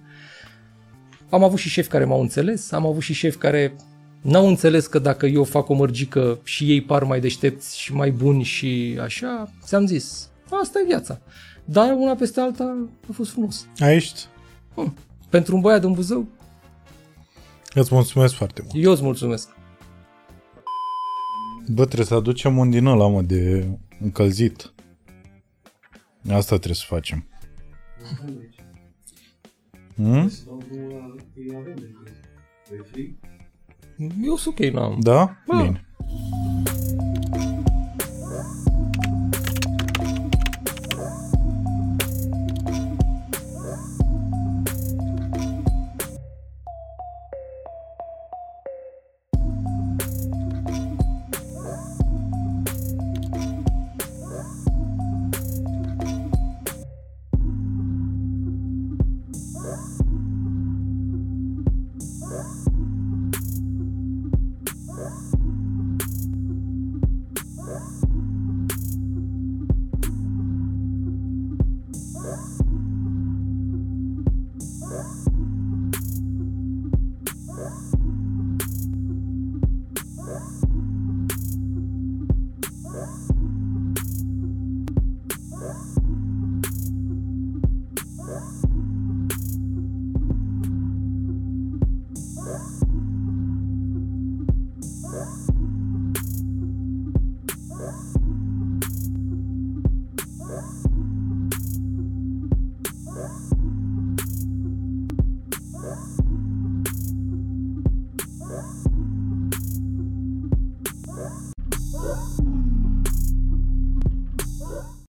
Am 1.29 1.43
avut 1.43 1.59
și 1.59 1.69
șefi 1.69 1.89
care 1.89 2.05
m-au 2.05 2.21
înțeles, 2.21 2.71
am 2.71 2.85
avut 2.85 3.01
și 3.01 3.13
șefi 3.13 3.37
care 3.37 3.75
n-au 4.21 4.47
înțeles 4.47 4.87
că 4.87 4.99
dacă 4.99 5.25
eu 5.25 5.43
fac 5.43 5.69
o 5.69 5.73
mărgică 5.73 6.39
și 6.43 6.71
ei 6.71 6.81
par 6.81 7.03
mai 7.03 7.19
deștepți 7.19 7.79
și 7.79 7.93
mai 7.93 8.11
buni 8.11 8.43
și 8.43 8.99
așa, 9.01 9.49
ți-am 9.63 9.85
zis, 9.85 10.29
asta 10.61 10.79
e 10.79 10.87
viața. 10.87 11.19
Dar 11.65 11.93
una 11.93 12.15
peste 12.15 12.39
alta 12.39 12.87
a 13.09 13.11
fost 13.13 13.31
frumos. 13.31 13.67
Aici? 13.79 14.11
Hmm. 14.73 14.95
Pentru 15.29 15.55
un 15.55 15.61
băiat 15.61 15.81
din 15.81 15.91
Buzău? 15.91 16.27
Îți 17.73 17.93
mulțumesc 17.93 18.33
foarte 18.33 18.61
mult. 18.61 18.85
Eu 18.85 18.91
îți 18.91 19.03
mulțumesc. 19.03 19.54
Bă, 21.67 21.85
trebuie 21.85 22.05
să 22.05 22.13
aducem 22.13 22.57
un 22.57 22.69
din 22.69 22.85
ăla, 22.85 23.07
mă, 23.07 23.21
de 23.21 23.67
încălzit. 23.99 24.73
Asta 26.29 26.55
trebuie 26.55 26.75
să 26.75 26.85
facem. 26.87 27.27
Hmm? 29.95 30.31
Eu 34.23 34.35
sunt 34.35 34.59
ok, 34.59 34.65
n-am. 34.65 34.99
Da? 34.99 35.37
Bine. 35.47 35.85